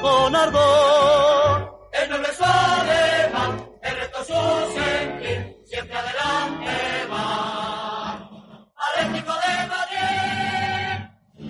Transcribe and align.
con 0.00 0.34
ardor. 0.34 1.90
El 1.92 2.10
noble 2.10 2.28
es 2.28 2.36
su 2.36 2.44
ademán, 2.44 3.68
el 3.82 3.96
reto 3.96 4.24
su 4.24 4.32
sentir, 4.74 5.56
siempre 5.64 5.96
adelante 5.96 6.72
va. 7.10 8.30
Atlético 8.76 9.32
de 9.32 9.66
Madrid. 9.68 11.48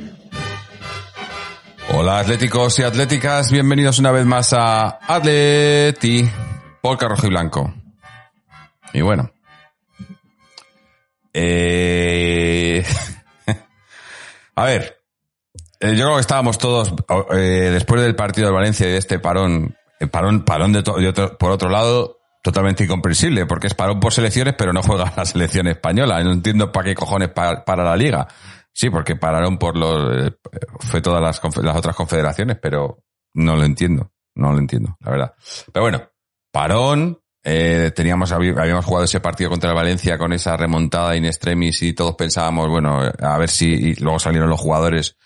Hola 1.95 2.19
atléticos 2.19 2.79
y 2.79 2.83
atléticas, 2.83 3.51
bienvenidos 3.51 3.99
una 3.99 4.11
vez 4.11 4.27
más 4.27 4.53
a 4.53 4.99
Atleti, 5.07 6.29
Polka 6.83 7.09
Rojo 7.09 7.27
y 7.27 7.31
Blanco. 7.31 7.73
Y 8.93 9.01
bueno. 9.01 9.31
Eh... 11.33 12.85
a 14.55 14.65
ver, 14.65 14.94
yo 15.93 16.05
creo 16.05 16.15
que 16.15 16.21
estábamos 16.21 16.59
todos, 16.59 16.93
eh, 17.33 17.71
después 17.73 18.01
del 18.03 18.17
partido 18.17 18.49
de 18.49 18.55
Valencia 18.55 18.87
y 18.89 18.93
de 18.93 18.99
este 18.99 19.19
parón, 19.19 19.77
eh, 20.01 20.07
parón, 20.07 20.45
parón 20.45 20.73
de, 20.73 20.83
de 20.83 21.09
otro- 21.09 21.37
por 21.39 21.51
otro 21.51 21.69
lado, 21.69 22.19
totalmente 22.43 22.85
incomprensible, 22.85 23.47
porque 23.47 23.67
es 23.69 23.75
parón 23.75 24.01
por 24.01 24.13
selecciones, 24.13 24.55
pero 24.57 24.73
no 24.73 24.83
juega 24.83 25.13
la 25.17 25.25
selección 25.25 25.67
española. 25.67 26.23
No 26.23 26.33
entiendo 26.33 26.71
para 26.73 26.87
qué 26.87 26.95
cojones 26.95 27.31
pa- 27.31 27.65
para 27.65 27.85
la 27.85 27.97
liga. 27.97 28.29
Sí, 28.73 28.91
porque 28.91 29.17
pararon 29.17 29.57
por 29.59 29.77
los, 29.77 30.27
eh, 30.27 30.33
fue 30.81 31.01
todas 31.01 31.21
las, 31.23 31.41
otras 31.75 31.95
confederaciones, 31.97 32.59
pero 32.61 33.03
no 33.35 33.57
lo 33.57 33.65
entiendo, 33.65 34.11
no 34.35 34.53
lo 34.53 34.59
entiendo, 34.59 34.97
la 35.01 35.11
verdad. 35.11 35.35
Pero 35.73 35.85
bueno, 35.85 36.03
parón, 36.53 37.21
eh, 37.45 37.93
teníamos, 37.95 38.33
habíamos 38.33 38.85
jugado 38.85 39.05
ese 39.05 39.21
partido 39.21 39.51
contra 39.51 39.71
el 39.71 39.77
Valencia 39.77 40.19
con 40.19 40.33
esa 40.33 40.57
remontada 40.57 41.15
in 41.17 41.25
extremis 41.25 41.83
y 41.83 41.93
todos 41.93 42.15
pensábamos, 42.17 42.69
bueno, 42.69 43.01
a 43.21 43.39
ver 43.39 43.49
si, 43.51 43.67
y 43.73 43.95
luego 43.97 44.19
salieron 44.19 44.49
los 44.51 44.61
jugadores 44.61 45.17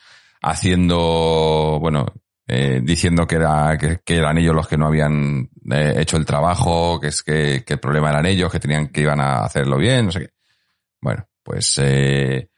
haciendo, 0.43 1.79
bueno, 1.81 2.07
eh, 2.47 2.81
diciendo 2.83 3.27
que, 3.27 3.37
era, 3.37 3.77
que, 3.77 4.17
eran 4.17 4.39
ellos 4.39 4.55
los 4.55 4.67
que 4.67 4.79
no 4.79 4.87
habían 4.87 5.51
eh, 5.71 5.95
hecho 5.99 6.17
el 6.17 6.25
trabajo, 6.25 6.99
que 7.01 7.09
es 7.09 7.23
que, 7.23 7.63
que 7.65 7.75
el 7.75 7.81
problema 7.81 8.11
eran 8.11 8.27
ellos, 8.27 8.51
que 8.51 8.61
tenían 8.61 8.89
que 8.89 9.03
iban 9.03 9.21
a 9.21 9.45
hacerlo 9.45 9.77
bien, 9.77 10.07
no 10.07 10.13
sé 10.13 10.21
qué. 10.21 10.31
Bueno, 11.01 11.27
pues 11.43 11.79
eh, 11.83 12.51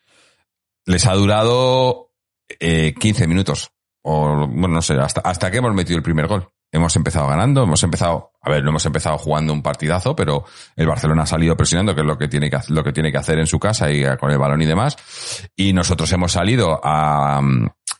les 0.86 1.06
ha 1.06 1.14
durado 1.14 2.12
eh, 2.48 2.94
15 2.98 3.26
minutos. 3.26 3.70
O, 4.02 4.46
bueno, 4.46 4.68
no 4.68 4.82
sé, 4.82 4.94
hasta, 4.94 5.20
hasta 5.20 5.50
que 5.50 5.58
hemos 5.58 5.74
metido 5.74 5.96
el 5.96 6.02
primer 6.02 6.26
gol. 6.26 6.48
Hemos 6.72 6.94
empezado 6.94 7.26
ganando, 7.26 7.64
hemos 7.64 7.82
empezado, 7.82 8.32
a 8.40 8.50
ver, 8.50 8.62
no 8.62 8.70
hemos 8.70 8.86
empezado 8.86 9.18
jugando 9.18 9.52
un 9.52 9.62
partidazo, 9.62 10.14
pero 10.14 10.44
el 10.76 10.86
Barcelona 10.86 11.24
ha 11.24 11.26
salido 11.26 11.56
presionando, 11.56 11.94
que 11.94 12.02
es 12.02 12.06
lo 12.06 12.16
que 12.16 12.28
tiene 12.28 12.48
que, 12.48 12.58
lo 12.68 12.84
que, 12.84 12.92
tiene 12.92 13.10
que 13.10 13.18
hacer 13.18 13.38
en 13.38 13.46
su 13.46 13.58
casa 13.58 13.90
y 13.90 14.04
eh, 14.04 14.16
con 14.18 14.30
el 14.30 14.38
balón 14.38 14.62
y 14.62 14.66
demás. 14.66 14.96
Y 15.56 15.72
nosotros 15.72 16.12
hemos 16.12 16.32
salido 16.32 16.80
a, 16.82 17.40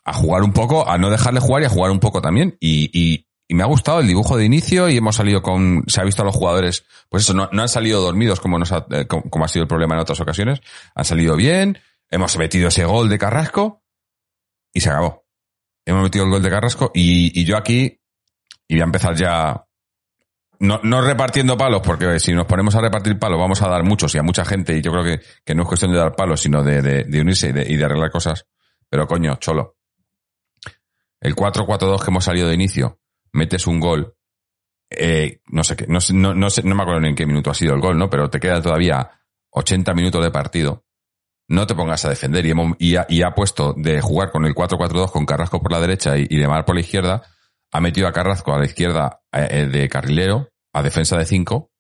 a 0.05 0.13
jugar 0.13 0.43
un 0.43 0.53
poco, 0.53 0.89
a 0.89 0.99
no 0.99 1.11
dejarle 1.11 1.41
jugar 1.41 1.63
y 1.63 1.67
a 1.67 1.71
jugar 1.71 1.91
un 1.91 2.01
poco 2.01 2.21
también. 2.21 2.57
Y, 2.61 2.91
y, 2.93 3.27
y 3.49 3.55
me 3.55 3.65
ha 3.65 3.67
gustado 3.67 3.99
el 3.99 4.07
dibujo 4.07 4.37
de 4.37 4.45
inicio 4.45 4.89
y 4.89 4.97
hemos 4.97 5.17
salido 5.17 5.43
con, 5.43 5.83
se 5.89 6.01
ha 6.01 6.05
visto 6.05 6.23
a 6.23 6.25
los 6.25 6.37
jugadores, 6.37 6.85
pues 7.09 7.25
eso, 7.25 7.35
no, 7.35 7.49
no 7.51 7.63
han 7.63 7.69
salido 7.69 8.01
dormidos 8.01 8.39
como 8.39 8.59
nos 8.59 8.71
ha, 8.71 8.87
eh, 8.91 9.07
como, 9.09 9.25
como 9.25 9.45
ha 9.45 9.49
sido 9.49 9.65
el 9.65 9.69
problema 9.69 9.95
en 9.95 10.01
otras 10.01 10.21
ocasiones. 10.21 10.61
Han 10.95 11.05
salido 11.05 11.35
bien, 11.35 11.79
hemos 12.09 12.39
metido 12.39 12.69
ese 12.69 12.85
gol 12.85 13.09
de 13.09 13.19
Carrasco 13.19 13.83
y 14.73 14.81
se 14.81 14.91
acabó. 14.91 15.27
Hemos 15.85 16.05
metido 16.05 16.25
el 16.25 16.31
gol 16.31 16.43
de 16.43 16.51
Carrasco 16.51 16.93
y, 16.95 17.41
y 17.41 17.45
yo 17.45 17.57
aquí, 17.57 18.00
y 18.71 18.75
voy 18.75 18.83
a 18.83 18.85
empezar 18.85 19.17
ya, 19.17 19.67
no, 20.61 20.79
no 20.85 21.03
repartiendo 21.03 21.59
palos, 21.59 21.83
porque 21.85 22.21
si 22.21 22.33
nos 22.33 22.47
ponemos 22.47 22.73
a 22.77 22.81
repartir 22.81 23.19
palos 23.19 23.37
vamos 23.41 23.61
a 23.63 23.69
dar 23.69 23.83
muchos 23.83 24.15
y 24.15 24.19
a 24.19 24.23
mucha 24.23 24.45
gente, 24.45 24.77
y 24.77 24.81
yo 24.81 24.93
creo 24.93 25.03
que, 25.03 25.21
que 25.45 25.57
no 25.57 25.63
es 25.63 25.69
cuestión 25.69 25.91
de 25.91 25.99
dar 25.99 26.15
palos, 26.15 26.41
sino 26.41 26.63
de, 26.63 26.81
de, 26.81 27.21
unirse 27.21 27.49
y 27.49 27.53
de, 27.53 27.67
y 27.69 27.77
de 27.77 27.85
arreglar 27.85 28.13
cosas. 28.13 28.47
Pero 28.89 29.09
coño, 29.09 29.35
cholo. 29.41 29.77
El 31.21 31.35
4-4-2 31.35 32.05
que 32.05 32.11
hemos 32.11 32.25
salido 32.25 32.47
de 32.47 32.55
inicio, 32.55 33.01
metes 33.33 33.67
un 33.67 33.81
gol, 33.81 34.15
eh, 34.89 35.41
no 35.49 35.65
sé 35.65 35.75
qué, 35.75 35.87
no, 35.89 35.99
no, 36.13 36.33
no 36.35 36.49
sé, 36.49 36.63
no 36.63 36.77
me 36.77 36.83
acuerdo 36.83 37.01
ni 37.01 37.09
en 37.09 37.17
qué 37.17 37.27
minuto 37.27 37.51
ha 37.51 37.55
sido 37.55 37.75
el 37.75 37.81
gol, 37.81 37.99
¿no? 37.99 38.09
Pero 38.09 38.31
te 38.31 38.39
quedan 38.39 38.63
todavía 38.63 39.11
80 39.51 39.95
minutos 39.95 40.23
de 40.23 40.31
partido. 40.31 40.85
No 41.49 41.67
te 41.67 41.75
pongas 41.75 42.05
a 42.05 42.11
defender 42.11 42.47
y, 42.47 42.51
hemos- 42.53 42.77
y, 42.79 42.95
ha, 42.95 43.07
y 43.09 43.23
ha 43.23 43.33
puesto 43.35 43.75
de 43.77 44.01
jugar 44.01 44.31
con 44.31 44.45
el 44.47 44.55
4-4-2 44.55 45.11
con 45.11 45.27
Carrasco 45.27 45.61
por 45.61 45.73
la 45.73 45.81
derecha 45.81 46.17
y, 46.17 46.27
y 46.31 46.37
de 46.37 46.47
Mar 46.47 46.65
por 46.65 46.77
la 46.77 46.83
izquierda, 46.83 47.23
ha 47.73 47.81
metido 47.81 48.09
a 48.09 48.13
Carrasco 48.13 48.53
a 48.53 48.59
la 48.59 48.65
izquierda 48.65 49.23
eh, 49.33 49.49
eh, 49.51 49.67
de 49.67 49.89
carrilero, 49.89 50.49
a 50.73 50.83
defensa 50.83 51.17
de 51.17 51.25
5, 51.25 51.71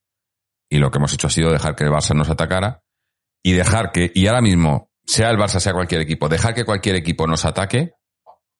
y 0.70 0.78
lo 0.78 0.90
que 0.90 0.98
hemos 0.98 1.12
hecho 1.12 1.26
ha 1.26 1.30
sido 1.30 1.50
dejar 1.50 1.74
que 1.74 1.84
el 1.84 1.90
Barça 1.90 2.14
nos 2.14 2.30
atacara 2.30 2.82
y 3.42 3.52
dejar 3.52 3.90
que, 3.90 4.10
y 4.14 4.26
ahora 4.26 4.40
mismo, 4.40 4.90
sea 5.04 5.30
el 5.30 5.36
Barça, 5.36 5.58
sea 5.58 5.72
cualquier 5.72 6.02
equipo, 6.02 6.28
dejar 6.28 6.54
que 6.54 6.64
cualquier 6.64 6.96
equipo 6.96 7.26
nos 7.26 7.44
ataque 7.44 7.92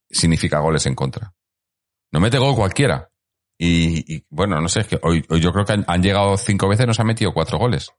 significa 0.08 0.58
goles 0.58 0.86
en 0.86 0.94
contra. 0.94 1.32
No 2.12 2.20
mete 2.20 2.38
gol 2.38 2.56
cualquiera. 2.56 3.08
Y, 3.62 4.24
bueno, 4.30 4.60
no 4.60 4.68
sé, 4.68 4.80
es 4.80 4.86
que 4.86 4.98
hoy, 5.02 5.24
yo 5.38 5.52
creo 5.52 5.66
que 5.66 5.84
han, 5.86 6.02
llegado 6.02 6.36
cinco 6.38 6.66
veces, 6.66 6.86
nos 6.86 6.98
han 6.98 7.06
metido 7.06 7.32
cuatro 7.32 7.58
goles. 7.58 7.90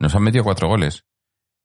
Nos 0.00 0.14
han 0.14 0.24
metido 0.24 0.42
cuatro 0.42 0.68
goles. 0.68 1.04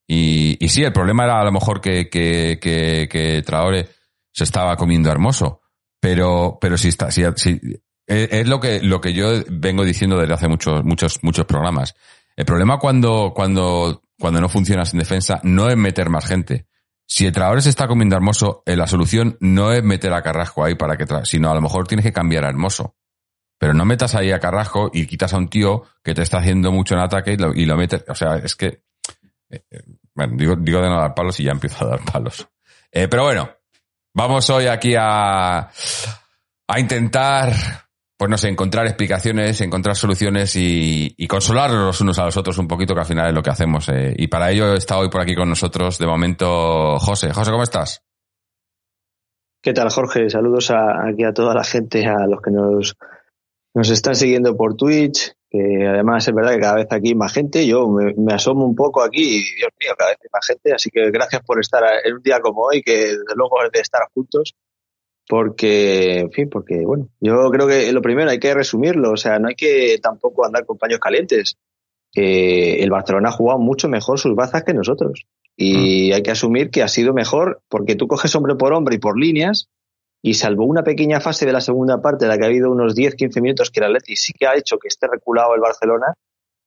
Y, 0.07 0.55
sí, 0.69 0.83
el 0.83 0.93
problema 0.93 1.23
era 1.25 1.41
a 1.41 1.43
lo 1.43 1.51
mejor 1.51 1.81
que, 1.81 2.09
que, 2.09 2.59
que, 2.61 3.09
que 3.09 3.41
Traore 3.41 3.89
se 4.31 4.43
estaba 4.43 4.77
comiendo 4.77 5.09
hermoso. 5.09 5.61
Pero, 5.99 6.57
pero 6.61 6.77
sí 6.77 6.89
está, 6.89 7.11
sí, 7.11 7.23
sí, 7.35 7.59
es, 8.05 8.47
lo 8.47 8.59
que, 8.59 8.81
lo 8.81 9.01
que 9.01 9.13
yo 9.13 9.31
vengo 9.49 9.83
diciendo 9.83 10.17
desde 10.17 10.33
hace 10.33 10.47
muchos, 10.47 10.83
muchos, 10.83 11.23
muchos 11.23 11.45
programas. 11.45 11.95
El 12.35 12.45
problema 12.45 12.79
cuando, 12.79 13.33
cuando, 13.35 14.03
cuando 14.17 14.39
no 14.39 14.47
funcionas 14.47 14.93
en 14.93 14.99
defensa 14.99 15.39
no 15.43 15.69
es 15.69 15.75
meter 15.75 16.09
más 16.09 16.25
gente. 16.25 16.67
Si 17.05 17.25
el 17.25 17.31
Traore 17.31 17.61
se 17.61 17.69
está 17.69 17.87
comiendo 17.87 18.15
Hermoso, 18.15 18.63
eh, 18.65 18.75
la 18.75 18.87
solución 18.87 19.37
no 19.39 19.71
es 19.71 19.83
meter 19.83 20.13
a 20.13 20.21
Carrasco 20.21 20.63
ahí 20.63 20.75
para 20.75 20.97
que, 20.97 21.05
sino 21.23 21.49
a 21.49 21.55
lo 21.55 21.61
mejor 21.61 21.87
tienes 21.87 22.05
que 22.05 22.13
cambiar 22.13 22.45
a 22.45 22.49
Hermoso. 22.49 22.95
Pero 23.57 23.73
no 23.73 23.85
metas 23.85 24.13
ahí 24.15 24.31
a 24.31 24.39
Carrasco 24.39 24.91
y 24.93 25.07
quitas 25.07 25.33
a 25.33 25.37
un 25.37 25.49
tío 25.49 25.83
que 26.03 26.13
te 26.13 26.21
está 26.21 26.37
haciendo 26.37 26.71
mucho 26.71 26.93
en 26.93 27.01
ataque 27.01 27.33
y 27.33 27.37
lo, 27.37 27.53
y 27.53 27.65
metes, 27.65 28.05
o 28.07 28.15
sea, 28.15 28.35
es 28.35 28.55
que, 28.55 28.83
eh, 29.49 29.63
eh, 29.71 29.83
bueno, 30.13 30.33
digo, 30.37 30.55
digo 30.55 30.81
de 30.81 30.89
no 30.89 30.99
dar 30.99 31.15
palos 31.15 31.39
y 31.39 31.45
ya 31.45 31.51
empiezo 31.51 31.85
a 31.85 31.89
dar 31.89 31.99
palos. 32.05 32.47
Eh, 32.91 33.07
pero 33.07 33.23
bueno, 33.23 33.49
vamos 34.17 34.49
hoy 34.49 34.65
aquí 34.65 34.95
a, 34.97 35.59
a 35.59 36.79
intentar, 36.79 37.53
pues 38.17 38.29
no 38.29 38.37
sé, 38.37 38.49
encontrar 38.49 38.87
explicaciones, 38.87 39.61
encontrar 39.61 39.95
soluciones 39.95 40.55
y, 40.55 41.13
y 41.15 41.27
los 41.27 42.01
unos 42.01 42.17
a 42.17 42.25
los 42.25 42.35
otros 42.35 42.57
un 42.57 42.67
poquito, 42.67 42.95
que 42.95 43.01
al 43.01 43.05
final 43.05 43.27
es 43.27 43.33
lo 43.35 43.43
que 43.43 43.51
hacemos. 43.51 43.87
eh. 43.89 44.15
Y 44.17 44.27
para 44.27 44.49
ello 44.49 44.73
está 44.73 44.97
hoy 44.97 45.09
por 45.09 45.21
aquí 45.21 45.35
con 45.35 45.47
nosotros, 45.47 45.99
de 45.99 46.07
momento, 46.07 46.97
José. 46.97 47.31
José, 47.31 47.51
¿cómo 47.51 47.61
estás? 47.63 48.03
¿Qué 49.61 49.73
tal, 49.73 49.91
Jorge? 49.91 50.29
Saludos 50.31 50.71
a, 50.71 51.07
aquí 51.07 51.23
a 51.23 51.33
toda 51.33 51.53
la 51.53 51.63
gente, 51.63 52.07
a 52.07 52.25
los 52.25 52.41
que 52.41 52.49
nos, 52.51 52.95
nos 53.75 53.89
están 53.89 54.15
siguiendo 54.15 54.57
por 54.57 54.75
Twitch, 54.75 55.33
que 55.49 55.87
además 55.87 56.27
es 56.27 56.33
verdad 56.35 56.53
que 56.53 56.59
cada 56.59 56.75
vez 56.75 56.87
aquí 56.91 57.09
hay 57.09 57.15
más 57.15 57.33
gente. 57.33 57.65
Yo 57.65 57.87
me, 57.87 58.13
me 58.17 58.33
asomo 58.33 58.65
un 58.65 58.75
poco 58.75 59.01
aquí 59.01 59.21
y, 59.21 59.55
Dios 59.55 59.71
mío, 59.79 59.91
cada 59.97 60.11
vez 60.11 60.19
hay 60.21 60.29
más 60.33 60.45
gente. 60.45 60.73
Así 60.73 60.89
que 60.89 61.09
gracias 61.09 61.41
por 61.43 61.59
estar 61.59 61.83
en 62.03 62.15
un 62.15 62.21
día 62.21 62.39
como 62.39 62.63
hoy, 62.63 62.81
que 62.81 62.91
desde 62.91 63.35
luego 63.35 63.63
es 63.63 63.71
de 63.71 63.79
estar 63.79 64.01
juntos. 64.13 64.55
Porque, 65.29 66.19
en 66.19 66.31
fin, 66.31 66.49
porque, 66.49 66.85
bueno, 66.85 67.09
yo 67.19 67.49
creo 67.51 67.67
que 67.67 67.91
lo 67.91 68.01
primero 68.01 68.29
hay 68.29 68.39
que 68.39 68.53
resumirlo. 68.53 69.11
O 69.11 69.17
sea, 69.17 69.39
no 69.39 69.47
hay 69.49 69.55
que 69.55 69.97
tampoco 70.01 70.45
andar 70.45 70.65
con 70.65 70.77
paños 70.77 70.99
calientes. 70.99 71.57
Eh, 72.15 72.83
el 72.83 72.89
Barcelona 72.89 73.29
ha 73.29 73.33
jugado 73.33 73.59
mucho 73.59 73.89
mejor 73.89 74.19
sus 74.19 74.35
bazas 74.35 74.63
que 74.63 74.73
nosotros. 74.73 75.25
Y 75.55 76.11
hay 76.13 76.23
que 76.23 76.31
asumir 76.31 76.69
que 76.69 76.83
ha 76.83 76.87
sido 76.87 77.13
mejor 77.13 77.61
porque 77.67 77.95
tú 77.95 78.07
coges 78.07 78.35
hombre 78.35 78.55
por 78.55 78.73
hombre 78.73 78.95
y 78.95 78.99
por 78.99 79.19
líneas 79.19 79.69
y 80.21 80.33
salvo 80.33 80.65
una 80.65 80.83
pequeña 80.83 81.19
fase 81.19 81.45
de 81.45 81.53
la 81.53 81.61
segunda 81.61 82.01
parte 82.01 82.25
en 82.25 82.29
la 82.29 82.37
que 82.37 82.43
ha 82.45 82.47
habido 82.47 82.71
unos 82.71 82.95
10-15 82.95 83.41
minutos 83.41 83.69
que 83.71 83.79
el 83.79 83.85
Atleti 83.85 84.15
sí 84.15 84.33
que 84.33 84.47
ha 84.47 84.55
hecho 84.55 84.77
que 84.77 84.87
esté 84.87 85.07
reculado 85.07 85.53
el 85.55 85.61
Barcelona, 85.61 86.13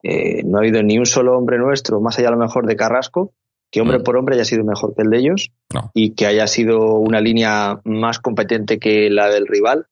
eh, 0.02 0.42
no 0.44 0.58
ha 0.58 0.60
habido 0.60 0.82
ni 0.82 0.98
un 0.98 1.06
solo 1.06 1.36
hombre 1.36 1.58
nuestro, 1.58 2.00
más 2.00 2.18
allá 2.18 2.28
a 2.28 2.32
lo 2.32 2.38
mejor 2.38 2.66
de 2.66 2.76
Carrasco, 2.76 3.32
que 3.70 3.80
hombre 3.80 3.98
Mm. 3.98 4.02
por 4.02 4.16
hombre 4.16 4.34
haya 4.34 4.44
sido 4.44 4.64
mejor 4.64 4.94
que 4.94 5.02
el 5.02 5.10
de 5.10 5.18
ellos 5.18 5.50
No. 5.72 5.90
y 5.94 6.14
que 6.14 6.26
haya 6.26 6.46
sido 6.46 6.94
una 6.94 7.20
línea 7.20 7.80
más 7.84 8.18
competente 8.18 8.78
que 8.78 9.10
la 9.10 9.28
del 9.28 9.46
rival 9.46 9.86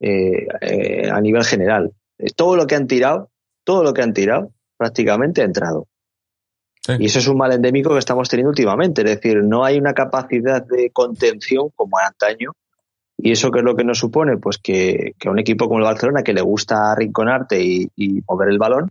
eh, 0.00 0.48
eh, 0.60 1.10
a 1.10 1.20
nivel 1.20 1.44
general. 1.44 1.92
Eh, 2.18 2.30
todo 2.34 2.56
lo 2.56 2.66
que 2.66 2.74
han 2.74 2.86
tirado, 2.88 3.30
todo 3.64 3.84
lo 3.84 3.92
que 3.92 4.02
han 4.02 4.12
tirado, 4.12 4.50
prácticamente 4.76 5.42
ha 5.42 5.44
entrado. 5.44 5.86
Sí. 6.84 6.94
Y 6.98 7.06
eso 7.06 7.20
es 7.20 7.28
un 7.28 7.36
mal 7.36 7.52
endémico 7.52 7.90
que 7.92 8.00
estamos 8.00 8.28
teniendo 8.28 8.48
últimamente. 8.50 9.02
Es 9.02 9.20
decir, 9.20 9.44
no 9.44 9.64
hay 9.64 9.78
una 9.78 9.92
capacidad 9.94 10.64
de 10.66 10.90
contención 10.90 11.68
como 11.76 11.98
antaño. 11.98 12.50
Y 13.24 13.30
eso 13.32 13.50
qué 13.52 13.60
es 13.60 13.64
lo 13.64 13.76
que 13.76 13.84
nos 13.84 13.98
supone, 13.98 14.36
pues 14.38 14.58
que, 14.58 15.12
que 15.18 15.28
a 15.28 15.30
un 15.30 15.38
equipo 15.38 15.66
como 15.68 15.78
el 15.78 15.84
Barcelona, 15.84 16.22
que 16.24 16.32
le 16.32 16.42
gusta 16.42 16.90
arrinconarte 16.92 17.62
y, 17.62 17.88
y 17.96 18.20
mover 18.28 18.48
el 18.48 18.58
balón, 18.58 18.90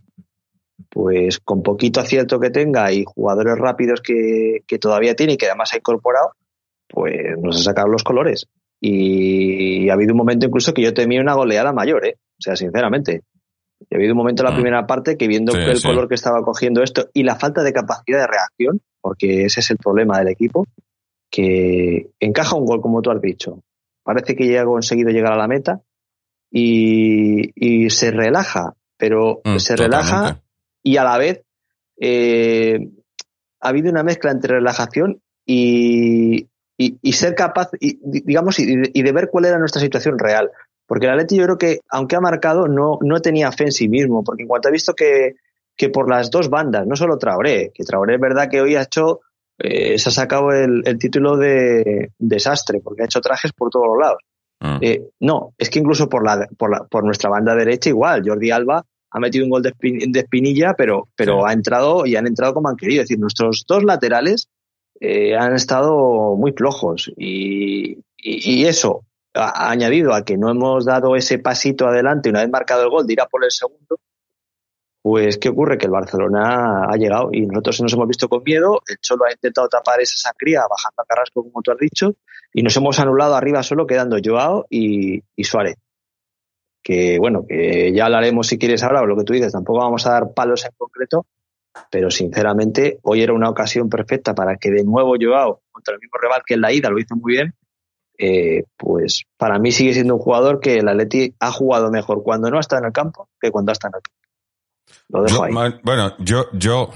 pues 0.88 1.38
con 1.40 1.62
poquito 1.62 2.00
acierto 2.00 2.40
que 2.40 2.50
tenga 2.50 2.90
y 2.92 3.04
jugadores 3.04 3.58
rápidos 3.58 4.00
que, 4.00 4.62
que 4.66 4.78
todavía 4.78 5.14
tiene 5.14 5.34
y 5.34 5.36
que 5.36 5.46
además 5.46 5.72
ha 5.74 5.76
incorporado, 5.76 6.32
pues 6.88 7.14
nos 7.40 7.58
ha 7.60 7.62
sacado 7.62 7.88
los 7.88 8.02
colores. 8.02 8.46
Y 8.80 9.88
ha 9.90 9.92
habido 9.94 10.12
un 10.12 10.18
momento 10.18 10.46
incluso 10.46 10.72
que 10.74 10.82
yo 10.82 10.92
temía 10.94 11.20
una 11.20 11.34
goleada 11.34 11.72
mayor, 11.72 12.06
¿eh? 12.06 12.16
O 12.38 12.42
sea, 12.42 12.56
sinceramente. 12.56 13.22
Y 13.88 13.94
ha 13.94 13.98
habido 13.98 14.12
un 14.14 14.18
momento 14.18 14.42
en 14.42 14.46
la 14.46 14.52
Mm. 14.52 14.54
primera 14.60 14.86
parte 14.86 15.16
que 15.16 15.28
viendo 15.28 15.52
Sí, 15.52 15.58
el 15.58 15.76
sí. 15.76 15.86
color 15.86 16.08
que 16.08 16.14
estaba 16.14 16.42
cogiendo 16.42 16.82
esto 16.82 17.08
y 17.12 17.22
la 17.22 17.36
falta 17.36 17.62
de 17.62 17.72
capacidad 17.72 18.20
de 18.20 18.26
reacción, 18.26 18.80
porque 19.00 19.44
ese 19.44 19.60
es 19.60 19.70
el 19.70 19.76
problema 19.76 20.18
del 20.18 20.28
equipo, 20.28 20.66
que 21.30 22.08
encaja 22.18 22.56
un 22.56 22.64
gol 22.66 22.80
como 22.80 23.02
tú 23.02 23.10
has 23.10 23.20
dicho. 23.20 23.60
Parece 24.02 24.34
que 24.34 24.46
ya 24.48 24.62
ha 24.62 24.64
conseguido 24.64 25.10
llegar 25.10 25.32
a 25.32 25.36
la 25.36 25.48
meta 25.48 25.80
y, 26.50 27.50
y 27.54 27.90
se 27.90 28.10
relaja, 28.10 28.74
pero 28.96 29.40
Mm, 29.44 29.56
se 29.58 29.74
totalmente. 29.74 29.96
relaja 30.12 30.40
y 30.82 30.96
a 30.96 31.04
la 31.04 31.18
vez 31.18 31.42
eh, 32.00 32.88
ha 33.60 33.68
habido 33.68 33.90
una 33.90 34.02
mezcla 34.02 34.30
entre 34.30 34.54
relajación 34.56 35.20
y, 35.46 36.48
y, 36.76 36.98
y 37.00 37.12
ser 37.12 37.34
capaz, 37.34 37.70
y, 37.80 37.98
digamos, 38.02 38.58
y, 38.58 38.66
y 38.92 39.02
de 39.02 39.12
ver 39.12 39.28
cuál 39.30 39.44
era 39.46 39.58
nuestra 39.58 39.80
situación 39.80 40.18
real. 40.18 40.50
Porque 40.86 41.06
el 41.06 41.12
Atleti 41.12 41.36
yo 41.36 41.44
creo 41.44 41.58
que, 41.58 41.80
aunque 41.90 42.16
ha 42.16 42.20
marcado, 42.20 42.66
no, 42.68 42.98
no 43.02 43.20
tenía 43.20 43.50
fe 43.52 43.64
en 43.64 43.72
sí 43.72 43.88
mismo, 43.88 44.24
porque 44.24 44.42
en 44.42 44.48
cuanto 44.48 44.68
ha 44.68 44.72
visto 44.72 44.94
que, 44.94 45.36
que 45.76 45.88
por 45.88 46.10
las 46.10 46.30
dos 46.30 46.50
bandas, 46.50 46.86
no 46.86 46.96
solo 46.96 47.18
Traoré, 47.18 47.70
que 47.72 47.84
Traoré 47.84 48.16
es 48.16 48.20
verdad 48.20 48.48
que 48.50 48.60
hoy 48.60 48.74
ha 48.74 48.82
hecho, 48.82 49.20
eh, 49.62 49.98
se 49.98 50.08
ha 50.08 50.12
sacado 50.12 50.50
el, 50.52 50.82
el 50.84 50.98
título 50.98 51.36
de 51.36 52.10
desastre, 52.18 52.80
porque 52.80 53.02
ha 53.02 53.06
hecho 53.06 53.20
trajes 53.20 53.52
por 53.52 53.70
todos 53.70 53.86
los 53.86 53.98
lados. 53.98 54.18
Mm. 54.60 54.78
Eh, 54.80 55.02
no, 55.20 55.54
es 55.58 55.70
que 55.70 55.78
incluso 55.78 56.08
por, 56.08 56.24
la, 56.24 56.46
por, 56.58 56.70
la, 56.70 56.84
por 56.84 57.04
nuestra 57.04 57.30
banda 57.30 57.54
derecha 57.54 57.88
igual, 57.90 58.22
Jordi 58.26 58.50
Alba 58.50 58.84
ha 59.10 59.18
metido 59.20 59.44
un 59.44 59.50
gol 59.50 59.62
de, 59.62 59.72
espin- 59.72 60.10
de 60.12 60.20
espinilla, 60.20 60.74
pero, 60.76 61.08
pero 61.16 61.40
Sí. 61.40 61.44
ha 61.46 61.52
entrado 61.52 62.06
y 62.06 62.16
han 62.16 62.26
entrado 62.26 62.54
como 62.54 62.68
han 62.68 62.76
querido. 62.76 63.02
Es 63.02 63.08
decir, 63.08 63.20
nuestros 63.20 63.64
dos 63.68 63.84
laterales 63.84 64.48
eh, 65.00 65.36
han 65.36 65.54
estado 65.54 66.34
muy 66.36 66.52
flojos 66.52 67.10
y, 67.16 67.98
y, 68.16 68.60
y 68.62 68.64
eso 68.66 69.04
ha 69.34 69.70
añadido 69.70 70.12
a 70.14 70.24
que 70.24 70.36
no 70.36 70.50
hemos 70.50 70.84
dado 70.84 71.16
ese 71.16 71.38
pasito 71.38 71.86
adelante 71.86 72.28
una 72.30 72.40
vez 72.42 72.50
marcado 72.50 72.82
el 72.84 72.90
gol 72.90 73.06
de 73.06 73.14
ir 73.14 73.20
a 73.20 73.26
por 73.26 73.44
el 73.44 73.50
segundo. 73.50 73.98
Pues, 75.02 75.36
¿qué 75.38 75.48
ocurre? 75.48 75.78
Que 75.78 75.86
el 75.86 75.90
Barcelona 75.90 76.84
ha 76.84 76.96
llegado 76.96 77.30
y 77.32 77.44
nosotros 77.44 77.80
nos 77.82 77.92
hemos 77.92 78.06
visto 78.06 78.28
con 78.28 78.42
miedo. 78.44 78.80
El 78.86 78.98
Cholo 78.98 79.24
ha 79.24 79.32
intentado 79.32 79.68
tapar 79.68 80.00
esa 80.00 80.16
sangría 80.16 80.60
bajando 80.60 81.02
a 81.02 81.04
Carrasco, 81.04 81.42
como 81.42 81.60
tú 81.60 81.72
has 81.72 81.78
dicho, 81.78 82.14
y 82.54 82.62
nos 82.62 82.76
hemos 82.76 83.00
anulado 83.00 83.34
arriba 83.34 83.64
solo 83.64 83.84
quedando 83.84 84.18
Joao 84.24 84.64
y, 84.70 85.22
Suárez. 85.42 85.76
Que 86.84 87.18
bueno, 87.18 87.44
que 87.48 87.92
ya 87.92 88.06
hablaremos 88.06 88.46
si 88.46 88.58
quieres 88.58 88.84
ahora, 88.84 89.02
o 89.02 89.06
lo 89.06 89.16
que 89.16 89.24
tú 89.24 89.32
dices, 89.32 89.52
tampoco 89.52 89.80
vamos 89.80 90.06
a 90.06 90.12
dar 90.12 90.32
palos 90.34 90.64
en 90.64 90.70
concreto, 90.76 91.26
pero 91.90 92.10
sinceramente 92.10 92.98
hoy 93.02 93.22
era 93.22 93.32
una 93.32 93.50
ocasión 93.50 93.88
perfecta 93.88 94.34
para 94.34 94.56
que 94.56 94.70
de 94.70 94.84
nuevo 94.84 95.14
Joao, 95.20 95.62
contra 95.72 95.94
el 95.94 96.00
mismo 96.00 96.18
rival 96.20 96.42
que 96.46 96.54
en 96.54 96.60
la 96.60 96.72
ida, 96.72 96.90
lo 96.90 96.98
hizo 97.00 97.16
muy 97.16 97.34
bien, 97.34 97.54
eh, 98.18 98.64
pues 98.76 99.24
para 99.36 99.58
mí 99.58 99.72
sigue 99.72 99.94
siendo 99.94 100.14
un 100.14 100.20
jugador 100.20 100.60
que 100.60 100.76
el 100.78 100.88
Atleti 100.88 101.34
ha 101.40 101.50
jugado 101.50 101.90
mejor 101.90 102.22
cuando 102.22 102.50
no 102.50 102.60
está 102.60 102.78
en 102.78 102.84
el 102.84 102.92
campo 102.92 103.28
que 103.40 103.50
cuando 103.50 103.72
está 103.72 103.88
en 103.88 103.94
el 103.96 104.02
campo. 104.02 104.21
Lo 105.08 105.22
dejo 105.22 105.48
Yo- 105.48 105.60
ahí. 105.60 105.80
bueno, 105.82 106.14
yo, 106.18 106.46
yo, 106.52 106.90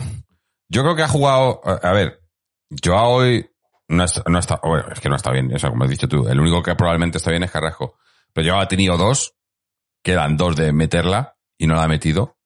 yo 0.69 0.83
creo 0.83 0.97
que 0.97 1.03
ha 1.03 1.09
jugado. 1.09 1.61
A 1.65 1.93
ver, 1.93 2.23
yo 2.71 2.97
hoy 2.97 3.49
no 3.89 4.05
está, 4.05 4.23
no 4.29 4.39
está, 4.39 4.61
bueno, 4.63 4.87
es 4.93 5.01
que 5.01 5.09
no 5.09 5.17
está 5.17 5.31
bien, 5.31 5.51
eso 5.53 5.69
como 5.69 5.85
has 5.85 5.91
dicho 5.91 6.09
tú. 6.09 6.27
El 6.29 6.41
único 6.41 6.63
que 6.63 6.75
probablemente 6.75 7.19
está 7.19 7.31
bien 7.31 7.43
es 7.45 7.51
Carrasco. 7.51 7.99
Pero 8.33 8.49
yo 8.49 8.59
ha 8.59 8.69
tenido 8.69 8.97
dos, 8.97 9.35
quedan 10.03 10.37
dos 10.37 10.57
de 10.57 10.73
meterla 10.73 11.37
y 11.59 11.67
no 11.67 11.75
la 11.75 11.85
ha 11.85 11.89
metido. 11.89 12.37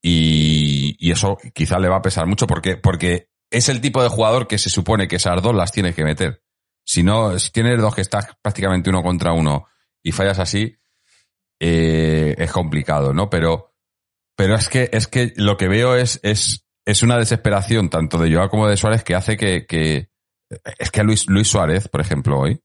Y, 0.00 0.96
y 0.98 1.10
eso 1.10 1.36
quizá 1.54 1.78
le 1.78 1.88
va 1.88 1.96
a 1.96 2.02
pesar 2.02 2.26
mucho 2.26 2.46
porque, 2.46 2.76
porque 2.76 3.30
es 3.50 3.68
el 3.68 3.80
tipo 3.80 4.02
de 4.02 4.08
jugador 4.08 4.46
que 4.46 4.58
se 4.58 4.70
supone 4.70 5.08
que 5.08 5.16
esas 5.16 5.42
dos 5.42 5.54
las 5.54 5.72
tienes 5.72 5.94
que 5.94 6.04
meter. 6.04 6.42
Si 6.84 7.02
no, 7.02 7.38
si 7.38 7.50
tienes 7.50 7.80
dos 7.80 7.94
que 7.94 8.00
estás 8.02 8.28
prácticamente 8.40 8.88
uno 8.90 9.02
contra 9.02 9.32
uno 9.32 9.66
y 10.02 10.12
fallas 10.12 10.38
así, 10.38 10.76
eh, 11.60 12.34
es 12.38 12.52
complicado, 12.52 13.12
¿no? 13.12 13.28
Pero, 13.28 13.67
pero 14.38 14.54
es 14.54 14.68
que, 14.68 14.88
es 14.92 15.08
que 15.08 15.32
lo 15.36 15.56
que 15.56 15.66
veo 15.66 15.96
es, 15.96 16.20
es, 16.22 16.64
es 16.86 17.02
una 17.02 17.18
desesperación 17.18 17.90
tanto 17.90 18.18
de 18.18 18.32
Joao 18.32 18.48
como 18.48 18.68
de 18.68 18.76
Suárez 18.76 19.02
que 19.02 19.16
hace 19.16 19.36
que, 19.36 19.66
que 19.66 20.10
es 20.78 20.90
que 20.92 21.02
Luis, 21.02 21.26
Luis 21.28 21.48
Suárez, 21.48 21.88
por 21.88 22.00
ejemplo, 22.00 22.38
hoy, 22.38 22.62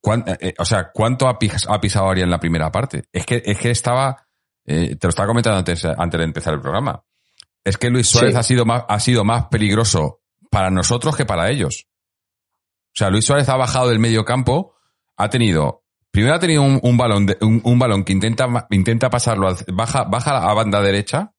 cuán- 0.00 0.24
eh, 0.40 0.54
o 0.58 0.64
sea, 0.64 0.90
¿cuánto 0.92 1.28
ha, 1.28 1.38
pis- 1.38 1.66
ha 1.68 1.78
pisado 1.78 2.08
Ari 2.08 2.22
en 2.22 2.30
la 2.30 2.40
primera 2.40 2.72
parte? 2.72 3.04
Es 3.12 3.26
que, 3.26 3.42
es 3.44 3.58
que 3.58 3.70
estaba, 3.70 4.26
eh, 4.64 4.96
te 4.96 5.06
lo 5.06 5.10
estaba 5.10 5.28
comentando 5.28 5.58
antes, 5.58 5.84
antes 5.84 6.18
de 6.18 6.24
empezar 6.24 6.54
el 6.54 6.60
programa. 6.62 7.04
Es 7.62 7.76
que 7.76 7.90
Luis 7.90 8.08
Suárez 8.08 8.32
Sí. 8.32 8.38
ha 8.38 8.42
sido 8.42 8.64
más, 8.64 8.84
ha 8.88 8.98
sido 8.98 9.24
más 9.24 9.46
peligroso 9.48 10.22
para 10.50 10.70
nosotros 10.70 11.14
que 11.16 11.26
para 11.26 11.50
ellos. 11.50 11.86
O 12.88 12.94
sea, 12.98 13.10
Luis 13.10 13.26
Suárez 13.26 13.48
ha 13.50 13.56
bajado 13.56 13.90
del 13.90 13.98
medio 13.98 14.24
campo, 14.24 14.74
ha 15.18 15.28
tenido, 15.28 15.84
primero 16.10 16.34
ha 16.34 16.38
tenido 16.38 16.62
un, 16.62 16.96
balón, 16.96 17.26
de- 17.26 17.38
un, 17.40 17.60
un 17.64 17.78
balón 17.78 18.04
que 18.04 18.12
intenta, 18.12 18.46
intenta 18.70 19.10
pasarlo, 19.10 19.54
baja, 19.72 20.04
baja 20.04 20.50
a 20.50 20.54
banda 20.54 20.80
derecha, 20.80 21.32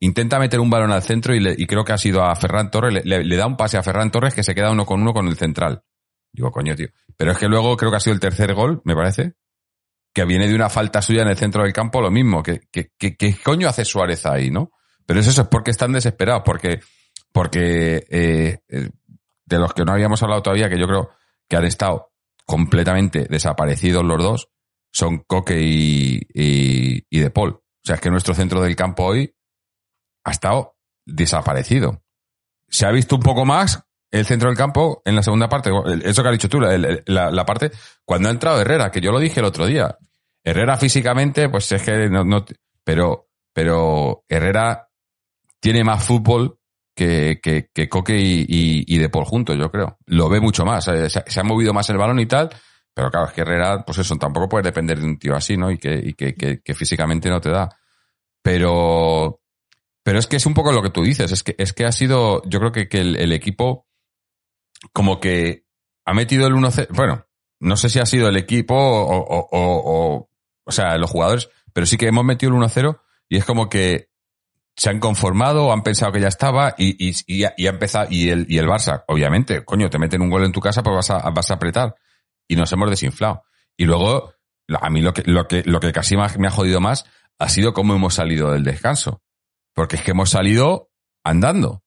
intenta 0.00 0.38
meter 0.38 0.60
un 0.60 0.70
balón 0.70 0.92
al 0.92 1.02
centro 1.02 1.34
y, 1.34 1.40
le- 1.40 1.54
y 1.56 1.66
creo 1.66 1.84
que 1.84 1.92
ha 1.92 1.98
sido 1.98 2.22
a 2.24 2.34
Ferran 2.36 2.70
Torres, 2.70 3.04
le, 3.04 3.36
da 3.36 3.46
un 3.46 3.56
pase 3.56 3.78
a 3.78 3.82
Ferran 3.82 4.10
Torres 4.10 4.34
que 4.34 4.42
se 4.42 4.54
queda 4.54 4.70
uno 4.70 4.84
con 4.86 5.00
uno 5.02 5.12
con 5.12 5.26
el 5.28 5.36
central. 5.36 5.82
Digo, 6.32 6.50
coño, 6.50 6.74
tío. 6.74 6.88
Pero 7.16 7.32
es 7.32 7.38
que 7.38 7.46
luego 7.48 7.76
creo 7.76 7.90
que 7.90 7.98
ha 7.98 8.00
sido 8.00 8.14
el 8.14 8.20
tercer 8.20 8.54
gol, 8.54 8.80
me 8.84 8.94
parece, 8.94 9.34
que 10.14 10.24
viene 10.24 10.48
de 10.48 10.54
una 10.54 10.68
falta 10.70 11.02
suya 11.02 11.22
en 11.22 11.28
el 11.28 11.36
centro 11.36 11.62
del 11.62 11.72
campo, 11.72 12.00
lo 12.00 12.10
mismo. 12.10 12.42
que 12.42 12.60
que 12.70 12.90
que- 12.98 13.16
qué 13.16 13.36
coño 13.42 13.68
hace 13.68 13.84
Suárez 13.84 14.24
ahí, 14.26 14.50
no? 14.50 14.70
Pero 15.06 15.20
es 15.20 15.26
eso, 15.26 15.42
es 15.42 15.48
porque 15.48 15.70
están 15.72 15.92
desesperados, 15.92 16.42
porque, 16.44 16.80
porque 17.32 18.04
eh, 18.08 18.58
eh, 18.68 18.90
de 19.44 19.58
los 19.58 19.74
que 19.74 19.84
no 19.84 19.92
habíamos 19.92 20.22
hablado 20.22 20.42
todavía, 20.42 20.68
que 20.68 20.78
yo 20.78 20.86
creo 20.86 21.10
que 21.48 21.56
han 21.56 21.64
estado 21.64 22.11
completamente 22.52 23.24
desaparecidos 23.30 24.04
los 24.04 24.22
dos, 24.22 24.48
son 24.92 25.20
Coque 25.26 25.58
y, 25.62 26.20
y, 26.34 27.18
De 27.18 27.30
Paul. 27.30 27.52
O 27.52 27.62
sea, 27.82 27.94
es 27.94 28.00
que 28.02 28.10
nuestro 28.10 28.34
centro 28.34 28.60
del 28.60 28.76
campo 28.76 29.04
hoy 29.06 29.34
ha 30.24 30.30
estado 30.32 30.76
desaparecido. 31.06 32.02
Se 32.68 32.84
ha 32.84 32.90
visto 32.90 33.16
un 33.16 33.22
poco 33.22 33.46
más 33.46 33.82
el 34.10 34.26
centro 34.26 34.50
del 34.50 34.58
campo 34.58 35.00
en 35.06 35.16
la 35.16 35.22
segunda 35.22 35.48
parte. 35.48 35.70
Eso 36.04 36.22
que 36.22 36.28
has 36.28 36.32
dicho 36.34 36.50
tú, 36.50 36.60
la, 36.60 36.76
la- 37.06 37.30
la 37.30 37.46
parte 37.46 37.70
cuando 38.04 38.28
ha 38.28 38.32
entrado 38.32 38.60
Herrera, 38.60 38.90
que 38.90 39.00
yo 39.00 39.12
lo 39.12 39.18
dije 39.18 39.40
el 39.40 39.46
otro 39.46 39.64
día. 39.64 39.96
Herrera 40.44 40.76
físicamente, 40.76 41.48
pues 41.48 41.72
es 41.72 41.82
que 41.82 42.10
no, 42.10 42.22
no- 42.22 42.44
pero, 42.84 43.30
pero 43.54 44.24
Herrera 44.28 44.90
tiene 45.58 45.84
más 45.84 46.04
fútbol 46.04 46.58
que, 46.94 47.40
que, 47.42 47.70
que 47.72 47.88
Coque 47.88 48.18
y, 48.18 48.40
y, 48.48 48.84
y 48.86 48.98
De 48.98 49.08
Paul 49.08 49.24
juntos, 49.24 49.56
yo 49.58 49.70
creo. 49.70 49.98
Lo 50.06 50.28
ve 50.28 50.40
mucho 50.40 50.64
más. 50.64 50.86
eh, 50.88 51.08
Se, 51.08 51.22
se 51.26 51.40
ha 51.40 51.44
movido 51.44 51.72
más 51.72 51.88
el 51.90 51.98
balón 51.98 52.20
y 52.20 52.26
tal. 52.26 52.50
Pero 52.94 53.10
claro, 53.10 53.26
es 53.26 53.32
que 53.32 53.40
Herrera, 53.40 53.84
pues 53.84 53.98
eso, 53.98 54.16
tampoco 54.16 54.48
puede 54.48 54.64
depender 54.64 54.98
de 54.98 55.06
un 55.06 55.18
tío 55.18 55.34
así, 55.34 55.56
¿no? 55.56 55.70
Y 55.70 55.78
que, 55.78 56.60
físicamente 56.74 57.30
no 57.30 57.40
te 57.40 57.50
da. 57.50 57.68
Pero, 58.42 59.40
pero 60.02 60.18
es 60.18 60.26
que 60.26 60.36
es 60.36 60.46
un 60.46 60.54
poco 60.54 60.72
lo 60.72 60.82
que 60.82 60.90
tú 60.90 61.02
dices. 61.02 61.32
Es 61.32 61.42
que, 61.42 61.54
es 61.58 61.72
que 61.72 61.86
ha 61.86 61.92
sido, 61.92 62.42
yo 62.44 62.58
creo 62.58 62.72
que, 62.72 62.88
el, 63.00 63.32
equipo 63.32 63.86
como 64.92 65.20
que 65.20 65.64
ha 66.04 66.12
metido 66.12 66.46
el 66.46 66.54
1-0. 66.54 66.88
Bueno, 66.90 67.24
no 67.60 67.76
sé 67.76 67.88
si 67.88 67.98
ha 67.98 68.06
sido 68.06 68.28
el 68.28 68.36
equipo 68.36 68.74
o, 68.74 69.16
o, 69.16 69.38
o, 69.38 69.48
o, 69.52 70.30
o 70.64 70.72
sea, 70.72 70.98
los 70.98 71.10
jugadores, 71.10 71.48
pero 71.72 71.86
sí 71.86 71.96
que 71.96 72.08
hemos 72.08 72.24
metido 72.24 72.52
el 72.52 72.60
1-0 72.60 73.00
y 73.28 73.38
es 73.38 73.44
como 73.46 73.70
que 73.70 74.10
se 74.76 74.90
han 74.90 75.00
conformado 75.00 75.72
han 75.72 75.82
pensado 75.82 76.12
que 76.12 76.20
ya 76.20 76.28
estaba 76.28 76.74
y, 76.78 77.08
y, 77.10 77.14
y, 77.26 77.44
ha, 77.44 77.54
y 77.56 77.66
ha 77.66 77.70
empezado, 77.70 78.06
y 78.10 78.30
el, 78.30 78.46
y 78.48 78.58
el 78.58 78.66
Barça, 78.66 79.04
obviamente, 79.08 79.64
coño, 79.64 79.90
te 79.90 79.98
meten 79.98 80.22
un 80.22 80.30
gol 80.30 80.44
en 80.44 80.52
tu 80.52 80.60
casa, 80.60 80.82
pues 80.82 80.94
vas 80.96 81.10
a, 81.10 81.30
vas 81.30 81.50
a 81.50 81.54
apretar. 81.54 81.94
Y 82.48 82.56
nos 82.56 82.72
hemos 82.72 82.88
desinflado. 82.90 83.42
Y 83.76 83.84
luego, 83.84 84.32
a 84.68 84.90
mí 84.90 85.00
lo 85.00 85.12
que, 85.12 85.22
lo 85.26 85.46
que, 85.46 85.62
lo 85.64 85.80
que 85.80 85.92
casi 85.92 86.16
más 86.16 86.38
me 86.38 86.48
ha 86.48 86.50
jodido 86.50 86.80
más 86.80 87.04
ha 87.38 87.48
sido 87.48 87.72
cómo 87.72 87.94
hemos 87.94 88.14
salido 88.14 88.50
del 88.52 88.64
descanso. 88.64 89.22
Porque 89.74 89.96
es 89.96 90.02
que 90.02 90.10
hemos 90.12 90.30
salido 90.30 90.90
andando. 91.24 91.70
O 91.70 91.82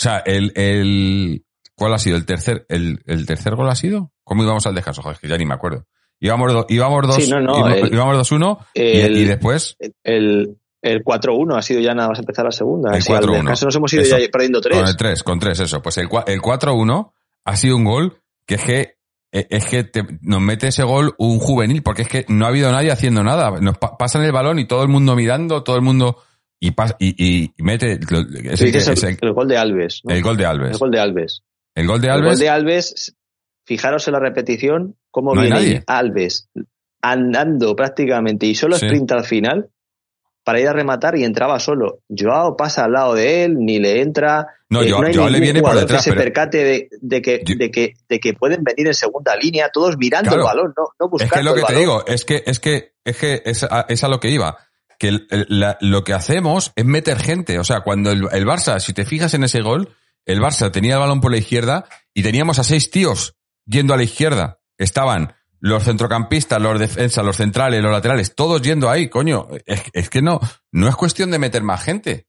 sea, 0.00 0.18
el, 0.18 0.52
el, 0.56 1.44
¿cuál 1.74 1.92
ha 1.94 1.98
sido? 1.98 2.16
El 2.16 2.24
tercer, 2.26 2.64
el, 2.68 3.02
el 3.06 3.26
tercer 3.26 3.54
gol 3.56 3.68
ha 3.68 3.74
sido? 3.74 4.12
¿Cómo 4.24 4.42
íbamos 4.42 4.66
al 4.66 4.74
descanso? 4.74 5.02
Joder, 5.02 5.16
es 5.16 5.20
que 5.20 5.28
ya 5.28 5.36
ni 5.36 5.44
me 5.46 5.54
acuerdo. 5.54 5.86
Íbamos, 6.20 6.52
do, 6.52 6.66
íbamos 6.68 7.06
dos, 7.06 7.16
Sí, 7.24 7.30
no, 7.30 7.40
no, 7.40 7.58
íbamos, 7.58 7.78
el- 7.78 7.94
íbamos 7.94 8.16
2-1 8.30 8.66
y, 8.74 8.80
el- 9.00 9.16
y 9.18 9.24
después 9.24 9.76
El, 10.02 10.58
el 10.82 11.02
4-1 11.02 11.56
ha 11.58 11.62
sido 11.62 11.80
ya 11.80 11.94
nada 11.94 12.08
más 12.10 12.18
empezar 12.18 12.44
la 12.44 12.52
segunda. 12.52 12.90
El 12.92 12.98
Así, 12.98 13.12
al 13.12 13.24
4-1. 13.24 13.32
descanso 13.32 13.66
nos 13.66 13.76
hemos 13.76 13.92
ido 13.92 14.02
Eso. 14.02 14.18
ya 14.18 14.28
perdiendo 14.30 14.60
Con 14.60 14.72
el 14.72 14.78
tres. 14.84 14.96
3, 14.96 15.22
con 15.24 15.38
3, 15.40 15.60
eso. 15.60 15.82
Pues 15.82 15.98
el, 15.98 16.08
cua- 16.08 16.24
el 16.26 16.40
4-1 16.40 17.12
ha 17.44 17.56
sido 17.56 17.76
un 17.76 17.84
gol 17.84 18.20
que 18.46 18.54
es 18.56 18.62
que, 18.64 18.80
eh, 19.32 19.46
es 19.50 19.66
que 19.66 19.84
te- 19.84 20.06
nos 20.22 20.40
mete 20.40 20.68
ese 20.68 20.82
gol 20.84 21.14
un 21.18 21.38
juvenil, 21.38 21.82
porque 21.82 22.02
es 22.02 22.08
que 22.08 22.24
no 22.28 22.44
ha 22.46 22.48
habido 22.48 22.70
nadie 22.72 22.90
haciendo 22.92 23.22
nada. 23.24 23.50
Nos 23.60 23.76
pa- 23.78 23.96
pasan 23.98 24.22
el 24.24 24.32
balón 24.32 24.58
y 24.58 24.66
todo 24.66 24.82
el 24.82 24.88
mundo 24.88 25.14
mirando, 25.16 25.62
todo 25.64 25.76
el 25.76 25.82
mundo. 25.82 26.18
y, 26.60 26.72
pas- 26.72 26.96
y, 26.98 27.14
y- 27.16 27.54
y 27.56 27.62
mete 27.62 27.92
ese- 28.50 28.64
dices 28.66 28.88
el, 28.88 28.94
ese- 28.94 29.18
el 29.20 29.32
gol 29.32 29.46
de 29.46 29.56
Alves. 29.56 30.00
¿no? 30.02 30.12
el 30.12 30.22
gol 30.22 30.36
de 30.36 30.44
Alves. 30.44 30.72
El 30.72 30.78
gol 30.78 30.90
de 30.90 30.98
Alves. 31.00 31.42
El 31.76 31.86
gol 31.86 32.00
de 32.00 32.06
El 32.08 32.12
Alves, 32.14 32.30
gol 32.32 32.38
de 32.40 32.48
Alves, 32.48 33.16
fijaros 33.64 34.08
en 34.08 34.12
la 34.14 34.18
repetición, 34.18 34.96
cómo 35.12 35.36
No 35.36 35.42
viene. 35.42 35.84
Alves 35.86 36.48
andando 37.00 37.76
prácticamente 37.76 38.46
y 38.46 38.54
solo 38.56 38.76
Sí. 38.76 38.86
sprint 38.86 39.12
al 39.12 39.24
final 39.24 39.70
para 40.48 40.60
ir 40.60 40.68
a 40.68 40.72
rematar 40.72 41.14
y 41.14 41.24
entraba 41.24 41.60
solo. 41.60 41.98
Joao 42.08 42.56
pasa 42.56 42.84
al 42.86 42.92
lado 42.92 43.12
de 43.12 43.44
él, 43.44 43.56
ni 43.58 43.78
le 43.78 44.00
entra. 44.00 44.46
No, 44.70 44.80
Eh, 44.80 44.90
Joao- 44.90 45.04
hay 45.04 45.14
Joao 45.14 45.28
le 45.28 45.40
viene 45.40 45.60
por 45.60 45.74
detrás, 45.74 46.02
Que 46.02 46.04
se 46.04 46.10
pero- 46.16 46.22
percate 46.24 46.64
de, 46.64 46.88
de 47.02 47.20
que, 47.20 47.42
Yo- 47.44 47.54
de, 47.58 47.70
que, 47.70 47.92
de 48.08 48.18
que 48.18 48.32
pueden 48.32 48.64
venir 48.64 48.86
en 48.86 48.94
segunda 48.94 49.36
línea, 49.36 49.68
todos 49.70 49.98
mirando 49.98 50.30
Claro. 50.30 50.40
el 50.44 50.46
balón, 50.46 50.74
no, 50.74 50.84
no 50.98 51.06
es 51.06 51.10
buscando 51.10 51.34
que 51.34 51.38
es 51.40 51.44
lo 51.44 51.54
que 51.54 51.60
te 51.60 51.64
balón. 51.74 51.80
digo, 51.80 52.06
es 52.06 52.24
que, 52.24 52.42
es 52.46 52.60
que, 52.60 52.92
es 53.04 53.16
que 53.18 53.42
es 53.44 53.62
a, 53.64 53.84
es 53.90 54.02
a 54.02 54.08
lo 54.08 54.20
que 54.20 54.30
iba. 54.30 54.56
Que 54.98 55.08
el- 55.08 55.26
el- 55.28 55.46
la- 55.50 55.76
lo 55.82 56.02
que 56.02 56.14
hacemos 56.14 56.72
es 56.76 56.84
meter 56.86 57.18
gente. 57.18 57.58
O 57.58 57.64
sea, 57.64 57.82
cuando 57.82 58.10
el, 58.10 58.26
el 58.32 58.46
Barça, 58.46 58.80
si 58.80 58.94
te 58.94 59.04
fijas 59.04 59.34
en 59.34 59.44
ese 59.44 59.60
gol, 59.60 59.90
el 60.24 60.40
Barça 60.40 60.70
tenía 60.72 60.94
el 60.94 61.00
balón 61.00 61.20
por 61.20 61.30
la 61.30 61.36
izquierda 61.36 61.84
y 62.14 62.22
teníamos 62.22 62.58
a 62.58 62.64
seis 62.64 62.90
tíos 62.90 63.34
yendo 63.66 63.92
a 63.92 63.98
la 63.98 64.04
izquierda. 64.04 64.60
Estaban 64.78 65.34
los 65.60 65.84
centrocampistas, 65.84 66.60
los 66.60 66.78
defensas, 66.78 67.24
los 67.24 67.36
centrales, 67.36 67.82
los 67.82 67.92
laterales, 67.92 68.34
todos 68.34 68.62
yendo 68.62 68.88
ahí, 68.90 69.08
coño. 69.08 69.48
Es, 69.66 69.82
es 69.92 70.10
que 70.10 70.22
no, 70.22 70.40
no 70.72 70.88
es 70.88 70.96
cuestión 70.96 71.30
de 71.30 71.38
meter 71.38 71.62
más 71.62 71.82
gente. 71.82 72.26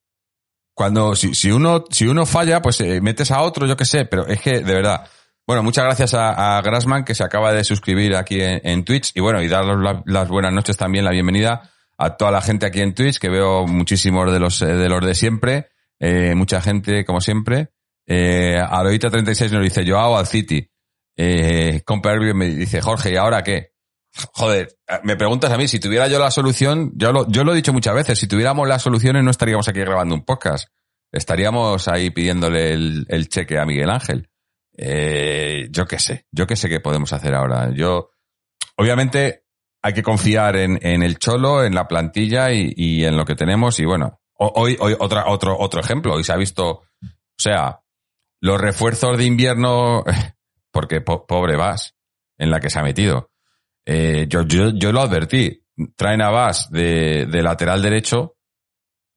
Cuando, 0.73 1.15
si, 1.15 1.33
si 1.35 1.51
uno, 1.51 1.83
si 1.89 2.07
uno 2.07 2.25
falla, 2.25 2.61
pues 2.61 2.79
eh, 2.81 3.01
metes 3.01 3.31
a 3.31 3.41
otro, 3.41 3.67
yo 3.67 3.75
qué 3.75 3.85
sé, 3.85 4.05
pero 4.05 4.25
es 4.27 4.41
que, 4.41 4.59
de 4.61 4.73
verdad. 4.73 5.07
Bueno, 5.45 5.63
muchas 5.63 5.83
gracias 5.83 6.13
a, 6.13 6.57
a 6.57 6.61
Grassman, 6.61 7.03
que 7.03 7.15
se 7.15 7.23
acaba 7.23 7.51
de 7.51 7.63
suscribir 7.63 8.15
aquí 8.15 8.37
en, 8.39 8.85
Twitch. 8.85 9.11
Y 9.15 9.19
bueno, 9.19 9.41
y 9.41 9.47
dar 9.47 9.65
la- 9.65 10.03
las 10.05 10.27
buenas 10.29 10.53
noches 10.53 10.77
también, 10.77 11.03
la 11.03 11.11
bienvenida 11.11 11.71
a 11.97 12.15
toda 12.15 12.29
la 12.31 12.39
gente 12.41 12.67
aquí 12.67 12.81
en 12.81 12.93
Twitch, 12.93 13.17
que 13.17 13.29
veo 13.29 13.65
muchísimos 13.65 14.31
de 14.31 14.39
los, 14.39 14.61
eh, 14.61 14.67
de 14.67 14.87
los 14.87 15.03
de 15.03 15.15
siempre. 15.15 15.69
Eh, 15.99 16.33
mucha 16.35 16.61
gente, 16.61 17.03
como 17.03 17.19
siempre. 17.19 17.69
Eh, 18.05 18.57
Aroita36 18.61 19.49
nos 19.51 19.63
dice, 19.63 19.83
Joao 19.85 20.17
al 20.17 20.27
City. 20.27 20.68
Eh, 21.21 21.81
Compa 21.85 22.13
Herbie 22.13 22.33
me 22.33 22.47
dice, 22.47 22.79
Jorge, 22.81 23.11
¿y 23.11 23.15
ahora 23.17 23.43
qué? 23.43 23.73
Joder, 24.33 24.69
me 25.03 25.17
preguntas 25.17 25.51
a 25.51 25.57
mí, 25.57 25.67
si 25.67 25.79
tuviera 25.79 26.07
yo 26.07 26.17
la 26.17 26.31
solución, 26.31 26.93
yo 26.95 27.11
lo, 27.11 27.27
yo 27.27 27.43
lo 27.43 27.51
he 27.51 27.57
dicho 27.57 27.73
muchas 27.73 27.93
veces, 27.93 28.17
si 28.17 28.27
tuviéramos 28.27 28.67
las 28.69 28.81
soluciones 28.81 29.23
no 29.23 29.31
estaríamos 29.31 29.67
aquí 29.67 29.79
grabando 29.81 30.15
un 30.15 30.23
podcast. 30.23 30.69
Estaríamos 31.11 31.87
ahí 31.89 32.09
pidiéndole 32.11 32.71
el, 32.71 33.05
el 33.09 33.27
cheque 33.27 33.57
a 33.59 33.65
Miguel 33.65 33.89
Ángel. 33.89 34.29
Eh, 34.77 35.67
yo 35.71 35.85
qué 35.85 35.99
sé, 35.99 36.25
yo 36.31 36.47
qué 36.47 36.55
sé 36.55 36.69
qué 36.69 36.79
podemos 36.79 37.11
hacer 37.11 37.35
ahora. 37.35 37.69
Yo, 37.73 38.11
obviamente, 38.77 39.43
hay 39.81 39.93
que 39.93 40.03
confiar 40.03 40.55
en, 40.55 40.79
en 40.81 41.03
el 41.03 41.17
cholo, 41.19 41.65
en 41.65 41.75
la 41.75 41.87
plantilla 41.87 42.51
y, 42.53 42.73
y 42.77 43.03
en 43.05 43.17
lo 43.17 43.25
que 43.25 43.35
tenemos. 43.35 43.79
Y 43.79 43.85
bueno, 43.85 44.21
ho- 44.35 44.53
hoy, 44.55 44.77
hoy 44.79 44.95
otra, 44.99 45.25
otro, 45.27 45.57
otro 45.59 45.81
ejemplo. 45.81 46.13
Hoy 46.13 46.23
se 46.23 46.31
ha 46.31 46.37
visto, 46.37 46.69
o 46.69 46.83
sea, 47.37 47.81
los 48.41 48.61
refuerzos 48.61 49.17
de 49.17 49.25
invierno, 49.25 50.03
porque 50.71 51.01
po- 51.01 51.25
pobre 51.25 51.55
Vas, 51.55 51.95
en 52.37 52.51
la 52.51 52.59
que 52.59 52.69
se 52.69 52.79
ha 52.79 52.83
metido. 52.83 53.31
Eh, 53.85 54.25
yo, 54.29 54.43
yo, 54.43 54.69
yo 54.69 54.91
lo 54.91 55.01
advertí. 55.01 55.65
Traen 55.95 56.21
a 56.21 56.29
Vas 56.29 56.69
de, 56.71 57.25
de 57.25 57.41
lateral 57.41 57.81
derecho, 57.81 58.35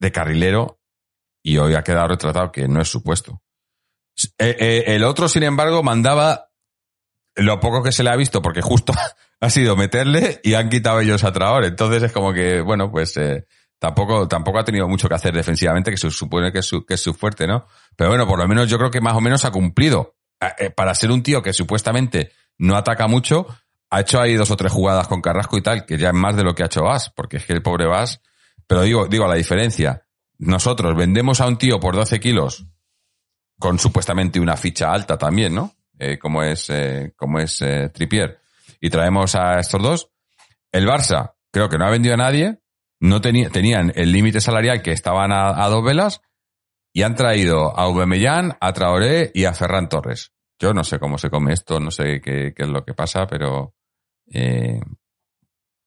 de 0.01 0.13
carrilero, 0.13 0.81
y 1.43 1.59
hoy 1.59 1.75
ha 1.75 1.83
quedado 1.83 2.09
retratado 2.09 2.53
que 2.53 2.69
no 2.69 2.81
es 2.81 2.89
su 2.89 3.03
puesto. 3.03 3.43
Eh, 4.39 4.57
eh, 4.59 4.85
el 4.89 5.05
otro, 5.05 5.29
sin 5.29 5.43
embargo, 5.43 5.83
mandaba 5.83 6.51
lo 7.37 7.59
poco 7.61 7.83
que 7.83 7.93
se 7.93 8.03
le 8.05 8.11
ha 8.11 8.17
visto, 8.17 8.43
porque 8.43 8.61
justo 8.63 8.93
ha 9.41 9.51
sido 9.51 9.77
meterle 9.77 10.41
y 10.45 10.55
han 10.55 10.69
quitado 10.69 11.01
ellos 11.01 11.25
a 11.25 11.33
Traor. 11.33 11.65
Entonces 11.65 12.03
es 12.03 12.13
como 12.13 12.33
que, 12.33 12.61
bueno, 12.61 12.91
pues 12.91 13.17
eh, 13.17 13.47
tampoco, 13.79 14.29
tampoco 14.29 14.59
ha 14.59 14.65
tenido 14.65 14.87
mucho 14.87 15.09
que 15.09 15.15
hacer 15.15 15.35
defensivamente, 15.35 15.91
que 15.91 15.97
se 15.97 16.11
supone 16.11 16.53
que 16.53 16.63
su, 16.63 16.85
que 16.85 16.95
es 16.95 17.01
su 17.01 17.15
fuerte, 17.15 17.47
¿no? 17.47 17.67
Pero 17.97 18.11
bueno, 18.11 18.27
por 18.27 18.39
lo 18.39 18.47
menos 18.47 18.69
yo 18.69 18.79
creo 18.79 18.91
que 18.91 19.01
más 19.01 19.15
o 19.15 19.21
menos 19.21 19.45
ha 19.45 19.51
cumplido. 19.51 20.15
Eh, 20.59 20.71
para 20.71 20.95
ser 20.95 21.11
un 21.11 21.23
tío 21.23 21.43
que 21.43 21.53
supuestamente 21.53 22.33
no 22.59 22.77
ataca 22.77 23.07
mucho, 23.07 23.47
ha 23.91 24.01
hecho 24.01 24.21
ahí 24.21 24.35
dos 24.35 24.51
o 24.51 24.57
tres 24.57 24.73
jugadas 24.73 25.07
con 25.07 25.21
Carrasco 25.21 25.57
y 25.57 25.63
tal, 25.63 25.85
que 25.85 25.99
ya 25.99 26.09
es 26.09 26.15
más 26.15 26.35
de 26.35 26.43
lo 26.43 26.55
que 26.55 26.63
ha 26.63 26.67
hecho 26.67 26.83
Vas, 26.83 27.11
porque 27.11 27.37
es 27.37 27.47
que 27.47 27.53
el 27.53 27.63
pobre 27.63 27.87
Vas, 27.87 28.21
pero 28.67 28.83
digo, 28.83 29.07
digo, 29.07 29.27
la 29.29 29.35
diferencia. 29.35 30.07
Nosotros 30.39 30.97
vendemos 30.97 31.41
a 31.41 31.47
un 31.47 31.59
tío 31.59 31.79
por 31.79 31.95
12 31.95 32.19
kilos 32.19 32.67
con 33.59 33.79
supuestamente 33.79 34.41
una 34.41 34.57
ficha 34.57 34.93
alta 34.93 35.17
también, 35.17 35.55
¿no? 35.55 35.77
Eh, 35.99 36.19
como 36.19 36.43
es, 36.43 36.69
eh, 36.71 37.13
como 37.17 37.39
es 37.39 37.61
eh, 37.63 37.91
Trippier. 37.91 38.41
Y 38.81 38.91
traemos 38.91 39.37
a 39.37 39.61
estos 39.61 39.81
dos. 39.81 40.11
El 40.73 40.89
Barça, 40.89 41.35
creo 41.53 41.69
que 41.69 41.79
no 41.79 41.87
ha 41.87 41.91
vendido 41.91 42.15
a 42.15 42.17
nadie. 42.17 42.59
No 42.99 43.21
tenía, 43.21 43.51
tenían 43.51 43.93
el 43.95 44.11
límite 44.11 44.41
salarial 44.41 44.83
que 44.83 44.91
estaban 44.91 45.33
a, 45.33 45.65
a 45.65 45.69
dos 45.69 45.85
velas 45.85 46.23
y 46.93 47.03
han 47.03 47.15
traído 47.15 47.79
a 47.79 47.85
Aubameyang, 47.85 48.57
a 48.61 48.73
Traoré 48.73 49.31
y 49.35 49.45
a 49.45 49.55
Ferran 49.55 49.89
Torres. 49.89 50.33
Yo 50.59 50.73
no 50.73 50.85
sé 50.85 50.99
cómo 50.99 51.19
se 51.19 51.31
come 51.31 51.53
esto, 51.53 51.81
no 51.81 51.91
sé 51.91 52.21
qué, 52.21 52.55
es 52.57 52.69
lo 52.69 52.85
que 52.85 52.95
pasa, 52.95 53.27
pero 53.27 53.75
eh, 54.33 54.81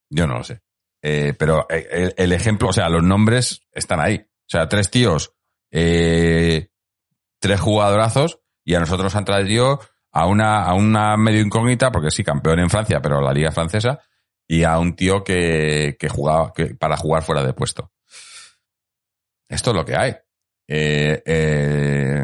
yo 0.09 0.27
no 0.27 0.37
lo 0.37 0.43
sé. 0.43 0.61
Eh, 1.01 1.33
pero 1.37 1.67
eh, 1.69 2.13
el, 2.17 2.33
ejemplo, 2.33 2.69
o 2.69 2.73
sea, 2.73 2.89
los 2.89 3.03
nombres 3.03 3.61
están 3.71 3.99
ahí. 3.99 4.17
O 4.17 4.49
sea, 4.49 4.67
tres 4.67 4.89
tíos, 4.89 5.33
eh, 5.71 6.69
tres 7.39 7.59
jugadorazos 7.59 8.39
y 8.63 8.73
a 8.73 8.79
nosotros 8.79 9.05
nos 9.05 9.15
han 9.15 9.25
traído 9.25 9.79
a 10.11 10.25
una, 10.25 10.63
a 10.63 10.73
una 10.73 11.15
medio 11.15 11.41
incógnita, 11.41 11.91
porque 11.91 12.09
sí, 12.09 12.23
campeón 12.23 12.59
en 12.59 12.69
Francia, 12.69 13.01
pero 13.01 13.21
la 13.21 13.33
liga 13.33 13.51
francesa, 13.51 13.99
y 14.47 14.63
a 14.63 14.79
un 14.79 14.95
tío 14.95 15.23
que, 15.23 15.95
que 15.99 16.09
jugaba 16.09 16.51
que, 16.53 16.75
para 16.75 16.97
jugar 16.97 17.23
fuera 17.23 17.43
de 17.43 17.53
puesto. 17.53 17.91
Esto 19.47 19.71
es 19.71 19.75
lo 19.75 19.85
que 19.85 19.95
hay. 19.95 20.15
Eh, 20.67 21.21
eh, 21.25 22.23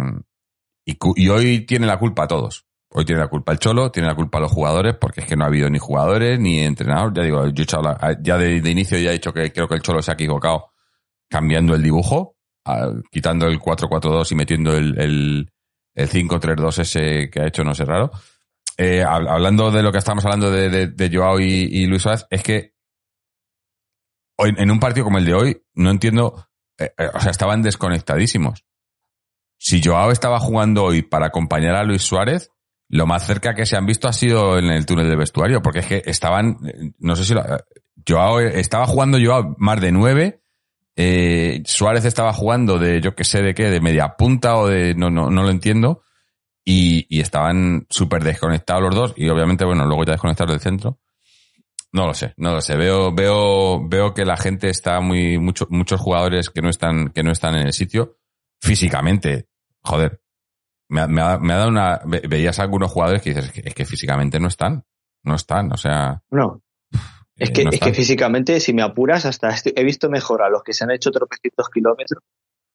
y, 0.86 1.30
hoy 1.30 1.66
tiene 1.66 1.88
la 1.88 1.98
culpa 2.00 2.24
a 2.24 2.28
todos. 2.28 2.66
Hoy 2.94 3.06
tiene 3.06 3.22
la 3.22 3.28
culpa 3.30 3.54
el 3.54 3.60
Cholo, 3.60 3.92
tiene 3.92 4.10
la 4.10 4.16
culpa 4.16 4.38
a 4.38 4.42
los 4.42 4.52
jugadores, 4.52 4.96
porque 5.00 5.22
es 5.22 5.28
que 5.28 5.36
no 5.38 5.46
ha 5.46 5.48
habido 5.48 5.70
ni 5.70 5.80
jugadores 5.80 6.40
ni 6.40 6.60
entrenador. 6.60 7.14
Ya 7.16 7.24
digo, 7.24 7.48
yo 7.48 7.64
he 7.64 7.84
la- 7.84 8.18
ya 8.22 8.38
de, 8.38 8.58
inicio 8.70 8.98
ya 8.98 9.12
he 9.12 9.14
dicho 9.14 9.32
que 9.34 9.52
creo 9.54 9.68
que 9.68 9.76
el 9.76 9.82
Cholo 9.82 10.02
se 10.02 10.12
ha 10.12 10.16
equivocado 10.16 10.72
cambiando 11.30 11.74
el 11.76 11.82
dibujo, 11.82 12.36
quitando 13.10 13.48
el 13.48 13.60
4-4-2 13.60 14.32
y 14.32 14.36
metiendo 14.36 14.76
el, 14.76 15.00
el, 15.00 15.52
el 15.96 16.10
5-3-2 16.10 16.80
ese 16.80 17.30
que 17.30 17.40
ha 17.42 17.48
hecho, 17.48 17.64
no 17.64 17.74
sé, 17.74 17.86
raro. 17.86 18.12
Eh, 18.78 19.04
hab- 19.06 19.30
hablando 19.30 19.72
de 19.72 19.84
lo 19.84 19.92
que 19.94 20.00
estamos 20.00 20.26
hablando 20.26 20.52
de, 20.52 20.88
Joao 21.14 21.40
y, 21.40 21.86
Luis 21.86 22.02
Suárez, 22.02 22.26
es 22.30 22.44
que 22.44 22.74
en 24.58 24.72
un 24.72 24.80
partido 24.80 25.06
como 25.06 25.20
el 25.20 25.26
de 25.26 25.34
hoy, 25.34 25.64
no 25.76 25.92
entiendo, 25.92 26.48
eh, 26.82 26.94
eh, 26.98 27.10
o 27.14 27.20
sea, 27.20 27.32
estaban 27.32 27.62
desconectadísimos. 27.62 28.66
Si 29.58 29.82
Joao 29.84 30.12
estaba 30.12 30.40
jugando 30.40 30.84
hoy 30.84 31.02
para 31.02 31.28
acompañar 31.28 31.76
a 31.76 31.84
Luis 31.84 32.02
Suárez, 32.02 32.52
lo 32.90 33.06
más 33.06 33.26
cerca 33.26 33.54
que 33.54 33.66
se 33.66 33.78
han 33.78 33.86
visto 33.86 34.08
ha 34.08 34.14
sido 34.14 34.58
en 34.58 34.66
el 34.66 34.86
túnel 34.86 35.10
de 35.10 35.16
vestuario, 35.16 35.62
porque 35.62 35.80
es 35.80 35.86
que 35.86 36.02
estaban, 36.06 36.58
eh, 36.66 36.92
no 37.00 37.16
sé 37.16 37.26
si 37.26 37.34
lo, 37.34 37.44
Joao, 38.08 38.40
estaba 38.40 38.88
jugando 38.88 39.20
Joao 39.24 39.56
más 39.58 39.80
de 39.80 39.92
nueve, 39.92 40.38
Suárez 41.66 42.06
estaba 42.06 42.32
jugando 42.32 42.78
de, 42.78 43.02
yo 43.02 43.16
que 43.16 43.24
sé 43.24 43.42
de 43.42 43.56
qué, 43.56 43.70
de 43.70 43.82
media 43.82 44.16
punta 44.18 44.58
o 44.58 44.68
de, 44.68 44.94
no, 44.94 45.10
no, 45.10 45.32
no 45.32 45.44
lo 45.44 45.50
entiendo, 45.50 46.04
y, 46.64 47.08
y 47.10 47.22
estaban 47.22 47.88
súper 47.90 48.24
desconectados 48.24 48.84
los 48.84 48.96
dos, 48.96 49.14
y 49.16 49.28
obviamente, 49.30 49.66
bueno, 49.66 49.86
luego 49.86 50.04
ya 50.04 50.12
desconectados 50.12 50.52
del 50.52 50.62
centro. 50.62 51.00
No 51.94 52.08
lo 52.08 52.14
sé, 52.14 52.34
no 52.38 52.54
lo 52.54 52.62
sé. 52.62 52.76
Veo, 52.78 53.14
veo, 53.14 53.86
veo 53.88 54.14
que 54.14 54.24
la 54.26 54.38
gente 54.38 54.70
está 54.70 55.02
muy, 55.02 55.38
mucho, 55.38 55.68
muchos 55.70 56.00
jugadores 56.00 56.50
que 56.50 56.62
no 56.62 56.70
están, 56.70 57.10
que 57.10 57.22
no 57.24 57.32
están 57.32 57.56
en 57.56 57.68
el 57.68 57.74
sitio 57.74 58.18
físicamente. 58.62 59.48
Joder, 59.84 60.22
me 60.90 61.02
ha, 61.02 61.08
me 61.08 61.22
ha- 61.22 61.38
me 61.38 61.54
ha 61.54 61.58
dado 61.58 61.70
una, 61.70 62.02
ve- 62.06 62.22
veías 62.30 62.60
a 62.60 62.64
algunos 62.64 62.92
jugadores 62.92 63.22
que 63.22 63.32
dices, 63.32 63.46
es 63.48 63.52
que, 63.52 63.62
es 63.66 63.74
que 63.76 63.86
físicamente 63.86 64.40
no 64.40 64.48
están, 64.48 64.84
no 65.24 65.36
están, 65.36 65.72
o 65.74 65.78
sea. 65.78 66.22
No. 66.32 66.62
Es 67.36 67.50
eh, 67.50 67.54
que, 67.54 67.64
no 67.64 67.70
es 67.72 67.80
que 67.80 67.90
están. 67.90 67.94
físicamente, 67.96 68.60
si 68.60 68.74
me 68.74 68.84
apuras, 68.84 69.26
hasta 69.26 69.50
estoy- 69.50 69.74
he 69.76 69.84
visto 69.84 70.10
mejor 70.10 70.44
a 70.44 70.50
los 70.50 70.64
que 70.64 70.74
se 70.74 70.84
han 70.86 70.92
hecho 70.92 71.12
tropecientos 71.12 71.68
kilómetros, 71.70 72.24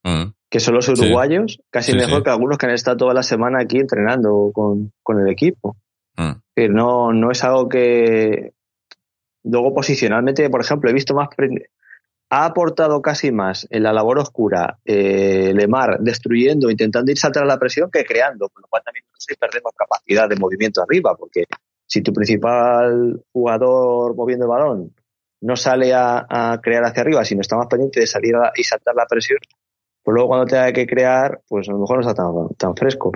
Mm, 0.04 0.30
que 0.48 0.60
son 0.60 0.74
los 0.74 0.84
Sí. 0.84 0.92
uruguayos, 0.92 1.58
casi 1.70 1.90
Sí, 1.92 1.98
mejor 1.98 2.18
sí. 2.18 2.24
que 2.24 2.30
algunos 2.30 2.58
que 2.58 2.66
han 2.66 2.72
estado 2.72 2.96
toda 2.98 3.14
la 3.14 3.24
semana 3.24 3.58
aquí 3.62 3.78
entrenando 3.78 4.50
con, 4.54 4.92
con 5.02 5.20
el 5.20 5.28
equipo. 5.28 5.76
mm. 6.16 6.32
No, 6.70 7.12
no 7.12 7.30
es 7.32 7.42
algo 7.44 7.68
que. 7.68 8.52
Luego, 9.48 9.74
posicionalmente, 9.74 10.50
por 10.50 10.60
ejemplo, 10.60 10.90
he 10.90 10.92
visto 10.92 11.14
más. 11.14 11.28
Ha 12.28 12.44
aportado 12.44 13.00
casi 13.00 13.30
más 13.30 13.66
en 13.70 13.84
la 13.84 13.92
labor 13.92 14.18
oscura 14.18 14.78
eh, 14.84 15.52
Lemar 15.54 15.98
destruyendo, 16.00 16.70
intentando 16.70 17.12
ir 17.12 17.18
saltar 17.18 17.44
a 17.44 17.46
la 17.46 17.58
presión 17.58 17.88
que 17.90 18.04
creando, 18.04 18.48
con 18.48 18.62
lo 18.62 18.68
cual 18.68 18.82
también 18.84 19.04
no 19.08 19.36
perdemos 19.38 19.72
capacidad 19.76 20.28
de 20.28 20.36
movimiento 20.36 20.82
arriba, 20.82 21.14
porque 21.16 21.44
si 21.86 22.02
tu 22.02 22.12
principal 22.12 23.22
jugador 23.32 24.16
moviendo 24.16 24.46
el 24.46 24.50
balón 24.50 24.94
no 25.40 25.54
sale 25.54 25.92
a, 25.94 26.58
crear 26.60 26.84
hacia 26.84 27.02
arriba, 27.02 27.24
sino 27.24 27.42
está 27.42 27.56
más 27.56 27.68
pendiente 27.68 28.00
de 28.00 28.06
salir 28.06 28.34
a- 28.34 28.52
y 28.56 28.64
saltar 28.64 28.96
la 28.96 29.06
presión, 29.06 29.38
pues 30.02 30.12
luego 30.14 30.28
cuando 30.28 30.46
tenga 30.46 30.72
que 30.72 30.86
crear, 30.86 31.40
pues 31.48 31.68
a 31.68 31.72
lo 31.72 31.78
mejor 31.78 32.02
no 32.02 32.10
está 32.10 32.24
tan, 32.56 32.74
fresco. 32.74 33.12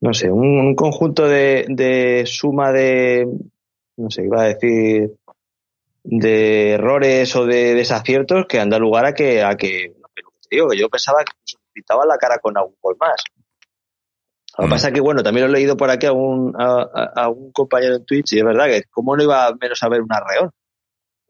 No 0.00 0.14
sé, 0.14 0.30
un, 0.30 0.58
un 0.60 0.74
conjunto 0.74 1.28
de, 1.28 1.66
de 1.68 2.24
suma 2.24 2.72
de, 2.72 3.26
no 3.98 4.10
sé, 4.10 4.24
iba 4.24 4.42
a 4.42 4.46
decir, 4.46 5.10
de 6.02 6.72
errores 6.72 7.34
o 7.36 7.46
de 7.46 7.74
desaciertos 7.74 8.46
que 8.48 8.58
han 8.58 8.70
dado 8.70 8.82
lugar 8.82 9.04
a 9.06 9.14
que, 9.14 9.42
a 9.42 9.56
que, 9.56 9.94
digo, 10.50 10.72
yo 10.72 10.88
pensaba 10.88 11.24
que 11.24 11.32
se 11.44 11.56
pintaba 11.72 12.04
la 12.06 12.16
cara 12.16 12.38
con 12.38 12.56
algún 12.56 12.76
gol 12.80 12.96
más. 12.98 13.22
Lo 14.58 14.64
que 14.64 14.66
Mm. 14.66 14.70
pasa 14.70 14.88
es 14.88 14.94
que, 14.94 15.00
bueno, 15.00 15.22
también 15.22 15.46
lo 15.46 15.52
he 15.52 15.60
leído 15.60 15.76
por 15.76 15.90
aquí 15.90 16.06
a 16.06 16.12
un, 16.12 16.54
a, 16.58 17.28
un 17.28 17.52
compañero 17.52 17.96
en 17.96 18.04
Twitch 18.04 18.32
y 18.32 18.38
es 18.38 18.44
verdad 18.44 18.66
que 18.66 18.82
cómo 18.90 19.16
no 19.16 19.22
iba 19.22 19.54
menos 19.60 19.82
a 19.82 19.86
haber 19.86 20.02
un 20.02 20.12
arreón. 20.12 20.50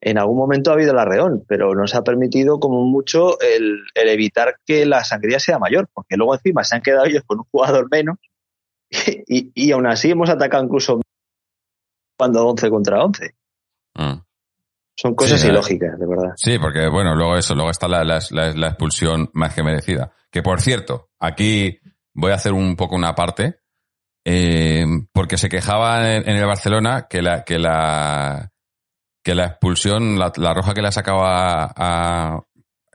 En 0.02 0.16
algún 0.16 0.38
momento 0.38 0.70
ha 0.70 0.74
habido 0.74 0.92
el 0.92 0.98
arreón, 0.98 1.44
pero 1.46 1.74
nos 1.74 1.94
ha 1.94 2.02
permitido 2.02 2.58
como 2.58 2.86
mucho 2.86 3.38
el, 3.40 3.82
el 3.94 4.08
evitar 4.08 4.56
que 4.64 4.86
la 4.86 5.04
sangría 5.04 5.38
sea 5.38 5.58
mayor, 5.58 5.88
porque 5.92 6.16
luego 6.16 6.34
encima 6.34 6.64
se 6.64 6.76
han 6.76 6.82
quedado 6.82 7.04
ellos 7.04 7.22
con 7.26 7.38
un 7.40 7.44
jugador 7.50 7.88
menos 7.90 8.16
y, 9.26 9.52
y 9.54 9.72
aún 9.72 9.86
así 9.86 10.10
hemos 10.10 10.30
atacado 10.30 10.64
incluso 10.64 11.02
cuando 12.18 12.46
11 12.48 12.70
contra 12.70 13.04
11. 13.04 13.34
Mm. 13.94 14.20
Son 15.00 15.14
cosas 15.14 15.40
Sí, 15.40 15.48
ilógicas, 15.48 15.98
de 15.98 16.06
verdad. 16.06 16.32
Sí, 16.36 16.58
porque 16.58 16.86
bueno, 16.88 17.14
luego 17.14 17.36
eso, 17.38 17.54
luego 17.54 17.70
está 17.70 17.88
la, 17.88 18.04
la- 18.04 18.20
la- 18.32 18.52
la 18.52 18.66
expulsión 18.68 19.30
más 19.32 19.54
que 19.54 19.62
merecida. 19.62 20.12
Que 20.30 20.42
por 20.42 20.60
cierto, 20.60 21.08
aquí 21.18 21.78
voy 22.14 22.32
a 22.32 22.34
hacer 22.34 22.52
un 22.52 22.76
poco 22.76 22.96
una 22.96 23.14
parte, 23.14 23.60
eh, 24.26 24.84
porque 25.12 25.38
se 25.38 25.48
quejaba 25.48 26.14
en, 26.14 26.28
en 26.28 26.36
el 26.36 26.44
Barcelona 26.46 27.06
que 27.08 27.22
la, 27.22 27.44
que 27.44 27.58
la, 27.58 28.50
que 29.24 29.34
la 29.34 29.46
expulsión, 29.46 30.18
la, 30.18 30.32
la 30.36 30.52
roja 30.52 30.74
que 30.74 30.82
le 30.82 30.92
sacaba 30.92 31.72
a, 31.74 32.42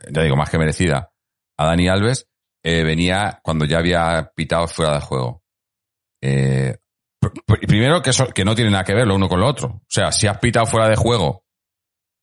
ya 0.08 0.22
digo, 0.22 0.36
más 0.36 0.48
que 0.50 0.58
merecida, 0.58 1.10
a 1.58 1.66
Dani 1.66 1.88
Alves, 1.88 2.28
eh, 2.64 2.84
venía 2.84 3.40
cuando 3.42 3.64
ya 3.64 3.78
había 3.78 4.30
pitado 4.34 4.68
fuera 4.68 4.94
de 4.94 5.00
juego. 5.00 5.42
Eh, 6.22 6.76
pr- 7.20 7.42
pr- 7.46 7.66
primero 7.66 8.00
que, 8.02 8.10
eso, 8.10 8.28
que 8.28 8.44
no 8.44 8.54
tiene 8.54 8.70
nada 8.70 8.84
que 8.84 8.94
ver 8.94 9.06
lo 9.08 9.16
uno 9.16 9.28
con 9.28 9.40
lo 9.40 9.48
otro. 9.48 9.68
O 9.68 9.82
sea, 9.88 10.12
si 10.12 10.26
has 10.28 10.38
pitado 10.38 10.66
fuera 10.66 10.88
de 10.88 10.96
juego 10.96 11.42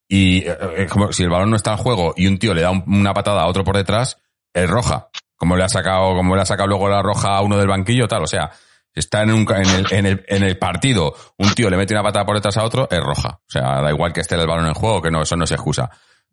y 0.08 0.40
eh, 0.48 0.58
eh, 0.78 0.88
como 0.90 1.12
si 1.12 1.24
el 1.24 1.30
balón 1.30 1.50
no 1.50 1.56
está 1.56 1.72
en 1.72 1.78
juego 1.78 2.14
y 2.18 2.28
un 2.28 2.38
tío 2.40 2.54
le 2.54 2.62
da 2.62 2.72
un- 2.72 2.84
una 2.88 3.14
patada 3.14 3.42
a 3.44 3.48
otro 3.48 3.64
por 3.64 3.76
detrás, 3.78 4.18
es 4.54 4.70
roja. 4.70 5.10
Como 5.36 5.56
le 5.58 5.64
ha 5.64 5.70
sacado, 5.70 6.16
como 6.16 6.36
le 6.36 6.42
ha 6.42 6.46
sacado 6.46 6.68
luego 6.70 6.88
la 6.90 7.02
roja 7.02 7.36
a 7.36 7.42
uno 7.42 7.58
del 7.58 7.68
banquillo, 7.68 8.08
tal. 8.08 8.24
O 8.24 8.28
sea, 8.28 8.52
está 8.94 9.24
en, 9.24 9.32
un, 9.32 9.48
en, 9.52 9.70
el, 9.70 9.88
en, 9.92 10.06
el, 10.06 10.26
en 10.28 10.44
el 10.44 10.58
partido, 10.58 11.14
un 11.38 11.54
tío 11.54 11.70
le 11.70 11.78
mete 11.78 11.94
una 11.94 12.04
patada 12.04 12.26
por 12.26 12.36
detrás 12.36 12.58
a 12.58 12.64
otro, 12.64 12.88
es 12.90 13.00
roja. 13.02 13.40
O 13.42 13.50
sea, 13.52 13.82
da 13.82 13.90
igual 13.92 14.14
que 14.14 14.22
esté 14.22 14.36
el 14.36 14.48
balón 14.48 14.68
en 14.68 14.74
juego, 14.74 15.02
que 15.02 15.12
no, 15.12 15.22
eso 15.24 15.36
no 15.36 15.46
se 15.48 15.56
excusa. 15.56 15.90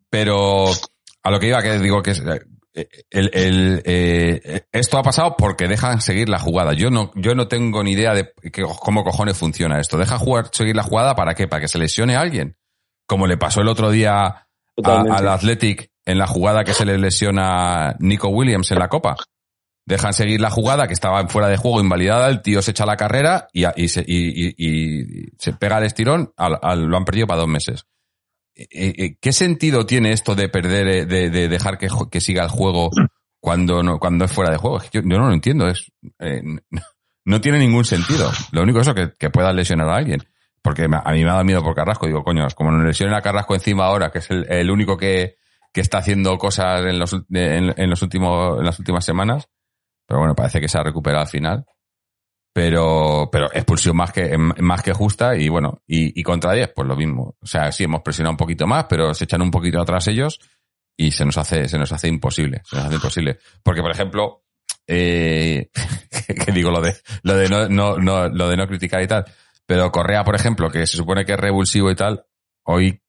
Pero 0.09 0.67
a 1.23 1.31
lo 1.31 1.39
que 1.39 1.47
iba, 1.47 1.61
que 1.61 1.79
digo 1.79 2.01
que 2.01 2.11
es, 2.11 2.19
eh, 2.73 2.87
el, 3.09 3.31
el, 3.33 3.81
eh, 3.85 4.61
esto 4.71 4.97
ha 4.97 5.03
pasado 5.03 5.35
porque 5.37 5.67
dejan 5.67 5.99
seguir 6.01 6.29
la 6.29 6.39
jugada. 6.39 6.73
Yo 6.73 6.89
no, 6.89 7.11
yo 7.15 7.35
no 7.35 7.47
tengo 7.47 7.83
ni 7.83 7.91
idea 7.93 8.13
de 8.13 8.31
cómo 8.79 9.03
cojones 9.03 9.37
funciona 9.37 9.79
esto. 9.79 9.97
Deja 9.97 10.17
jugar, 10.17 10.49
seguir 10.53 10.75
la 10.75 10.83
jugada 10.83 11.15
para 11.15 11.33
qué? 11.33 11.47
Para 11.47 11.61
que 11.61 11.67
se 11.67 11.79
lesione 11.79 12.15
a 12.15 12.21
alguien. 12.21 12.55
Como 13.11 13.27
le 13.27 13.35
pasó 13.35 13.59
el 13.59 13.67
otro 13.67 13.91
día 13.91 14.25
a- 14.25 14.47
al 15.17 15.27
Athletic 15.33 15.89
en 16.05 16.17
la 16.17 16.27
jugada 16.27 16.63
que 16.63 16.73
se 16.73 16.85
le 16.85 16.97
lesiona 16.97 17.93
Nico 17.99 18.29
Williams 18.29 18.71
en 18.71 18.79
la 18.79 18.87
Copa. 18.87 19.17
Dejan 19.85 20.13
seguir 20.13 20.39
la 20.39 20.49
jugada 20.49 20.87
que 20.87 20.93
estaba 20.93 21.27
fuera 21.27 21.49
de 21.49 21.57
juego, 21.57 21.81
invalidada, 21.81 22.29
el 22.29 22.41
tío 22.41 22.61
se 22.61 22.71
echa 22.71 22.85
la 22.85 22.95
carrera 22.95 23.47
y, 23.51 23.65
se, 23.89 24.05
y, 24.07 24.47
y- 24.47 24.55
y 24.57 25.27
se 25.37 25.51
pega 25.51 25.79
el 25.79 25.83
estirón, 25.83 26.31
al- 26.37 26.57
al- 26.61 26.83
lo 26.85 26.95
han 26.95 27.03
perdido 27.03 27.27
para 27.27 27.41
dos 27.41 27.49
meses. 27.49 27.83
Eh, 28.55 28.67
eh, 28.71 29.17
¿Qué 29.19 29.33
sentido 29.33 29.85
tiene 29.85 30.13
esto 30.13 30.33
de 30.33 30.47
perder, 30.47 30.87
eh, 30.87 31.05
de, 31.05 31.29
de 31.29 31.49
dejar 31.49 31.77
que, 31.77 31.89
siga 32.21 32.43
el 32.43 32.49
juego 32.49 32.91
cuando 33.41 33.83
no, 33.83 33.99
cuando 33.99 34.23
es 34.23 34.31
fuera 34.31 34.51
de 34.51 34.57
juego? 34.57 34.79
Yo, 34.93 35.01
yo 35.01 35.17
no 35.19 35.27
lo 35.27 35.33
entiendo, 35.33 35.67
es, 35.67 35.91
eh, 36.19 36.41
no 37.25 37.41
tiene 37.41 37.59
ningún 37.59 37.83
sentido. 37.83 38.31
Lo 38.53 38.61
único 38.61 38.79
es 38.79 38.87
eso, 38.87 38.95
que, 38.95 39.11
que 39.19 39.29
pueda 39.29 39.51
lesionar 39.51 39.89
a 39.89 39.97
alguien. 39.97 40.23
Porque 40.61 40.83
a 40.83 41.11
mí 41.11 41.23
me 41.23 41.29
ha 41.29 41.33
dado 41.33 41.43
miedo 41.43 41.63
por 41.63 41.75
Carrasco. 41.75 42.05
Digo, 42.05 42.23
coño, 42.23 42.47
como 42.55 42.71
no 42.71 42.83
lesionen 42.83 43.15
a 43.15 43.21
Carrasco 43.21 43.55
encima 43.55 43.85
ahora, 43.85 44.11
que 44.11 44.19
es 44.19 44.29
el, 44.29 44.45
el 44.51 44.69
único 44.69 44.95
que, 44.95 45.37
que 45.73 45.81
está 45.81 45.97
haciendo 45.99 46.37
cosas 46.37 46.85
en 46.85 46.99
los, 46.99 47.13
en, 47.13 47.73
en 47.75 47.89
los 47.89 48.01
últimos, 48.01 48.59
en 48.59 48.65
las 48.65 48.77
últimas 48.77 49.03
semanas. 49.03 49.47
Pero 50.05 50.19
bueno, 50.19 50.35
parece 50.35 50.59
que 50.59 50.67
se 50.67 50.77
ha 50.77 50.83
recuperado 50.83 51.23
al 51.23 51.29
final. 51.29 51.65
Pero, 52.53 53.29
pero 53.31 53.47
expulsión 53.53 53.95
más 53.95 54.11
que, 54.11 54.37
más 54.37 54.83
que 54.83 54.91
justa 54.91 55.37
y 55.37 55.47
bueno, 55.47 55.81
y, 55.87 56.19
y 56.19 56.21
contra 56.21 56.51
10, 56.51 56.73
pues 56.75 56.85
lo 56.85 56.97
mismo. 56.97 57.37
O 57.39 57.45
sea, 57.45 57.71
sí 57.71 57.85
hemos 57.85 58.01
presionado 58.01 58.31
un 58.31 58.37
poquito 58.37 58.67
más, 58.67 58.85
pero 58.89 59.13
se 59.13 59.23
echan 59.23 59.41
un 59.41 59.51
poquito 59.51 59.79
atrás 59.79 60.09
ellos 60.09 60.37
y 60.97 61.11
se 61.11 61.25
nos 61.25 61.37
hace, 61.37 61.67
se 61.69 61.77
nos 61.77 61.91
hace 61.93 62.09
imposible. 62.09 62.61
Se 62.65 62.75
nos 62.75 62.85
hace 62.85 62.95
imposible. 62.95 63.39
Porque, 63.63 63.81
por 63.81 63.91
ejemplo, 63.91 64.43
eh, 64.85 65.69
que 66.45 66.51
digo 66.51 66.71
lo 66.71 66.81
de, 66.81 66.95
lo 67.23 67.35
de 67.35 67.49
no, 67.49 67.69
no, 67.69 67.97
no, 67.97 68.27
lo 68.27 68.49
de 68.49 68.57
no 68.57 68.67
criticar 68.67 69.01
y 69.01 69.07
tal. 69.07 69.25
Pero 69.71 69.89
Correa, 69.89 70.25
por 70.25 70.35
ejemplo, 70.35 70.69
que 70.69 70.85
se 70.85 70.97
supone 70.97 71.23
que 71.23 71.31
es 71.31 71.39
revulsivo 71.39 71.89
y 71.89 71.95
tal, 71.95 72.25
hoy 72.65 73.01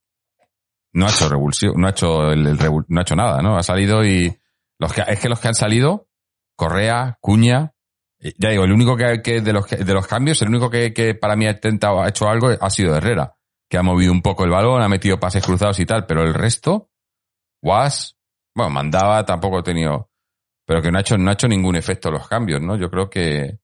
no 0.93 1.07
ha 1.07 1.11
hecho 1.11 1.29
revulsivo, 1.29 1.75
no 1.77 1.89
ha 1.89 1.91
hecho 1.91 2.31
el, 2.31 2.47
el 2.47 2.57
revul- 2.57 2.85
no 2.87 3.01
ha 3.01 3.03
hecho 3.03 3.17
nada, 3.17 3.43
¿no? 3.43 3.57
Ha 3.57 3.65
salido 3.65 4.05
y 4.05 4.33
los 4.79 4.93
que, 4.93 5.03
es 5.09 5.19
que 5.19 5.29
los 5.29 5.41
que 5.41 5.49
han 5.49 5.57
salido, 5.57 6.07
Correa, 6.55 7.19
Cuña, 7.21 7.73
eh, 8.21 8.33
ya 8.39 8.51
digo, 8.51 8.63
el 8.63 8.71
único 8.71 8.97
que, 8.97 9.21
que 9.23 9.41
de 9.41 9.53
los 9.53 9.69
de 9.69 9.93
los 9.93 10.07
cambios, 10.07 10.41
el 10.41 10.51
único 10.51 10.71
que, 10.71 10.93
que 10.95 11.17
para 11.17 11.35
mí 11.35 11.47
ha 11.47 11.51
intentado, 11.51 12.01
ha 12.01 12.09
hecho 12.09 12.29
algo 12.29 12.51
ha 12.61 12.71
sido 12.71 12.95
Herrera, 12.95 13.35
que 13.69 13.77
ha 13.77 13.83
movido 13.83 14.13
un 14.13 14.23
poco 14.23 14.45
el 14.45 14.51
balón, 14.51 14.83
ha 14.83 14.89
metido 14.89 15.19
pases 15.19 15.45
cruzados 15.45 15.81
y 15.81 15.85
tal, 15.85 16.07
pero 16.07 16.23
el 16.23 16.33
resto, 16.33 16.91
Was, 17.61 18.17
bueno, 18.55 18.71
mandaba, 18.71 19.25
tampoco 19.25 19.59
ha 19.59 19.63
tenido, 19.65 20.11
pero 20.65 20.81
que 20.81 20.93
no 20.93 20.99
ha 20.99 21.01
hecho, 21.01 21.19
no 21.19 21.29
ha 21.29 21.35
hecho 21.35 21.49
ningún 21.49 21.75
efecto 21.75 22.13
los 22.13 22.29
cambios, 22.29 22.61
¿no? 22.61 22.77
Yo 22.77 22.89
creo 22.89 23.11
que 23.11 23.59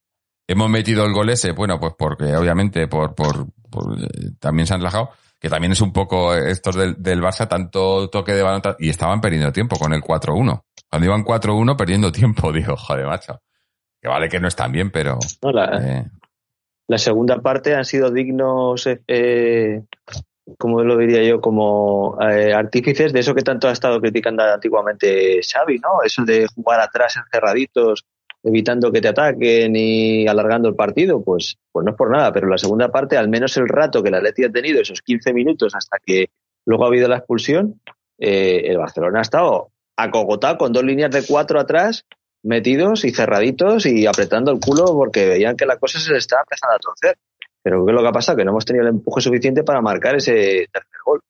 hemos 0.48 0.68
metido 0.68 1.04
el 1.04 1.12
gol 1.12 1.30
ese, 1.30 1.52
bueno, 1.52 1.78
pues 1.78 1.94
porque 1.96 2.34
obviamente 2.34 2.88
por, 2.88 3.14
por, 3.14 3.46
por, 3.70 3.96
eh, 4.02 4.30
también 4.40 4.66
se 4.66 4.74
han 4.74 4.80
relajado, 4.80 5.10
que 5.38 5.48
también 5.48 5.72
es 5.72 5.80
un 5.80 5.92
poco 5.92 6.34
estos 6.34 6.74
del, 6.74 7.00
del 7.00 7.22
Barça, 7.22 7.46
tanto 7.46 8.08
toque 8.08 8.32
de 8.32 8.42
balón, 8.42 8.62
y 8.80 8.88
estaban 8.88 9.20
perdiendo 9.20 9.52
tiempo 9.52 9.78
con 9.78 9.92
el 9.92 10.02
4-1. 10.02 10.62
Cuando 10.90 11.06
iban 11.06 11.24
4-1 11.24 11.76
perdiendo 11.76 12.10
tiempo, 12.12 12.52
digo, 12.52 12.76
joder, 12.76 13.06
macho. 13.06 13.40
Que 14.00 14.08
vale 14.08 14.28
que 14.28 14.40
no 14.40 14.48
están 14.48 14.72
bien, 14.72 14.90
pero... 14.90 15.18
No, 15.42 15.50
la, 15.50 15.64
eh, 15.82 16.06
la 16.88 16.96
segunda 16.96 17.38
parte 17.40 17.74
han 17.74 17.84
sido 17.84 18.10
dignos, 18.10 18.86
eh, 18.86 19.02
eh, 19.06 19.82
como 20.58 20.82
lo 20.82 20.96
diría 20.96 21.22
yo, 21.22 21.38
como 21.38 22.16
eh, 22.22 22.54
artífices 22.54 23.12
de 23.12 23.20
eso 23.20 23.34
que 23.34 23.42
tanto 23.42 23.68
ha 23.68 23.72
estado 23.72 24.00
criticando 24.00 24.42
antiguamente 24.42 25.40
Xavi, 25.42 25.80
¿no? 25.80 26.02
Eso 26.02 26.24
de 26.24 26.46
jugar 26.46 26.80
atrás 26.80 27.16
encerraditos, 27.16 28.06
evitando 28.42 28.92
que 28.92 29.00
te 29.00 29.08
ataquen 29.08 29.74
y 29.74 30.26
alargando 30.26 30.68
el 30.68 30.74
partido, 30.74 31.22
pues, 31.22 31.56
pues 31.72 31.84
no 31.84 31.92
es 31.92 31.96
por 31.96 32.10
nada, 32.10 32.32
pero 32.32 32.48
la 32.48 32.58
segunda 32.58 32.88
parte, 32.88 33.16
al 33.16 33.28
menos 33.28 33.56
el 33.56 33.68
rato 33.68 34.02
que 34.02 34.08
el 34.08 34.14
Atleti 34.14 34.44
ha 34.44 34.50
tenido, 34.50 34.80
esos 34.80 35.02
15 35.02 35.32
minutos 35.32 35.74
hasta 35.74 35.98
que 36.04 36.30
luego 36.64 36.84
ha 36.84 36.88
habido 36.88 37.08
la 37.08 37.18
expulsión, 37.18 37.80
eh, 38.18 38.62
el 38.64 38.78
Barcelona 38.78 39.20
ha 39.20 39.22
estado 39.22 39.70
acogotado 39.96 40.58
con 40.58 40.72
dos 40.72 40.84
líneas 40.84 41.10
de 41.10 41.24
cuatro 41.26 41.60
atrás, 41.60 42.04
metidos 42.42 43.04
y 43.04 43.10
cerraditos 43.10 43.86
y 43.86 44.06
apretando 44.06 44.52
el 44.52 44.60
culo 44.60 44.86
porque 44.86 45.26
veían 45.26 45.56
que 45.56 45.66
la 45.66 45.76
cosa 45.76 45.98
se 45.98 46.12
les 46.12 46.20
estaba 46.20 46.42
empezando 46.42 46.76
a 46.76 46.78
torcer. 46.78 47.18
Pero 47.62 47.84
¿qué 47.84 47.90
es 47.90 47.96
lo 47.96 48.02
que 48.02 48.08
ha 48.08 48.12
pasado? 48.12 48.38
Que 48.38 48.44
no 48.44 48.52
hemos 48.52 48.64
tenido 48.64 48.84
el 48.84 48.94
empuje 48.94 49.20
suficiente 49.20 49.64
para 49.64 49.82
marcar 49.82 50.14
ese 50.16 50.68
tercer 50.72 51.00
gol. 51.04 51.20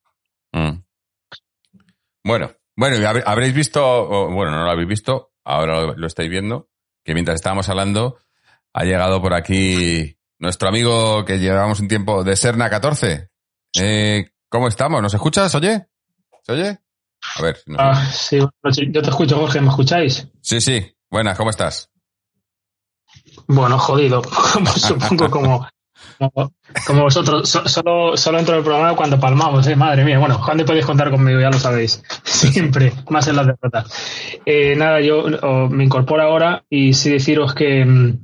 mm. 0.52 0.82
Bueno, 2.24 2.50
bueno, 2.76 2.96
habréis 3.24 3.54
visto, 3.54 4.30
bueno, 4.30 4.50
no 4.50 4.64
lo 4.64 4.70
habéis 4.70 4.88
visto, 4.88 5.30
ahora 5.44 5.94
lo 5.96 6.06
estáis 6.06 6.28
viendo, 6.28 6.68
que 7.08 7.14
mientras 7.14 7.36
estábamos 7.36 7.66
hablando, 7.70 8.18
ha 8.74 8.84
llegado 8.84 9.22
por 9.22 9.32
aquí 9.32 10.18
nuestro 10.38 10.68
amigo 10.68 11.24
que 11.24 11.38
llevamos 11.38 11.80
un 11.80 11.88
tiempo 11.88 12.22
de 12.22 12.36
Serna 12.36 12.68
14. 12.68 13.30
Eh, 13.80 14.30
¿Cómo 14.50 14.68
estamos? 14.68 15.00
¿Nos 15.00 15.14
escuchas? 15.14 15.54
¿Oye? 15.54 15.88
¿Se 16.42 16.52
oye? 16.52 16.78
A 17.38 17.42
ver. 17.42 17.56
si 17.56 17.70
nos- 17.70 17.80
Ah, 17.80 18.10
sí, 18.12 18.38
yo 18.90 19.00
te 19.00 19.08
escucho, 19.08 19.38
Jorge, 19.38 19.58
¿me 19.62 19.70
escucháis? 19.70 20.28
Sí, 20.42 20.60
sí. 20.60 20.94
Buenas, 21.10 21.38
¿cómo 21.38 21.48
estás? 21.48 21.88
Bueno, 23.46 23.78
jodido, 23.78 24.20
como 24.20 24.66
supongo 24.76 25.30
como, 25.30 25.66
como, 26.18 26.52
como 26.86 27.02
vosotros. 27.02 27.48
So- 27.48 27.68
solo, 27.68 28.16
solo 28.16 28.38
entro 28.38 28.54
en 28.54 28.58
el 28.58 28.64
programa 28.64 28.94
cuando 28.96 29.18
palmamos, 29.20 29.66
¿eh? 29.66 29.76
madre 29.76 30.04
mía. 30.04 30.18
Bueno, 30.18 30.40
¿cuándo 30.44 30.64
podéis 30.64 30.86
contar 30.86 31.10
conmigo? 31.10 31.40
Ya 31.40 31.50
lo 31.50 31.58
sabéis. 31.58 32.02
Siempre, 32.24 32.92
más 33.10 33.26
en 33.28 33.36
las 33.36 33.46
derrotas. 33.46 33.92
Eh, 34.44 34.74
nada, 34.76 35.00
yo 35.00 35.24
oh, 35.42 35.68
me 35.68 35.84
incorporo 35.84 36.22
ahora 36.22 36.64
y 36.68 36.92
sí 36.94 37.10
deciros 37.10 37.54
que... 37.54 37.84
mm, 37.84 38.18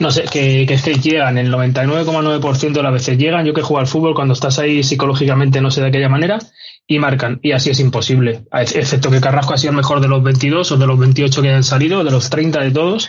No 0.00 0.10
sé, 0.10 0.24
que, 0.24 0.64
que 0.66 0.74
es 0.74 0.82
que 0.82 0.94
llegan, 0.94 1.38
el 1.38 1.50
99,9% 1.52 2.72
de 2.72 2.82
las 2.82 2.92
veces 2.92 3.18
llegan. 3.18 3.44
Yo 3.44 3.54
que 3.54 3.62
juego 3.62 3.80
al 3.80 3.86
fútbol, 3.86 4.14
cuando 4.14 4.34
estás 4.34 4.58
ahí 4.58 4.82
psicológicamente, 4.82 5.60
no 5.60 5.70
sé 5.70 5.80
de 5.80 5.88
aquella 5.88 6.08
manera, 6.08 6.38
y 6.86 6.98
marcan. 6.98 7.38
Y 7.42 7.52
así 7.52 7.70
es 7.70 7.80
imposible. 7.80 8.44
Excepto 8.52 9.10
que 9.10 9.20
Carrasco 9.20 9.54
ha 9.54 9.58
sido 9.58 9.70
el 9.70 9.76
mejor 9.76 10.00
de 10.00 10.08
los 10.08 10.22
22 10.22 10.72
o 10.72 10.76
de 10.76 10.86
los 10.86 10.98
28 10.98 11.42
que 11.42 11.50
han 11.50 11.64
salido, 11.64 12.04
de 12.04 12.10
los 12.10 12.28
30 12.28 12.60
de 12.60 12.70
todos. 12.70 13.08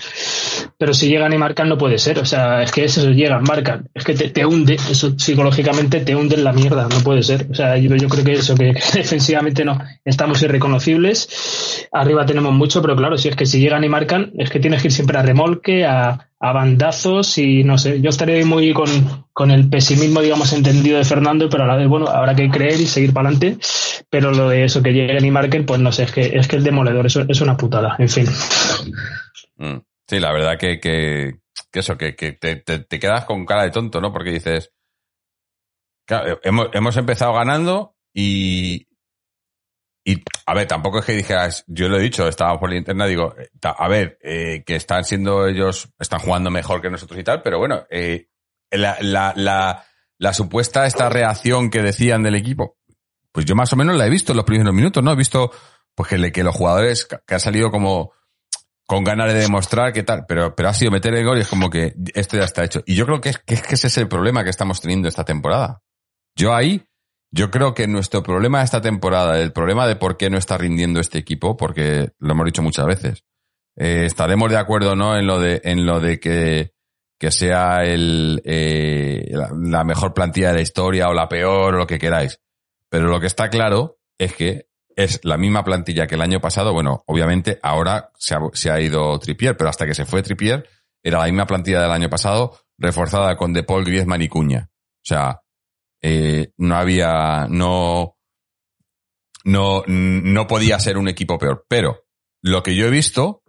Pero 0.78 0.94
si 0.94 1.08
llegan 1.08 1.34
y 1.34 1.38
marcan, 1.38 1.70
no 1.70 1.78
puede 1.78 1.98
ser. 1.98 2.20
O 2.20 2.26
sea, 2.26 2.64
es 2.64 2.72
que 2.72 2.86
es 2.86 2.98
eso, 2.98 3.10
llegan, 3.12 3.44
marcan. 3.44 3.90
Es 3.94 4.04
que 4.04 4.14
te, 4.14 4.30
te 4.30 4.46
hunde, 4.46 4.76
eso 4.76 5.18
psicológicamente 5.18 6.02
te 6.02 6.16
hunde 6.16 6.36
en 6.36 6.44
la 6.44 6.54
mierda, 6.54 6.88
no 6.88 7.00
puede 7.04 7.24
ser. 7.24 7.48
O 7.52 7.56
sea, 7.56 7.78
yo, 7.78 7.90
creo 8.08 8.24
que 8.24 8.34
eso, 8.34 8.56
que, 8.56 8.74
defensivamente 8.94 9.66
no, 9.66 9.80
estamos 10.06 10.42
irreconocibles. 10.42 11.88
Arriba 11.92 12.26
tenemos 12.26 12.54
mucho, 12.54 12.82
pero 12.82 12.96
claro, 12.96 13.18
si 13.18 13.30
es 13.30 13.36
que 13.36 13.46
si 13.46 13.60
llegan 13.60 13.84
y 13.84 13.90
marcan, 13.90 14.32
es 14.38 14.50
que 14.50 14.60
tienes 14.60 14.82
que 14.82 14.88
ir 14.88 14.94
siempre 14.94 15.18
a 15.18 15.24
remolque, 15.24 15.86
a, 15.86 16.30
a, 16.40 16.52
bandazos 16.52 17.38
y 17.38 17.64
no 17.64 17.78
sé, 17.78 18.02
yo 18.02 18.10
estaré 18.10 18.44
muy 18.46 18.74
con, 18.74 19.23
con, 19.34 19.52
el 19.52 19.70
pesimismo, 19.70 20.22
digamos, 20.22 20.54
entendido 20.54 20.98
de 20.98 21.06
Fernando, 21.06 21.50
pero 21.50 21.64
a 21.64 21.68
la 21.68 21.76
vez, 21.76 21.88
bueno, 21.88 22.08
habrá 22.08 22.36
que 22.36 22.50
creer 22.50 22.80
y 22.80 22.88
seguir 22.88 23.14
para 23.14 23.30
adelante, 23.30 23.58
pero 24.10 24.32
lo 24.32 24.50
de 24.50 24.64
eso, 24.64 24.82
que 24.82 24.92
lleguen 24.92 25.26
y 25.26 25.32
marquen, 25.32 25.66
pues 25.66 25.80
no 25.80 25.92
sé, 25.92 26.04
es 26.04 26.12
que 26.12 26.38
es 26.38 26.48
que 26.48 26.56
el 26.56 26.64
demoledor, 26.64 27.06
eso 27.06 27.26
es 27.28 27.42
una 27.42 27.58
putada, 27.58 27.96
en 28.00 28.10
fin. 28.10 28.28
Mm. 29.58 29.78
Sí, 30.08 30.20
la 30.20 30.34
verdad 30.34 30.58
que, 30.60 30.80
que, 30.80 31.40
que 31.72 31.80
eso, 31.80 31.98
que, 31.98 32.16
que 32.16 32.34
te, 32.34 32.58
te, 32.58 33.00
quedas 33.00 33.26
con 33.26 33.46
cara 33.46 33.64
de 33.64 33.72
tonto, 33.72 34.02
¿no? 34.02 34.12
Porque 34.12 34.32
dices, 34.32 34.72
claro, 36.06 36.40
hemos, 36.44 36.68
hemos 36.74 36.98
empezado 36.98 37.34
ganando 37.34 37.96
y, 38.14 38.88
y, 40.06 40.22
a 40.46 40.54
ver, 40.54 40.68
tampoco 40.68 41.00
es 41.00 41.06
que 41.06 41.14
dijeras, 41.14 41.64
yo 41.68 41.88
lo 41.88 41.98
he 41.98 42.02
dicho, 42.02 42.28
estaba 42.28 42.60
por 42.60 42.70
la 42.70 42.76
interna, 42.76 43.06
digo, 43.06 43.34
a 43.62 43.88
ver, 43.88 44.20
eh, 44.22 44.64
que 44.66 44.76
están 44.76 45.06
siendo 45.06 45.48
ellos, 45.48 45.90
están 45.98 46.20
jugando 46.20 46.52
mejor 46.52 46.82
que 46.82 46.90
nosotros 46.90 47.20
y 47.20 47.24
tal, 47.24 47.42
pero 47.42 47.58
bueno, 47.58 47.86
eh, 47.90 48.28
la, 48.74 48.98
la, 49.02 49.34
la, 49.36 49.86
la, 50.18 50.34
supuesta 50.34 50.86
esta 50.86 51.10
reacción 51.10 51.70
que 51.70 51.82
decían 51.82 52.24
del 52.24 52.36
equipo, 52.36 52.78
pues 53.32 53.46
yo 53.46 53.56
más 53.56 53.74
o 53.74 53.76
menos 53.76 53.96
la 53.96 54.06
he 54.06 54.10
visto 54.10 54.34
en 54.34 54.38
los 54.38 54.46
primeros 54.46 54.74
minutos, 54.74 55.04
¿no? 55.04 55.12
He 55.12 55.16
visto, 55.16 55.52
pues 55.96 56.10
que, 56.10 56.32
que 56.32 56.44
los 56.44 56.56
jugadores 56.56 57.06
que 57.06 57.34
han 57.34 57.40
salido 57.40 57.72
como 57.72 58.14
con 58.86 59.04
ganas 59.04 59.34
de 59.34 59.40
demostrar 59.40 59.94
qué 59.94 60.04
tal, 60.04 60.26
pero, 60.28 60.56
pero 60.56 60.70
ha 60.70 60.74
sido 60.74 60.92
meter 60.92 61.14
el 61.16 61.26
gol 61.26 61.38
y 61.38 61.42
es 61.42 61.48
como 61.48 61.70
que 61.70 61.96
esto 62.14 62.38
ya 62.38 62.44
está 62.44 62.64
hecho. 62.64 62.84
Y 62.86 62.96
yo 62.96 63.06
creo 63.06 63.22
que 63.22 63.30
es, 63.30 63.40
que, 63.40 63.56
ese 63.56 63.88
es 63.88 63.98
el 63.98 64.08
problema 64.08 64.44
que 64.44 64.50
estamos 64.50 64.82
teniendo 64.82 65.08
esta 65.08 65.24
temporada. 65.24 65.82
Yo 66.36 66.54
ahí, 66.54 66.86
yo 67.32 67.50
creo 67.50 67.74
que 67.74 67.88
nuestro 67.88 68.24
problema 68.24 68.62
esta 68.62 68.82
temporada, 68.82 69.40
el 69.40 69.54
problema 69.54 69.88
de 69.88 69.96
por 69.96 70.18
qué 70.18 70.30
no 70.30 70.38
está 70.38 70.58
rindiendo 70.58 71.00
este 71.00 71.18
equipo, 71.18 71.56
porque 71.58 72.12
lo 72.20 72.34
hemos 72.34 72.46
dicho 72.46 72.62
muchas 72.62 72.86
veces, 72.86 73.24
eh, 73.76 74.06
estaremos 74.06 74.52
de 74.52 74.58
acuerdo 74.58 74.96
no 74.96 75.18
en 75.18 75.28
lo 75.28 75.40
de, 75.40 75.62
en 75.64 75.86
lo 75.86 76.00
de 76.00 76.20
que, 76.20 76.74
que 77.24 77.32
sea 77.32 77.86
el, 77.86 78.42
eh, 78.44 79.32
la, 79.32 79.86
mejor 79.86 80.14
plantilla 80.14 80.50
de 80.50 80.56
la 80.56 80.62
historia 80.62 81.08
o 81.08 81.14
la 81.14 81.30
peor 81.30 81.74
o 81.74 81.78
lo 81.78 81.88
que 81.88 81.98
queráis. 81.98 82.42
Pero 82.90 83.08
lo 83.08 83.22
que 83.22 83.28
está 83.28 83.50
claro 83.50 83.98
es 84.18 84.36
que 84.36 84.68
es 84.98 85.22
la 85.24 85.38
misma 85.38 85.64
plantilla 85.64 86.06
que 86.06 86.16
el 86.16 86.22
año 86.22 86.42
pasado. 86.42 86.74
Bueno, 86.74 87.02
obviamente 87.08 87.60
ahora 87.64 88.12
se 88.18 88.36
ha, 88.36 88.40
se 88.52 88.72
ha 88.72 88.82
ido 88.82 89.18
Tripier, 89.20 89.56
pero 89.56 89.70
hasta 89.70 89.86
que 89.86 89.94
se 89.94 90.06
fue 90.06 90.22
Tripier 90.22 90.68
era 91.02 91.20
la 91.20 91.26
misma 91.28 91.46
plantilla 91.46 91.82
del 91.82 91.92
año 91.92 92.10
pasado, 92.10 92.60
reforzada 92.78 93.38
con 93.38 93.54
De 93.54 93.64
Paul, 93.64 93.86
Griezmann 93.86 94.22
y 94.22 94.28
Cuña. 94.28 94.70
O 94.74 95.06
sea, 95.06 95.44
eh, 96.02 96.52
no 96.58 96.76
había, 96.76 97.48
no, 97.50 98.18
no, 99.46 99.84
no 99.88 100.48
podía 100.48 100.78
ser 100.78 100.98
un 100.98 101.08
equipo 101.08 101.38
peor. 101.38 101.66
Pero 101.70 102.04
lo 102.42 102.64
que 102.64 102.76
yo 102.76 102.86
he 102.86 102.92
visto, 102.92 103.44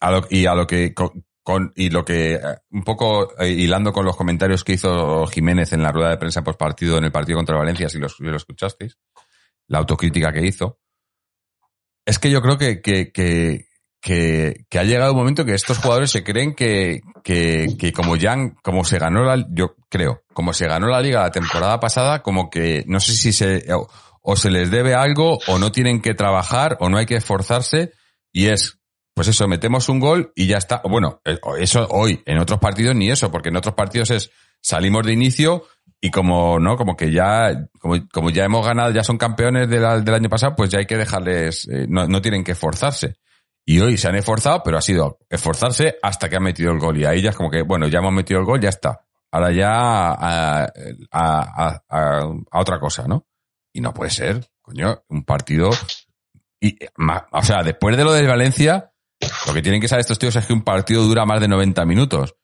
a 0.00 0.12
lo, 0.12 0.26
y 0.30 0.46
a 0.46 0.54
lo 0.54 0.66
que, 0.66 0.94
con, 1.42 1.72
y 1.74 1.90
lo 1.90 2.04
que, 2.04 2.40
un 2.70 2.84
poco 2.84 3.38
eh, 3.38 3.48
hilando 3.48 3.92
con 3.92 4.04
los 4.04 4.16
comentarios 4.16 4.64
que 4.64 4.74
hizo 4.74 5.26
Jiménez 5.26 5.72
en 5.72 5.82
la 5.82 5.92
rueda 5.92 6.10
de 6.10 6.16
prensa 6.16 6.42
post 6.42 6.58
partido 6.58 6.98
en 6.98 7.04
el 7.04 7.12
partido 7.12 7.38
contra 7.38 7.56
Valencia, 7.56 7.88
si 7.88 7.98
lo, 7.98 8.08
si 8.08 8.24
escuchasteis, 8.28 8.96
la 9.68 9.78
autocrítica 9.78 10.32
que 10.32 10.46
hizo, 10.46 10.78
es 12.04 12.18
que 12.18 12.30
yo 12.30 12.40
creo 12.42 12.58
que, 12.58 12.80
que, 12.80 13.12
que, 13.12 13.66
que, 14.00 14.78
ha 14.78 14.84
llegado 14.84 15.12
un 15.12 15.18
momento 15.18 15.44
que 15.44 15.54
estos 15.54 15.78
jugadores 15.78 16.10
se 16.10 16.24
creen 16.24 16.54
que, 16.54 17.00
que, 17.22 17.76
que 17.78 17.92
como 17.92 18.16
ya, 18.16 18.36
como 18.62 18.84
se 18.84 18.98
ganó 18.98 19.24
la, 19.24 19.46
yo 19.50 19.76
creo, 19.88 20.22
como 20.32 20.52
se 20.52 20.66
ganó 20.66 20.88
la 20.88 21.00
liga 21.00 21.22
la 21.22 21.30
temporada 21.30 21.78
pasada, 21.80 22.22
como 22.22 22.50
que 22.50 22.84
no 22.86 23.00
sé 23.00 23.12
si 23.12 23.32
se, 23.32 23.64
o 24.22 24.36
se 24.36 24.50
les 24.50 24.70
debe 24.70 24.94
algo, 24.94 25.38
o 25.46 25.58
no 25.58 25.72
tienen 25.72 26.00
que 26.00 26.14
trabajar, 26.14 26.76
o 26.80 26.88
no 26.88 26.98
hay 26.98 27.06
que 27.06 27.16
esforzarse, 27.16 27.92
y 28.32 28.46
es, 28.46 28.78
pues 29.14 29.28
eso, 29.28 29.46
metemos 29.46 29.88
un 29.88 30.00
gol 30.00 30.32
y 30.34 30.46
ya 30.46 30.58
está. 30.58 30.80
Bueno, 30.84 31.20
eso 31.58 31.86
hoy, 31.90 32.22
en 32.26 32.38
otros 32.38 32.58
partidos 32.60 32.94
ni 32.94 33.10
eso, 33.10 33.30
porque 33.30 33.50
en 33.50 33.56
otros 33.56 33.74
partidos 33.74 34.10
es, 34.10 34.30
salimos 34.60 35.04
de 35.04 35.12
inicio 35.12 35.64
y 36.00 36.10
como, 36.10 36.58
¿no? 36.58 36.76
Como 36.76 36.96
que 36.96 37.12
ya, 37.12 37.68
como, 37.78 37.96
como 38.12 38.30
ya 38.30 38.44
hemos 38.44 38.66
ganado, 38.66 38.90
ya 38.90 39.04
son 39.04 39.18
campeones 39.18 39.68
de 39.68 39.78
del 39.78 40.14
año 40.14 40.28
pasado, 40.28 40.56
pues 40.56 40.70
ya 40.70 40.78
hay 40.78 40.86
que 40.86 40.96
dejarles, 40.96 41.68
eh, 41.68 41.86
no, 41.88 42.06
no 42.08 42.22
tienen 42.22 42.42
que 42.42 42.52
esforzarse. 42.52 43.16
Y 43.64 43.80
hoy 43.80 43.96
se 43.96 44.08
han 44.08 44.16
esforzado, 44.16 44.62
pero 44.64 44.78
ha 44.78 44.82
sido 44.82 45.18
esforzarse 45.30 45.98
hasta 46.02 46.28
que 46.28 46.36
han 46.36 46.42
metido 46.42 46.72
el 46.72 46.80
gol. 46.80 46.98
Y 46.98 47.04
ahí 47.04 47.22
ya 47.22 47.30
es 47.30 47.36
como 47.36 47.50
que, 47.50 47.62
bueno, 47.62 47.86
ya 47.86 48.00
hemos 48.00 48.12
metido 48.12 48.40
el 48.40 48.46
gol, 48.46 48.60
ya 48.60 48.70
está. 48.70 49.04
Ahora 49.30 49.52
ya 49.52 49.70
a, 49.70 50.66
a, 51.10 52.28
otra 52.52 52.80
cosa, 52.80 53.06
¿no? 53.06 53.26
Y 53.72 53.80
no 53.80 53.94
puede 53.94 54.10
ser, 54.10 54.44
coño, 54.60 55.04
un 55.08 55.24
partido. 55.24 55.70
Y, 56.60 56.76
o 57.30 57.42
sea, 57.42 57.62
después 57.62 57.96
de 57.96 58.04
lo 58.04 58.12
de 58.12 58.26
Valencia, 58.26 58.91
lo 59.46 59.54
que 59.54 59.62
tienen 59.62 59.80
que 59.80 59.88
saber 59.88 60.00
estos 60.00 60.18
tíos 60.18 60.36
es 60.36 60.46
que 60.46 60.52
un 60.52 60.62
partido 60.62 61.02
dura 61.02 61.24
más 61.24 61.40
de 61.40 61.48
90 61.48 61.84
minutos. 61.86 62.34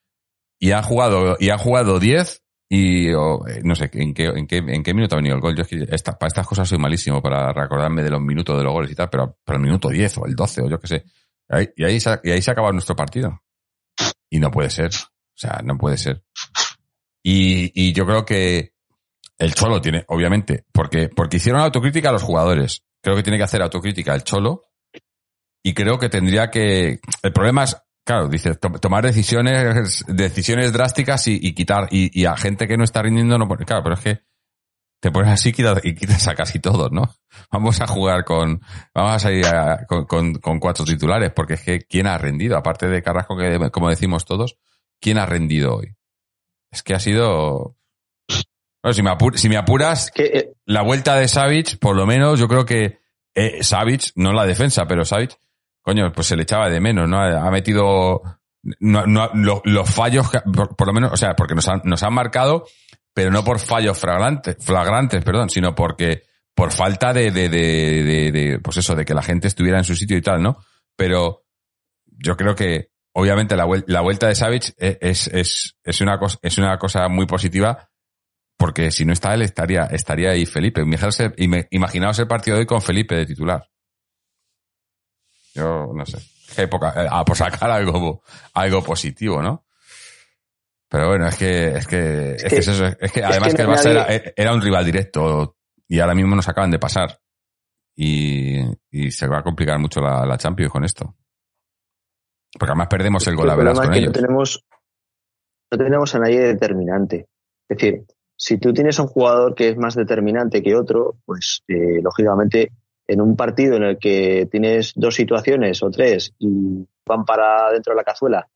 Y 0.58 0.72
han 0.72 0.82
jugado, 0.82 1.36
y 1.38 1.50
han 1.50 1.58
jugado 1.58 2.00
10 2.00 2.42
y 2.70 3.12
o, 3.14 3.44
no 3.62 3.74
sé, 3.74 3.90
¿en 3.94 4.12
qué, 4.12 4.24
en, 4.26 4.46
qué, 4.46 4.56
¿en 4.58 4.82
qué 4.82 4.92
minuto 4.92 5.14
ha 5.14 5.18
venido 5.18 5.36
el 5.36 5.40
gol? 5.40 5.56
Yo 5.56 5.62
es 5.62 5.68
que 5.68 5.86
esta, 5.90 6.18
para 6.18 6.28
estas 6.28 6.46
cosas 6.46 6.68
soy 6.68 6.78
malísimo 6.78 7.22
para 7.22 7.52
recordarme 7.52 8.02
de 8.02 8.10
los 8.10 8.20
minutos 8.20 8.58
de 8.58 8.64
los 8.64 8.72
goles 8.72 8.90
y 8.90 8.94
tal, 8.94 9.08
pero 9.08 9.38
para 9.44 9.58
el 9.58 9.64
minuto 9.64 9.88
10 9.88 10.18
o 10.18 10.26
el 10.26 10.34
12 10.34 10.62
o 10.62 10.68
yo 10.68 10.78
qué 10.78 10.86
sé. 10.86 11.04
Y, 11.76 11.84
ahí 11.84 11.98
y 12.24 12.30
ahí 12.30 12.42
se 12.42 12.50
acaba 12.50 12.72
nuestro 12.72 12.94
partido. 12.94 13.40
Y 14.28 14.38
no 14.38 14.50
puede 14.50 14.68
ser. 14.68 14.90
O 14.90 15.40
sea, 15.40 15.60
no 15.64 15.78
puede 15.78 15.96
ser. 15.96 16.24
Y, 17.22 17.72
y 17.74 17.92
yo 17.92 18.04
creo 18.04 18.24
que 18.24 18.74
el 19.38 19.54
Cholo 19.54 19.80
tiene, 19.80 20.04
obviamente, 20.08 20.64
porque, 20.72 21.08
porque 21.08 21.36
hicieron 21.38 21.62
autocrítica 21.62 22.10
a 22.10 22.12
los 22.12 22.22
jugadores. 22.22 22.84
Creo 23.00 23.16
que 23.16 23.22
tiene 23.22 23.38
que 23.38 23.44
hacer 23.44 23.62
autocrítica 23.62 24.14
el 24.14 24.24
Cholo. 24.24 24.64
Y 25.62 25.74
creo 25.74 25.98
que 25.98 26.08
tendría 26.08 26.50
que. 26.50 27.00
El 27.22 27.32
problema 27.32 27.64
es, 27.64 27.76
claro, 28.04 28.28
dice, 28.28 28.54
to 28.54 28.70
tomar 28.72 29.04
decisiones, 29.04 30.04
decisiones 30.06 30.72
drásticas 30.72 31.26
y, 31.28 31.38
y 31.40 31.54
quitar, 31.54 31.88
y, 31.90 32.10
y, 32.18 32.24
a 32.26 32.36
gente 32.36 32.66
que 32.66 32.76
no 32.76 32.84
está 32.84 33.02
rindiendo, 33.02 33.38
no 33.38 33.48
Claro, 33.48 33.82
pero 33.82 33.94
es 33.94 34.00
que 34.00 34.20
te 35.00 35.10
pones 35.12 35.30
así 35.30 35.50
y 35.50 35.94
quitas 35.94 36.26
a 36.28 36.34
casi 36.34 36.58
todos, 36.58 36.90
¿no? 36.90 37.14
Vamos 37.52 37.80
a 37.80 37.86
jugar 37.86 38.24
con, 38.24 38.60
vamos 38.94 39.14
a 39.14 39.18
salir 39.18 39.46
a, 39.46 39.86
con, 39.86 40.06
con, 40.06 40.34
con, 40.34 40.58
cuatro 40.58 40.84
titulares, 40.84 41.32
porque 41.34 41.54
es 41.54 41.62
que 41.62 41.80
¿quién 41.80 42.06
ha 42.06 42.18
rendido? 42.18 42.56
Aparte 42.56 42.88
de 42.88 43.02
Carrasco, 43.02 43.36
que 43.36 43.70
como 43.70 43.90
decimos 43.90 44.24
todos, 44.24 44.58
¿quién 45.00 45.18
ha 45.18 45.26
rendido 45.26 45.76
hoy? 45.76 45.94
Es 46.70 46.82
que 46.82 46.94
ha 46.94 47.00
sido, 47.00 47.76
bueno, 48.82 48.94
si 48.94 49.02
me, 49.02 49.10
apur 49.10 49.38
si 49.38 49.48
me 49.48 49.56
apuras, 49.56 50.10
eh, 50.16 50.52
la 50.64 50.82
vuelta 50.82 51.16
de 51.16 51.28
Savic, 51.28 51.78
por 51.78 51.96
lo 51.96 52.04
menos, 52.04 52.38
yo 52.40 52.48
creo 52.48 52.64
que 52.64 52.98
eh, 53.34 53.62
Savic, 53.62 54.10
no 54.16 54.32
la 54.32 54.46
defensa, 54.46 54.86
pero 54.86 55.04
Savic, 55.04 55.38
coño, 55.88 56.12
pues 56.12 56.26
se 56.26 56.36
le 56.36 56.42
echaba 56.42 56.68
de 56.68 56.82
menos, 56.82 57.08
¿no? 57.08 57.18
Ha 57.18 57.50
metido 57.50 58.20
no, 58.80 59.06
no, 59.06 59.30
lo, 59.32 59.62
los 59.64 59.88
fallos, 59.88 60.28
por, 60.76 60.86
lo 60.86 60.92
menos, 60.92 61.10
o 61.14 61.16
sea, 61.16 61.34
porque 61.34 61.54
nos 61.54 61.66
han, 61.66 61.80
nos 61.84 62.02
han 62.02 62.12
marcado, 62.12 62.66
pero 63.14 63.30
no 63.30 63.42
por 63.42 63.58
fallos 63.58 63.98
flagrantes, 63.98 64.58
flagrantes, 64.60 65.24
perdón, 65.24 65.48
sino 65.48 65.74
porque 65.74 66.24
por 66.54 66.72
falta 66.72 67.14
de, 67.14 67.30
de, 67.30 67.48
de, 67.48 68.60
pues 68.62 68.76
eso, 68.76 68.94
de 68.94 69.06
que 69.06 69.14
la 69.14 69.22
gente 69.22 69.48
estuviera 69.48 69.78
en 69.78 69.84
su 69.84 69.96
sitio 69.96 70.18
y 70.18 70.20
tal, 70.20 70.42
¿no? 70.42 70.58
Pero 70.94 71.46
yo 72.04 72.36
creo 72.36 72.54
que, 72.54 72.90
obviamente, 73.14 73.56
la, 73.56 73.66
la 73.86 74.02
vuelta 74.02 74.28
de 74.28 74.34
Savic 74.34 74.74
es, 74.76 75.28
es, 75.28 75.78
es, 75.82 76.00
una 76.02 76.18
cosa, 76.18 76.38
es 76.42 76.58
una 76.58 76.76
cosa 76.76 77.08
muy 77.08 77.24
positiva, 77.24 77.88
porque 78.58 78.90
si 78.90 79.06
no 79.06 79.14
está 79.14 79.32
él, 79.32 79.40
estaría, 79.40 79.84
estaría 79.84 80.32
ahí 80.32 80.44
Felipe. 80.44 80.84
Imaginaos 81.70 82.18
el 82.18 82.28
partido 82.28 82.56
de 82.56 82.60
hoy 82.60 82.66
con 82.66 82.82
Felipe 82.82 83.14
de 83.14 83.24
titular. 83.24 83.66
Yo 85.54 85.92
no 85.94 86.06
sé. 86.06 86.18
Qué 86.54 86.66
poca, 86.68 86.94
ah, 87.10 87.24
por 87.24 87.36
sacar 87.36 87.70
algo, 87.70 88.22
algo 88.54 88.82
positivo, 88.82 89.42
¿no? 89.42 89.64
Pero 90.88 91.08
bueno, 91.08 91.28
es 91.28 91.36
que, 91.36 91.68
es 91.76 91.86
que, 91.86 92.32
es, 92.32 92.36
es 92.36 92.42
que, 92.44 92.48
que, 92.48 92.56
es 92.56 92.68
eso, 92.68 92.86
es 92.86 93.12
que 93.12 93.22
además 93.22 93.48
es 93.48 93.54
que, 93.54 93.56
que 93.56 93.62
el 93.62 93.68
Barça 93.68 93.94
nadie... 93.94 94.16
era, 94.16 94.32
era, 94.34 94.54
un 94.54 94.62
rival 94.62 94.84
directo 94.86 95.56
y 95.86 96.00
ahora 96.00 96.14
mismo 96.14 96.34
nos 96.34 96.48
acaban 96.48 96.70
de 96.70 96.78
pasar. 96.78 97.18
Y, 97.94 98.60
y 98.90 99.10
se 99.10 99.26
va 99.26 99.38
a 99.38 99.42
complicar 99.42 99.78
mucho 99.78 100.00
la, 100.00 100.24
la, 100.24 100.38
Champions 100.38 100.72
con 100.72 100.84
esto. 100.84 101.16
Porque 102.52 102.70
además 102.70 102.88
perdemos 102.88 103.26
el 103.26 103.36
gol 103.36 103.50
a 103.50 103.56
veras 103.56 103.78
con 103.78 103.92
ellos. 103.92 104.06
No 104.06 104.12
tenemos, 104.12 104.64
no 105.70 105.78
tenemos 105.78 106.14
a 106.14 106.18
nadie 106.20 106.40
determinante. 106.40 107.28
Es 107.68 107.76
decir, 107.76 108.06
si 108.36 108.58
tú 108.58 108.72
tienes 108.72 108.98
un 109.00 109.08
jugador 109.08 109.54
que 109.54 109.70
es 109.70 109.76
más 109.76 109.96
determinante 109.96 110.62
que 110.62 110.76
otro, 110.76 111.16
pues 111.26 111.64
eh, 111.66 112.00
lógicamente 112.00 112.72
en 113.08 113.20
un 113.20 113.34
partido 113.34 113.76
en 113.76 113.82
el 113.82 113.98
que 113.98 114.46
tienes 114.50 114.92
dos 114.94 115.16
situaciones 115.16 115.82
o 115.82 115.90
tres 115.90 116.34
y 116.38 116.86
van 117.06 117.24
para 117.24 117.72
dentro 117.72 117.92
de 117.92 117.96
la 117.96 118.04
cazuela 118.04 118.46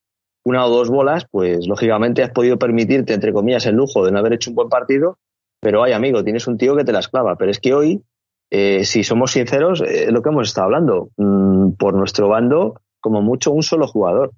una 0.45 0.67
o 0.67 0.71
dos 0.71 0.89
bolas, 0.89 1.27
pues 1.31 1.67
lógicamente 1.67 2.23
has 2.23 2.31
podido 2.31 2.59
permitirte, 2.59 3.15
entre 3.15 3.33
comillas, 3.33 3.67
el 3.67 3.77
lujo 3.77 4.05
de 4.05 4.13
no 4.13 4.19
haber 4.19 4.35
hecho 4.35 4.51
un 4.51 4.57
buen 4.57 4.69
partido, 4.69 5.19
pero 5.61 5.83
hay 5.85 5.93
amigo, 5.93 6.25
tienes 6.25 6.47
un 6.47 6.59
tío 6.59 6.77
que 6.77 6.85
te 6.85 6.93
la 6.93 6.99
esclava. 6.99 7.37
Pero 7.37 7.51
es 7.51 7.61
que 7.61 7.75
hoy, 7.75 8.03
eh, 8.51 8.85
si 8.85 9.05
somos 9.05 9.33
sinceros, 9.33 9.81
es 9.83 10.09
eh, 10.09 10.13
lo 10.13 10.23
que 10.23 10.31
hemos 10.31 10.49
estado 10.49 10.67
hablando, 10.67 11.11
mm, 11.17 11.73
por 11.73 11.95
nuestro 11.95 12.29
bando, 12.29 12.81
como 13.01 13.23
mucho 13.23 13.53
un 13.53 13.63
solo 13.63 13.87
jugador. 13.87 14.33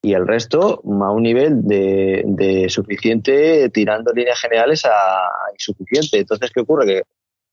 Y 0.00 0.12
el 0.12 0.28
resto 0.28 0.80
a 0.84 1.10
un 1.10 1.22
nivel 1.24 1.62
de, 1.66 2.22
de 2.24 2.68
suficiente, 2.68 3.68
tirando 3.70 4.12
líneas 4.12 4.40
generales 4.40 4.84
a 4.84 5.28
insuficiente. 5.52 6.20
Entonces, 6.20 6.52
¿qué 6.54 6.60
ocurre? 6.60 6.86
Que 6.86 7.02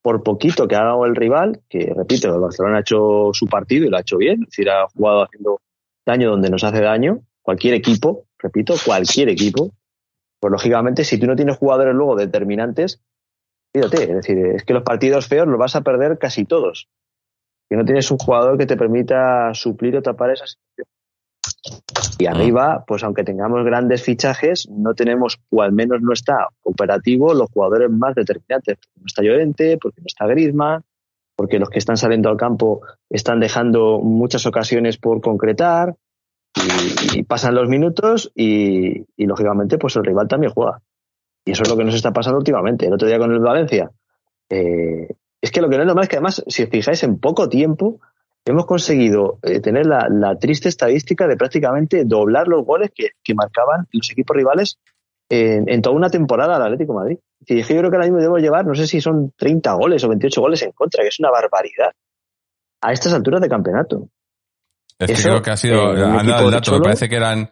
por 0.06 0.22
poquito 0.22 0.68
que 0.68 0.76
ha 0.76 0.84
dado 0.84 1.04
el 1.06 1.16
rival, 1.16 1.62
que 1.68 1.92
repito, 1.92 2.32
el 2.32 2.40
Barcelona 2.40 2.78
ha 2.78 2.82
hecho 2.82 3.32
su 3.34 3.48
partido 3.48 3.88
y 3.88 3.90
lo 3.90 3.98
ha 3.98 4.02
hecho 4.02 4.18
bien, 4.18 4.44
es 4.44 4.50
decir, 4.50 4.70
ha 4.70 4.88
jugado 4.90 5.24
haciendo 5.24 5.62
daño 6.06 6.30
donde 6.30 6.52
nos 6.52 6.64
hace 6.64 6.80
daño, 6.80 7.22
cualquier 7.42 7.74
equipo, 7.74 8.28
repito, 8.38 8.76
cualquier 8.86 9.30
equipo, 9.30 9.72
pues 10.40 10.52
lógicamente 10.52 11.04
si 11.04 11.20
tú 11.20 11.26
no 11.26 11.36
tienes 11.36 11.58
jugadores 11.58 11.96
luego 11.96 12.16
determinantes, 12.16 13.02
fíjate, 13.74 14.04
es 14.04 14.16
decir, 14.18 14.38
es 14.46 14.64
que 14.64 14.76
los 14.76 14.84
partidos 14.84 15.26
feos 15.26 15.48
los 15.48 15.58
vas 15.58 15.76
a 15.76 15.82
perder 15.82 16.20
casi 16.20 16.46
todos. 16.46 16.88
Si 17.68 17.76
no 17.76 17.84
tienes 17.84 18.12
un 18.12 18.20
jugador 18.20 18.60
que 18.60 18.68
te 18.68 18.78
permita 18.78 19.56
suplir 19.56 19.98
o 19.98 20.04
tapar 20.04 20.30
esa 20.30 20.46
situación. 20.46 20.86
Y 22.18 22.28
arriba, 22.28 22.84
pues 22.88 23.04
aunque 23.04 23.24
tengamos 23.24 23.64
grandes 23.66 24.04
fichajes, 24.04 24.68
no 24.70 24.94
tenemos, 24.94 25.40
o 25.50 25.62
al 25.62 25.72
menos 25.72 26.02
no 26.02 26.14
está 26.14 26.50
operativo, 26.64 27.34
los 27.34 27.50
jugadores 27.52 27.90
más 27.90 28.16
determinantes. 28.16 28.78
Porque 28.78 29.00
no 29.00 29.06
está 29.06 29.24
Llorente, 29.24 29.78
porque 29.82 30.02
no 30.02 30.06
está 30.08 30.28
Griezmann, 30.28 30.84
porque 31.36 31.60
los 31.60 31.70
que 31.70 31.80
están 31.80 31.98
saliendo 31.98 32.30
al 32.30 32.38
campo 32.38 32.82
están 33.10 33.40
dejando 33.40 34.00
muchas 34.00 34.46
ocasiones 34.46 34.98
por 34.98 35.22
concretar, 35.22 35.96
y, 36.56 37.20
y 37.20 37.24
pasan 37.24 37.56
los 37.56 37.68
minutos 37.68 38.32
y, 38.34 39.06
y, 39.18 39.26
lógicamente 39.26 39.78
pues 39.78 39.96
el 39.98 40.06
rival 40.06 40.28
también 40.28 40.54
juega. 40.54 40.82
Y 41.44 41.52
eso 41.52 41.64
es 41.64 41.70
lo 41.70 41.78
que 41.78 41.84
nos 41.84 41.96
está 41.96 42.12
pasando 42.12 42.40
últimamente. 42.40 42.88
El 42.88 42.94
otro 42.94 43.08
día 43.08 43.20
con 43.20 43.32
el 43.32 43.40
Valencia. 43.40 43.92
Eh, 44.50 45.16
es 45.42 45.52
que 45.52 45.62
lo 45.62 45.70
que 45.70 45.76
no 45.76 45.84
es 45.84 45.88
normal 45.88 46.04
es 46.04 46.10
que 46.10 46.16
además, 46.16 46.44
si 46.48 46.64
os 46.64 46.70
fijáis, 46.70 47.04
en 47.04 47.20
poco 47.20 47.50
tiempo 47.50 48.00
hemos 48.46 48.66
conseguido 48.66 49.40
eh, 49.42 49.60
tener 49.60 49.88
la, 49.88 50.08
la, 50.10 50.38
triste 50.38 50.70
estadística 50.70 51.28
de 51.28 51.36
prácticamente 51.36 52.06
doblar 52.06 52.48
los 52.48 52.64
goles 52.64 52.92
que, 52.94 53.10
que 53.24 53.34
marcaban 53.34 53.88
los 53.92 54.10
equipos 54.12 54.38
rivales 54.38 54.78
en, 55.30 55.68
en, 55.68 55.82
toda 55.82 55.96
una 55.96 56.10
temporada 56.10 56.56
al 56.56 56.62
Atlético 56.62 56.94
de 56.94 57.00
Madrid. 57.00 57.18
Y 57.48 57.62
yo 57.62 57.66
creo 57.68 57.90
que 57.90 57.96
ahora 57.96 58.06
mismo 58.06 58.20
debemos 58.20 58.42
llevar, 58.42 58.66
no 58.66 58.76
sé 58.76 58.86
si 58.86 59.02
son 59.02 59.34
30 59.36 59.74
goles 59.74 60.04
o 60.04 60.10
28 60.10 60.42
goles 60.42 60.62
en 60.62 60.72
contra, 60.72 61.02
que 61.02 61.10
es 61.10 61.20
una 61.20 61.32
barbaridad 61.32 61.92
a 62.82 62.92
estas 62.94 63.14
alturas 63.14 63.42
de 63.42 63.50
campeonato. 63.50 64.10
Es 65.00 65.12
que 65.12 65.30
creo 65.30 65.42
que 65.42 65.52
ha 65.52 65.58
sido, 65.58 65.96
eh, 65.98 66.04
han 66.04 66.28
dado 66.28 66.46
el 66.46 66.54
dato, 66.54 66.72
me 66.74 66.80
parece 66.80 67.10
que 67.10 67.16
eran 67.16 67.52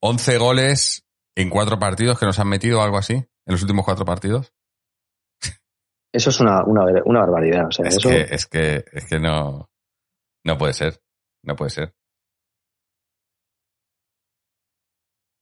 11 0.00 0.38
goles 0.38 1.04
en 1.36 1.50
cuatro 1.50 1.78
partidos 1.78 2.18
que 2.18 2.26
nos 2.26 2.38
han 2.38 2.48
metido, 2.48 2.82
algo 2.82 2.98
así, 2.98 3.14
en 3.14 3.26
los 3.46 3.62
últimos 3.62 3.84
cuatro 3.84 4.04
partidos. 4.04 4.52
Eso 6.12 6.30
es 6.30 6.40
una, 6.40 6.64
una, 6.64 6.86
una 7.04 7.20
barbaridad. 7.20 7.68
O 7.68 7.70
sea, 7.70 7.86
es, 7.86 7.98
eso... 7.98 8.08
que, 8.08 8.20
es 8.22 8.46
que, 8.46 8.84
es 8.92 9.06
que 9.06 9.20
no, 9.20 9.69
no 10.44 10.58
puede 10.58 10.72
ser. 10.74 11.02
No 11.42 11.56
puede 11.56 11.70
ser. 11.70 11.94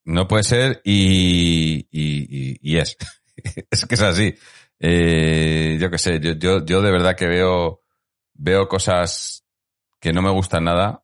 No 0.05 0.27
puede 0.27 0.43
ser 0.43 0.81
y, 0.83 1.87
y, 1.91 2.57
y, 2.61 2.77
es. 2.77 2.97
es 3.69 3.85
que 3.85 3.95
es 3.95 4.01
así. 4.01 4.35
Eh, 4.79 5.77
yo 5.79 5.91
qué 5.91 5.97
sé, 5.97 6.19
yo, 6.19 6.31
yo, 6.33 6.65
yo 6.65 6.81
de 6.81 6.91
verdad 6.91 7.15
que 7.15 7.27
veo, 7.27 7.83
veo 8.33 8.67
cosas 8.67 9.45
que 9.99 10.13
no 10.13 10.21
me 10.21 10.31
gustan 10.31 10.63
nada, 10.63 11.03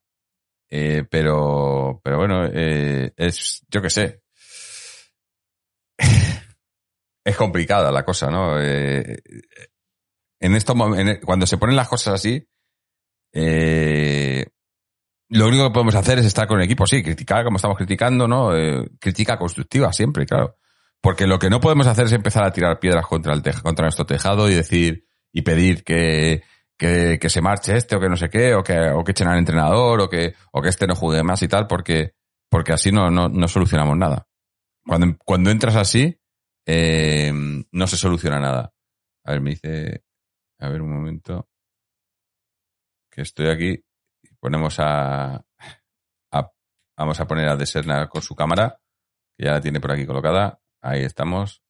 eh, 0.68 1.04
pero, 1.10 2.00
pero 2.02 2.16
bueno, 2.18 2.46
eh, 2.52 3.12
es, 3.16 3.64
yo 3.68 3.82
qué 3.82 3.90
sé. 3.90 4.22
es 7.24 7.36
complicada 7.36 7.92
la 7.92 8.04
cosa, 8.04 8.30
¿no? 8.30 8.60
Eh, 8.60 9.22
en 10.40 10.54
esto, 10.56 10.74
en, 10.96 11.20
cuando 11.20 11.46
se 11.46 11.58
ponen 11.58 11.76
las 11.76 11.88
cosas 11.88 12.14
así, 12.14 12.48
eh, 13.32 14.46
lo 15.28 15.48
único 15.48 15.64
que 15.64 15.72
podemos 15.72 15.94
hacer 15.94 16.18
es 16.18 16.26
estar 16.26 16.46
con 16.46 16.58
el 16.58 16.64
equipo, 16.64 16.86
sí, 16.86 17.02
criticar 17.02 17.44
como 17.44 17.56
estamos 17.56 17.76
criticando, 17.76 18.28
¿no? 18.28 18.56
Eh, 18.56 18.88
crítica 19.00 19.38
constructiva 19.38 19.92
siempre, 19.92 20.24
claro. 20.24 20.56
Porque 21.00 21.26
lo 21.26 21.38
que 21.38 21.50
no 21.50 21.60
podemos 21.60 21.86
hacer 21.86 22.06
es 22.06 22.12
empezar 22.12 22.44
a 22.44 22.52
tirar 22.52 22.78
piedras 22.78 23.06
contra, 23.06 23.34
el 23.34 23.42
contra 23.62 23.84
nuestro 23.84 24.06
tejado 24.06 24.48
y 24.48 24.54
decir 24.54 25.06
y 25.32 25.42
pedir 25.42 25.84
que, 25.84 26.42
que, 26.76 27.28
se 27.28 27.40
marche 27.40 27.76
este 27.76 27.96
o 27.96 28.00
que 28.00 28.08
no 28.08 28.16
sé 28.16 28.28
qué, 28.30 28.54
o 28.54 28.62
que, 28.62 28.78
o 28.90 29.04
que 29.04 29.12
echen 29.12 29.28
al 29.28 29.38
entrenador, 29.38 30.00
o 30.00 30.08
que, 30.08 30.34
o 30.52 30.62
que 30.62 30.68
este 30.68 30.86
no 30.86 30.94
juegue 30.94 31.22
más 31.22 31.42
y 31.42 31.48
tal, 31.48 31.66
porque, 31.66 32.14
porque 32.48 32.72
así 32.72 32.92
no, 32.92 33.10
no, 33.10 33.28
no 33.28 33.48
solucionamos 33.48 33.96
nada. 33.96 34.28
Cuando, 34.86 35.16
cuando 35.24 35.50
entras 35.50 35.76
así, 35.76 36.18
eh, 36.66 37.32
no 37.72 37.86
se 37.86 37.96
soluciona 37.96 38.40
nada. 38.40 38.72
A 39.24 39.32
ver, 39.32 39.40
me 39.40 39.50
dice, 39.50 40.04
a 40.58 40.68
ver 40.68 40.82
un 40.82 40.92
momento, 40.92 41.48
que 43.16 43.22
estoy 43.22 43.48
aquí, 43.48 43.82
ponemos 44.38 44.78
a, 44.78 45.36
a 46.32 46.52
vamos 46.98 47.18
a 47.18 47.26
poner 47.26 47.48
a 47.48 47.56
Deserna 47.56 48.06
con 48.08 48.20
su 48.20 48.36
cámara, 48.36 48.78
que 49.36 49.46
ya 49.46 49.52
la 49.52 49.60
tiene 49.62 49.80
por 49.80 49.90
aquí 49.90 50.04
colocada, 50.04 50.60
ahí 50.82 51.02
estamos. 51.02 51.62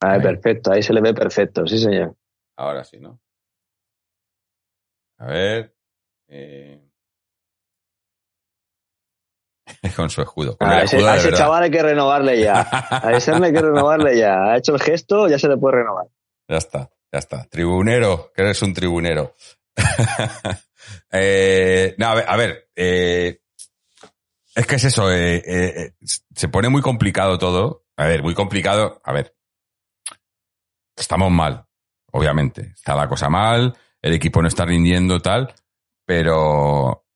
Ah, 0.00 0.18
perfecto, 0.20 0.72
ahí 0.72 0.82
se 0.82 0.94
le 0.94 1.02
ve 1.02 1.12
perfecto, 1.12 1.66
sí 1.66 1.78
señor. 1.78 2.16
Ahora 2.56 2.82
sí, 2.82 2.98
¿no? 2.98 3.20
A 5.18 5.26
ver. 5.26 5.76
Eh... 6.28 6.90
con 9.94 10.08
su 10.08 10.22
escudo. 10.22 10.56
Con 10.56 10.68
a 10.70 10.82
ese, 10.82 10.96
escudo 10.96 11.10
a 11.10 11.12
de 11.12 11.18
ese 11.18 11.26
verdad. 11.28 11.38
chaval 11.38 11.62
hay 11.64 11.70
que 11.70 11.82
renovarle 11.82 12.40
ya. 12.40 12.66
A 12.90 13.12
ese 13.12 13.32
hay 13.32 13.52
que 13.52 13.60
renovarle 13.60 14.16
ya. 14.16 14.44
Ha 14.44 14.56
hecho 14.56 14.74
el 14.74 14.80
gesto, 14.80 15.28
ya 15.28 15.38
se 15.38 15.48
le 15.48 15.58
puede 15.58 15.76
renovar. 15.76 16.06
Ya 16.48 16.56
está, 16.56 16.90
ya 17.12 17.18
está. 17.18 17.44
Tribunero, 17.44 18.32
que 18.34 18.42
eres 18.42 18.62
un 18.62 18.72
tribunero. 18.72 19.34
eh, 21.12 21.96
a 21.98 22.36
ver, 22.36 22.70
eh, 22.76 23.40
es 24.54 24.66
que 24.66 24.76
es 24.76 24.84
eso, 24.84 25.10
eh, 25.12 25.94
se 26.34 26.48
pone 26.48 26.68
muy 26.68 26.82
complicado 26.82 27.38
todo. 27.38 27.86
A 27.96 28.06
ver, 28.06 28.22
muy 28.22 28.34
complicado. 28.34 29.00
A 29.04 29.12
ver, 29.12 29.34
estamos 30.96 31.30
mal, 31.30 31.66
obviamente. 32.12 32.72
Está 32.74 32.94
la 32.94 33.08
cosa 33.08 33.28
mal, 33.28 33.76
el 34.00 34.14
equipo 34.14 34.42
no 34.42 34.48
está 34.48 34.64
rindiendo 34.64 35.20
tal, 35.20 35.54
pero, 36.04 37.06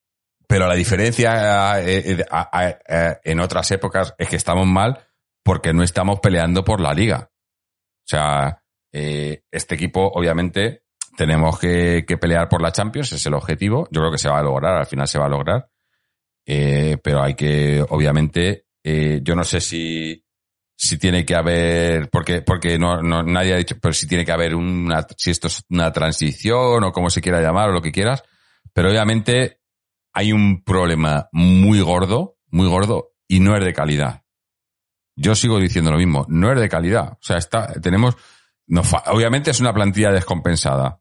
pero 0.47 0.67
la 0.67 0.75
diferencia 0.75 1.81
en 1.81 3.41
otras 3.41 3.71
épocas 3.71 4.15
es 4.19 4.29
que 4.29 4.37
estamos 4.37 4.67
mal 4.67 5.07
porque 5.43 5.73
no 5.73 5.83
estamos 5.83 6.21
peleando 6.21 6.65
por 6.65 6.81
la 6.81 6.95
liga. 6.95 7.31
O 7.33 8.09
sea, 8.09 8.63
este 8.93 9.75
equipo, 9.75 10.11
obviamente, 10.15 10.86
tenemos 11.17 11.59
que, 11.59 12.05
que, 12.07 12.19
pelear 12.19 12.49
por 12.49 12.63
la 12.63 12.73
Champions, 12.73 13.13
es 13.13 13.27
el 13.27 13.35
objetivo. 13.35 13.89
Yo 13.91 14.01
creo 14.01 14.13
que 14.13 14.19
se 14.19 14.29
va 14.29 14.39
a 14.39 14.43
lograr, 14.43 14.77
al 14.77 14.87
final 14.87 15.09
se 15.09 15.19
va 15.19 15.27
a 15.27 15.31
lograr. 15.31 15.69
Eh, 16.45 16.99
pero 17.03 17.23
hay 17.23 17.35
que, 17.35 17.85
obviamente, 17.89 18.67
eh, 18.85 19.21
yo 19.23 19.35
no 19.35 19.43
sé 19.43 19.61
si, 19.61 20.25
si 20.77 20.99
tiene 20.99 21.25
que 21.25 21.35
haber, 21.35 22.09
porque, 22.09 22.43
porque 22.43 22.79
no, 22.79 23.03
no, 23.03 23.23
nadie 23.23 23.55
ha 23.55 23.59
dicho, 23.59 23.77
pero 23.81 23.93
si 23.93 24.07
tiene 24.07 24.25
que 24.25 24.33
haber 24.33 24.55
una, 24.55 25.05
si 25.17 25.31
esto 25.33 25.49
es 25.49 25.65
una 25.71 25.93
transición 25.93 26.85
o 26.85 26.93
como 26.93 27.11
se 27.11 27.21
quiera 27.21 27.41
llamar 27.41 27.71
o 27.71 27.73
lo 27.73 27.83
que 27.83 27.93
quieras. 27.93 28.23
Pero 28.73 28.91
obviamente 28.91 29.61
hay 30.13 30.33
un 30.33 30.63
problema 30.63 31.29
muy 31.33 31.81
gordo, 31.81 32.37
muy 32.51 32.69
gordo, 32.69 33.15
y 33.27 33.41
no 33.41 33.57
es 33.57 33.65
de 33.65 33.73
calidad. 33.73 34.23
Yo 35.17 35.35
sigo 35.35 35.59
diciendo 35.59 35.91
lo 35.91 35.97
mismo, 35.97 36.27
no 36.29 36.53
es 36.53 36.61
de 36.61 36.69
calidad. 36.69 37.15
O 37.15 37.23
sea, 37.23 37.39
está, 37.39 37.73
tenemos, 37.81 38.17
no, 38.67 38.83
obviamente 39.07 39.51
es 39.51 39.61
una 39.61 39.73
plantilla 39.73 40.13
descompensada. 40.13 41.01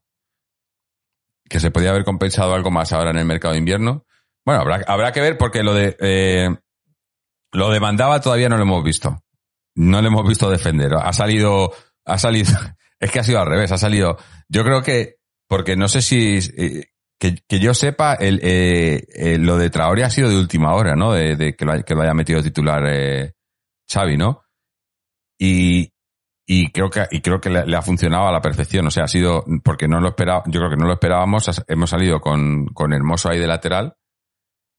Que 1.48 1.60
se 1.60 1.70
podía 1.70 1.90
haber 1.90 2.04
compensado 2.04 2.54
algo 2.54 2.70
más 2.70 2.92
ahora 2.92 3.10
en 3.10 3.18
el 3.18 3.24
mercado 3.24 3.52
de 3.52 3.58
invierno. 3.58 4.04
Bueno, 4.44 4.62
habrá, 4.62 4.82
habrá 4.86 5.12
que 5.12 5.20
ver 5.20 5.38
porque 5.38 5.62
lo 5.62 5.74
de, 5.74 5.96
eh, 6.00 6.48
lo 7.52 7.70
de 7.70 7.80
Mandaba 7.80 8.20
todavía 8.20 8.48
no 8.48 8.56
lo 8.56 8.62
hemos 8.62 8.84
visto. 8.84 9.22
No 9.74 10.00
lo 10.00 10.08
hemos 10.08 10.28
visto 10.28 10.50
defender. 10.50 10.94
Ha 10.94 11.12
salido, 11.12 11.72
ha 12.04 12.18
salido, 12.18 12.50
es 13.00 13.10
que 13.10 13.20
ha 13.20 13.24
sido 13.24 13.40
al 13.40 13.46
revés, 13.46 13.72
ha 13.72 13.78
salido, 13.78 14.18
yo 14.48 14.64
creo 14.64 14.82
que, 14.82 15.16
porque 15.48 15.76
no 15.76 15.88
sé 15.88 16.02
si, 16.02 16.38
eh, 16.56 16.86
que, 17.18 17.36
que, 17.48 17.58
yo 17.58 17.74
sepa, 17.74 18.14
el, 18.14 18.40
eh, 18.42 19.04
eh, 19.14 19.38
lo 19.38 19.56
de 19.58 19.70
Traoré 19.70 20.04
ha 20.04 20.10
sido 20.10 20.28
de 20.28 20.38
última 20.38 20.74
hora, 20.74 20.96
¿no? 20.96 21.12
De, 21.12 21.36
de 21.36 21.54
que, 21.54 21.64
lo, 21.64 21.82
que, 21.84 21.94
lo, 21.94 22.02
haya 22.02 22.14
metido 22.14 22.42
titular 22.42 22.82
Xavi, 23.88 24.16
¿no? 24.16 24.42
Y, 25.38 25.92
y 26.46 26.70
creo 26.70 26.88
que, 26.90 27.06
y 27.10 27.20
creo 27.20 27.40
que 27.40 27.50
le, 27.50 27.76
ha 27.76 27.82
funcionado 27.82 28.28
a 28.28 28.32
la 28.32 28.40
perfección. 28.40 28.86
O 28.86 28.90
sea, 28.90 29.04
ha 29.04 29.08
sido, 29.08 29.44
porque 29.64 29.88
no 29.88 30.00
lo 30.00 30.08
esperaba, 30.08 30.44
yo 30.46 30.60
creo 30.60 30.70
que 30.70 30.76
no 30.76 30.86
lo 30.86 30.92
esperábamos, 30.92 31.50
hemos 31.66 31.90
salido 31.90 32.20
con, 32.20 32.66
con 32.66 32.92
Hermoso 32.92 33.28
ahí 33.28 33.38
de 33.38 33.48
lateral, 33.48 33.96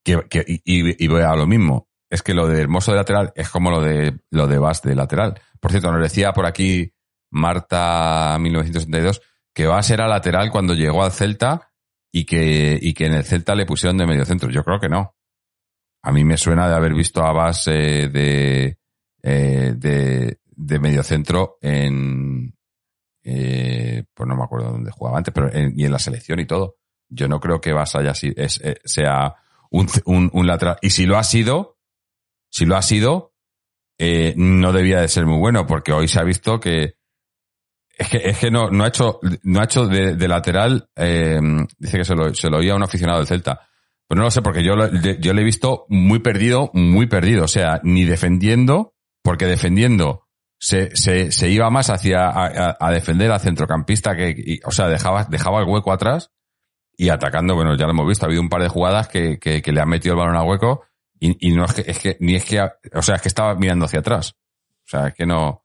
que, 0.04 0.22
que, 0.30 0.46
y, 0.48 1.04
y 1.04 1.08
voy 1.08 1.22
a 1.22 1.36
lo 1.36 1.46
mismo. 1.46 1.90
Es 2.10 2.24
que 2.24 2.34
lo 2.34 2.48
de 2.48 2.62
Hermoso 2.62 2.92
de 2.92 2.98
lateral 2.98 3.34
es 3.36 3.50
como 3.50 3.70
lo 3.70 3.82
de, 3.82 4.18
lo 4.32 4.48
de 4.48 4.58
Bas 4.58 4.82
de 4.82 4.96
lateral. 4.96 5.42
Por 5.60 5.72
cierto, 5.72 5.92
nos 5.92 6.02
decía 6.02 6.32
por 6.32 6.46
aquí 6.46 6.94
Marta 7.32 8.38
1972 8.40 9.22
que 9.54 9.68
Bas 9.68 9.90
era 9.90 10.08
lateral 10.08 10.52
cuando 10.52 10.74
llegó 10.74 11.04
al 11.04 11.12
Celta 11.12 11.72
y 12.12 12.26
que, 12.26 12.80
y 12.82 12.94
que 12.94 13.08
en 13.08 13.14
el 13.14 13.26
Celta 13.26 13.56
le 13.56 13.66
pusieron 13.66 13.98
de 13.98 14.08
medio 14.08 14.24
centro. 14.24 14.50
Yo 14.50 14.64
creo 14.64 14.80
que 14.80 14.88
no. 14.88 15.16
A 16.04 16.12
mí 16.12 16.24
me 16.24 16.38
suena 16.38 16.70
de 16.70 16.76
haber 16.76 16.94
visto 16.94 17.22
a 17.24 17.34
Bas 17.34 17.68
eh, 17.68 18.08
de, 18.08 18.78
eh, 19.22 19.74
de, 19.76 20.40
de 20.58 20.80
medio 20.80 21.04
centro 21.04 21.58
en, 21.62 22.54
eh, 23.24 24.04
pues 24.14 24.28
no 24.28 24.36
me 24.36 24.44
acuerdo 24.44 24.72
dónde 24.72 24.92
jugaba 24.92 25.20
antes, 25.20 25.34
pero 25.34 25.54
en, 25.54 25.74
y 25.80 25.86
en 25.86 25.92
la 25.92 26.00
selección 26.00 26.40
y 26.40 26.46
todo. 26.46 26.78
Yo 27.10 27.28
no 27.28 27.40
creo 27.40 27.62
que 27.62 27.72
Bas 27.72 27.96
haya 27.96 28.14
sido, 28.14 28.34
eh, 28.38 28.76
sea 28.84 29.36
un, 29.72 29.88
un, 30.06 30.30
un, 30.34 30.48
lateral. 30.48 30.78
Y 30.82 30.90
si 30.90 31.06
lo 31.06 31.18
ha 31.18 31.24
sido, 31.24 31.78
si 32.50 32.66
lo 32.66 32.76
ha 32.76 32.82
sido, 32.82 33.34
eh, 33.98 34.34
no 34.36 34.74
debía 34.74 35.00
de 35.00 35.08
ser 35.08 35.26
muy 35.26 35.38
bueno, 35.40 35.66
porque 35.68 35.94
hoy 35.94 36.08
se 36.08 36.20
ha 36.20 36.24
visto 36.24 36.60
que 36.60 36.96
es 37.98 38.10
que, 38.10 38.18
es 38.30 38.38
que 38.38 38.52
no, 38.52 38.70
no 38.70 38.84
ha 38.84 38.90
hecho, 38.90 39.20
no 39.44 39.60
ha 39.60 39.64
hecho 39.64 39.88
de, 39.88 40.16
de 40.16 40.28
lateral, 40.28 40.90
eh, 40.96 41.40
dice 41.80 41.98
que 41.98 42.06
se 42.06 42.14
lo, 42.16 42.34
se 42.36 42.50
lo 42.50 42.58
oía 42.58 42.74
a 42.74 42.76
un 42.76 42.84
aficionado 42.84 43.20
del 43.20 43.28
Celta. 43.28 43.62
Pues 44.08 44.18
no 44.18 44.24
lo 44.24 44.32
sé, 44.32 44.42
porque 44.42 44.64
yo, 44.64 44.76
lo- 44.76 44.90
yo 45.20 45.34
le 45.34 45.42
he 45.42 45.46
visto 45.46 45.86
muy 45.90 46.20
perdido, 46.20 46.70
muy 46.74 47.08
perdido. 47.08 47.44
O 47.46 47.48
sea, 47.48 47.82
ni 47.84 48.06
defendiendo, 48.06 48.94
porque 49.24 49.46
defendiendo 49.48 50.27
se, 50.60 50.96
se, 50.96 51.32
se 51.32 51.50
iba 51.50 51.70
más 51.70 51.90
hacia 51.90 52.28
a, 52.30 52.76
a- 52.80 52.92
defender 52.92 53.32
al 53.32 53.40
centrocampista 53.40 54.16
que, 54.16 54.30
y- 54.36 54.60
o 54.66 54.72
sea, 54.72 54.88
dejaba, 54.88 55.26
dejaba 55.26 55.60
el 55.62 55.68
hueco 55.68 55.92
atrás 55.92 56.32
y 56.98 57.10
atacando, 57.10 57.56
bueno, 57.56 57.76
ya 57.76 57.86
lo 57.86 57.92
hemos 57.92 58.08
visto, 58.08 58.26
ha 58.26 58.28
habido 58.28 58.42
un 58.42 58.50
par 58.50 58.62
de 58.64 58.70
jugadas 58.70 59.08
que, 59.08 59.40
que, 59.40 59.62
que 59.62 59.72
le 59.72 59.82
han 59.82 59.90
metido 59.90 60.14
el 60.16 60.20
balón 60.20 60.36
al 60.36 60.48
hueco 60.48 60.84
y, 61.20 61.48
y 61.48 61.56
no 61.56 61.66
es 61.66 61.74
que, 61.74 61.84
es 61.92 62.00
que, 62.00 62.18
ni 62.20 62.36
es 62.36 62.46
que, 62.46 62.60
o 62.62 63.02
sea, 63.02 63.16
es 63.16 63.22
que 63.22 63.28
estaba 63.28 63.56
mirando 63.56 63.86
hacia 63.86 64.00
atrás. 64.00 64.36
O 64.86 64.90
sea, 64.90 65.08
es 65.08 65.14
que 65.14 65.26
no, 65.26 65.64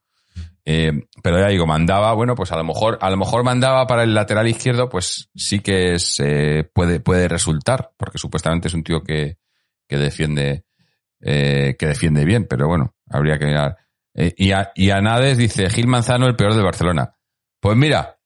eh, 0.65 0.93
pero 1.23 1.39
ya 1.39 1.49
digo, 1.49 1.67
mandaba, 1.67 2.13
bueno, 2.15 2.35
pues 2.35 2.53
a 2.53 2.57
lo 2.57 2.65
mejor, 2.65 2.99
a 3.01 3.11
lo 3.11 3.17
mejor 3.17 3.45
mandaba 3.45 3.87
para 3.87 4.03
el 4.03 4.15
lateral 4.15 4.47
izquierdo, 4.49 4.89
pues 4.89 5.31
sí 5.35 5.61
que 5.61 5.95
es, 5.95 6.21
eh, 6.21 6.69
puede, 6.75 7.01
puede 7.01 7.29
resultar, 7.29 7.93
porque 7.97 8.19
supuestamente 8.19 8.69
es 8.69 8.75
un 8.75 8.85
tío 8.85 9.03
que, 9.03 9.39
que 9.89 9.97
defiende, 9.97 10.65
eh, 11.21 11.77
que 11.79 11.87
defiende 11.87 12.25
bien, 12.25 12.47
pero 12.49 12.69
bueno, 12.69 12.95
habría 13.09 13.39
que 13.39 13.47
mirar. 13.47 13.79
Eh, 14.15 14.35
y, 14.37 14.53
a, 14.53 14.73
y 14.75 14.91
a 14.91 15.01
Nades 15.01 15.39
dice, 15.39 15.71
Gil 15.71 15.87
Manzano 15.87 16.27
el 16.27 16.37
peor 16.37 16.55
del 16.55 16.65
Barcelona. 16.65 17.17
Pues 17.61 17.77
mira, 17.77 18.19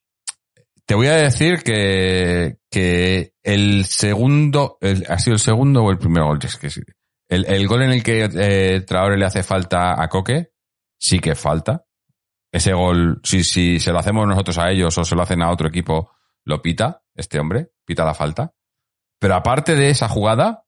te 0.85 0.94
voy 0.94 1.09
a 1.09 1.16
decir 1.16 1.62
que, 1.62 2.59
que 2.70 3.33
el 3.42 3.85
segundo, 3.85 4.79
ha 5.09 5.18
sido 5.18 5.35
el 5.35 5.40
segundo 5.40 5.83
o 5.85 5.90
el 5.90 5.99
primer 5.99 6.22
gol, 6.22 6.38
es 6.42 6.57
que 6.57 6.70
sí. 6.70 6.81
el, 7.29 7.44
el 7.46 7.66
gol 7.66 7.83
en 7.83 7.90
el 7.90 8.03
que 8.03 8.29
eh, 8.33 8.81
Traore 8.83 9.18
le 9.18 9.27
hace 9.27 9.42
falta 9.42 10.01
a 10.01 10.09
Coque, 10.09 10.53
sí 10.99 11.18
que 11.18 11.35
falta. 11.35 11.85
Ese 12.53 12.72
gol, 12.72 13.20
si, 13.22 13.44
si 13.44 13.81
se 13.81 13.92
lo 13.92 13.99
hacemos 13.99 14.27
nosotros 14.27 14.59
a 14.59 14.70
ellos 14.70 14.96
o 14.96 15.05
se 15.05 15.14
lo 15.14 15.22
hacen 15.22 15.42
a 15.42 15.51
otro 15.51 15.68
equipo, 15.68 16.12
lo 16.44 16.62
pita 16.62 17.03
este 17.14 17.38
hombre, 17.40 17.72
pita 17.85 18.05
la 18.05 18.14
falta. 18.14 18.53
Pero 19.18 19.35
aparte 19.35 19.75
de 19.75 19.90
esa 19.90 20.09
jugada, 20.09 20.65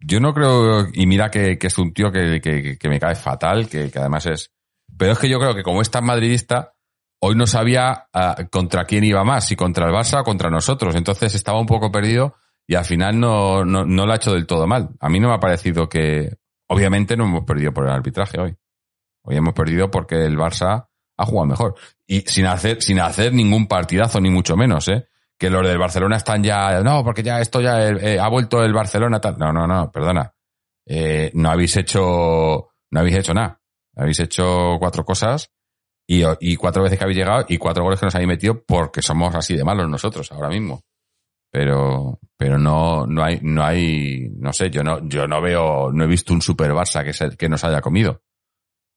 yo 0.00 0.20
no 0.20 0.32
creo, 0.32 0.88
y 0.92 1.06
mira 1.06 1.30
que, 1.30 1.58
es 1.60 1.78
un 1.78 1.92
tío 1.92 2.10
que, 2.10 2.40
que, 2.40 2.78
que 2.78 2.88
me 2.88 2.98
cae 2.98 3.14
fatal, 3.14 3.68
que, 3.68 3.90
además 3.94 4.26
es... 4.26 4.50
Pero 4.96 5.12
es 5.12 5.18
que 5.18 5.28
yo 5.28 5.38
creo 5.38 5.54
que 5.54 5.62
como 5.62 5.82
es 5.82 5.90
tan 5.90 6.04
madridista, 6.04 6.74
hoy 7.20 7.36
no 7.36 7.46
sabía 7.46 8.08
ah, 8.12 8.36
contra 8.50 8.84
quién 8.84 9.04
iba 9.04 9.22
más, 9.24 9.46
si 9.46 9.56
contra 9.56 9.86
el 9.86 9.92
Barça 9.92 10.20
o 10.20 10.24
contra 10.24 10.50
nosotros. 10.50 10.94
Entonces 10.94 11.34
estaba 11.34 11.60
un 11.60 11.66
poco 11.66 11.92
perdido 11.92 12.34
y 12.66 12.74
al 12.74 12.84
final 12.84 13.18
no, 13.20 13.64
no, 13.64 13.84
no 13.84 14.06
lo 14.06 14.12
ha 14.12 14.16
hecho 14.16 14.32
del 14.32 14.46
todo 14.46 14.66
mal. 14.66 14.90
A 15.00 15.08
mí 15.08 15.20
no 15.20 15.28
me 15.28 15.34
ha 15.34 15.40
parecido 15.40 15.88
que... 15.88 16.36
Obviamente 16.66 17.16
no 17.16 17.24
hemos 17.24 17.44
perdido 17.44 17.72
por 17.72 17.84
el 17.84 17.90
arbitraje 17.90 18.40
hoy. 18.40 18.54
Hoy 19.22 19.36
hemos 19.36 19.54
perdido 19.54 19.90
porque 19.90 20.24
el 20.24 20.36
Barça 20.36 20.86
ha 21.16 21.26
jugado 21.26 21.46
mejor. 21.46 21.74
Y 22.06 22.20
sin 22.20 22.46
hacer, 22.46 22.82
sin 22.82 23.00
hacer 23.00 23.32
ningún 23.34 23.66
partidazo, 23.66 24.20
ni 24.20 24.30
mucho 24.30 24.56
menos, 24.56 24.88
¿eh? 24.88 25.08
Que 25.40 25.48
los 25.48 25.66
del 25.66 25.78
Barcelona 25.78 26.16
están 26.16 26.42
ya, 26.44 26.82
no, 26.82 27.02
porque 27.02 27.22
ya 27.22 27.40
esto 27.40 27.62
ya 27.62 27.88
eh, 27.88 28.20
ha 28.20 28.28
vuelto 28.28 28.62
el 28.62 28.74
Barcelona 28.74 29.22
tal. 29.22 29.38
No, 29.38 29.50
no, 29.50 29.66
no, 29.66 29.90
perdona. 29.90 30.30
Eh, 30.86 31.30
no 31.32 31.50
habéis 31.50 31.78
hecho, 31.78 32.68
no 32.90 33.00
habéis 33.00 33.16
hecho 33.16 33.32
nada. 33.32 33.58
Habéis 33.96 34.20
hecho 34.20 34.76
cuatro 34.78 35.02
cosas 35.02 35.50
y, 36.06 36.22
y 36.40 36.56
cuatro 36.56 36.82
veces 36.82 36.98
que 36.98 37.04
habéis 37.04 37.16
llegado 37.16 37.46
y 37.48 37.56
cuatro 37.56 37.82
goles 37.84 37.98
que 37.98 38.04
nos 38.04 38.14
habéis 38.16 38.28
metido 38.28 38.62
porque 38.66 39.00
somos 39.00 39.34
así 39.34 39.56
de 39.56 39.64
malos 39.64 39.88
nosotros 39.88 40.30
ahora 40.30 40.50
mismo. 40.50 40.82
Pero, 41.50 42.20
pero 42.36 42.58
no, 42.58 43.06
no 43.06 43.24
hay, 43.24 43.40
no 43.40 43.64
hay, 43.64 44.28
no 44.36 44.52
sé, 44.52 44.68
yo 44.68 44.84
no, 44.84 45.08
yo 45.08 45.26
no 45.26 45.40
veo, 45.40 45.90
no 45.90 46.04
he 46.04 46.06
visto 46.06 46.34
un 46.34 46.42
super 46.42 46.70
Barça 46.72 47.02
que, 47.02 47.34
que 47.34 47.48
nos 47.48 47.64
haya 47.64 47.80
comido. 47.80 48.22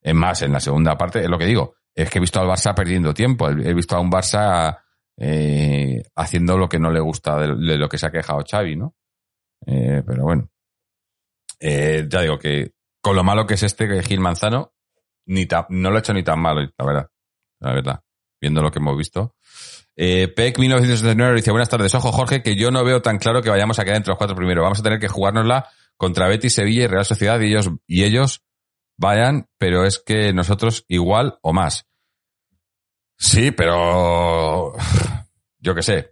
Es 0.01 0.13
más, 0.13 0.41
en 0.41 0.51
la 0.51 0.59
segunda 0.59 0.97
parte, 0.97 1.21
es 1.21 1.29
lo 1.29 1.37
que 1.37 1.45
digo, 1.45 1.75
es 1.95 2.09
que 2.09 2.17
he 2.17 2.21
visto 2.21 2.41
al 2.41 2.47
Barça 2.47 2.75
perdiendo 2.75 3.13
tiempo, 3.13 3.49
he 3.49 3.73
visto 3.73 3.95
a 3.95 4.01
un 4.01 4.11
Barça 4.11 4.82
eh, 5.17 6.03
haciendo 6.15 6.57
lo 6.57 6.67
que 6.69 6.79
no 6.79 6.91
le 6.91 6.99
gusta 6.99 7.37
de, 7.37 7.77
lo 7.77 7.89
que 7.89 7.97
se 7.97 8.07
ha 8.07 8.11
quejado 8.11 8.43
Xavi, 8.49 8.75
¿no? 8.75 8.95
Eh, 9.65 10.03
pero 10.05 10.23
bueno, 10.23 10.49
Eh, 11.59 12.05
ya 12.09 12.21
digo 12.21 12.37
que 12.37 12.73
con 13.01 13.15
lo 13.15 13.23
malo 13.23 13.47
que 13.47 13.53
es 13.53 13.63
este 13.63 13.87
que 13.87 14.03
Gil 14.03 14.19
Manzano, 14.19 14.73
ni 15.27 15.47
no 15.69 15.91
lo 15.91 15.97
he 15.97 15.99
hecho 15.99 16.13
ni 16.13 16.23
tan 16.23 16.39
malo, 16.39 16.61
la 16.61 16.85
verdad, 16.85 17.09
la 17.61 17.73
verdad, 17.73 18.03
viendo 18.41 18.61
lo 18.61 18.69
que 18.69 18.79
hemos 18.79 18.97
visto. 18.97 19.35
Eh, 19.95 20.27
PEC 20.27 20.59
1969 20.59 21.35
dice, 21.35 21.51
buenas 21.51 21.69
tardes, 21.69 21.95
ojo 21.95 22.11
Jorge, 22.11 22.41
que 22.41 22.55
yo 22.57 22.71
no 22.71 22.83
veo 22.83 23.01
tan 23.01 23.17
claro 23.17 23.41
que 23.41 23.49
vayamos 23.49 23.79
a 23.79 23.85
quedar 23.85 23.97
entre 23.97 24.11
los 24.11 24.17
cuatro 24.17 24.35
primeros, 24.35 24.63
vamos 24.63 24.79
a 24.79 24.83
tener 24.83 24.99
que 24.99 25.07
jugárnosla 25.07 25.69
contra 25.95 26.27
Betis, 26.27 26.55
Sevilla 26.55 26.83
y 26.83 26.87
Real 26.87 27.05
Sociedad 27.05 27.39
y 27.39 27.47
ellos, 27.47 27.69
y 27.87 28.03
ellos 28.03 28.43
vayan, 28.97 29.47
pero 29.57 29.85
es 29.85 29.99
que 29.99 30.33
nosotros 30.33 30.83
igual 30.89 31.37
o 31.41 31.53
más. 31.53 31.85
Sí, 33.17 33.51
pero 33.51 34.73
yo 35.59 35.75
qué 35.75 35.81
sé, 35.81 36.11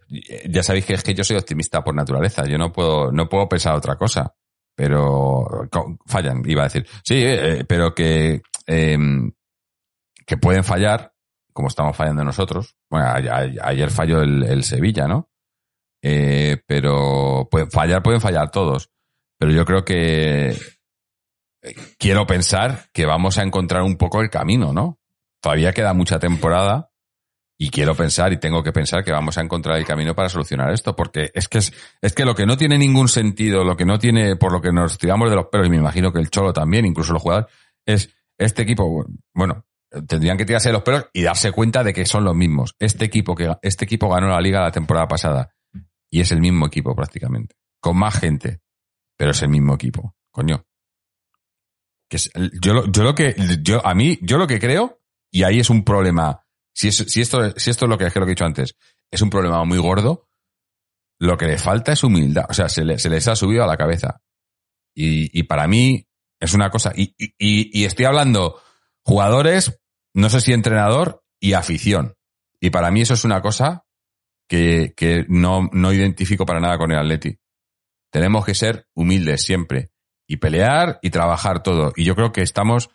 ya 0.49 0.63
sabéis 0.63 0.85
que 0.85 0.93
es 0.93 1.03
que 1.03 1.13
yo 1.13 1.23
soy 1.23 1.37
optimista 1.37 1.83
por 1.83 1.95
naturaleza, 1.95 2.45
yo 2.45 2.57
no 2.57 2.71
puedo, 2.71 3.11
no 3.11 3.27
puedo 3.27 3.47
pensar 3.49 3.75
otra 3.75 3.95
cosa, 3.95 4.35
pero 4.75 5.67
fallan, 6.05 6.43
iba 6.45 6.61
a 6.63 6.65
decir. 6.65 6.87
Sí, 7.03 7.15
eh, 7.25 7.65
pero 7.67 7.93
que, 7.93 8.41
eh, 8.67 8.97
que 10.25 10.37
pueden 10.37 10.63
fallar, 10.63 11.13
como 11.53 11.67
estamos 11.67 11.95
fallando 11.95 12.23
nosotros. 12.23 12.77
Bueno, 12.89 13.07
ayer 13.11 13.89
falló 13.91 14.21
el, 14.21 14.43
el 14.43 14.63
Sevilla, 14.63 15.07
¿no? 15.07 15.31
Eh, 16.01 16.57
pero 16.65 17.47
pueden 17.49 17.69
fallar, 17.69 18.01
pueden 18.01 18.21
fallar 18.21 18.51
todos. 18.51 18.89
Pero 19.37 19.51
yo 19.51 19.65
creo 19.65 19.85
que 19.85 20.49
eh, 21.61 21.75
quiero 21.97 22.25
pensar 22.25 22.89
que 22.93 23.05
vamos 23.05 23.37
a 23.37 23.43
encontrar 23.43 23.83
un 23.83 23.97
poco 23.97 24.21
el 24.21 24.29
camino, 24.29 24.73
¿no? 24.73 24.99
Todavía 25.41 25.73
queda 25.73 25.93
mucha 25.93 26.19
temporada 26.19 26.90
y 27.63 27.69
quiero 27.69 27.93
pensar 27.93 28.33
y 28.33 28.37
tengo 28.39 28.63
que 28.63 28.71
pensar 28.71 29.03
que 29.03 29.11
vamos 29.11 29.37
a 29.37 29.41
encontrar 29.41 29.77
el 29.77 29.85
camino 29.85 30.15
para 30.15 30.29
solucionar 30.29 30.73
esto, 30.73 30.95
porque 30.95 31.29
es 31.35 31.47
que 31.47 31.59
es, 31.59 31.71
es 32.01 32.11
que 32.15 32.25
lo 32.25 32.33
que 32.33 32.47
no 32.47 32.57
tiene 32.57 32.75
ningún 32.75 33.07
sentido, 33.07 33.63
lo 33.63 33.77
que 33.77 33.85
no 33.85 33.99
tiene, 33.99 34.35
por 34.35 34.51
lo 34.51 34.59
que 34.63 34.71
nos 34.71 34.97
tiramos 34.97 35.29
de 35.29 35.35
los 35.35 35.45
pelos, 35.45 35.67
y 35.67 35.69
me 35.69 35.75
imagino 35.77 36.11
que 36.11 36.17
el 36.17 36.31
Cholo 36.31 36.53
también, 36.53 36.87
incluso 36.87 37.13
los 37.13 37.21
jugadores, 37.21 37.53
es 37.85 38.15
este 38.39 38.63
equipo, 38.63 39.05
bueno, 39.35 39.63
tendrían 40.07 40.37
que 40.39 40.45
tirarse 40.45 40.69
de 40.69 40.73
los 40.73 40.81
pelos 40.81 41.05
y 41.13 41.21
darse 41.21 41.51
cuenta 41.51 41.83
de 41.83 41.93
que 41.93 42.03
son 42.07 42.23
los 42.23 42.35
mismos. 42.35 42.75
Este 42.79 43.05
equipo 43.05 43.35
que 43.35 43.55
este 43.61 43.85
equipo 43.85 44.09
ganó 44.09 44.29
la 44.29 44.41
liga 44.41 44.61
la 44.61 44.71
temporada 44.71 45.07
pasada 45.07 45.53
y 46.09 46.19
es 46.21 46.31
el 46.31 46.41
mismo 46.41 46.65
equipo 46.65 46.95
prácticamente, 46.95 47.57
con 47.79 47.95
más 47.95 48.19
gente, 48.19 48.61
pero 49.15 49.31
es 49.31 49.41
el 49.43 49.49
mismo 49.49 49.75
equipo, 49.75 50.15
coño. 50.31 50.65
Que 52.09 52.17
es- 52.17 52.31
yo, 52.59 52.87
yo 52.87 53.03
lo 53.03 53.13
que, 53.13 53.35
yo, 53.61 53.85
a 53.85 53.93
mí, 53.93 54.17
yo 54.23 54.39
lo 54.39 54.47
que 54.47 54.59
creo, 54.59 54.99
y 55.31 55.43
ahí 55.43 55.59
es 55.59 55.69
un 55.69 55.83
problema, 55.83 56.43
si, 56.73 56.89
es- 56.89 56.97
si 57.07 57.21
esto, 57.21 57.43
es 57.43 57.81
lo 57.81 57.97
que, 57.97 58.05
es 58.05 58.15
lo 58.15 58.21
que 58.25 58.31
he 58.31 58.35
dicho 58.35 58.45
antes, 58.45 58.75
es 59.11 59.21
un 59.21 59.29
problema 59.29 59.63
muy 59.65 59.77
gordo, 59.77 60.27
lo 61.19 61.37
que 61.37 61.45
le 61.47 61.57
falta 61.57 61.91
es 61.91 62.03
humildad, 62.03 62.45
o 62.49 62.53
sea, 62.53 62.69
se, 62.69 62.83
le- 62.83 62.99
se 62.99 63.09
les 63.09 63.27
ha 63.27 63.35
subido 63.35 63.63
a 63.63 63.67
la 63.67 63.77
cabeza. 63.77 64.21
Y, 64.95 65.43
para 65.43 65.67
mí 65.67 66.05
es 66.39 66.53
una 66.53 66.69
cosa, 66.69 66.91
y, 66.95 67.15
estoy 67.85 68.05
hablando 68.05 68.59
jugadores, 69.03 69.79
no 70.13 70.29
sé 70.29 70.41
si 70.41 70.53
entrenador 70.53 71.23
y 71.39 71.53
afición. 71.53 72.15
Y 72.59 72.69
para 72.71 72.91
mí 72.91 73.01
eso 73.01 73.13
es 73.13 73.23
una 73.23 73.41
cosa 73.41 73.85
que, 74.49 74.93
que 74.95 75.25
no, 75.29 75.69
no 75.71 75.93
identifico 75.93 76.45
para 76.45 76.59
nada 76.59 76.77
con 76.77 76.91
el 76.91 76.99
Atleti. 76.99 77.37
Tenemos 78.11 78.45
que 78.45 78.53
ser 78.53 78.87
humildes 78.93 79.41
siempre 79.43 79.91
y 80.27 80.37
pelear 80.37 80.99
y 81.01 81.09
trabajar 81.09 81.63
todo. 81.63 81.93
Y 81.95 82.03
yo 82.03 82.15
creo 82.15 82.31
que 82.31 82.41
estamos, 82.41 82.89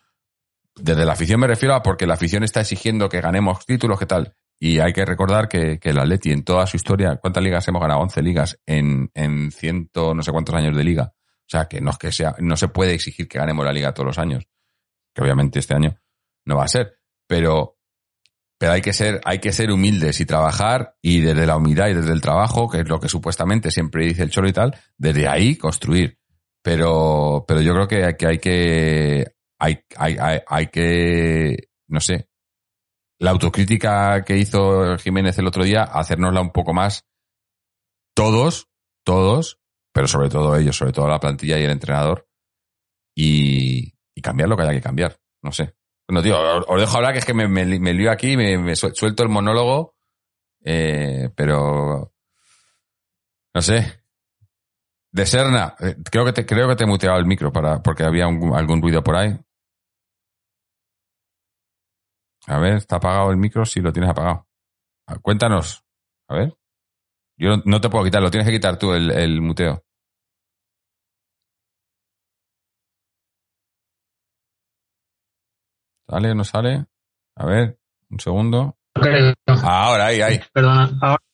desde 0.77 1.05
la 1.05 1.15
afición 1.15 1.41
me 1.41 1.47
refiero 1.47 1.75
a 1.75 1.83
porque 1.83 2.07
la 2.07 2.15
afición 2.15 2.45
está 2.45 2.61
exigiendo 2.61 3.09
que 3.09 3.21
ganemos 3.21 3.65
títulos, 3.65 3.99
¿qué 3.99 4.07
tal? 4.07 4.35
Y 4.59 4.79
hay 4.79 4.93
que 4.93 5.05
recordar 5.05 5.49
que, 5.49 5.79
que 5.79 5.91
el 5.91 5.99
Atleti 5.99 6.31
en 6.33 6.45
toda 6.45 6.67
su 6.67 6.77
historia, 6.77 7.17
¿cuántas 7.17 7.43
ligas 7.43 7.67
hemos 7.69 7.81
ganado? 7.81 8.01
11 8.01 8.23
ligas 8.23 8.59
en, 8.67 9.11
en 9.15 9.51
ciento 9.51 10.15
no 10.15 10.23
sé 10.23 10.33
cuántos 10.33 10.55
años 10.55 10.77
de 10.77 10.85
liga. 10.85 11.13
O 11.15 11.49
sea, 11.49 11.67
que 11.67 11.81
no 11.81 11.91
es 11.91 11.99
que 11.99 12.11
sea, 12.11 12.35
no 12.41 12.57
se 12.57 12.69
puede 12.69 12.95
exigir 12.95 13.29
que 13.29 13.39
ganemos 13.39 13.65
la 13.65 13.73
liga 13.73 13.95
todos 13.95 14.07
los 14.07 14.19
años. 14.19 14.47
Que 15.15 15.23
obviamente 15.23 15.59
este 15.59 15.75
año 15.75 15.97
no 16.45 16.57
va 16.57 16.65
a 16.65 16.69
ser. 16.69 16.99
Pero, 17.29 17.79
pero 18.59 18.73
hay 18.73 18.81
que 18.81 18.93
ser, 18.93 19.21
hay 19.25 19.39
que 19.39 19.53
ser 19.53 19.71
humildes 19.71 20.21
y 20.21 20.27
trabajar 20.27 20.97
y 21.03 21.21
desde 21.21 21.47
la 21.47 21.57
humildad 21.57 21.89
y 21.89 21.95
desde 21.95 22.13
el 22.13 22.21
trabajo, 22.21 22.69
que 22.69 22.81
es 22.81 22.89
lo 22.89 22.99
que 22.99 23.09
supuestamente 23.09 23.71
siempre 23.71 24.07
dice 24.07 24.23
el 24.23 24.31
Cholo 24.31 24.49
y 24.49 24.53
tal, 24.53 24.77
desde 24.97 25.29
ahí 25.29 25.57
construir. 25.57 26.19
Pero, 26.63 27.45
pero 27.47 27.61
yo 27.61 27.75
creo 27.75 27.87
que, 27.87 28.17
que 28.17 28.27
hay 28.27 28.39
que, 28.39 29.36
hay, 29.59 29.85
hay, 29.97 30.17
hay, 30.21 30.41
hay 30.47 30.67
que, 30.69 31.69
no 31.89 32.01
sé, 32.01 32.29
la 33.19 33.31
autocrítica 33.31 34.25
que 34.25 34.37
hizo 34.37 34.97
Jiménez 34.99 35.39
el 35.39 35.47
otro 35.47 35.65
día, 35.65 35.83
hacérnosla 35.85 36.41
un 36.41 36.53
poco 36.53 36.75
más 36.75 37.07
todos, 38.15 38.69
todos, 39.05 39.61
pero 39.93 40.07
sobre 40.09 40.29
todo 40.29 40.57
ellos, 40.57 40.77
sobre 40.77 40.93
todo 40.93 41.09
la 41.09 41.21
plantilla 41.21 41.59
y 41.59 41.65
el 41.65 41.71
entrenador, 41.71 42.29
y, 43.15 43.95
cambiar 44.23 44.49
lo 44.49 44.57
que 44.57 44.63
haya 44.65 44.73
que 44.73 44.81
cambiar. 44.81 45.19
No 45.43 45.53
sé. 45.53 45.75
Bueno, 46.09 46.23
tío, 46.23 46.37
os 46.67 46.81
dejo 46.81 46.97
hablar 46.97 47.13
que 47.13 47.21
es 47.21 47.25
que 47.25 47.35
me, 47.35 47.47
me, 47.49 47.65
me 47.79 47.95
lío 47.95 48.11
aquí, 48.11 48.37
me, 48.37 48.59
me 48.59 48.73
suel- 48.73 48.95
suelto 48.95 49.23
el 49.23 49.29
monólogo, 49.29 49.95
eh, 50.65 51.31
pero 51.37 52.13
no 53.55 53.63
sé. 53.63 54.03
De 55.17 55.25
Serna, 55.25 55.75
eh, 55.81 55.97
creo 56.11 56.27
que 56.27 56.35
te, 56.35 56.45
creo 56.45 56.69
que 56.69 56.77
te 56.77 56.85
he 56.85 56.87
muteado 56.87 57.17
el 57.17 57.25
micro 57.25 57.51
para, 57.51 57.83
porque 57.83 58.05
había 58.05 58.27
algún 58.27 58.83
ruido 58.83 59.03
por 59.03 59.17
ahí. 59.17 59.35
A 62.47 62.59
ver, 62.59 62.75
¿está 62.75 62.97
apagado 62.97 63.31
el 63.31 63.39
micro? 63.39 63.65
Sí, 63.65 63.81
lo 63.81 63.95
tienes 63.95 64.11
apagado. 64.11 64.47
Cuéntanos. 65.23 65.83
A 66.29 66.35
ver. 66.35 66.55
Yo 67.39 67.57
no, 67.65 67.81
te 67.81 67.89
puedo 67.89 68.05
quitar, 68.05 68.21
lo 68.21 68.31
tienes 68.31 68.47
que 68.47 68.57
quitar 68.57 68.79
tú 68.79 68.93
el, 68.93 69.11
el 69.11 69.41
muteo. 69.41 69.83
¿Sale 76.11 76.31
o 76.31 76.35
no 76.35 76.45
sale? 76.45 76.85
A 77.37 77.47
ver, 77.47 77.79
un 78.11 78.21
segundo. 78.21 78.77
Ahora, 79.65 80.09
ahí, 80.09 80.21
ahí. 80.21 80.41
Perdona, 80.53 80.91
ahora. 81.01 81.26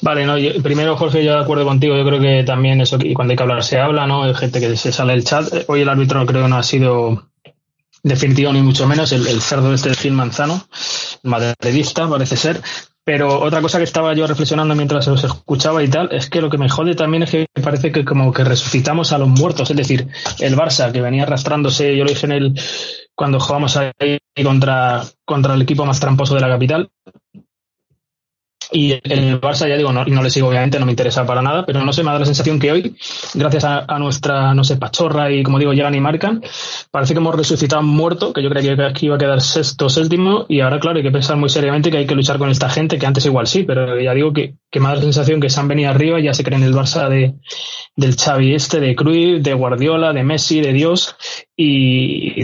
Vale, 0.00 0.26
no, 0.26 0.38
yo- 0.38 0.62
primero 0.62 0.96
Jorge, 0.96 1.24
yo 1.24 1.32
de 1.34 1.40
acuerdo 1.40 1.64
contigo, 1.64 1.96
yo 1.96 2.04
creo 2.04 2.20
que 2.20 2.44
también 2.44 2.80
eso, 2.80 2.98
que 2.98 3.14
cuando 3.14 3.32
hay 3.32 3.36
que 3.36 3.42
hablar 3.42 3.62
se 3.64 3.78
habla, 3.78 4.06
¿no? 4.06 4.24
Hay 4.24 4.34
gente 4.34 4.60
que 4.60 4.76
se 4.76 4.92
sale 4.92 5.12
del 5.14 5.24
chat. 5.24 5.52
Eh, 5.52 5.64
Hoy 5.68 5.80
el 5.82 5.88
árbitro 5.88 6.24
creo 6.26 6.42
que 6.42 6.48
no 6.48 6.56
ha 6.58 6.62
sido 6.62 7.28
definitivo 8.02 8.52
ni 8.52 8.62
mucho 8.62 8.86
menos, 8.86 9.10
el, 9.12 9.26
el 9.26 9.40
cerdo 9.40 9.74
este 9.74 9.88
de 9.90 9.94
Gil 9.96 10.12
Manzano, 10.12 10.66
madridista 11.22 12.08
parece 12.08 12.36
ser. 12.36 12.60
Pero 13.04 13.40
otra 13.40 13.60
cosa 13.62 13.78
que 13.78 13.84
estaba 13.84 14.14
yo 14.14 14.26
reflexionando 14.26 14.74
mientras 14.74 15.06
os 15.06 15.22
escuchaba 15.22 15.80
y 15.84 15.86
tal, 15.88 16.08
es 16.12 16.28
que 16.28 16.40
lo 16.40 16.50
que 16.50 16.58
me 16.58 16.68
jode 16.68 16.96
también 16.96 17.22
es 17.22 17.30
que 17.30 17.46
parece 17.62 17.92
que 17.92 18.04
como 18.04 18.32
que 18.32 18.42
resucitamos 18.42 19.12
a 19.12 19.18
los 19.18 19.28
muertos, 19.28 19.70
es 19.70 19.76
decir, 19.76 20.08
el 20.40 20.56
Barça 20.56 20.90
que 20.90 21.00
venía 21.00 21.22
arrastrándose, 21.22 21.96
yo 21.96 22.02
lo 22.02 22.10
dije 22.10 22.26
en 22.26 22.32
el, 22.32 22.60
cuando 23.14 23.38
jugamos 23.38 23.76
ahí 23.76 24.18
contra, 24.42 25.04
contra 25.24 25.54
el 25.54 25.62
equipo 25.62 25.84
más 25.86 26.00
tramposo 26.00 26.34
de 26.34 26.40
la 26.40 26.48
capital, 26.48 26.90
y 28.72 28.92
el 28.92 29.40
Barça, 29.40 29.68
ya 29.68 29.76
digo, 29.76 29.92
no, 29.92 30.04
no 30.04 30.22
le 30.22 30.30
sigo, 30.30 30.48
obviamente, 30.48 30.78
no 30.78 30.86
me 30.86 30.92
interesa 30.92 31.24
para 31.24 31.42
nada, 31.42 31.64
pero 31.64 31.84
no 31.84 31.92
sé, 31.92 32.02
me 32.02 32.10
da 32.10 32.18
la 32.18 32.24
sensación 32.24 32.58
que 32.58 32.72
hoy, 32.72 32.96
gracias 33.34 33.64
a, 33.64 33.98
nuestra, 33.98 34.54
no 34.54 34.64
sé, 34.64 34.76
pachorra 34.76 35.30
y 35.30 35.42
como 35.42 35.58
digo, 35.58 35.72
llegan 35.72 35.94
y 35.94 36.00
marcan, 36.00 36.42
parece 36.90 37.14
que 37.14 37.18
hemos 37.18 37.34
resucitado 37.34 37.82
muerto, 37.82 38.32
que 38.32 38.42
yo 38.42 38.50
creía 38.50 38.92
que 38.92 39.06
iba 39.06 39.16
a 39.16 39.18
quedar 39.18 39.40
sexto, 39.40 39.88
séptimo, 39.88 40.46
y 40.48 40.60
ahora, 40.60 40.80
claro, 40.80 40.98
hay 40.98 41.04
que 41.04 41.10
pensar 41.10 41.36
muy 41.36 41.48
seriamente 41.48 41.90
que 41.90 41.98
hay 41.98 42.06
que 42.06 42.14
luchar 42.14 42.38
con 42.38 42.50
esta 42.50 42.68
gente, 42.68 42.98
que 42.98 43.06
antes 43.06 43.24
igual 43.26 43.46
sí, 43.46 43.62
pero 43.62 44.00
ya 44.00 44.14
digo 44.14 44.32
que, 44.32 44.54
que 44.70 44.80
me 44.80 44.88
da 44.88 44.96
la 44.96 45.02
sensación 45.02 45.40
que 45.40 45.50
se 45.50 45.60
han 45.60 45.68
venido 45.68 45.90
arriba 45.90 46.18
y 46.18 46.24
ya 46.24 46.34
se 46.34 46.44
creen 46.44 46.62
el 46.62 46.74
Barça 46.74 47.08
de, 47.08 47.34
del 47.94 48.16
Xavi 48.16 48.54
este, 48.54 48.80
de 48.80 48.96
Cruyff, 48.96 49.42
de 49.42 49.54
Guardiola, 49.54 50.12
de 50.12 50.24
Messi, 50.24 50.60
de 50.60 50.72
Dios, 50.72 51.16
y 51.56 52.42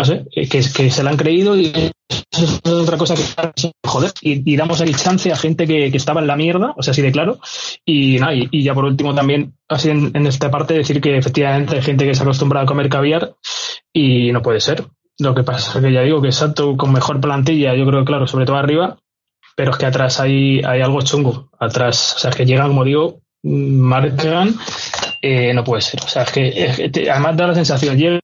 no 0.00 0.04
sé, 0.06 0.24
que, 0.32 0.46
que 0.46 0.90
se 0.90 1.02
la 1.02 1.10
han 1.10 1.16
creído 1.18 1.56
y 1.58 1.92
eso 2.30 2.60
es 2.64 2.70
otra 2.70 2.96
cosa 2.96 3.14
que 3.14 3.72
joder 3.86 4.12
y, 4.22 4.50
y 4.50 4.56
damos 4.56 4.80
ahí 4.80 4.94
chance 4.94 5.30
a 5.30 5.36
gente 5.36 5.66
que, 5.66 5.90
que, 5.90 5.96
estaba 5.96 6.22
en 6.22 6.26
la 6.26 6.36
mierda, 6.36 6.74
o 6.76 6.82
sea, 6.82 6.92
así 6.92 7.02
de 7.02 7.12
claro. 7.12 7.38
Y 7.84 8.18
nada, 8.18 8.34
y, 8.34 8.48
y 8.50 8.62
ya 8.62 8.72
por 8.72 8.84
último 8.84 9.14
también, 9.14 9.54
así 9.68 9.90
en, 9.90 10.10
en, 10.14 10.26
esta 10.26 10.50
parte, 10.50 10.74
decir 10.74 11.00
que 11.00 11.18
efectivamente 11.18 11.76
hay 11.76 11.82
gente 11.82 12.06
que 12.06 12.14
se 12.14 12.22
acostumbra 12.22 12.62
a 12.62 12.66
comer 12.66 12.88
caviar 12.88 13.34
y 13.92 14.32
no 14.32 14.40
puede 14.40 14.60
ser. 14.60 14.86
Lo 15.18 15.34
que 15.34 15.42
pasa 15.42 15.78
es 15.78 15.84
que 15.84 15.92
ya 15.92 16.00
digo 16.00 16.22
que 16.22 16.28
exacto, 16.28 16.76
con 16.76 16.92
mejor 16.92 17.20
plantilla, 17.20 17.74
yo 17.74 17.84
creo, 17.86 18.04
claro, 18.06 18.26
sobre 18.26 18.46
todo 18.46 18.56
arriba, 18.56 18.96
pero 19.54 19.72
es 19.72 19.76
que 19.76 19.86
atrás 19.86 20.18
hay, 20.18 20.62
hay 20.62 20.80
algo 20.80 21.02
chungo. 21.02 21.50
Atrás, 21.58 22.14
o 22.16 22.18
sea, 22.18 22.30
es 22.30 22.36
que 22.36 22.46
llegan, 22.46 22.68
como 22.68 22.84
digo, 22.84 23.20
marcan, 23.42 24.54
eh, 25.20 25.52
no 25.52 25.62
puede 25.62 25.82
ser. 25.82 26.00
O 26.02 26.08
sea, 26.08 26.22
es 26.22 26.32
que, 26.32 26.48
es 26.48 26.90
que 26.90 27.10
además 27.10 27.36
da 27.36 27.48
la 27.48 27.54
sensación, 27.54 27.98
llegan, 27.98 28.20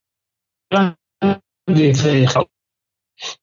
dice, 1.66 2.26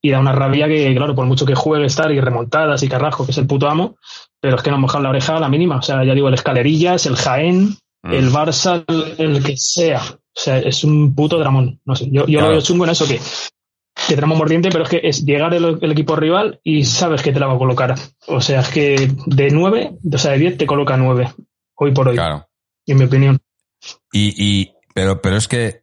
y 0.01 0.11
da 0.11 0.19
una 0.19 0.31
rabia 0.31 0.67
que, 0.67 0.93
claro, 0.95 1.15
por 1.15 1.25
mucho 1.25 1.45
que 1.45 1.55
juegue 1.55 1.85
estar 1.85 2.11
y 2.11 2.19
remontadas 2.19 2.83
y 2.83 2.89
Carrasco, 2.89 3.25
que 3.25 3.31
es 3.31 3.37
el 3.37 3.47
puto 3.47 3.67
amo, 3.67 3.97
pero 4.39 4.57
es 4.57 4.61
que 4.61 4.71
no 4.71 4.77
mojan 4.77 5.03
la 5.03 5.09
oreja 5.09 5.37
a 5.37 5.39
la 5.39 5.49
mínima. 5.49 5.77
O 5.77 5.81
sea, 5.81 6.03
ya 6.03 6.13
digo, 6.13 6.27
el 6.27 6.33
Escalerillas, 6.35 7.05
el 7.05 7.15
Jaén, 7.15 7.77
mm. 8.03 8.13
el 8.13 8.29
Barça, 8.29 8.83
el, 8.87 9.15
el, 9.17 9.43
que 9.43 9.57
sea. 9.57 10.01
O 10.01 10.39
sea, 10.39 10.59
es 10.59 10.83
un 10.83 11.15
puto 11.15 11.37
dramón. 11.39 11.79
No 11.85 11.95
sé, 11.95 12.05
yo, 12.05 12.25
yo 12.25 12.39
claro. 12.39 12.47
lo 12.47 12.51
veo 12.53 12.61
chungo 12.61 12.85
en 12.85 12.91
eso 12.91 13.07
que, 13.07 13.19
que 14.07 14.15
tenemos 14.15 14.37
mordiente, 14.37 14.69
pero 14.69 14.83
es 14.83 14.89
que 14.89 15.01
es 15.03 15.25
llegar 15.25 15.53
el, 15.53 15.79
el, 15.81 15.91
equipo 15.91 16.15
rival 16.15 16.59
y 16.63 16.85
sabes 16.85 17.21
que 17.21 17.31
te 17.31 17.39
la 17.39 17.47
va 17.47 17.53
a 17.55 17.59
colocar. 17.59 17.95
O 18.27 18.41
sea, 18.41 18.61
es 18.61 18.69
que 18.69 19.11
de 19.25 19.49
nueve, 19.51 19.93
o 20.11 20.17
sea, 20.17 20.31
de 20.31 20.39
diez 20.39 20.57
te 20.57 20.65
coloca 20.65 20.97
nueve, 20.97 21.31
hoy 21.75 21.91
por 21.91 22.09
hoy. 22.09 22.15
Claro. 22.15 22.47
En 22.85 22.97
mi 22.97 23.05
opinión. 23.05 23.39
Y, 24.11 24.33
y, 24.37 24.73
pero, 24.93 25.21
pero 25.21 25.37
es 25.37 25.47
que 25.47 25.82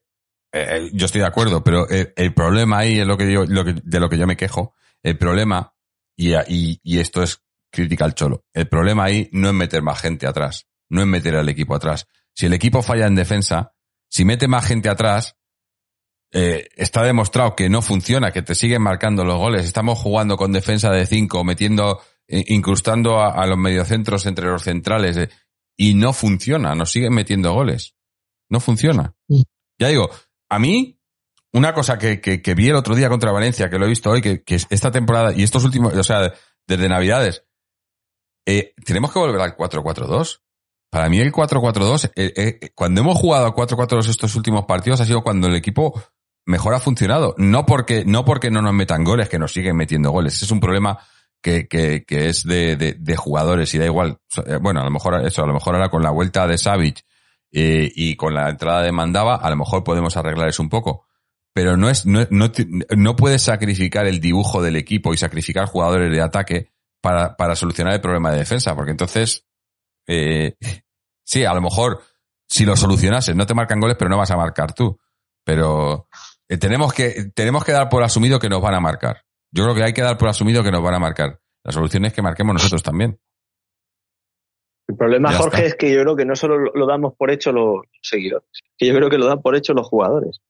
eh, 0.52 0.90
yo 0.92 1.06
estoy 1.06 1.20
de 1.20 1.26
acuerdo, 1.26 1.62
pero 1.62 1.88
el, 1.88 2.12
el, 2.16 2.34
problema 2.34 2.78
ahí 2.78 2.98
es 2.98 3.06
lo 3.06 3.16
que 3.16 3.24
digo, 3.24 3.44
lo 3.46 3.64
que, 3.64 3.74
de 3.82 4.00
lo 4.00 4.08
que 4.08 4.18
yo 4.18 4.26
me 4.26 4.36
quejo. 4.36 4.74
El 5.02 5.16
problema, 5.16 5.74
y, 6.16 6.34
y, 6.34 6.80
y, 6.82 6.98
esto 6.98 7.22
es 7.22 7.42
crítica 7.70 8.04
al 8.04 8.14
cholo, 8.14 8.44
el 8.52 8.68
problema 8.68 9.04
ahí 9.04 9.28
no 9.32 9.48
es 9.48 9.54
meter 9.54 9.82
más 9.82 10.00
gente 10.00 10.26
atrás, 10.26 10.66
no 10.88 11.00
es 11.00 11.06
meter 11.06 11.36
al 11.36 11.48
equipo 11.48 11.74
atrás. 11.74 12.06
Si 12.34 12.46
el 12.46 12.52
equipo 12.52 12.82
falla 12.82 13.06
en 13.06 13.14
defensa, 13.14 13.72
si 14.08 14.24
mete 14.24 14.48
más 14.48 14.66
gente 14.66 14.88
atrás, 14.88 15.36
eh, 16.32 16.68
está 16.76 17.02
demostrado 17.02 17.56
que 17.56 17.68
no 17.68 17.82
funciona, 17.82 18.32
que 18.32 18.42
te 18.42 18.54
siguen 18.54 18.82
marcando 18.82 19.24
los 19.24 19.36
goles. 19.36 19.64
Estamos 19.64 19.98
jugando 19.98 20.36
con 20.36 20.52
defensa 20.52 20.90
de 20.90 21.06
cinco, 21.06 21.44
metiendo, 21.44 22.00
eh, 22.28 22.44
incrustando 22.48 23.18
a, 23.18 23.32
a, 23.32 23.46
los 23.46 23.58
mediocentros 23.58 24.26
entre 24.26 24.46
los 24.46 24.62
centrales, 24.62 25.16
eh, 25.16 25.28
y 25.76 25.94
no 25.94 26.12
funciona, 26.12 26.74
nos 26.74 26.92
siguen 26.92 27.14
metiendo 27.14 27.52
goles. 27.52 27.94
No 28.48 28.60
funciona. 28.60 29.14
Ya 29.78 29.88
digo, 29.88 30.10
a 30.50 30.58
mí, 30.58 31.00
una 31.52 31.72
cosa 31.72 31.96
que, 31.96 32.20
que, 32.20 32.42
que, 32.42 32.54
vi 32.54 32.68
el 32.68 32.76
otro 32.76 32.94
día 32.94 33.08
contra 33.08 33.32
Valencia, 33.32 33.70
que 33.70 33.78
lo 33.78 33.86
he 33.86 33.88
visto 33.88 34.10
hoy, 34.10 34.20
que, 34.20 34.42
que 34.42 34.56
esta 34.56 34.90
temporada 34.90 35.32
y 35.32 35.42
estos 35.42 35.64
últimos, 35.64 35.94
o 35.94 36.04
sea, 36.04 36.32
desde 36.66 36.88
Navidades, 36.88 37.44
eh, 38.46 38.74
tenemos 38.84 39.12
que 39.12 39.18
volver 39.18 39.40
al 39.40 39.56
4-4-2. 39.56 40.40
Para 40.90 41.08
mí 41.08 41.20
el 41.20 41.32
4-4-2, 41.32 42.12
eh, 42.16 42.32
eh, 42.36 42.70
cuando 42.74 43.00
hemos 43.00 43.16
jugado 43.16 43.46
al 43.46 43.52
4-4-2 43.52 44.08
estos 44.08 44.34
últimos 44.34 44.64
partidos 44.64 45.00
ha 45.00 45.04
sido 45.04 45.22
cuando 45.22 45.46
el 45.46 45.54
equipo 45.54 46.02
mejor 46.46 46.74
ha 46.74 46.80
funcionado. 46.80 47.34
No 47.38 47.64
porque, 47.64 48.04
no 48.04 48.24
porque 48.24 48.50
no 48.50 48.60
nos 48.60 48.74
metan 48.74 49.04
goles, 49.04 49.28
que 49.28 49.38
nos 49.38 49.52
siguen 49.52 49.76
metiendo 49.76 50.10
goles. 50.10 50.34
Ese 50.34 50.46
es 50.46 50.50
un 50.50 50.58
problema 50.58 50.98
que, 51.40 51.68
que, 51.68 52.04
que 52.04 52.28
es 52.28 52.44
de, 52.44 52.74
de, 52.74 52.94
de, 52.94 53.16
jugadores 53.16 53.72
y 53.74 53.78
da 53.78 53.86
igual. 53.86 54.18
Bueno, 54.60 54.80
a 54.80 54.84
lo 54.84 54.90
mejor 54.90 55.24
eso, 55.24 55.44
a 55.44 55.46
lo 55.46 55.54
mejor 55.54 55.76
ahora 55.76 55.90
con 55.90 56.02
la 56.02 56.10
vuelta 56.10 56.46
de 56.48 56.58
Savic 56.58 57.04
eh, 57.52 57.90
y 57.94 58.16
con 58.16 58.34
la 58.34 58.48
entrada 58.48 58.82
de 58.82 58.92
Mandaba, 58.92 59.36
a 59.36 59.50
lo 59.50 59.56
mejor 59.56 59.84
podemos 59.84 60.16
arreglar 60.16 60.48
eso 60.48 60.62
un 60.62 60.68
poco. 60.68 61.06
Pero 61.52 61.76
no 61.76 61.90
es, 61.90 62.06
no, 62.06 62.26
no, 62.30 62.52
no 62.96 63.16
puedes 63.16 63.42
sacrificar 63.42 64.06
el 64.06 64.20
dibujo 64.20 64.62
del 64.62 64.76
equipo 64.76 65.12
y 65.12 65.16
sacrificar 65.16 65.66
jugadores 65.66 66.10
de 66.12 66.20
ataque 66.20 66.68
para, 67.00 67.36
para 67.36 67.56
solucionar 67.56 67.94
el 67.94 68.00
problema 68.00 68.30
de 68.30 68.38
defensa, 68.38 68.76
porque 68.76 68.92
entonces, 68.92 69.46
eh, 70.06 70.54
sí, 71.24 71.44
a 71.44 71.54
lo 71.54 71.60
mejor 71.60 72.02
si 72.50 72.64
lo 72.64 72.76
solucionases, 72.76 73.34
no 73.36 73.46
te 73.46 73.54
marcan 73.54 73.80
goles, 73.80 73.96
pero 73.98 74.10
no 74.10 74.18
vas 74.18 74.30
a 74.30 74.36
marcar 74.36 74.74
tú. 74.74 74.98
Pero 75.44 76.08
eh, 76.48 76.58
tenemos 76.58 76.92
que, 76.92 77.30
tenemos 77.34 77.64
que 77.64 77.72
dar 77.72 77.88
por 77.88 78.02
asumido 78.02 78.40
que 78.40 78.48
nos 78.48 78.60
van 78.60 78.74
a 78.74 78.80
marcar. 78.80 79.24
Yo 79.52 79.64
creo 79.64 79.74
que 79.74 79.84
hay 79.84 79.92
que 79.92 80.02
dar 80.02 80.18
por 80.18 80.28
asumido 80.28 80.62
que 80.62 80.72
nos 80.72 80.82
van 80.82 80.94
a 80.94 80.98
marcar. 80.98 81.40
La 81.62 81.72
solución 81.72 82.04
es 82.04 82.12
que 82.12 82.22
marquemos 82.22 82.54
nosotros 82.54 82.82
también. 82.82 83.20
El 84.90 84.96
problema, 84.96 85.30
Ya 85.30 85.38
Jorge, 85.38 85.56
está. 85.58 85.66
es 85.68 85.74
que 85.76 85.92
yo 85.92 86.02
creo 86.02 86.16
que 86.16 86.24
no 86.24 86.34
solo 86.34 86.58
lo 86.74 86.86
damos 86.86 87.14
por 87.16 87.30
hecho 87.30 87.52
los 87.52 87.82
seguidores, 88.02 88.48
que 88.76 88.86
yo 88.86 88.94
creo 88.94 89.08
que 89.08 89.18
lo 89.18 89.26
dan 89.26 89.40
por 89.40 89.54
hecho 89.54 89.72
los 89.72 89.86
jugadores. 89.88 90.40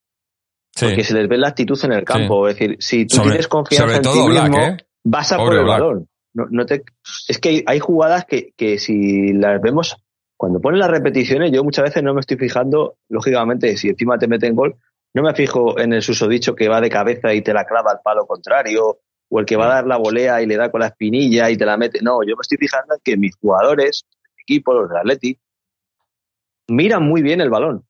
Sí. 0.73 0.85
Porque 0.85 1.03
se 1.03 1.13
les 1.13 1.27
ve 1.27 1.37
la 1.37 1.49
actitud 1.49 1.77
en 1.83 1.91
el 1.93 2.03
campo. 2.03 2.47
Es 2.47 2.57
decir, 2.57 2.77
si 2.79 3.05
tú 3.05 3.17
Sobre- 3.17 3.29
tienes 3.31 3.47
confianza 3.47 3.95
en 3.97 4.01
ti 4.01 4.09
Black, 4.25 4.49
mismo, 4.49 4.63
¿eh? 4.65 4.77
vas 5.03 5.31
a 5.31 5.37
Pobre 5.37 5.49
por 5.49 5.57
el 5.59 5.63
Black. 5.65 5.79
balón. 5.79 6.07
No, 6.33 6.45
no 6.49 6.65
te, 6.65 6.83
es 7.27 7.37
que 7.39 7.63
hay, 7.67 7.79
jugadas 7.79 8.25
que, 8.25 8.53
que 8.55 8.79
si 8.79 9.33
las 9.33 9.61
vemos, 9.61 9.97
cuando 10.37 10.59
ponen 10.61 10.79
las 10.79 10.89
repeticiones, 10.89 11.51
yo 11.51 11.63
muchas 11.63 11.83
veces 11.83 12.01
no 12.03 12.13
me 12.13 12.21
estoy 12.21 12.37
fijando, 12.37 12.95
lógicamente, 13.09 13.75
si 13.77 13.89
encima 13.89 14.17
te 14.17 14.27
meten 14.29 14.55
gol, 14.55 14.75
no 15.13 15.23
me 15.23 15.35
fijo 15.35 15.77
en 15.77 15.91
el 15.91 16.01
susodicho 16.01 16.55
que 16.55 16.69
va 16.69 16.79
de 16.79 16.89
cabeza 16.89 17.33
y 17.33 17.41
te 17.41 17.53
la 17.53 17.65
clava 17.65 17.91
al 17.91 17.99
palo 18.01 18.25
contrario, 18.25 18.97
o 19.29 19.39
el 19.39 19.45
que 19.45 19.57
va 19.57 19.65
a 19.65 19.75
dar 19.75 19.87
la 19.87 19.97
volea 19.97 20.41
y 20.41 20.45
le 20.45 20.55
da 20.55 20.71
con 20.71 20.79
la 20.81 20.87
espinilla 20.87 21.49
y 21.49 21.57
te 21.57 21.65
la 21.65 21.75
mete. 21.77 21.99
No, 22.01 22.23
yo 22.23 22.35
me 22.37 22.41
estoy 22.41 22.57
fijando 22.57 22.93
en 22.95 22.99
que 23.03 23.17
mis 23.17 23.35
jugadores, 23.35 24.05
equipo, 24.41 24.73
los 24.73 24.89
del 24.89 24.97
Atleti, 24.99 25.39
miran 26.67 27.03
muy 27.03 27.21
bien 27.21 27.41
el 27.41 27.49
balón. 27.49 27.85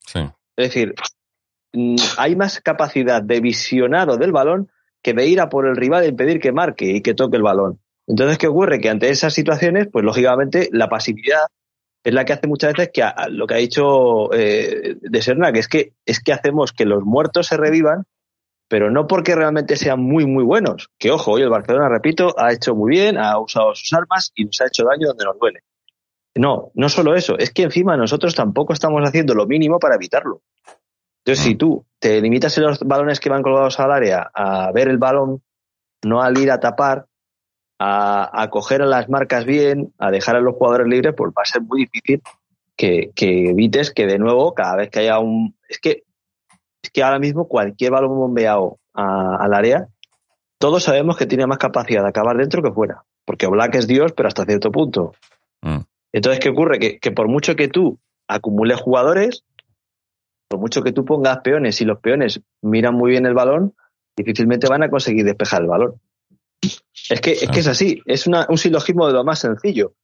Sí. 0.00 0.20
Es 0.56 0.68
decir, 0.68 0.94
mm, 1.72 1.96
hay 2.18 2.36
más 2.36 2.60
capacidad 2.60 3.22
de 3.22 3.40
visionado 3.40 4.16
del 4.16 4.32
balón 4.32 4.70
que 5.02 5.14
de 5.14 5.26
ir 5.26 5.40
a 5.40 5.48
por 5.48 5.66
el 5.66 5.76
rival 5.76 6.04
e 6.04 6.08
impedir 6.08 6.40
que 6.40 6.52
marque 6.52 6.84
y 6.86 7.00
que 7.00 7.14
toque 7.14 7.36
el 7.36 7.42
balón. 7.42 7.80
Entonces, 8.06 8.38
¿qué 8.38 8.48
ocurre? 8.48 8.80
Que 8.80 8.90
ante 8.90 9.08
esas 9.10 9.32
situaciones, 9.32 9.88
pues 9.90 10.04
lógicamente 10.04 10.68
la 10.72 10.88
pasividad 10.88 11.40
es 12.04 12.12
la 12.12 12.24
que 12.24 12.32
hace 12.32 12.48
muchas 12.48 12.72
veces 12.72 12.90
que 12.92 13.02
a- 13.02 13.10
a 13.10 13.28
lo 13.28 13.46
que 13.46 13.54
ha 13.54 13.58
dicho 13.58 14.32
eh, 14.34 14.96
de 15.00 15.22
Serna, 15.22 15.52
que 15.52 15.60
es 15.60 15.68
que 15.68 15.92
es 16.04 16.20
que 16.20 16.32
hacemos 16.32 16.72
que 16.72 16.84
los 16.84 17.04
muertos 17.04 17.46
se 17.46 17.56
revivan, 17.56 18.04
pero 18.68 18.90
no 18.90 19.06
porque 19.06 19.34
realmente 19.36 19.76
sean 19.76 20.00
muy 20.02 20.26
muy 20.26 20.42
buenos. 20.44 20.88
Que 20.98 21.10
ojo, 21.12 21.32
hoy 21.32 21.42
el 21.42 21.48
Barcelona, 21.50 21.88
repito, 21.88 22.34
ha 22.38 22.52
hecho 22.52 22.74
muy 22.74 22.90
bien, 22.90 23.18
ha 23.18 23.38
usado 23.38 23.74
sus 23.74 23.92
armas 23.92 24.32
y 24.34 24.44
nos 24.44 24.60
ha 24.60 24.66
hecho 24.66 24.84
daño 24.84 25.08
donde 25.08 25.24
nos 25.24 25.38
duele. 25.38 25.60
No, 26.34 26.70
no 26.74 26.88
solo 26.88 27.14
eso, 27.14 27.36
es 27.38 27.50
que 27.52 27.62
encima 27.62 27.96
nosotros 27.96 28.34
tampoco 28.34 28.72
estamos 28.72 29.02
haciendo 29.06 29.34
lo 29.34 29.46
mínimo 29.46 29.78
para 29.78 29.96
evitarlo. 29.96 30.40
Entonces, 31.24 31.44
si 31.44 31.54
tú 31.56 31.84
te 31.98 32.20
limitas 32.20 32.56
en 32.58 32.64
los 32.64 32.80
balones 32.80 33.20
que 33.20 33.28
van 33.30 33.42
colgados 33.42 33.78
al 33.78 33.92
área 33.92 34.30
a 34.34 34.72
ver 34.72 34.88
el 34.88 34.98
balón, 34.98 35.42
no 36.04 36.22
al 36.22 36.36
ir 36.38 36.50
a 36.50 36.58
tapar, 36.58 37.06
a, 37.78 38.42
a 38.42 38.50
coger 38.50 38.82
a 38.82 38.86
las 38.86 39.08
marcas 39.08 39.44
bien, 39.44 39.92
a 39.98 40.10
dejar 40.10 40.36
a 40.36 40.40
los 40.40 40.54
jugadores 40.56 40.86
libres, 40.88 41.14
pues 41.16 41.30
va 41.36 41.42
a 41.42 41.46
ser 41.46 41.62
muy 41.62 41.82
difícil 41.82 42.22
que, 42.76 43.10
que 43.14 43.50
evites 43.50 43.92
que 43.92 44.06
de 44.06 44.18
nuevo, 44.18 44.54
cada 44.54 44.76
vez 44.76 44.90
que 44.90 45.00
haya 45.00 45.18
un... 45.18 45.54
Es 45.68 45.78
que, 45.78 46.02
es 46.82 46.90
que 46.90 47.02
ahora 47.02 47.18
mismo 47.18 47.46
cualquier 47.46 47.92
balón 47.92 48.16
bombeado 48.16 48.78
a- 48.94 49.36
al 49.36 49.54
área, 49.54 49.88
todos 50.58 50.82
sabemos 50.84 51.16
que 51.16 51.26
tiene 51.26 51.46
más 51.46 51.58
capacidad 51.58 52.02
de 52.02 52.08
acabar 52.08 52.36
dentro 52.36 52.62
que 52.62 52.72
fuera. 52.72 53.02
Porque 53.24 53.46
Black 53.46 53.74
es 53.76 53.86
Dios, 53.86 54.12
pero 54.16 54.28
hasta 54.28 54.44
cierto 54.44 54.72
punto. 54.72 55.12
Mm. 55.60 55.78
Entonces, 56.12 56.40
¿qué 56.40 56.50
ocurre? 56.50 56.78
Que, 56.78 57.10
por 57.10 57.28
mucho 57.28 57.56
que 57.56 57.68
tú 57.68 57.98
acumules 58.28 58.80
jugadores, 58.80 59.44
por 60.48 60.60
mucho 60.60 60.82
que 60.82 60.92
tú 60.92 61.04
pongas 61.04 61.38
peones 61.38 61.80
y 61.80 61.84
los 61.84 61.98
peones 62.00 62.40
miran 62.60 62.94
muy 62.94 63.10
bien 63.10 63.26
el 63.26 63.34
balón, 63.34 63.74
difícilmente 64.16 64.68
van 64.68 64.82
a 64.82 64.90
conseguir 64.90 65.24
despejar 65.24 65.62
el 65.62 65.68
balón. 65.68 66.00
Es 67.08 67.20
que 67.20 67.32
es, 67.32 67.48
que 67.48 67.60
es 67.60 67.66
así, 67.66 68.00
es 68.04 68.26
una, 68.26 68.46
un 68.48 68.58
silogismo 68.58 69.06
de 69.06 69.14
lo 69.14 69.24
más 69.24 69.38
sencillo. 69.38 69.94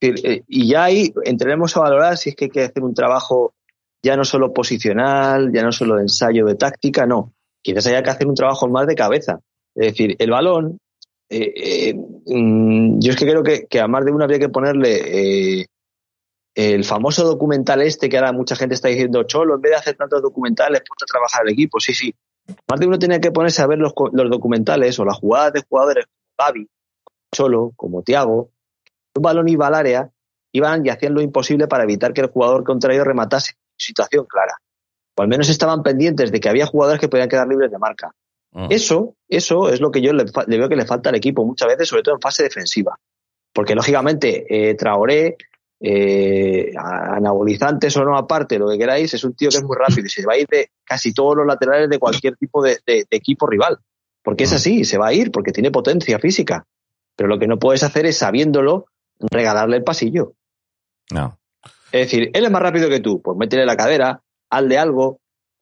Eh, 0.00 0.42
y 0.46 0.68
ya 0.68 0.84
ahí 0.84 1.12
entraremos 1.24 1.76
a 1.76 1.80
valorar 1.80 2.16
si 2.18 2.30
es 2.30 2.36
que 2.36 2.46
hay 2.46 2.50
que 2.50 2.62
hacer 2.62 2.82
un 2.82 2.94
trabajo 2.94 3.54
ya 4.02 4.16
no 4.16 4.24
solo 4.24 4.52
posicional, 4.52 5.50
ya 5.52 5.62
no 5.62 5.72
solo 5.72 5.96
de 5.96 6.02
ensayo 6.02 6.44
de 6.44 6.56
táctica, 6.56 7.06
no. 7.06 7.32
Quizás 7.62 7.86
haya 7.86 8.02
que 8.02 8.10
hacer 8.10 8.26
un 8.26 8.34
trabajo 8.34 8.68
más 8.68 8.86
de 8.86 8.94
cabeza. 8.94 9.40
Es 9.74 9.92
decir, 9.92 10.14
el 10.18 10.30
balón, 10.30 10.78
eh, 11.36 11.88
eh, 11.88 11.94
mm, 11.94 13.00
yo 13.00 13.10
es 13.10 13.16
que 13.16 13.26
creo 13.26 13.42
que, 13.42 13.80
a 13.80 13.88
más 13.88 14.04
de 14.04 14.12
uno 14.12 14.22
habría 14.22 14.38
que 14.38 14.48
ponerle 14.48 15.60
eh, 15.60 15.66
el 16.54 16.84
famoso 16.84 17.24
documental 17.24 17.82
este 17.82 18.08
que 18.08 18.16
ahora 18.16 18.32
mucha 18.32 18.54
gente 18.54 18.76
está 18.76 18.88
diciendo, 18.88 19.24
Cholo, 19.24 19.56
en 19.56 19.60
vez 19.60 19.72
de 19.72 19.76
hacer 19.76 19.96
tantos 19.96 20.22
documentales, 20.22 20.82
ponte 20.86 21.04
a 21.04 21.10
trabajar 21.10 21.42
el 21.44 21.52
equipo. 21.52 21.80
Sí, 21.80 21.92
sí. 21.92 22.14
Más 22.70 22.78
de 22.78 22.86
uno 22.86 22.98
tenía 22.98 23.20
que 23.20 23.32
ponerse 23.32 23.62
a 23.62 23.66
ver 23.66 23.78
los, 23.78 23.92
los 24.12 24.30
documentales 24.30 24.96
o 25.00 25.04
las 25.04 25.18
jugadas 25.18 25.52
de 25.54 25.62
jugadores 25.68 26.06
como 26.06 26.46
Gaby, 26.46 26.68
Cholo, 27.34 27.72
como 27.74 28.02
Tiago, 28.02 28.50
un 29.16 29.22
balón 29.22 29.48
iba 29.48 29.66
al 29.66 29.74
área, 29.74 30.10
iban 30.52 30.86
y 30.86 30.90
hacían 30.90 31.14
lo 31.14 31.20
imposible 31.20 31.66
para 31.66 31.82
evitar 31.82 32.12
que 32.12 32.20
el 32.20 32.28
jugador 32.28 32.62
contrario 32.62 33.02
rematase 33.02 33.54
situación 33.76 34.26
clara. 34.26 34.54
O 35.16 35.22
al 35.22 35.28
menos 35.28 35.48
estaban 35.48 35.82
pendientes 35.82 36.30
de 36.30 36.38
que 36.38 36.48
había 36.48 36.66
jugadores 36.66 37.00
que 37.00 37.08
podían 37.08 37.28
quedar 37.28 37.48
libres 37.48 37.70
de 37.70 37.78
marca. 37.78 38.14
Uh. 38.54 38.68
Eso, 38.70 39.16
eso 39.28 39.68
es 39.68 39.80
lo 39.80 39.90
que 39.90 40.00
yo 40.00 40.12
le, 40.12 40.24
le, 40.46 40.58
veo 40.58 40.68
que 40.68 40.76
le 40.76 40.86
falta 40.86 41.10
al 41.10 41.16
equipo 41.16 41.44
muchas 41.44 41.68
veces, 41.68 41.88
sobre 41.88 42.02
todo 42.02 42.14
en 42.14 42.20
fase 42.20 42.44
defensiva. 42.44 42.98
Porque 43.52 43.74
lógicamente, 43.74 44.46
eh, 44.48 44.74
Traoré, 44.74 45.36
eh, 45.80 46.72
anabolizantes 46.76 47.96
o 47.96 48.04
no 48.04 48.16
aparte, 48.16 48.58
lo 48.58 48.68
que 48.68 48.78
queráis, 48.78 49.12
es 49.12 49.24
un 49.24 49.34
tío 49.34 49.50
que 49.50 49.56
es 49.56 49.64
muy 49.64 49.76
rápido 49.76 50.06
y 50.06 50.10
se 50.10 50.24
va 50.24 50.34
a 50.34 50.38
ir 50.38 50.46
de 50.48 50.70
casi 50.84 51.12
todos 51.12 51.36
los 51.36 51.46
laterales 51.46 51.90
de 51.90 51.98
cualquier 51.98 52.36
tipo 52.36 52.62
de, 52.62 52.78
de, 52.86 53.04
de 53.10 53.16
equipo 53.16 53.46
rival. 53.46 53.78
Porque 54.22 54.44
es 54.44 54.52
así, 54.52 54.84
se 54.84 54.98
va 54.98 55.08
a 55.08 55.12
ir, 55.12 55.30
porque 55.30 55.52
tiene 55.52 55.70
potencia 55.70 56.18
física. 56.18 56.66
Pero 57.16 57.28
lo 57.28 57.38
que 57.38 57.46
no 57.46 57.58
puedes 57.58 57.82
hacer 57.82 58.06
es, 58.06 58.16
sabiéndolo, 58.16 58.86
regalarle 59.18 59.76
el 59.76 59.84
pasillo. 59.84 60.32
No. 61.12 61.38
Es 61.92 62.10
decir, 62.10 62.30
él 62.32 62.44
es 62.44 62.50
más 62.50 62.62
rápido 62.62 62.88
que 62.88 63.00
tú, 63.00 63.20
pues 63.22 63.36
métele 63.36 63.66
la 63.66 63.76
cadera, 63.76 64.22
hazle 64.50 64.78
algo, 64.78 65.20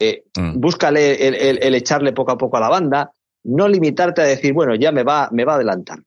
eh, 0.08 0.24
mm. 0.36 0.60
búscale 0.60 1.28
el, 1.28 1.34
el, 1.34 1.62
el, 1.62 1.74
echarle 1.74 2.12
poco 2.12 2.32
a 2.32 2.38
poco 2.38 2.56
a 2.56 2.60
la 2.60 2.68
banda, 2.68 3.12
no 3.44 3.68
limitarte 3.68 4.22
a 4.22 4.24
decir, 4.24 4.52
bueno, 4.52 4.74
ya 4.74 4.92
me 4.92 5.02
va, 5.02 5.28
me 5.32 5.44
va 5.44 5.52
a 5.52 5.56
adelantar. 5.56 6.00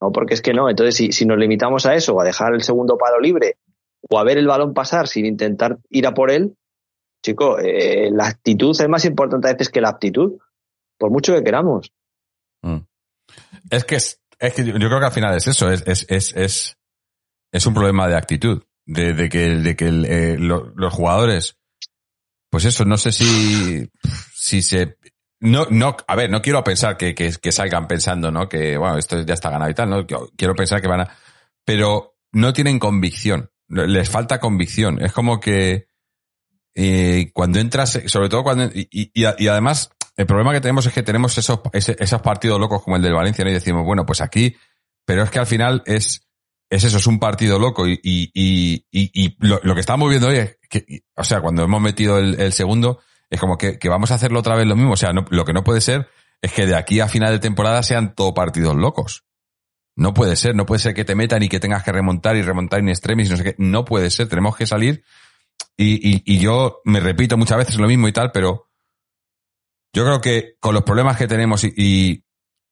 No, 0.00 0.12
porque 0.12 0.34
es 0.34 0.42
que 0.42 0.52
no. 0.52 0.68
Entonces, 0.68 0.96
si, 0.96 1.12
si 1.12 1.26
nos 1.26 1.38
limitamos 1.38 1.86
a 1.86 1.94
eso, 1.94 2.20
a 2.20 2.24
dejar 2.24 2.54
el 2.54 2.62
segundo 2.62 2.96
palo 2.96 3.20
libre, 3.20 3.56
o 4.08 4.18
a 4.18 4.24
ver 4.24 4.38
el 4.38 4.46
balón 4.46 4.74
pasar 4.74 5.08
sin 5.08 5.26
intentar 5.26 5.78
ir 5.90 6.06
a 6.06 6.14
por 6.14 6.30
él, 6.30 6.56
chico, 7.22 7.58
eh, 7.58 8.10
la 8.12 8.26
actitud 8.26 8.70
es 8.70 8.88
más 8.88 9.04
importante 9.04 9.48
a 9.48 9.52
veces 9.52 9.68
que 9.68 9.80
la 9.80 9.90
aptitud, 9.90 10.38
por 10.98 11.10
mucho 11.10 11.34
que 11.34 11.42
queramos. 11.42 11.92
Mm. 12.62 12.78
Es 13.70 13.84
que 13.84 13.96
es, 13.96 14.20
es 14.38 14.54
que 14.54 14.64
yo 14.64 14.72
creo 14.72 15.00
que 15.00 15.06
al 15.06 15.12
final 15.12 15.36
es 15.36 15.46
eso, 15.46 15.70
es, 15.70 15.82
es, 15.86 16.06
es, 16.08 16.36
es, 16.36 16.76
es 17.52 17.66
un 17.66 17.74
problema 17.74 18.08
de 18.08 18.16
actitud 18.16 18.62
de, 18.86 19.12
de 19.12 19.28
que, 19.28 19.38
de 19.56 19.76
que 19.76 19.88
el, 19.88 20.04
eh, 20.04 20.36
lo, 20.38 20.72
los 20.76 20.94
jugadores, 20.94 21.55
pues 22.50 22.64
eso, 22.64 22.84
no 22.84 22.96
sé 22.96 23.12
si, 23.12 23.90
si 24.34 24.62
se, 24.62 24.96
no, 25.40 25.66
no, 25.70 25.96
a 26.06 26.16
ver, 26.16 26.30
no 26.30 26.40
quiero 26.42 26.64
pensar 26.64 26.96
que, 26.96 27.14
que, 27.14 27.32
que, 27.40 27.52
salgan 27.52 27.86
pensando, 27.86 28.30
¿no? 28.30 28.48
Que, 28.48 28.76
bueno, 28.76 28.96
esto 28.98 29.20
ya 29.22 29.34
está 29.34 29.50
ganado 29.50 29.70
y 29.70 29.74
tal, 29.74 29.90
¿no? 29.90 30.06
Quiero 30.06 30.54
pensar 30.54 30.80
que 30.80 30.88
van 30.88 31.00
a, 31.00 31.16
pero 31.64 32.16
no 32.32 32.52
tienen 32.52 32.78
convicción, 32.78 33.50
les 33.68 34.08
falta 34.08 34.40
convicción. 34.40 35.02
Es 35.02 35.12
como 35.12 35.40
que, 35.40 35.88
eh, 36.74 37.30
cuando 37.34 37.58
entras, 37.58 38.00
sobre 38.06 38.28
todo 38.28 38.42
cuando, 38.42 38.64
y, 38.66 38.88
y, 38.90 39.10
y, 39.14 39.48
además, 39.48 39.90
el 40.16 40.26
problema 40.26 40.52
que 40.52 40.60
tenemos 40.60 40.86
es 40.86 40.92
que 40.92 41.02
tenemos 41.02 41.36
esos, 41.36 41.60
esos 41.72 42.22
partidos 42.22 42.58
locos 42.60 42.82
como 42.82 42.96
el 42.96 43.02
del 43.02 43.14
Valencia, 43.14 43.44
¿no? 43.44 43.50
Y 43.50 43.54
decimos, 43.54 43.84
bueno, 43.84 44.06
pues 44.06 44.20
aquí, 44.20 44.56
pero 45.04 45.22
es 45.22 45.30
que 45.30 45.38
al 45.38 45.46
final 45.46 45.82
es, 45.86 46.26
es 46.70 46.84
eso, 46.84 46.96
es 46.96 47.06
un 47.06 47.18
partido 47.18 47.58
loco 47.58 47.86
y, 47.86 48.00
y, 48.02 48.30
y, 48.32 48.84
y 48.90 49.36
lo, 49.40 49.60
lo, 49.62 49.74
que 49.74 49.80
estamos 49.80 50.08
viendo 50.08 50.28
hoy 50.28 50.36
es 50.36 50.55
o 51.16 51.24
sea, 51.24 51.40
cuando 51.40 51.62
hemos 51.64 51.80
metido 51.80 52.18
el, 52.18 52.52
segundo, 52.52 53.00
es 53.30 53.40
como 53.40 53.58
que, 53.58 53.78
vamos 53.88 54.10
a 54.10 54.14
hacerlo 54.14 54.40
otra 54.40 54.56
vez 54.56 54.66
lo 54.66 54.76
mismo. 54.76 54.92
O 54.92 54.96
sea, 54.96 55.10
lo 55.12 55.44
que 55.44 55.52
no 55.52 55.64
puede 55.64 55.80
ser 55.80 56.08
es 56.42 56.52
que 56.52 56.66
de 56.66 56.76
aquí 56.76 57.00
a 57.00 57.08
final 57.08 57.32
de 57.32 57.38
temporada 57.38 57.82
sean 57.82 58.14
todo 58.14 58.34
partidos 58.34 58.76
locos. 58.76 59.24
No 59.96 60.12
puede 60.12 60.36
ser, 60.36 60.54
no 60.54 60.66
puede 60.66 60.78
ser 60.80 60.94
que 60.94 61.04
te 61.04 61.14
metan 61.14 61.42
y 61.42 61.48
que 61.48 61.58
tengas 61.58 61.82
que 61.82 61.92
remontar 61.92 62.36
y 62.36 62.42
remontar 62.42 62.80
en 62.80 62.90
extremis 62.90 63.28
y 63.28 63.30
no 63.30 63.36
sé 63.38 63.44
qué. 63.44 63.54
No 63.58 63.84
puede 63.84 64.10
ser, 64.10 64.28
tenemos 64.28 64.56
que 64.56 64.66
salir. 64.66 65.04
Y, 65.78 66.38
yo 66.38 66.80
me 66.84 67.00
repito 67.00 67.36
muchas 67.36 67.58
veces 67.58 67.78
lo 67.78 67.88
mismo 67.88 68.08
y 68.08 68.12
tal, 68.12 68.30
pero 68.32 68.68
yo 69.92 70.04
creo 70.04 70.20
que 70.20 70.56
con 70.60 70.74
los 70.74 70.84
problemas 70.84 71.16
que 71.16 71.26
tenemos 71.26 71.64
y, 71.64 72.24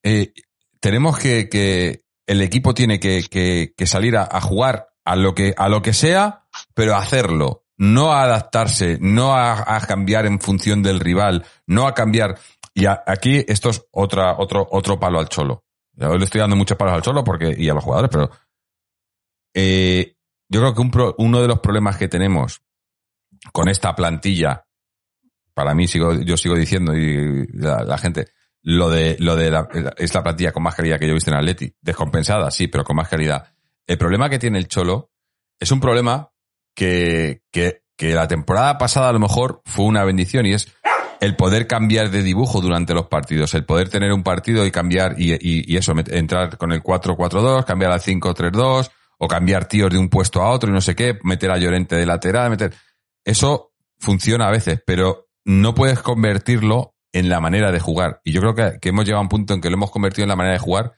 eh, 0.03 0.33
tenemos 0.79 1.17
que, 1.17 2.03
el 2.27 2.41
equipo 2.41 2.73
tiene 2.73 2.99
que 2.99 3.73
salir 3.85 4.17
a, 4.17 4.27
a, 4.31 4.41
jugar 4.41 4.89
a 5.03 5.15
lo 5.15 5.33
que, 5.33 5.53
a 5.57 5.67
lo 5.67 5.81
que 5.81 5.93
sea, 5.93 6.45
pero 6.73 6.95
hacerlo. 6.95 7.64
No 7.77 8.13
a 8.13 8.23
adaptarse, 8.23 8.97
no 9.01 9.35
a, 9.35 9.79
cambiar 9.87 10.25
en 10.25 10.39
función 10.39 10.81
del 10.81 10.99
rival, 10.99 11.45
no 11.67 11.87
a 11.87 11.93
cambiar. 11.93 12.37
Y 12.73 12.85
aquí 12.85 13.43
esto 13.47 13.69
es 13.69 13.85
otra, 13.91 14.37
otro, 14.37 14.67
otro 14.71 14.99
palo 14.99 15.19
al 15.19 15.29
cholo. 15.29 15.63
Yo 15.93 16.17
le 16.17 16.25
estoy 16.25 16.41
dando 16.41 16.55
muchos 16.55 16.77
palos 16.77 16.93
al 16.93 17.01
cholo 17.01 17.23
porque, 17.23 17.53
y 17.57 17.69
a 17.69 17.73
los 17.73 17.83
jugadores, 17.83 18.09
pero 18.11 18.29
eh, 19.53 20.15
yo 20.49 20.59
creo 20.59 20.73
que 20.73 21.13
uno 21.17 21.41
de 21.41 21.47
los 21.47 21.59
problemas 21.59 21.97
que 21.97 22.07
tenemos 22.07 22.61
con 23.51 23.69
esta 23.69 23.95
plantilla, 23.95 24.65
para 25.53 25.73
mí 25.73 25.87
sigo, 25.87 26.13
yo 26.13 26.35
sigo 26.37 26.55
diciendo 26.55 26.93
y 26.95 27.47
la, 27.53 27.83
la 27.83 27.97
gente, 27.97 28.27
lo 28.61 28.89
de, 28.89 29.15
lo 29.19 29.35
de 29.35 29.51
la, 29.51 29.69
es 29.97 30.13
la 30.13 30.23
plantilla 30.23 30.51
con 30.51 30.63
más 30.63 30.75
calidad 30.75 30.99
que 30.99 31.05
yo 31.05 31.11
he 31.11 31.15
visto 31.15 31.29
en 31.29 31.37
Atleti. 31.37 31.73
Descompensada, 31.81 32.49
sí, 32.51 32.67
pero 32.67 32.83
con 32.83 32.95
más 32.95 33.07
calidad. 33.07 33.53
El 33.85 33.97
problema 33.97 34.29
que 34.29 34.39
tiene 34.39 34.57
el 34.57 34.67
Cholo 34.67 35.11
es 35.59 35.71
un 35.71 35.79
problema 35.79 36.31
que, 36.75 37.41
que, 37.51 37.81
que 37.97 38.13
la 38.13 38.27
temporada 38.27 38.77
pasada 38.77 39.09
a 39.09 39.13
lo 39.13 39.19
mejor 39.19 39.61
fue 39.65 39.85
una 39.85 40.03
bendición 40.03 40.45
y 40.45 40.53
es 40.53 40.71
el 41.21 41.35
poder 41.35 41.65
cambiar 41.67 42.11
de 42.11 42.21
dibujo 42.21 42.61
durante 42.61 42.93
los 42.93 43.07
partidos, 43.07 43.53
el 43.53 43.65
poder 43.65 43.89
tener 43.89 44.11
un 44.11 44.23
partido 44.23 44.65
y 44.65 44.71
cambiar 44.71 45.15
y, 45.17 45.35
y, 45.39 45.77
eso, 45.77 45.93
entrar 46.07 46.57
con 46.57 46.71
el 46.71 46.83
4-4-2, 46.83 47.65
cambiar 47.65 47.91
al 47.91 48.01
5-3-2 48.01 48.91
o 49.17 49.27
cambiar 49.27 49.65
tíos 49.67 49.89
de 49.89 49.97
un 49.97 50.09
puesto 50.09 50.41
a 50.41 50.49
otro 50.49 50.69
y 50.69 50.73
no 50.73 50.81
sé 50.81 50.93
qué, 50.93 51.17
meter 51.23 51.51
a 51.51 51.57
Llorente 51.57 51.95
de 51.95 52.05
lateral, 52.05 52.49
meter... 52.49 52.73
Eso 53.23 53.71
funciona 53.97 54.47
a 54.47 54.51
veces, 54.51 54.83
pero 54.85 55.29
no 55.45 55.73
puedes 55.73 55.99
convertirlo 55.99 56.95
en 57.11 57.29
la 57.29 57.39
manera 57.39 57.71
de 57.71 57.79
jugar. 57.79 58.21
Y 58.23 58.33
yo 58.33 58.41
creo 58.41 58.53
que, 58.53 58.79
que, 58.79 58.89
hemos 58.89 59.05
llegado 59.05 59.19
a 59.19 59.23
un 59.23 59.29
punto 59.29 59.53
en 59.53 59.61
que 59.61 59.69
lo 59.69 59.77
hemos 59.77 59.89
convertido 59.89 60.25
en 60.25 60.29
la 60.29 60.35
manera 60.35 60.53
de 60.53 60.59
jugar 60.59 60.93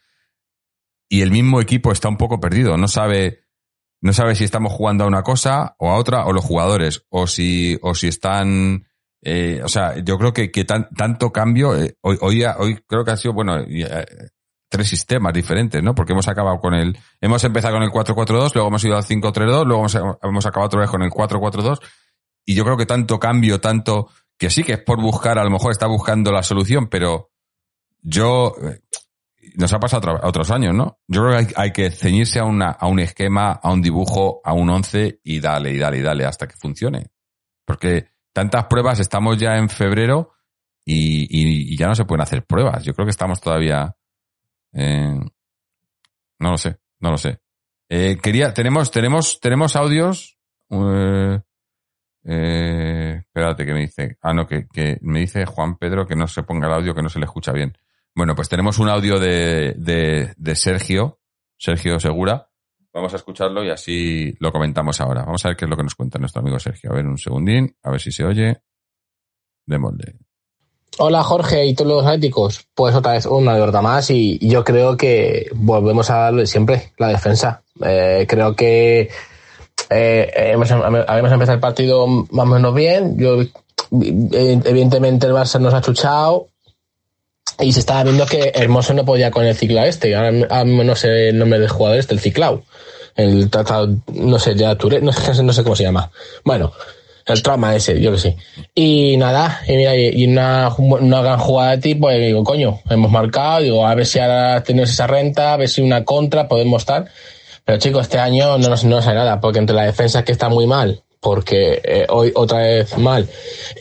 y 1.09 1.21
el 1.21 1.31
mismo 1.31 1.61
equipo 1.61 1.91
está 1.91 2.09
un 2.09 2.17
poco 2.17 2.39
perdido. 2.39 2.77
No 2.77 2.87
sabe, 2.87 3.43
no 4.01 4.13
sabe 4.13 4.35
si 4.35 4.43
estamos 4.43 4.73
jugando 4.73 5.03
a 5.03 5.07
una 5.07 5.23
cosa 5.23 5.75
o 5.79 5.89
a 5.89 5.95
otra, 5.95 6.25
o 6.25 6.33
los 6.33 6.45
jugadores, 6.45 7.05
o 7.09 7.27
si, 7.27 7.77
o 7.81 7.95
si 7.95 8.07
están, 8.07 8.87
eh, 9.21 9.61
o 9.63 9.67
sea, 9.67 9.97
yo 10.03 10.17
creo 10.17 10.33
que, 10.33 10.51
que 10.51 10.65
tan, 10.65 10.89
tanto 10.89 11.31
cambio, 11.31 11.75
eh, 11.75 11.95
hoy, 12.01 12.17
hoy, 12.21 12.43
hoy, 12.57 12.79
creo 12.87 13.03
que 13.03 13.11
ha 13.11 13.17
sido, 13.17 13.33
bueno, 13.33 13.57
eh, 13.59 14.05
tres 14.69 14.87
sistemas 14.87 15.33
diferentes, 15.33 15.81
¿no? 15.81 15.95
Porque 15.95 16.13
hemos 16.13 16.27
acabado 16.27 16.59
con 16.59 16.73
el, 16.73 16.97
hemos 17.21 17.43
empezado 17.43 17.75
con 17.75 17.83
el 17.83 17.89
4-4-2, 17.89 18.53
luego 18.53 18.67
hemos 18.67 18.83
ido 18.83 18.97
al 18.97 19.03
5-3-2, 19.03 19.65
luego 19.65 19.79
hemos, 19.79 19.95
hemos 20.21 20.45
acabado 20.45 20.67
otra 20.67 20.81
vez 20.81 20.89
con 20.89 21.01
el 21.01 21.09
4-4-2, 21.09 21.79
y 22.45 22.55
yo 22.55 22.63
creo 22.63 22.77
que 22.77 22.85
tanto 22.85 23.19
cambio, 23.19 23.59
tanto, 23.59 24.09
que 24.37 24.49
sí 24.49 24.63
que 24.63 24.73
es 24.73 24.79
por 24.79 25.01
buscar, 25.01 25.39
a 25.39 25.43
lo 25.43 25.49
mejor 25.49 25.71
está 25.71 25.87
buscando 25.87 26.31
la 26.31 26.43
solución, 26.43 26.87
pero 26.87 27.31
yo, 28.01 28.55
nos 29.57 29.73
ha 29.73 29.79
pasado 29.79 30.11
a 30.11 30.27
otros 30.27 30.51
años, 30.51 30.73
¿no? 30.73 30.99
Yo 31.07 31.23
creo 31.23 31.47
que 31.47 31.53
hay, 31.55 31.71
que 31.71 31.89
ceñirse 31.89 32.39
a, 32.39 32.45
una, 32.45 32.69
a 32.69 32.87
un 32.87 32.99
esquema, 32.99 33.51
a 33.51 33.71
un 33.71 33.81
dibujo, 33.81 34.39
a 34.43 34.53
un 34.53 34.69
once 34.69 35.19
y 35.23 35.39
dale, 35.39 35.71
y 35.71 35.79
dale, 35.79 35.97
y 35.97 36.01
dale 36.01 36.25
hasta 36.25 36.47
que 36.47 36.55
funcione. 36.55 37.07
Porque 37.65 38.11
tantas 38.33 38.65
pruebas, 38.65 38.99
estamos 38.99 39.37
ya 39.37 39.57
en 39.57 39.67
febrero 39.67 40.33
y, 40.85 41.75
ya 41.75 41.87
no 41.87 41.95
se 41.95 42.05
pueden 42.05 42.21
hacer 42.21 42.45
pruebas. 42.45 42.83
Yo 42.83 42.93
creo 42.93 43.05
que 43.05 43.11
estamos 43.11 43.41
todavía, 43.41 43.95
no 44.73 45.31
lo 46.39 46.57
sé, 46.57 46.79
no 46.99 47.11
lo 47.11 47.17
sé. 47.17 47.39
Eh, 47.89 48.17
quería, 48.21 48.53
tenemos, 48.53 48.91
tenemos, 48.91 49.39
tenemos 49.39 49.75
audios, 49.75 50.37
eh, 50.69 51.39
eh, 52.25 53.21
espérate, 53.21 53.65
que 53.65 53.73
me 53.73 53.81
dice. 53.81 54.17
Ah, 54.21 54.33
no, 54.33 54.45
que, 54.45 54.67
me 55.01 55.19
dice 55.21 55.45
Juan 55.45 55.77
Pedro 55.77 56.05
que 56.05 56.15
no 56.15 56.27
se 56.27 56.43
ponga 56.43 56.67
el 56.67 56.73
audio, 56.73 56.93
que 56.93 57.01
no 57.01 57.09
se 57.09 57.19
le 57.19 57.25
escucha 57.25 57.53
bien. 57.53 57.77
Bueno, 58.17 58.33
pues 58.33 58.49
tenemos 58.49 58.79
un 58.79 58.89
audio 58.89 59.19
de, 59.19 59.75
de, 60.35 60.55
Sergio, 60.55 61.19
Sergio 61.55 61.99
Segura. 61.99 62.49
Vamos 62.91 63.13
a 63.13 63.17
escucharlo 63.17 63.63
y 63.63 63.69
así 63.69 64.33
lo 64.39 64.51
comentamos 64.51 64.99
ahora. 65.01 65.23
Vamos 65.23 65.45
a 65.45 65.49
ver 65.49 65.57
qué 65.57 65.65
es 65.65 65.69
lo 65.69 65.77
que 65.77 65.83
nos 65.83 65.93
cuenta 65.93 66.17
nuestro 66.17 66.41
amigo 66.41 66.57
Sergio. 66.57 66.91
A 66.91 66.95
ver, 66.95 67.05
un 67.05 67.19
segundín, 67.19 67.77
a 67.83 67.91
ver 67.91 68.01
si 68.01 68.11
se 68.11 68.25
oye. 68.25 68.57
Démosle. 69.67 70.15
Hola 70.97 71.21
Jorge 71.21 71.67
y 71.67 71.75
todos 71.75 71.91
los 71.91 72.05
atléticos. 72.07 72.67
Pues 72.73 72.95
otra 72.95 73.11
vez 73.11 73.27
una 73.27 73.53
derrota 73.53 73.83
más 73.83 74.09
y 74.09 74.39
yo 74.49 74.63
creo 74.63 74.97
que 74.97 75.51
volvemos 75.53 76.09
a 76.09 76.17
darle 76.17 76.47
siempre 76.47 76.93
la 76.97 77.09
defensa. 77.09 77.61
Eh, 77.85 78.25
creo 78.27 78.55
que 78.55 79.11
eh, 79.91 80.31
hemos, 80.33 80.71
habíamos 80.71 81.31
empezado 81.31 81.53
el 81.53 81.61
partido 81.61 82.07
más 82.07 82.47
o 82.47 82.49
menos 82.49 82.73
bien. 82.73 83.15
Yo, 83.19 83.43
evidentemente 83.91 85.27
el 85.27 85.33
Barça 85.33 85.61
nos 85.61 85.75
ha 85.75 85.81
chuchado, 85.81 86.47
y 87.59 87.71
se 87.73 87.79
estaba 87.79 88.03
viendo 88.03 88.25
que 88.25 88.51
Hermoso 88.53 88.93
no 88.93 89.05
podía 89.05 89.31
con 89.31 89.45
el 89.45 89.55
ciclao 89.55 89.85
este. 89.85 90.15
Ahora, 90.15 90.31
no 90.65 90.95
sé 90.95 91.29
el 91.29 91.37
nombre 91.39 91.59
del 91.59 91.69
jugador 91.69 91.97
este, 91.99 92.13
el 92.13 92.19
ciclao. 92.19 92.63
El 93.15 93.49
tratado, 93.49 93.89
no 94.13 94.37
sé, 94.37 94.55
ya 94.55 94.75
no, 95.01 95.11
sé- 95.11 95.43
no 95.43 95.53
sé 95.53 95.63
cómo 95.63 95.75
se 95.75 95.83
llama. 95.83 96.11
Bueno, 96.45 96.71
el 97.25 97.41
trauma 97.41 97.75
ese, 97.75 97.99
yo 97.99 98.11
que 98.11 98.19
sé. 98.19 98.37
Y 98.75 99.17
nada, 99.17 99.61
y 99.67 99.73
mira, 99.75 99.95
y 99.95 100.25
una, 100.27 100.69
una 100.77 101.21
gran 101.21 101.39
jugada 101.39 101.71
de 101.71 101.77
tipo, 101.79 102.11
y 102.11 102.19
digo, 102.19 102.43
coño, 102.43 102.79
hemos 102.89 103.11
marcado, 103.11 103.61
digo, 103.61 103.87
a 103.87 103.95
ver 103.95 104.05
si 104.05 104.19
ahora 104.19 104.63
tenemos 104.63 104.89
esa 104.91 105.07
renta, 105.07 105.53
a 105.53 105.57
ver 105.57 105.67
si 105.67 105.81
una 105.81 106.05
contra 106.05 106.47
podemos 106.47 106.83
estar. 106.83 107.05
Pero 107.65 107.79
chicos, 107.79 108.03
este 108.03 108.19
año 108.19 108.57
no 108.59 108.69
nos, 108.69 108.83
no 108.85 108.97
nos 108.97 109.05
nada, 109.07 109.41
porque 109.41 109.59
entre 109.59 109.75
la 109.75 109.83
defensa 109.83 110.23
que 110.23 110.31
está 110.31 110.47
muy 110.47 110.67
mal, 110.67 111.01
porque 111.27 111.81
eh, 111.83 112.05
hoy 112.07 112.31
otra 112.35 112.59
vez 112.59 112.97
mal, 112.97 113.27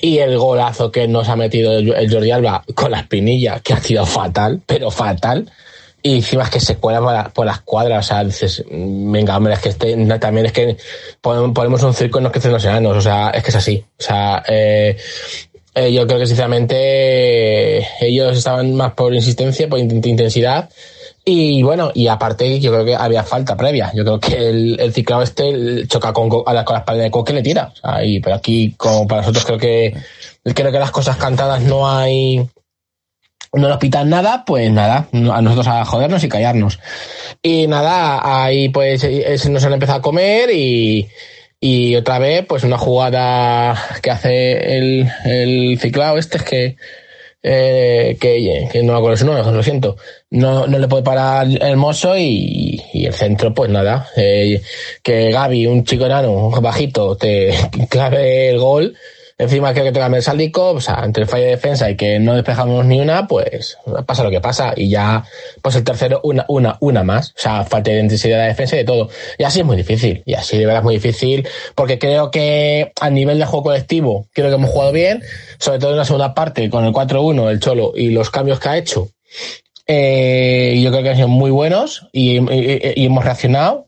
y 0.03 0.19
el 0.19 0.37
golazo 0.37 0.91
que 0.91 1.07
nos 1.07 1.29
ha 1.29 1.37
metido 1.37 1.79
el, 1.79 2.11
Jordi 2.13 2.33
Alba 2.33 2.65
con 2.75 2.91
la 2.91 2.99
espinilla, 2.99 3.61
que 3.61 3.73
ha 3.73 3.81
sido 3.81 4.05
fatal, 4.05 4.61
pero 4.67 4.91
fatal, 4.91 5.49
y 6.03 6.17
encima 6.17 6.43
es 6.43 6.51
que 6.51 6.59
se 6.59 6.75
cuela 6.77 7.01
por, 7.01 7.13
la- 7.13 7.29
por 7.29 7.47
las 7.47 7.61
cuadras, 7.61 8.05
o 8.05 8.09
sea, 8.09 8.25
dices, 8.25 8.65
mm, 8.69 9.13
venga, 9.13 9.37
hombre, 9.37 9.55
es 9.55 9.61
que 9.61 9.69
este, 9.69 9.95
también 10.19 10.47
es 10.47 10.53
que 10.53 10.77
pon- 11.21 11.55
ponemos 11.55 11.81
un 11.85 11.95
circo 11.95 12.19
y 12.19 12.23
no 12.25 12.33
crecen 12.33 12.51
los 12.53 12.65
enanos, 12.65 12.97
o 12.97 13.01
sea, 13.01 13.31
es 13.31 13.45
que 13.45 13.51
es 13.51 13.57
así, 13.57 13.85
o 13.97 14.03
sea, 14.03 14.43
eh, 14.49 14.97
eh, 15.77 15.93
yo 15.93 16.05
creo 16.07 16.19
que 16.19 16.27
sinceramente 16.27 17.87
ellos 18.01 18.37
estaban 18.37 18.75
más 18.75 18.93
por 18.95 19.15
insistencia, 19.15 19.69
por 19.69 19.79
int- 19.79 20.05
intensidad, 20.05 20.69
y 21.29 21.61
bueno, 21.65 21.91
y 21.93 22.07
aparte 22.07 22.61
yo 22.61 22.71
creo 22.71 22.85
que 22.85 22.95
había 22.95 23.25
falta 23.25 23.57
previa. 23.57 23.91
Yo 23.95 24.05
creo 24.05 24.21
que 24.21 24.37
el, 24.49 24.93
ciclado 24.95 25.23
este 25.23 25.85
choca 25.89 26.13
con, 26.13 26.29
Co- 26.29 26.45
a 26.47 26.55
la, 26.55 26.65
con 26.65 26.75
la 26.75 26.79
espalda 26.81 27.03
de 27.03 27.11
Coque 27.11 27.33
le 27.33 27.43
tira. 27.43 27.73
O 27.73 27.77
sea, 27.77 28.05
y, 28.05 28.21
pero 28.21 28.37
aquí, 28.37 28.75
como 28.77 29.09
para 29.09 29.23
nosotros, 29.23 29.45
creo 29.45 29.59
que 29.59 29.93
creo 30.55 30.71
que 30.71 30.79
las 30.79 30.93
cosas 30.93 31.17
cantadas 31.17 31.61
no 31.63 31.91
hay 31.91 32.49
no 33.53 33.69
nos 33.69 33.79
pitan 33.79 34.09
nada, 34.09 34.45
pues 34.47 34.71
nada, 34.71 35.09
a 35.13 35.41
nosotros 35.43 35.67
a 35.67 35.85
jodernos 35.85 36.23
y 36.23 36.29
callarnos. 36.29 36.79
Y 37.43 37.67
nada, 37.67 38.21
ahí 38.45 38.69
pues 38.69 39.03
eh, 39.03 39.37
se 39.39 39.51
nos 39.51 39.65
han 39.65 39.73
empezado 39.73 39.99
a 39.99 40.03
comer 40.03 40.51
y, 40.53 41.09
y 41.59 41.97
otra 41.97 42.19
vez 42.21 42.45
pues 42.47 42.65
una 42.65 42.79
jugada 42.79 43.77
que 44.03 44.11
hace 44.11 44.77
el, 44.79 45.11
el 45.25 45.79
ciclado 45.81 46.19
este 46.19 46.37
es 46.37 46.43
que 46.45 46.77
eh, 47.49 48.17
que, 48.21 48.69
que 48.73 48.83
no 48.83 48.95
me 48.95 48.99
acuerdo 48.99 49.17
su 49.17 49.25
nombre, 49.27 49.53
lo 49.53 49.63
siento. 49.63 49.97
No, 50.31 50.67
no 50.67 50.79
le 50.81 50.89
puede 50.89 51.05
parar 51.05 51.47
el 51.47 51.77
mozo 51.77 52.19
y, 52.19 52.83
y 52.93 53.07
el 53.07 53.13
centro, 53.15 53.55
pues 53.55 53.71
nada. 53.71 54.09
eh, 54.17 54.61
que 55.01 55.31
Gaby, 55.31 55.67
un 55.69 55.85
chico 55.85 56.07
enano, 56.07 56.51
bajito, 56.61 57.17
te 57.17 57.55
clave 57.89 58.51
el 58.51 58.59
gol. 58.59 58.97
Encima 59.39 59.75
creo 59.75 59.93
que 59.93 59.99
el 59.99 60.23
sáldico, 60.23 60.71
o 60.71 60.81
sea, 60.81 61.03
entre 61.05 61.25
el 61.25 61.29
fallo 61.29 61.45
de 61.45 61.51
defensa 61.51 61.91
y 61.91 61.97
que 61.97 62.19
no 62.19 62.35
despejamos 62.35 62.87
ni 62.87 63.03
una, 63.03 63.27
pues 63.27 63.77
pasa 64.07 64.25
lo 64.25 64.31
que 64.31 64.41
pasa. 64.41 64.73
Y 64.75 64.89
ya, 64.89 65.25
pues 65.61 65.77
el 65.77 65.85
tercero, 65.85 66.21
una, 66.23 66.47
una, 66.49 66.79
una 66.81 67.03
más. 67.05 67.31
O 67.31 67.39
sea, 67.39 67.65
falta 67.65 67.91
de 67.91 68.01
intensidad 68.01 68.41
de 68.41 68.49
defensa 68.49 68.77
y 68.77 68.79
de 68.79 68.85
todo. 68.85 69.11
Y 69.37 69.45
así 69.45 69.61
es 69.61 69.67
muy 69.67 69.77
difícil. 69.77 70.23
Y 70.25 70.33
así 70.33 70.57
de 70.57 70.65
verdad 70.65 70.81
es 70.81 70.85
muy 70.85 70.95
difícil. 70.95 71.47
Porque 71.75 71.99
creo 71.99 72.31
que 72.31 72.93
a 72.99 73.11
nivel 73.11 73.39
de 73.39 73.45
juego 73.45 73.65
colectivo, 73.65 74.27
creo 74.33 74.49
que 74.49 74.55
hemos 74.55 74.71
jugado 74.71 74.93
bien. 74.93 75.23
Sobre 75.59 75.81
todo 75.81 75.91
en 75.91 75.99
la 75.99 76.07
segunda 76.07 76.33
parte, 76.33 76.71
con 76.71 76.87
el 76.87 76.95
4-1, 76.95 77.51
el 77.51 77.61
Cholo 77.61 77.93
y 77.95 78.11
los 78.11 78.31
cambios 78.31 78.59
que 78.59 78.69
ha 78.71 78.79
hecho. 78.79 79.11
Eh, 79.87 80.81
yo 80.83 80.91
creo 80.91 81.03
que 81.03 81.11
han 81.11 81.17
sido 81.17 81.29
muy 81.29 81.51
buenos 81.51 82.09
y 82.11 82.37
hemos 82.39 83.23
reaccionado. 83.23 83.86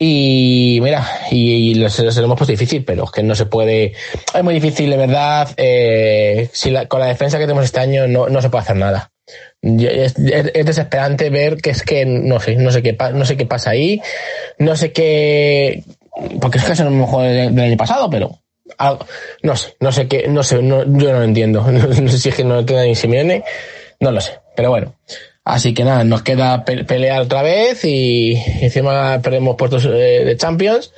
Y 0.00 0.78
mira, 0.80 1.04
y, 1.30 1.72
y 1.72 1.74
lo- 1.74 1.88
hemos 1.88 2.36
puesto 2.38 2.46
difícil, 2.52 2.84
pero 2.84 3.04
es 3.04 3.10
que 3.10 3.22
no 3.24 3.34
se 3.34 3.46
puede. 3.46 3.94
Es 4.32 4.44
muy 4.44 4.54
difícil, 4.54 4.90
de 4.90 4.96
verdad. 4.96 5.48
Eh, 5.56 6.48
si 6.52 6.70
la- 6.70 6.86
con 6.86 7.00
la 7.00 7.06
defensa 7.06 7.36
que 7.38 7.44
tenemos 7.44 7.64
este 7.64 7.80
año 7.80 8.06
no, 8.06 8.28
no 8.28 8.40
se 8.40 8.48
puede 8.48 8.62
hacer 8.62 8.76
nada. 8.76 9.10
Es, 9.60 10.16
es- 10.16 10.50
es 10.54 10.66
desesperante 10.66 11.30
ver 11.30 11.56
que 11.56 11.70
es 11.70 11.82
que 11.82 12.06
no 12.06 12.38
sé, 12.38 12.54
no 12.56 12.70
sé 12.70 12.82
qué, 12.82 12.96
no 13.12 13.24
sé 13.24 13.36
qué 13.36 13.44
pasa 13.46 13.70
ahí, 13.70 14.00
no 14.58 14.76
sé 14.76 14.92
qué. 14.92 15.82
Porque 16.40 16.58
es 16.58 16.64
que 16.64 16.72
es 16.72 16.80
el 16.80 16.90
mejor 16.90 17.24
del, 17.24 17.58
año 17.58 17.76
pasado, 17.76 18.08
pero. 18.08 18.38
algo- 18.78 19.04
no 19.42 19.56
sé, 19.56 19.74
no 19.80 19.90
sé 19.90 20.06
qué, 20.06 20.28
no 20.28 20.42
sé, 20.44 20.62
no- 20.62 20.84
yo 20.84 21.12
no 21.12 21.18
lo 21.18 21.24
entiendo. 21.24 21.62
No 21.72 22.08
sé 22.08 22.18
si 22.18 22.28
es 22.28 22.34
que 22.36 22.44
no 22.44 22.54
lo 22.54 22.60
entiende 22.60 22.86
ni 22.86 22.94
Simeone, 22.94 23.42
no 23.98 24.12
lo 24.12 24.20
sé, 24.20 24.38
pero 24.54 24.70
bueno. 24.70 24.94
Así 25.48 25.72
que 25.72 25.82
nada, 25.82 26.04
nos 26.04 26.22
queda 26.22 26.62
pe- 26.66 26.84
pelear 26.84 27.22
otra 27.22 27.40
vez 27.40 27.82
y 27.84 28.34
encima 28.60 29.18
perdemos 29.22 29.56
puestos 29.56 29.86
eh, 29.86 30.22
de 30.26 30.36
Champions 30.36 30.92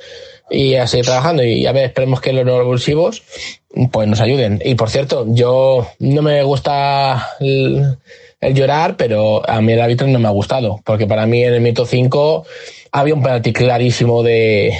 y 0.49 0.75
a 0.75 0.87
seguir 0.87 1.05
trabajando 1.05 1.41
y 1.41 1.65
a 1.65 1.71
ver, 1.71 1.85
esperemos 1.85 2.19
que 2.19 2.33
los 2.33 2.45
revulsivos 2.45 3.23
pues 3.93 4.09
nos 4.09 4.19
ayuden. 4.19 4.61
Y 4.65 4.75
por 4.75 4.89
cierto, 4.89 5.25
yo 5.29 5.87
no 5.99 6.21
me 6.21 6.43
gusta 6.43 7.29
el, 7.39 7.97
llorar, 8.53 8.97
pero 8.97 9.49
a 9.49 9.61
mí 9.61 9.71
el 9.71 9.79
árbitro 9.79 10.05
no 10.07 10.19
me 10.19 10.27
ha 10.27 10.31
gustado, 10.31 10.81
porque 10.83 11.07
para 11.07 11.25
mí 11.25 11.41
en 11.43 11.53
el 11.53 11.61
minuto 11.61 11.85
5 11.85 12.45
había 12.91 13.13
un 13.13 13.23
penalti 13.23 13.53
clarísimo 13.53 14.21
de 14.21 14.73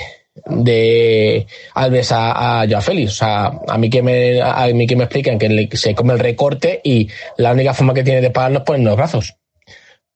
de 0.45 1.45
Alves 1.75 2.11
a, 2.11 2.61
a 2.61 2.67
Joao 2.67 2.81
Félix. 2.81 3.11
O 3.11 3.15
sea, 3.15 3.51
a 3.69 3.77
mí 3.77 3.89
que 3.89 4.01
me, 4.01 4.41
a 4.41 4.67
mí 4.73 4.85
que 4.85 4.97
me 4.97 5.05
explican 5.05 5.39
que 5.39 5.69
se 5.77 5.95
come 5.95 6.11
el 6.13 6.19
recorte 6.19 6.81
y 6.83 7.07
la 7.37 7.53
única 7.53 7.73
forma 7.73 7.93
que 7.93 8.03
tiene 8.03 8.19
de 8.19 8.31
pararnos 8.31 8.63
pues 8.65 8.79
en 8.79 8.85
los 8.85 8.97
brazos. 8.97 9.35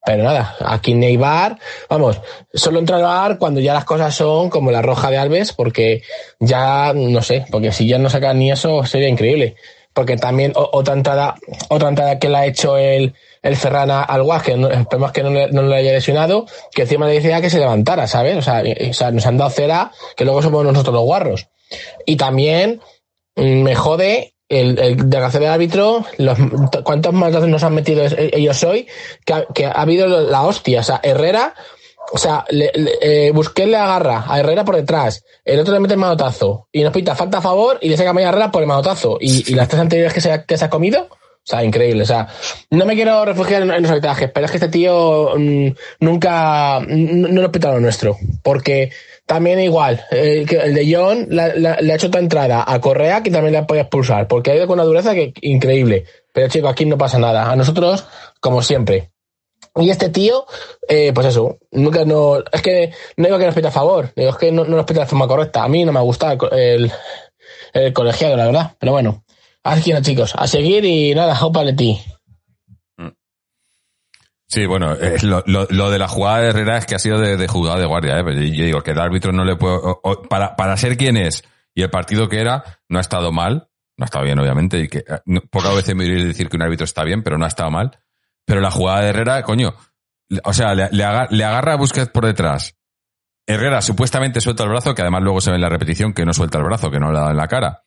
Pero 0.06 0.24
nada, 0.24 0.56
aquí 0.64 0.94
Neibar, 0.94 1.58
vamos, 1.90 2.22
solo 2.54 2.78
entra 2.78 2.98
al 2.98 3.04
bar 3.04 3.38
cuando 3.40 3.60
ya 3.60 3.74
las 3.74 3.86
cosas 3.86 4.14
son 4.14 4.52
como 4.52 4.70
la 4.72 4.84
roja 4.84 5.10
de 5.10 5.18
Alves, 5.18 5.52
porque 5.52 6.04
ya, 6.40 6.94
no 6.94 7.24
sé, 7.24 7.46
porque 7.50 7.72
si 7.72 7.88
ya 7.88 7.98
no 7.98 8.10
sacan 8.10 8.38
ni 8.38 8.52
eso 8.52 8.86
sería 8.86 9.10
increíble. 9.10 9.56
Porque 9.94 10.18
también 10.18 10.52
otra 10.56 10.94
entrada, 10.94 11.36
otra 11.70 11.88
entrada 11.88 12.20
que 12.20 12.28
le 12.28 12.38
ha 12.38 12.46
hecho 12.46 12.78
el, 12.78 13.16
el 13.42 13.56
Ferrana 13.56 14.04
al 14.04 14.24
Guas, 14.24 14.44
que 14.44 14.52
esperemos 14.52 15.12
que 15.14 15.24
no 15.24 15.30
le, 15.30 15.50
no 15.52 15.62
le 15.64 15.76
haya 15.78 15.94
lesionado, 15.94 16.46
que 16.74 16.82
encima 16.82 17.08
le 17.08 17.14
decía 17.14 17.42
que 17.42 17.50
se 17.50 17.60
levantara, 17.60 18.06
¿sabes? 18.06 18.36
O 18.36 18.42
sea, 18.42 18.62
o 18.62 18.94
sea, 18.94 19.12
nos 19.12 19.26
han 19.26 19.38
dado 19.38 19.50
cera, 19.52 19.92
que 20.18 20.26
luego 20.26 20.42
somos 20.42 20.66
nosotros 20.66 20.94
los 20.94 21.04
guarros. 21.06 21.48
Y 22.06 22.18
también 22.18 22.82
mm, 23.38 23.62
me 23.64 23.74
jode 23.74 24.35
el, 24.50 24.78
el 24.80 25.10
desgraciado 25.10 25.46
del 25.46 25.54
árbitro, 25.54 26.06
los, 26.18 26.38
cuántos 26.84 27.14
mandazos 27.14 27.50
nos 27.50 27.64
han 27.64 27.74
metido 27.74 28.04
es- 28.04 28.16
ellos 28.18 28.64
hoy, 28.64 28.88
que 29.26 29.34
ha, 29.34 29.46
que 29.54 29.66
ha 29.66 29.72
habido 29.72 30.08
la 30.08 30.44
hostia. 30.44 30.82
O 30.82 30.84
sea, 30.84 31.00
Herrera, 31.04 31.54
o 32.12 32.18
sea, 32.18 32.46
le, 32.50 32.72
le- 32.76 32.98
eh, 33.30 33.34
le 33.66 33.78
agarra 33.78 34.26
a 34.28 34.40
Herrera 34.40 34.64
por 34.64 34.76
detrás, 34.76 35.24
el 35.44 35.60
otro 35.60 35.74
le 35.74 35.80
mete 35.80 35.96
el 35.96 36.00
manotazo 36.00 36.68
y 36.72 36.84
nos 36.84 36.94
pita 36.94 37.16
falta 37.16 37.40
a 37.40 37.42
favor 37.42 37.80
y 37.82 37.90
le 37.90 37.98
saca 37.98 38.12
a 38.12 38.22
Herrera 38.22 38.52
por 38.52 38.62
el 38.62 38.68
manotazo. 38.68 39.18
Y, 39.20 39.52
y 39.52 39.56
las 39.56 39.68
tres 39.68 39.82
anteriores 39.82 40.14
que 40.14 40.22
se, 40.22 40.32
ha- 40.32 40.44
que 40.46 40.58
se 40.58 40.66
ha 40.66 40.70
comido, 40.70 41.08
o 41.10 41.48
sea, 41.48 41.64
increíble. 41.64 42.04
O 42.04 42.08
sea, 42.08 42.28
no 42.72 42.86
me 42.86 42.96
quiero 42.96 43.24
refugiar 43.26 43.62
en, 43.64 43.82
los 43.82 43.92
arbitrajes, 43.92 44.32
pero 44.34 44.46
es 44.46 44.52
que 44.52 44.58
este 44.58 44.70
tío 44.70 45.32
mm, 45.38 45.68
nunca, 46.00 46.80
no 46.88 47.42
nos 47.42 47.52
pita 47.52 47.72
lo 47.72 47.80
nuestro. 47.80 48.18
Porque 48.44 48.92
también 49.26 49.60
igual, 49.60 50.04
eh, 50.12 50.46
que 50.48 50.58
el 50.58 50.74
de 50.76 50.94
John 50.96 51.28
la- 51.30 51.56
la- 51.56 51.82
le 51.82 51.92
ha 51.92 51.96
hecho 51.96 52.08
otra 52.08 52.22
entrada 52.22 52.64
a 52.68 52.80
Correa 52.80 53.24
que 53.24 53.32
también 53.32 53.54
le 53.54 53.58
ha 53.60 53.68
podido 53.68 53.82
expulsar, 53.84 54.28
porque 54.28 54.52
ha 54.52 54.56
ido 54.56 54.68
con 54.68 54.76
una 54.76 54.84
dureza 54.84 55.14
que 55.16 55.34
increíble. 55.42 56.06
Pero 56.34 56.48
chico, 56.50 56.68
aquí 56.68 56.86
no 56.86 56.98
pasa 56.98 57.18
nada. 57.18 57.50
A 57.52 57.56
nosotros, 57.56 58.06
como 58.40 58.62
siempre. 58.62 59.12
Y 59.78 59.90
este 59.90 60.10
tío, 60.10 60.46
eh, 60.88 61.12
pues 61.14 61.28
eso, 61.28 61.58
nunca 61.72 62.06
no, 62.06 62.38
es 62.52 62.62
que 62.62 62.92
no 63.18 63.26
digo 63.26 63.38
que 63.40 63.46
nos 63.46 63.56
pita 63.56 63.68
a 63.70 63.72
favor, 63.72 64.12
digo 64.16 64.30
es 64.30 64.38
que 64.38 64.52
no, 64.52 64.64
no 64.64 64.78
nos 64.78 64.86
pita 64.86 65.02
de 65.02 65.06
forma 65.06 65.28
correcta. 65.28 65.64
A 65.64 65.68
mí 65.68 65.84
no 65.84 65.92
me 65.92 66.00
ha 66.00 66.04
gustado 66.04 66.50
el, 66.52 66.86
el, 66.86 66.92
el 67.74 67.94
colegiado, 67.94 68.38
la 68.38 68.46
verdad. 68.46 68.72
Pero 68.80 68.92
bueno, 68.94 69.26
así 69.64 69.84
que 69.84 69.94
no, 69.94 70.02
chicos, 70.02 70.34
a 70.38 70.48
seguir 70.48 70.86
y 70.86 71.14
nada, 71.16 71.38
opa 71.44 71.64
de 71.64 71.74
ti. 71.74 72.00
Sí, 74.56 74.66
bueno, 74.66 74.94
eh, 74.94 75.18
lo, 75.22 75.44
lo- 75.46 75.90
de 75.92 76.00
la 76.00 76.08
jugada 76.08 76.40
de 76.40 76.50
Herrera 76.50 76.78
es 76.78 76.86
que 76.86 76.96
ha 76.96 77.00
sido 77.00 77.20
de, 77.20 77.48
jugada 77.48 77.78
de 77.80 77.86
guardia, 77.86 78.20
¿eh? 78.20 78.24
Yo 78.54 78.64
digo 78.66 78.82
que 78.82 78.92
el 78.92 79.00
árbitro 79.00 79.32
no 79.34 79.44
le 79.44 79.56
puede... 79.58 79.80
para, 80.30 80.56
para 80.56 80.78
ser 80.78 80.96
quien 80.98 81.18
es 81.18 81.44
y 81.76 81.82
el 81.84 81.90
partido 81.90 82.30
que 82.30 82.40
era, 82.40 82.64
no 82.88 82.98
ha 82.98 83.02
estado 83.02 83.32
mal, 83.34 83.70
no 83.98 84.04
ha 84.04 84.06
estado 84.06 84.24
bien, 84.24 84.40
obviamente, 84.40 84.80
y 84.80 84.88
que 84.88 85.00
eh, 85.00 85.42
pocas 85.52 85.76
veces 85.76 85.94
me 85.96 86.06
oiré 86.06 86.24
decir 86.26 86.48
que 86.50 86.56
un 86.56 86.64
árbitro 86.64 86.86
está 86.86 87.04
bien, 87.04 87.22
pero 87.22 87.38
no 87.38 87.46
ha 87.46 87.50
estado 87.50 87.70
mal. 87.70 88.00
Pero 88.46 88.62
la 88.62 88.72
jugada 88.72 89.02
de 89.02 89.10
Herrera, 89.10 89.44
coño, 89.44 89.76
o 90.44 90.54
sea, 90.54 90.74
le, 90.74 90.88
le 90.92 91.04
aga- 91.04 91.28
le 91.32 91.44
agarra 91.44 91.74
a 91.74 91.78
Busquets 91.78 92.10
por 92.10 92.26
detrás. 92.26 92.78
Herrera 93.48 93.82
supuestamente 93.82 94.42
suelta 94.42 94.64
el 94.64 94.70
brazo, 94.70 94.96
que 94.96 95.02
además 95.02 95.22
luego 95.22 95.42
se 95.42 95.52
ve 95.52 95.56
en 95.58 95.62
la 95.62 95.70
repetición 95.70 96.14
que 96.14 96.26
no 96.26 96.34
suelta 96.34 96.58
el 96.58 96.64
brazo, 96.64 96.90
que 96.90 97.00
no 97.00 97.12
le 97.12 97.20
dado 97.20 97.32
en 97.32 97.38
la 97.38 97.48
cara. 97.48 97.85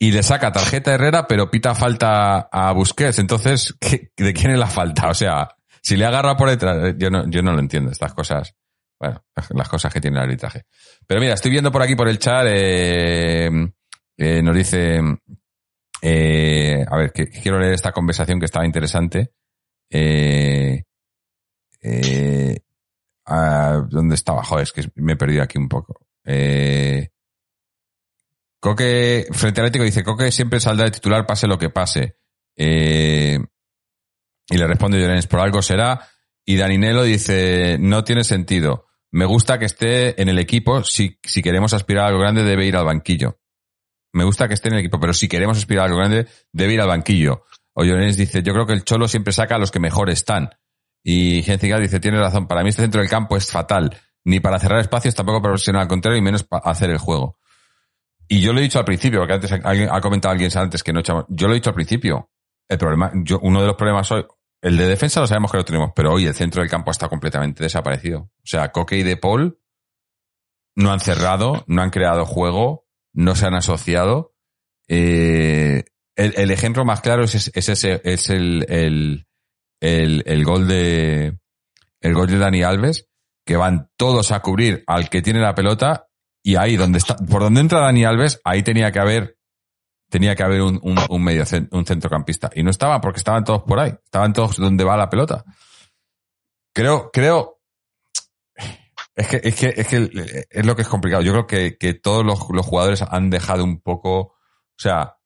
Y 0.00 0.12
le 0.12 0.22
saca 0.22 0.52
tarjeta 0.52 0.92
a 0.92 0.94
Herrera, 0.94 1.26
pero 1.26 1.50
pita 1.50 1.74
falta 1.74 2.48
a 2.52 2.72
Busquets. 2.72 3.18
Entonces, 3.18 3.74
¿qué- 3.80 4.12
¿de 4.16 4.32
quién 4.32 4.52
es 4.52 4.58
la 4.58 4.68
falta? 4.68 5.08
O 5.08 5.14
sea, 5.14 5.48
si 5.82 5.96
le 5.96 6.04
agarra 6.06 6.36
por 6.36 6.48
detrás, 6.48 6.94
yo 6.98 7.10
no, 7.10 7.28
yo 7.28 7.42
no 7.42 7.52
lo 7.52 7.58
entiendo, 7.60 7.90
estas 7.90 8.14
cosas. 8.14 8.54
Bueno, 9.00 9.24
las 9.50 9.68
cosas 9.68 9.92
que 9.92 10.00
tiene 10.00 10.16
el 10.18 10.24
arbitraje. 10.24 10.64
Pero 11.06 11.20
mira, 11.20 11.34
estoy 11.34 11.50
viendo 11.50 11.70
por 11.72 11.82
aquí 11.82 11.94
por 11.96 12.08
el 12.08 12.18
chat, 12.18 12.44
eh, 12.48 13.48
eh, 14.16 14.42
nos 14.42 14.56
dice, 14.56 15.00
eh, 16.02 16.84
a 16.88 16.96
ver, 16.96 17.12
quiero 17.12 17.58
leer 17.60 17.74
esta 17.74 17.92
conversación 17.92 18.38
que 18.38 18.46
estaba 18.46 18.66
interesante. 18.66 19.32
Eh, 19.90 20.82
eh, 21.82 22.58
ah, 23.26 23.82
¿Dónde 23.88 24.14
estaba? 24.16 24.42
Joder, 24.44 24.64
es 24.64 24.72
que 24.72 24.82
me 24.96 25.12
he 25.12 25.16
perdido 25.16 25.42
aquí 25.42 25.58
un 25.58 25.68
poco. 25.68 26.06
Eh, 26.24 27.08
Coque, 28.60 29.26
frente 29.32 29.60
al 29.60 29.66
Atlético, 29.66 29.84
dice, 29.84 30.02
Coque 30.04 30.32
siempre 30.32 30.60
saldrá 30.60 30.86
de 30.86 30.90
titular 30.92 31.26
pase 31.26 31.46
lo 31.46 31.58
que 31.58 31.70
pase. 31.70 32.16
Eh, 32.56 33.38
Y 34.50 34.56
le 34.56 34.66
responde 34.66 35.00
Llorens, 35.00 35.26
por 35.26 35.40
algo 35.40 35.62
será. 35.62 36.08
Y 36.44 36.56
Daninelo 36.56 37.02
dice, 37.02 37.76
no 37.78 38.04
tiene 38.04 38.24
sentido. 38.24 38.86
Me 39.10 39.26
gusta 39.26 39.58
que 39.58 39.66
esté 39.66 40.20
en 40.20 40.28
el 40.28 40.38
equipo. 40.38 40.82
Si, 40.82 41.18
si 41.22 41.42
queremos 41.42 41.72
aspirar 41.74 42.04
a 42.04 42.08
algo 42.08 42.20
grande, 42.20 42.42
debe 42.42 42.66
ir 42.66 42.76
al 42.76 42.86
banquillo. 42.86 43.38
Me 44.12 44.24
gusta 44.24 44.48
que 44.48 44.54
esté 44.54 44.68
en 44.68 44.74
el 44.74 44.80
equipo, 44.80 44.98
pero 44.98 45.12
si 45.12 45.28
queremos 45.28 45.58
aspirar 45.58 45.82
a 45.82 45.86
algo 45.86 45.98
grande, 45.98 46.26
debe 46.52 46.72
ir 46.74 46.80
al 46.80 46.88
banquillo. 46.88 47.44
O 47.74 47.84
Llorens 47.84 48.16
dice, 48.16 48.42
yo 48.42 48.54
creo 48.54 48.66
que 48.66 48.72
el 48.72 48.84
Cholo 48.84 49.06
siempre 49.06 49.32
saca 49.32 49.56
a 49.56 49.58
los 49.58 49.70
que 49.70 49.78
mejor 49.78 50.10
están. 50.10 50.50
Y 51.04 51.42
Gencigal 51.42 51.82
dice, 51.82 52.00
tiene 52.00 52.18
razón, 52.18 52.48
para 52.48 52.62
mí 52.62 52.70
este 52.70 52.82
centro 52.82 53.00
del 53.00 53.10
campo 53.10 53.36
es 53.36 53.50
fatal. 53.50 53.96
Ni 54.24 54.40
para 54.40 54.58
cerrar 54.58 54.80
espacios, 54.80 55.14
tampoco 55.14 55.40
para 55.40 55.54
presionar 55.54 55.82
al 55.82 55.88
contrario, 55.88 56.18
y 56.18 56.22
menos 56.22 56.42
para 56.42 56.68
hacer 56.70 56.90
el 56.90 56.98
juego. 56.98 57.38
Y 58.28 58.40
yo 58.40 58.52
lo 58.52 58.60
he 58.60 58.62
dicho 58.62 58.78
al 58.78 58.84
principio, 58.84 59.20
porque 59.20 59.34
antes 59.34 59.52
ha 59.52 60.00
comentado 60.00 60.32
alguien 60.32 60.50
antes 60.56 60.82
que 60.82 60.92
no 60.92 61.00
echamos. 61.00 61.24
Yo 61.28 61.46
lo 61.46 61.54
he 61.54 61.56
dicho 61.56 61.70
al 61.70 61.74
principio. 61.74 62.30
El 62.68 62.76
problema, 62.76 63.10
yo, 63.14 63.40
uno 63.40 63.62
de 63.62 63.66
los 63.66 63.76
problemas 63.76 64.10
hoy, 64.12 64.26
el 64.60 64.76
de 64.76 64.86
defensa 64.86 65.20
lo 65.20 65.26
sabemos 65.26 65.50
que 65.50 65.56
lo 65.56 65.64
tenemos, 65.64 65.92
pero 65.96 66.12
hoy 66.12 66.26
el 66.26 66.34
centro 66.34 66.60
del 66.60 66.70
campo 66.70 66.90
está 66.90 67.08
completamente 67.08 67.62
desaparecido. 67.62 68.20
O 68.20 68.46
sea, 68.46 68.70
Coque 68.70 68.98
y 68.98 69.02
De 69.02 69.16
Paul 69.16 69.58
no 70.76 70.92
han 70.92 71.00
cerrado, 71.00 71.64
no 71.66 71.80
han 71.80 71.90
creado 71.90 72.26
juego, 72.26 72.86
no 73.14 73.34
se 73.34 73.46
han 73.46 73.54
asociado. 73.54 74.34
Eh, 74.88 75.84
el, 76.14 76.50
ejemplo 76.50 76.84
más 76.84 77.00
claro 77.00 77.24
es, 77.24 77.50
es 77.54 77.68
ese, 77.68 78.00
es 78.04 78.28
el, 78.28 78.66
el, 78.68 79.26
el, 79.80 80.22
el 80.26 80.44
gol 80.44 80.68
de, 80.68 81.38
el 82.00 82.14
gol 82.14 82.26
de 82.26 82.38
Dani 82.38 82.62
Alves, 82.62 83.08
que 83.46 83.56
van 83.56 83.90
todos 83.96 84.32
a 84.32 84.40
cubrir 84.40 84.84
al 84.86 85.08
que 85.08 85.22
tiene 85.22 85.40
la 85.40 85.54
pelota 85.54 86.07
y 86.48 86.56
ahí 86.56 86.78
donde 86.78 86.96
está, 86.96 87.14
por 87.14 87.42
donde 87.42 87.60
entra 87.60 87.80
Dani 87.80 88.06
Alves, 88.06 88.40
ahí 88.42 88.62
tenía 88.62 88.90
que 88.90 88.98
haber, 88.98 89.36
tenía 90.08 90.34
que 90.34 90.42
haber 90.42 90.62
un, 90.62 90.80
un, 90.82 90.98
un 91.10 91.22
medio, 91.22 91.44
un 91.72 91.84
centrocampista. 91.84 92.50
Y 92.54 92.62
no 92.62 92.70
estaba 92.70 93.02
porque 93.02 93.18
estaban 93.18 93.44
todos 93.44 93.64
por 93.64 93.78
ahí. 93.78 93.92
Estaban 94.02 94.32
todos 94.32 94.56
donde 94.56 94.82
va 94.82 94.96
la 94.96 95.10
pelota. 95.10 95.44
Creo, 96.72 97.10
creo, 97.12 97.60
es 99.14 99.28
que, 99.28 99.40
es 99.44 99.56
que, 99.56 99.74
es 99.76 99.88
que 99.88 100.46
es 100.48 100.64
lo 100.64 100.74
que 100.74 100.80
es 100.80 100.88
complicado. 100.88 101.22
Yo 101.22 101.32
creo 101.32 101.46
que, 101.46 101.76
que 101.76 101.92
todos 101.92 102.24
los, 102.24 102.38
los 102.50 102.64
jugadores 102.64 103.02
han 103.02 103.28
dejado 103.28 103.62
un 103.62 103.82
poco, 103.82 104.18
o 104.18 104.34
sea, 104.78 105.18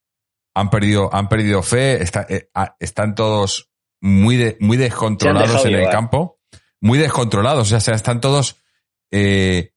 han 0.56 0.70
perdido, 0.70 1.08
han 1.14 1.28
perdido 1.28 1.62
fe, 1.62 2.02
está, 2.02 2.26
eh, 2.28 2.50
están 2.80 3.14
todos 3.14 3.70
muy, 4.00 4.38
de, 4.38 4.56
muy 4.58 4.76
descontrolados 4.76 5.64
en 5.66 5.74
el 5.74 5.88
campo, 5.88 6.40
muy 6.80 6.98
descontrolados, 6.98 7.70
o 7.72 7.80
sea, 7.80 7.94
están 7.94 8.20
todos, 8.20 8.60
eh, 9.12 9.71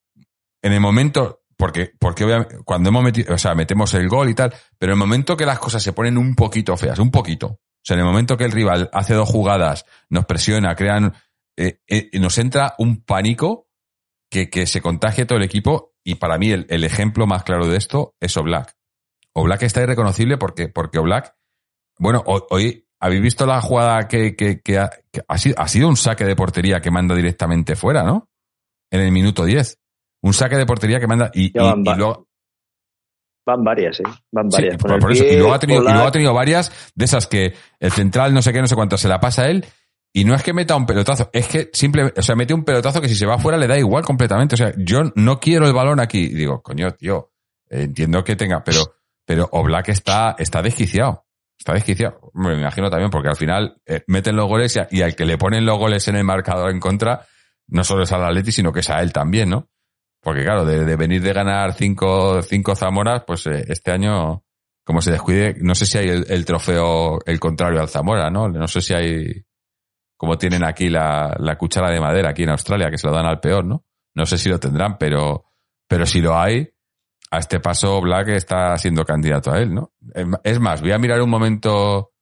en 0.65 0.73
el 0.73 0.79
momento, 0.79 1.43
porque, 1.57 1.91
porque 1.99 2.23
obviamente, 2.23 2.57
cuando 2.65 2.89
hemos 2.89 3.03
metido, 3.03 3.35
o 3.35 3.37
sea, 3.37 3.53
metemos 3.53 3.93
el 3.93 4.09
gol 4.09 4.29
y 4.29 4.33
tal, 4.33 4.51
pero 4.79 4.93
en 4.93 4.97
el 4.97 4.99
momento 4.99 5.37
que 5.37 5.45
las 5.45 5.59
cosas 5.59 5.83
se 5.83 5.93
ponen 5.93 6.17
un 6.17 6.33
poquito 6.33 6.75
feas, 6.75 6.97
un 6.97 7.11
poquito, 7.11 7.47
o 7.47 7.59
sea, 7.83 7.93
en 7.93 7.99
el 7.99 8.07
momento 8.07 8.35
que 8.35 8.45
el 8.45 8.51
rival 8.51 8.89
hace 8.91 9.13
dos 9.13 9.29
jugadas, 9.29 9.85
nos 10.09 10.25
presiona, 10.25 10.75
crean, 10.75 11.13
eh, 11.55 11.81
eh, 11.87 12.09
nos 12.19 12.39
entra 12.39 12.73
un 12.79 13.03
pánico 13.03 13.69
que, 14.27 14.49
que 14.49 14.65
se 14.65 14.81
contagia 14.81 15.27
todo 15.27 15.37
el 15.37 15.43
equipo 15.43 15.93
y 16.03 16.15
para 16.15 16.39
mí 16.39 16.49
el, 16.49 16.83
ejemplo 16.83 17.27
más 17.27 17.43
claro 17.43 17.67
de 17.67 17.77
esto 17.77 18.15
es 18.19 18.35
Oblak. 18.35 18.75
Oblak 19.33 19.61
está 19.61 19.83
irreconocible 19.83 20.37
porque, 20.39 20.67
porque 20.67 20.97
Oblak, 20.97 21.35
bueno, 21.99 22.23
hoy, 22.25 22.87
¿habéis 22.99 23.21
visto 23.21 23.45
la 23.45 23.61
jugada 23.61 24.07
que, 24.07 24.35
que, 24.35 24.61
que 24.61 24.79
ha, 24.79 25.37
sido, 25.37 25.59
ha 25.59 25.67
sido 25.67 25.87
un 25.87 25.95
saque 25.95 26.25
de 26.25 26.35
portería 26.35 26.81
que 26.81 26.89
manda 26.89 27.13
directamente 27.13 27.75
fuera, 27.75 28.01
¿no? 28.01 28.31
En 28.89 29.01
el 29.01 29.11
minuto 29.11 29.45
10 29.45 29.79
un 30.25 30.33
saque 30.33 30.57
de 30.57 30.65
portería 30.65 30.99
que 30.99 31.07
manda 31.07 31.29
y, 31.33 31.47
y, 31.47 31.51
van, 31.51 31.81
y 31.85 31.95
luego 31.95 32.27
van 33.45 33.63
varias, 33.63 33.99
¿eh? 33.99 34.03
Van 34.31 34.49
varias. 34.49 34.73
Sí, 34.73 34.77
por, 34.79 34.99
por 34.99 35.11
eso. 35.11 35.23
Y 35.23 35.37
luego, 35.37 35.53
ha 35.53 35.59
tenido, 35.59 35.81
y 35.81 35.85
luego 35.85 36.07
ha 36.07 36.11
tenido 36.11 36.33
varias 36.33 36.91
de 36.95 37.05
esas 37.05 37.27
que 37.27 37.53
el 37.79 37.91
central 37.91 38.33
no 38.33 38.41
sé 38.41 38.51
qué, 38.51 38.59
no 38.59 38.67
sé 38.67 38.75
cuánto, 38.75 38.97
se 38.97 39.07
la 39.07 39.19
pasa 39.19 39.43
a 39.43 39.49
él 39.49 39.65
y 40.11 40.23
no 40.23 40.33
es 40.33 40.41
que 40.41 40.51
meta 40.51 40.75
un 40.75 40.87
pelotazo, 40.87 41.29
es 41.31 41.47
que 41.47 41.69
simplemente, 41.73 42.19
o 42.19 42.23
sea, 42.23 42.35
mete 42.35 42.55
un 42.55 42.63
pelotazo 42.63 43.01
que 43.01 43.07
si 43.07 43.15
se 43.15 43.27
va 43.27 43.35
afuera 43.35 43.57
le 43.57 43.67
da 43.67 43.77
igual 43.77 44.03
completamente. 44.03 44.55
O 44.55 44.57
sea, 44.57 44.73
yo 44.77 45.03
no 45.13 45.39
quiero 45.39 45.67
el 45.67 45.73
balón 45.73 45.99
aquí. 45.99 46.23
Y 46.23 46.33
digo, 46.33 46.63
coño, 46.63 46.91
tío, 46.91 47.33
entiendo 47.69 48.23
que 48.23 48.35
tenga, 48.35 48.63
pero, 48.63 48.95
pero 49.25 49.47
Oblak 49.51 49.89
está, 49.89 50.35
está 50.39 50.61
desquiciado. 50.61 51.25
Está 51.59 51.73
desquiciado. 51.73 52.31
Me 52.33 52.57
imagino 52.57 52.89
también 52.89 53.11
porque 53.11 53.29
al 53.29 53.35
final 53.35 53.81
eh, 53.85 54.03
meten 54.07 54.37
los 54.37 54.47
goles 54.47 54.75
y, 54.75 54.97
y, 54.97 55.01
al 55.01 55.15
que 55.15 55.25
le 55.25 55.37
ponen 55.37 55.65
los 55.65 55.77
goles 55.77 56.07
en 56.07 56.15
el 56.15 56.23
marcador 56.23 56.71
en 56.71 56.79
contra, 56.79 57.25
no 57.67 57.83
solo 57.83 58.03
es 58.03 58.11
al 58.11 58.23
Atleti, 58.23 58.53
sino 58.53 58.71
que 58.71 58.79
es 58.79 58.89
a 58.89 59.01
él 59.01 59.11
también, 59.11 59.49
¿no? 59.49 59.67
Porque 60.25 60.41
claro, 60.41 60.65
de, 60.65 60.95
venir 60.95 61.21
de 61.21 61.33
ganar 61.33 61.73
cinco, 61.73 62.41
cinco 62.41 62.75
Zamoras, 62.75 63.21
pues 63.27 63.45
eh, 63.45 63.63
este 63.67 63.91
año, 63.91 64.43
como 64.83 64.99
se 64.99 65.11
descuide, 65.11 65.53
no 65.61 65.75
sé 65.75 65.85
si 65.85 65.99
hay 65.99 66.09
el, 66.09 66.25
el, 66.27 66.43
trofeo, 66.45 67.19
el 67.27 67.39
contrario 67.39 67.79
al 67.79 67.89
Zamora, 67.89 68.31
¿no? 68.31 68.49
No 68.49 68.67
sé 68.67 68.81
si 68.81 68.95
hay, 68.95 69.45
como 70.17 70.35
tienen 70.35 70.63
aquí 70.63 70.89
la, 70.89 71.35
la, 71.37 71.59
cuchara 71.59 71.91
de 71.91 71.99
madera 71.99 72.31
aquí 72.31 72.41
en 72.41 72.49
Australia, 72.49 72.89
que 72.89 72.97
se 72.97 73.05
lo 73.05 73.13
dan 73.13 73.27
al 73.27 73.39
peor, 73.39 73.65
¿no? 73.65 73.85
No 74.15 74.25
sé 74.25 74.39
si 74.39 74.49
lo 74.49 74.59
tendrán, 74.59 74.97
pero, 74.97 75.45
pero 75.87 76.07
si 76.07 76.21
lo 76.21 76.35
hay, 76.35 76.73
a 77.29 77.37
este 77.37 77.59
paso 77.59 78.01
Black 78.01 78.29
está 78.29 78.75
siendo 78.79 79.05
candidato 79.05 79.51
a 79.51 79.59
él, 79.59 79.75
¿no? 79.75 79.93
Es 80.43 80.59
más, 80.59 80.81
voy 80.81 80.93
a 80.93 80.97
mirar 80.97 81.21
un 81.21 81.29
momento, 81.29 82.13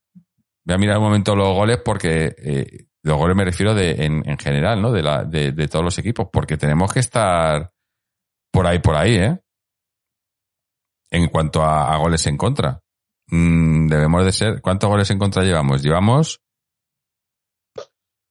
voy 0.66 0.76
a 0.76 0.78
mirar 0.78 0.98
un 0.98 1.06
momento 1.06 1.38
los 1.38 1.54
goles 1.54 1.80
porque, 1.86 2.36
eh, 2.38 2.86
los 3.02 3.16
goles 3.16 3.38
me 3.38 3.46
refiero 3.46 3.74
de, 3.74 3.92
en, 3.92 4.30
en 4.30 4.38
general, 4.38 4.82
¿no? 4.82 4.92
De, 4.92 5.02
la, 5.02 5.24
de, 5.24 5.54
de 5.54 5.68
todos 5.70 5.86
los 5.86 5.98
equipos, 6.00 6.28
porque 6.30 6.58
tenemos 6.58 6.92
que 6.92 7.00
estar, 7.00 7.72
por 8.54 8.68
ahí, 8.68 8.80
por 8.80 8.96
ahí, 8.96 9.16
¿eh? 9.16 9.40
En 11.12 11.28
cuanto 11.28 11.64
a, 11.64 11.94
a 11.94 11.98
goles 11.98 12.26
en 12.28 12.38
contra. 12.38 12.80
Mm, 13.28 13.88
debemos 13.88 14.24
de 14.26 14.32
ser. 14.32 14.62
¿Cuántos 14.62 14.90
goles 14.90 15.10
en 15.10 15.18
contra 15.18 15.44
llevamos? 15.44 15.82
Llevamos. 15.82 16.40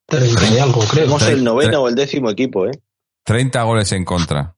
30 0.06 0.54
y 0.54 0.58
algo, 0.58 0.80
creo. 0.90 1.06
Somos 1.06 1.26
el 1.26 1.42
noveno 1.42 1.82
o 1.82 1.88
el 1.88 1.94
décimo 1.94 2.30
equipo, 2.30 2.66
¿eh? 2.66 2.82
30 3.24 3.62
goles 3.64 3.90
en 3.92 4.04
contra. 4.04 4.56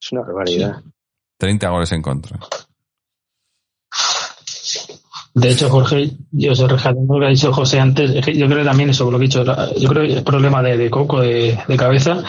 Es 0.00 0.12
una 0.12 0.22
barbaridad. 0.22 0.82
30 1.38 1.68
goles 1.70 1.92
en 1.92 2.02
contra. 2.02 2.38
De 5.34 5.50
hecho, 5.50 5.68
Jorge, 5.68 6.12
yo 6.30 6.54
soy 6.54 6.68
lo 6.68 6.76
que 6.76 7.26
ha 7.26 7.28
dicho 7.28 7.52
José 7.52 7.80
antes. 7.80 8.14
Yo 8.14 8.46
creo 8.46 8.58
que 8.58 8.64
también 8.64 8.90
eso, 8.90 9.10
lo 9.10 9.18
que 9.18 9.24
he 9.24 9.28
dicho, 9.28 9.44
yo 9.76 9.88
creo 9.88 10.06
que 10.06 10.12
es 10.18 10.22
problema 10.22 10.62
de, 10.62 10.76
de 10.76 10.88
coco, 10.88 11.22
de, 11.22 11.58
de, 11.66 11.76
cabeza. 11.76 12.22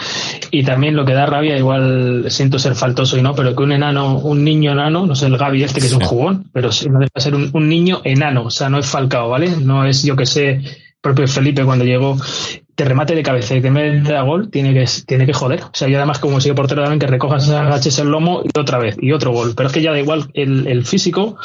Y 0.50 0.64
también 0.64 0.96
lo 0.96 1.04
que 1.04 1.12
da 1.12 1.24
rabia, 1.24 1.56
igual 1.56 2.24
siento 2.30 2.58
ser 2.58 2.74
faltoso 2.74 3.16
y 3.16 3.22
no, 3.22 3.32
pero 3.32 3.54
que 3.54 3.62
un 3.62 3.70
enano, 3.70 4.18
un 4.18 4.42
niño 4.42 4.72
enano, 4.72 5.06
no 5.06 5.14
sé, 5.14 5.26
el 5.26 5.38
Gaby 5.38 5.62
este 5.62 5.78
que 5.80 5.86
es 5.86 5.92
un 5.92 6.00
jugón, 6.00 6.50
pero 6.52 6.70
no 6.90 6.98
deja 6.98 7.12
de 7.14 7.20
ser 7.20 7.36
un, 7.36 7.48
un, 7.52 7.68
niño 7.68 8.00
enano, 8.02 8.42
o 8.46 8.50
sea, 8.50 8.68
no 8.68 8.78
es 8.78 8.86
Falcao, 8.86 9.28
¿vale? 9.28 9.50
No 9.56 9.84
es, 9.84 10.02
yo 10.02 10.16
que 10.16 10.26
sé, 10.26 10.60
propio 11.00 11.28
Felipe 11.28 11.64
cuando 11.64 11.84
llegó, 11.84 12.16
te 12.74 12.84
remate 12.84 13.14
de 13.14 13.22
cabeza 13.22 13.54
y 13.54 13.60
te 13.60 13.70
mete 13.70 14.16
a 14.16 14.22
gol, 14.22 14.50
tiene 14.50 14.74
que, 14.74 14.84
tiene 15.06 15.26
que 15.26 15.32
joder. 15.32 15.62
O 15.62 15.70
sea, 15.72 15.86
yo 15.86 15.96
además 15.98 16.18
como 16.18 16.40
sigue 16.40 16.56
portero 16.56 16.82
también 16.82 16.98
que 16.98 17.06
recojas, 17.06 17.48
agaches 17.50 18.00
el 18.00 18.08
lomo 18.08 18.42
y 18.42 18.58
otra 18.58 18.78
vez, 18.78 18.96
y 19.00 19.12
otro 19.12 19.30
gol. 19.30 19.52
Pero 19.56 19.68
es 19.68 19.72
que 19.72 19.82
ya 19.82 19.92
da 19.92 20.00
igual 20.00 20.28
el, 20.34 20.66
el 20.66 20.84
físico 20.84 21.38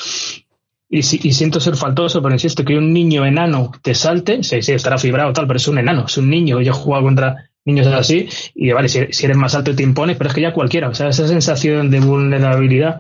y, 0.94 1.04
siento 1.04 1.62
ser 1.62 1.78
faltoso, 1.78 2.22
pero 2.22 2.36
insisto 2.36 2.66
que 2.66 2.78
un 2.78 2.92
niño 2.92 3.26
enano 3.26 3.72
te 3.82 3.96
salte, 3.96 4.44
sí, 4.44 4.62
sí, 4.62 4.74
estará 4.74 4.98
fibrado 4.98 5.32
tal, 5.32 5.48
pero 5.48 5.56
es 5.56 5.68
un 5.70 5.78
enano, 5.78 6.04
es 6.06 6.18
un 6.18 6.30
niño. 6.30 6.60
Yo 6.60 6.72
he 6.72 6.76
jugado 6.76 7.06
contra 7.06 7.50
niños 7.64 7.88
así 7.88 8.28
y 8.56 8.72
vale, 8.72 8.90
si, 8.90 9.00
eres 9.00 9.38
más 9.38 9.56
alto 9.56 9.74
te 9.74 9.84
impones, 9.84 10.18
pero 10.18 10.30
es 10.30 10.36
que 10.36 10.42
ya 10.42 10.52
cualquiera, 10.52 10.90
o 10.90 10.94
sea, 10.94 11.08
esa 11.08 11.30
sensación 11.30 11.92
de 11.92 12.02
vulnerabilidad 12.02 13.00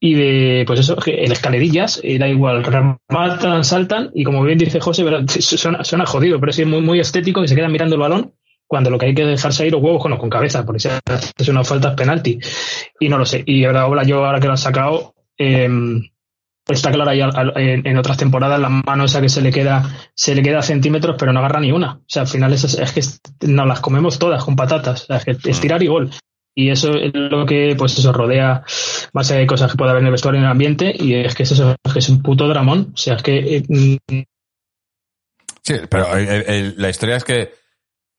y 0.00 0.14
de, 0.14 0.64
pues 0.66 0.80
eso, 0.80 0.96
que 0.96 1.22
en 1.24 1.30
escalerillas, 1.30 2.02
da 2.18 2.26
igual, 2.26 2.64
rematan, 2.64 3.62
saltan 3.62 4.10
y 4.14 4.24
como 4.24 4.42
bien 4.42 4.58
dice 4.58 4.80
José, 4.80 5.04
suena, 5.28 5.84
suena 5.84 6.06
jodido, 6.06 6.40
pero 6.40 6.50
es 6.50 6.66
muy, 6.66 6.80
muy 6.80 6.98
estético 6.98 7.44
y 7.44 7.48
se 7.48 7.54
quedan 7.54 7.70
mirando 7.70 7.94
el 7.94 8.00
balón 8.00 8.32
cuando 8.66 8.90
lo 8.90 8.98
que 8.98 9.06
hay 9.06 9.14
que 9.14 9.24
dejarse 9.24 9.62
ahí 9.62 9.70
los 9.70 9.80
huevos 9.80 10.02
con, 10.02 10.16
con 10.16 10.28
cabeza, 10.28 10.66
porque 10.66 10.80
si 10.80 10.88
es 11.38 11.48
una 11.48 11.64
falta 11.64 11.90
es 11.90 11.94
penalti. 11.94 12.38
Y 13.00 13.08
no 13.08 13.16
lo 13.16 13.24
sé. 13.24 13.42
Y 13.46 13.64
ahora 13.64 14.02
yo, 14.02 14.26
ahora 14.26 14.40
que 14.40 14.46
lo 14.46 14.52
han 14.52 14.58
sacado, 14.58 15.14
eh, 15.38 15.66
está 16.68 16.90
claro 16.90 17.10
ahí 17.10 17.20
en, 17.20 17.86
en, 17.86 17.96
otras 17.96 18.18
temporadas 18.18 18.60
la 18.60 18.68
mano 18.68 19.04
esa 19.04 19.20
que 19.20 19.28
se 19.28 19.40
le 19.40 19.50
queda 19.50 20.10
se 20.14 20.34
le 20.34 20.42
queda 20.42 20.62
centímetros 20.62 21.16
pero 21.18 21.32
no 21.32 21.40
agarra 21.40 21.60
ni 21.60 21.72
una. 21.72 21.94
O 21.94 22.04
sea 22.06 22.22
al 22.22 22.28
final 22.28 22.52
es, 22.52 22.64
es 22.64 22.92
que 22.92 23.46
nos 23.46 23.66
las 23.66 23.80
comemos 23.80 24.18
todas 24.18 24.44
con 24.44 24.56
patatas. 24.56 25.04
O 25.04 25.06
sea, 25.06 25.16
es 25.16 25.24
que 25.24 25.50
es 25.50 25.60
tirar 25.60 25.82
y 25.82 25.86
gol. 25.86 26.10
Y 26.54 26.70
eso 26.70 26.92
es 26.94 27.12
lo 27.14 27.46
que 27.46 27.74
pues 27.78 27.98
eso 27.98 28.12
rodea 28.12 28.64
más 29.12 29.30
allá 29.30 29.40
de 29.40 29.46
cosas 29.46 29.70
que 29.70 29.78
puede 29.78 29.92
haber 29.92 30.02
en 30.02 30.06
el 30.06 30.12
vestuario 30.12 30.40
y 30.40 30.42
en 30.42 30.46
el 30.46 30.50
ambiente 30.50 30.92
y 30.94 31.14
es 31.14 31.34
que 31.34 31.44
es 31.44 31.52
eso 31.52 31.74
es 31.82 31.92
que 31.92 32.00
es 32.00 32.08
un 32.08 32.22
puto 32.22 32.48
dramón. 32.48 32.90
O 32.92 32.96
sea 32.96 33.14
es 33.14 33.22
que 33.22 33.56
eh, 33.56 33.98
sí 35.62 35.74
pero 35.88 36.16
el, 36.16 36.28
el, 36.28 36.74
la 36.76 36.90
historia 36.90 37.16
es 37.16 37.24
que 37.24 37.54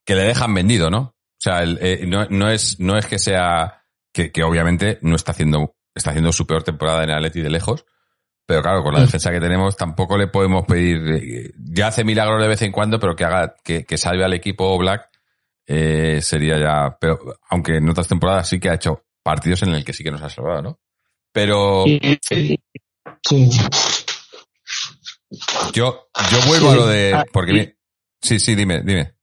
que 0.05 0.15
le 0.15 0.23
dejan 0.23 0.53
vendido 0.53 0.89
no 0.89 0.99
o 0.99 1.41
sea 1.41 1.63
eh, 1.63 2.05
no, 2.07 2.25
no 2.29 2.49
es 2.49 2.79
no 2.79 2.97
es 2.97 3.05
que 3.05 3.19
sea 3.19 3.83
que, 4.13 4.31
que 4.31 4.43
obviamente 4.43 4.99
no 5.01 5.15
está 5.15 5.33
haciendo 5.33 5.75
está 5.93 6.11
haciendo 6.11 6.31
su 6.31 6.47
peor 6.47 6.63
temporada 6.63 7.03
en 7.03 7.11
Atleti 7.11 7.41
de 7.41 7.49
lejos 7.49 7.85
pero 8.49 8.63
claro, 8.63 8.81
con 8.81 8.95
la 8.95 9.01
defensa 9.01 9.29
que 9.29 9.39
tenemos 9.39 9.77
tampoco 9.77 10.17
le 10.17 10.25
podemos 10.25 10.65
pedir. 10.65 11.53
Ya 11.55 11.85
hace 11.85 12.03
milagros 12.03 12.41
de 12.41 12.47
vez 12.47 12.59
en 12.63 12.71
cuando, 12.71 12.99
pero 12.99 13.15
que 13.15 13.23
haga, 13.23 13.53
que, 13.63 13.85
que 13.85 13.95
salve 13.95 14.25
al 14.25 14.33
equipo 14.33 14.75
Black 14.75 15.07
eh, 15.67 16.19
sería 16.23 16.57
ya. 16.57 16.97
Pero 16.99 17.19
aunque 17.51 17.75
en 17.75 17.87
otras 17.87 18.07
temporadas 18.07 18.49
sí 18.49 18.59
que 18.59 18.71
ha 18.71 18.73
hecho 18.73 19.05
partidos 19.21 19.61
en 19.61 19.75
el 19.75 19.85
que 19.85 19.93
sí 19.93 20.03
que 20.03 20.09
nos 20.09 20.23
ha 20.23 20.31
salvado, 20.31 20.63
¿no? 20.63 20.79
Pero. 21.31 21.85
Sí. 22.27 22.59
Yo, 25.71 26.09
yo 26.31 26.39
vuelvo 26.47 26.71
a 26.71 26.75
lo 26.75 26.87
de. 26.87 27.13
Ah, 27.13 27.25
Porque. 27.31 27.75
Sí, 28.19 28.39
sí, 28.39 28.55
dime, 28.55 28.81
dime. 28.81 29.13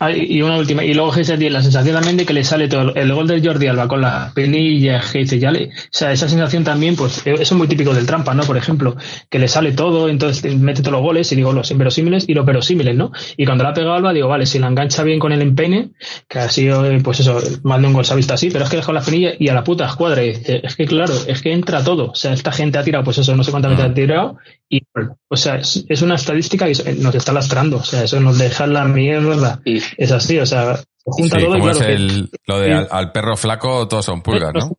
Ah, 0.00 0.10
y 0.10 0.40
una 0.42 0.56
última. 0.56 0.82
Y 0.84 0.94
luego 0.94 1.12
Gese 1.12 1.36
tiene 1.36 1.52
la 1.52 1.62
sensación 1.62 1.94
también 1.94 2.16
de 2.16 2.24
que 2.24 2.32
le 2.32 2.42
sale 2.44 2.66
todo. 2.66 2.94
El 2.94 3.12
gol 3.12 3.28
de 3.28 3.40
Jordi 3.40 3.66
Alba 3.66 3.86
con 3.86 4.00
la 4.00 4.32
penilla, 4.34 5.00
dice, 5.12 5.38
ya 5.38 5.50
le. 5.50 5.66
O 5.66 5.70
sea, 5.90 6.10
esa 6.12 6.28
sensación 6.28 6.64
también, 6.64 6.96
pues, 6.96 7.24
eh, 7.26 7.34
eso 7.34 7.42
es 7.42 7.52
muy 7.52 7.68
típico 7.68 7.94
del 7.94 8.06
trampa, 8.06 8.34
¿no? 8.34 8.42
Por 8.42 8.56
ejemplo, 8.56 8.96
que 9.30 9.38
le 9.38 9.48
sale 9.48 9.72
todo, 9.72 10.08
entonces 10.08 10.56
mete 10.56 10.80
todos 10.80 10.94
los 10.94 11.02
goles, 11.02 11.30
y 11.30 11.36
digo 11.36 11.52
los 11.52 11.70
inverosímiles 11.70 12.24
y 12.26 12.34
los 12.34 12.44
verosímiles, 12.44 12.96
¿no? 12.96 13.12
Y 13.36 13.44
cuando 13.44 13.64
la 13.64 13.70
ha 13.70 13.74
pegado 13.74 13.94
Alba, 13.94 14.12
digo, 14.12 14.28
vale, 14.28 14.46
si 14.46 14.58
la 14.58 14.68
engancha 14.68 15.04
bien 15.04 15.18
con 15.18 15.30
el 15.30 15.42
empeine, 15.42 15.90
que 16.26 16.38
ha 16.38 16.48
sido, 16.48 16.84
eh, 16.84 17.00
pues 17.04 17.20
eso, 17.20 17.38
más 17.62 17.80
de 17.80 17.86
un 17.86 17.92
gol 17.92 18.04
se 18.04 18.14
ha 18.14 18.16
visto 18.16 18.34
así, 18.34 18.50
pero 18.50 18.64
es 18.64 18.70
que 18.70 18.76
dejó 18.76 18.92
la 18.92 19.02
penilla 19.02 19.34
y 19.38 19.48
a 19.48 19.54
la 19.54 19.62
puta 19.62 19.86
escuadra. 19.86 20.24
Y 20.24 20.28
dice, 20.28 20.62
es 20.64 20.74
que 20.74 20.86
claro, 20.86 21.14
es 21.26 21.42
que 21.42 21.52
entra 21.52 21.84
todo. 21.84 22.10
O 22.10 22.14
sea, 22.14 22.32
esta 22.32 22.50
gente 22.50 22.78
ha 22.78 22.82
tirado, 22.82 23.04
pues 23.04 23.18
eso, 23.18 23.36
no 23.36 23.44
sé 23.44 23.50
cuántas 23.50 23.72
veces 23.72 23.84
ha 23.84 23.94
tirado, 23.94 24.38
y, 24.74 24.80
o 25.28 25.36
sea, 25.36 25.56
es, 25.56 25.84
es 25.86 26.00
una 26.00 26.14
estadística 26.14 26.66
y 26.68 26.72
nos 26.98 27.14
está 27.14 27.32
lastrando. 27.32 27.76
O 27.76 27.84
sea, 27.84 28.04
eso 28.04 28.18
nos 28.20 28.38
deja 28.38 28.64
en 28.64 28.72
la 28.72 28.84
mierda. 28.86 29.60
Y, 29.66 29.82
Es 29.98 30.10
así, 30.12 30.38
o 30.38 30.46
sea, 30.46 30.76
se 30.76 30.84
junta 31.04 31.38
Sí, 31.38 31.44
todo 31.44 31.56
y 31.56 31.60
como 31.60 31.64
claro 31.72 31.78
es 31.80 31.86
que- 31.86 31.92
el, 31.92 32.30
lo 32.46 32.58
de 32.58 32.72
al, 32.72 32.88
al 32.90 33.12
perro 33.12 33.36
flaco, 33.36 33.86
todos 33.86 34.04
son 34.06 34.22
pulgas, 34.22 34.52
¿no? 34.54 34.72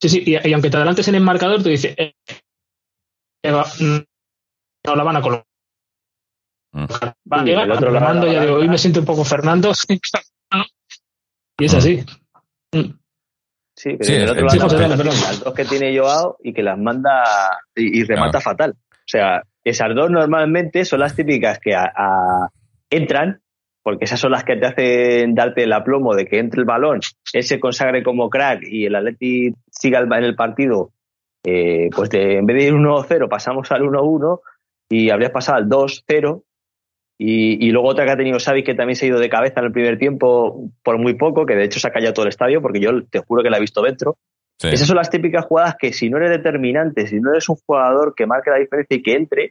Sí, 0.00 0.08
sí, 0.08 0.22
y, 0.24 0.48
y 0.48 0.52
aunque 0.52 0.70
te 0.70 0.76
adelantes 0.76 1.08
en 1.08 1.16
el 1.16 1.22
marcador, 1.22 1.62
tú 1.62 1.68
dices, 1.70 1.94
eh, 1.98 2.14
eh, 3.44 3.50
va- 3.50 3.66
mm, 3.80 3.98
no 4.86 4.96
la 4.96 5.02
van 5.02 5.16
a 5.16 5.22
colocar. 5.22 5.46
Mm. 6.74 6.84
Va 7.32 7.40
a 7.40 7.44
llegar, 7.44 7.64
el 7.66 7.72
otro 7.72 7.90
la 7.90 7.98
Fernando, 8.00 8.26
va 8.26 8.32
a 8.32 8.34
ya 8.36 8.40
digo, 8.42 8.54
hoy 8.56 8.68
me 8.68 8.78
siento 8.78 9.00
un 9.00 9.06
poco 9.06 9.24
Fernando. 9.24 9.72
y 11.58 11.64
es 11.64 11.74
Mm. 11.74 11.76
así. 11.76 12.04
Mm. 12.74 12.94
Sí, 13.82 13.96
pero 13.98 14.04
Sí, 14.04 14.14
el 14.14 14.30
otro 14.30 14.46
lado, 14.46 14.78
la 14.78 14.96
las 14.96 15.40
dos 15.44 15.54
que 15.54 15.64
tiene 15.64 15.96
Joao 15.98 16.36
y 16.42 16.52
que 16.52 16.62
las 16.62 16.78
manda 16.78 17.22
y, 17.74 18.00
y 18.00 18.04
remata 18.04 18.32
Claro. 18.38 18.44
fatal. 18.44 18.70
O 18.90 19.06
sea, 19.06 19.42
esas 19.64 19.94
dos 19.94 20.10
normalmente 20.10 20.84
son 20.84 21.00
las 21.00 21.14
típicas 21.16 21.58
que 21.58 21.74
a- 21.74 21.92
a- 21.94 22.48
entran, 22.90 23.40
porque 23.82 24.04
esas 24.04 24.20
son 24.20 24.30
las 24.32 24.44
que 24.44 24.56
te 24.56 24.66
hacen 24.66 25.34
darte 25.34 25.64
el 25.64 25.72
aplomo 25.72 26.14
de 26.14 26.26
que 26.26 26.38
entre 26.38 26.60
el 26.60 26.66
balón, 26.66 27.00
él 27.32 27.42
se 27.42 27.58
consagre 27.58 28.02
como 28.02 28.30
crack 28.30 28.62
y 28.62 28.86
el 28.86 28.94
Atleti 28.94 29.52
siga 29.70 29.98
en 30.00 30.12
el 30.24 30.36
partido, 30.36 30.90
eh, 31.44 31.88
pues 31.94 32.08
de, 32.10 32.38
en 32.38 32.46
vez 32.46 32.56
de 32.56 32.64
ir 32.64 32.74
1-0 32.74 33.28
pasamos 33.28 33.72
al 33.72 33.82
1-1 33.82 34.40
y 34.88 35.10
habrías 35.10 35.32
pasado 35.32 35.58
al 35.58 35.68
2-0 35.68 36.42
y, 37.24 37.66
y 37.66 37.70
luego 37.70 37.88
otra 37.88 38.04
que 38.04 38.10
ha 38.12 38.16
tenido 38.16 38.38
Xavi 38.40 38.64
que 38.64 38.74
también 38.74 38.96
se 38.96 39.04
ha 39.06 39.08
ido 39.08 39.18
de 39.20 39.28
cabeza 39.28 39.60
en 39.60 39.66
el 39.66 39.72
primer 39.72 39.98
tiempo 39.98 40.68
por 40.82 40.98
muy 40.98 41.14
poco, 41.14 41.46
que 41.46 41.54
de 41.54 41.64
hecho 41.64 41.78
se 41.80 41.88
ha 41.88 41.92
callado 41.92 42.14
todo 42.14 42.24
el 42.24 42.30
estadio 42.30 42.60
porque 42.60 42.80
yo 42.80 43.04
te 43.06 43.20
juro 43.20 43.42
que 43.42 43.50
la 43.50 43.58
he 43.58 43.60
visto 43.60 43.82
dentro. 43.82 44.16
Sí. 44.58 44.68
Esas 44.68 44.86
son 44.88 44.96
las 44.96 45.10
típicas 45.10 45.44
jugadas 45.46 45.76
que 45.78 45.92
si 45.92 46.10
no 46.10 46.16
eres 46.18 46.30
determinante, 46.30 47.06
si 47.06 47.20
no 47.20 47.30
eres 47.30 47.48
un 47.48 47.56
jugador 47.66 48.14
que 48.16 48.26
marque 48.26 48.50
la 48.50 48.58
diferencia 48.58 48.96
y 48.96 49.02
que 49.02 49.14
entre, 49.14 49.44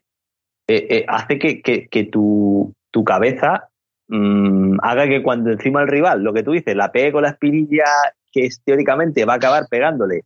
eh, 0.68 0.88
eh, 0.90 1.06
hace 1.08 1.38
que, 1.40 1.62
que- 1.62 1.88
que 1.88 2.04
tu, 2.06 2.74
tu 2.92 3.04
cabeza 3.04 3.70
mm, 4.08 4.78
haga 4.82 5.08
que 5.08 5.24
cuando 5.24 5.52
encima 5.52 5.82
el 5.82 5.88
rival, 5.88 6.24
lo 6.24 6.34
que 6.34 6.44
tú 6.44 6.52
dices, 6.52 6.76
la 6.76 6.92
pegue 6.92 7.12
con 7.12 7.24
la 7.24 7.30
espinilla 7.30 7.86
que 8.32 8.46
es- 8.46 8.62
teóricamente 8.64 9.26
va 9.26 9.34
a 9.34 9.38
acabar 9.38 9.64
pegándole 9.70 10.22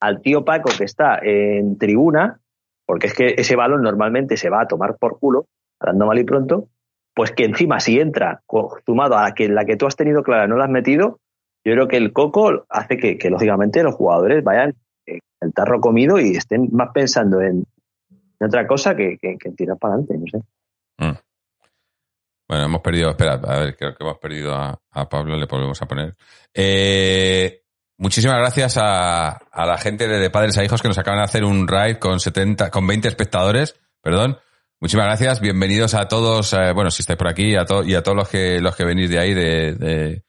al 0.00 0.20
tío 0.20 0.44
Paco 0.44 0.70
que 0.76 0.84
está 0.84 1.18
en 1.22 1.78
tribuna, 1.78 2.38
porque 2.86 3.06
es 3.08 3.14
que 3.14 3.34
ese 3.38 3.56
balón 3.56 3.82
normalmente 3.82 4.36
se 4.36 4.50
va 4.50 4.62
a 4.62 4.68
tomar 4.68 4.96
por 4.98 5.18
culo, 5.18 5.46
hablando 5.80 6.06
mal 6.06 6.18
y 6.18 6.24
pronto, 6.24 6.68
pues 7.16 7.32
que 7.32 7.44
encima 7.44 7.80
si 7.80 7.98
entra 7.98 8.42
sumado 8.84 9.16
a 9.16 9.22
la 9.22 9.34
que, 9.34 9.48
la 9.48 9.64
que 9.64 9.76
tú 9.76 9.86
has 9.86 9.96
tenido 9.96 10.22
clara 10.22 10.46
no 10.46 10.58
la 10.58 10.64
has 10.64 10.70
metido, 10.70 11.18
yo 11.64 11.72
creo 11.72 11.88
que 11.88 11.96
el 11.96 12.12
coco 12.12 12.66
hace 12.68 12.98
que, 12.98 13.30
lógicamente 13.30 13.82
los 13.82 13.94
jugadores 13.94 14.44
vayan 14.44 14.74
eh, 15.06 15.20
el 15.40 15.54
tarro 15.54 15.80
comido 15.80 16.20
y 16.20 16.36
estén 16.36 16.68
más 16.72 16.90
pensando 16.92 17.40
en, 17.40 17.64
otra 18.38 18.66
cosa 18.66 18.94
que, 18.94 19.16
que, 19.18 19.50
tirar 19.56 19.78
para 19.78 19.94
adelante, 19.94 20.18
no 20.18 20.26
sé. 20.26 21.18
Bueno, 22.48 22.64
hemos 22.66 22.82
perdido, 22.82 23.08
espera, 23.08 23.40
a 23.42 23.60
ver, 23.60 23.76
creo 23.76 23.94
que 23.94 24.04
hemos 24.04 24.18
perdido 24.18 24.54
a, 24.54 24.78
a 24.90 25.08
Pablo, 25.08 25.36
le 25.36 25.46
volvemos 25.46 25.80
a 25.80 25.86
poner. 25.86 26.14
Eh, 26.52 27.62
muchísimas 27.96 28.36
gracias 28.36 28.76
a, 28.76 29.30
a 29.30 29.66
la 29.66 29.78
gente 29.78 30.06
de, 30.06 30.30
Padres 30.30 30.58
a 30.58 30.64
Hijos 30.64 30.82
que 30.82 30.88
nos 30.88 30.98
acaban 30.98 31.20
de 31.20 31.24
hacer 31.24 31.44
un 31.44 31.66
ride 31.66 31.98
con 31.98 32.20
70, 32.20 32.70
con 32.70 32.86
20 32.86 33.08
espectadores, 33.08 33.74
perdón. 34.02 34.38
Muchísimas 34.78 35.06
gracias, 35.06 35.40
bienvenidos 35.40 35.94
a 35.94 36.06
todos, 36.06 36.52
eh, 36.52 36.72
bueno, 36.74 36.90
si 36.90 37.00
estáis 37.00 37.16
por 37.16 37.28
aquí, 37.28 37.56
a 37.56 37.64
y 37.86 37.94
a 37.94 38.02
todos 38.02 38.16
los 38.16 38.28
que, 38.28 38.60
los 38.60 38.76
que 38.76 38.84
venís 38.84 39.08
de 39.08 39.18
ahí, 39.18 39.32
de, 39.32 39.72
de- 39.74 40.24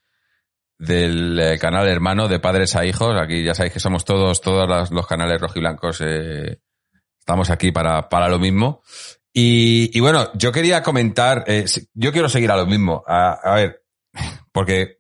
del 0.79 1.37
eh, 1.39 1.59
canal 1.59 1.87
hermano 1.89 2.29
de 2.29 2.39
Padres 2.39 2.75
a 2.77 2.85
Hijos. 2.85 3.19
Aquí 3.19 3.43
ya 3.43 3.53
sabéis 3.53 3.73
que 3.73 3.79
somos 3.81 4.05
todos, 4.05 4.39
todos 4.39 4.89
los, 4.89 5.07
canales 5.07 5.41
rojiblancos, 5.41 5.99
eh, 6.01 6.61
estamos 7.19 7.49
aquí 7.49 7.73
para, 7.73 8.07
para 8.07 8.29
lo 8.29 8.39
mismo. 8.39 8.81
Y, 9.33 9.99
bueno, 9.99 10.31
yo 10.33 10.51
quería 10.51 10.81
comentar, 10.81 11.43
eh, 11.45 11.65
yo 11.93 12.11
quiero 12.11 12.29
seguir 12.29 12.49
a 12.49 12.57
lo 12.57 12.65
mismo. 12.65 13.03
A, 13.05 13.53
ver, 13.55 13.83
porque 14.51 14.97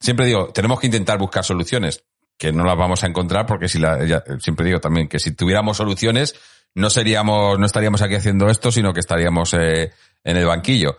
siempre 0.00 0.24
digo, 0.24 0.52
tenemos 0.54 0.80
que 0.80 0.86
intentar 0.86 1.18
buscar 1.18 1.44
soluciones, 1.44 2.04
que 2.38 2.52
no 2.52 2.64
las 2.64 2.78
vamos 2.78 3.02
a 3.02 3.08
encontrar, 3.08 3.44
porque 3.44 3.68
si 3.68 3.78
la, 3.78 3.98
siempre 4.38 4.64
digo 4.64 4.80
también 4.80 5.08
que 5.08 5.18
si 5.18 5.32
tuviéramos 5.34 5.76
soluciones, 5.76 6.34
no 6.76 6.90
seríamos, 6.90 7.58
no 7.58 7.64
estaríamos 7.64 8.02
aquí 8.02 8.14
haciendo 8.14 8.48
esto, 8.48 8.70
sino 8.70 8.92
que 8.92 9.00
estaríamos 9.00 9.54
eh, 9.54 9.92
en 10.22 10.36
el 10.36 10.44
banquillo. 10.44 10.98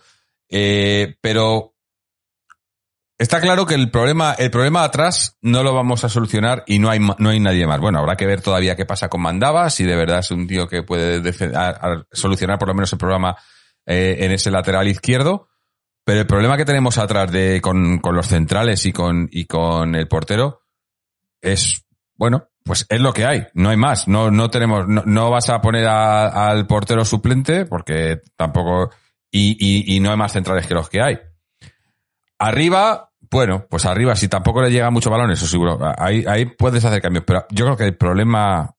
Eh, 0.50 1.16
pero 1.22 1.76
está 3.16 3.40
claro 3.40 3.68
que 3.68 3.76
el 3.76 3.92
problema, 3.92 4.34
el 4.34 4.50
problema 4.50 4.84
atrás 4.84 5.38
no 5.42 5.62
lo 5.62 5.76
vamos 5.76 6.04
a 6.04 6.10
solucionar 6.10 6.64
y 6.66 6.80
no 6.80 6.90
hay, 6.90 7.00
no 7.00 7.30
hay 7.30 7.40
nadie 7.40 7.68
más. 7.68 7.80
Bueno, 7.80 8.00
habrá 8.00 8.16
que 8.16 8.26
ver 8.26 8.42
todavía 8.42 8.76
qué 8.76 8.86
pasa 8.86 9.08
con 9.08 9.22
Mandaba, 9.22 9.70
si 9.70 9.84
de 9.84 9.96
verdad 9.96 10.20
es 10.20 10.32
un 10.32 10.48
tío 10.48 10.68
que 10.68 10.82
puede 10.82 11.22
solucionar 12.12 12.58
por 12.58 12.70
lo 12.70 12.74
menos 12.74 12.92
el 12.92 13.00
problema 13.00 13.38
eh, 13.86 14.18
en 14.22 14.32
ese 14.32 14.50
lateral 14.50 14.88
izquierdo. 14.88 15.48
Pero 16.04 16.22
el 16.22 16.28
problema 16.28 16.58
que 16.58 16.66
tenemos 16.66 16.98
atrás 16.98 17.32
de, 17.32 17.62
con, 17.62 18.00
con 18.00 18.16
los 18.16 18.28
centrales 18.28 18.84
y 18.88 18.94
con, 18.94 19.30
y 19.32 19.46
con 19.46 19.94
el 19.94 20.08
portero 20.08 20.64
es, 21.40 21.86
bueno, 22.16 22.50
pues 22.68 22.86
es 22.90 23.02
lo 23.02 23.14
que 23.14 23.26
hay, 23.26 23.48
no 23.54 23.70
hay 23.70 23.78
más. 23.78 24.08
No, 24.08 24.30
no 24.30 24.50
tenemos, 24.50 24.86
no, 24.88 25.30
vas 25.32 25.50
a 25.50 25.62
poner 25.62 25.88
al 25.88 26.68
portero 26.68 27.06
suplente 27.06 27.66
porque 27.66 28.22
tampoco, 28.36 28.92
y, 29.32 29.58
y, 29.60 29.96
y 29.96 30.00
no 30.00 30.12
hay 30.12 30.18
más 30.18 30.34
centrales 30.34 30.68
que 30.68 30.74
los 30.74 30.90
que 30.90 31.02
hay. 31.02 31.20
Arriba, 32.38 33.12
bueno, 33.32 33.66
pues 33.68 33.86
arriba, 33.86 34.16
si 34.16 34.28
tampoco 34.28 34.62
le 34.62 34.70
llega 34.70 34.92
mucho 34.92 35.10
balón, 35.10 35.32
eso 35.32 35.48
seguro, 35.48 35.80
ahí, 35.98 36.26
ahí 36.28 36.46
puedes 36.46 36.86
hacer 36.86 37.02
cambios, 37.02 37.24
pero 37.26 37.48
yo 37.50 37.66
creo 37.66 37.78
que 37.78 37.86
el 37.86 37.98
problema, 37.98 38.76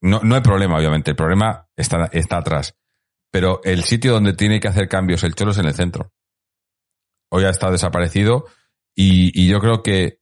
no, 0.00 0.20
no 0.22 0.34
hay 0.36 0.42
problema, 0.42 0.76
obviamente, 0.76 1.10
el 1.10 1.16
problema 1.16 1.66
está, 1.74 2.08
está 2.12 2.36
atrás. 2.36 2.76
Pero 3.32 3.60
el 3.64 3.84
sitio 3.84 4.12
donde 4.12 4.34
tiene 4.34 4.60
que 4.60 4.68
hacer 4.68 4.88
cambios 4.88 5.24
el 5.24 5.34
Cholo 5.34 5.52
es 5.52 5.58
en 5.58 5.66
el 5.66 5.74
centro. 5.74 6.12
Hoy 7.30 7.44
ha 7.44 7.50
estado 7.50 7.72
desaparecido 7.72 8.46
y, 8.94 9.30
y 9.40 9.48
yo 9.48 9.60
creo 9.60 9.82
que, 9.82 10.19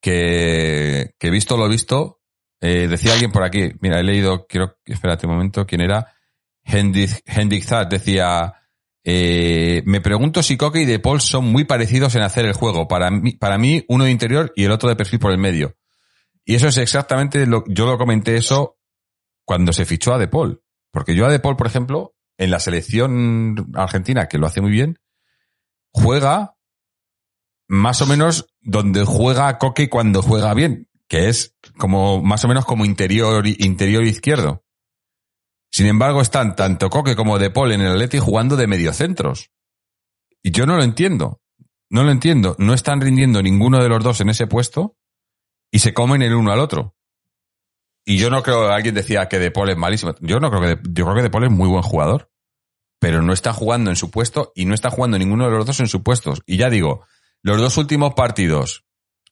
que, 0.00 1.14
que 1.18 1.30
visto 1.30 1.56
lo 1.56 1.68
visto, 1.68 2.20
eh, 2.60 2.88
decía 2.88 3.12
alguien 3.12 3.30
por 3.30 3.44
aquí, 3.44 3.70
mira, 3.80 4.00
he 4.00 4.02
leído, 4.02 4.46
quiero, 4.46 4.78
espérate 4.84 5.26
un 5.26 5.34
momento, 5.34 5.66
¿quién 5.66 5.80
era? 5.80 6.12
Hendrik 6.64 7.22
Hendrik 7.24 7.64
Zat 7.64 7.90
decía, 7.90 8.54
eh, 9.04 9.82
me 9.86 10.00
pregunto 10.00 10.42
si 10.42 10.56
Coque 10.56 10.82
y 10.82 10.84
De 10.84 10.98
Paul 10.98 11.20
son 11.20 11.46
muy 11.46 11.64
parecidos 11.64 12.14
en 12.14 12.22
hacer 12.22 12.44
el 12.44 12.52
juego. 12.52 12.88
Para 12.88 13.10
mí, 13.10 13.32
para 13.32 13.56
mí, 13.56 13.84
uno 13.88 14.04
de 14.04 14.10
interior 14.10 14.52
y 14.54 14.64
el 14.64 14.72
otro 14.72 14.88
de 14.88 14.96
perfil 14.96 15.18
por 15.18 15.32
el 15.32 15.38
medio. 15.38 15.76
Y 16.44 16.54
eso 16.54 16.68
es 16.68 16.78
exactamente 16.78 17.46
lo, 17.46 17.64
yo 17.68 17.86
lo 17.86 17.96
comenté 17.96 18.36
eso 18.36 18.78
cuando 19.44 19.72
se 19.72 19.86
fichó 19.86 20.12
a 20.12 20.18
De 20.18 20.28
Paul. 20.28 20.62
Porque 20.90 21.14
yo 21.14 21.26
a 21.26 21.30
De 21.30 21.40
Paul, 21.40 21.56
por 21.56 21.66
ejemplo, 21.66 22.14
en 22.36 22.50
la 22.50 22.60
selección 22.60 23.70
argentina, 23.74 24.28
que 24.28 24.38
lo 24.38 24.46
hace 24.46 24.60
muy 24.60 24.70
bien, 24.70 24.98
juega 25.90 26.57
más 27.68 28.00
o 28.02 28.06
menos 28.06 28.46
donde 28.60 29.04
juega 29.04 29.58
Coque 29.58 29.88
cuando 29.88 30.22
juega 30.22 30.54
bien, 30.54 30.88
que 31.06 31.28
es 31.28 31.56
como 31.76 32.22
más 32.22 32.44
o 32.44 32.48
menos 32.48 32.64
como 32.64 32.84
interior, 32.84 33.46
interior 33.46 34.04
izquierdo. 34.04 34.64
Sin 35.70 35.86
embargo, 35.86 36.22
están 36.22 36.56
tanto 36.56 36.88
Coque 36.88 37.14
como 37.14 37.38
De 37.38 37.52
en 37.54 37.80
el 37.80 37.92
Atleti 37.92 38.18
jugando 38.18 38.56
de 38.56 38.66
mediocentros. 38.66 39.50
Y 40.42 40.50
yo 40.50 40.66
no 40.66 40.76
lo 40.76 40.82
entiendo. 40.82 41.42
No 41.90 42.04
lo 42.04 42.10
entiendo. 42.10 42.56
No 42.58 42.74
están 42.74 43.00
rindiendo 43.00 43.42
ninguno 43.42 43.82
de 43.82 43.88
los 43.88 44.02
dos 44.02 44.20
en 44.20 44.30
ese 44.30 44.46
puesto 44.46 44.96
y 45.70 45.80
se 45.80 45.92
comen 45.92 46.22
el 46.22 46.34
uno 46.34 46.52
al 46.52 46.60
otro. 46.60 46.96
Y 48.04 48.16
yo 48.16 48.30
no 48.30 48.42
creo, 48.42 48.70
alguien 48.70 48.94
decía 48.94 49.28
que 49.28 49.38
De 49.38 49.52
es 49.54 49.76
malísimo. 49.76 50.14
Yo 50.20 50.40
no 50.40 50.48
creo 50.48 50.62
que, 50.62 50.68
De, 50.68 50.80
yo 50.92 51.04
creo 51.04 51.14
que 51.14 51.28
De 51.28 51.46
es 51.46 51.52
muy 51.52 51.68
buen 51.68 51.82
jugador. 51.82 52.30
Pero 52.98 53.22
no 53.22 53.32
está 53.32 53.52
jugando 53.52 53.90
en 53.90 53.96
su 53.96 54.10
puesto 54.10 54.52
y 54.56 54.64
no 54.64 54.74
está 54.74 54.90
jugando 54.90 55.18
ninguno 55.18 55.44
de 55.44 55.50
los 55.50 55.66
dos 55.66 55.78
en 55.80 55.88
su 55.88 56.02
puesto. 56.02 56.34
Y 56.46 56.56
ya 56.56 56.70
digo, 56.70 57.04
los 57.42 57.58
dos 57.58 57.76
últimos 57.76 58.14
partidos, 58.14 58.84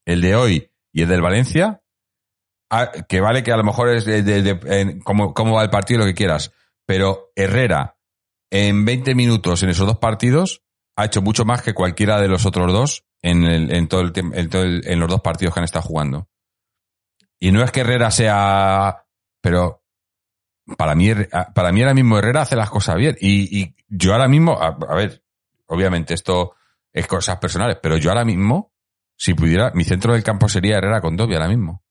el 0.05 0.21
de 0.21 0.37
hoy 0.37 0.71
y 0.93 1.03
el 1.03 1.09
del 1.09 1.23
Valencia, 1.23 1.83
ah, 2.71 2.91
que 3.09 3.21
vale 3.21 3.43
que 3.43 3.53
a 3.53 3.57
lo 3.57 3.65
mejor 3.65 3.89
es 3.91 4.05
de, 4.05 5.01
cómo 5.05 5.55
va 5.55 5.63
el 5.63 5.71
partido, 5.71 6.01
lo 6.01 6.07
que 6.07 6.15
quieras, 6.15 6.53
pero 6.87 7.33
Herrera 7.35 7.97
en 8.51 8.85
20 8.85 9.15
minutos 9.15 9.63
en 9.63 9.71
esos 9.71 9.87
dos 9.87 9.99
partidos 9.99 10.63
ha 10.97 11.05
hecho 11.05 11.21
mucho 11.21 11.45
más 11.45 11.63
que 11.63 11.75
cualquiera 11.75 12.21
de 12.21 12.29
los 12.29 12.47
otros 12.47 12.73
dos 12.73 13.05
en, 13.23 13.89
todo 13.89 14.03
el, 14.03 14.13
en, 14.15 14.81
en 14.85 15.01
los 15.01 15.09
dos 15.09 15.21
partidos 15.21 15.53
que 15.53 15.61
han 15.61 15.65
estado 15.65 15.85
jugando. 15.85 16.29
Y 17.39 17.53
no 17.53 17.63
es 17.63 17.71
que 17.71 17.81
Herrera 17.81 18.11
sea... 18.11 19.05
Pero 19.43 19.83
para 20.77 20.95
mí, 20.95 21.11
para 21.55 21.71
mí 21.71 21.83
ahora 21.83 21.95
mismo 21.95 22.19
Herrera 22.19 22.43
hace 22.43 22.57
las 22.57 22.71
cosas 22.71 22.97
bien. 22.97 23.17
Y, 23.21 23.75
yo 23.89 24.13
ahora 24.13 24.27
mismo, 24.27 24.61
a, 24.61 24.77
ver, 24.95 25.23
obviamente 25.67 26.15
esto 26.15 26.55
es 26.97 27.07
cosas 27.07 27.37
personales, 27.39 27.77
pero 27.83 27.99
yo 27.99 28.09
ahora 28.09 28.25
mismo, 28.25 28.73
si 29.15 29.35
pudiera, 29.35 29.71
mi 29.75 29.85
centro 29.85 30.15
del 30.15 30.23
campo 30.23 30.49
sería 30.49 30.79
Herrera 30.79 31.03
con 31.03 31.15
Dobby 31.15 31.35
ahora 31.35 31.49
mismo. 31.49 31.85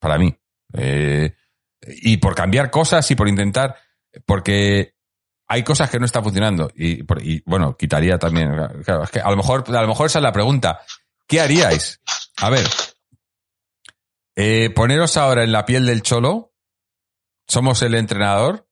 Para 0.00 0.16
mí. 0.16 0.34
Eh, 0.72 1.36
y 1.82 2.16
por 2.16 2.34
cambiar 2.34 2.70
cosas 2.70 3.08
y 3.10 3.14
por 3.14 3.28
intentar, 3.28 3.76
porque 4.24 4.94
hay 5.46 5.62
cosas 5.62 5.90
que 5.90 5.98
no 5.98 6.06
están 6.06 6.24
funcionando. 6.24 6.70
Y, 6.74 7.02
bueno, 7.42 7.76
quitaría 7.76 8.18
también. 8.18 8.50
Es 8.80 9.10
que 9.10 9.20
a 9.20 9.30
lo 9.30 9.36
mejor, 9.36 9.64
a 9.76 9.82
lo 9.82 9.88
mejor 9.88 10.06
esa 10.06 10.20
es 10.20 10.22
la 10.22 10.32
pregunta. 10.32 10.80
¿Qué 11.28 11.42
haríais? 11.42 12.00
A 12.38 12.48
ver, 12.48 12.66
eh, 14.36 14.70
poneros 14.70 15.18
ahora 15.18 15.44
en 15.44 15.52
la 15.52 15.66
piel 15.66 15.84
del 15.84 16.00
cholo. 16.00 16.54
Somos 17.46 17.82
el 17.82 17.94
entrenador. 17.94 18.66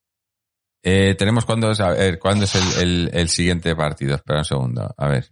Eh, 0.82 1.14
tenemos 1.16 1.44
cuándo 1.44 1.70
es, 1.70 1.80
a 1.80 1.90
ver, 1.90 2.18
¿cuándo 2.18 2.44
es 2.44 2.54
el, 2.56 2.82
el, 2.82 3.10
el, 3.12 3.28
siguiente 3.28 3.74
partido. 3.76 4.16
Espera 4.16 4.40
un 4.40 4.44
segundo. 4.44 4.94
A 4.96 5.08
ver. 5.08 5.28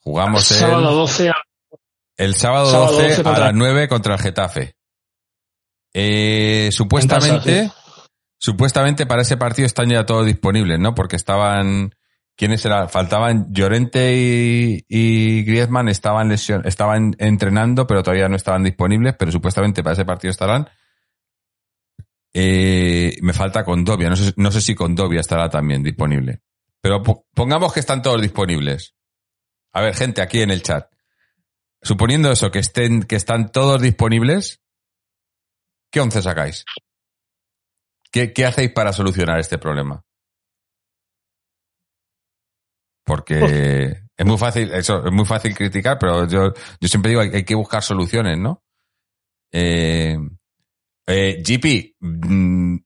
Jugamos 0.00 0.50
el 0.50 0.58
sábado 0.58 0.92
12 0.92 1.30
a... 1.30 1.34
el 2.18 2.34
sábado, 2.34 2.70
sábado 2.70 2.92
12, 2.92 3.08
12 3.08 3.22
contra... 3.22 3.42
a 3.42 3.46
las 3.46 3.54
9 3.54 3.88
contra 3.88 4.14
el 4.14 4.20
Getafe. 4.20 4.76
Eh, 5.94 6.68
supuestamente, 6.72 7.70
supuestamente 8.36 9.06
para 9.06 9.22
ese 9.22 9.38
partido 9.38 9.64
están 9.64 9.88
ya 9.88 10.04
todos 10.04 10.26
disponibles, 10.26 10.78
¿no? 10.78 10.94
Porque 10.94 11.16
estaban, 11.16 11.94
¿quiénes 12.36 12.64
eran? 12.66 12.90
Faltaban 12.90 13.46
Llorente 13.50 14.14
y, 14.14 14.84
y 14.88 15.44
Griezmann 15.44 15.88
estaban 15.88 16.28
lesion, 16.28 16.66
estaban 16.66 17.14
entrenando, 17.18 17.86
pero 17.86 18.02
todavía 18.02 18.28
no 18.28 18.36
estaban 18.36 18.64
disponibles, 18.64 19.14
pero 19.18 19.32
supuestamente 19.32 19.82
para 19.82 19.94
ese 19.94 20.04
partido 20.04 20.32
estarán. 20.32 20.68
Eh, 22.36 23.16
me 23.22 23.32
falta 23.32 23.64
Condovia, 23.64 24.10
no 24.10 24.16
sé, 24.16 24.34
no 24.36 24.50
sé 24.50 24.60
si 24.60 24.74
Condovia 24.74 25.20
estará 25.20 25.48
también 25.48 25.84
disponible. 25.84 26.42
Pero 26.80 27.00
pongamos 27.32 27.72
que 27.72 27.80
están 27.80 28.02
todos 28.02 28.20
disponibles. 28.20 28.94
A 29.72 29.80
ver, 29.80 29.94
gente, 29.94 30.20
aquí 30.20 30.42
en 30.42 30.50
el 30.50 30.62
chat. 30.62 30.92
Suponiendo 31.80 32.30
eso, 32.32 32.50
que 32.50 32.58
estén, 32.58 33.04
que 33.04 33.16
están 33.16 33.52
todos 33.52 33.80
disponibles, 33.80 34.60
¿qué 35.90 36.00
once 36.00 36.20
sacáis? 36.22 36.64
¿Qué, 38.10 38.32
¿Qué, 38.32 38.46
hacéis 38.46 38.72
para 38.72 38.92
solucionar 38.92 39.38
este 39.38 39.58
problema? 39.58 40.04
Porque 43.04 44.02
es 44.16 44.26
muy 44.26 44.38
fácil, 44.38 44.72
eso, 44.72 45.06
es 45.06 45.12
muy 45.12 45.24
fácil 45.24 45.54
criticar, 45.54 45.98
pero 45.98 46.26
yo, 46.26 46.52
yo 46.80 46.88
siempre 46.88 47.10
digo 47.10 47.20
hay, 47.20 47.30
hay 47.34 47.44
que 47.44 47.54
buscar 47.54 47.82
soluciones, 47.82 48.38
¿no? 48.38 48.62
Eh, 49.52 50.16
eh, 51.06 51.42
GP, 51.42 51.96
mmm, 52.00 52.76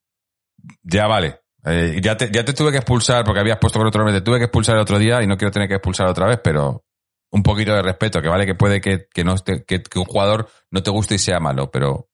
ya 0.83 1.07
vale. 1.07 1.41
Eh, 1.65 2.01
ya, 2.03 2.17
te, 2.17 2.29
tuve 2.55 2.71
que 2.71 2.79
expulsar 2.79 3.25
porque 3.25 3.41
habías 3.41 3.59
puesto 3.59 3.79
con 3.79 3.89
otro 3.89 4.01
nombre, 4.03 4.19
te 4.19 4.25
tuve 4.25 4.39
que 4.39 4.45
expulsar 4.45 4.77
el 4.77 4.83
otro 4.83 4.99
día 4.99 5.23
y 5.23 5.27
no 5.27 5.37
quiero 5.37 5.51
tener 5.51 5.69
que 5.69 5.75
expulsar 5.75 6.07
otra 6.07 6.27
vez, 6.27 6.41
pero 6.43 6.85
un 7.31 7.43
poquito 7.43 7.75
de 7.75 7.83
respeto, 7.83 8.23
que 8.23 8.29
vale 8.29 8.47
que 8.47 8.55
puede 8.55 8.81
que, 8.81 9.09
no 9.25 9.35
que, 9.37 9.83
un 9.97 10.05
jugador 10.05 10.49
no 10.71 10.83
te 10.83 10.91
guste 10.91 11.17
y 11.17 11.19
sea 11.19 11.41
malo, 11.41 11.71
pero 11.71 12.09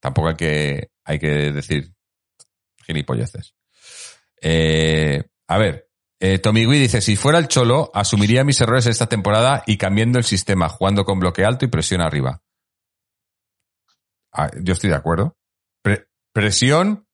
tampoco 0.00 0.28
hay 0.28 0.36
que, 0.36 0.90
hay 1.04 1.18
que 1.18 1.52
decir 1.52 1.92
gilipolleces. 2.86 3.54
Eh, 4.40 5.22
a 5.48 5.58
ver, 5.58 5.88
eh, 6.20 6.38
Tommy 6.38 6.64
Gui 6.64 6.78
dice, 6.78 7.00
si 7.00 7.16
fuera 7.16 7.38
el 7.38 7.48
Cholo, 7.48 7.90
asumiría 7.94 8.44
mis 8.44 8.60
errores 8.60 8.86
esta 8.86 9.08
temporada 9.08 9.64
y 9.66 9.78
cambiando 9.78 10.18
el 10.18 10.24
sistema, 10.24 10.68
jugando 10.68 11.04
con 11.04 11.18
bloque 11.18 11.44
alto 11.44 11.64
y 11.64 11.68
presión 11.68 12.00
arriba. 12.00 12.42
Ah, 14.32 14.50
yo 14.62 14.72
estoy 14.72 14.90
de 14.90 14.96
acuerdo. 14.96 15.36
Pre 15.82 16.06
presión, 16.32 17.06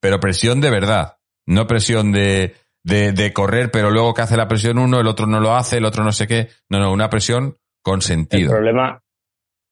pero 0.00 0.20
presión 0.20 0.60
de 0.60 0.70
verdad. 0.70 1.18
No 1.46 1.66
presión 1.66 2.12
de, 2.12 2.54
de, 2.82 3.12
de, 3.12 3.32
correr, 3.32 3.70
pero 3.70 3.90
luego 3.90 4.14
que 4.14 4.22
hace 4.22 4.36
la 4.36 4.48
presión 4.48 4.78
uno, 4.78 5.00
el 5.00 5.06
otro 5.06 5.26
no 5.26 5.40
lo 5.40 5.54
hace, 5.54 5.78
el 5.78 5.84
otro 5.84 6.04
no 6.04 6.12
sé 6.12 6.26
qué. 6.26 6.48
No, 6.68 6.78
no, 6.78 6.92
una 6.92 7.08
presión 7.08 7.56
con 7.82 8.02
sentido. 8.02 8.50
El 8.50 8.56
problema, 8.56 9.02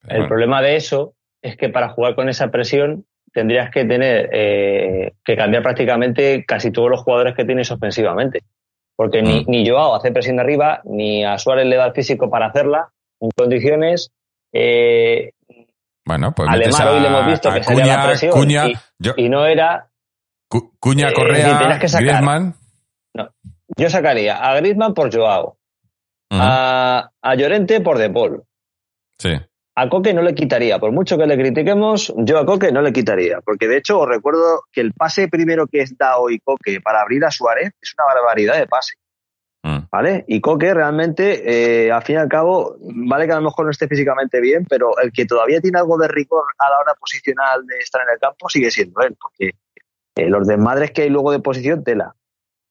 el 0.03 0.09
bueno. 0.09 0.29
problema 0.29 0.63
de 0.63 0.77
eso 0.77 1.15
es 1.43 1.57
que 1.57 1.69
para 1.69 1.91
jugar 1.91 2.15
con 2.15 2.29
esa 2.29 2.51
presión 2.51 3.05
tendrías 3.33 3.71
que 3.71 3.85
tener 3.85 4.31
eh, 4.33 5.13
que 5.23 5.37
cambiar 5.37 5.63
prácticamente 5.63 6.45
casi 6.47 6.71
todos 6.71 6.91
los 6.91 7.03
jugadores 7.03 7.35
que 7.35 7.45
tienes 7.45 7.71
ofensivamente. 7.71 8.41
Porque 8.97 9.21
ni, 9.21 9.41
mm. 9.41 9.45
ni 9.49 9.69
Joao 9.69 9.95
hace 9.95 10.11
presión 10.11 10.41
arriba, 10.41 10.81
ni 10.85 11.25
a 11.25 11.37
Suárez 11.37 11.67
le 11.67 11.77
da 11.77 11.87
el 11.87 11.93
físico 11.93 12.31
para 12.31 12.47
hacerla 12.47 12.89
en 13.21 13.31
condiciones. 13.37 14.11
Eh, 14.53 15.33
bueno, 16.07 16.33
pues 16.33 16.49
Alemar 16.49 16.89
hoy 16.89 17.01
le 17.01 17.09
hemos 17.09 17.27
visto 17.27 17.53
que 17.53 17.63
salía 17.65 17.97
la 17.97 18.07
presión 18.07 18.51
y, 18.51 18.55
yo, 18.99 19.13
y, 19.17 19.29
no 19.29 19.45
era. 19.45 19.91
Cu, 20.49 20.77
Cuña, 20.79 21.13
Correa, 21.13 21.75
eh, 21.75 21.79
que 21.81 21.89
sacar, 21.89 22.07
Griezmann. 22.07 22.55
No, 23.15 23.29
yo 23.77 23.91
sacaría 23.91 24.37
a 24.37 24.55
Griezmann 24.57 24.95
por 24.95 25.13
Joao, 25.13 25.59
uh 26.31 26.35
-huh. 26.35 26.41
a, 26.41 27.11
a 27.21 27.35
Llorente 27.35 27.81
por 27.81 27.99
De 27.99 28.11
Paul. 28.11 28.45
Sí. 29.19 29.33
A 29.79 29.89
Coque 29.91 30.15
no 30.15 30.23
le 30.23 30.35
quitaría, 30.35 30.79
por 30.79 30.93
mucho 30.93 31.19
que 31.19 31.27
le 31.27 31.37
critiquemos, 31.37 32.15
yo 32.17 32.39
a 32.39 32.47
Coque 32.47 32.73
no 32.73 32.81
le 32.81 32.93
quitaría, 32.93 33.41
porque 33.45 33.69
de 33.69 33.77
hecho 33.77 33.99
os 34.01 34.09
recuerdo 34.09 34.63
que 34.73 34.81
el 34.81 34.95
pase 34.95 35.29
primero 35.29 35.67
que 35.67 35.85
da 35.99 36.17
hoy 36.17 36.39
Coque 36.39 36.81
para 36.81 37.03
abrir 37.03 37.25
a 37.27 37.31
Suárez 37.31 37.73
es 37.83 37.95
una 37.99 38.15
barbaridad 38.15 38.57
de 38.57 38.67
pase. 38.67 38.95
Mm. 39.67 39.89
¿Vale? 39.91 40.25
Y 40.29 40.41
Coque 40.41 40.73
realmente, 40.73 41.87
eh, 41.87 41.91
al 41.91 42.05
fin 42.05 42.15
y 42.15 42.19
al 42.21 42.29
cabo, 42.29 42.77
vale 42.81 43.27
que 43.27 43.33
a 43.33 43.37
lo 43.37 43.43
mejor 43.43 43.65
no 43.65 43.73
esté 43.73 43.89
físicamente 43.89 44.41
bien, 44.41 44.65
pero 44.65 44.97
el 45.03 45.11
que 45.11 45.27
todavía 45.27 45.61
tiene 45.61 45.81
algo 45.81 45.99
de 45.99 46.07
rigor 46.07 46.45
a 46.57 46.71
la 46.71 46.79
hora 46.79 46.95
posicional 46.95 47.67
de 47.67 47.79
estar 47.79 48.01
en 48.03 48.15
el 48.15 48.21
campo 48.21 48.49
sigue 48.49 48.71
siendo 48.71 49.01
él, 49.01 49.17
porque 49.21 49.57
eh, 50.15 50.31
los 50.31 50.47
desmadres 50.47 50.93
que 50.93 51.03
hay 51.03 51.11
luego 51.11 51.33
de 51.33 51.41
posición, 51.41 51.83
tela. 51.83 52.15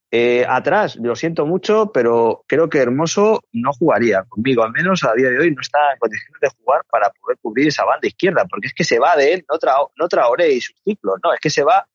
Eh, 0.09 0.45
atrás, 0.47 0.95
lo 0.95 1.17
siento 1.17 1.45
mucho, 1.45 1.91
pero 1.93 2.45
creo 2.47 2.69
que 2.69 2.77
Hermoso 2.77 3.41
no 3.51 3.73
jugaría 3.73 4.23
conmigo, 4.23 4.63
al 4.63 4.71
menos 4.71 5.03
a 5.03 5.13
día 5.15 5.29
de 5.29 5.39
hoy 5.39 5.53
no 5.53 5.59
está 5.59 5.91
en 5.91 5.99
condiciones 5.99 6.39
de 6.39 6.49
jugar 6.57 6.83
para 6.89 7.09
poder 7.09 7.37
cubrir 7.41 7.67
esa 7.67 7.83
banda 7.83 8.07
izquierda, 8.07 8.45
porque 8.49 8.67
es 8.67 8.73
que 8.73 8.85
se 8.85 8.99
va 8.99 9.17
de 9.17 9.33
él, 9.33 9.45
no, 9.51 9.57
tra 9.57 9.73
no 9.97 10.07
Traoré 10.07 10.53
y 10.53 10.61
sus 10.61 10.77
ciclos, 10.81 11.15
no, 11.21 11.33
es 11.33 11.41
que 11.41 11.49
se 11.49 11.63
va 11.63 11.85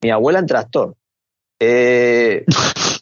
mi 0.00 0.10
abuela 0.10 0.38
en 0.38 0.46
tractor. 0.46 0.94
Eh, 1.60 2.46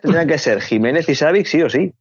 tendrían 0.00 0.28
que 0.28 0.38
ser 0.38 0.60
Jiménez 0.60 1.08
y 1.08 1.14
Savic, 1.14 1.46
sí 1.46 1.62
o 1.62 1.68
sí. 1.68 1.92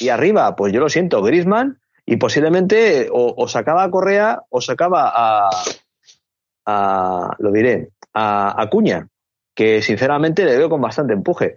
Y 0.00 0.08
arriba, 0.08 0.56
pues 0.56 0.72
yo 0.72 0.80
lo 0.80 0.88
siento, 0.88 1.22
Grisman, 1.22 1.80
y 2.06 2.16
posiblemente 2.16 3.08
o, 3.10 3.34
o 3.36 3.48
sacaba 3.48 3.84
a 3.84 3.90
Correa 3.90 4.42
o 4.48 4.60
sacaba 4.60 5.12
a, 5.14 5.50
a 6.66 7.36
lo 7.38 7.52
diré, 7.52 7.90
a, 8.14 8.60
a 8.60 8.70
Cuña 8.70 9.08
que 9.54 9.82
sinceramente 9.82 10.44
le 10.44 10.56
veo 10.56 10.68
con 10.68 10.80
bastante 10.80 11.12
empuje. 11.12 11.56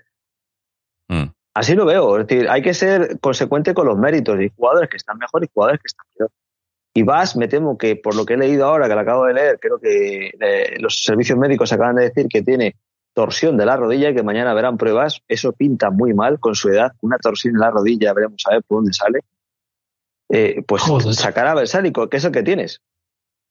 Mm. 1.07 1.25
Así 1.53 1.73
lo 1.73 1.85
veo, 1.85 2.19
es 2.19 2.27
decir, 2.27 2.49
hay 2.49 2.61
que 2.61 2.73
ser 2.73 3.19
consecuente 3.19 3.73
con 3.73 3.87
los 3.87 3.97
méritos 3.97 4.39
y 4.41 4.49
jugadores 4.49 4.89
que 4.89 4.97
están 4.97 5.17
mejor 5.17 5.43
y 5.43 5.49
jugadores 5.53 5.81
que 5.81 5.87
están 5.87 6.05
peor. 6.17 6.31
Y 6.93 7.03
Vas, 7.03 7.35
me 7.35 7.47
temo 7.47 7.77
que 7.77 7.95
por 7.95 8.15
lo 8.15 8.25
que 8.25 8.33
he 8.33 8.37
leído 8.37 8.65
ahora, 8.65 8.87
que 8.87 8.95
lo 8.95 8.99
acabo 9.01 9.25
de 9.25 9.33
leer, 9.33 9.59
creo 9.59 9.79
que 9.79 10.31
eh, 10.39 10.75
los 10.79 11.03
servicios 11.03 11.37
médicos 11.37 11.71
acaban 11.71 11.95
de 11.95 12.03
decir 12.03 12.27
que 12.27 12.41
tiene 12.41 12.75
torsión 13.15 13.57
de 13.57 13.65
la 13.65 13.77
rodilla 13.77 14.09
y 14.09 14.13
que 14.13 14.21
mañana 14.21 14.53
verán 14.53 14.77
pruebas. 14.77 15.21
Eso 15.27 15.53
pinta 15.53 15.89
muy 15.89 16.13
mal 16.13 16.39
con 16.39 16.53
su 16.53 16.69
edad. 16.69 16.91
Una 17.01 17.17
torsión 17.17 17.55
en 17.55 17.61
la 17.61 17.71
rodilla, 17.71 18.13
veremos 18.13 18.43
a 18.45 18.55
ver 18.55 18.63
por 18.63 18.79
dónde 18.79 18.93
sale. 18.93 19.21
Eh, 20.29 20.63
pues 20.67 20.83
Joder. 20.83 21.15
sacar 21.15 21.47
a 21.47 21.55
Versálico, 21.55 22.09
que 22.09 22.17
es 22.17 22.25
el 22.25 22.31
que 22.31 22.43
tienes. 22.43 22.81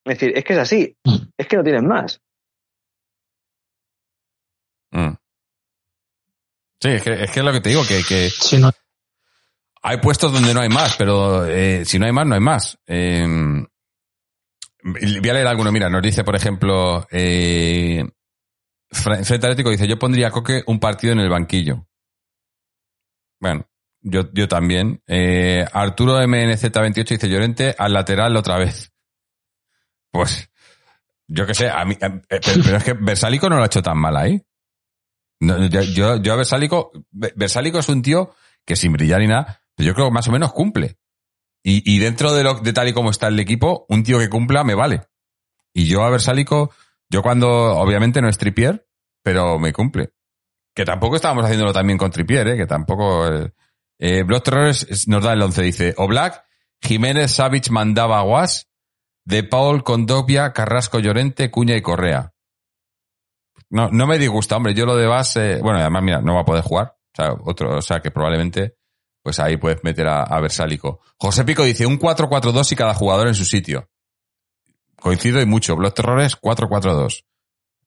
Es 0.05 0.19
decir, 0.19 0.37
es 0.37 0.45
que 0.45 0.53
es 0.53 0.59
así. 0.59 0.97
Mm. 1.05 1.17
Es 1.37 1.49
que 1.49 1.57
no 1.57 1.65
tienes 1.65 1.83
más. 1.83 2.21
Mm. 4.93 5.15
Sí, 6.81 6.89
es 6.91 7.03
que, 7.03 7.23
es 7.25 7.31
que, 7.31 7.41
es 7.41 7.47
lo 7.47 7.53
que 7.53 7.61
te 7.63 7.71
digo, 7.71 7.83
que, 7.89 8.03
que 8.07 8.29
sí, 8.29 8.59
no. 8.59 8.71
hay 9.83 9.97
puestos 9.97 10.31
donde 10.31 10.53
no 10.53 10.61
hay 10.61 10.69
más, 10.69 10.95
pero 10.99 11.47
eh, 11.47 11.87
si 11.87 11.99
no 11.99 12.05
hay 12.05 12.13
más, 12.13 12.27
no 12.27 12.35
hay 12.35 12.41
más. 12.41 12.79
Eh, 12.87 13.27
voy 14.83 15.31
a 15.31 15.33
leer 15.33 15.47
alguno, 15.47 15.73
mira, 15.73 15.89
nos 15.89 16.03
dice, 16.03 16.23
por 16.23 16.37
ejemplo, 16.37 17.07
eh, 17.11 18.05
Frente 18.91 19.35
Atlético 19.35 19.71
dice, 19.71 19.89
yo 19.89 19.99
pondría 19.99 20.29
a 20.29 20.31
Coque 20.31 20.63
un 20.67 20.79
partido 20.79 21.13
en 21.13 21.21
el 21.21 21.29
banquillo. 21.29 21.87
Bueno, 23.41 23.69
yo, 24.01 24.31
yo 24.33 24.49
también. 24.49 25.03
Eh, 25.07 25.65
Arturo 25.73 26.21
MNZ28 26.21 27.09
dice, 27.09 27.29
Llorente 27.29 27.75
al 27.77 27.93
lateral 27.93 28.37
otra 28.37 28.59
vez. 28.59 28.91
Pues, 30.15 30.49
yo 31.27 31.45
qué 31.45 31.55
sé, 31.55 31.69
a 31.69 31.85
mí, 31.85 31.97
pero, 31.99 32.21
pero 32.29 32.77
es 32.77 32.85
que 32.85 32.93
Versálico 32.93 33.51
no 33.51 33.57
lo 33.57 33.65
ha 33.65 33.67
hecho 33.67 33.83
tan 33.83 33.99
mal 33.99 34.17
ahí. 34.17 34.41
No, 35.41 35.67
yo, 35.67 35.83
yo, 36.19 36.33
a 36.33 36.37
Versálico, 36.37 36.93
Versálico 37.11 37.81
es 37.81 37.89
un 37.89 38.01
tío 38.01 38.33
que 38.65 38.77
sin 38.77 38.93
brillar 38.93 39.21
ni 39.21 39.27
nada, 39.27 39.61
yo 39.77 39.93
creo 39.93 40.07
que 40.07 40.15
más 40.15 40.29
o 40.29 40.31
menos 40.31 40.53
cumple. 40.53 40.99
Y, 41.65 41.83
y 41.93 41.99
dentro 41.99 42.33
de, 42.33 42.45
lo, 42.45 42.61
de 42.61 42.73
tal 42.73 42.87
y 42.87 42.93
como 42.93 43.11
está 43.11 43.27
el 43.27 43.41
equipo, 43.41 43.87
un 43.89 44.05
tío 44.05 44.21
que 44.21 44.29
cumpla 44.29 44.63
me 44.63 44.77
vale. 44.77 45.03
Y 45.73 45.87
yo 45.87 46.05
a 46.05 46.11
Versálico, 46.11 46.71
yo 47.11 47.23
cuando, 47.23 47.49
obviamente 47.49 48.21
no 48.21 48.29
es 48.29 48.39
tripier, 48.39 48.87
pero 49.23 49.59
me 49.59 49.73
cumple. 49.73 50.13
Que 50.75 50.85
tampoco 50.85 51.17
estábamos 51.17 51.45
haciéndolo 51.45 51.73
también 51.73 51.99
con 51.99 52.11
tripier, 52.11 52.49
¿eh? 52.49 52.57
que 52.57 52.67
tampoco... 52.67 53.27
Eh, 53.29 53.53
eh, 53.99 54.23
Blood 54.25 54.43
Terrors 54.43 55.09
nos 55.09 55.23
da 55.23 55.33
el 55.33 55.43
11, 55.43 55.63
dice, 55.63 55.95
o 55.97 56.09
Black, 56.09 56.45
Jiménez 56.81 57.31
Savage 57.31 57.71
mandaba 57.71 58.21
Guas, 58.23 58.69
De 59.25 59.45
Paul, 59.45 59.85
Condovia, 59.85 60.53
Carrasco, 60.53 60.99
Llorente, 60.99 61.51
Cuña 61.51 61.77
y 61.77 61.83
Correa. 61.83 62.35
No, 63.71 63.89
no 63.91 64.07
me 64.07 64.19
disgusta, 64.19 64.57
hombre. 64.57 64.75
Yo 64.75 64.85
lo 64.85 64.97
de 64.97 65.07
base, 65.07 65.61
bueno, 65.63 65.79
además, 65.79 66.03
mira, 66.03 66.21
no 66.21 66.35
va 66.35 66.43
a 66.43 66.45
poder 66.45 66.63
jugar. 66.63 66.97
O 67.13 67.17
sea, 67.17 67.33
otro, 67.45 67.79
o 67.79 67.83
sea 67.83 68.01
que 68.01 68.11
probablemente, 68.11 68.77
pues 69.23 69.39
ahí 69.39 69.57
puedes 69.57 69.83
meter 69.85 70.09
a, 70.09 70.25
a 70.25 70.41
Versálico. 70.41 71.01
José 71.17 71.45
Pico 71.45 71.65
dice 71.65 71.87
un 71.87 71.99
4-4-2 71.99 72.73
y 72.73 72.77
cada 72.77 72.95
jugador 72.95 73.29
en 73.29 73.35
su 73.35 73.45
sitio. 73.45 73.89
Coincido 75.05 75.39
y 75.43 75.45
mucho. 75.45 75.77
Block 75.77 75.95
Terrores, 75.95 76.35
4-4-2. 76.41 77.27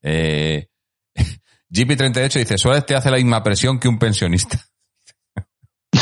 Eh, 0.03 0.67
GP38 1.71 2.33
dice, 2.33 2.59
Suárez 2.59 2.85
te 2.85 2.93
hace 2.93 3.09
la 3.09 3.17
misma 3.17 3.41
presión 3.41 3.79
que 3.79 3.87
un 3.87 3.97
pensionista. 3.97 4.63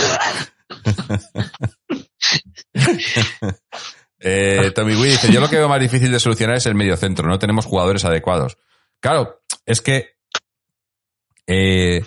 eh, 4.20 4.74
Tommy 4.76 4.95
Wee 4.95 5.11
dice, 5.11 5.32
yo 5.32 5.39
lo 5.39 5.47
que 5.47 5.55
veo 5.55 5.70
más 5.70 5.80
difícil 5.80 6.11
de 6.11 6.20
solucionar 6.20 6.57
es 6.57 6.66
el 6.66 6.76
medio 6.76 6.97
centro, 6.97 7.30
no 7.30 7.39
tenemos 7.39 7.66
jugadores 7.66 8.03
adecuados. 8.03 8.57
Claro, 8.99 9.41
es 9.66 9.82
que 9.82 10.18
eh, 11.47 12.03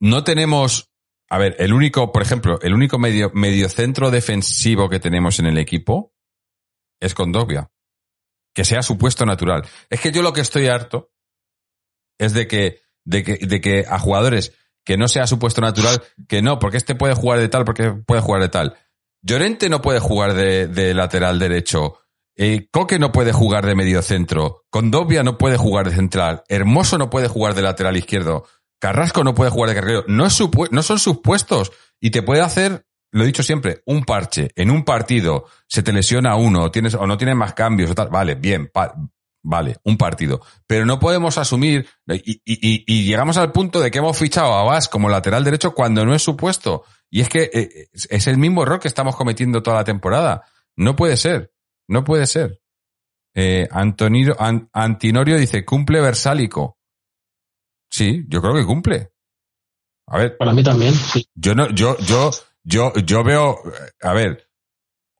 no 0.00 0.24
tenemos, 0.24 0.88
a 1.28 1.36
ver, 1.36 1.56
el 1.58 1.74
único, 1.74 2.10
por 2.10 2.22
ejemplo, 2.22 2.58
el 2.62 2.72
único 2.72 2.98
medio, 2.98 3.30
medio 3.34 3.68
centro 3.68 4.10
defensivo 4.10 4.88
que 4.88 4.98
tenemos 4.98 5.40
en 5.40 5.44
el 5.44 5.58
equipo 5.58 6.14
es 7.00 7.12
Condovia. 7.12 7.70
Que 8.54 8.64
sea 8.64 8.82
su 8.82 8.98
puesto 8.98 9.24
natural. 9.26 9.62
Es 9.88 10.00
que 10.00 10.12
yo 10.12 10.22
lo 10.22 10.32
que 10.32 10.40
estoy 10.40 10.66
harto 10.66 11.12
es 12.18 12.32
de 12.32 12.46
que, 12.46 12.82
de 13.04 13.22
que, 13.22 13.38
de 13.46 13.60
que 13.60 13.86
a 13.88 13.98
jugadores 13.98 14.52
que 14.84 14.96
no 14.96 15.08
sea 15.08 15.26
su 15.26 15.38
puesto 15.38 15.60
natural, 15.60 16.02
que 16.28 16.42
no, 16.42 16.58
porque 16.58 16.76
este 16.76 16.94
puede 16.94 17.14
jugar 17.14 17.38
de 17.38 17.48
tal, 17.48 17.64
porque 17.64 17.92
puede 17.92 18.20
jugar 18.20 18.42
de 18.42 18.48
tal. 18.48 18.76
Llorente 19.22 19.68
no 19.68 19.82
puede 19.82 20.00
jugar 20.00 20.34
de, 20.34 20.66
de 20.66 20.94
lateral 20.94 21.38
derecho. 21.38 22.00
Eh, 22.36 22.68
Coque 22.70 22.98
no 22.98 23.12
puede 23.12 23.32
jugar 23.32 23.66
de 23.66 23.74
medio 23.74 24.02
centro. 24.02 24.64
Condovia 24.70 25.22
no 25.22 25.36
puede 25.36 25.56
jugar 25.56 25.88
de 25.88 25.94
central. 25.94 26.42
Hermoso 26.48 26.96
no 26.96 27.10
puede 27.10 27.28
jugar 27.28 27.54
de 27.54 27.62
lateral 27.62 27.96
izquierdo. 27.96 28.46
Carrasco 28.80 29.22
no 29.24 29.34
puede 29.34 29.50
jugar 29.50 29.68
de 29.68 29.74
carrilero. 29.76 30.04
No, 30.08 30.26
no 30.70 30.82
son 30.82 30.98
sus 30.98 31.18
puestos. 31.20 31.70
Y 32.00 32.10
te 32.10 32.22
puede 32.22 32.40
hacer, 32.40 32.86
lo 33.12 33.22
he 33.24 33.26
dicho 33.26 33.42
siempre, 33.42 33.82
un 33.86 34.04
parche. 34.04 34.50
En 34.56 34.70
un 34.70 34.84
partido 34.84 35.46
se 35.66 35.82
te 35.82 35.92
lesiona 35.92 36.36
uno 36.36 36.64
o, 36.64 36.70
tienes, 36.70 36.94
o 36.94 37.06
no 37.06 37.16
tienes 37.16 37.36
más 37.36 37.54
cambios 37.54 37.90
o 37.90 37.94
tal. 37.94 38.08
Vale, 38.08 38.34
bien, 38.36 38.68
pa- 38.72 38.94
vale, 39.42 39.76
un 39.84 39.96
partido. 39.96 40.40
Pero 40.66 40.86
no 40.86 40.98
podemos 41.00 41.36
asumir 41.38 41.88
y, 42.08 42.32
y- 42.32 42.40
y- 42.44 42.84
y 42.86 43.04
llegamos 43.04 43.36
al 43.36 43.52
punto 43.52 43.80
de 43.80 43.90
que 43.90 43.98
hemos 43.98 44.16
fichado 44.18 44.52
a 44.54 44.62
Vas 44.64 44.88
como 44.88 45.08
lateral 45.08 45.42
derecho 45.44 45.72
cuando 45.74 46.04
no 46.04 46.14
es 46.14 46.22
su 46.22 46.36
puesto. 46.36 46.84
Y 47.10 47.20
es 47.20 47.28
que 47.28 47.50
eh, 47.52 47.88
es- 47.92 48.06
es 48.10 48.26
el 48.26 48.38
mismo 48.38 48.62
error 48.62 48.78
que 48.80 48.88
estamos 48.88 49.16
cometiendo 49.16 49.62
toda 49.62 49.76
la 49.78 49.84
temporada. 49.84 50.44
No 50.76 50.94
puede 50.94 51.16
ser. 51.16 51.52
No 51.88 52.04
puede 52.04 52.26
ser. 52.26 52.60
Eh, 53.34 53.66
Antonio, 53.70 54.36
An- 54.38 54.68
Antinorio 54.72 55.36
dice, 55.36 55.64
cumple 55.64 56.00
Versálico. 56.00 56.78
Sí, 57.90 58.24
yo 58.28 58.40
creo 58.40 58.54
que 58.54 58.64
cumple. 58.64 59.10
A 60.06 60.18
ver, 60.18 60.36
Para 60.36 60.52
mí 60.52 60.62
también, 60.62 60.92
sí. 60.94 61.28
yo 61.34 61.54
no, 61.54 61.68
yo, 61.70 61.96
yo, 61.98 62.30
yo, 62.64 62.92
yo 62.94 63.24
veo, 63.24 63.58
eh, 63.66 63.90
a 64.02 64.12
ver, 64.12 64.48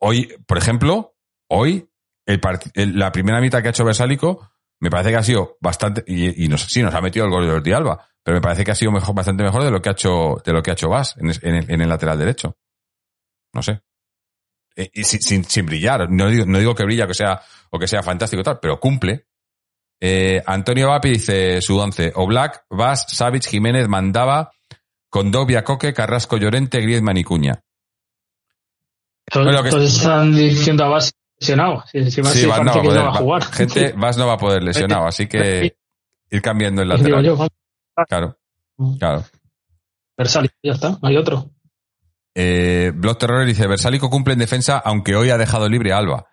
hoy, 0.00 0.34
por 0.46 0.58
ejemplo, 0.58 1.16
hoy, 1.48 1.88
el 2.26 2.98
la 2.98 3.12
primera 3.12 3.40
mitad 3.40 3.60
que 3.60 3.68
ha 3.68 3.70
hecho 3.70 3.84
Versálico, 3.84 4.50
me 4.80 4.90
parece 4.90 5.10
que 5.10 5.16
ha 5.16 5.22
sido 5.22 5.58
bastante, 5.60 6.02
y, 6.06 6.44
y 6.44 6.48
nos, 6.48 6.62
sí, 6.62 6.82
nos 6.82 6.94
ha 6.94 7.00
metido 7.00 7.26
el 7.26 7.30
gol 7.30 7.46
de 7.46 7.52
Jordi 7.52 7.72
Alba, 7.72 8.06
pero 8.22 8.36
me 8.36 8.40
parece 8.40 8.64
que 8.64 8.70
ha 8.70 8.74
sido 8.74 8.92
mejor, 8.92 9.14
bastante 9.14 9.42
mejor 9.42 9.62
de 9.62 9.70
lo 9.70 9.80
que 9.80 9.90
ha 9.90 9.92
hecho, 9.92 10.40
de 10.44 10.52
lo 10.52 10.62
que 10.62 10.70
ha 10.70 10.74
hecho 10.74 10.88
Vas 10.88 11.16
en, 11.18 11.30
en 11.42 11.80
el, 11.80 11.88
lateral 11.88 12.18
derecho. 12.18 12.56
No 13.52 13.62
sé. 13.62 13.82
Eh, 14.76 14.90
y 14.94 15.04
sin, 15.04 15.20
sin, 15.20 15.44
sin 15.44 15.66
brillar, 15.66 16.10
no 16.10 16.28
digo, 16.28 16.46
no 16.46 16.58
digo 16.58 16.74
que 16.74 16.84
brilla 16.84 17.04
o 17.04 17.08
que 17.08 17.14
sea, 17.14 17.42
o 17.70 17.78
que 17.78 17.88
sea 17.88 18.02
fantástico 18.02 18.42
tal, 18.42 18.58
pero 18.60 18.78
cumple. 18.78 19.26
Eh, 20.00 20.42
Antonio 20.46 20.88
Vapi 20.88 21.10
dice 21.10 21.60
su 21.60 21.78
once, 21.78 22.12
Oblak, 22.14 22.64
Vas, 22.70 23.06
Savic, 23.08 23.46
Jiménez, 23.46 23.86
Mandaba, 23.88 24.50
Condovia, 25.10 25.64
Coque, 25.64 25.92
Carrasco, 25.92 26.36
Llorente, 26.38 26.80
Griezmann 26.80 27.16
y 27.18 27.24
Cuña. 27.24 27.62
Que- 29.26 29.40
todos 29.70 29.96
están 29.96 30.34
diciendo 30.34 30.84
a 30.84 30.88
Bas 30.88 31.12
lesionado. 31.38 31.84
Si, 31.90 32.04
si 32.10 32.22
Sí, 32.22 32.46
Vas 32.46 32.62
no 32.62 32.72
va 32.72 32.72
a 32.72 32.82
poder. 32.82 32.98
no 32.98 33.04
va 33.04 33.10
a 33.10 33.14
jugar. 33.14 33.44
Gente, 33.44 33.92
Vas 33.96 34.16
no 34.16 34.26
va 34.26 34.32
a 34.34 34.38
poder 34.38 34.62
lesionado, 34.62 35.06
así 35.06 35.26
que 35.28 35.76
ir 36.30 36.42
cambiando 36.42 36.82
el 36.82 36.88
lateral. 36.88 37.24
yo, 37.24 37.46
Claro, 38.08 38.38
claro. 38.98 39.24
Versálico, 40.16 40.54
ya 40.62 40.72
está, 40.72 40.90
no 40.90 41.08
hay 41.08 41.16
otro. 41.16 41.50
Eh, 42.34 42.92
Blood 42.94 43.16
Terror 43.16 43.44
dice, 43.46 43.66
Versálico 43.66 44.08
cumple 44.10 44.34
en 44.34 44.38
defensa, 44.38 44.78
aunque 44.78 45.16
hoy 45.16 45.30
ha 45.30 45.38
dejado 45.38 45.68
libre 45.68 45.92
a 45.92 45.98
Alba. 45.98 46.26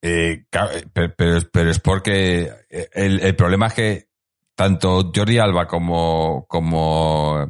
Eh, 0.00 0.44
eh, 0.50 0.84
pero, 0.92 1.14
pero- 1.16 1.40
pero 1.52 1.70
es 1.70 1.80
porque 1.80 2.50
eh, 2.70 2.88
el, 2.92 3.20
el 3.20 3.34
problema 3.36 3.66
es 3.68 3.74
que 3.74 4.08
tanto 4.54 5.10
Jordi 5.14 5.38
Alba 5.38 5.66
como, 5.66 6.46
como 6.48 7.48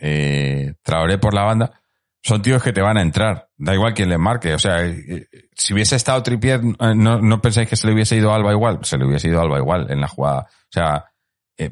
eh, 0.00 0.74
Traoré 0.82 1.18
por 1.18 1.34
la 1.34 1.44
banda 1.44 1.80
son 2.22 2.42
tíos 2.42 2.62
que 2.62 2.72
te 2.72 2.82
van 2.82 2.98
a 2.98 3.02
entrar. 3.02 3.48
Da 3.56 3.74
igual 3.74 3.94
quién 3.94 4.08
les 4.08 4.18
marque. 4.18 4.52
O 4.54 4.58
sea, 4.58 4.84
eh, 4.84 5.04
eh, 5.08 5.26
si 5.54 5.72
hubiese 5.72 5.96
estado 5.96 6.22
Tripier, 6.22 6.60
eh, 6.60 6.94
no, 6.94 7.20
no 7.20 7.40
pensáis 7.40 7.68
que 7.68 7.76
se 7.76 7.86
le 7.86 7.94
hubiese 7.94 8.16
ido 8.16 8.32
Alba 8.32 8.52
igual. 8.52 8.80
Se 8.82 8.98
le 8.98 9.06
hubiese 9.06 9.28
ido 9.28 9.40
Alba 9.40 9.58
igual 9.58 9.90
en 9.90 10.00
la 10.00 10.08
jugada. 10.08 10.40
O 10.42 10.72
sea, 10.72 11.06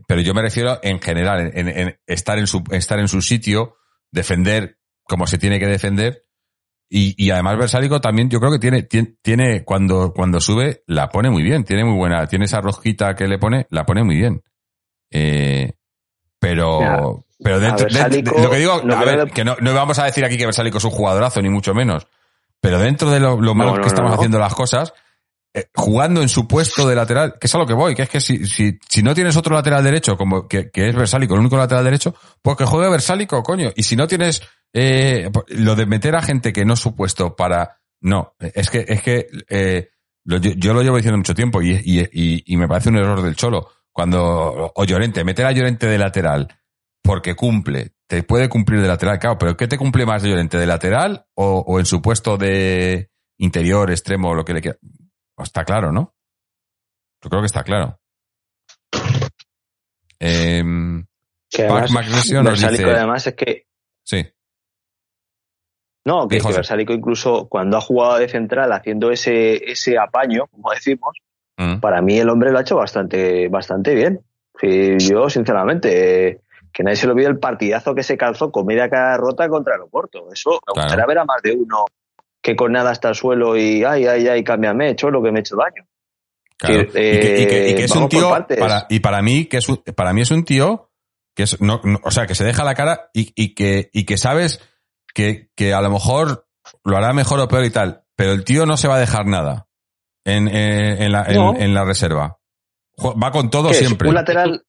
pero 0.07 0.21
yo 0.21 0.35
me 0.35 0.43
refiero 0.43 0.79
en 0.83 1.01
general, 1.01 1.51
en, 1.55 1.99
estar 2.07 2.39
en 2.39 2.47
su, 2.47 2.63
estar 2.73 2.99
en 2.99 3.09
su 3.09 3.23
sitio, 3.23 3.77
defender 4.11 4.79
como 5.03 5.27
se 5.27 5.39
tiene 5.39 5.59
que 5.59 5.67
defender. 5.67 6.27
Y, 6.91 7.15
y 7.23 7.31
además 7.31 7.57
Versálico 7.59 8.01
también 8.01 8.29
yo 8.29 8.39
creo 8.39 8.53
que 8.53 8.59
tiene, 8.59 8.83
tiene, 8.83 9.65
cuando, 9.65 10.13
cuando 10.15 10.41
sube, 10.41 10.83
la 10.87 11.09
pone 11.09 11.31
muy 11.31 11.43
bien, 11.43 11.65
tiene 11.65 11.85
muy 11.85 11.97
buena, 11.97 12.27
tiene 12.27 12.45
esa 12.45 12.61
rojita 12.61 13.15
que 13.15 13.29
le 13.29 13.39
pone, 13.39 13.67
la 13.71 13.85
pone 13.87 14.05
muy 14.05 14.17
bien. 14.17 14.43
Eh, 15.11 15.73
pero. 16.39 17.25
Pero 17.43 17.61
dentro, 17.61 17.87
dentro- 18.15 18.43
lo 18.43 18.51
que 18.51 18.57
digo, 18.59 18.81
lo 18.85 18.97
a 18.97 18.99
que 19.01 19.05
ver, 19.05 19.31
que 19.31 19.45
no, 19.45 19.57
no 19.61 19.75
vamos 19.75 19.99
a 19.99 20.05
decir 20.05 20.25
aquí 20.25 20.37
que 20.37 20.45
Versálico 20.47 20.79
es 20.79 20.85
un 20.85 20.91
jugadorazo, 20.91 21.41
ni 21.43 21.49
mucho 21.51 21.75
menos. 21.75 22.07
Pero 22.61 22.79
dentro 22.79 23.11
de 23.11 23.21
lo, 23.21 23.41
lo 23.41 23.55
malo 23.55 23.71
No, 23.73 23.77
no, 23.77 23.83
que 23.83 23.89
estamos 23.89 24.13
haciendo 24.13 24.39
las 24.41 24.55
cosas, 24.55 24.93
eh, 25.55 25.67
jugando 25.75 26.21
en 26.23 26.29
su 26.29 26.49
puesto 26.49 26.89
de 26.89 26.95
lateral, 26.97 27.35
que 27.41 27.47
es 27.47 27.55
a 27.55 27.59
lo 27.59 27.67
que 27.67 27.75
voy, 27.75 27.95
que 27.95 28.03
es 28.03 28.09
que 28.09 28.21
si, 28.21 28.45
si, 28.47 28.79
si 28.89 29.03
no 29.03 29.15
tienes 29.15 29.37
otro 29.37 29.55
lateral 29.55 29.85
derecho, 29.85 30.17
como 30.17 30.49
que, 30.49 30.71
que 30.71 30.89
es 30.89 30.95
Versálico, 30.97 31.35
el 31.35 31.41
único 31.41 31.57
lateral 31.57 31.85
derecho, 31.85 32.15
pues 32.43 32.57
que 32.57 32.65
juegue 32.67 32.91
Versálico, 32.91 33.43
coño. 33.43 33.71
Y 33.77 33.85
si 33.85 33.95
no 33.97 34.07
tienes 34.09 34.43
eh, 34.73 35.31
lo 35.49 35.77
de 35.77 35.87
meter 35.87 36.17
a 36.17 36.23
gente 36.23 36.53
que 36.53 36.65
no 36.65 36.75
es 36.75 36.81
su 36.81 36.95
puesto 36.97 37.37
para. 37.37 37.79
No, 38.01 38.35
es 38.39 38.71
que, 38.71 38.85
es 38.87 39.03
que 39.03 39.29
eh, 39.49 39.89
lo- 40.25 40.37
yo, 40.39 40.51
yo 40.57 40.75
lo 40.75 40.83
llevo 40.83 40.97
diciendo 40.97 41.17
mucho 41.19 41.35
tiempo 41.35 41.63
y, 41.63 41.71
y, 41.85 42.01
y, 42.13 42.43
y 42.47 42.57
me 42.57 42.69
parece 42.69 42.89
un 42.91 42.97
error 42.97 43.23
del 43.23 43.35
cholo. 43.37 43.71
Cuando, 43.93 44.73
o 44.75 44.85
Llorente, 44.85 45.25
meter 45.25 45.47
a 45.47 45.53
Llorente 45.53 45.87
de 45.89 45.99
lateral 45.99 46.49
porque 47.03 47.35
cumple, 47.35 47.93
te 48.07 48.23
puede 48.23 48.49
cumplir 48.49 48.81
de 48.81 48.89
lateral, 48.89 49.19
claro, 49.19 49.39
pero 49.39 49.57
¿qué 49.57 49.67
te 49.69 49.79
cumple 49.79 50.05
más 50.07 50.23
de 50.23 50.31
Llorente, 50.31 50.59
de 50.59 50.67
lateral 50.67 51.27
o, 51.35 51.65
o 51.67 51.79
en 51.79 51.87
su 51.87 52.01
puesto 52.03 52.37
de 52.37 53.11
interior, 53.39 53.91
extremo, 53.91 54.35
lo 54.35 54.45
que 54.45 54.55
le 54.55 54.61
quiera? 54.63 54.79
Está 55.39 55.65
claro, 55.65 55.93
¿no? 55.93 56.15
Yo 57.23 57.31
creo 57.31 57.43
que 57.43 57.47
está 57.47 57.63
claro. 57.63 57.99
Em, 60.21 61.07
Que 61.51 61.63
además, 61.67 61.93
nos 61.93 62.07
dice- 62.61 62.85
además 62.85 63.27
es 63.27 63.35
que 63.35 63.67
sí, 64.05 64.27
No, 66.05 66.27
que, 66.27 66.39
que 66.41 66.53
Versálico 66.53 66.93
incluso 66.93 67.49
cuando 67.49 67.77
ha 67.77 67.81
jugado 67.81 68.19
de 68.19 68.29
central 68.29 68.73
haciendo 68.73 69.11
ese, 69.11 69.71
ese 69.71 69.99
apaño, 69.99 70.47
como 70.49 70.71
decimos, 70.73 71.17
Mm. 71.61 71.81
para 71.81 72.01
mí 72.01 72.17
el 72.19 72.29
hombre 72.31 72.53
lo 72.53 72.59
ha 72.59 72.61
hecho 72.63 72.77
bastante, 72.77 73.49
bastante 73.49 73.93
bien. 73.95 74.21
Sí, 74.61 74.97
yo, 74.99 75.29
sinceramente, 75.29 76.29
eh, 76.29 76.41
que 76.73 76.83
nadie 76.83 76.97
se 76.97 77.07
le 77.07 77.13
olvide 77.13 77.29
el 77.29 77.39
partidazo 77.39 77.95
que 77.95 78.03
se 78.03 78.17
calzó 78.17 78.51
con 78.53 78.67
media 78.67 78.89
cara 78.89 79.17
rota 79.17 79.49
contra 79.49 79.75
el 79.77 79.83
Oporto. 79.83 80.29
Eso 80.33 80.51
me 80.51 80.59
Claro. 80.75 80.83
gustaría 80.87 81.07
ver 81.07 81.19
a 81.19 81.25
más 81.25 81.43
de 81.43 81.53
uno 81.53 81.85
que 82.43 82.55
con 82.57 82.73
nada 82.73 82.91
hasta 82.91 83.09
el 83.09 83.15
suelo 83.15 83.57
y 83.57 83.83
ay, 83.85 84.07
ay, 84.07 84.29
ay, 84.29 84.45
cámbiame, 84.45 84.91
hecho 84.91 85.11
lo 85.11 85.23
que 85.23 85.33
me 85.33 85.39
he 85.39 85.41
hecho 85.41 85.57
daño. 85.57 85.87
Claro. 86.57 86.89
Que, 86.93 87.15
y, 87.15 87.21
que, 87.21 87.43
y 87.43 87.47
que- 87.47 87.69
y 87.71 87.75
que 87.75 87.81
eh, 87.83 87.85
es 87.85 87.95
un 87.97 88.09
tío, 88.09 88.31
para, 88.31 88.87
y 88.89 89.01
para 89.01 89.23
mí, 89.23 89.47
que 89.47 89.59
es 89.59 89.69
un- 89.69 89.83
para 89.97 90.13
mí 90.13 90.23
es 90.23 90.31
un 90.31 90.45
tío 90.45 90.91
que 91.35 91.45
es, 91.45 91.61
no, 91.61 91.81
no- 91.85 92.01
o 92.03 92.11
sea, 92.11 92.27
que 92.27 92.35
se 92.35 92.45
deja 92.45 92.65
la 92.65 92.75
cara 92.75 93.11
y, 93.15 93.33
y 93.41 93.55
que, 93.55 93.91
y 93.93 94.05
que 94.05 94.17
sabes 94.19 94.61
que, 95.15 95.51
que 95.57 95.73
a 95.73 95.81
lo 95.81 95.91
mejor 95.91 96.47
lo 96.85 96.97
hará 96.97 97.13
mejor 97.13 97.39
o 97.41 97.49
peor 97.49 97.65
y 97.65 97.71
tal, 97.71 98.03
pero 98.17 98.33
el 98.33 98.45
tío 98.45 98.67
no 98.67 98.77
se 98.77 98.89
va 98.89 98.97
a 98.97 99.01
dejar 99.01 99.27
nada 99.27 99.67
en, 100.25 100.49
en, 100.49 101.03
en 101.03 101.13
la, 101.13 101.25
en- 101.29 101.35
No. 101.37 101.55
en 101.57 101.75
la 101.75 101.85
reserva. 101.85 102.39
Va 103.01 103.31
con 103.31 103.51
todo 103.51 103.73
siempre. 103.73 104.09
¿Un 104.09 104.17
lateral? 104.17 104.65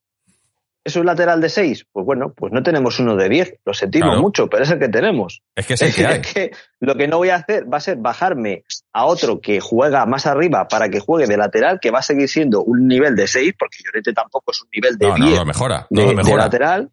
¿Es 0.83 0.95
un 0.95 1.05
lateral 1.05 1.41
de 1.41 1.49
6? 1.49 1.87
Pues 1.91 2.05
bueno, 2.05 2.33
pues 2.33 2.53
no 2.53 2.63
tenemos 2.63 2.99
uno 2.99 3.15
de 3.15 3.27
10. 3.29 3.55
Lo 3.65 3.73
sentimos 3.73 4.07
Claro. 4.09 4.21
mucho, 4.21 4.47
pero 4.49 4.63
es 4.63 4.71
el 4.71 4.79
que 4.79 4.87
tenemos. 4.89 5.41
Es 5.55 5.67
que 5.67 5.73
es 5.73 5.81
el 5.81 5.93
que 5.95 6.05
hay. 6.07 6.21
Es 6.21 6.33
que 6.33 6.51
lo 6.79 6.95
que 6.95 7.07
no 7.07 7.17
voy 7.17 7.29
a 7.29 7.35
hacer 7.35 7.71
va 7.71 7.77
a 7.77 7.81
ser 7.81 7.97
bajarme 7.97 8.63
a 8.93 9.05
otro 9.05 9.41
que 9.41 9.59
juega 9.59 10.05
más 10.05 10.25
arriba 10.25 10.67
para 10.67 10.89
que 10.89 10.99
juegue 10.99 11.27
de 11.27 11.37
lateral, 11.37 11.79
que 11.81 11.91
va 11.91 11.99
a 11.99 12.03
seguir 12.03 12.29
siendo 12.29 12.63
un 12.63 12.87
nivel 12.87 13.15
de 13.15 13.27
6, 13.27 13.53
porque 13.59 13.77
Llorente 13.85 14.13
tampoco 14.13 14.51
es 14.51 14.61
un 14.61 14.69
nivel 14.73 14.97
de 14.97 15.07
No, 15.09 15.17
no 15.17 15.25
10 15.25 15.39
lo 15.39 15.45
mejora. 15.45 15.87
No 15.89 15.99
de, 16.01 16.03
lo 16.05 16.09
de 16.11 16.15
mejora. 16.15 16.43
lateral. 16.45 16.89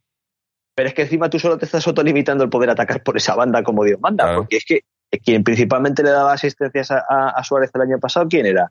Pero 0.75 0.89
es 0.89 0.95
que 0.95 1.03
encima 1.03 1.31
tú 1.31 1.39
solo 1.39 1.57
te 1.57 1.65
estás 1.65 1.87
autolimitando 1.87 2.45
el 2.45 2.51
poder 2.51 2.69
atacar 2.71 3.03
por 3.03 3.17
esa 3.17 3.35
banda 3.35 3.63
como 3.63 3.83
Dios 3.85 3.99
manda, 4.01 4.25
Claro. 4.25 4.41
porque 4.41 4.57
es 4.59 4.65
que 4.67 4.81
quien 5.25 5.43
principalmente 5.43 6.03
le 6.03 6.11
daba 6.11 6.33
asistencias 6.35 6.91
a, 6.91 7.03
a- 7.09 7.31
a 7.31 7.45
Suárez 7.45 7.71
el 7.73 7.81
año 7.81 7.99
pasado, 7.99 8.27
¿quién 8.29 8.45
era? 8.45 8.71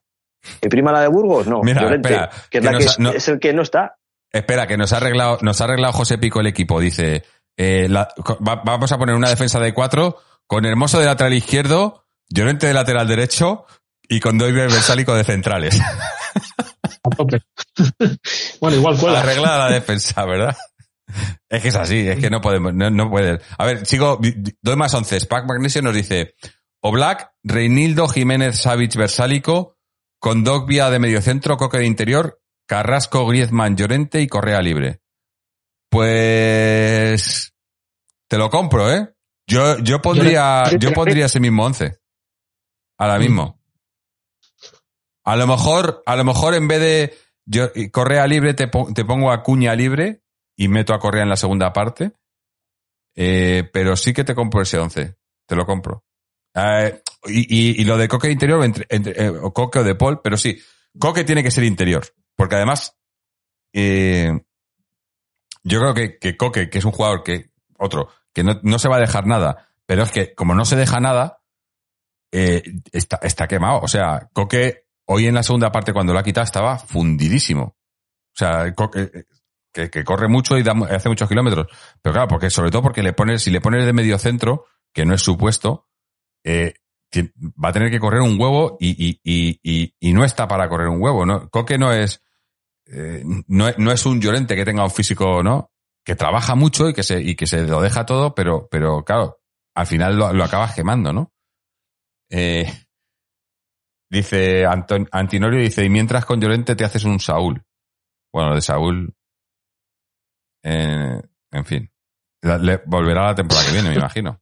¿Que 0.62 0.70
prima 0.70 0.92
la 0.92 1.02
de 1.02 1.08
Burgos? 1.08 1.48
No, 1.48 1.62
Mira, 1.64 1.82
Llorente, 1.82 2.10
espera, 2.10 2.30
que, 2.30 2.36
es, 2.36 2.44
que 2.50 2.60
que 2.62 2.68
ha- 2.68 2.78
es, 2.78 3.00
no- 3.00 3.10
es 3.12 3.28
el 3.30 3.40
que 3.40 3.54
no 3.54 3.64
está. 3.64 3.96
Espera, 4.38 4.68
que 4.68 4.78
nos 4.78 4.92
ha 4.94 4.98
arreglado, 4.98 5.38
nos 5.42 5.62
ha 5.62 5.64
arreglado 5.64 5.94
José 5.94 6.18
Pico 6.18 6.42
el 6.42 6.48
equipo. 6.48 6.80
Dice, 6.80 7.24
eh, 7.58 7.88
la- 7.90 8.10
va- 8.46 8.62
vamos 8.66 8.92
a 8.92 8.98
poner 8.98 9.16
una 9.16 9.30
defensa 9.30 9.60
de 9.60 9.74
cuatro 9.74 10.18
con 10.48 10.66
Hermoso 10.66 11.00
de 11.00 11.06
lateral 11.06 11.34
izquierdo, 11.34 12.04
Llorente 12.30 12.68
de 12.68 12.74
lateral 12.74 13.08
derecho 13.08 13.66
y 14.10 14.20
con 14.20 14.38
Doiber 14.38 14.70
Versálico 14.70 15.14
de 15.16 15.24
centrales. 15.24 15.80
Bueno, 18.60 18.78
igual 18.78 18.98
cuela. 18.98 19.20
Arreglada 19.22 19.68
la 19.70 19.74
defensa, 19.74 20.26
¿verdad? 20.26 20.56
Es 21.50 21.62
que 21.62 21.68
es 21.70 21.76
así, 21.76 22.08
es 22.08 22.20
que 22.20 22.30
no 22.30 22.42
podemos, 22.42 22.74
no, 22.74 22.90
no 22.90 23.10
puedes. 23.10 23.42
A 23.58 23.66
ver, 23.66 23.86
sigo, 23.86 24.20
doy 24.62 24.76
más 24.76 24.94
once. 24.94 25.20
Pac 25.28 25.46
Magnesio 25.46 25.82
nos 25.82 25.94
dice, 25.94 26.36
Oblak, 26.82 27.32
Reinildo, 27.44 28.08
Jiménez, 28.08 28.60
Savic, 28.60 28.96
Versálico, 28.96 29.78
con 30.20 30.44
Dogbia 30.44 30.90
de 30.90 31.00
mediocentro, 31.00 31.58
Coque 31.58 31.78
de 31.78 31.86
interior, 31.86 32.42
Carrasco, 32.68 33.26
Griezmann, 33.28 33.76
Llorente 33.78 34.22
y 34.22 34.28
Correa 34.28 34.62
libre. 34.62 35.02
Pues, 35.90 37.54
te 38.28 38.38
lo 38.38 38.50
compro, 38.50 38.92
¿eh? 38.92 39.14
Yo, 39.48 39.78
yo 39.80 40.02
pondría, 40.02 40.64
yo 40.80 40.92
pondría 40.94 41.26
ese 41.28 41.40
mismo 41.40 41.66
once. 41.66 42.00
Ahora 42.98 43.18
mismo. 43.20 43.60
A 45.24 45.36
lo 45.36 45.48
mejor, 45.48 46.04
a 46.06 46.16
lo 46.16 46.24
mejor 46.24 46.54
en 46.56 46.68
vez 46.68 46.80
de 46.80 47.18
yo, 47.46 47.70
Correa 47.92 48.26
libre, 48.28 48.54
te, 48.54 48.68
te 48.94 49.06
pongo 49.06 49.32
a 49.32 49.44
Cuña 49.44 49.76
libre 49.76 50.22
y 50.58 50.68
meto 50.68 50.94
a 50.94 51.00
Correa 51.00 51.24
en 51.24 51.30
la 51.30 51.38
segunda 51.38 51.74
parte. 51.74 52.14
Eh, 53.16 53.70
pero 53.72 53.96
sí 53.96 54.14
que 54.14 54.24
te 54.24 54.36
compro 54.36 54.62
ese 54.62 54.78
11. 54.78 55.16
Te 55.48 55.56
lo 55.56 55.66
compro. 55.66 56.04
Eh, 56.56 57.02
y, 57.28 57.40
y- 57.80 57.82
y 57.82 57.86
lo 57.86 57.98
de 57.98 58.08
Coque 58.08 58.30
interior, 58.32 58.64
entre, 58.64 58.86
entre- 58.90 59.24
eh, 59.26 59.30
o 59.30 59.54
Coque 59.54 59.80
o 59.80 59.84
de 59.84 59.96
Paul, 59.96 60.22
pero 60.24 60.38
sí. 60.38 60.60
Coque 61.00 61.24
tiene 61.24 61.44
que 61.44 61.52
ser 61.52 61.64
interior. 61.64 62.06
Porque 62.36 62.56
además, 62.56 62.98
eh, 63.74 64.32
yo 65.64 65.80
creo 65.80 65.94
que, 65.94 66.18
que 66.20 66.38
Coque, 66.38 66.70
que 66.70 66.78
es 66.78 66.86
un 66.86 66.92
jugador 66.92 67.24
que, 67.24 67.52
otro, 67.78 68.10
que 68.34 68.44
no, 68.44 68.60
no 68.64 68.80
se 68.80 68.88
va 68.88 68.98
a 68.98 69.02
dejar 69.02 69.26
nada, 69.26 69.70
pero 69.86 70.04
es 70.04 70.12
que 70.12 70.34
como 70.34 70.54
no 70.54 70.66
se 70.66 70.76
deja 70.76 71.00
nada, 71.00 71.42
eh, 72.32 72.64
está, 72.92 73.20
está 73.22 73.48
quemado. 73.48 73.80
O 73.82 73.88
sea, 73.88 74.30
Coque 74.34 74.86
hoy 75.06 75.28
en 75.28 75.36
la 75.36 75.44
segunda 75.44 75.72
parte 75.72 75.94
cuando 75.94 76.14
lo 76.14 76.20
ha 76.20 76.24
quitado 76.24 76.44
estaba 76.44 76.78
fundidísimo. 76.78 77.64
O 77.64 78.38
sea, 78.38 78.74
Coque, 78.74 79.12
eh, 79.14 79.24
que, 79.72 79.90
que 79.90 80.04
corre 80.04 80.28
mucho 80.28 80.58
y 80.58 80.64
da 80.64 80.74
hace 80.90 81.10
muchos 81.10 81.30
kilómetros. 81.30 81.68
Pero 82.02 82.14
claro, 82.14 82.28
porque 82.28 82.50
sobre 82.50 82.72
todo 82.72 82.82
porque 82.82 83.04
le 83.04 83.14
pones, 83.14 83.44
si 83.44 83.52
le 83.52 83.62
pones 83.62 83.86
de 83.86 83.94
medio 83.94 84.18
centro, 84.20 84.66
que 84.94 85.06
no 85.06 85.14
es 85.14 85.22
su 85.22 85.38
puesto, 85.38 85.88
va 86.46 87.70
a 87.70 87.74
tener 87.74 87.92
que 87.92 88.00
correr 88.00 88.22
un 88.22 88.40
huevo 88.40 88.78
y, 88.80 89.20
y, 89.24 89.60
y, 89.64 89.96
y 90.00 90.14
no 90.14 90.24
está 90.24 90.48
para 90.48 90.70
correr 90.70 90.88
un 90.88 91.02
huevo. 91.02 91.26
¿no? 91.26 91.50
Coque 91.50 91.78
no 91.78 91.92
es, 91.92 92.22
eh, 92.88 93.24
no, 93.48 93.68
es- 93.68 93.78
no 93.78 93.92
es 93.92 94.06
un 94.06 94.22
Llorente 94.22 94.56
que 94.56 94.66
tenga 94.66 94.84
un 94.84 94.92
físico, 94.92 95.42
¿no? 95.44 95.72
Que 96.06 96.16
trabaja 96.16 96.56
mucho 96.56 96.90
y 96.90 96.94
que 96.94 97.04
se, 97.04 97.20
y 97.22 97.36
que 97.36 97.48
se 97.48 97.66
lo 97.66 97.82
deja 97.82 98.06
todo, 98.06 98.36
pero, 98.36 98.68
pero 98.70 99.04
claro, 99.04 99.40
al 99.76 99.88
final 99.88 100.18
lo, 100.18 100.32
lo 100.34 100.44
acabas 100.44 100.76
quemando, 100.76 101.12
¿no? 101.14 101.32
Eh, 102.30 102.66
dice 104.10 104.66
Anton, 104.66 105.08
Antinorio, 105.12 105.60
dice, 105.60 105.84
y 105.84 105.90
mientras 105.90 106.26
con 106.26 106.40
Llorente 106.40 106.76
te 106.76 106.86
haces 106.86 107.04
un 107.06 107.20
Saúl. 107.20 107.64
Bueno, 108.34 108.50
lo 108.50 108.56
de 108.56 108.62
Saúl, 108.62 109.14
eh, 110.64 111.22
en 111.52 111.66
fin, 111.66 111.92
La- 112.44 112.58
le- 112.58 112.82
volverá 112.86 113.26
la 113.28 113.36
temporada 113.36 113.66
que 113.66 113.74
viene, 113.74 113.90
me 113.90 113.96
imagino. 113.96 114.40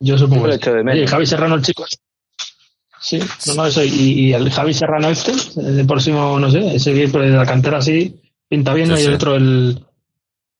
Yo 0.00 0.16
supongo. 0.18 0.42
Yo 0.42 0.46
lo 0.46 0.52
que 0.52 0.56
echo 0.56 0.72
de 0.74 0.78
sí. 0.80 0.84
menos. 0.84 0.98
Oye, 0.98 1.06
Javi 1.08 1.26
Serrano, 1.26 1.54
el 1.54 1.62
chico. 1.62 1.84
Sí, 3.00 3.18
no, 3.46 3.54
no, 3.54 3.66
eso. 3.66 3.82
Y, 3.84 3.88
y 3.90 4.32
el 4.32 4.50
Javi 4.50 4.74
Serrano 4.74 5.08
este, 5.08 5.32
el 5.60 5.86
próximo, 5.86 6.38
no 6.38 6.50
sé, 6.50 6.74
ese 6.76 6.92
de 6.92 7.28
la 7.28 7.46
cantera 7.46 7.78
así, 7.78 8.20
pinta 8.48 8.74
bien, 8.74 8.86
Sí, 8.88 8.92
¿no? 8.92 8.98
y 8.98 9.02
sí. 9.02 9.08
el 9.08 9.14
otro, 9.14 9.34
el 9.36 9.84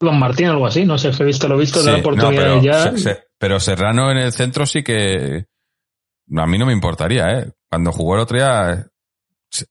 Iván 0.01 0.19
Martín, 0.19 0.47
algo 0.47 0.67
así, 0.67 0.85
no 0.85 0.97
sé, 0.99 1.11
he 1.19 1.25
visto 1.25 1.49
lo 1.49 1.57
he 1.57 1.61
visto, 1.61 1.81
Sí, 1.81 1.87
de 1.87 1.93
la 1.93 1.99
no, 1.99 2.03
oportunidad 2.03 2.43
pero, 2.43 2.63
ya. 2.63 2.83
se- 2.93 2.99
se- 2.99 3.25
pero 3.39 3.59
Serrano 3.61 4.11
en 4.11 4.19
el 4.19 4.33
centro 4.33 4.67
sí 4.67 4.83
que 4.83 5.47
a 6.37 6.47
mí 6.47 6.59
no 6.59 6.67
me 6.67 6.73
importaría, 6.73 7.39
¿eh? 7.39 7.53
Cuando 7.69 7.93
jugó 7.93 8.15
el 8.15 8.21
otro 8.21 8.37
día, 8.39 8.87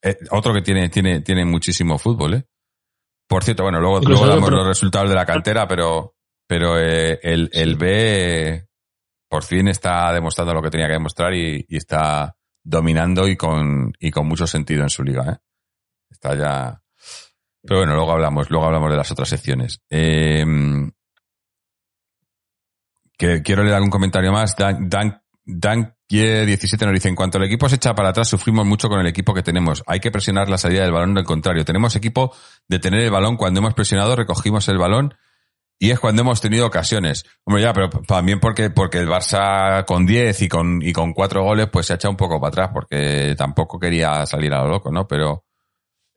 eh, 0.01 0.17
otro 0.31 0.53
que 0.53 0.61
tiene, 0.61 0.89
tiene, 0.89 1.21
tiene 1.21 1.45
muchísimo 1.45 1.97
fútbol, 1.97 2.33
¿eh? 2.35 2.43
Por 3.27 3.43
cierto, 3.43 3.63
bueno, 3.63 3.79
luego, 3.79 3.99
luego 4.01 4.25
damos 4.27 4.49
los 4.51 4.65
resultados 4.67 5.09
de 5.09 5.15
la 5.15 5.25
cantera, 5.25 5.67
pero, 5.67 6.15
pero 6.47 6.79
eh, 6.79 7.19
el, 7.21 7.49
el 7.51 7.75
B 7.75 8.65
por 9.29 9.43
fin 9.43 9.67
está 9.67 10.13
demostrando 10.13 10.53
lo 10.53 10.61
que 10.61 10.69
tenía 10.69 10.87
que 10.87 10.93
demostrar 10.93 11.33
y, 11.33 11.65
y 11.67 11.75
está 11.75 12.36
dominando 12.67 13.27
y 13.27 13.37
con, 13.37 13.93
y 13.99 14.11
con 14.11 14.27
mucho 14.27 14.45
sentido 14.45 14.83
en 14.83 14.89
su 14.89 15.03
liga, 15.03 15.31
¿eh? 15.31 15.37
Está 16.09 16.35
ya. 16.35 16.81
Pero 17.61 17.79
bueno, 17.79 17.95
luego 17.95 18.11
hablamos, 18.11 18.49
luego 18.49 18.65
hablamos 18.65 18.91
de 18.91 18.97
las 18.97 19.11
otras 19.11 19.29
secciones. 19.29 19.81
Eh, 19.89 20.45
que 23.17 23.41
quiero 23.41 23.63
leer 23.63 23.75
algún 23.75 23.89
comentario 23.89 24.31
más. 24.31 24.55
Dan, 24.55 24.89
Dan, 24.89 25.23
Dan 25.45 25.95
17 26.09 26.85
nos 26.85 26.93
dice, 26.93 27.09
en 27.09 27.15
cuanto 27.15 27.37
el 27.37 27.45
equipo 27.45 27.67
se 27.67 27.75
echa 27.75 27.95
para 27.95 28.09
atrás, 28.09 28.29
sufrimos 28.29 28.65
mucho 28.65 28.89
con 28.89 28.99
el 28.99 29.07
equipo 29.07 29.33
que 29.33 29.43
tenemos. 29.43 29.83
Hay 29.87 29.99
que 29.99 30.11
presionar 30.11 30.49
la 30.49 30.57
salida 30.57 30.83
del 30.83 30.91
balón 30.91 31.13
del 31.13 31.25
contrario. 31.25 31.65
Tenemos 31.65 31.95
equipo 31.95 32.33
de 32.67 32.79
tener 32.79 33.01
el 33.01 33.11
balón. 33.11 33.37
Cuando 33.37 33.59
hemos 33.59 33.73
presionado, 33.73 34.15
recogimos 34.15 34.67
el 34.67 34.77
balón 34.77 35.15
y 35.79 35.91
es 35.91 35.99
cuando 35.99 36.21
hemos 36.23 36.41
tenido 36.41 36.65
ocasiones. 36.65 37.23
Hombre, 37.43 37.61
ya, 37.63 37.73
pero 37.73 37.89
también 37.89 38.39
porque, 38.39 38.69
porque 38.69 38.97
el 38.99 39.07
Barça 39.07 39.85
con 39.85 40.05
10 40.05 40.41
y 40.41 40.47
con, 40.49 40.81
y 40.81 40.91
con 40.93 41.13
4 41.13 41.43
goles, 41.43 41.67
pues 41.71 41.85
se 41.87 41.93
ha 41.93 41.95
echado 41.97 42.11
un 42.11 42.17
poco 42.17 42.39
para 42.39 42.49
atrás 42.49 42.69
porque 42.73 43.35
tampoco 43.37 43.79
quería 43.79 44.25
salir 44.25 44.53
a 44.53 44.61
lo 44.63 44.69
loco, 44.69 44.91
¿no? 44.91 45.07
Pero, 45.07 45.45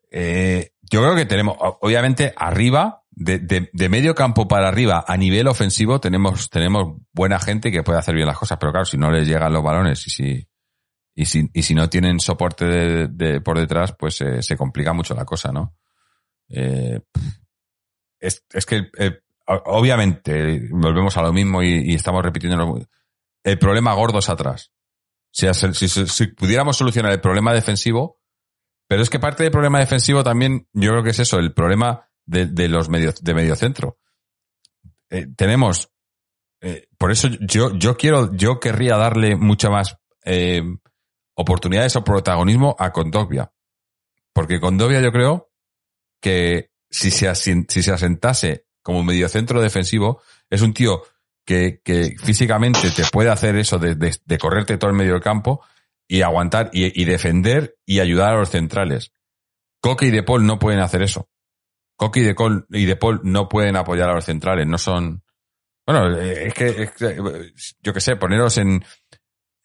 eh, 0.09 0.71
yo 0.81 1.01
creo 1.01 1.15
que 1.15 1.25
tenemos, 1.25 1.55
obviamente, 1.59 2.33
arriba, 2.35 3.03
de, 3.11 3.39
de, 3.39 3.69
de 3.71 3.89
medio 3.89 4.15
campo 4.15 4.47
para 4.47 4.67
arriba, 4.67 5.03
a 5.07 5.15
nivel 5.17 5.47
ofensivo, 5.47 5.99
tenemos, 5.99 6.49
tenemos 6.49 6.97
buena 7.13 7.39
gente 7.39 7.71
que 7.71 7.83
puede 7.83 7.99
hacer 7.99 8.15
bien 8.15 8.27
las 8.27 8.37
cosas, 8.37 8.57
pero 8.59 8.71
claro, 8.71 8.85
si 8.85 8.97
no 8.97 9.11
les 9.11 9.27
llegan 9.27 9.53
los 9.53 9.63
balones 9.63 10.05
y 10.07 10.09
si, 10.09 10.47
y 11.13 11.25
si, 11.25 11.49
y 11.53 11.63
si 11.63 11.75
no 11.75 11.89
tienen 11.89 12.19
soporte 12.19 12.65
de, 13.07 13.41
por 13.41 13.59
detrás, 13.59 13.93
pues 13.97 14.19
eh, 14.21 14.41
se 14.41 14.57
complica 14.57 14.91
mucho 14.93 15.13
la 15.13 15.25
cosa, 15.25 15.51
¿no? 15.51 15.75
Eh, 16.49 16.99
es, 18.19 18.43
es 18.51 18.65
que, 18.65 18.89
eh, 18.97 19.11
o- 19.11 19.30
obviamente, 19.65 20.67
volvemos 20.71 21.17
a 21.17 21.21
lo 21.21 21.33
mismo 21.33 21.63
y, 21.63 21.93
estamos 21.93 22.23
repitiendo 22.23 22.87
el 23.43 23.59
problema 23.59 23.93
gordo 23.93 24.19
es 24.19 24.29
atrás. 24.29 24.71
Si, 25.31 25.47
pudiéramos 26.27 26.77
solucionar 26.77 27.11
el 27.11 27.21
problema 27.21 27.53
defensivo, 27.53 28.19
pero 28.87 29.01
es 29.01 29.09
que 29.09 29.19
parte 29.19 29.43
del 29.43 29.51
problema 29.51 29.79
defensivo 29.79 30.23
también, 30.23 30.67
yo 30.73 30.91
creo 30.91 31.03
que 31.03 31.11
es 31.11 31.19
eso, 31.19 31.39
el 31.39 31.53
problema 31.53 32.09
de, 32.25 32.67
los 32.67 32.89
medios, 32.89 33.23
de 33.23 33.33
medio 33.33 33.55
centro. 33.55 33.97
Eh, 35.09 35.27
tenemos, 35.35 35.91
eh, 36.61 36.87
por 36.97 37.11
eso 37.11 37.29
yo, 37.39 37.73
yo 37.75 37.95
quiero, 37.97 38.35
yo 38.35 38.59
querría 38.59 38.97
darle 38.97 39.35
mucha 39.35 39.69
más 39.69 39.97
eh, 40.25 40.61
oportunidades 41.35 41.95
o 41.95 42.03
protagonismo 42.03 42.75
a 42.77 42.91
Condovia. 42.91 43.51
Porque 44.33 44.59
Condovia 44.59 45.01
yo 45.01 45.11
creo 45.11 45.51
que 46.21 46.71
si 46.89 47.11
se, 47.11 47.33
si 47.35 47.83
se 47.83 47.91
asentase 47.91 48.65
como 48.81 49.03
mediocentro 49.03 49.61
defensivo, 49.61 50.21
es 50.49 50.61
un 50.61 50.73
tío 50.73 51.03
que, 51.45 51.81
que 51.83 52.15
físicamente 52.23 52.91
te 52.91 53.03
puede 53.11 53.29
hacer 53.29 53.55
eso 53.55 53.77
de, 53.79 53.95
de- 53.95 54.17
de 54.23 54.37
correrte 54.37 54.77
todo 54.77 54.89
el 54.91 54.95
medio 54.97 55.13
del 55.13 55.21
campo 55.21 55.63
y 56.07 56.21
aguantar 56.21 56.69
y, 56.73 56.99
y 57.01 57.05
defender 57.05 57.77
y 57.85 57.99
ayudar 57.99 58.33
a 58.33 58.37
los 58.39 58.49
centrales. 58.49 59.11
Coque 59.81 60.07
y 60.07 60.11
De 60.11 60.23
Paul 60.23 60.45
no 60.45 60.59
pueden 60.59 60.79
hacer 60.79 61.01
eso. 61.01 61.29
Coque 61.97 62.19
y 62.19 62.23
De, 62.23 62.35
y 62.71 62.85
de 62.85 62.95
Paul 62.95 63.21
no 63.23 63.47
pueden 63.49 63.75
apoyar 63.75 64.09
a 64.09 64.13
los 64.13 64.25
centrales, 64.25 64.67
no 64.67 64.77
son... 64.77 65.23
Bueno, 65.87 66.15
eh, 66.19 66.47
es 66.47 66.53
que, 66.53 66.67
es 66.83 66.91
que, 66.91 67.05
eh, 67.07 67.53
yo 67.81 67.93
qué 67.93 67.99
sé, 68.01 68.15
poneros 68.15 68.57
en... 68.57 68.83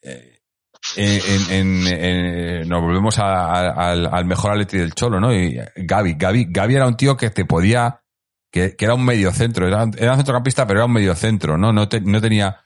eh, 0.03 0.33
en, 0.97 1.51
en- 1.51 1.87
en- 1.89 2.69
nos 2.69 2.81
volvemos 2.81 3.19
al, 3.19 4.07
al 4.07 4.25
mejor 4.25 4.53
atleti 4.53 4.79
del 4.79 4.95
Cholo, 4.95 5.19
¿no? 5.21 5.35
Y 5.35 5.59
Gaby, 5.77 6.15
Gaby, 6.15 6.47
Gaby 6.51 6.75
era 6.77 6.87
un 6.87 6.97
tío 6.97 7.17
que 7.17 7.31
te 7.31 7.45
podía, 7.45 8.03
que, 8.51 8.77
que 8.77 8.85
era 8.85 8.95
un 8.95 9.05
medio 9.05 9.33
centro, 9.33 9.67
era, 9.67 9.85
era 9.99 10.13
un 10.13 10.17
centrocampista, 10.19 10.67
pero 10.67 10.81
era 10.81 10.87
un 10.87 10.93
medio 10.93 11.15
centro, 11.15 11.57
¿no? 11.59 11.73
No, 11.73 11.87
no 12.05 12.21
tenía, 12.21 12.61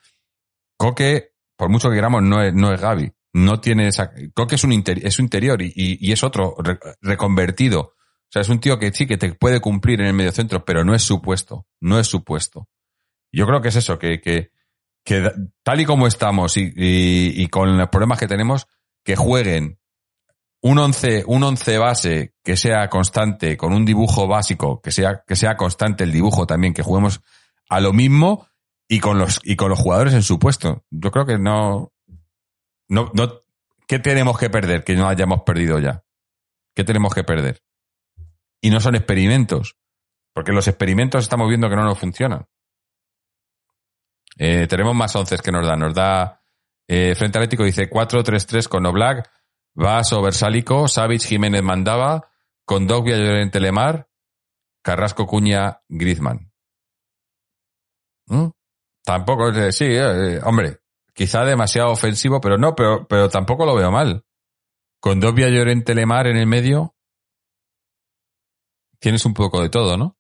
Coque, 0.77 1.33
por 1.57 1.69
mucho 1.69 1.89
que 1.91 1.97
queramos, 1.97 2.23
no 2.23 2.43
es, 2.43 2.55
no 2.55 2.73
es 2.73 2.81
Gaby. 2.81 3.13
No 3.33 3.61
tiene 3.61 3.89
esa, 3.89 4.13
Coque 4.35 4.55
es 4.57 4.65
un 4.65 4.73
interior, 4.73 5.07
es 5.07 5.19
un 5.19 5.25
interior 5.27 5.63
y, 5.63 5.73
y- 5.77 6.13
es 6.13 6.25
otro 6.25 6.55
re- 6.59 6.79
reconvertido. 7.01 7.81
O 7.81 8.33
sea, 8.33 8.43
es 8.43 8.49
un 8.49 8.61
tío 8.61 8.79
que 8.79 8.93
sí, 8.93 9.07
que 9.07 9.19
te 9.19 9.35
puede 9.35 9.61
cumplir 9.61 10.01
en 10.01 10.07
el 10.07 10.15
medio 10.15 10.33
centro, 10.33 10.65
pero 10.65 10.85
no 10.85 10.95
es 10.95 11.03
su 11.03 11.21
puesto. 11.21 11.67
No 11.81 11.99
es 11.99 12.07
su 12.07 12.25
puesto. 12.25 12.69
Yo 13.33 13.47
creo 13.47 13.61
que 13.61 13.69
es 13.69 13.77
eso, 13.77 13.99
que, 13.99 14.21
que, 14.21 14.51
que 15.05 15.31
tal 15.63 15.81
y 15.81 15.85
como 15.85 16.07
estamos 16.07 16.57
y, 16.57 16.73
y- 16.77 17.43
y 17.43 17.49
con 17.49 17.77
los 17.77 17.89
problemas 17.89 18.19
que 18.19 18.27
tenemos, 18.29 18.67
que 19.05 19.17
jueguen 19.17 19.80
un 20.63 20.79
once, 20.79 21.25
un 21.27 21.43
once 21.43 21.79
base 21.79 22.35
que 22.43 22.57
sea 22.57 22.89
constante, 22.89 23.57
con 23.57 23.73
un 23.73 23.85
dibujo 23.85 24.27
básico, 24.27 24.81
que 24.81 24.91
sea, 24.91 25.23
que 25.27 25.37
sea 25.37 25.57
constante 25.57 26.05
el 26.05 26.13
dibujo 26.13 26.47
también, 26.47 26.75
que 26.75 26.83
juguemos 26.83 27.21
a 27.69 27.81
lo 27.81 27.93
mismo 27.93 28.47
y 28.89 29.01
con 29.01 29.19
los, 29.19 29.41
y 29.43 29.57
con 29.57 29.71
los 29.71 29.79
jugadores 29.79 30.15
en 30.15 30.23
su 30.23 30.39
puesto. 30.39 30.85
Yo 30.91 31.11
creo 31.11 31.25
que 31.25 31.39
no, 31.39 31.93
no, 32.89 33.11
no, 33.15 33.43
¿Qué 33.91 33.99
tenemos 33.99 34.39
que 34.39 34.51
perder 34.51 34.85
que 34.85 34.95
no 34.95 35.09
hayamos 35.09 35.43
perdido 35.43 35.81
ya? 35.81 36.05
¿Qué 36.77 36.85
tenemos 36.85 37.13
que 37.13 37.25
perder? 37.25 37.61
Y 38.61 38.71
no 38.71 38.79
son 38.79 38.95
experimentos, 38.95 39.79
porque 40.33 40.53
los 40.53 40.69
experimentos 40.69 41.25
estamos 41.25 41.49
viendo 41.49 41.69
que 41.69 41.75
no 41.75 41.83
nos 41.83 41.99
funcionan. 41.99 42.47
Eh, 44.39 44.69
tenemos 44.69 44.95
más 44.95 45.17
once 45.17 45.37
que 45.39 45.51
nos 45.51 45.67
da. 45.67 45.75
Nos 45.75 45.93
da 45.93 46.41
eh, 46.87 47.17
Frente 47.17 47.39
Atlético 47.39 47.65
dice 47.65 47.91
4-3-3 47.91 48.69
con 48.69 48.87
Oblak, 48.87 49.29
Vaso, 49.75 50.23
Versálico, 50.23 50.89
Savic, 50.89 51.23
Jiménez 51.23 51.63
Mandaba, 51.63 52.29
con 52.65 52.87
Dogbia, 52.87 53.17
Llorente 53.17 53.61
Lemar, 53.61 54.09
Carrasco, 54.83 55.27
Cuña, 55.27 55.83
Griezmann. 55.89 56.53
¿Mm? 58.27 58.49
Tampoco, 59.05 59.49
eh, 59.49 59.73
sí, 59.73 59.87
eh, 59.87 60.41
hombre, 60.45 60.81
quizá 61.15 61.45
demasiado 61.45 61.91
ofensivo, 61.91 62.41
pero 62.41 62.59
no, 62.59 62.75
pero, 62.75 63.07
pero 63.09 63.29
tampoco 63.29 63.65
lo 63.67 63.75
veo 63.75 63.91
mal. 63.91 64.25
Con 65.01 65.21
Dogbia, 65.21 65.49
Llorente 65.49 65.95
Lemar 65.95 66.27
en 66.27 66.37
el 66.37 66.47
medio, 66.47 66.95
tienes 68.99 69.25
un 69.25 69.35
poco 69.35 69.63
de 69.63 69.71
todo, 69.71 69.97
¿no? 69.97 70.17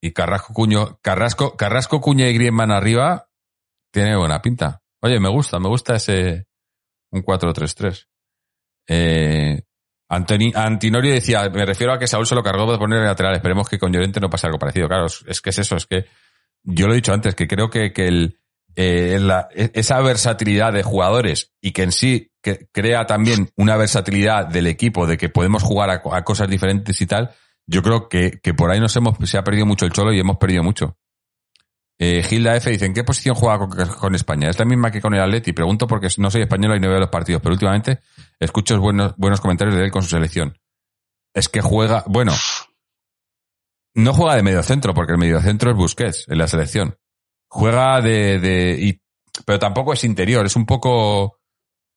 Y 0.00 0.12
Carrasco, 0.12 0.52
Cuño, 0.52 0.98
Carrasco, 1.02 1.56
Carrasco, 1.56 2.00
Cuña 2.00 2.28
y 2.28 2.34
Griezmann 2.34 2.70
arriba, 2.70 3.28
tiene 3.90 4.16
buena 4.16 4.40
pinta. 4.40 4.82
Oye, 5.00 5.18
me 5.18 5.30
gusta, 5.30 5.58
me 5.58 5.68
gusta 5.68 5.96
ese 5.96 6.46
un 7.10 7.22
4-3-3. 7.22 8.07
Eh, 8.88 9.62
Antoni, 10.08 10.52
Antinorio 10.54 11.12
decía, 11.12 11.48
me 11.50 11.66
refiero 11.66 11.92
a 11.92 11.98
que 11.98 12.06
Saúl 12.06 12.26
se 12.26 12.34
lo 12.34 12.42
cargó 12.42 12.70
de 12.72 12.78
poner 12.78 13.02
lateral. 13.02 13.34
Esperemos 13.34 13.68
que 13.68 13.78
con 13.78 13.92
Llorente 13.92 14.20
no 14.20 14.30
pase 14.30 14.46
algo 14.46 14.58
parecido. 14.58 14.88
Claro, 14.88 15.06
es 15.06 15.40
que 15.40 15.50
es 15.50 15.58
eso, 15.58 15.76
es 15.76 15.86
que 15.86 16.06
yo 16.62 16.86
lo 16.86 16.92
he 16.92 16.96
dicho 16.96 17.12
antes, 17.12 17.34
que 17.34 17.46
creo 17.46 17.70
que, 17.70 17.92
que 17.92 18.08
el, 18.08 18.38
eh, 18.74 19.18
la, 19.20 19.48
esa 19.52 20.00
versatilidad 20.00 20.72
de 20.72 20.82
jugadores 20.82 21.52
y 21.60 21.72
que 21.72 21.82
en 21.82 21.92
sí 21.92 22.30
que 22.42 22.68
crea 22.72 23.06
también 23.06 23.50
una 23.56 23.76
versatilidad 23.76 24.46
del 24.46 24.66
equipo 24.66 25.06
de 25.06 25.16
que 25.16 25.28
podemos 25.28 25.62
jugar 25.62 25.90
a, 25.90 26.00
a 26.16 26.24
cosas 26.24 26.48
diferentes 26.48 27.00
y 27.00 27.06
tal, 27.06 27.34
yo 27.66 27.82
creo 27.82 28.08
que, 28.08 28.40
que 28.42 28.54
por 28.54 28.70
ahí 28.70 28.80
nos 28.80 28.96
hemos, 28.96 29.16
se 29.28 29.36
ha 29.36 29.44
perdido 29.44 29.66
mucho 29.66 29.84
el 29.84 29.92
cholo 29.92 30.12
y 30.12 30.20
hemos 30.20 30.38
perdido 30.38 30.62
mucho. 30.62 30.96
Eh, 32.00 32.22
Gilda 32.22 32.54
F 32.56 32.70
dice, 32.70 32.86
¿en 32.86 32.94
qué 32.94 33.02
posición 33.02 33.34
juega 33.34 33.58
con, 33.98 34.14
España? 34.14 34.48
Es 34.48 34.58
la 34.58 34.64
misma 34.64 34.90
que 34.90 35.00
con 35.00 35.14
el 35.14 35.20
Atleti. 35.20 35.52
Pregunto 35.52 35.86
porque 35.88 36.08
no 36.18 36.30
soy 36.30 36.42
español 36.42 36.76
y 36.76 36.80
no 36.80 36.88
veo 36.88 37.00
los 37.00 37.08
partidos, 37.08 37.42
pero 37.42 37.54
últimamente 37.54 38.00
escucho 38.38 38.78
buenos, 38.80 39.14
buenos 39.16 39.40
comentarios 39.40 39.76
de 39.76 39.84
él 39.84 39.90
con 39.90 40.02
su 40.02 40.10
selección. 40.10 40.56
Es 41.34 41.48
que 41.48 41.60
juega, 41.60 42.04
bueno, 42.06 42.32
no 43.94 44.14
juega 44.14 44.36
de 44.36 44.42
medio 44.44 44.62
centro, 44.62 44.94
porque 44.94 45.12
el 45.12 45.18
medio 45.18 45.40
centro 45.40 45.70
es 45.70 45.76
Busquets 45.76 46.26
en 46.28 46.38
la 46.38 46.46
selección. 46.46 46.96
Juega 47.48 48.00
de, 48.00 48.38
de 48.38 48.76
y, 48.78 49.02
pero 49.44 49.58
tampoco 49.58 49.92
es 49.92 50.04
interior, 50.04 50.46
es 50.46 50.54
un 50.54 50.66
poco, 50.66 51.40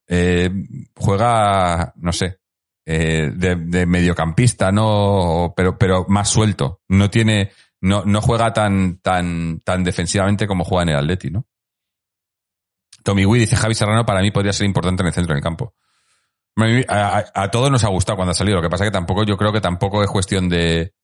eh, 0.08 0.50
juega, 0.96 1.92
no 1.96 2.12
sé, 2.12 2.38
eh, 2.84 3.30
de, 3.32 3.54
de, 3.54 3.86
mediocampista, 3.86 4.72
no, 4.72 5.54
pero, 5.56 5.78
pero 5.78 6.04
más 6.08 6.28
suelto. 6.28 6.80
No 6.88 7.08
tiene, 7.08 7.52
no, 7.82 8.04
no 8.04 8.22
juega 8.22 8.52
tan, 8.52 8.98
tan, 8.98 9.60
tan 9.60 9.84
defensivamente 9.84 10.46
como 10.46 10.64
juega 10.64 10.84
en 10.84 10.88
el 10.90 10.96
Atleti, 10.96 11.30
¿no? 11.30 11.46
Tommy 13.02 13.26
Wee 13.26 13.40
dice 13.40 13.56
Javi 13.56 13.74
Serrano 13.74 14.06
para 14.06 14.20
mí 14.20 14.30
podría 14.30 14.52
ser 14.52 14.66
importante 14.66 15.02
en 15.02 15.08
el 15.08 15.12
centro 15.12 15.34
del 15.34 15.42
campo. 15.42 15.74
A, 16.88 17.50
todos 17.50 17.70
nos 17.70 17.82
ha 17.82 17.88
gustado 17.88 18.16
cuando 18.16 18.30
ha 18.30 18.34
salido. 18.34 18.56
Lo 18.58 18.62
que 18.62 18.70
pasa 18.70 18.84
que 18.84 18.90
tampoco, 18.92 19.24
yo 19.24 19.36
creo 19.36 19.52
que 19.52 19.60
tampoco 19.60 20.02
es 20.02 20.10
cuestión 20.10 20.48
de, 20.48 20.94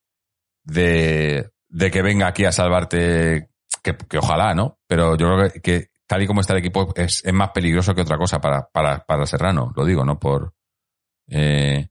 de, 0.63 1.51
de 1.69 1.91
que 1.91 2.03
venga 2.03 2.29
aquí 2.29 2.45
a 2.45 2.53
salvarte, 2.53 3.51
que, 3.83 3.97
que, 3.97 4.19
ojalá, 4.19 4.55
¿no? 4.55 4.79
Pero 4.87 5.17
yo 5.17 5.27
creo 5.35 5.51
que, 5.51 5.61
que, 5.61 5.91
tal 6.07 6.23
y 6.23 6.27
como 6.29 6.43
está 6.43 6.53
el 6.53 6.61
equipo 6.61 6.93
es, 6.95 7.25
es 7.25 7.33
más 7.33 7.51
peligroso 7.51 7.95
que 7.95 8.03
otra 8.03 8.19
cosa 8.19 8.41
para, 8.41 8.69
para, 8.69 9.05
para 9.05 9.27
Serrano, 9.27 9.73
lo 9.75 9.85
digo, 9.85 10.05
¿no? 10.05 10.19
Por, 10.19 10.55
eh, 11.27 11.89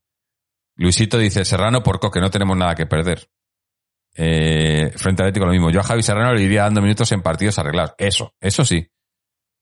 Luisito 0.75 1.17
dice, 1.17 1.43
Serrano 1.43 1.83
por 1.83 1.99
Coque, 1.99 2.21
no 2.21 2.29
tenemos 2.29 2.55
nada 2.55 2.75
que 2.75 2.85
perder. 2.85 3.27
Eh, 4.19 4.91
frente 4.95 5.21
al 5.21 5.27
Atlético 5.27 5.45
lo 5.45 5.51
mismo. 5.51 5.69
Yo 5.69 5.79
a 5.79 5.83
Javi 5.83 6.01
Serrano 6.01 6.33
le 6.33 6.41
iría 6.41 6.63
dando 6.63 6.81
minutos 6.81 7.11
en 7.11 7.21
partidos 7.21 7.59
arreglados. 7.59 7.93
Eso, 7.99 8.33
eso 8.41 8.65
sí. 8.65 8.89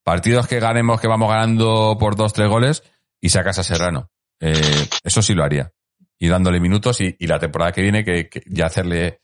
Partidos 0.04 0.48
que 0.48 0.60
ganemos, 0.60 1.02
que 1.02 1.08
vamos 1.08 1.30
ganando 1.30 1.98
por 2.00 2.16
dos, 2.16 2.32
tres 2.32 2.48
goles 2.48 2.84
y 3.20 3.30
sacas 3.30 3.60
a 3.60 3.64
Serrano. 3.64 4.12
Eh, 4.40 4.88
eso 5.04 5.22
sí 5.22 5.34
lo 5.34 5.44
haría. 5.44 5.74
Y 6.18 6.30
dándole 6.30 6.62
minutos 6.62 7.02
y, 7.02 7.16
la 7.28 7.40
temporada 7.40 7.74
que 7.74 7.82
viene 7.82 8.06
que, 8.06 8.30
ya 8.46 8.68
hacerle 8.68 9.22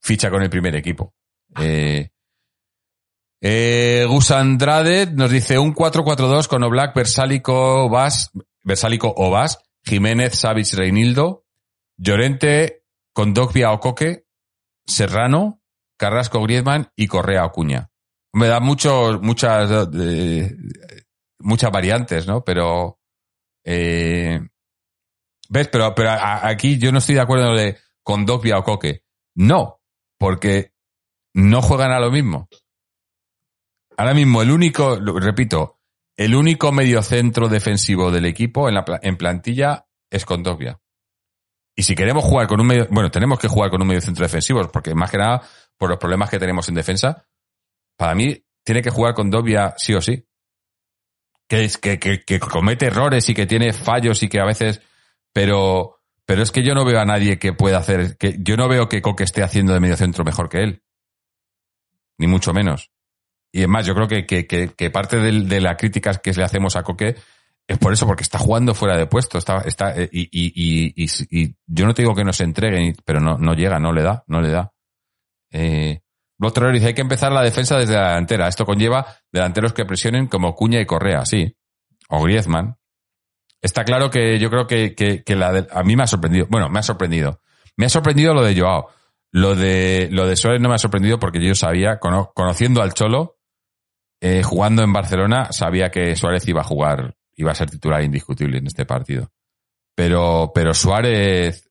ficha 0.00 0.30
con 0.30 0.42
el 0.42 0.50
primer 0.50 0.76
equipo. 0.76 1.12
Eh, 1.60 2.10
eh, 3.40 4.04
Gus 4.08 4.30
Andrade 4.30 5.06
nos 5.06 5.30
dice 5.30 5.58
un 5.58 5.74
4-4-2 5.74 6.46
con 6.46 6.62
Oblak, 6.62 6.94
Versálico, 6.94 7.88
Vas, 7.88 8.30
Versálico 8.62 9.12
o 9.16 9.30
Vas, 9.30 9.58
Jiménez, 9.84 10.38
Savic, 10.38 10.72
Reinildo, 10.74 11.44
Llorente 11.96 12.84
con 13.12 13.34
Dogbia 13.34 13.72
o 13.72 13.80
Coque, 13.80 14.27
Serrano, 14.88 15.60
Carrasco 15.98 16.42
Griezmann 16.42 16.90
y 16.96 17.06
Correa 17.06 17.44
Acuña. 17.44 17.90
Me 18.32 18.48
da 18.48 18.60
muchos, 18.60 19.20
muchas, 19.20 19.88
eh, 19.94 20.56
muchas 21.38 21.70
variantes, 21.70 22.26
¿no? 22.26 22.42
Pero, 22.42 22.98
eh, 23.64 24.40
¿ves? 25.48 25.68
Pero, 25.68 25.94
pero 25.94 26.10
aquí 26.10 26.78
yo 26.78 26.90
no 26.90 26.98
estoy 26.98 27.16
de 27.16 27.20
acuerdo 27.20 27.54
de 27.54 27.78
con 28.02 28.24
Dogbia 28.24 28.58
o 28.58 28.64
Coque. 28.64 29.02
No, 29.36 29.80
porque 30.18 30.72
no 31.34 31.62
juegan 31.62 31.92
a 31.92 32.00
lo 32.00 32.10
mismo. 32.10 32.48
Ahora 33.96 34.14
mismo 34.14 34.42
el 34.42 34.50
único, 34.50 34.96
repito, 34.96 35.80
el 36.16 36.34
único 36.34 36.72
mediocentro 36.72 37.48
defensivo 37.48 38.10
del 38.10 38.24
equipo 38.24 38.68
en, 38.68 38.76
la, 38.76 38.84
en 39.02 39.16
plantilla 39.16 39.86
es 40.10 40.24
con 40.24 40.42
Dogbia. 40.42 40.80
Y 41.78 41.84
si 41.84 41.94
queremos 41.94 42.24
jugar 42.24 42.48
con 42.48 42.60
un 42.60 42.66
medio, 42.66 42.88
bueno, 42.90 43.08
tenemos 43.08 43.38
que 43.38 43.46
jugar 43.46 43.70
con 43.70 43.80
un 43.80 43.86
medio 43.86 44.00
centro 44.00 44.24
defensivo, 44.24 44.68
porque 44.72 44.96
más 44.96 45.12
que 45.12 45.18
nada, 45.18 45.42
por 45.76 45.88
los 45.88 45.96
problemas 45.96 46.28
que 46.28 46.40
tenemos 46.40 46.68
en 46.68 46.74
defensa, 46.74 47.24
para 47.96 48.16
mí 48.16 48.36
tiene 48.64 48.82
que 48.82 48.90
jugar 48.90 49.14
con 49.14 49.30
Dobia 49.30 49.74
sí 49.76 49.94
o 49.94 50.02
sí. 50.02 50.26
Que, 51.46 51.62
es, 51.62 51.78
que, 51.78 52.00
que, 52.00 52.24
que, 52.24 52.40
comete 52.40 52.86
errores 52.86 53.28
y 53.28 53.34
que 53.34 53.46
tiene 53.46 53.72
fallos 53.72 54.24
y 54.24 54.28
que 54.28 54.40
a 54.40 54.44
veces, 54.44 54.82
pero, 55.32 56.00
pero 56.26 56.42
es 56.42 56.50
que 56.50 56.64
yo 56.64 56.74
no 56.74 56.84
veo 56.84 56.98
a 56.98 57.04
nadie 57.04 57.38
que 57.38 57.52
pueda 57.52 57.78
hacer, 57.78 58.16
que 58.16 58.38
yo 58.40 58.56
no 58.56 58.68
veo 58.68 58.88
que 58.88 59.00
Coque 59.00 59.22
esté 59.22 59.44
haciendo 59.44 59.72
de 59.72 59.78
medio 59.78 59.96
centro 59.96 60.24
mejor 60.24 60.48
que 60.48 60.64
él. 60.64 60.82
Ni 62.18 62.26
mucho 62.26 62.52
menos. 62.52 62.90
Y 63.52 63.62
es 63.62 63.68
más, 63.68 63.86
yo 63.86 63.94
creo 63.94 64.08
que, 64.08 64.26
que, 64.26 64.46
que 64.46 64.90
parte 64.90 65.18
de, 65.20 65.44
de 65.44 65.60
la 65.60 65.76
crítica 65.76 66.12
que 66.14 66.32
le 66.32 66.42
hacemos 66.42 66.74
a 66.74 66.82
Coque 66.82 67.14
es 67.68 67.76
por 67.76 67.92
eso, 67.92 68.06
porque 68.06 68.22
está 68.22 68.38
jugando 68.38 68.74
fuera 68.74 68.96
de 68.96 69.06
puesto. 69.06 69.36
Está, 69.36 69.58
está, 69.58 69.94
y, 70.00 70.08
y, 70.10 70.92
y, 70.96 71.06
y 71.30 71.54
yo 71.66 71.84
no 71.86 71.92
te 71.92 72.00
digo 72.00 72.14
que 72.14 72.24
no 72.24 72.32
se 72.32 72.44
entregue, 72.44 72.94
pero 73.04 73.20
no, 73.20 73.36
no 73.36 73.52
llega, 73.52 73.78
no 73.78 73.92
le 73.92 74.02
da, 74.02 74.24
no 74.26 74.40
le 74.40 74.50
da. 74.50 74.72
Eh, 75.52 76.00
Block 76.38 76.58
dice, 76.72 76.86
hay 76.86 76.94
que 76.94 77.02
empezar 77.02 77.30
la 77.30 77.42
defensa 77.42 77.76
desde 77.76 77.94
la 77.94 78.08
delantera. 78.08 78.48
Esto 78.48 78.64
conlleva 78.64 79.06
delanteros 79.30 79.74
que 79.74 79.84
presionen 79.84 80.28
como 80.28 80.54
Cuña 80.54 80.80
y 80.80 80.86
Correa, 80.86 81.26
sí. 81.26 81.54
O 82.08 82.22
Griezmann. 82.22 82.76
Está 83.60 83.84
claro 83.84 84.08
que 84.08 84.38
yo 84.38 84.48
creo 84.48 84.66
que, 84.66 84.94
que, 84.94 85.22
que 85.22 85.36
la 85.36 85.52
de, 85.52 85.66
a 85.70 85.82
mí 85.82 85.94
me 85.94 86.04
ha 86.04 86.06
sorprendido. 86.06 86.46
Bueno, 86.48 86.70
me 86.70 86.78
ha 86.78 86.82
sorprendido. 86.82 87.42
Me 87.76 87.86
ha 87.86 87.90
sorprendido 87.90 88.32
lo 88.32 88.44
de 88.44 88.58
Joao. 88.58 88.88
Lo 89.30 89.54
de, 89.54 90.08
lo 90.10 90.26
de 90.26 90.36
Suárez 90.36 90.62
no 90.62 90.70
me 90.70 90.76
ha 90.76 90.78
sorprendido 90.78 91.18
porque 91.18 91.44
yo 91.44 91.54
sabía, 91.54 91.98
conociendo 91.98 92.80
al 92.80 92.94
Cholo, 92.94 93.36
eh, 94.22 94.42
jugando 94.42 94.82
en 94.82 94.92
Barcelona, 94.92 95.48
sabía 95.50 95.90
que 95.90 96.16
Suárez 96.16 96.48
iba 96.48 96.62
a 96.62 96.64
jugar 96.64 97.18
iba 97.38 97.52
a 97.52 97.54
ser 97.54 97.70
titular 97.70 98.02
indiscutible 98.02 98.58
en 98.58 98.66
este 98.66 98.84
partido. 98.84 99.30
Pero, 99.94 100.52
pero 100.54 100.74
Suárez, 100.74 101.70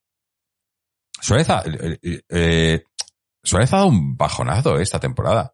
Suárez 1.21 1.49
ha, 1.49 1.63
eh, 1.65 2.21
eh, 2.29 2.83
Suárez 3.43 3.71
ha 3.73 3.77
dado 3.77 3.89
un 3.89 4.17
bajonazo 4.17 4.79
esta 4.79 4.99
temporada. 4.99 5.53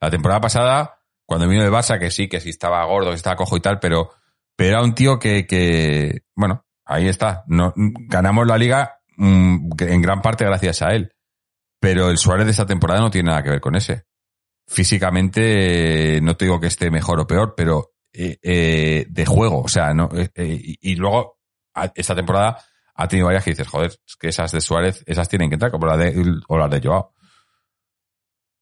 La 0.00 0.10
temporada 0.10 0.40
pasada, 0.40 1.00
cuando 1.24 1.48
vino 1.48 1.62
de 1.62 1.70
Barça, 1.70 1.98
que 1.98 2.10
sí, 2.10 2.28
que 2.28 2.40
sí 2.40 2.50
estaba 2.50 2.84
gordo, 2.84 3.10
que 3.10 3.16
estaba 3.16 3.36
cojo 3.36 3.56
y 3.56 3.60
tal, 3.60 3.78
pero, 3.78 4.10
pero 4.56 4.70
era 4.70 4.82
un 4.82 4.94
tío 4.94 5.18
que, 5.18 5.46
que 5.46 6.22
bueno, 6.34 6.66
ahí 6.84 7.08
está. 7.08 7.44
No, 7.46 7.72
ganamos 7.76 8.46
la 8.46 8.58
liga 8.58 9.00
mmm, 9.16 9.70
en 9.78 10.02
gran 10.02 10.22
parte 10.22 10.44
gracias 10.44 10.82
a 10.82 10.90
él. 10.90 11.12
Pero 11.80 12.10
el 12.10 12.18
Suárez 12.18 12.46
de 12.46 12.52
esta 12.52 12.66
temporada 12.66 13.00
no 13.00 13.10
tiene 13.10 13.30
nada 13.30 13.44
que 13.44 13.50
ver 13.50 13.60
con 13.60 13.76
ese. 13.76 14.06
Físicamente, 14.66 16.20
no 16.20 16.36
te 16.36 16.46
digo 16.46 16.58
que 16.58 16.66
esté 16.66 16.90
mejor 16.90 17.20
o 17.20 17.26
peor, 17.28 17.54
pero 17.56 17.92
eh, 18.12 18.38
eh, 18.42 19.06
de 19.08 19.26
juego. 19.26 19.62
O 19.62 19.68
sea, 19.68 19.92
no, 19.94 20.08
eh, 20.12 20.30
y, 20.36 20.92
y, 20.92 20.96
luego 20.96 21.38
esta 21.94 22.14
temporada 22.14 22.58
ha 22.94 23.06
tenido 23.06 23.26
varias 23.26 23.44
que 23.44 23.50
dices, 23.50 23.68
joder, 23.68 23.90
es 24.06 24.16
que 24.16 24.28
esas 24.28 24.50
de 24.52 24.60
Suárez, 24.60 25.04
esas 25.06 25.28
tienen 25.28 25.48
que 25.48 25.54
entrar, 25.54 25.70
como 25.70 25.86
la 25.86 25.96
de, 25.96 26.40
o 26.48 26.58
las 26.58 26.70
de 26.70 26.80
Joao. 26.80 27.14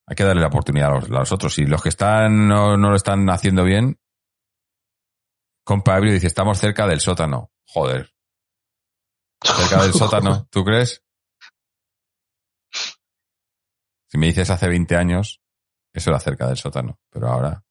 Hay 0.06 0.14
que 0.14 0.24
darle 0.24 0.43
la 0.43 0.48
oportunidad 0.48 0.90
a 0.90 0.94
los, 0.94 1.05
a 1.10 1.20
los 1.20 1.32
otros. 1.32 1.59
Y 1.59 1.66
los 1.66 1.82
que 1.82 1.89
están, 1.89 2.47
no, 2.47 2.77
no, 2.77 2.90
lo 2.90 2.97
están 2.97 3.28
haciendo 3.31 3.64
bien, 3.64 3.98
compa 5.64 5.97
Ebrio 5.97 6.12
dice, 6.12 6.28
estamos 6.28 6.59
cerca 6.59 6.86
del 6.86 7.01
sótano. 7.01 7.51
Joder. 7.66 8.12
Cerca 9.43 9.82
del 9.82 9.93
sótano, 9.94 10.47
¿tú 10.51 10.64
crees? 10.64 11.02
Si 14.09 14.18
me 14.18 14.27
dices 14.27 14.48
hace 14.51 14.68
20 14.68 14.97
años, 14.97 15.40
eso 15.93 16.10
era 16.10 16.20
cerca 16.20 16.47
del 16.47 16.56
sótano, 16.56 17.01
pero 17.10 17.28
ahora 17.28 17.65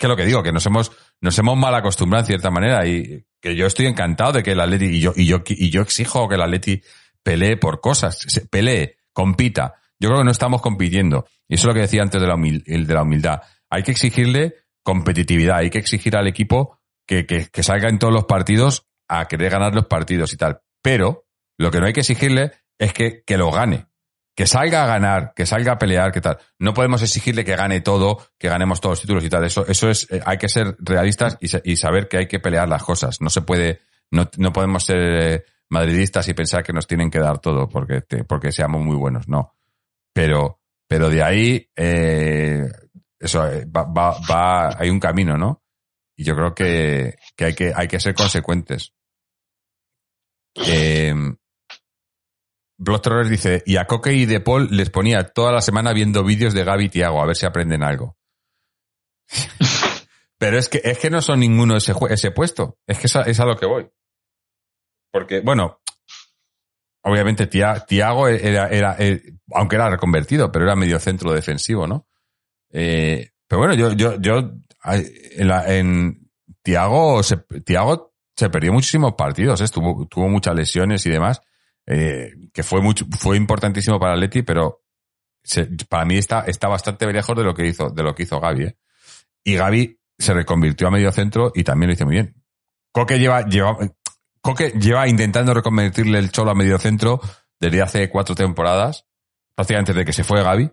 que 0.00 0.08
lo 0.08 0.16
que 0.16 0.24
digo, 0.24 0.42
que 0.42 0.50
nos 0.50 0.64
hemos, 0.64 0.90
nos 1.20 1.38
hemos 1.38 1.56
mal 1.58 1.74
acostumbrado 1.74 2.22
en 2.22 2.26
cierta 2.26 2.50
manera 2.50 2.86
y 2.86 3.22
que 3.40 3.54
yo 3.54 3.66
estoy 3.66 3.86
encantado 3.86 4.32
de 4.32 4.42
que 4.42 4.52
el 4.52 4.60
Atleti, 4.60 4.86
y 4.86 5.00
yo, 5.00 5.12
y 5.14 5.26
yo, 5.26 5.42
y 5.46 5.68
yo 5.70 5.82
exijo 5.82 6.26
que 6.26 6.36
el 6.36 6.42
Atleti 6.42 6.82
pelee 7.22 7.58
por 7.58 7.80
cosas, 7.82 8.26
pelee, 8.50 8.96
compita. 9.12 9.74
Yo 9.98 10.08
creo 10.08 10.20
que 10.20 10.24
no 10.24 10.30
estamos 10.30 10.62
compitiendo. 10.62 11.26
Y 11.46 11.56
eso 11.56 11.64
es 11.64 11.66
lo 11.66 11.74
que 11.74 11.80
decía 11.82 12.00
antes 12.00 12.18
de 12.18 12.26
la, 12.26 12.34
humil- 12.34 12.64
de 12.64 12.94
la 12.94 13.02
humildad. 13.02 13.42
Hay 13.68 13.82
que 13.82 13.90
exigirle 13.90 14.54
competitividad, 14.82 15.58
hay 15.58 15.68
que 15.68 15.78
exigir 15.78 16.16
al 16.16 16.26
equipo 16.26 16.78
que, 17.06 17.26
que, 17.26 17.48
que 17.52 17.62
salga 17.62 17.90
en 17.90 17.98
todos 17.98 18.12
los 18.14 18.24
partidos 18.24 18.86
a 19.06 19.28
querer 19.28 19.50
ganar 19.50 19.74
los 19.74 19.84
partidos 19.84 20.32
y 20.32 20.38
tal. 20.38 20.60
Pero 20.82 21.26
lo 21.58 21.70
que 21.70 21.78
no 21.78 21.86
hay 21.86 21.92
que 21.92 22.00
exigirle 22.00 22.52
es 22.78 22.94
que, 22.94 23.22
que 23.26 23.36
lo 23.36 23.50
gane. 23.50 23.86
Que 24.40 24.46
salga 24.46 24.84
a 24.84 24.86
ganar, 24.86 25.34
que 25.36 25.44
salga 25.44 25.72
a 25.72 25.78
pelear, 25.78 26.12
que 26.12 26.22
tal. 26.22 26.38
No 26.58 26.72
podemos 26.72 27.02
exigirle 27.02 27.44
que 27.44 27.56
gane 27.56 27.82
todo, 27.82 28.26
que 28.38 28.48
ganemos 28.48 28.80
todos 28.80 28.92
los 28.94 29.00
títulos 29.02 29.22
y 29.22 29.28
tal. 29.28 29.44
Eso, 29.44 29.66
eso 29.66 29.90
es, 29.90 30.10
eh, 30.10 30.22
hay 30.24 30.38
que 30.38 30.48
ser 30.48 30.76
realistas 30.78 31.36
y, 31.42 31.48
sa- 31.48 31.60
y 31.62 31.76
saber 31.76 32.08
que 32.08 32.16
hay 32.16 32.26
que 32.26 32.40
pelear 32.40 32.66
las 32.66 32.82
cosas. 32.82 33.20
No 33.20 33.28
se 33.28 33.42
puede, 33.42 33.82
no, 34.10 34.30
no 34.38 34.50
podemos 34.50 34.82
ser 34.82 34.96
eh, 34.98 35.44
madridistas 35.68 36.26
y 36.28 36.32
pensar 36.32 36.62
que 36.62 36.72
nos 36.72 36.86
tienen 36.86 37.10
que 37.10 37.18
dar 37.18 37.38
todo 37.40 37.68
porque, 37.68 38.00
porque 38.26 38.50
seamos 38.50 38.82
muy 38.82 38.96
buenos. 38.96 39.28
No. 39.28 39.54
Pero, 40.14 40.62
pero 40.88 41.10
de 41.10 41.22
ahí, 41.22 41.70
eh, 41.76 42.64
eso, 43.18 43.40
va, 43.76 43.82
va, 43.82 44.16
va- 44.20 44.74
hay 44.80 44.88
un 44.88 45.00
camino, 45.00 45.36
¿no? 45.36 45.62
Y 46.16 46.24
yo 46.24 46.34
creo 46.34 46.54
que, 46.54 47.14
que 47.36 47.44
hay 47.44 47.54
que, 47.54 47.72
hay 47.76 47.88
que 47.88 48.00
ser 48.00 48.14
consecuentes. 48.14 48.94
Eh, 50.54 51.14
Blood 52.82 53.28
dice, 53.28 53.62
y 53.66 53.76
a 53.76 53.84
Coque 53.84 54.14
y 54.14 54.24
De 54.24 54.40
Paul 54.40 54.68
les 54.70 54.88
ponía 54.88 55.22
toda 55.24 55.52
la 55.52 55.60
semana 55.60 55.92
viendo 55.92 56.24
vídeos 56.24 56.54
de 56.54 56.64
Gaby 56.64 56.86
y 56.86 56.88
Tiago, 56.88 57.20
a 57.22 57.26
ver 57.26 57.36
si 57.36 57.44
aprenden 57.44 57.82
algo. 57.82 58.16
Pero 60.38 60.56
es 60.58 60.70
que, 60.70 60.80
es 60.82 60.98
que 60.98 61.10
no 61.10 61.20
son 61.20 61.40
ninguno 61.40 61.76
ese, 61.76 61.92
ese 62.08 62.30
puesto. 62.30 62.78
Es 62.86 62.98
que 62.98 63.06
es 63.06 63.16
a, 63.16 63.22
es 63.22 63.38
a 63.38 63.44
lo 63.44 63.56
que 63.56 63.66
voy. 63.66 63.86
Porque, 65.12 65.40
bueno, 65.40 65.82
obviamente 67.02 67.46
Tia- 67.46 67.84
Tiago 67.86 68.28
era, 68.28 68.68
era, 68.68 68.96
eh, 68.98 69.20
aunque 69.52 69.76
era 69.76 69.90
reconvertido, 69.90 70.50
pero 70.50 70.64
era 70.64 70.74
medio 70.74 70.98
centro 70.98 71.32
defensivo, 71.34 71.86
¿no? 71.86 72.08
Eh, 72.72 73.30
pero 73.46 73.58
bueno, 73.58 73.74
yo, 73.74 73.92
yo, 73.92 74.18
yo, 74.18 74.52
en, 74.86 75.48
la- 75.48 75.70
en 75.76 76.30
Tiago 76.62 77.22
se, 77.22 77.36
Tiago 77.62 78.14
se 78.34 78.48
perdió 78.48 78.72
muchísimos 78.72 79.12
partidos, 79.18 79.60
¿eh? 79.60 79.66
Tuvo, 79.70 80.06
tuvo 80.06 80.28
muchas 80.28 80.54
lesiones 80.54 81.04
y 81.04 81.10
demás, 81.10 81.42
eh, 81.86 82.32
que 82.52 82.62
fue 82.62 82.80
mucho, 82.80 83.06
fue 83.18 83.36
importantísimo 83.36 83.98
para 83.98 84.16
Leti, 84.16 84.42
pero 84.42 84.82
para 85.88 86.04
mí 86.04 86.16
está, 86.16 86.42
está 86.42 86.68
bastante 86.68 87.10
lejos 87.12 87.36
de 87.36 87.44
lo 87.44 87.54
que 87.54 87.66
hizo, 87.66 87.90
de 87.90 88.02
lo 88.02 88.14
que 88.14 88.24
hizo 88.24 88.40
Gaby, 88.40 88.64
¿eh? 88.64 88.76
Y 89.42 89.54
Gaby 89.54 89.98
se 90.18 90.34
reconvirtió 90.34 90.88
a 90.88 90.90
medio 90.90 91.10
centro 91.12 91.50
y 91.54 91.64
también 91.64 91.88
lo 91.88 91.94
hizo 91.94 92.04
muy 92.04 92.14
bien. 92.14 92.34
Coque 92.92 93.18
lleva, 93.18 93.46
lleva, 93.46 93.78
Coque 94.40 94.70
lleva 94.70 95.08
intentando 95.08 95.54
reconvertirle 95.54 96.18
el 96.18 96.30
cholo 96.30 96.50
a 96.50 96.54
medio 96.54 96.78
centro 96.78 97.20
desde 97.58 97.82
hace 97.82 98.10
cuatro 98.10 98.34
temporadas, 98.34 99.06
prácticamente 99.54 99.92
desde 99.92 100.04
que 100.04 100.12
se 100.12 100.24
fue 100.24 100.42
Gaby, 100.42 100.70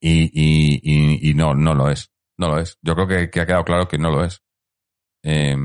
y, 0.00 0.30
y, 0.32 1.30
y, 1.30 1.34
no, 1.34 1.54
no 1.54 1.74
lo 1.74 1.88
es. 1.88 2.10
No 2.36 2.48
lo 2.48 2.58
es. 2.58 2.78
Yo 2.82 2.94
creo 2.94 3.06
que, 3.06 3.40
ha 3.40 3.46
quedado 3.46 3.64
claro 3.64 3.86
que 3.86 3.98
no 3.98 4.10
lo 4.10 4.24
es. 4.24 4.42
Eh, 5.22 5.56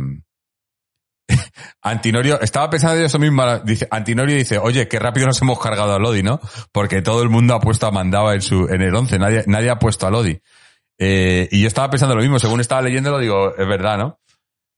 Antinorio, 1.82 2.40
estaba 2.42 2.70
pensando 2.70 3.00
yo 3.00 3.06
eso 3.06 3.20
mismo, 3.20 3.44
Antinorio 3.92 4.36
dice, 4.36 4.58
oye, 4.58 4.88
qué 4.88 5.00
rápido 5.00 5.28
nos 5.28 5.42
hemos 5.42 5.60
cargado 5.60 5.94
a 5.94 6.00
Lodi, 6.00 6.24
¿no? 6.24 6.40
Porque 6.72 7.02
todo 7.02 7.22
el 7.24 7.30
mundo 7.30 7.54
ha 7.54 7.60
puesto 7.60 7.88
a 7.88 7.92
Mandaba 7.92 8.34
en 8.34 8.42
su, 8.42 8.68
en 8.70 8.82
el 8.82 8.96
11, 8.96 9.20
nadie, 9.20 9.44
nadie 9.48 9.70
ha 9.70 9.80
puesto 9.80 10.08
a 10.08 10.12
Lodi. 10.12 10.40
Eh, 10.98 11.48
y 11.52 11.62
yo 11.62 11.68
estaba 11.68 11.90
pensando 11.90 12.16
lo 12.16 12.22
mismo, 12.22 12.40
según 12.40 12.62
estaba 12.62 12.82
leyéndolo, 12.82 13.20
digo, 13.20 13.56
es 13.56 13.68
verdad, 13.68 13.98
¿no? 13.98 14.20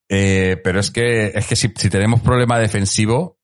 Eh, 0.10 0.60
pero 0.64 0.80
es 0.80 0.92
que, 0.92 1.32
es 1.36 1.46
que 1.46 1.56
si, 1.56 1.72
si 1.76 1.90
tenemos 1.90 2.22
problema 2.22 2.58
defensivo, 2.58 3.40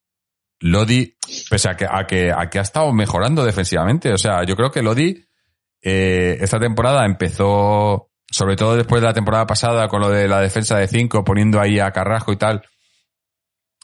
Lodi, 0.60 1.16
pese 1.50 1.70
a 1.70 1.76
que, 1.76 1.86
a 1.90 2.08
que, 2.08 2.32
a 2.32 2.50
que 2.50 2.60
ha 2.60 2.64
estado 2.64 2.92
mejorando 2.92 3.46
defensivamente, 3.46 4.12
o 4.12 4.18
sea, 4.18 4.44
yo 4.46 4.56
creo 4.56 4.72
que 4.72 4.82
Lodi, 4.82 5.24
eh, 5.82 6.38
esta 6.42 6.60
temporada 6.60 7.06
empezó, 7.06 8.10
sobre 8.32 8.56
todo 8.56 8.76
después 8.76 9.02
de 9.02 9.08
la 9.08 9.14
temporada 9.14 9.46
pasada, 9.46 9.88
con 9.88 10.02
lo 10.02 10.10
de 10.10 10.28
la 10.28 10.42
defensa 10.42 10.78
de 10.78 10.88
5, 10.88 11.24
poniendo 11.24 11.62
ahí 11.62 11.80
a 11.80 11.92
Carrasco 11.92 12.32
y 12.32 12.38
tal, 12.38 12.64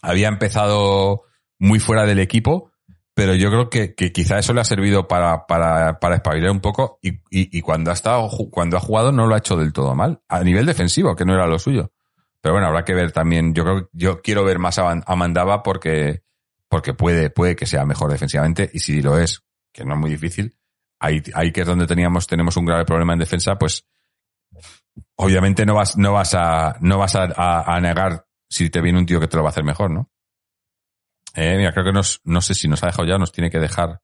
había 0.01 0.27
empezado 0.27 1.23
muy 1.59 1.79
fuera 1.79 2.05
del 2.05 2.19
equipo, 2.19 2.71
pero 3.13 3.35
yo 3.35 3.49
creo 3.49 3.69
que, 3.69 3.93
que 3.93 4.11
quizá 4.11 4.39
eso 4.39 4.53
le 4.53 4.61
ha 4.61 4.65
servido 4.65 5.07
para, 5.07 5.45
para, 5.45 5.99
para 5.99 6.15
espabilar 6.15 6.51
un 6.51 6.61
poco 6.61 6.97
y, 7.01 7.19
y, 7.29 7.61
cuando 7.61 7.91
ha 7.91 7.93
estado, 7.93 8.29
cuando 8.49 8.77
ha 8.77 8.79
jugado 8.79 9.11
no 9.11 9.27
lo 9.27 9.35
ha 9.35 9.39
hecho 9.39 9.57
del 9.57 9.73
todo 9.73 9.93
mal, 9.95 10.21
a 10.27 10.43
nivel 10.43 10.65
defensivo, 10.65 11.15
que 11.15 11.25
no 11.25 11.33
era 11.33 11.45
lo 11.47 11.59
suyo. 11.59 11.91
Pero 12.41 12.53
bueno, 12.53 12.67
habrá 12.67 12.83
que 12.83 12.95
ver 12.95 13.11
también, 13.11 13.53
yo 13.53 13.63
creo, 13.63 13.89
yo 13.93 14.21
quiero 14.21 14.43
ver 14.43 14.59
más 14.59 14.79
a, 14.79 15.15
Mandaba 15.15 15.61
porque, 15.61 16.23
porque 16.67 16.93
puede, 16.93 17.29
puede 17.29 17.55
que 17.55 17.67
sea 17.67 17.85
mejor 17.85 18.11
defensivamente 18.11 18.69
y 18.73 18.79
si 18.79 19.01
lo 19.01 19.19
es, 19.19 19.43
que 19.71 19.85
no 19.85 19.93
es 19.93 19.99
muy 19.99 20.09
difícil, 20.09 20.57
ahí, 20.99 21.21
ahí 21.35 21.51
que 21.51 21.61
es 21.61 21.67
donde 21.67 21.85
teníamos, 21.85 22.25
tenemos 22.27 22.57
un 22.57 22.65
grave 22.65 22.85
problema 22.85 23.13
en 23.13 23.19
defensa, 23.19 23.55
pues 23.59 23.85
obviamente 25.15 25.65
no 25.65 25.75
vas, 25.75 25.97
no 25.97 26.13
vas 26.13 26.33
a, 26.33 26.77
no 26.79 26.97
vas 26.97 27.15
a 27.15 27.79
negar 27.81 28.25
si 28.51 28.69
te 28.69 28.81
viene 28.81 28.99
un 28.99 29.05
tío 29.05 29.19
que 29.19 29.27
te 29.27 29.37
lo 29.37 29.43
va 29.43 29.49
a 29.49 29.51
hacer 29.51 29.63
mejor, 29.63 29.89
¿no? 29.89 30.11
Eh, 31.35 31.55
mira, 31.57 31.71
creo 31.71 31.85
que 31.85 31.93
nos, 31.93 32.19
no 32.25 32.41
sé 32.41 32.53
si 32.53 32.67
nos 32.67 32.83
ha 32.83 32.87
dejado 32.87 33.07
ya, 33.07 33.17
nos 33.17 33.31
tiene 33.31 33.49
que 33.49 33.59
dejar. 33.59 34.01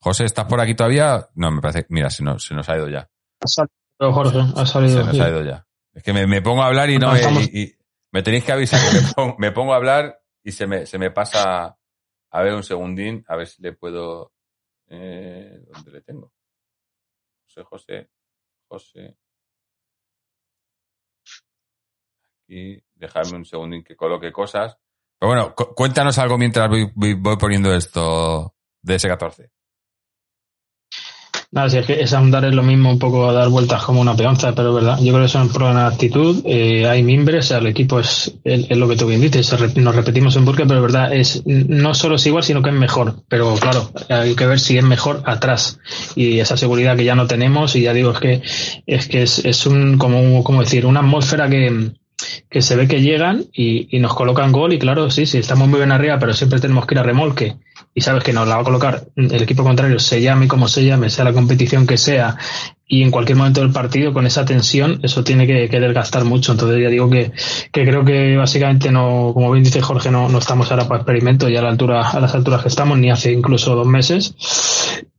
José, 0.00 0.24
¿estás 0.24 0.46
por 0.46 0.60
aquí 0.60 0.74
todavía? 0.74 1.28
No, 1.34 1.50
me 1.50 1.60
parece, 1.60 1.86
mira, 1.90 2.08
se 2.08 2.24
nos, 2.24 2.42
se 2.44 2.54
nos 2.54 2.66
ha 2.70 2.76
ido 2.76 2.88
ya. 2.88 3.10
Ha 3.40 3.46
salido, 3.46 4.12
Jorge, 4.14 4.38
ha 4.56 4.66
Se 4.66 4.72
salido. 4.72 5.04
nos 5.04 5.14
sí. 5.14 5.20
ha 5.20 5.28
ido 5.28 5.44
ya. 5.44 5.66
Es 5.92 6.02
que 6.02 6.14
me, 6.14 6.26
me 6.26 6.40
pongo 6.40 6.62
a 6.62 6.68
hablar 6.68 6.88
y 6.88 6.98
no 6.98 7.14
y 7.16 7.76
me 8.12 8.22
tenéis 8.22 8.44
que 8.44 8.52
avisar 8.52 8.80
que 8.80 9.00
me 9.00 9.12
pongo, 9.14 9.36
me 9.38 9.52
pongo 9.52 9.74
a 9.74 9.76
hablar 9.76 10.18
y 10.42 10.52
se 10.52 10.66
me, 10.66 10.86
se 10.86 10.98
me 10.98 11.10
pasa 11.10 11.76
a 12.30 12.42
ver 12.42 12.54
un 12.54 12.62
segundín, 12.62 13.22
a 13.28 13.36
ver 13.36 13.46
si 13.46 13.60
le 13.60 13.72
puedo, 13.74 14.32
eh, 14.88 15.60
¿dónde 15.70 15.90
le 15.90 16.00
tengo? 16.00 16.32
José, 17.44 17.64
José, 17.64 18.10
José. 18.68 19.16
Aquí, 22.50 22.82
dejarme 22.96 23.36
un 23.36 23.44
segundín 23.44 23.84
que 23.84 23.94
coloque 23.94 24.32
cosas. 24.32 24.76
Pero 25.20 25.30
bueno, 25.30 25.54
cu- 25.54 25.72
cuéntanos 25.72 26.18
algo 26.18 26.36
mientras 26.36 26.68
voy, 26.68 26.90
voy- 26.96 27.36
poniendo 27.38 27.72
esto 27.72 28.54
de 28.82 28.96
ese 28.96 29.06
14. 29.06 29.50
Nada, 31.52 31.68
si 31.70 31.78
es 31.78 31.86
que 31.86 32.00
es 32.00 32.12
ahondar 32.12 32.44
es 32.44 32.52
lo 32.54 32.62
mismo, 32.64 32.90
un 32.90 32.98
poco 32.98 33.32
dar 33.32 33.48
vueltas 33.48 33.84
como 33.84 34.00
una 34.00 34.16
peonza, 34.16 34.52
pero 34.54 34.74
verdad. 34.74 34.98
Yo 34.98 35.12
creo 35.12 35.20
que 35.20 35.26
eso 35.26 35.38
es 35.38 35.46
un 35.46 35.52
problema 35.52 35.82
de 35.88 35.94
actitud. 35.94 36.42
eh, 36.44 36.88
hay 36.88 37.04
mimbres, 37.04 37.44
o 37.46 37.48
sea, 37.48 37.58
el 37.58 37.68
equipo 37.68 38.00
es, 38.00 38.36
lo 38.44 38.88
que 38.88 38.96
tú 38.96 39.06
bien 39.06 39.20
dices, 39.20 39.52
nos 39.76 39.94
repetimos 39.94 40.34
en 40.36 40.44
porque, 40.44 40.66
pero 40.66 40.82
verdad, 40.82 41.14
es, 41.14 41.44
no 41.46 41.94
solo 41.94 42.16
es 42.16 42.26
igual, 42.26 42.42
sino 42.42 42.62
que 42.62 42.70
es 42.70 42.74
mejor. 42.76 43.22
Pero 43.28 43.54
claro, 43.56 43.90
hay 44.08 44.34
que 44.34 44.46
ver 44.46 44.58
si 44.58 44.76
es 44.76 44.84
mejor 44.84 45.22
atrás. 45.24 45.78
Y 46.16 46.38
esa 46.40 46.56
seguridad 46.56 46.96
que 46.96 47.04
ya 47.04 47.14
no 47.14 47.26
tenemos, 47.28 47.74
y 47.76 47.82
ya 47.82 47.92
digo, 47.92 48.10
es 48.12 48.18
que 48.20 48.42
es, 48.86 49.06
que 49.08 49.22
es, 49.22 49.44
es 49.44 49.66
un, 49.66 49.98
como, 49.98 50.42
como 50.42 50.60
decir, 50.62 50.84
una 50.86 51.00
atmósfera 51.00 51.48
que, 51.48 51.92
que 52.48 52.62
se 52.62 52.76
ve 52.76 52.88
que 52.88 53.00
llegan 53.00 53.44
y, 53.52 53.94
y 53.94 54.00
nos 54.00 54.14
colocan 54.14 54.52
gol 54.52 54.72
y 54.72 54.78
claro, 54.78 55.10
sí, 55.10 55.26
sí, 55.26 55.38
estamos 55.38 55.68
muy 55.68 55.78
bien 55.78 55.92
arriba, 55.92 56.18
pero 56.18 56.32
siempre 56.32 56.60
tenemos 56.60 56.86
que 56.86 56.94
ir 56.94 57.00
a 57.00 57.02
remolque 57.02 57.56
y 57.94 58.00
sabes 58.02 58.22
que 58.22 58.32
nos 58.32 58.46
la 58.46 58.56
va 58.56 58.62
a 58.62 58.64
colocar 58.64 59.04
el 59.16 59.42
equipo 59.42 59.64
contrario, 59.64 59.98
se 59.98 60.20
llame 60.20 60.48
como 60.48 60.68
se 60.68 60.84
llame, 60.84 61.10
sea 61.10 61.24
la 61.24 61.32
competición 61.32 61.86
que 61.86 61.96
sea 61.96 62.36
y 62.86 63.02
en 63.02 63.10
cualquier 63.10 63.38
momento 63.38 63.60
del 63.60 63.72
partido 63.72 64.12
con 64.12 64.26
esa 64.26 64.44
tensión 64.44 65.00
eso 65.02 65.22
tiene 65.22 65.46
que, 65.46 65.68
desgastar 65.80 66.24
mucho. 66.24 66.52
Entonces 66.52 66.82
ya 66.82 66.88
digo 66.88 67.08
que, 67.08 67.30
que 67.72 67.84
creo 67.84 68.04
que 68.04 68.36
básicamente 68.36 68.90
no, 68.90 69.30
como 69.32 69.52
bien 69.52 69.64
dice 69.64 69.80
Jorge, 69.80 70.10
no, 70.10 70.28
no 70.28 70.38
estamos 70.38 70.70
ahora 70.70 70.88
para 70.88 71.00
experimento 71.00 71.48
ya 71.48 71.60
a 71.60 71.62
la 71.62 71.68
altura, 71.70 72.08
a 72.10 72.20
las 72.20 72.34
alturas 72.34 72.62
que 72.62 72.68
estamos, 72.68 72.98
ni 72.98 73.10
hace 73.10 73.32
incluso 73.32 73.76
dos 73.76 73.86
meses 73.86 74.34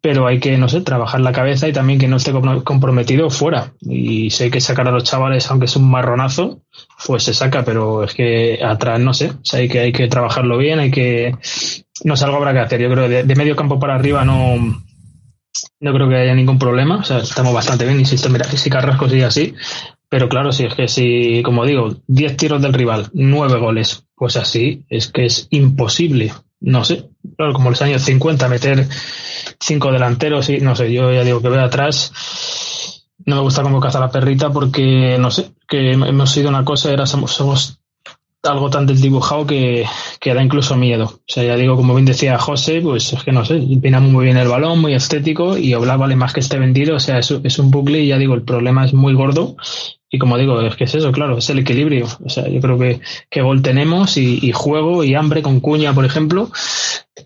pero 0.01 0.25
hay 0.25 0.39
que, 0.39 0.57
no 0.57 0.67
sé, 0.67 0.81
trabajar 0.81 1.21
la 1.21 1.31
cabeza 1.31 1.67
y 1.67 1.73
también 1.73 1.99
que 1.99 2.07
no 2.07 2.17
esté 2.17 2.33
compro- 2.33 2.63
comprometido 2.63 3.29
fuera. 3.29 3.73
Y 3.81 4.31
sé 4.31 4.49
que 4.49 4.59
sacar 4.59 4.87
a 4.87 4.91
los 4.91 5.03
chavales, 5.03 5.49
aunque 5.51 5.65
es 5.65 5.75
un 5.75 5.89
marronazo, 5.91 6.61
pues 7.05 7.23
se 7.23 7.33
saca, 7.35 7.63
pero 7.63 8.03
es 8.03 8.13
que 8.15 8.59
atrás, 8.63 8.99
no 8.99 9.13
sé, 9.13 9.27
o 9.29 9.39
sea, 9.43 9.59
hay 9.59 9.69
que, 9.69 9.79
hay 9.79 9.91
que 9.91 10.07
trabajarlo 10.07 10.57
bien, 10.57 10.79
hay 10.79 10.89
que, 10.91 11.35
no 12.03 12.15
sé, 12.15 12.25
algo 12.25 12.37
habrá 12.37 12.53
que 12.53 12.59
hacer. 12.59 12.81
Yo 12.81 12.89
creo 12.91 13.03
que 13.07 13.13
de, 13.15 13.23
de 13.23 13.35
medio 13.35 13.55
campo 13.55 13.79
para 13.79 13.93
arriba 13.95 14.25
no, 14.25 14.55
no 15.79 15.93
creo 15.93 16.09
que 16.09 16.15
haya 16.15 16.33
ningún 16.35 16.57
problema, 16.59 16.97
o 16.97 17.03
sea, 17.03 17.19
estamos 17.19 17.53
bastante 17.53 17.85
bien, 17.85 17.99
insisto, 17.99 18.29
mira, 18.29 18.45
si 18.45 18.69
Carrasco 18.69 19.09
sigue 19.09 19.25
así, 19.25 19.53
pero 20.09 20.29
claro, 20.29 20.51
si 20.51 20.65
es 20.65 20.73
que 20.75 20.87
si, 20.87 21.41
como 21.43 21.65
digo, 21.65 21.95
10 22.07 22.37
tiros 22.37 22.61
del 22.61 22.73
rival, 22.73 23.09
9 23.13 23.59
goles, 23.59 24.05
pues 24.15 24.35
así, 24.37 24.83
es 24.89 25.07
que 25.11 25.25
es 25.25 25.47
imposible, 25.51 26.31
no 26.59 26.83
sé, 26.83 27.09
claro, 27.41 27.53
como 27.53 27.71
los 27.71 27.81
años 27.81 28.03
50, 28.03 28.47
meter 28.47 28.87
cinco 29.59 29.91
delanteros 29.91 30.49
y 30.49 30.59
no 30.59 30.75
sé, 30.75 30.93
yo 30.93 31.11
ya 31.11 31.23
digo 31.23 31.41
que 31.41 31.49
veo 31.49 31.61
atrás. 31.61 32.13
No 33.25 33.35
me 33.35 33.41
gusta 33.41 33.63
cómo 33.63 33.79
caza 33.79 33.99
la 33.99 34.11
perrita 34.11 34.51
porque, 34.51 35.17
no 35.19 35.31
sé, 35.31 35.51
que 35.67 35.91
hemos 35.91 36.31
sido 36.31 36.49
una 36.49 36.63
cosa, 36.63 36.91
era 36.91 37.05
somos, 37.05 37.31
somos 37.31 37.80
algo 38.43 38.69
tan 38.69 38.87
desdibujado 38.87 39.45
que, 39.45 39.85
que 40.19 40.33
da 40.33 40.41
incluso 40.41 40.75
miedo. 40.75 41.05
O 41.05 41.21
sea, 41.27 41.43
ya 41.43 41.55
digo, 41.55 41.75
como 41.75 41.93
bien 41.93 42.05
decía 42.05 42.37
José, 42.37 42.81
pues 42.81 43.13
es 43.13 43.23
que 43.23 43.31
no 43.31 43.45
sé, 43.45 43.61
pina 43.81 43.99
muy 43.99 44.25
bien 44.25 44.37
el 44.37 44.47
balón, 44.47 44.79
muy 44.79 44.93
estético 44.93 45.57
y 45.57 45.73
Oblak 45.73 45.99
vale 45.99 46.15
más 46.15 46.33
que 46.33 46.39
esté 46.39 46.57
vendido. 46.57 46.95
O 46.95 46.99
sea, 46.99 47.19
es, 47.19 47.31
es 47.43 47.59
un 47.59 47.71
bucle 47.71 47.99
y 48.01 48.07
ya 48.07 48.17
digo, 48.17 48.33
el 48.33 48.43
problema 48.43 48.85
es 48.85 48.93
muy 48.93 49.13
gordo. 49.13 49.55
Y 50.09 50.19
como 50.19 50.37
digo, 50.37 50.59
es 50.61 50.75
que 50.75 50.83
es 50.83 50.95
eso, 50.95 51.11
claro, 51.11 51.37
es 51.37 51.49
el 51.49 51.59
equilibrio. 51.59 52.07
O 52.25 52.29
sea, 52.29 52.47
yo 52.49 52.59
creo 52.59 52.77
que, 52.77 52.99
que 53.29 53.41
gol 53.41 53.61
tenemos 53.61 54.17
y, 54.17 54.39
y 54.41 54.51
juego 54.51 55.03
y 55.03 55.15
hambre 55.15 55.41
con 55.41 55.61
cuña, 55.61 55.93
por 55.93 56.03
ejemplo, 56.03 56.51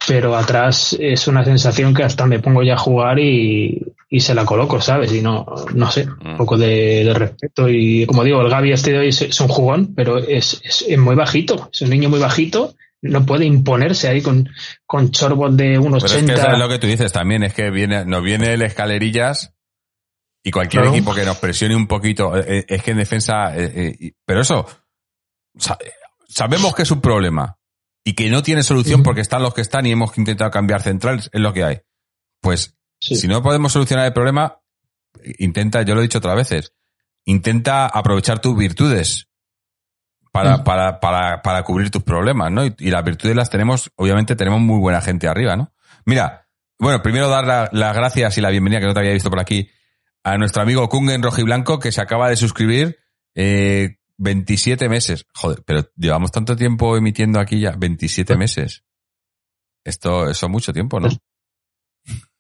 pero 0.08 0.36
atrás 0.36 0.96
es 1.00 1.28
una 1.28 1.44
sensación 1.44 1.94
que 1.94 2.04
hasta 2.04 2.28
me 2.28 2.40
pongo 2.40 2.62
ya 2.62 2.76
a 2.76 2.78
jugar 2.78 3.18
y, 3.20 3.82
y 4.10 4.20
se 4.20 4.36
la 4.36 4.46
coloco, 4.46 4.80
¿sabes? 4.82 5.12
Y 5.14 5.22
no, 5.22 5.46
no 5.74 5.90
sé, 5.92 6.08
un 6.24 6.38
poco 6.38 6.58
de, 6.58 7.04
de 7.04 7.14
respeto. 7.14 7.68
Y 7.70 8.06
como 8.06 8.24
digo, 8.24 8.42
el 8.42 8.50
Gaby 8.50 8.72
este 8.72 8.92
de 8.92 9.00
hoy 9.00 9.08
es, 9.10 9.22
es 9.24 9.40
un 9.42 9.48
jugón, 9.48 9.94
pero 9.96 10.18
es, 10.20 10.62
es, 10.64 10.86
es 10.88 10.98
muy 10.98 11.16
bajito, 11.16 11.70
es 11.74 11.82
un 11.82 11.90
niño 11.90 12.10
muy 12.10 12.20
bajito, 12.20 12.76
no 13.02 13.26
puede 13.26 13.46
imponerse 13.46 14.08
ahí 14.08 14.22
con, 14.22 14.50
con 14.86 15.12
chorbos 15.12 15.56
de 15.58 15.78
unos 15.80 16.04
Pero 16.04 16.16
es 16.16 16.20
que 16.26 16.32
80. 16.32 16.42
eso 16.42 16.52
es 16.54 16.60
lo 16.60 16.70
que 16.70 16.80
tú 16.80 16.88
dices 16.88 17.12
también, 17.12 17.44
es 17.44 17.54
que 17.54 17.70
viene, 17.72 18.06
nos 18.06 18.24
viene 18.24 18.54
el 18.54 18.62
escalerillas 18.62 19.54
y 20.44 20.52
cualquier 20.52 20.84
Claro. 20.84 20.96
equipo 20.96 21.14
que 21.16 21.26
nos 21.26 21.38
presione 21.38 21.76
un 21.76 21.88
poquito, 21.88 22.38
eh, 22.38 22.46
eh, 22.60 22.66
es 22.68 22.84
que 22.84 22.92
en 22.92 22.98
defensa, 22.98 23.56
eh, 23.58 23.96
eh, 24.00 24.12
pero 24.26 24.42
eso, 24.42 24.68
sa- 25.58 25.78
sabemos 26.28 26.76
que 26.76 26.84
es 26.84 26.92
un 26.92 27.02
problema 27.02 27.58
y 28.04 28.14
que 28.14 28.30
no 28.30 28.44
tiene 28.44 28.62
solución 28.62 29.02
porque 29.02 29.22
están 29.22 29.42
los 29.42 29.54
que 29.56 29.62
están 29.62 29.86
y 29.88 29.92
hemos 29.92 30.16
intentado 30.18 30.52
cambiar 30.52 30.84
centrales, 30.84 31.30
es 31.34 31.42
lo 31.42 31.54
que 31.54 31.64
hay. 31.64 31.80
Pues 32.42 32.76
Sí. 33.08 33.16
si 33.16 33.28
no 33.28 33.42
podemos 33.44 33.72
solucionar 33.72 34.06
el 34.06 34.14
problema, 34.14 34.60
intenta, 35.40 35.82
yo 35.84 35.94
lo 35.96 36.02
he 36.02 36.04
dicho 36.04 36.18
otras 36.20 36.36
veces, 36.36 36.74
intenta 37.26 37.86
aprovechar 37.88 38.40
tus 38.40 38.56
virtudes 38.58 39.28
para, 40.32 40.58
Mm. 40.58 40.64
para, 40.64 41.00
para, 41.00 41.42
para 41.42 41.64
cubrir 41.64 41.90
tus 41.92 42.04
problemas, 42.04 42.52
¿no? 42.52 42.66
Y, 42.66 42.76
y 42.80 42.90
las 42.92 43.04
virtudes 43.04 43.36
las 43.36 43.50
tenemos, 43.50 43.92
obviamente 43.96 44.36
tenemos 44.36 44.60
muy 44.60 44.80
buena 44.80 45.02
gente 45.02 45.28
arriba, 45.28 45.56
¿no? 45.56 45.72
Mira, 46.06 46.48
bueno, 46.78 47.02
primero 47.02 47.30
dar 47.30 47.46
la- 47.46 47.70
las 47.72 47.96
gracias 47.96 48.38
y 48.38 48.42
la 48.42 48.50
bienvenida, 48.50 48.80
que 48.82 48.88
no 48.88 48.94
te 48.94 49.00
había 49.00 49.14
visto 49.14 49.30
por 49.30 49.40
aquí, 49.40 49.70
a 50.24 50.38
nuestro 50.38 50.62
amigo 50.62 50.90
Kungen 50.90 51.24
Rojiblanco, 51.24 51.80
que 51.80 51.92
se 51.92 52.02
acaba 52.02 52.30
de 52.30 52.36
suscribir 52.36 52.98
eh, 53.36 53.98
27 54.18 54.90
meses. 54.90 55.26
Joder, 55.34 55.62
pero 55.66 55.90
llevamos 55.96 56.32
tanto 56.32 56.56
tiempo 56.56 56.98
emitiendo 56.98 57.40
aquí 57.40 57.60
ya, 57.60 57.72
27 57.78 58.36
meses. 58.38 58.84
Esto, 59.84 60.30
eso 60.30 60.46
es 60.48 60.52
mucho 60.52 60.74
tiempo, 60.74 61.00
¿no? 61.00 61.10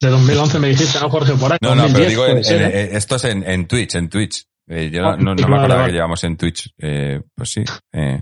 De 0.01 0.09
2011 0.09 0.59
me 0.59 0.67
dijiste, 0.69 0.99
¿no, 0.99 1.09
Jorge? 1.09 1.33
Por 1.33 1.51
ahí. 1.53 1.57
No, 1.61 1.75
no, 1.75 1.83
pero 1.83 1.93
2010 2.05 2.09
digo, 2.09 2.25
en- 2.25 2.31
puede 2.33 2.43
ser, 2.43 2.61
en- 2.61 2.71
¿eh? 2.71 2.89
esto 2.97 3.15
es 3.15 3.23
en, 3.25 3.49
en 3.49 3.67
Twitch, 3.67 3.95
en 3.95 4.09
Twitch. 4.09 4.45
Eh, 4.67 4.89
yo 4.91 5.01
no, 5.01 5.09
Ah, 5.11 5.17
no- 5.17 5.35
no 5.35 5.47
me 5.47 5.55
acordaba 5.57 5.85
que 5.85 5.91
llevamos 5.93 6.23
en 6.23 6.37
Twitch. 6.37 6.71
Eh, 6.77 7.21
pues 7.35 7.51
sí. 7.51 7.63
eh, 7.93 8.21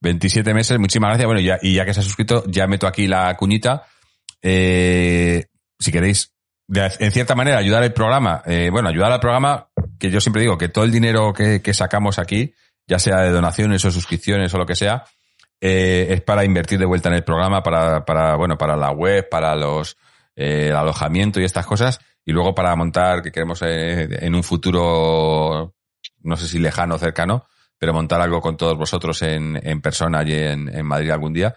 27 0.00 0.52
meses, 0.54 0.78
muchísimas 0.78 1.08
gracias. 1.10 1.26
Bueno, 1.26 1.40
ya, 1.40 1.58
y 1.62 1.74
ya 1.74 1.84
que 1.84 1.94
se 1.94 2.00
ha 2.00 2.02
suscrito, 2.02 2.44
ya 2.46 2.66
meto 2.66 2.86
aquí 2.86 3.06
la 3.06 3.34
cuñita. 3.36 3.84
Eh, 4.42 5.44
si 5.78 5.92
queréis, 5.92 6.32
de- 6.68 6.90
en 6.98 7.12
cierta 7.12 7.34
manera, 7.34 7.58
ayudar 7.58 7.82
al 7.82 7.92
programa. 7.92 8.42
eh, 8.46 8.68
bueno, 8.70 8.88
ayudar 8.88 9.12
al 9.12 9.20
programa, 9.20 9.68
que 9.98 10.10
yo 10.10 10.20
siempre 10.20 10.42
digo 10.42 10.58
que 10.58 10.68
todo 10.68 10.84
el 10.84 10.90
dinero 10.92 11.32
que, 11.32 11.62
que 11.62 11.74
sacamos 11.74 12.18
aquí, 12.18 12.54
ya 12.86 12.98
sea 12.98 13.20
de 13.20 13.30
donaciones 13.30 13.84
o 13.84 13.90
suscripciones 13.90 14.52
o 14.54 14.58
lo 14.58 14.66
que 14.66 14.74
sea, 14.74 15.04
eh, 15.60 16.08
es 16.10 16.20
para 16.22 16.44
invertir 16.44 16.78
de 16.78 16.84
vuelta 16.86 17.08
en 17.08 17.14
el 17.16 17.24
programa, 17.24 17.62
para, 17.62 18.04
para 18.04 18.34
bueno, 18.36 18.58
para 18.58 18.76
la 18.76 18.90
web, 18.90 19.28
para 19.30 19.54
los 19.54 19.96
eh, 20.36 20.68
el 20.68 20.76
alojamiento 20.76 21.40
y 21.40 21.44
estas 21.44 21.66
cosas, 21.66 22.00
y 22.24 22.32
luego 22.32 22.54
para 22.54 22.74
montar, 22.76 23.22
que 23.22 23.32
queremos 23.32 23.60
eh, 23.62 24.08
en 24.24 24.34
un 24.34 24.42
futuro, 24.42 25.74
no 26.22 26.36
sé 26.36 26.48
si 26.48 26.58
lejano 26.58 26.94
o 26.94 26.98
cercano, 26.98 27.46
pero 27.78 27.92
montar 27.92 28.20
algo 28.20 28.40
con 28.40 28.56
todos 28.56 28.76
vosotros 28.76 29.22
en, 29.22 29.58
en 29.60 29.80
persona 29.80 30.20
allí 30.20 30.34
en, 30.34 30.68
en 30.68 30.86
Madrid 30.86 31.10
algún 31.10 31.32
día. 31.32 31.56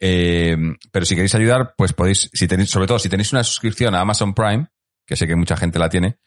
Eh, 0.00 0.56
pero 0.90 1.04
si 1.04 1.14
queréis 1.14 1.34
ayudar, 1.34 1.74
pues 1.76 1.92
podéis, 1.92 2.30
si 2.32 2.46
tenéis, 2.46 2.70
sobre 2.70 2.86
todo 2.86 2.98
si 2.98 3.08
tenéis 3.08 3.32
una 3.32 3.44
suscripción 3.44 3.94
a 3.94 4.00
Amazon 4.00 4.32
Prime, 4.32 4.68
que 5.06 5.16
sé 5.16 5.26
que 5.26 5.36
mucha 5.36 5.56
gente 5.56 5.78
la 5.78 5.88
tiene, 5.88 6.18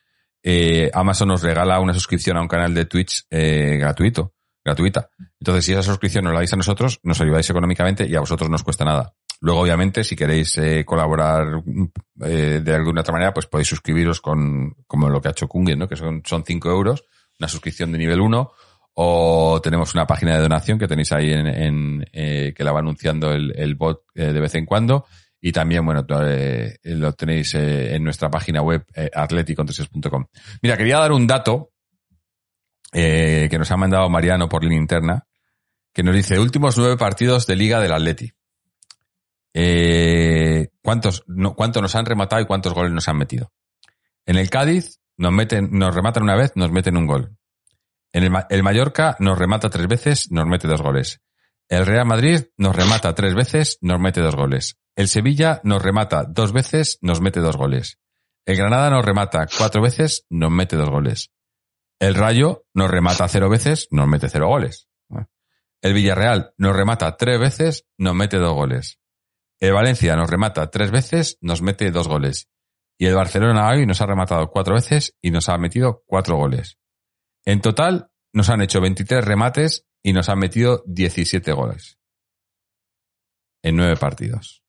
eh, 0.44 0.90
Amazon 0.94 1.30
nos 1.30 1.42
regala 1.42 1.80
una 1.80 1.94
suscripción 1.94 2.38
a 2.38 2.42
un 2.42 2.48
canal 2.48 2.74
de 2.74 2.86
Twitch 2.86 3.26
eh, 3.30 3.78
gratuito, 3.80 4.34
gratuita. 4.64 5.10
Entonces, 5.40 5.66
si 5.66 5.72
esa 5.72 5.84
suscripción 5.84 6.24
nos 6.24 6.34
la 6.34 6.40
dais 6.40 6.54
a 6.54 6.58
nosotros, 6.58 7.00
nos 7.04 7.22
ayudáis 7.22 7.50
económicamente 7.50 8.08
y 8.08 8.16
a 8.16 8.20
vosotros 8.20 8.50
no 8.50 8.56
os 8.56 8.64
cuesta 8.64 8.86
nada. 8.86 9.14
Luego, 9.42 9.62
obviamente, 9.62 10.04
si 10.04 10.16
queréis 10.16 10.58
eh, 10.60 10.86
colaborar 10.86 11.64
eh, 12.24 12.62
de 12.64 12.76
alguna 12.76 13.02
otra 13.02 13.14
manera, 13.14 13.34
pues 13.34 13.48
podéis 13.48 13.68
suscribiros 13.68 14.22
con, 14.22 14.76
como 14.88 15.10
lo 15.10 15.20
que 15.20 15.28
ha 15.28 15.32
hecho 15.32 15.48
Kungen, 15.48 15.80
¿no? 15.80 15.88
Que 15.88 15.96
son, 15.96 16.22
son 16.24 16.44
5 16.46 16.70
euros, 16.70 17.06
una 17.40 17.48
suscripción 17.48 17.92
de 17.92 17.98
nivel 17.98 18.22
1, 18.22 18.52
o 18.94 19.60
tenemos 19.64 19.94
una 19.94 20.06
página 20.06 20.36
de 20.36 20.42
donación 20.42 20.78
que 20.78 20.88
tenéis 20.88 21.12
ahí 21.12 21.32
en, 21.32 21.48
en, 21.48 22.06
eh, 22.12 22.54
que 22.56 22.64
la 22.64 22.72
va 22.72 22.80
anunciando 22.80 23.32
el, 23.32 23.76
bot 23.76 24.04
eh, 24.16 24.34
de 24.34 24.40
vez 24.40 24.56
en 24.56 24.66
cuando. 24.66 25.06
Y 25.40 25.52
también, 25.52 25.84
bueno, 25.84 26.06
eh, 26.24 26.78
lo 26.84 27.14
tenéis 27.14 27.56
en 27.56 28.04
nuestra 28.04 28.30
página 28.30 28.62
web 28.62 28.86
atleticontreses.com. 29.12 30.26
Mira, 30.62 30.78
quería 30.78 31.00
dar 31.00 31.12
un 31.12 31.26
dato 31.26 31.72
que 32.92 33.56
nos 33.58 33.72
ha 33.72 33.78
mandado 33.78 34.08
Mariano 34.08 34.48
por 34.48 34.64
línea 34.64 34.78
interna, 34.78 35.26
que 35.94 36.04
nos 36.04 36.14
dice 36.14 36.38
últimos 36.38 36.78
nueve 36.78 36.96
partidos 36.96 37.48
de 37.48 37.56
Liga 37.56 37.80
del 37.80 37.94
Atleti. 37.94 38.32
Eh, 39.54 40.70
¿cuántos, 40.82 41.24
no, 41.28 41.54
¿Cuántos 41.56 41.82
nos 41.82 41.96
han 41.96 42.06
rematado 42.06 42.42
y 42.42 42.46
cuántos 42.46 42.74
goles 42.74 42.92
nos 42.92 43.08
han 43.08 43.18
metido? 43.18 43.52
En 44.26 44.38
el 44.38 44.50
Cádiz 44.50 45.00
nos 45.18 45.32
meten, 45.32 45.70
nos 45.72 45.94
rematan 45.94 46.24
una 46.24 46.36
vez, 46.36 46.52
nos 46.56 46.72
meten 46.72 46.98
un 46.98 47.08
gol. 47.08 47.38
En 48.14 48.24
el, 48.24 48.32
el 48.50 48.64
Mallorca 48.64 49.16
nos 49.20 49.38
remata 49.38 49.70
tres 49.70 49.88
veces, 49.88 50.32
nos 50.32 50.46
mete 50.46 50.68
dos 50.68 50.82
goles. 50.82 51.22
El 51.70 51.86
Real 51.86 52.06
Madrid 52.06 52.42
nos 52.58 52.76
remata 52.76 53.16
tres 53.16 53.34
veces, 53.34 53.78
nos 53.82 54.00
mete 54.00 54.22
dos 54.22 54.36
goles. 54.36 54.78
El 54.96 55.08
Sevilla 55.08 55.62
nos 55.64 55.82
remata 55.82 56.26
dos 56.28 56.52
veces, 56.52 56.98
nos 57.02 57.22
mete 57.22 57.40
dos 57.40 57.56
goles. 57.56 57.98
El 58.46 58.58
Granada 58.58 58.90
nos 58.90 59.06
remata 59.06 59.48
cuatro 59.58 59.82
veces, 59.82 60.26
nos 60.30 60.52
mete 60.52 60.76
dos 60.76 60.90
goles. 60.90 61.32
El 62.00 62.16
Rayo 62.16 62.66
nos 62.74 62.90
remata 62.90 63.28
cero 63.28 63.50
veces, 63.50 63.88
nos 63.92 64.08
mete 64.08 64.28
cero 64.28 64.48
goles. 64.48 64.88
El 65.82 65.94
Villarreal 65.94 66.54
nos 66.58 66.76
remata 66.76 67.16
tres 67.18 67.40
veces, 67.40 67.86
nos 67.98 68.16
mete 68.16 68.38
dos 68.38 68.54
goles. 68.54 69.01
El 69.62 69.74
Valencia 69.74 70.16
nos 70.16 70.30
remata 70.30 70.72
tres 70.72 70.90
veces, 70.90 71.38
nos 71.40 71.62
mete 71.62 71.92
dos 71.92 72.08
goles. 72.08 72.50
Y 72.98 73.06
el 73.06 73.16
Barcelona 73.16 73.70
hoy 73.70 73.86
nos 73.86 74.02
ha 74.02 74.08
rematado 74.08 74.50
cuatro 74.50 74.74
veces 74.74 75.16
y 75.22 75.30
nos 75.30 75.50
ha 75.50 75.58
metido 75.60 76.04
cuatro 76.08 76.36
goles. 76.36 76.80
En 77.46 77.62
total 77.62 78.10
nos 78.34 78.50
han 78.50 78.62
hecho 78.62 78.82
23 78.82 79.24
remates 79.24 79.86
y 80.04 80.14
nos 80.14 80.30
han 80.30 80.40
metido 80.40 80.84
17 80.88 81.52
goles. 81.54 82.00
En 83.64 83.76
nueve 83.76 83.98
partidos. 83.98 84.64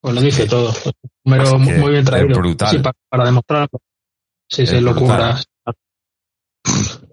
Pues 0.00 0.14
lo 0.16 0.20
dice 0.20 0.48
todo. 0.48 0.72
Pues 1.22 1.50
que 1.50 1.56
muy 1.58 1.92
bien 1.92 2.04
traído. 2.04 2.36
brutal. 2.36 2.70
Sí, 2.70 2.78
para, 2.78 2.96
para 3.08 3.24
demostrarlo. 3.24 3.80
Sí, 4.50 4.62
Es 4.62 4.70
sí, 4.70 4.80
locura. 4.80 5.40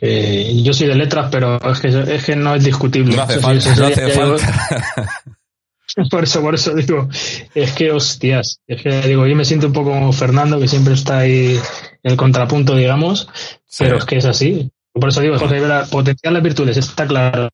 Eh, 0.00 0.60
yo 0.62 0.72
soy 0.72 0.86
de 0.88 0.94
letras, 0.94 1.28
pero 1.30 1.58
es 1.70 1.80
que, 1.80 1.88
es 1.88 2.24
que 2.24 2.36
no 2.36 2.54
es 2.54 2.64
discutible. 2.64 3.16
No 3.16 3.22
hace 3.22 3.34
Eso 3.34 3.42
falta, 3.42 3.70
eso 3.72 3.80
no 3.80 3.86
hace 3.86 4.10
falta. 4.10 5.10
Por 6.10 6.22
eso, 6.22 6.40
por 6.40 6.54
eso 6.54 6.72
digo, 6.74 7.08
es 7.52 7.72
que 7.72 7.90
hostias, 7.90 8.60
es 8.66 8.80
que 8.80 9.02
digo, 9.02 9.26
yo 9.26 9.34
me 9.34 9.44
siento 9.44 9.66
un 9.66 9.72
poco 9.72 9.90
como 9.90 10.12
Fernando, 10.12 10.60
que 10.60 10.68
siempre 10.68 10.94
está 10.94 11.18
ahí 11.18 11.58
en 12.04 12.10
el 12.12 12.16
contrapunto, 12.16 12.76
digamos, 12.76 13.28
Sí. 13.66 13.84
pero 13.84 13.98
es 13.98 14.04
que 14.04 14.16
es 14.16 14.24
así. 14.24 14.70
Por 14.92 15.08
eso 15.08 15.20
digo, 15.20 15.38
Jorge 15.38 15.56
Rivera, 15.56 15.86
potenciar 15.90 16.32
las 16.32 16.42
virtudes, 16.42 16.76
está 16.76 17.06
claro. 17.06 17.48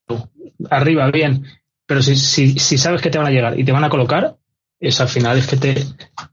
Arriba, 0.70 1.10
bien. 1.10 1.44
Pero 1.86 2.02
si, 2.02 2.16
si, 2.16 2.58
si 2.58 2.78
sabes 2.78 3.00
que 3.00 3.10
te 3.10 3.18
van 3.18 3.26
a 3.26 3.30
llegar 3.30 3.58
y 3.58 3.64
te 3.64 3.72
van 3.72 3.84
a 3.84 3.88
colocar, 3.88 4.36
eso 4.80 5.02
al 5.02 5.08
final 5.08 5.38
es 5.38 5.46
que 5.46 5.56
te, 5.56 5.84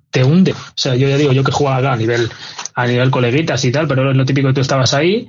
te 0.09 0.23
hunde. 0.23 0.51
O 0.51 0.73
sea, 0.75 0.95
yo 0.95 1.07
ya 1.07 1.17
digo, 1.17 1.31
yo 1.31 1.43
que 1.43 1.51
jugaba 1.51 1.93
a 1.93 1.97
nivel, 1.97 2.30
a 2.75 2.85
nivel 2.85 3.11
coleguitas 3.11 3.63
y 3.65 3.71
tal, 3.71 3.88
pero 3.88 4.11
es 4.11 4.17
lo 4.17 4.25
típico 4.25 4.49
que 4.49 4.55
tú 4.55 4.61
estabas 4.61 4.93
ahí 4.93 5.27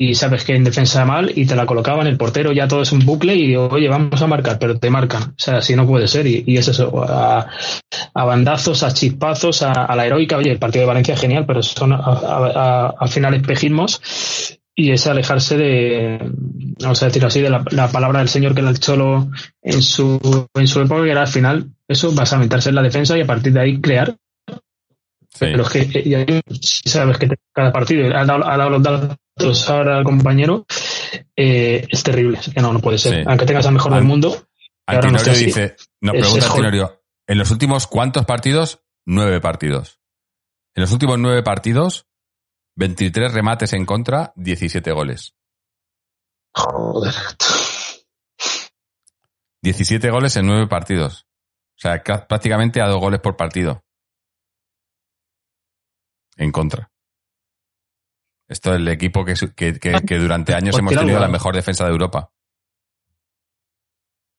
y 0.00 0.14
sabes 0.14 0.44
que 0.44 0.54
en 0.54 0.62
defensa 0.62 1.04
mal 1.04 1.32
y 1.34 1.44
te 1.44 1.56
la 1.56 1.66
colocaban, 1.66 2.06
el 2.06 2.16
portero 2.16 2.52
ya 2.52 2.68
todo 2.68 2.82
es 2.82 2.92
un 2.92 3.00
bucle 3.04 3.34
y 3.34 3.56
oye, 3.56 3.88
vamos 3.88 4.22
a 4.22 4.28
marcar, 4.28 4.56
pero 4.58 4.78
te 4.78 4.90
marcan. 4.90 5.22
O 5.22 5.34
sea, 5.36 5.56
así 5.58 5.74
no 5.74 5.86
puede 5.88 6.06
ser. 6.06 6.26
Y, 6.28 6.44
y 6.46 6.56
es 6.56 6.68
eso, 6.68 7.02
a, 7.02 7.48
a 8.14 8.24
bandazos, 8.24 8.84
a 8.84 8.92
chispazos, 8.94 9.62
a, 9.62 9.72
a 9.72 9.96
la 9.96 10.06
heroica. 10.06 10.36
Oye, 10.36 10.52
el 10.52 10.58
partido 10.60 10.82
de 10.82 10.86
Valencia 10.86 11.14
es 11.14 11.20
genial, 11.20 11.44
pero 11.46 11.62
son 11.64 11.92
a- 11.92 12.94
al 12.96 13.08
final 13.08 13.34
espejismos 13.34 14.00
y 14.76 14.92
es 14.92 15.04
alejarse 15.08 15.56
de, 15.56 16.18
vamos 16.80 17.02
a 17.02 17.06
decir 17.06 17.24
así, 17.24 17.40
de 17.40 17.50
la, 17.50 17.64
la 17.72 17.88
palabra 17.88 18.20
del 18.20 18.28
señor 18.28 18.54
que 18.54 18.60
era 18.60 18.70
el 18.70 18.78
cholo 18.78 19.28
en 19.60 19.82
su, 19.82 20.46
en 20.54 20.68
su 20.68 20.80
época, 20.80 21.02
que 21.02 21.10
era 21.10 21.22
al 21.22 21.26
final 21.26 21.70
eso, 21.88 22.12
vas 22.12 22.32
a 22.32 22.38
meterse 22.38 22.68
en 22.68 22.76
la 22.76 22.82
defensa 22.82 23.18
y 23.18 23.22
a 23.22 23.26
partir 23.26 23.52
de 23.52 23.60
ahí 23.60 23.80
crear. 23.80 24.14
Sí. 25.30 25.46
Pero 25.50 25.62
es 25.64 25.68
que 25.70 25.80
eh, 25.80 26.08
ya 26.08 26.24
si 26.60 26.88
sabes 26.88 27.18
que 27.18 27.28
cada 27.52 27.72
partido 27.72 28.06
ha 28.16 28.24
dado, 28.24 28.46
ha 28.48 28.56
dado 28.56 28.70
los 28.70 28.82
datos 28.82 29.16
ahora 29.68 29.98
al 29.98 30.04
compañero, 30.04 30.66
eh, 31.36 31.86
es 31.88 32.02
terrible. 32.02 32.38
Que 32.54 32.60
no, 32.60 32.72
no 32.72 32.80
puede 32.80 32.98
ser. 32.98 33.14
Sí. 33.14 33.24
Aunque 33.26 33.46
tengas 33.46 33.66
al 33.66 33.74
mejor 33.74 33.94
del 33.94 34.04
mundo, 34.04 34.46
ahora 34.86 35.10
no 35.10 35.18
así. 35.32 35.46
dice, 35.46 35.76
nos 36.00 36.14
Es- 36.14 36.20
pregunta 36.22 36.46
es 36.46 36.52
en 37.26 37.38
los 37.38 37.50
últimos 37.50 37.86
cuántos 37.86 38.24
partidos? 38.24 38.80
Nueve 39.06 39.40
partidos. 39.40 40.00
En 40.74 40.82
los 40.82 40.92
últimos 40.92 41.18
nueve 41.18 41.42
partidos, 41.42 42.06
23 42.76 43.32
remates 43.32 43.72
en 43.72 43.84
contra, 43.86 44.32
17 44.36 44.92
goles. 44.92 45.34
Joder. 46.54 47.14
17 49.62 50.10
goles 50.10 50.36
en 50.36 50.46
9 50.46 50.66
partidos. 50.68 51.26
O 51.76 51.80
sea, 51.80 52.02
ca- 52.02 52.26
prácticamente 52.26 52.80
a 52.80 52.86
dos 52.88 53.00
goles 53.00 53.20
por 53.20 53.36
partido. 53.36 53.84
En 56.36 56.52
contra. 56.52 56.90
Esto 58.48 58.70
es 58.74 58.76
el 58.80 58.88
equipo 58.88 59.24
que, 59.24 59.34
que, 59.54 59.78
que- 59.78 60.00
que 60.06 60.18
durante 60.18 60.54
años 60.54 60.72
Por 60.72 60.80
hemos 60.80 60.94
tenido 60.94 61.18
la 61.20 61.28
mejor 61.32 61.54
defensa 61.54 61.84
de 61.84 61.90
Europa. 61.90 62.30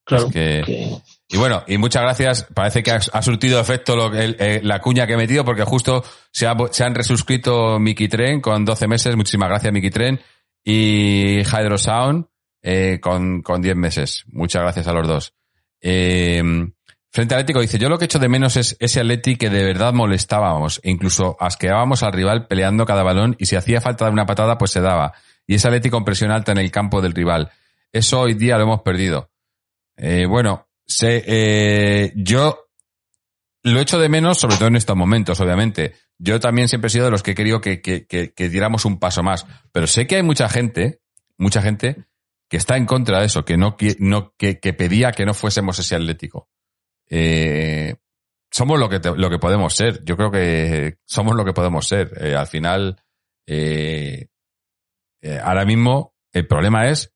Claro. 0.06 0.28
Es 0.28 0.34
que- 0.34 0.64
que- 0.66 0.98
Y 1.32 1.38
bueno, 1.38 1.64
y 1.68 1.78
muchas 1.78 2.02
gracias. 2.02 2.48
Parece 2.56 2.82
que 2.82 2.90
ha, 2.92 2.96
ha 3.14 3.22
surtido 3.22 3.60
efecto 3.60 3.96
lo 3.96 4.12
el- 4.16 4.36
eh, 4.40 4.62
la 4.64 4.80
cuña 4.80 5.06
que 5.06 5.14
he 5.14 5.18
metido 5.18 5.46
porque 5.46 5.64
justo 5.64 6.04
se, 6.32 6.48
ha- 6.48 6.58
se 6.72 6.84
han 6.84 6.96
resuscrito 6.96 7.78
Miki 7.80 8.08
Tren 8.08 8.42
con 8.42 8.66
12 8.66 8.88
meses. 8.88 9.16
Muchísimas 9.16 9.50
gracias, 9.50 9.72
Miki 9.72 9.92
Tren. 9.92 10.20
Y 10.64 11.42
Hydro 11.42 11.78
Sound 11.78 12.26
eh, 12.64 13.00
con, 13.00 13.42
con 13.44 13.62
10 13.62 13.76
meses. 13.76 14.24
Muchas 14.32 14.64
gracias 14.64 14.88
a 14.88 14.94
los 14.94 15.08
dos. 15.08 15.34
Eh, 15.82 16.42
Frente 17.12 17.34
Atlético 17.34 17.62
dice, 17.62 17.80
yo 17.80 17.90
lo 17.90 17.98
que 17.98 18.06
echo 18.06 18.20
de 18.20 18.30
menos 18.30 18.56
es 18.56 18.78
ese 18.80 19.00
Atleti 19.00 19.36
que 19.36 19.50
de 19.50 19.64
verdad 19.64 19.94
molestábamos 19.94 20.80
e 20.84 20.92
incluso 20.92 21.36
asqueábamos 21.40 22.04
al 22.04 22.14
rival 22.14 22.46
peleando 22.46 22.86
cada 22.86 23.02
balón 23.02 23.36
y 23.40 23.48
si 23.48 23.56
hacía 23.56 23.82
falta 23.82 24.10
una 24.10 24.28
patada 24.28 24.60
pues 24.60 24.72
se 24.72 24.82
daba. 24.82 25.14
Y 25.48 25.56
ese 25.56 25.68
Atleti 25.68 25.90
con 25.90 26.06
presión 26.06 26.32
alta 26.32 26.52
en 26.52 26.60
el 26.60 26.70
campo 26.70 27.02
del 27.02 27.14
rival. 27.14 27.52
Eso 27.92 28.22
hoy 28.22 28.36
día 28.36 28.58
lo 28.58 28.66
hemos 28.66 28.82
perdido. 28.82 29.32
Eh, 29.98 30.28
bueno, 30.28 30.68
sé, 30.86 31.24
eh, 31.26 32.14
yo 32.16 32.68
lo 33.64 33.80
echo 33.80 33.98
de 33.98 34.08
menos, 34.08 34.38
sobre 34.38 34.58
todo 34.58 34.68
en 34.68 34.76
estos 34.76 34.96
momentos, 34.96 35.40
obviamente. 35.40 35.96
Yo 36.20 36.40
también 36.40 36.68
siempre 36.68 36.90
he 36.90 36.92
sido 36.92 37.06
de 37.06 37.12
los 37.12 37.24
que 37.24 37.32
he 37.32 37.36
querido 37.36 37.60
que, 37.60 37.82
que, 37.82 38.06
que, 38.06 38.34
que 38.34 38.50
diéramos 38.50 38.86
un 38.86 39.00
paso 39.00 39.24
más. 39.24 39.48
Pero 39.72 39.88
sé 39.88 40.06
que 40.06 40.18
hay 40.18 40.24
mucha 40.24 40.48
gente, 40.48 41.02
mucha 41.38 41.62
gente, 41.64 42.06
que 42.48 42.58
está 42.58 42.78
en 42.78 42.86
contra 42.86 43.20
de 43.20 43.26
eso, 43.26 43.46
que 43.46 43.58
no, 43.58 43.76
no 43.98 44.34
que 44.38 44.74
pedía 44.74 45.12
que 45.12 45.26
no 45.26 45.34
fuésemos 45.34 45.80
ese 45.80 45.96
Atlético. 45.96 46.48
Eh, 47.10 47.96
somos 48.52 48.80
lo 48.80 48.90
que, 48.90 49.00
lo 49.16 49.30
que 49.30 49.40
podemos 49.40 49.76
ser. 49.76 50.04
Yo 50.04 50.16
creo 50.16 50.32
que 50.32 50.98
somos 51.06 51.36
lo 51.36 51.46
que 51.46 51.54
podemos 51.54 51.88
ser. 51.88 52.12
Eh, 52.22 52.36
al 52.36 52.48
final, 52.48 53.02
eh, 53.48 54.28
ahora 55.44 55.66
mismo, 55.66 56.16
el 56.32 56.48
problema 56.48 56.88
es 56.90 57.14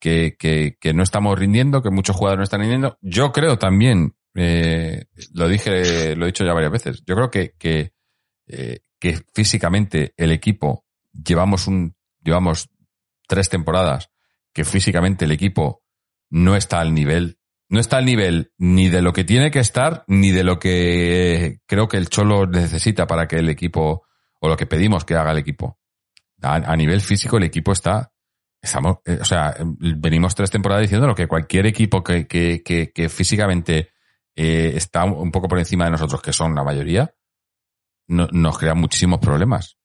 que, 0.00 0.36
que, 0.38 0.94
no 0.94 1.02
estamos 1.02 1.38
rindiendo, 1.38 1.82
que 1.82 1.90
muchos 1.90 2.16
jugadores 2.16 2.38
no 2.38 2.44
están 2.44 2.60
rindiendo. 2.60 2.98
Yo 3.00 3.32
creo 3.32 3.58
también, 3.58 4.16
lo 4.34 5.48
dije, 5.48 6.16
lo 6.16 6.24
he 6.24 6.28
dicho 6.28 6.44
ya 6.44 6.54
varias 6.54 6.72
veces, 6.72 7.02
yo 7.04 7.14
creo 7.16 7.30
que, 7.30 7.54
que, 7.58 7.92
que 9.00 9.24
físicamente 9.34 10.14
el 10.16 10.30
equipo 10.32 10.84
llevamos 11.12 11.66
un, 11.66 11.96
llevamos 12.22 12.68
tres 13.26 13.48
temporadas 13.48 14.10
que 14.52 14.64
físicamente 14.64 15.24
el 15.24 15.32
equipo 15.32 15.82
no 16.30 16.56
está 16.56 16.80
al 16.80 16.94
nivel, 16.94 17.37
no 17.70 17.80
está 17.80 17.98
al 17.98 18.04
nivel 18.06 18.52
ni 18.58 18.88
de 18.88 19.02
lo 19.02 19.12
que 19.12 19.24
tiene 19.24 19.50
que 19.50 19.58
estar, 19.60 20.04
ni 20.08 20.30
de 20.30 20.44
lo 20.44 20.58
que 20.58 21.58
creo 21.66 21.88
que 21.88 21.96
el 21.98 22.08
Cholo 22.08 22.46
necesita 22.46 23.06
para 23.06 23.28
que 23.28 23.36
el 23.36 23.48
equipo, 23.48 24.06
o 24.40 24.48
lo 24.48 24.56
que 24.56 24.66
pedimos 24.66 25.04
que 25.04 25.14
haga 25.14 25.32
el 25.32 25.38
equipo. 25.38 25.78
A, 26.42 26.54
a 26.56 26.76
nivel 26.76 27.00
físico 27.00 27.36
el 27.36 27.42
equipo 27.44 27.72
está, 27.72 28.12
estamos, 28.62 28.98
eh, 29.04 29.18
o 29.20 29.24
sea, 29.24 29.50
eh, 29.58 29.64
venimos 29.96 30.34
tres 30.34 30.50
temporadas 30.50 30.82
diciendo 30.82 31.14
que 31.14 31.26
cualquier 31.26 31.66
equipo 31.66 32.02
que, 32.02 32.26
que, 32.26 32.62
que, 32.62 32.90
que 32.92 33.08
físicamente 33.08 33.90
eh, 34.36 34.72
está 34.76 35.04
un 35.04 35.30
poco 35.32 35.48
por 35.48 35.58
encima 35.58 35.84
de 35.84 35.90
nosotros, 35.90 36.22
que 36.22 36.32
son 36.32 36.54
la 36.54 36.62
mayoría, 36.64 37.12
no- 38.06 38.28
nos 38.32 38.56
crea 38.58 38.74
muchísimos 38.74 39.18
problemas. 39.18 39.76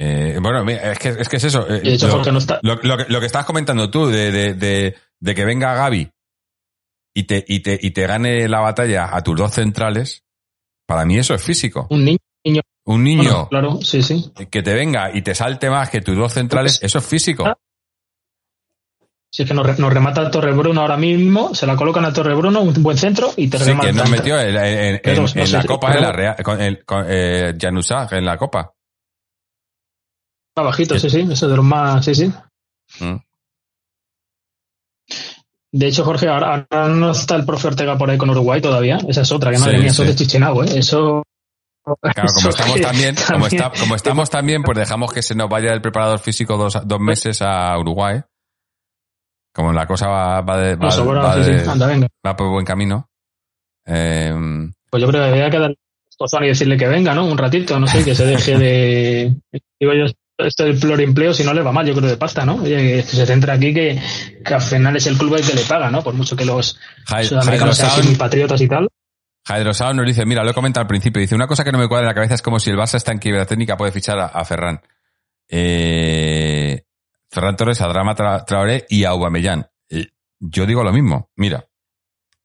Eh, 0.00 0.38
bueno, 0.40 0.68
es 0.70 0.98
que, 0.98 1.08
es 1.08 1.28
que 1.28 1.36
es 1.38 1.44
eso. 1.44 1.66
eh, 1.68 1.80
lo- 2.06 2.12
no 2.32 2.38
está. 2.38 2.60
lo, 2.62 2.76
lo 2.82 2.96
que, 2.98 3.06
lo 3.12 3.18
que 3.20 3.26
estabas 3.26 3.46
comentando 3.46 3.90
tú, 3.90 4.06
de, 4.06 4.30
de, 4.30 4.54
de, 4.54 4.96
de 5.18 5.34
que 5.34 5.44
venga 5.44 5.74
Gaby 5.74 6.12
y 7.18 7.24
te, 7.24 7.44
y, 7.48 7.60
te, 7.60 7.78
y 7.80 7.90
te 7.90 8.06
gane 8.06 8.48
la 8.48 8.60
batalla 8.60 9.14
a 9.16 9.22
tus 9.22 9.36
dos 9.36 9.52
centrales, 9.52 10.24
para 10.86 11.04
mí 11.04 11.18
eso 11.18 11.34
es 11.34 11.42
físico. 11.42 11.86
Un 11.90 12.04
niño. 12.04 12.18
Un 12.86 13.04
niño 13.04 13.22
Bueno, 13.22 13.48
claro, 13.50 13.78
sí, 13.82 14.02
sí. 14.02 14.32
que 14.50 14.62
te 14.62 14.72
venga 14.72 15.14
y 15.14 15.20
te 15.22 15.34
salte 15.34 15.68
más 15.68 15.90
que 15.90 16.00
tus 16.00 16.16
dos 16.16 16.32
centrales, 16.32 16.78
eso 16.82 16.98
es 16.98 17.04
físico. 17.06 17.44
Ah, 17.46 17.54
Si 19.30 19.42
es 19.42 19.48
que 19.48 19.54
nos, 19.54 19.66
re- 19.66 19.76
nos 19.78 19.92
remata 19.92 20.30
Torre 20.30 20.52
Bruno 20.54 20.80
ahora 20.80 20.96
mismo, 20.96 21.54
se 21.54 21.66
la 21.66 21.76
colocan 21.76 22.04
a 22.06 22.12
Torre 22.14 22.34
Bruno, 22.34 22.62
un 22.62 22.72
buen 22.82 22.96
centro 22.96 23.30
y 23.36 23.48
te 23.48 23.58
Sí, 23.58 23.64
remata. 23.64 23.88
que 23.88 23.92
nos 23.92 24.08
metió 24.10 24.40
en, 24.40 24.56
en- 24.56 24.66
en- 24.94 25.00
Pero, 25.04 25.16
en 25.26 25.34
no 25.34 25.46
sé, 25.46 25.56
la 25.58 25.64
Copa, 25.64 25.92
en 25.92 26.00
la 26.00 26.12
Real, 26.12 26.36
con, 26.42 26.60
el, 26.62 26.84
con 26.86 27.04
eh, 27.08 27.54
Januzaj 27.60 28.12
en 28.14 28.24
la 28.24 28.38
Copa. 28.38 28.72
Va 30.58 30.62
bajito, 30.62 30.98
sí, 30.98 31.10
sí, 31.10 31.26
eso 31.30 31.46
de 31.48 31.56
los 31.56 31.64
más, 31.64 32.02
sí, 32.04 32.14
sí. 32.14 32.32
Mm. 33.00 33.16
De 35.72 35.86
hecho, 35.86 36.04
Jorge, 36.04 36.28
ahora, 36.28 36.66
ahora 36.70 36.88
no 36.88 37.10
está 37.10 37.36
el 37.36 37.44
profe 37.44 37.68
Ortega 37.68 37.98
por 37.98 38.08
ahí 38.10 38.16
con 38.18 38.30
Uruguay 38.30 38.60
todavía. 38.60 38.98
Esa 39.08 39.20
es 39.22 39.32
otra, 39.32 39.50
que 39.50 39.58
madre 39.58 39.72
Sí, 39.74 39.78
mía, 39.80 39.90
eso 39.90 40.02
sí. 40.04 40.08
es 40.10 40.16
de 40.18 40.24
Chichinabo, 40.24 40.64
¿eh? 40.64 40.78
Eso. 40.78 41.22
Claro, 42.02 42.28
como 42.34 42.38
eso 42.38 42.48
estamos 42.50 42.80
también, 42.80 43.14
como, 43.32 43.46
está, 43.46 43.72
como 43.78 43.94
estamos 43.94 44.30
también, 44.30 44.62
pues 44.62 44.76
dejamos 44.78 45.12
que 45.12 45.22
se 45.22 45.34
nos 45.34 45.48
vaya 45.48 45.72
el 45.72 45.80
preparador 45.80 46.18
físico 46.18 46.56
dos, 46.56 46.78
dos 46.86 47.00
meses 47.00 47.40
a 47.42 47.78
Uruguay. 47.78 48.20
Como 49.54 49.72
la 49.72 49.86
cosa 49.86 50.06
va, 50.08 50.40
va, 50.42 50.56
de- 50.58 50.76
va, 50.76 50.90
sobra, 50.90 51.20
va 51.22 51.34
sí, 51.44 51.50
de- 51.50 51.60
sí. 51.64 51.70
Anda, 51.70 51.86
venga. 51.86 52.08
va 52.26 52.36
por 52.36 52.50
buen 52.50 52.64
camino. 52.66 53.08
Eh, 53.86 54.32
Pues 54.90 55.00
yo 55.02 55.08
creo 55.08 55.20
que 55.22 55.26
debería 55.26 55.50
quedar 55.50 55.74
y 56.42 56.46
decirle 56.48 56.76
que 56.76 56.88
venga, 56.88 57.14
¿no? 57.14 57.24
Un 57.26 57.38
ratito, 57.38 57.78
no 57.78 57.86
sé, 57.86 58.04
que 58.04 58.14
se 58.14 58.26
deje 58.26 58.58
de. 58.58 59.36
Digo 59.80 59.92
yo, 59.94 60.04
esto 60.38 60.64
del 60.64 60.78
pluriempleo, 60.78 61.34
si 61.34 61.42
no 61.44 61.52
le 61.52 61.62
va 61.62 61.72
mal, 61.72 61.86
yo 61.86 61.94
creo 61.94 62.08
de 62.08 62.16
pasta, 62.16 62.44
¿no? 62.46 62.56
Oye, 62.62 62.76
que 62.76 63.02
se 63.02 63.26
centra 63.26 63.54
aquí 63.54 63.74
que, 63.74 64.00
que 64.44 64.54
al 64.54 64.60
final 64.62 64.96
es 64.96 65.06
el 65.06 65.16
club 65.18 65.34
el 65.36 65.44
que 65.46 65.54
le 65.54 65.62
paga, 65.62 65.90
¿no? 65.90 66.02
Por 66.02 66.14
mucho 66.14 66.36
que 66.36 66.44
los 66.44 66.78
Hy- 67.08 67.24
sudamericanos 67.24 67.76
sean 67.76 67.88
así 67.90 67.96
muy 68.02 68.06
Hydrosound, 68.14 68.18
patriotas 68.18 68.60
y 68.60 68.68
tal. 68.68 68.88
Hydrosound 69.48 69.96
nos 69.98 70.06
dice, 70.06 70.24
mira, 70.26 70.44
lo 70.44 70.50
he 70.50 70.54
comentado 70.54 70.82
al 70.82 70.88
principio, 70.88 71.20
dice, 71.20 71.34
una 71.34 71.46
cosa 71.46 71.64
que 71.64 71.72
no 71.72 71.78
me 71.78 71.88
cuadra 71.88 72.04
en 72.04 72.08
la 72.08 72.14
cabeza 72.14 72.34
es 72.34 72.42
como 72.42 72.60
si 72.60 72.70
el 72.70 72.76
Barça 72.76 72.94
está 72.96 73.12
en 73.12 73.18
quiebra 73.18 73.46
técnica, 73.46 73.76
puede 73.76 73.92
fichar 73.92 74.18
a, 74.18 74.26
a 74.26 74.44
Ferran. 74.44 74.80
Eh, 75.48 76.82
Ferran 77.30 77.56
Torres, 77.56 77.80
a 77.80 77.88
Drama 77.88 78.14
Tra- 78.14 78.44
Traoré 78.44 78.86
y 78.88 79.04
a 79.04 79.10
Aubameyang. 79.10 79.66
Eh, 79.90 80.06
Yo 80.38 80.66
digo 80.66 80.84
lo 80.84 80.92
mismo, 80.92 81.30
mira. 81.36 81.64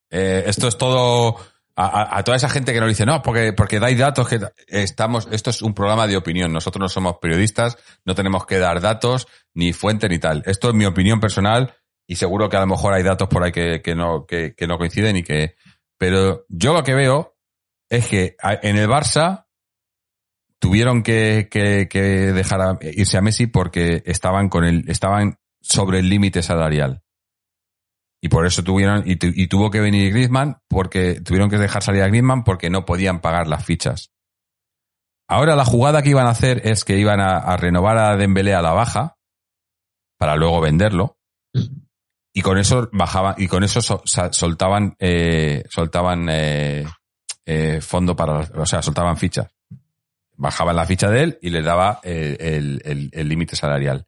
Eh, 0.09 0.43
esto 0.47 0.67
es 0.67 0.77
todo 0.77 1.37
a, 1.75 2.17
a- 2.17 2.23
toda 2.23 2.37
esa 2.37 2.49
gente 2.49 2.71
que 2.73 2.79
nos 2.79 2.89
dice, 2.89 3.05
no, 3.05 3.21
porque, 3.21 3.53
porque 3.53 3.79
dais 3.79 3.97
datos, 3.97 4.27
que 4.27 4.39
estamos, 4.67 5.27
esto 5.31 5.49
es 5.49 5.61
un 5.61 5.73
programa 5.73 6.07
de 6.07 6.17
opinión. 6.17 6.51
Nosotros 6.53 6.79
no 6.81 6.89
somos 6.89 7.17
periodistas, 7.21 7.77
no 8.05 8.15
tenemos 8.15 8.45
que 8.45 8.59
dar 8.59 8.79
datos, 8.81 9.27
ni 9.53 9.73
fuente, 9.73 10.07
ni 10.09 10.19
tal. 10.19 10.43
Esto 10.45 10.69
es 10.69 10.75
mi 10.75 10.85
opinión 10.85 11.19
personal 11.19 11.75
y 12.07 12.15
seguro 12.15 12.49
que 12.49 12.57
a 12.57 12.61
lo 12.61 12.67
mejor 12.67 12.93
hay 12.93 13.03
datos 13.03 13.27
por 13.29 13.43
ahí 13.43 13.51
que, 13.51 13.81
que 13.81 13.95
no, 13.95 14.25
que, 14.25 14.53
que 14.55 14.67
no 14.67 14.77
coinciden 14.77 15.17
y 15.17 15.23
que, 15.23 15.55
pero 15.97 16.45
yo 16.49 16.73
lo 16.73 16.83
que 16.83 16.93
veo 16.93 17.35
es 17.89 18.07
que 18.07 18.35
en 18.61 18.77
el 18.77 18.87
Barça 18.89 19.45
tuvieron 20.59 21.03
que, 21.03 21.47
que, 21.51 21.87
que 21.89 22.01
dejar 22.01 22.61
a- 22.61 22.77
irse 22.81 23.17
a 23.17 23.21
Messi 23.21 23.47
porque 23.47 24.01
estaban 24.05 24.49
con 24.49 24.63
el, 24.63 24.89
estaban 24.89 25.37
sobre 25.61 25.99
el 25.99 26.09
límite 26.09 26.41
salarial. 26.41 27.02
Y 28.25 28.29
por 28.29 28.47
eso 28.47 28.63
tuvieron, 28.63 29.03
y, 29.05 29.17
tu- 29.17 29.27
y 29.35 29.47
tuvo 29.47 29.69
que 29.69 29.81
venir 29.81 30.13
Griezmann 30.13 30.55
porque 30.69 31.19
tuvieron 31.19 31.49
que 31.49 31.57
dejar 31.57 31.83
salir 31.83 32.01
a 32.03 32.07
Griezmann 32.07 32.45
porque 32.45 32.69
no 32.69 32.85
podían 32.85 33.19
pagar 33.19 33.49
las 33.49 33.65
fichas. 33.65 34.13
Ahora 35.27 35.57
la 35.57 35.65
jugada 35.65 36.01
que 36.01 36.11
iban 36.11 36.27
a 36.27 36.29
hacer 36.29 36.65
es 36.65 36.85
que 36.85 36.97
iban 36.97 37.19
a, 37.19 37.57
renovar 37.57 37.97
a 37.97 38.15
Dembélé 38.15 38.53
a 38.55 38.61
la 38.61 38.71
baja 38.71 39.17
para 40.17 40.37
luego 40.37 40.61
venderlo. 40.61 41.17
Y 42.33 42.41
con 42.41 42.57
eso 42.57 42.89
bajaban 42.93 43.35
y 43.37 43.49
con 43.49 43.65
eso 43.65 43.81
soltaban 44.05 44.95
eh, 44.99 45.65
soltaban 45.69 46.29
eh, 46.29 46.85
eh, 47.45 47.81
fondo 47.81 48.15
para 48.15 48.39
o 48.39 48.65
sea 48.65 48.81
soltaban 48.81 49.17
fichas. 49.17 49.47
Bajaban 50.37 50.77
la 50.77 50.85
ficha 50.85 51.09
de 51.09 51.23
él 51.23 51.39
y 51.41 51.49
le 51.49 51.61
daba 51.61 51.99
eh, 52.03 52.37
el 53.11 53.27
límite 53.27 53.57
salarial 53.57 54.07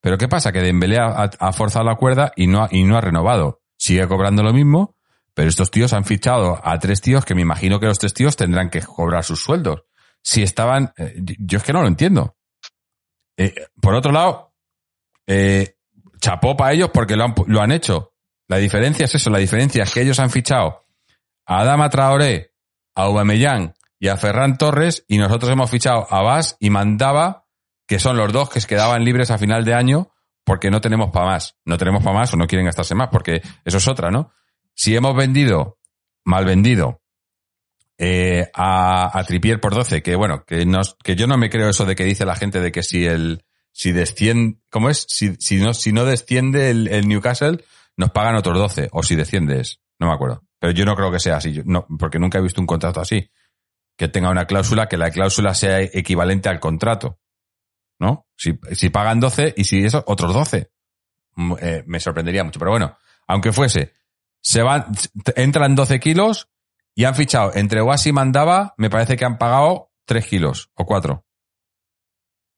pero 0.00 0.18
qué 0.18 0.28
pasa 0.28 0.52
que 0.52 0.60
Dembélé 0.60 0.98
ha, 0.98 1.52
forzado 1.52 1.84
la 1.84 1.96
cuerda 1.96 2.32
y 2.36 2.46
no 2.46 2.62
ha, 2.62 2.68
y 2.70 2.84
no 2.84 2.96
ha 2.96 3.00
renovado. 3.00 3.62
Sigue 3.76 4.06
cobrando 4.06 4.42
lo 4.42 4.52
mismo 4.52 4.96
pero 5.36 5.50
estos 5.50 5.70
tíos 5.70 5.92
han 5.92 6.06
fichado 6.06 6.58
a 6.64 6.78
tres 6.78 7.02
tíos 7.02 7.26
que 7.26 7.34
me 7.34 7.42
imagino 7.42 7.78
que 7.78 7.84
los 7.84 7.98
tres 7.98 8.14
tíos 8.14 8.36
tendrán 8.36 8.70
que 8.70 8.80
cobrar 8.80 9.22
sus 9.22 9.42
sueldos. 9.42 9.82
Si 10.22 10.42
estaban 10.42 10.94
eh, 10.96 11.14
yo 11.38 11.58
es 11.58 11.62
que 11.62 11.74
no 11.74 11.82
lo 11.82 11.88
entiendo. 11.88 12.38
Eh, 13.36 13.54
por 13.78 13.94
otro 13.94 14.12
lado 14.12 14.54
eh, 15.26 15.76
chapó 16.22 16.56
para 16.56 16.72
ellos 16.72 16.88
porque 16.88 17.16
lo 17.16 17.24
han, 17.24 17.34
lo 17.48 17.60
han 17.60 17.70
hecho. 17.70 18.14
La 18.48 18.56
diferencia 18.56 19.04
es 19.04 19.14
eso, 19.14 19.28
la 19.28 19.36
diferencia 19.36 19.82
es 19.82 19.92
que 19.92 20.00
ellos 20.00 20.18
han 20.20 20.30
fichado 20.30 20.86
a 21.44 21.60
Adama 21.60 21.90
Traoré, 21.90 22.54
a 22.94 23.02
Aubameyang 23.02 23.74
y 23.98 24.08
a 24.08 24.16
Ferran 24.16 24.56
Torres 24.56 25.04
y 25.06 25.18
nosotros 25.18 25.52
hemos 25.52 25.70
fichado 25.70 26.06
a 26.08 26.22
Bas 26.22 26.56
y 26.60 26.70
Mandaba, 26.70 27.44
que 27.86 27.98
son 27.98 28.16
los 28.16 28.32
dos 28.32 28.50
que 28.50 28.60
se 28.60 28.66
quedaban 28.66 29.04
libres 29.04 29.30
a 29.30 29.38
final 29.38 29.64
de 29.64 29.74
año 29.74 30.12
porque 30.44 30.70
no 30.70 30.80
tenemos 30.80 31.10
para 31.10 31.26
más. 31.26 31.56
No 31.64 31.78
tenemos 31.78 32.02
para 32.02 32.16
más 32.16 32.32
o 32.32 32.36
no 32.36 32.46
quieren 32.46 32.66
gastarse 32.66 32.94
más 32.94 33.08
porque 33.10 33.42
eso 33.64 33.78
es 33.78 33.88
otra, 33.88 34.10
¿no? 34.10 34.32
Si 34.74 34.94
hemos 34.94 35.16
vendido, 35.16 35.78
mal 36.24 36.44
vendido, 36.44 37.02
eh, 37.98 38.50
a, 38.52 39.18
a 39.18 39.24
Tripier 39.24 39.60
por 39.60 39.74
12, 39.74 40.02
que 40.02 40.16
bueno, 40.16 40.44
que, 40.44 40.66
nos, 40.66 40.96
que 41.02 41.16
yo 41.16 41.26
no 41.26 41.38
me 41.38 41.48
creo 41.48 41.70
eso 41.70 41.86
de 41.86 41.96
que 41.96 42.04
dice 42.04 42.26
la 42.26 42.36
gente 42.36 42.60
de 42.60 42.70
que 42.70 42.82
si 42.82 43.06
el, 43.06 43.44
Si 43.72 43.92
desciende, 43.92 44.58
¿cómo 44.70 44.90
es? 44.90 45.06
Si, 45.08 45.34
si 45.36 45.56
no, 45.56 45.72
si 45.74 45.92
no 45.92 46.04
desciende 46.04 46.70
el, 46.70 46.88
el 46.88 47.08
Newcastle, 47.08 47.64
nos 47.96 48.10
pagan 48.10 48.36
otros 48.36 48.56
12. 48.58 48.88
O 48.92 49.02
si 49.02 49.16
desciendes, 49.16 49.80
no 49.98 50.08
me 50.08 50.14
acuerdo. 50.14 50.42
Pero 50.58 50.72
yo 50.72 50.84
no 50.84 50.94
creo 50.94 51.10
que 51.10 51.20
sea 51.20 51.36
así, 51.36 51.62
no, 51.64 51.86
porque 51.98 52.18
nunca 52.18 52.38
he 52.38 52.42
visto 52.42 52.60
un 52.60 52.66
contrato 52.66 53.00
así. 53.00 53.30
Que 53.96 54.08
tenga 54.08 54.30
una 54.30 54.46
cláusula, 54.46 54.88
que 54.88 54.96
la 54.96 55.10
cláusula 55.10 55.54
sea 55.54 55.80
equivalente 55.80 56.48
al 56.48 56.60
contrato. 56.60 57.18
¿No? 57.98 58.26
Si, 58.36 58.58
si 58.72 58.90
pagan 58.90 59.20
12 59.20 59.54
y 59.56 59.64
si 59.64 59.84
eso, 59.84 60.04
otros 60.06 60.34
12. 60.34 60.70
Mm, 61.36 61.52
eh, 61.60 61.84
me 61.86 62.00
sorprendería 62.00 62.44
mucho. 62.44 62.58
Pero 62.58 62.72
bueno, 62.72 62.96
aunque 63.26 63.52
fuese, 63.52 63.92
se 64.40 64.62
van, 64.62 64.86
entran 65.34 65.74
12 65.74 66.00
kilos 66.00 66.48
y 66.94 67.04
han 67.04 67.14
fichado 67.14 67.52
entre 67.54 67.82
Wasi 67.82 68.10
y 68.10 68.12
Mandaba, 68.12 68.74
me 68.76 68.90
parece 68.90 69.16
que 69.16 69.24
han 69.24 69.38
pagado 69.38 69.92
3 70.06 70.26
kilos 70.26 70.70
o 70.74 70.84
4. 70.84 71.24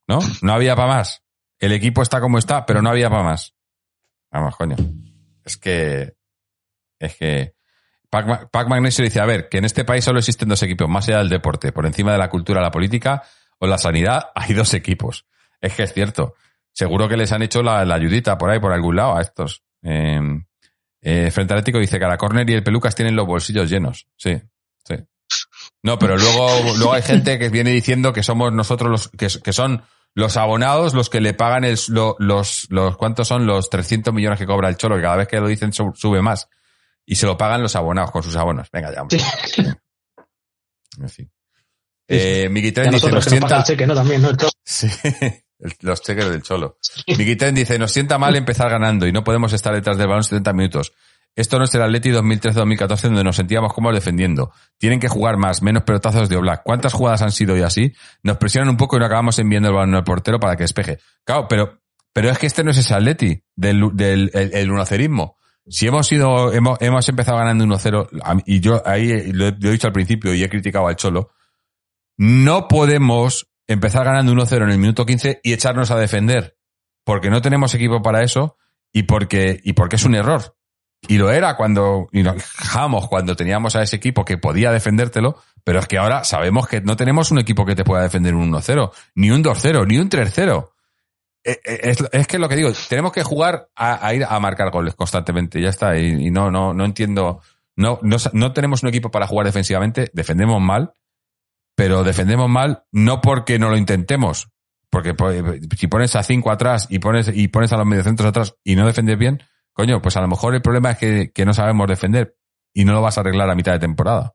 ¿No? 0.07 0.19
No 0.41 0.53
había 0.53 0.75
para 0.75 0.95
más. 0.95 1.23
El 1.59 1.71
equipo 1.71 2.01
está 2.01 2.19
como 2.21 2.37
está, 2.37 2.65
pero 2.65 2.81
no 2.81 2.89
había 2.89 3.09
para 3.09 3.23
más. 3.23 3.53
Vamos, 4.31 4.55
coño. 4.55 4.75
Es 5.43 5.57
que. 5.57 6.15
Es 6.97 7.15
que. 7.15 7.55
Pac, 8.09 8.49
Pac 8.49 8.67
Magnesio 8.67 9.03
dice: 9.03 9.19
A 9.19 9.25
ver, 9.25 9.49
que 9.49 9.57
en 9.57 9.65
este 9.65 9.85
país 9.85 10.03
solo 10.03 10.19
existen 10.19 10.49
dos 10.49 10.63
equipos, 10.63 10.89
más 10.89 11.07
allá 11.07 11.19
del 11.19 11.29
deporte, 11.29 11.71
por 11.71 11.85
encima 11.85 12.11
de 12.11 12.17
la 12.17 12.29
cultura, 12.29 12.61
la 12.61 12.71
política 12.71 13.23
o 13.59 13.67
la 13.67 13.77
sanidad, 13.77 14.31
hay 14.35 14.53
dos 14.53 14.73
equipos. 14.73 15.27
Es 15.61 15.73
que 15.75 15.83
es 15.83 15.93
cierto. 15.93 16.35
Seguro 16.71 17.07
que 17.09 17.17
les 17.17 17.31
han 17.31 17.41
hecho 17.41 17.61
la, 17.63 17.83
la 17.85 17.95
ayudita 17.95 18.37
por 18.37 18.49
ahí, 18.49 18.59
por 18.59 18.71
algún 18.71 18.95
lado, 18.95 19.17
a 19.17 19.21
estos. 19.21 19.63
Eh, 19.83 20.19
eh, 21.01 21.31
Frente 21.31 21.53
Atlético 21.53 21.79
dice 21.79 21.99
que 21.99 22.05
la 22.05 22.17
Corner 22.17 22.49
y 22.49 22.53
el 22.53 22.63
Pelucas 22.63 22.95
tienen 22.95 23.15
los 23.15 23.25
bolsillos 23.25 23.69
llenos. 23.69 24.07
Sí, 24.17 24.41
sí. 24.87 24.95
No, 25.83 25.97
pero 25.99 26.17
luego, 26.17 26.49
luego 26.77 26.93
hay 26.93 27.01
gente 27.01 27.37
que 27.39 27.49
viene 27.49 27.71
diciendo 27.71 28.11
que 28.13 28.23
somos 28.23 28.51
nosotros 28.53 28.89
los, 28.91 29.07
que, 29.09 29.27
que 29.43 29.53
son 29.53 29.83
los 30.15 30.37
abonados 30.37 30.93
los 30.93 31.09
que 31.09 31.21
le 31.21 31.33
pagan 31.33 31.63
el, 31.63 31.77
lo- 31.89 32.15
los, 32.19 32.65
los, 32.69 32.97
¿cuántos 32.97 33.27
son? 33.27 33.45
Los 33.45 33.69
300 33.69 34.13
millones 34.13 34.39
que 34.39 34.45
cobra 34.45 34.67
el 34.69 34.75
Cholo, 34.77 34.95
que 34.95 35.01
cada 35.03 35.15
vez 35.17 35.27
que 35.27 35.39
lo 35.39 35.47
dicen 35.47 35.71
su- 35.71 35.93
sube 35.95 36.21
más. 36.21 36.49
Y 37.05 37.15
se 37.15 37.25
lo 37.25 37.37
pagan 37.37 37.61
los 37.61 37.75
abonados 37.75 38.11
con 38.11 38.23
sus 38.23 38.35
abonos. 38.35 38.69
Venga 38.71 38.93
ya, 38.93 39.01
hombre. 39.01 39.19
En 40.99 41.09
fin. 41.09 41.31
Eh, 42.07 42.45
a 42.47 42.73
Tren 42.73 42.91
dice, 42.91 42.91
nosotros 42.91 43.13
nos 43.13 43.23
pasa 43.25 43.35
el 43.35 43.39
sienta, 43.39 43.63
cheque, 43.63 43.87
¿no? 43.87 43.95
También, 43.95 44.21
¿no? 44.21 44.29
Sí, 44.65 44.87
el- 45.59 45.73
los 45.81 46.01
cheques 46.01 46.29
del 46.29 46.41
cholo. 46.41 46.77
Miquitén 47.07 47.53
dice, 47.55 47.77
nos 47.79 47.91
sienta 47.91 48.17
mal 48.17 48.35
empezar 48.35 48.69
ganando 48.69 49.05
y 49.07 49.11
no 49.11 49.23
podemos 49.23 49.53
estar 49.53 49.73
detrás 49.73 49.97
del 49.97 50.07
balón 50.07 50.23
70 50.23 50.53
minutos. 50.53 50.93
Esto 51.35 51.57
no 51.59 51.65
es 51.65 51.75
el 51.75 51.83
Atleti 51.83 52.09
2013-2014 52.11 53.01
donde 53.03 53.23
nos 53.23 53.35
sentíamos 53.35 53.71
cómodos 53.73 53.95
defendiendo. 53.95 54.51
Tienen 54.77 54.99
que 54.99 55.07
jugar 55.07 55.37
más, 55.37 55.61
menos 55.61 55.83
pelotazos 55.83 56.27
de 56.27 56.35
Oblak. 56.35 56.63
¿Cuántas 56.63 56.91
jugadas 56.93 57.21
han 57.21 57.31
sido 57.31 57.55
y 57.55 57.61
así? 57.61 57.93
Nos 58.23 58.37
presionan 58.37 58.69
un 58.69 58.77
poco 58.77 58.97
y 58.97 58.99
no 58.99 59.05
acabamos 59.05 59.37
enviando 59.39 59.69
el 59.69 59.75
balón 59.75 59.95
al 59.95 60.03
portero 60.03 60.39
para 60.39 60.55
que 60.57 60.63
despeje. 60.63 60.97
Claro, 61.23 61.47
pero, 61.47 61.81
pero 62.13 62.29
es 62.29 62.37
que 62.39 62.47
este 62.47 62.63
no 62.63 62.71
es 62.71 62.77
ese 62.77 62.93
Atleti 62.95 63.41
del, 63.55 63.89
del 63.93 64.31
el, 64.33 64.53
el 64.53 64.71
unocerismo. 64.71 65.37
Si 65.67 65.85
hemos 65.87 66.07
sido, 66.07 66.51
hemos, 66.51 66.81
hemos 66.81 67.07
empezado 67.07 67.37
ganando 67.37 67.63
1-0, 67.63 68.09
a 68.23 68.33
mí- 68.35 68.41
y 68.47 68.59
yo 68.59 68.81
ahí 68.85 69.31
lo 69.31 69.47
he, 69.47 69.51
lo 69.57 69.69
he 69.69 69.71
dicho 69.73 69.85
al 69.87 69.93
principio 69.93 70.33
y 70.33 70.43
he 70.43 70.49
criticado 70.49 70.87
al 70.87 70.95
Cholo, 70.95 71.29
no 72.17 72.67
podemos 72.67 73.47
empezar 73.69 74.03
ganando 74.03 74.33
1-0 74.33 74.63
en 74.63 74.71
el 74.71 74.79
minuto 74.79 75.05
15 75.05 75.41
y 75.43 75.53
echarnos 75.53 75.91
a 75.91 75.97
defender. 75.97 76.57
Porque 77.05 77.29
no 77.29 77.41
tenemos 77.41 77.73
equipo 77.73 78.01
para 78.01 78.23
eso 78.23 78.57
y 78.91 79.03
porque, 79.03 79.61
y 79.63 79.73
porque 79.73 79.95
es 79.95 80.03
un 80.03 80.15
error. 80.15 80.57
Y 81.07 81.17
lo 81.17 81.31
era 81.31 81.55
cuando, 81.55 82.09
y 82.11 82.23
nos 82.23 82.35
quejamos 82.35 83.07
cuando 83.07 83.35
teníamos 83.35 83.75
a 83.75 83.83
ese 83.83 83.95
equipo 83.95 84.25
que 84.25 84.37
podía 84.37 84.71
defendértelo, 84.71 85.37
pero 85.63 85.79
es 85.79 85.87
que 85.87 85.97
ahora 85.97 86.23
sabemos 86.25 86.67
que 86.67 86.81
no 86.81 86.97
tenemos 86.97 87.31
un 87.31 87.39
equipo 87.39 87.65
que 87.65 87.75
te 87.75 87.85
pueda 87.85 88.03
defender 88.03 88.35
un 88.35 88.51
1-0, 88.51 88.91
ni 89.15 89.31
un 89.31 89.43
2-0, 89.43 89.87
ni 89.87 89.97
un 89.97 90.09
3-0. 90.09 90.71
Eh, 91.45 91.61
eh, 91.63 91.79
Es, 91.83 92.03
es 92.11 92.27
que 92.27 92.35
es 92.35 92.41
lo 92.41 92.49
que 92.49 92.57
digo, 92.57 92.71
tenemos 92.89 93.13
que 93.13 93.23
jugar 93.23 93.69
a, 93.75 94.13
ir 94.13 94.25
a 94.27 94.39
marcar 94.39 94.71
goles 94.71 94.95
constantemente, 94.95 95.61
ya 95.61 95.69
está. 95.69 95.97
Y, 95.97 96.27
y 96.27 96.31
no, 96.31 96.51
no, 96.51 96.73
no 96.73 96.83
entiendo, 96.83 97.41
no, 97.77 97.99
no, 98.01 98.17
no 98.33 98.51
tenemos 98.51 98.83
un 98.83 98.89
equipo 98.89 99.09
para 99.09 99.27
jugar 99.27 99.45
defensivamente, 99.45 100.09
defendemos 100.13 100.59
mal, 100.59 100.91
pero 101.79 102.03
defendemos 102.03 102.49
mal 102.49 102.83
no 102.91 103.21
porque 103.21 103.57
no 103.57 103.69
lo 103.69 103.77
intentemos, 103.77 104.49
porque 104.89 105.13
po- 105.13 105.31
si 105.77 105.87
pones 105.87 106.13
a 106.17 106.23
cinco 106.23 106.51
atrás 106.51 106.87
y 106.89 106.99
pones, 106.99 107.31
y 107.33 107.47
pones 107.47 107.71
a 107.71 107.77
los 107.77 107.85
mediocentros 107.85 108.27
atrás 108.27 108.55
y 108.65 108.75
no 108.75 108.85
defendes 108.85 109.17
bien, 109.17 109.41
coño, 109.71 110.01
pues 110.01 110.17
a 110.17 110.21
lo 110.21 110.27
mejor 110.27 110.53
el 110.55 110.61
problema 110.61 110.91
es 110.91 110.97
que, 110.97 111.31
que 111.31 111.45
no 111.45 111.53
sabemos 111.53 111.87
defender 111.87 112.35
y 112.73 112.83
no 112.83 112.91
lo 112.91 113.01
vas 113.01 113.17
a 113.17 113.21
arreglar 113.21 113.49
a 113.49 113.55
mitad 113.55 113.71
de 113.71 113.79
temporada. 113.79 114.33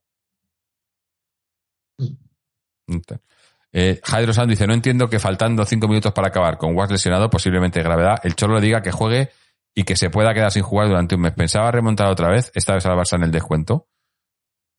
Eh, 3.73 4.01
Jairo 4.03 4.33
Sand 4.33 4.49
dice, 4.49 4.67
no 4.67 4.73
entiendo 4.73 5.11
que 5.11 5.19
faltando 5.19 5.67
cinco 5.67 5.87
minutos 5.87 6.13
para 6.13 6.29
acabar 6.29 6.57
con 6.57 6.75
Was 6.75 6.91
lesionado, 6.91 7.29
posiblemente 7.29 7.81
de 7.81 7.85
gravedad, 7.85 8.21
el 8.23 8.37
Cholo 8.37 8.55
le 8.55 8.63
diga 8.63 8.81
que 8.81 8.91
juegue 8.91 9.31
y 9.75 9.85
que 9.85 9.97
se 9.97 10.09
pueda 10.09 10.33
quedar 10.33 10.51
sin 10.51 10.63
jugar 10.63 10.89
durante 10.89 11.15
un 11.15 11.21
mes. 11.21 11.33
Pensaba 11.33 11.71
remontar 11.71 12.09
otra 12.09 12.31
vez, 12.31 12.51
esta 12.55 12.73
vez 12.73 12.87
al 12.87 12.97
Barça 12.97 13.17
en 13.17 13.25
el 13.25 13.31
descuento. 13.31 13.89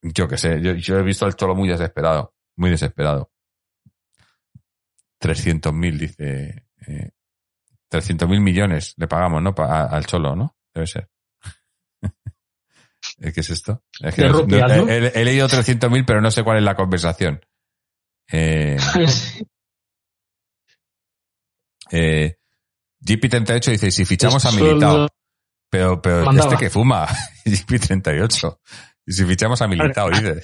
Yo 0.02 0.28
qué 0.28 0.38
sé, 0.38 0.62
yo, 0.62 0.74
yo 0.74 0.98
he 0.98 1.04
visto 1.04 1.26
al 1.26 1.36
Cholo 1.36 1.56
muy 1.56 1.68
desesperado, 1.68 2.35
muy 2.56 2.70
desesperado. 2.70 3.32
300.000, 5.22 5.98
dice. 5.98 6.68
Eh, 6.88 7.12
300.000 7.92 8.40
millones 8.42 8.94
le 8.98 9.08
pagamos, 9.08 9.42
¿no? 9.42 9.54
Pa- 9.56 9.86
al 9.86 10.06
Cholo, 10.06 10.36
¿no? 10.36 10.56
Debe 10.74 10.88
ser. 10.88 11.10
¿Eh, 13.20 13.32
¿Qué 13.32 13.40
es 13.40 13.50
esto? 13.50 13.84
Es 14.02 14.14
que 14.16 14.24
De 14.24 14.30
no- 14.30 14.40
rupias, 14.42 14.70
no- 14.78 14.86
¿no? 14.86 14.92
he, 14.92 15.08
he 15.20 15.24
leído 15.26 15.48
300.000, 15.48 16.04
pero 16.06 16.22
no 16.22 16.32
sé 16.32 16.44
cuál 16.44 16.58
es 16.58 16.64
la 16.64 16.76
conversación. 16.76 17.40
Eh, 18.32 18.78
eh, 21.92 22.38
GP38 23.02 23.72
dice, 23.72 23.92
si 23.92 24.06
fichamos 24.06 24.46
a 24.46 24.52
Militao. 24.52 25.08
Pero, 25.70 26.02
pero 26.02 26.26
Mandaba. 26.26 26.54
este 26.54 26.66
que 26.66 26.70
fuma, 26.70 27.08
GP38. 27.46 28.60
Y 29.08 29.12
si 29.14 29.26
fichamos 29.26 29.62
a 29.62 29.68
Militao, 29.68 30.10
dice. 30.10 30.42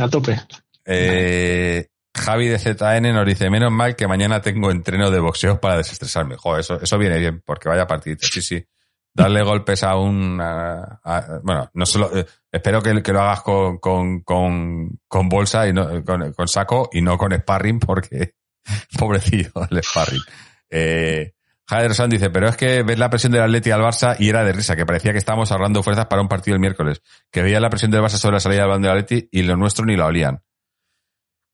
A 0.00 0.08
tope. 0.08 0.38
Eh, 0.84 1.86
Javi 2.16 2.48
de 2.48 2.58
ZN 2.58 3.12
nos 3.14 3.26
dice, 3.26 3.50
menos 3.50 3.70
mal 3.70 3.94
que 3.96 4.06
mañana 4.08 4.40
tengo 4.40 4.70
entreno 4.70 5.10
de 5.10 5.20
boxeo 5.20 5.60
para 5.60 5.76
desestresarme. 5.76 6.36
Joder, 6.36 6.60
eso, 6.60 6.80
eso 6.80 6.98
viene 6.98 7.18
bien, 7.18 7.42
porque 7.44 7.68
vaya 7.68 7.86
partidita. 7.86 8.26
Sí, 8.26 8.42
sí. 8.42 8.64
Darle 9.12 9.42
golpes 9.42 9.82
a 9.82 9.96
un... 9.96 10.40
a- 10.40 11.00
a- 11.02 11.40
bueno, 11.42 11.70
no 11.74 11.86
solo... 11.86 12.10
eh, 12.16 12.26
espero 12.52 12.80
que, 12.82 13.02
que 13.02 13.12
lo 13.12 13.20
hagas 13.22 13.42
con, 13.42 13.78
con, 13.78 14.20
con, 14.22 15.00
con 15.08 15.28
bolsa 15.28 15.66
y 15.68 15.72
no, 15.72 16.04
con, 16.04 16.32
con 16.32 16.48
saco 16.48 16.88
y 16.92 17.02
no 17.02 17.16
con 17.18 17.32
sparring, 17.32 17.80
porque 17.80 18.34
pobrecillo 18.98 19.50
el 19.70 19.82
sparring. 19.82 20.22
Eh, 20.68 21.32
Javier 21.70 21.94
San 21.94 22.10
dice, 22.10 22.30
pero 22.30 22.48
es 22.48 22.56
que 22.56 22.82
ves 22.82 22.98
la 22.98 23.08
presión 23.10 23.30
del 23.30 23.42
Atleti 23.42 23.70
al 23.70 23.80
Barça 23.80 24.16
y 24.18 24.28
era 24.28 24.42
de 24.42 24.52
risa, 24.52 24.74
que 24.74 24.84
parecía 24.84 25.12
que 25.12 25.18
estábamos 25.18 25.52
ahorrando 25.52 25.84
fuerzas 25.84 26.06
para 26.06 26.20
un 26.20 26.26
partido 26.26 26.56
el 26.56 26.60
miércoles. 26.60 27.00
Que 27.30 27.42
veía 27.42 27.60
la 27.60 27.70
presión 27.70 27.92
del 27.92 28.02
Barça 28.02 28.16
sobre 28.16 28.34
la 28.34 28.40
salida 28.40 28.62
del 28.62 28.68
balón 28.70 28.82
del 28.82 28.90
Atleti 28.90 29.28
y 29.30 29.42
lo 29.42 29.56
nuestro 29.56 29.84
ni 29.84 29.94
lo 29.94 30.04
olían. 30.04 30.42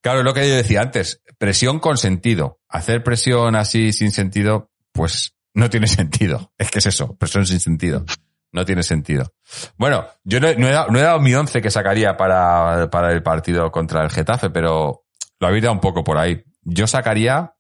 Claro, 0.01 0.23
lo 0.23 0.33
que 0.33 0.49
yo 0.49 0.55
decía 0.55 0.81
antes, 0.81 1.21
presión 1.37 1.81
con 1.81 1.99
sentido. 1.99 2.61
Hacer 2.67 3.05
presión 3.05 3.57
así 3.57 3.93
sin 3.93 4.11
sentido, 4.11 4.71
pues 4.91 5.35
no 5.53 5.69
tiene 5.69 5.87
sentido. 5.87 6.51
Es 6.57 6.71
que 6.71 6.79
es 6.79 6.87
eso, 6.87 7.15
presión 7.19 7.45
sin 7.45 7.61
sentido. 7.61 8.07
No 8.53 8.65
tiene 8.65 8.85
sentido. 8.85 9.35
Bueno, 9.77 10.07
yo 10.25 10.41
no 10.41 10.49
he, 10.49 10.55
dado, 10.55 10.91
no 10.91 10.99
he 10.99 11.03
dado 11.03 11.21
mi 11.21 11.35
once 11.35 11.61
que 11.61 11.71
sacaría 11.71 12.17
para, 12.17 12.89
para 12.89 13.13
el 13.13 13.23
partido 13.23 13.71
contra 13.71 14.03
el 14.03 14.11
Getafe, 14.11 14.49
pero 14.49 15.05
lo 15.39 15.47
habéis 15.47 15.65
dado 15.65 15.75
un 15.75 15.81
poco 15.81 16.03
por 16.03 16.17
ahí. 16.17 16.43
Yo 16.63 16.87
sacaría 16.87 17.56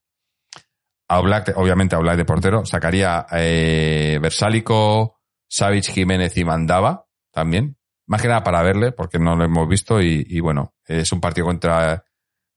a 1.08 1.20
obviamente 1.20 1.96
a 1.96 2.16
de 2.16 2.24
portero, 2.24 2.64
sacaría 2.66 3.26
eh, 3.32 4.18
Versálico, 4.20 5.20
Savic, 5.48 5.84
Jiménez 5.84 6.36
y 6.36 6.44
Mandaba 6.44 7.06
también. 7.32 7.76
Más 8.08 8.22
que 8.22 8.28
nada 8.28 8.44
para 8.44 8.62
verle, 8.62 8.92
porque 8.92 9.18
no 9.18 9.34
lo 9.34 9.44
hemos 9.44 9.68
visto 9.68 10.00
y, 10.00 10.24
y 10.28 10.40
bueno, 10.40 10.74
es 10.84 11.10
un 11.12 11.20
partido 11.20 11.46
contra, 11.46 12.04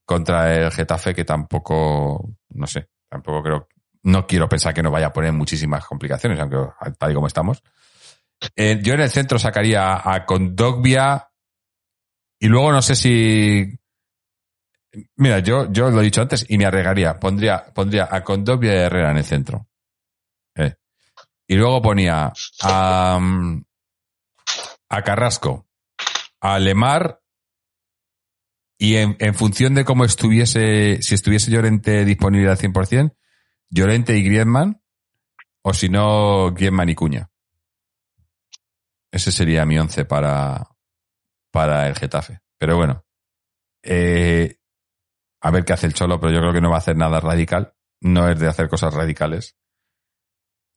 contra 0.05 0.53
el 0.53 0.71
Getafe 0.71 1.13
que 1.13 1.26
tampoco, 1.26 2.35
no 2.49 2.67
sé, 2.67 2.89
tampoco 3.09 3.41
creo, 3.41 3.67
no 4.03 4.27
quiero 4.27 4.47
pensar 4.47 4.73
que 4.73 4.84
nos 4.84 4.91
vaya 4.91 5.07
a 5.07 5.13
poner 5.13 5.34
muchísimas 5.34 5.85
complicaciones, 5.85 6.39
aunque 6.39 6.57
tal 6.97 7.11
y 7.11 7.13
como 7.15 7.27
estamos. 7.27 7.63
Eh, 8.55 8.80
yo 8.81 8.93
en 8.93 9.01
el 9.01 9.09
centro 9.09 9.38
sacaría 9.38 10.01
a 10.03 10.26
Condogbia 10.26 11.30
y 12.39 12.47
luego 12.47 12.71
no 12.71 12.81
sé 12.81 12.95
si 12.95 13.78
Mira, 15.16 15.40
yo, 15.40 15.72
yo 15.72 15.90
lo 15.91 16.02
he 16.02 16.06
dicho 16.06 16.22
antes 16.22 16.45
y 16.49 16.57
me 16.57 16.66
arriesgaría. 16.66 17.20
Pondría, 17.20 17.66
pondría 17.74 18.07
a 18.10 18.24
Condovia 18.24 18.74
y 18.74 18.78
Herrera 18.78 19.11
en 19.11 19.18
el 19.18 19.26
centro. 19.26 19.68
Eh. 20.56 20.76
Y 21.48 21.56
luego 21.56 21.82
ponía 21.82 22.34
a, 22.61 23.20
mm, 23.20 23.64
a 24.90 25.02
Carrasco, 25.03 25.68
a 26.41 26.60
Lemar 26.60 27.22
y 28.78 28.95
en, 28.95 29.18
en 29.20 29.36
función 29.36 29.76
de 29.76 29.86
cómo 29.86 30.06
estuviese, 30.06 31.02
si 31.02 31.16
estuviese 31.16 31.52
Llorente 31.52 32.06
disponible 32.06 32.49
al 32.49 32.57
100%, 32.57 33.16
Llorente 33.70 34.18
y 34.18 34.24
Griezmann 34.24 34.82
o 35.61 35.74
si 35.74 35.90
no, 35.90 36.52
Griezmann 36.52 36.90
y 36.90 36.95
Cuña. 36.95 37.30
Ese 39.11 39.32
sería 39.32 39.66
mi 39.66 39.78
once 39.78 40.06
para, 40.06 40.68
para 41.52 41.88
el 41.88 41.95
Getafe. 41.95 42.40
Pero 42.57 42.78
bueno, 42.78 43.06
eh, 43.84 44.59
a 45.41 45.52
ver 45.52 45.66
qué 45.66 45.74
hace 45.74 45.88
el 45.88 45.94
Cholo, 45.94 46.20
pero 46.20 46.34
yo 46.34 46.40
creo 46.40 46.53
que 46.53 46.61
no 46.61 46.70
va 46.70 46.76
a 46.76 46.80
hacer 46.80 46.98
nada 46.98 47.20
radical. 47.20 47.74
No 48.02 48.30
es 48.30 48.40
de 48.40 48.48
hacer 48.48 48.70
cosas 48.70 48.94
radicales. 48.94 49.57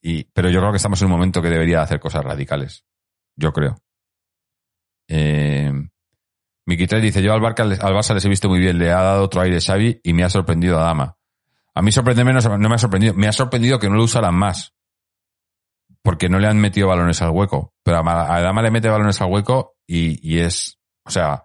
Y, 0.03 0.25
pero 0.25 0.51
yo 0.51 0.61
creo 0.61 0.73
que 0.73 0.77
estamos 0.77 1.01
en 1.01 1.07
un 1.07 1.13
momento 1.13 1.41
que 1.41 1.49
debería 1.49 1.83
hacer 1.83 2.01
cosas 2.01 2.25
radicales. 2.25 2.85
Yo 3.37 3.53
creo. 3.53 3.77
Eh, 5.09 5.73
3 6.67 7.03
dice, 7.03 7.23
yo 7.23 7.33
al 7.33 7.41
Barça, 7.41 7.63
al 7.63 7.95
Barça 7.95 8.15
les 8.15 8.25
he 8.25 8.29
visto 8.29 8.49
muy 8.49 8.61
bien, 8.61 8.79
le 8.79 8.91
ha 8.91 9.03
dado 9.03 9.25
otro 9.25 9.41
aire 9.41 9.61
Xavi 9.61 10.01
y 10.03 10.13
me 10.13 10.25
ha 10.25 10.31
sorprendido 10.31 10.79
a 10.79 10.85
Dama. 10.85 11.17
A 11.75 11.83
mí 11.83 11.91
sorprenderme 11.91 12.33
no, 12.33 12.41
no 12.41 12.69
me 12.69 12.75
ha 12.75 12.79
sorprendido, 12.79 13.15
me 13.15 13.29
ha 13.29 13.33
sorprendido 13.33 13.79
que 13.79 13.89
no 13.89 13.97
lo 13.97 14.05
usaran 14.05 14.35
más. 14.35 14.75
Porque 16.03 16.29
no 16.29 16.39
le 16.39 16.49
han 16.49 16.59
metido 16.59 16.89
balones 16.89 17.23
al 17.23 17.31
hueco. 17.31 17.75
Pero 17.85 17.99
a, 17.99 18.37
a 18.37 18.41
Dama 18.41 18.63
le 18.63 18.71
mete 18.71 18.89
balones 18.89 19.21
al 19.21 19.31
hueco 19.31 19.77
y, 19.87 20.19
y 20.29 20.41
es, 20.41 20.81
o 21.05 21.11
sea, 21.11 21.45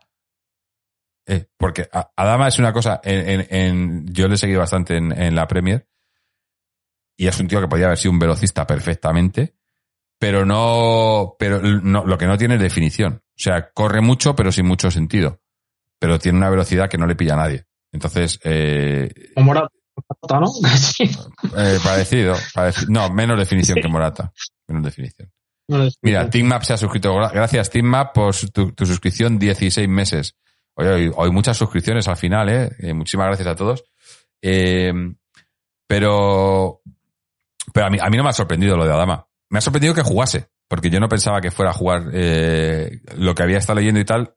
eh, 1.28 1.46
porque 1.58 1.90
Adama 2.16 2.48
es 2.48 2.58
una 2.60 2.74
cosa, 2.74 3.00
en, 3.04 3.30
en- 3.42 3.48
en- 3.50 4.06
yo 4.14 4.28
le 4.28 4.36
he 4.36 4.38
seguido 4.38 4.60
bastante 4.62 4.96
en, 4.98 5.36
la 5.36 5.48
Premier 5.48 5.88
y 7.18 7.28
es 7.28 7.40
un 7.40 7.48
tío 7.48 7.60
que 7.62 7.68
podía 7.68 7.86
haber 7.88 7.98
sido 7.98 8.12
un 8.12 8.20
velocista 8.20 8.66
perfectamente, 8.66 9.56
pero 10.20 10.46
no, 10.46 11.36
pero 11.38 11.62
no, 11.62 12.06
lo 12.06 12.18
que 12.18 12.28
no 12.28 12.38
tiene 12.38 12.56
es 12.56 12.62
definición. 12.62 13.22
O 13.26 13.40
sea, 13.40 13.70
corre 13.72 14.02
mucho, 14.02 14.36
pero 14.36 14.52
sin 14.52 14.66
mucho 14.66 14.90
sentido. 14.90 15.42
Pero 16.00 16.20
tiene 16.20 16.38
una 16.38 16.50
velocidad 16.50 16.90
que 16.90 16.98
no 16.98 17.08
le 17.08 17.16
pilla 17.16 17.34
a 17.34 17.38
nadie. 17.38 17.66
Entonces, 17.92 18.40
eh, 18.44 19.10
O 19.36 19.42
Morata, 19.42 19.70
¿no? 20.40 20.48
Eh, 21.58 21.80
parecido, 21.84 22.36
parecido. 22.54 22.88
No, 22.92 23.10
menos 23.10 23.38
definición 23.40 23.80
que 23.82 23.88
Morata. 23.88 24.32
Menos 24.68 24.84
definición. 24.84 25.32
Mira, 26.02 26.30
Teammap 26.30 26.64
se 26.64 26.74
ha 26.74 26.78
suscrito. 26.78 27.14
Gra- 27.16 27.32
Gracias, 27.34 27.70
Teammap, 27.70 28.14
por 28.14 28.36
tu 28.52 28.86
suscripción 28.86 29.38
16 29.40 29.88
meses. 29.90 30.36
Oye, 30.80 31.12
hoy 31.16 31.32
muchas 31.32 31.58
suscripciones 31.58 32.08
al 32.08 32.18
final, 32.18 32.50
¿eh? 32.50 32.70
Eh, 32.78 32.94
muchísimas 32.94 33.28
gracias 33.28 33.48
a 33.48 33.56
todos. 33.56 33.84
Eh, 34.40 34.94
pero 35.88 36.82
pero 37.74 37.88
a 37.88 37.90
mí, 37.90 37.98
a 38.00 38.10
mí 38.10 38.18
no 38.18 38.24
me 38.24 38.30
ha 38.30 38.34
sorprendido 38.34 38.78
lo 38.78 38.86
de 38.86 38.94
Adama. 38.94 39.28
Me 39.50 39.58
ha 39.58 39.62
sorprendido 39.62 39.96
que 39.96 40.04
jugase, 40.04 40.50
porque 40.68 40.92
yo 40.92 41.00
no 41.00 41.10
pensaba 41.10 41.42
que 41.42 41.50
fuera 41.50 41.72
a 41.72 41.74
jugar 41.74 42.12
eh, 42.14 43.02
lo 43.18 43.34
que 43.34 43.42
había 43.42 43.58
estado 43.58 43.80
leyendo 43.80 44.00
y 44.00 44.06
tal. 44.06 44.36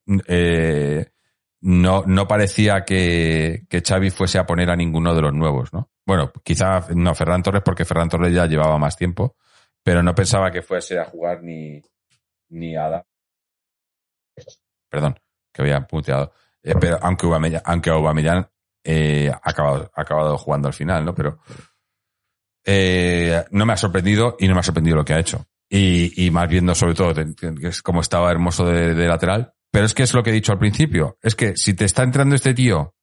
no, 1.61 2.05
no 2.07 2.27
parecía 2.27 2.87
que, 2.87 3.67
que 3.69 3.83
Xavi 3.83 4.09
fuese 4.09 4.39
a 4.39 4.47
poner 4.47 4.71
a 4.71 4.77
ninguno 4.77 5.15
de 5.15 5.21
los 5.21 5.35
nuevos, 5.35 5.75
¿no? 5.75 5.91
Bueno, 6.07 6.33
quizá 6.43 6.87
no 6.95 7.15
Ferran 7.15 7.43
Torres, 7.43 7.63
porque 7.63 7.85
Ferran 7.85 8.09
Torres 8.09 8.33
ya 8.33 8.47
llevaba 8.47 8.79
más 8.79 8.97
tiempo, 8.97 9.37
pero 9.83 10.03
no 10.03 10.15
pensaba 10.15 10.51
que 10.51 10.63
fuese 10.63 10.99
a 10.99 11.05
jugar 11.05 11.43
ni, 11.43 11.83
ni 12.49 12.77
Ada. 12.77 13.05
Perdón, 14.89 15.21
había 15.61 15.87
puteado. 15.87 16.33
Eh, 16.63 16.75
pero 16.79 16.99
aunque 17.01 17.27
Aubameyang, 17.27 17.63
aunque 17.65 17.91
Aubameyang 17.91 18.49
eh, 18.85 19.31
ha 19.31 19.51
acabado, 19.51 19.91
ha 19.95 20.01
acabado 20.03 20.37
jugando 20.39 20.69
al 20.69 20.75
final, 20.75 21.05
¿no? 21.05 21.15
Pero 21.15 21.39
eh, 22.65 23.45
no 23.51 23.67
me 23.67 23.73
ha 23.73 23.77
sorprendido 23.77 24.37
y 24.39 24.49
no 24.49 24.55
me 24.55 24.61
ha 24.61 24.65
sorprendido 24.65 24.97
lo 24.97 25.05
que 25.05 25.15
ha 25.15 25.21
hecho. 25.21 25.47
Y, 25.73 26.29
más 26.33 26.49
viendo 26.49 26.75
sobre 26.75 26.95
todo 26.95 27.15
es 27.63 27.81
como 27.81 28.01
estaba 28.01 28.31
hermoso 28.33 28.67
de, 28.67 29.07
lateral. 29.07 29.55
Pero 29.71 29.87
es 29.87 29.95
que 29.95 30.03
es 30.03 30.13
lo 30.15 30.23
que 30.25 30.31
he 30.31 30.33
dicho 30.33 30.51
al 30.51 30.59
principio. 30.59 31.17
Es 31.23 31.37
que 31.37 31.57
si 31.57 31.75
te 31.75 31.85
está 31.85 32.03
entrando 32.03 32.35
este 32.35 32.55
tío 32.55 32.97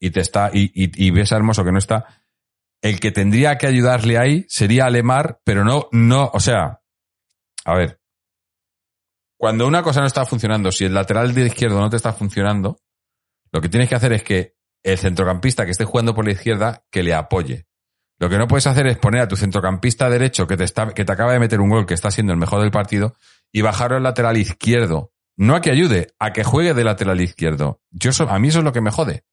y 0.00 0.10
te 0.10 0.20
está 0.20 0.50
y, 0.52 0.72
y, 0.74 1.06
y 1.06 1.10
ves 1.10 1.32
a 1.32 1.36
hermoso 1.36 1.64
que 1.64 1.72
no 1.72 1.78
está, 1.78 2.22
el 2.82 2.98
que 2.98 3.12
tendría 3.12 3.58
que 3.58 3.66
ayudarle 3.66 4.18
ahí 4.18 4.44
sería 4.48 4.86
Alemar, 4.86 5.40
pero 5.44 5.64
no, 5.64 5.88
no, 5.92 6.30
o 6.32 6.40
sea, 6.40 6.80
a 7.64 7.74
ver, 7.74 8.00
cuando 9.42 9.66
una 9.66 9.82
cosa 9.82 9.98
no 9.98 10.06
está 10.06 10.24
funcionando, 10.24 10.70
si 10.70 10.84
el 10.84 10.94
lateral 10.94 11.34
de 11.34 11.46
izquierdo 11.46 11.80
no 11.80 11.90
te 11.90 11.96
está 11.96 12.12
funcionando, 12.12 12.78
lo 13.50 13.60
que 13.60 13.68
tienes 13.68 13.88
que 13.88 13.96
hacer 13.96 14.12
es 14.12 14.22
que 14.22 14.54
el 14.84 14.96
centrocampista 14.96 15.64
que 15.64 15.72
esté 15.72 15.84
jugando 15.84 16.14
por 16.14 16.24
la 16.24 16.30
izquierda, 16.30 16.84
que 16.92 17.02
le 17.02 17.12
apoye. 17.12 17.66
Lo 18.20 18.28
que 18.28 18.38
no 18.38 18.46
puedes 18.46 18.68
hacer 18.68 18.86
es 18.86 18.98
poner 18.98 19.20
a 19.20 19.26
tu 19.26 19.34
centrocampista 19.34 20.08
derecho 20.08 20.46
que 20.46 20.56
te, 20.56 20.62
está, 20.62 20.94
que 20.94 21.04
te 21.04 21.10
acaba 21.10 21.32
de 21.32 21.40
meter 21.40 21.60
un 21.60 21.70
gol, 21.70 21.86
que 21.86 21.94
está 21.94 22.12
siendo 22.12 22.32
el 22.32 22.38
mejor 22.38 22.60
del 22.60 22.70
partido, 22.70 23.16
y 23.50 23.62
bajarlo 23.62 23.96
al 23.96 24.04
lateral 24.04 24.36
izquierdo. 24.36 25.10
No 25.36 25.56
a 25.56 25.60
que 25.60 25.72
ayude, 25.72 26.14
a 26.20 26.32
que 26.32 26.44
juegue 26.44 26.72
de 26.72 26.84
lateral 26.84 27.20
izquierdo. 27.20 27.80
Yo 27.90 28.10
eso- 28.10 28.30
a 28.30 28.38
mí 28.38 28.46
eso 28.46 28.60
es 28.60 28.64
lo 28.64 28.72
que 28.72 28.80
me 28.80 28.92
jode. 28.92 29.24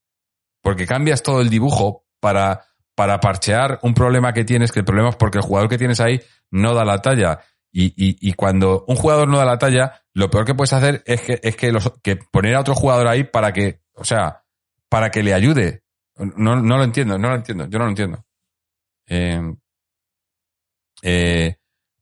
Porque 0.64 0.88
cambias 0.88 1.22
todo 1.22 1.40
el 1.40 1.52
dibujo 1.52 2.08
para, 2.20 2.66
para 2.96 3.20
parchear 3.20 3.78
un 3.84 3.94
problema 3.94 4.34
que 4.34 4.44
tienes, 4.44 4.72
que 4.72 4.80
el 4.80 4.86
problema 4.86 5.10
es 5.10 5.18
porque 5.18 5.38
el 5.38 5.44
jugador 5.44 5.70
que 5.70 5.78
tienes 5.78 6.00
ahí 6.00 6.20
no 6.50 6.74
da 6.74 6.84
la 6.84 6.98
talla. 7.00 7.42
Y, 7.72 8.34
cuando 8.34 8.84
un 8.88 8.96
jugador 8.96 9.28
no 9.28 9.38
da 9.38 9.46
la 9.46 9.60
talla, 9.60 10.02
lo 10.14 10.30
peor 10.30 10.46
que 10.46 10.56
puedes 10.56 10.74
hacer 10.74 11.04
es 11.06 11.22
que, 11.22 11.40
es 11.44 11.56
que, 11.56 12.16
poner 12.32 12.56
a 12.56 12.62
otro 12.62 12.76
jugador 12.76 13.08
ahí 13.08 13.24
para 13.24 13.54
que, 13.54 13.82
o 13.94 14.04
sea, 14.04 14.44
para 14.90 15.12
que 15.12 15.24
le 15.24 15.34
ayude. 15.34 15.84
No, 16.16 16.56
lo 16.56 16.84
entiendo, 16.84 17.18
no 17.18 17.30
lo 17.30 17.36
entiendo, 17.36 17.68
yo 17.68 17.78
no 17.78 17.86
lo 17.86 17.92
entiendo. 17.92 18.26
Eh, 19.08 19.56
eh, 21.02 21.56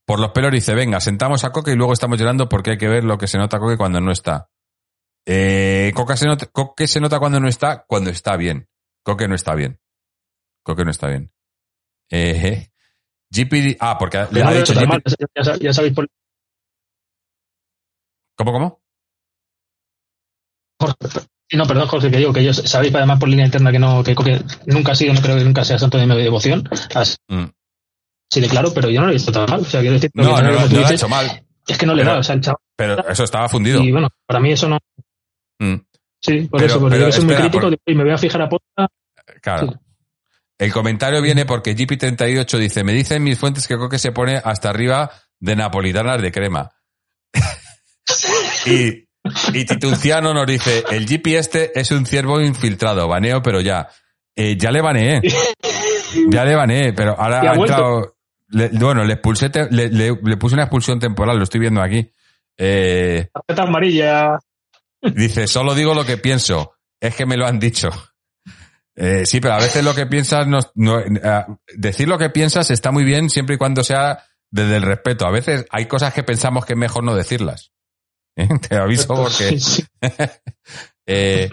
por 0.06 0.19
los 0.19 0.31
pelos 0.31 0.52
dice, 0.52 0.73
venga, 0.73 0.99
sentamos 1.02 1.44
a 1.44 1.52
Coque 1.52 1.72
y 1.72 1.76
luego 1.76 1.94
estamos 1.94 2.18
llorando 2.18 2.48
porque 2.48 2.72
hay 2.72 2.77
que 2.77 2.88
ver 2.88 3.03
lo 3.03 3.18
que 3.18 3.27
se 3.27 3.38
nota 3.38 3.60
Coque 3.60 3.77
cuando 3.77 3.99
no 3.99 4.11
está. 4.11 4.49
Eh, 5.26 5.91
Coque, 5.94 6.15
se 6.15 6.26
nota, 6.26 6.45
Coque 6.45 6.88
se 6.88 7.02
nota 7.02 7.19
cuando 7.19 7.41
no 7.41 7.49
está, 7.49 7.84
cuando 7.85 8.10
está 8.10 8.38
bien. 8.38 8.69
Coque 9.03 9.27
no 9.27 9.35
está 9.35 9.53
bien. 9.53 9.80
Coque 10.64 10.85
no 10.85 10.91
está 10.91 11.07
bien. 11.07 11.31
Eh, 12.10 12.72
GP, 13.29 13.77
ah, 13.79 13.97
porque 13.97 14.25
le 14.31 14.43
ha 14.43 14.51
dicho 14.51 14.73
mal, 14.87 15.01
ya, 15.35 15.41
sab- 15.43 15.59
ya 15.59 15.73
sabéis 15.73 15.93
por 15.93 16.07
¿Cómo, 18.37 18.51
cómo? 18.51 18.81
Jorge, 20.79 20.95
sí, 21.49 21.57
no, 21.57 21.65
perdón, 21.65 21.87
Jorge, 21.87 22.11
que 22.11 22.17
digo 22.17 22.31
que 22.33 22.41
ellos 22.41 22.57
sabéis 22.57 22.93
además 22.93 23.19
por 23.19 23.27
línea 23.29 23.45
interna 23.45 23.71
que 23.71 23.79
no, 23.79 24.03
que 24.03 24.15
nunca 24.67 24.91
ha 24.91 24.95
sido, 24.95 25.13
no 25.13 25.21
creo 25.21 25.37
que 25.37 25.43
nunca 25.43 25.63
sea 25.63 25.79
santo 25.79 25.97
de 25.97 26.05
mi 26.05 26.15
devoción, 26.15 26.69
así 26.93 27.15
Mm. 27.27 27.45
de 28.35 28.47
claro, 28.47 28.71
pero 28.73 28.89
yo 28.89 28.99
no 28.99 29.07
lo 29.07 29.11
he 29.11 29.15
visto 29.15 29.31
tan 29.31 29.49
mal. 29.49 29.61
O 29.61 29.65
sea, 29.65 29.79
quiero 29.81 29.95
decir, 29.95 30.11
No, 30.13 30.39
lo 30.39 30.85
ha 30.85 30.93
hecho 30.93 31.09
mal, 31.09 31.43
es 31.67 31.77
que 31.77 31.85
no 31.87 31.95
le 31.95 32.03
da, 32.03 32.19
o 32.19 32.23
sea, 32.23 32.35
el 32.35 32.41
chaval. 32.41 32.59
pero 32.75 33.07
eso 33.09 33.23
estaba 33.23 33.49
fundido. 33.49 33.81
Y 33.81 33.91
bueno, 33.91 34.09
para 34.27 34.39
mí 34.39 34.51
eso 34.51 34.69
no. 34.69 34.77
Mm, 35.59 35.75
Sí, 36.19 36.41
por 36.47 36.59
Pero- 36.59 36.65
eso, 36.71 36.79
porque 36.79 36.95
pero 36.95 37.05
yo 37.07 37.11
soy 37.11 37.25
muy 37.25 37.35
crítico 37.35 37.69
por- 37.69 37.77
y 37.85 37.95
me 37.95 38.03
voy 38.03 38.11
a 38.13 38.17
fijar 38.17 38.41
a 38.41 38.49
posta. 38.49 38.87
Claro. 39.41 39.67
Sí. 39.67 39.73
El 40.59 40.71
comentario 40.73 41.21
viene 41.21 41.45
porque 41.45 41.75
GP38 41.75 42.57
dice, 42.57 42.84
me 42.84 42.93
dicen 42.93 43.23
mis 43.23 43.38
fuentes 43.38 43.67
que 43.67 43.77
Coque 43.77 43.99
se 43.99 44.11
pone 44.11 44.41
hasta 44.43 44.69
arriba 44.69 45.11
de 45.39 45.55
napolitanas 45.55 46.21
de 46.21 46.31
crema. 46.31 46.71
y, 48.65 49.07
y 49.53 49.65
Tituciano 49.65 50.34
nos 50.34 50.47
dice, 50.47 50.84
el 50.89 51.05
GP 51.05 51.27
este 51.38 51.79
es 51.79 51.91
un 51.91 52.05
ciervo 52.05 52.41
infiltrado, 52.41 53.07
baneo, 53.07 53.41
pero 53.41 53.61
ya. 53.61 53.88
Eh, 54.35 54.55
ya 54.57 54.71
le 54.71 54.81
baneé. 54.81 55.21
Ya 56.29 56.45
le 56.45 56.55
baneé, 56.55 56.93
pero 56.93 57.19
ahora 57.19 57.41
ha 57.41 57.51
ha 57.51 57.55
entrado... 57.55 58.15
le- 58.49 58.69
bueno, 58.69 59.03
le, 59.03 59.13
expulsé 59.13 59.49
te- 59.49 59.69
le, 59.71 59.89
le- 59.89 60.17
le 60.23 60.38
puse 60.38 60.55
una 60.55 60.63
expulsión 60.63 60.99
temporal, 60.99 61.38
lo 61.38 61.43
estoy 61.43 61.59
viendo 61.59 61.81
aquí. 61.81 62.11
Eh, 62.57 63.27
amarilla. 63.57 64.39
Dice, 65.01 65.47
solo 65.47 65.75
digo 65.75 65.93
lo 65.93 66.05
que 66.05 66.17
pienso. 66.17 66.73
Es 66.99 67.15
que 67.15 67.25
me 67.25 67.38
lo 67.38 67.45
han 67.45 67.59
dicho. 67.59 67.89
Eh, 68.99 69.26
sí, 69.28 69.40
pero 69.40 69.53
a 69.53 69.60
veces 69.60 69.84
lo 69.84 69.94
que 69.94 70.07
piensas, 70.07 70.48
no, 70.48 70.57
no- 70.76 70.99
eh, 70.99 71.45
decir 71.76 72.07
lo 72.07 72.18
que 72.18 72.32
piensas 72.32 72.72
está 72.72 72.91
muy 72.91 73.03
bien 73.03 73.30
siempre 73.30 73.56
y 73.56 73.57
cuando 73.60 73.84
sea 73.84 74.24
desde 74.49 74.78
el 74.78 74.82
respeto. 74.82 75.28
A 75.28 75.32
veces 75.32 75.65
hay 75.69 75.86
cosas 75.86 76.14
que 76.14 76.24
pensamos 76.24 76.65
que 76.65 76.74
es 76.74 76.80
mejor 76.80 77.03
no 77.03 77.15
decirlas. 77.15 77.72
¿Eh? 78.36 78.48
Te 78.68 78.76
aviso 78.76 79.07
porque... 79.15 79.60
Sí, 79.60 79.86
Eh, 81.10 81.49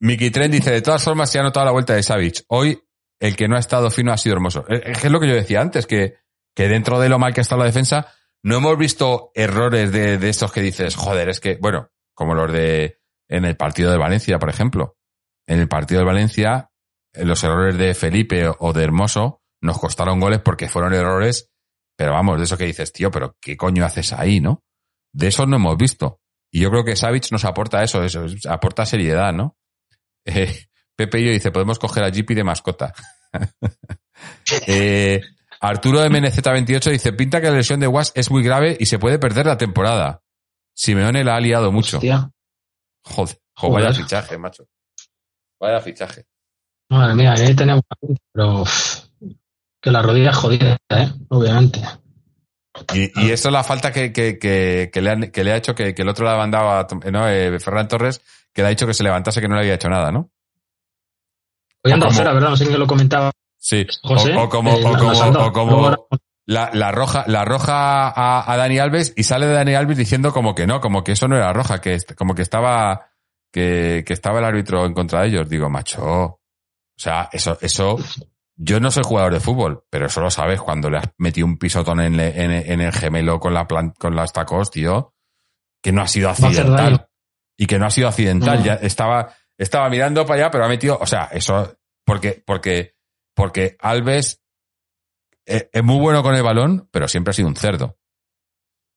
Miki 0.00 0.30
Tren 0.30 0.50
dice, 0.50 0.70
de 0.70 0.80
todas 0.80 1.02
formas 1.04 1.28
se 1.30 1.38
ha 1.38 1.42
notado 1.42 1.66
la 1.66 1.72
vuelta 1.72 1.94
de 1.94 2.02
Savage. 2.02 2.44
Hoy 2.48 2.82
el 3.20 3.36
que 3.36 3.46
no 3.46 3.56
ha 3.56 3.60
estado 3.60 3.90
fino 3.90 4.10
ha 4.12 4.16
sido 4.16 4.34
hermoso. 4.34 4.64
Eh, 4.68 4.80
Es 4.86 5.04
es 5.04 5.10
lo 5.10 5.20
que 5.20 5.28
yo 5.28 5.34
decía 5.34 5.60
antes, 5.60 5.86
que, 5.86 6.16
que 6.54 6.68
dentro 6.68 6.98
de 6.98 7.08
lo 7.08 7.18
mal 7.18 7.34
que 7.34 7.40
ha 7.40 7.42
estado 7.42 7.58
la 7.60 7.66
defensa, 7.66 8.08
no 8.42 8.56
hemos 8.56 8.76
visto 8.78 9.30
errores 9.34 9.92
de, 9.92 10.16
de 10.18 10.28
estos 10.28 10.50
que 10.50 10.62
dices, 10.62 10.96
joder, 10.96 11.28
es 11.28 11.40
que, 11.40 11.56
bueno, 11.60 11.90
como 12.14 12.34
los 12.34 12.50
de 12.52 12.98
en 13.28 13.44
el 13.44 13.56
partido 13.56 13.90
de 13.90 13.98
Valencia, 13.98 14.38
por 14.38 14.48
ejemplo. 14.50 14.96
En 15.52 15.60
el 15.60 15.68
partido 15.68 16.00
de 16.00 16.06
Valencia, 16.06 16.70
eh, 17.12 17.26
los 17.26 17.44
errores 17.44 17.76
de 17.76 17.92
Felipe 17.92 18.50
o 18.58 18.72
de 18.72 18.84
Hermoso 18.84 19.42
nos 19.60 19.78
costaron 19.78 20.18
goles 20.18 20.40
porque 20.40 20.66
fueron 20.66 20.94
errores, 20.94 21.50
pero 21.94 22.12
vamos, 22.12 22.38
de 22.38 22.44
eso 22.44 22.56
que 22.56 22.64
dices, 22.64 22.90
tío, 22.90 23.10
pero 23.10 23.36
¿qué 23.38 23.54
coño 23.54 23.84
haces 23.84 24.14
ahí, 24.14 24.40
no? 24.40 24.64
De 25.12 25.26
eso 25.26 25.44
no 25.44 25.56
hemos 25.56 25.76
visto. 25.76 26.20
Y 26.50 26.60
yo 26.60 26.70
creo 26.70 26.84
que 26.84 26.96
Savic 26.96 27.30
nos 27.32 27.44
aporta 27.44 27.82
eso, 27.82 28.02
eso, 28.02 28.24
aporta 28.48 28.86
seriedad, 28.86 29.32
¿no? 29.32 29.56
Eh, 30.24 30.68
Pepe 30.94 31.20
y 31.20 31.26
yo 31.26 31.32
dice, 31.32 31.50
podemos 31.50 31.78
coger 31.78 32.04
a 32.04 32.10
Jeepy 32.10 32.34
de 32.34 32.44
mascota. 32.44 32.94
Eh, 34.68 35.20
Arturo 35.60 36.04
MNZ28 36.04 36.92
dice, 36.92 37.12
pinta 37.12 37.40
que 37.40 37.50
la 37.50 37.56
lesión 37.56 37.80
de 37.80 37.88
Was 37.88 38.12
es 38.14 38.30
muy 38.30 38.44
grave 38.44 38.76
y 38.78 38.86
se 38.86 39.00
puede 39.00 39.18
perder 39.18 39.46
la 39.46 39.58
temporada. 39.58 40.22
Simeone 40.74 41.24
la 41.24 41.34
ha 41.34 41.40
liado 41.40 41.72
mucho. 41.72 41.96
Hostia, 41.96 42.30
Joder, 43.04 43.38
jo, 43.54 43.70
vaya 43.70 43.88
Joder. 43.88 44.02
fichaje, 44.02 44.38
macho. 44.38 44.68
Vaya 45.62 45.80
fichaje. 45.80 46.26
madre 46.90 47.14
mía, 47.14 47.32
ahí 47.32 47.54
tenemos. 47.54 47.82
Pero 48.32 48.64
que 49.80 49.90
la 49.92 50.02
rodilla 50.02 50.30
es 50.30 50.36
jodida, 50.36 50.76
¿eh? 50.90 51.08
Obviamente. 51.28 51.80
Y, 52.94 53.12
y 53.20 53.30
eso 53.30 53.48
es 53.48 53.52
la 53.52 53.62
falta 53.62 53.92
que, 53.92 54.12
que, 54.12 54.38
que, 54.38 54.90
que 54.92 55.00
le, 55.00 55.10
han- 55.10 55.30
que 55.30 55.44
le 55.44 55.52
ha 55.52 55.56
hecho 55.56 55.74
que, 55.74 55.94
que 55.94 56.02
el 56.02 56.08
otro 56.08 56.24
le 56.26 56.32
ha 56.32 56.36
mandado 56.36 56.70
a 56.70 56.86
Tom- 56.86 57.00
¿no? 57.12 57.28
Eh, 57.28 57.60
Ferran 57.60 57.86
Torres, 57.86 58.20
que 58.52 58.62
le 58.62 58.66
ha 58.66 58.70
dicho 58.70 58.86
que 58.88 58.94
se 58.94 59.04
levantase 59.04 59.40
que 59.40 59.46
no 59.48 59.54
le 59.54 59.60
había 59.60 59.74
hecho 59.74 59.88
nada, 59.88 60.10
¿no? 60.10 60.30
Hoy 61.84 61.92
anda 61.92 62.10
fuera, 62.10 62.32
¿verdad? 62.32 62.50
No 62.50 62.56
sé 62.56 62.66
quién 62.66 62.78
lo 62.80 62.86
comentaba. 62.86 63.30
Sí, 63.58 63.86
José, 64.02 64.34
o, 64.34 64.42
o 64.44 64.48
como, 64.48 64.70
eh, 64.70 64.82
o 64.84 64.90
la- 64.92 64.98
como, 64.98 65.14
salda. 65.14 65.46
o 65.46 65.52
como 65.52 66.08
la, 66.46 66.70
la 66.72 66.90
roja, 66.90 67.24
la 67.28 67.44
roja 67.44 68.08
a, 68.08 68.52
a 68.52 68.56
Dani 68.56 68.78
Alves 68.78 69.12
y 69.16 69.22
sale 69.22 69.46
de 69.46 69.52
Dani 69.54 69.74
Alves 69.74 69.96
diciendo 69.98 70.32
como 70.32 70.54
que 70.56 70.66
no, 70.66 70.80
como 70.80 71.04
que 71.04 71.12
eso 71.12 71.28
no 71.28 71.36
era 71.36 71.52
roja, 71.52 71.80
que 71.80 71.98
como 72.16 72.34
que 72.34 72.42
estaba, 72.42 73.11
que, 73.52 74.02
que 74.06 74.12
estaba 74.12 74.38
el 74.38 74.44
árbitro 74.44 74.84
en 74.86 74.94
contra 74.94 75.20
de 75.22 75.28
ellos. 75.28 75.48
Digo, 75.48 75.68
macho, 75.70 76.02
o 76.04 76.40
sea, 76.96 77.28
eso, 77.32 77.58
eso, 77.60 77.96
yo 78.56 78.80
no 78.80 78.90
soy 78.90 79.02
jugador 79.04 79.32
de 79.34 79.40
fútbol, 79.40 79.84
pero 79.90 80.06
eso 80.06 80.20
lo 80.20 80.30
sabes 80.30 80.60
cuando 80.60 80.88
le 80.90 80.98
has 80.98 81.08
metido 81.18 81.46
un 81.46 81.58
pisotón 81.58 82.00
en, 82.00 82.16
le- 82.16 82.42
en, 82.42 82.50
en 82.50 82.80
el 82.80 82.92
gemelo 82.92 83.38
con 83.40 83.54
la 83.54 83.66
plan- 83.66 83.94
con 83.98 84.14
las 84.16 84.32
tacos, 84.32 84.70
tío, 84.70 85.14
que 85.82 85.92
no 85.92 86.02
ha 86.02 86.08
sido 86.08 86.30
accidental. 86.30 87.08
Y 87.56 87.66
que 87.66 87.78
no 87.78 87.86
ha 87.86 87.90
sido 87.90 88.08
accidental, 88.08 88.58
No. 88.60 88.64
ya 88.64 88.74
estaba, 88.74 89.34
estaba 89.58 89.88
mirando 89.90 90.24
para 90.26 90.40
allá, 90.42 90.50
pero 90.50 90.64
ha 90.64 90.68
metido, 90.68 90.98
o 91.00 91.06
sea, 91.06 91.24
eso, 91.32 91.76
porque, 92.04 92.42
porque, 92.44 92.96
porque 93.34 93.76
Alves 93.80 94.42
eh, 95.46 95.68
es 95.72 95.84
muy 95.84 95.98
bueno 95.98 96.22
con 96.22 96.34
el 96.34 96.42
balón, 96.42 96.88
pero 96.90 97.06
siempre 97.08 97.30
ha 97.30 97.34
sido 97.34 97.48
un 97.48 97.56
cerdo. 97.56 97.98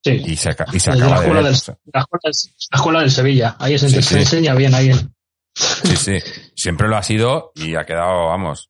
Sí. 0.05 0.21
Y 0.23 0.35
se, 0.35 0.55
y 0.71 0.79
se 0.79 0.91
la 0.91 0.97
acaba 1.07 1.15
de 1.19 1.21
escuela, 1.25 1.41
ver. 1.41 1.43
del, 1.45 1.53
o 1.53 1.55
sea, 1.57 1.77
la, 1.91 1.99
escuela 2.01 2.21
del, 2.23 2.33
la 2.71 2.77
escuela 2.77 2.99
del 2.99 3.11
Sevilla. 3.11 3.55
Ahí 3.59 3.77
se, 3.79 3.89
Sí, 3.89 4.01
se 4.03 4.19
enseña 4.19 4.53
bien, 4.53 4.73
ahí 4.75 4.89
en- 4.91 5.15
Sí, 5.55 5.95
sí. 5.95 6.17
Siempre 6.55 6.87
lo 6.87 6.95
ha 6.97 7.01
sido 7.03 7.51
y 7.55 7.75
ha 7.75 7.85
quedado, 7.85 8.27
vamos. 8.27 8.69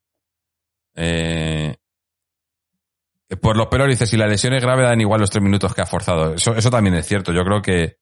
Eh, 0.94 1.76
por 3.40 3.56
los 3.56 3.66
pelos 3.66 3.88
dice, 3.88 4.06
si 4.06 4.16
la 4.16 4.26
lesión 4.26 4.54
es 4.54 4.62
grave, 4.62 4.84
dan 4.84 5.00
igual 5.00 5.20
los 5.20 5.30
tres 5.30 5.42
minutos 5.42 5.74
que 5.74 5.82
ha 5.82 5.86
forzado. 5.86 6.34
Eso, 6.34 6.54
eso 6.54 6.70
también 6.70 6.94
es 6.94 7.06
cierto. 7.06 7.32
Yo 7.32 7.44
creo 7.44 7.60
que 7.60 7.98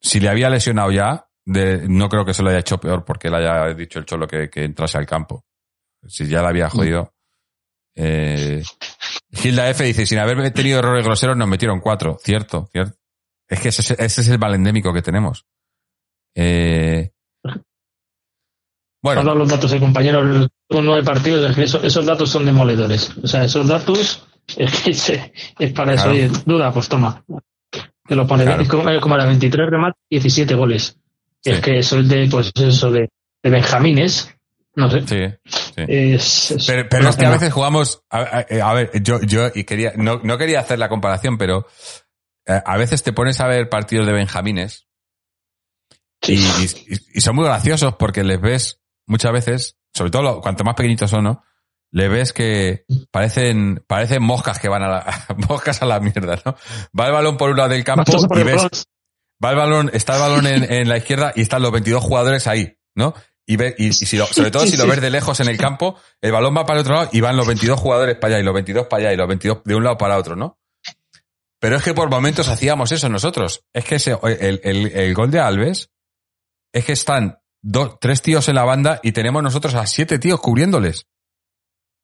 si 0.00 0.20
le 0.20 0.28
había 0.28 0.48
lesionado 0.50 0.92
ya, 0.92 1.26
de- 1.44 1.88
no 1.88 2.08
creo 2.08 2.24
que 2.24 2.34
se 2.34 2.42
lo 2.42 2.50
haya 2.50 2.60
hecho 2.60 2.78
peor 2.78 3.04
porque 3.04 3.28
le 3.28 3.38
haya 3.38 3.74
dicho 3.74 3.98
el 3.98 4.04
cholo 4.04 4.28
que, 4.28 4.48
que 4.50 4.62
entrase 4.64 4.98
al 4.98 5.06
campo. 5.06 5.44
Si 6.06 6.26
ya 6.28 6.42
le 6.42 6.48
había 6.48 6.68
jodido. 6.70 7.12
Eh, 7.94 8.62
Gilda 9.32 9.68
F 9.70 9.82
dice, 9.84 10.06
sin 10.06 10.18
haber 10.18 10.50
tenido 10.52 10.78
errores 10.78 11.04
groseros 11.04 11.36
nos 11.36 11.48
metieron 11.48 11.80
cuatro. 11.80 12.18
Cierto, 12.22 12.68
cierto. 12.72 12.96
Es 13.48 13.60
que 13.60 13.68
ese, 13.68 13.94
ese 13.98 14.20
es 14.20 14.28
el 14.28 14.38
mal 14.38 14.54
endémico 14.54 14.92
que 14.92 15.02
tenemos. 15.02 15.46
Eh, 16.34 17.10
bueno, 19.02 19.34
los 19.34 19.48
datos 19.48 19.70
de 19.70 19.80
compañeros 19.80 20.48
con 20.68 20.84
nueve 20.84 21.02
partidos, 21.02 21.50
es 21.50 21.56
que 21.56 21.64
eso- 21.64 21.82
esos 21.82 22.06
datos 22.06 22.30
son 22.30 22.44
demoledores. 22.46 23.10
O 23.22 23.26
sea, 23.26 23.44
esos 23.44 23.66
datos 23.66 24.26
es, 24.56 24.70
que 24.82 25.32
es 25.58 25.72
para 25.72 25.94
eso. 25.94 26.04
Claro. 26.04 26.18
Oye, 26.18 26.30
duda, 26.46 26.72
pues 26.72 26.88
toma. 26.88 27.24
Que 28.06 28.14
lo 28.14 28.26
pone. 28.26 28.44
Claro. 28.44 28.64
Como, 28.68 29.00
como 29.00 29.14
era 29.16 29.26
23 29.26 29.70
remates, 29.70 30.00
17 30.10 30.54
goles. 30.54 30.96
Sí. 31.40 31.50
Es 31.50 31.60
que 31.60 31.78
eso 31.78 31.98
es 31.98 32.08
de, 32.08 32.28
pues 32.30 32.52
eso 32.54 32.90
de, 32.92 33.08
de 33.42 33.50
Benjamines. 33.50 34.32
No 34.74 34.90
sé. 34.90 35.00
sí, 35.06 35.50
sí. 35.76 35.84
Es, 35.86 36.50
es 36.52 36.66
Pero, 36.66 37.08
es 37.10 37.16
que 37.16 37.26
a 37.26 37.30
veces 37.30 37.52
jugamos, 37.52 38.02
a, 38.10 38.20
a- 38.20 38.70
a 38.70 38.74
ver, 38.74 38.90
yo, 39.02 39.20
yo 39.20 39.48
y 39.54 39.64
quería, 39.64 39.92
no, 39.96 40.20
no 40.22 40.38
quería 40.38 40.60
hacer 40.60 40.78
la 40.78 40.88
comparación, 40.88 41.36
pero 41.38 41.66
eh, 42.46 42.60
a 42.64 42.76
veces 42.78 43.02
te 43.02 43.12
pones 43.12 43.40
a 43.40 43.46
ver 43.46 43.68
partidos 43.68 44.06
de 44.06 44.12
Benjamines 44.12 44.86
y, 46.26 46.36
Sí. 46.38 46.86
y- 46.88 47.18
y 47.18 47.20
son 47.20 47.36
muy 47.36 47.44
graciosos 47.44 47.96
porque 47.96 48.24
les 48.24 48.40
ves 48.40 48.80
muchas 49.06 49.32
veces, 49.32 49.76
sobre 49.92 50.10
todo 50.10 50.40
cuanto 50.40 50.64
más 50.64 50.74
pequeñitos 50.74 51.10
son, 51.10 51.24
¿no? 51.24 51.44
Le 51.90 52.08
ves 52.08 52.32
que 52.32 52.86
parecen, 53.10 53.84
parecen 53.86 54.22
moscas 54.22 54.58
que 54.58 54.68
van 54.68 54.82
a 54.84 54.88
la, 54.88 55.26
moscas 55.48 55.82
a 55.82 55.86
la 55.86 56.00
mierda, 56.00 56.40
¿no? 56.46 56.56
Va 56.98 57.06
el 57.08 57.12
balón 57.12 57.36
por 57.36 57.50
un 57.50 57.56
lado 57.58 57.68
del 57.70 57.84
campo 57.84 58.04
y 58.36 58.42
ves, 58.42 58.86
va 59.44 59.50
el 59.50 59.56
balón, 59.56 59.90
está 59.92 60.14
el 60.14 60.20
balón 60.22 60.46
en, 60.46 60.72
en 60.72 60.88
la 60.88 60.96
izquierda 60.96 61.32
y 61.36 61.42
están 61.42 61.60
los 61.60 61.72
22 61.72 62.02
jugadores 62.02 62.46
ahí, 62.46 62.78
¿no? 62.94 63.12
Y, 63.46 63.56
ve, 63.56 63.74
y, 63.76 63.88
y 63.88 63.92
si 63.92 64.16
lo- 64.16 64.26
sobre 64.26 64.50
todo 64.50 64.66
si 64.66 64.76
lo 64.76 64.86
ves 64.86 65.00
de 65.00 65.10
lejos 65.10 65.40
en 65.40 65.48
el 65.48 65.58
campo, 65.58 65.96
el 66.20 66.32
balón 66.32 66.56
va 66.56 66.64
para 66.66 66.78
el 66.80 66.82
otro 66.82 66.94
lado 66.94 67.10
y 67.12 67.20
van 67.20 67.36
los 67.36 67.46
22 67.46 67.78
jugadores 67.78 68.16
para 68.16 68.34
allá 68.34 68.40
y 68.42 68.44
los 68.44 68.54
22 68.54 68.86
para 68.86 69.02
allá 69.02 69.12
y 69.12 69.16
los 69.16 69.28
22 69.28 69.64
de 69.64 69.74
un 69.74 69.84
lado 69.84 69.98
para 69.98 70.16
otro, 70.18 70.36
¿no? 70.36 70.58
Pero 71.58 71.76
es 71.76 71.82
que 71.82 71.94
por 71.94 72.10
momentos 72.10 72.48
hacíamos 72.48 72.90
eso 72.92 73.08
nosotros. 73.08 73.64
Es 73.72 73.84
que 73.84 73.96
ese, 73.96 74.18
el, 74.40 74.60
el, 74.64 74.86
el 74.88 75.14
gol 75.14 75.30
de 75.30 75.38
Alves 75.40 75.90
es 76.72 76.84
que 76.84 76.92
están 76.92 77.38
dos, 77.60 77.98
tres 78.00 78.20
tíos 78.22 78.48
en 78.48 78.56
la 78.56 78.64
banda 78.64 78.98
y 79.02 79.12
tenemos 79.12 79.42
nosotros 79.42 79.74
a 79.74 79.86
siete 79.86 80.18
tíos 80.18 80.40
cubriéndoles. 80.40 81.06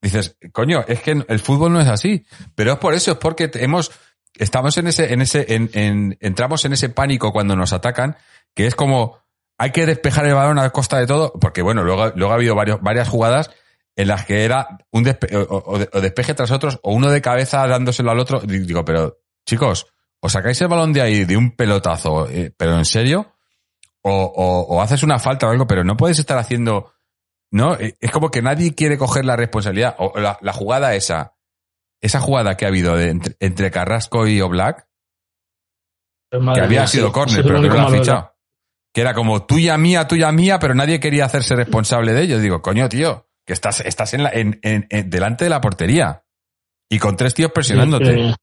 Dices, 0.01 0.37
coño, 0.53 0.85
es 0.87 1.01
que 1.01 1.11
el 1.27 1.39
fútbol 1.41 1.73
no 1.73 1.81
es 1.81 1.89
así. 1.89 2.25
Pero 2.55 2.73
es 2.75 2.79
por 2.79 2.95
eso, 2.95 3.11
es 3.13 3.19
porque 3.19 3.51
hemos, 3.55 3.91
estamos 4.35 4.77
en 4.79 4.87
ese, 4.87 5.13
en 5.13 5.23
ese, 5.23 5.53
en, 5.53 5.71
en- 5.73 6.17
entramos 6.21 6.65
en 6.65 6.75
ese 6.75 6.89
pánico 6.91 7.33
cuando 7.33 7.57
nos 7.57 7.73
atacan, 7.73 8.17
que 8.55 8.67
es 8.69 8.77
como, 8.77 9.19
hay 9.59 9.71
que 9.73 9.87
despejar 9.87 10.25
el 10.27 10.35
balón 10.35 10.59
a 10.59 10.71
costa 10.71 10.99
de 10.99 11.07
todo, 11.07 11.33
porque 11.41 11.63
bueno, 11.63 11.83
luego, 11.83 12.13
luego 12.15 12.33
ha 12.33 12.37
habido 12.37 12.55
varios, 12.55 12.81
varias 12.81 13.09
jugadas 13.09 13.51
en 13.97 14.07
las 14.09 14.25
que 14.25 14.45
era 14.45 14.69
un 14.93 15.05
despe- 15.05 15.35
o, 15.35 15.63
o 15.67 15.79
de- 15.79 15.89
o 15.93 16.01
despeje 16.01 16.33
tras 16.35 16.51
otros, 16.53 16.79
o 16.85 16.93
uno 16.93 17.11
de 17.11 17.21
cabeza 17.21 17.67
dándoselo 17.67 18.11
al 18.13 18.21
otro. 18.21 18.41
Y 18.45 18.59
Digo, 18.61 18.85
pero, 18.85 19.19
chicos, 19.45 19.87
os 20.21 20.33
sacáis 20.33 20.61
el 20.61 20.69
balón 20.69 20.93
de 20.93 21.03
ahí 21.03 21.25
de 21.25 21.37
un 21.37 21.57
pelotazo, 21.57 22.29
eh, 22.29 22.53
pero 22.57 22.79
en 22.79 22.85
serio, 22.85 23.35
o, 24.03 24.13
o, 24.13 24.77
o 24.77 24.81
haces 24.83 25.03
una 25.03 25.19
falta 25.19 25.47
o 25.49 25.51
algo, 25.51 25.67
pero 25.67 25.83
no 25.83 25.97
puedes 25.97 26.19
estar 26.21 26.39
haciendo, 26.39 26.93
¿no? 27.51 27.75
Eh, 27.75 27.97
Es 28.01 28.13
como 28.13 28.31
que 28.31 28.41
nadie 28.43 28.75
quiere 28.77 28.97
coger 28.97 29.25
la 29.25 29.35
responsabilidad. 29.37 29.97
O 29.99 30.19
la, 30.21 30.39
la 30.41 30.53
jugada 30.53 30.95
esa, 30.95 31.35
esa 32.01 32.21
jugada 32.21 32.57
que 32.57 32.65
ha 32.65 32.69
habido 32.69 32.95
de 32.97 33.11
entre, 33.11 33.37
entre 33.41 33.73
Carrasco 33.73 34.29
y 34.29 34.41
Oblak, 34.41 34.87
Pero 36.31 36.53
que 36.53 36.61
había 36.61 36.87
sido 36.87 37.09
sí. 37.09 37.13
córner, 37.13 37.43
pero 37.43 37.61
que 37.63 37.69
no 37.69 37.91
lo 37.91 37.91
fichado. 37.91 38.35
Que 38.93 39.01
era 39.03 39.15
como 39.15 39.45
tuya 39.47 39.77
mía, 39.79 40.09
tuya 40.09 40.33
mía, 40.33 40.59
pero 40.59 40.75
nadie 40.75 40.99
quería 41.01 41.25
hacerse 41.27 41.55
responsable 41.55 42.13
de 42.15 42.23
ello. 42.23 42.39
Digo, 42.39 42.63
coño, 42.63 42.89
tío, 42.89 43.29
que 43.47 43.53
estás, 43.53 43.81
estás 43.81 44.15
en 44.15 44.23
la, 44.23 44.31
en, 44.31 44.59
en- 44.63 44.87
en- 44.91 45.11
delante 45.11 45.45
de 45.45 45.51
la 45.51 45.61
portería. 45.61 46.25
Y 46.91 46.99
con 46.99 47.17
tres 47.17 47.35
tíos 47.35 47.53
presionándote. 47.53 48.05
Eh, 48.31 48.35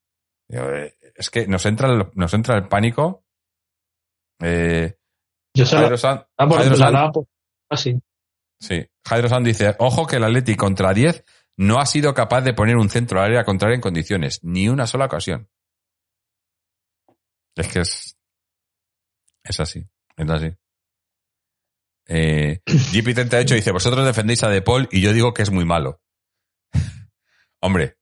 Digo, 0.48 0.70
eh, 0.72 0.96
Es 1.16 1.30
que 1.30 1.48
nos 1.48 1.66
entra 1.66 1.92
el, 1.92 2.08
nos 2.14 2.34
entra 2.34 2.56
el 2.58 2.68
pánico. 2.68 3.26
Eh, 4.42 4.98
yo 5.56 5.66
Jairo 5.80 5.98
San- 5.98 6.26
ah, 6.38 6.48
por- 6.48 6.58
Jairo 6.60 6.76
la 6.78 6.86
San-. 6.86 6.94
Sí. 8.60 8.86
Jairo 9.08 9.28
San 9.30 9.44
dice, 9.44 9.76
ojo 9.80 10.06
que 10.06 10.18
el 10.18 10.24
Atleti 10.24 10.56
contra 10.56 10.94
10 10.94 11.24
no 11.58 11.80
ha 11.80 11.86
sido 11.86 12.14
capaz 12.14 12.42
de 12.42 12.54
poner 12.54 12.76
un 12.78 12.90
centro 12.90 13.20
al 13.20 13.28
área 13.28 13.44
contraria 13.46 13.76
en 13.76 13.82
condiciones. 13.82 14.40
Ni 14.44 14.68
una 14.70 14.86
sola 14.88 15.06
ocasión. 15.06 15.50
Es 17.56 17.68
que 17.72 17.80
es... 17.80 18.18
Es 19.44 19.60
así. 19.60 19.88
Es 20.18 20.30
así. 20.30 20.52
Eh, 22.08 22.62
GP38 22.66 23.56
dice, 23.56 23.72
vosotros 23.72 24.06
defendéis 24.06 24.44
a 24.44 24.50
De 24.50 24.62
Paul 24.62 24.88
y 24.92 25.02
yo 25.02 25.12
digo 25.14 25.34
que 25.34 25.42
es 25.42 25.52
muy 25.52 25.66
malo. 25.66 26.02
Hombre, 27.62 27.98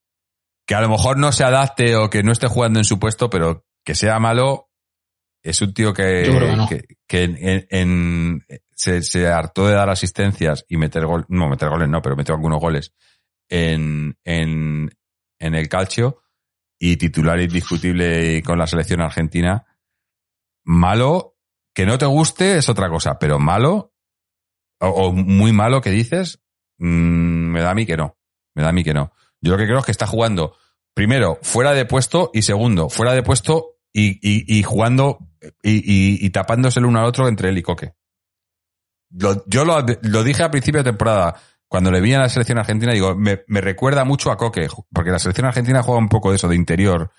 que 0.67 0.75
a 0.75 0.81
lo 0.81 0.89
mejor 0.89 1.17
no 1.17 1.31
se 1.31 1.43
adapte 1.43 1.95
o 1.95 2.09
que 2.09 2.23
no 2.23 2.31
esté 2.31 2.47
jugando 2.47 2.79
en 2.79 2.85
su 2.85 2.99
puesto, 2.99 3.29
pero 3.29 3.65
que 3.85 3.95
sea 3.95 4.19
malo 4.19 4.69
es 5.41 5.61
un 5.61 5.73
tío 5.73 5.93
que, 5.93 6.23
que 6.23 6.55
no. 6.55 6.67
que, 6.67 6.85
que 7.07 7.23
en, 7.23 7.37
en- 7.39 7.67
en- 7.69 8.45
se, 8.75 9.01
se 9.03 9.27
hartó 9.27 9.67
de 9.67 9.73
dar 9.75 9.89
asistencias 9.89 10.65
y 10.67 10.77
meter 10.77 11.05
gol, 11.05 11.25
no 11.29 11.47
meter 11.49 11.69
goles 11.69 11.87
no, 11.87 12.01
pero 12.01 12.15
metió 12.17 12.33
algunos 12.35 12.59
goles 12.59 12.93
en, 13.49 14.17
en, 14.25 14.89
en 15.39 15.55
el 15.55 15.69
calcio 15.69 16.21
y 16.79 16.97
titular 16.97 17.39
indiscutible 17.39 18.41
con 18.43 18.57
la 18.57 18.67
selección 18.67 18.99
argentina. 19.01 19.65
Malo, 20.65 21.32
que 21.73 21.85
no 21.85 21.97
te 21.97 22.05
guste 22.05 22.57
es 22.57 22.69
otra 22.69 22.89
cosa, 22.89 23.17
pero 23.19 23.39
malo 23.39 23.93
o, 24.79 25.11
muy 25.13 25.51
malo 25.53 25.81
que 25.81 25.91
dices, 25.91 26.41
mm, 26.77 26.85
me 27.51 27.61
da 27.61 27.71
a 27.71 27.75
mí 27.75 27.85
que 27.85 27.97
no. 27.97 28.17
Me 28.55 28.63
da 28.63 28.69
a 28.69 28.73
mí 28.73 28.83
que 28.83 28.93
no. 28.93 29.13
Yo 29.41 29.51
lo 29.53 29.57
que 29.57 29.65
creo 29.65 29.79
es 29.79 29.85
que 29.85 29.91
está 29.91 30.07
jugando, 30.07 30.55
primero, 30.93 31.39
fuera 31.41 31.73
de 31.73 31.85
puesto 31.85 32.29
y 32.33 32.43
segundo, 32.43 32.89
fuera 32.89 33.13
de 33.13 33.23
puesto 33.23 33.77
y, 33.91 34.19
y, 34.21 34.63
jugando 34.63 35.19
y 35.61 36.29
tapándose 36.31 36.79
el 36.79 36.85
uno 36.85 36.99
al 36.99 37.05
otro 37.05 37.27
entre 37.27 37.49
él 37.49 37.57
y 37.57 37.61
Coque. 37.63 37.93
Lo- 39.11 39.43
yo 39.47 39.65
lo, 39.65 39.77
lo 40.01 40.23
dije 40.23 40.43
a 40.43 40.51
principio 40.51 40.79
de 40.83 40.89
temporada, 40.91 41.35
cuando 41.67 41.91
le 41.91 42.01
vi 42.01 42.13
a 42.13 42.19
la 42.19 42.29
selección 42.29 42.57
argentina, 42.57 42.93
digo, 42.93 43.15
me, 43.15 43.43
me 43.47 43.61
recuerda 43.61 44.03
mucho 44.05 44.31
a 44.31 44.37
Coque, 44.37 44.67
porque 44.93 45.11
la 45.11 45.19
selección 45.19 45.47
argentina 45.47 45.83
juega 45.83 45.99
un 45.99 46.09
poco 46.09 46.29
de 46.29 46.37
eso, 46.37 46.47
de 46.47 46.55
interior. 46.55 47.11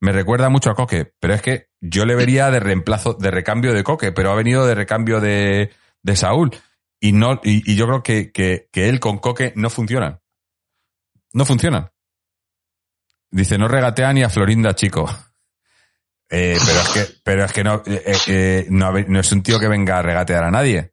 Me 0.00 0.12
recuerda 0.12 0.48
mucho 0.48 0.70
a 0.70 0.74
Coque, 0.74 1.12
pero 1.18 1.34
es 1.34 1.42
que 1.42 1.70
yo 1.80 2.04
le 2.06 2.14
vería 2.14 2.50
de 2.50 2.60
reemplazo, 2.60 3.14
de 3.14 3.30
recambio 3.30 3.72
de 3.72 3.82
Coque, 3.82 4.12
pero 4.12 4.30
ha 4.30 4.36
venido 4.36 4.66
de 4.66 4.74
recambio 4.74 5.20
de, 5.20 5.70
de 6.02 6.16
Saúl. 6.16 6.50
Y 7.00 7.12
no, 7.12 7.40
y, 7.42 7.74
yo 7.74 7.86
creo 7.86 8.02
que, 8.02 8.32
que, 8.32 8.68
que 8.72 8.88
él 8.88 9.00
con 9.00 9.18
Coque 9.18 9.52
no 9.56 9.70
funcionan. 9.70 10.20
No 11.32 11.44
funcionan. 11.44 11.90
Dice, 13.30 13.58
no 13.58 13.68
regatea 13.68 14.12
ni 14.12 14.22
a 14.22 14.30
Florinda, 14.30 14.74
chico. 14.74 15.08
Eh, 16.30 16.58
pero 16.66 16.80
es 16.80 16.88
que, 16.90 17.14
pero 17.24 17.44
es 17.46 17.52
que 17.54 17.64
no, 17.64 17.82
eh, 17.86 18.16
eh, 18.26 18.66
no, 18.68 18.92
no 18.92 19.18
es 19.18 19.32
un 19.32 19.42
tío 19.42 19.58
que 19.58 19.66
venga 19.66 19.96
a 19.96 20.02
regatear 20.02 20.44
a 20.44 20.50
nadie. 20.50 20.92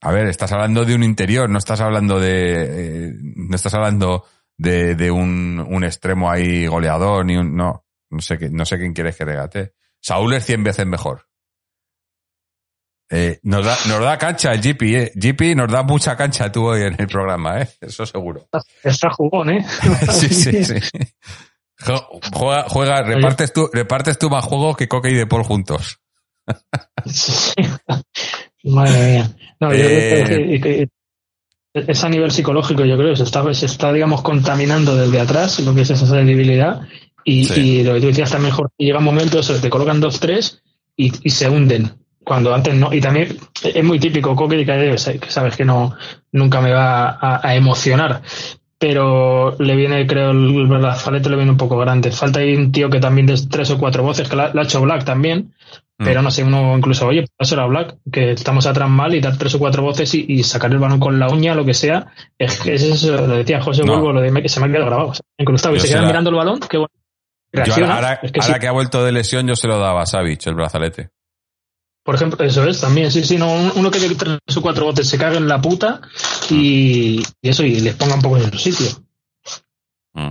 A 0.00 0.10
ver, 0.10 0.26
estás 0.26 0.50
hablando 0.50 0.84
de 0.84 0.96
un 0.96 1.04
interior, 1.04 1.48
no 1.48 1.58
estás 1.58 1.80
hablando 1.80 2.18
de, 2.18 3.14
no 3.36 3.54
estás 3.54 3.74
hablando 3.74 4.24
de, 4.56 4.96
de 4.96 5.10
un, 5.12 5.64
un 5.70 5.84
extremo 5.84 6.28
ahí 6.32 6.66
goleador, 6.66 7.24
ni 7.26 7.36
un, 7.36 7.54
no, 7.54 7.84
no 8.10 8.20
sé 8.20 8.38
no 8.50 8.64
sé 8.64 8.78
quién 8.78 8.92
quieres 8.92 9.16
que 9.16 9.24
regate. 9.24 9.74
Saúl 10.00 10.34
es 10.34 10.44
cien 10.44 10.62
veces 10.62 10.86
mejor. 10.86 11.26
Eh, 13.12 13.40
nos, 13.42 13.64
da, 13.64 13.76
nos 13.88 14.00
da 14.00 14.16
cancha 14.18 14.52
el 14.52 14.60
GP, 14.60 14.82
¿eh? 14.82 15.12
GP 15.16 15.56
nos 15.56 15.70
da 15.70 15.82
mucha 15.82 16.16
cancha 16.16 16.52
tú 16.52 16.66
hoy 16.66 16.82
en 16.82 16.94
el 16.96 17.08
programa, 17.08 17.60
¿eh? 17.60 17.68
Eso 17.80 18.06
seguro. 18.06 18.48
Está 18.84 19.10
jugón, 19.10 19.50
¿eh? 19.50 19.66
sí, 20.12 20.28
sí, 20.28 20.64
sí. 20.64 20.74
Juega, 22.32 22.66
juega 22.68 23.02
repartes, 23.02 23.52
tú, 23.52 23.68
repartes 23.72 24.16
tú 24.18 24.30
más 24.30 24.44
juegos 24.44 24.76
que 24.76 24.86
Coque 24.86 25.10
y 25.10 25.14
De 25.14 25.26
Paul 25.26 25.42
juntos. 25.42 25.98
Madre 28.64 29.12
mía. 29.12 29.36
No, 29.58 29.74
yo 29.74 29.84
creo 29.84 30.26
que, 30.26 30.60
que, 30.60 30.88
es 31.74 32.04
a 32.04 32.08
nivel 32.08 32.30
psicológico, 32.30 32.84
yo 32.84 32.96
creo. 32.96 33.16
Se 33.16 33.24
está, 33.24 33.52
se 33.54 33.66
está, 33.66 33.92
digamos, 33.92 34.22
contaminando 34.22 34.94
desde 34.96 35.20
atrás 35.20 35.58
lo 35.60 35.74
que 35.74 35.80
es 35.82 35.90
esa 35.90 36.06
sensibilidad. 36.06 36.82
Y, 37.24 37.44
sí. 37.44 37.60
y 37.60 37.84
lo 37.84 37.94
que 37.94 38.00
tú 38.00 38.06
decías 38.06 38.30
también, 38.30 38.54
Jorge, 38.54 38.72
llega 38.78 39.00
momentos, 39.00 39.60
te 39.60 39.70
colocan 39.70 40.00
dos, 40.00 40.20
tres 40.20 40.62
y, 40.96 41.12
y 41.22 41.30
se 41.30 41.48
hunden 41.48 41.92
cuando 42.24 42.54
antes 42.54 42.74
no. 42.74 42.92
Y 42.92 43.00
también 43.00 43.36
es 43.62 43.84
muy 43.84 43.98
típico 43.98 44.36
Coque 44.36 44.64
que 44.64 44.98
sabes 44.98 45.56
que 45.56 45.64
no 45.64 45.96
nunca 46.32 46.60
me 46.60 46.72
va 46.72 47.10
a, 47.10 47.40
a, 47.42 47.54
emocionar. 47.54 48.22
Pero 48.78 49.56
le 49.58 49.76
viene, 49.76 50.06
creo, 50.06 50.30
el 50.30 50.66
brazalete 50.66 51.28
le 51.28 51.36
viene 51.36 51.50
un 51.50 51.56
poco 51.56 51.76
grande. 51.76 52.12
Falta 52.12 52.40
ahí 52.40 52.54
un 52.54 52.72
tío 52.72 52.88
que 52.88 53.00
también 53.00 53.26
de 53.26 53.36
tres 53.50 53.70
o 53.72 53.78
cuatro 53.78 54.02
voces, 54.02 54.28
que 54.28 54.36
la, 54.36 54.52
la 54.54 54.62
ha 54.62 54.64
hecho 54.64 54.80
Black 54.80 55.04
también. 55.04 55.54
Mm. 55.98 56.04
Pero 56.04 56.22
no 56.22 56.30
sé, 56.30 56.44
uno 56.44 56.78
incluso, 56.78 57.06
oye, 57.06 57.26
eso 57.38 57.54
era 57.54 57.66
Black, 57.66 57.96
que 58.10 58.30
estamos 58.32 58.64
atrás 58.64 58.88
mal 58.88 59.14
y 59.14 59.20
dar 59.20 59.36
tres 59.36 59.54
o 59.56 59.58
cuatro 59.58 59.82
voces 59.82 60.14
y, 60.14 60.24
y 60.28 60.44
sacar 60.44 60.70
el 60.70 60.78
balón 60.78 60.98
con 60.98 61.18
la 61.18 61.28
uña, 61.28 61.54
lo 61.54 61.64
que 61.64 61.74
sea. 61.74 62.06
Es 62.38 62.60
que 62.60 62.74
es 62.74 62.82
eso, 62.84 63.26
lo 63.26 63.36
decía 63.36 63.60
José 63.60 63.82
no. 63.84 63.94
Bulbo, 63.94 64.12
lo 64.12 64.20
de 64.22 64.42
que 64.42 64.48
se 64.48 64.60
me 64.60 64.66
ha 64.66 64.68
quedado 64.70 64.86
grabado. 64.86 65.08
O 65.08 65.14
sea, 65.14 65.24
incrustado. 65.36 65.76
Y 65.76 65.80
se 65.80 65.88
quedan 65.88 66.02
la... 66.02 66.08
mirando 66.08 66.30
el 66.30 66.36
balón, 66.36 66.60
que 66.60 66.78
bueno. 66.78 66.99
Reacciona. 67.52 67.86
Yo 67.86 67.92
ahora, 67.92 68.20
es 68.22 68.32
que, 68.32 68.40
ahora 68.40 68.54
sí. 68.54 68.60
que 68.60 68.68
ha 68.68 68.72
vuelto 68.72 69.04
de 69.04 69.12
lesión, 69.12 69.46
yo 69.46 69.56
se 69.56 69.66
lo 69.66 69.78
daba 69.78 70.02
a 70.02 70.06
Savic, 70.06 70.46
el 70.46 70.54
brazalete. 70.54 71.10
Por 72.02 72.14
ejemplo, 72.14 72.44
eso 72.44 72.64
es 72.66 72.80
también, 72.80 73.10
sí, 73.10 73.22
sí, 73.24 73.36
no, 73.36 73.52
uno 73.74 73.90
que 73.90 73.98
de 73.98 74.14
tres 74.14 74.38
o 74.56 74.62
cuatro 74.62 74.86
botes 74.86 75.08
se 75.08 75.18
cague 75.18 75.36
en 75.36 75.48
la 75.48 75.60
puta 75.60 76.00
y, 76.48 77.22
y 77.42 77.48
eso, 77.48 77.62
y 77.62 77.80
les 77.80 77.94
ponga 77.94 78.14
un 78.14 78.22
poco 78.22 78.38
en 78.38 78.50
su 78.50 78.58
sitio. 78.58 78.86
Mm. 80.14 80.30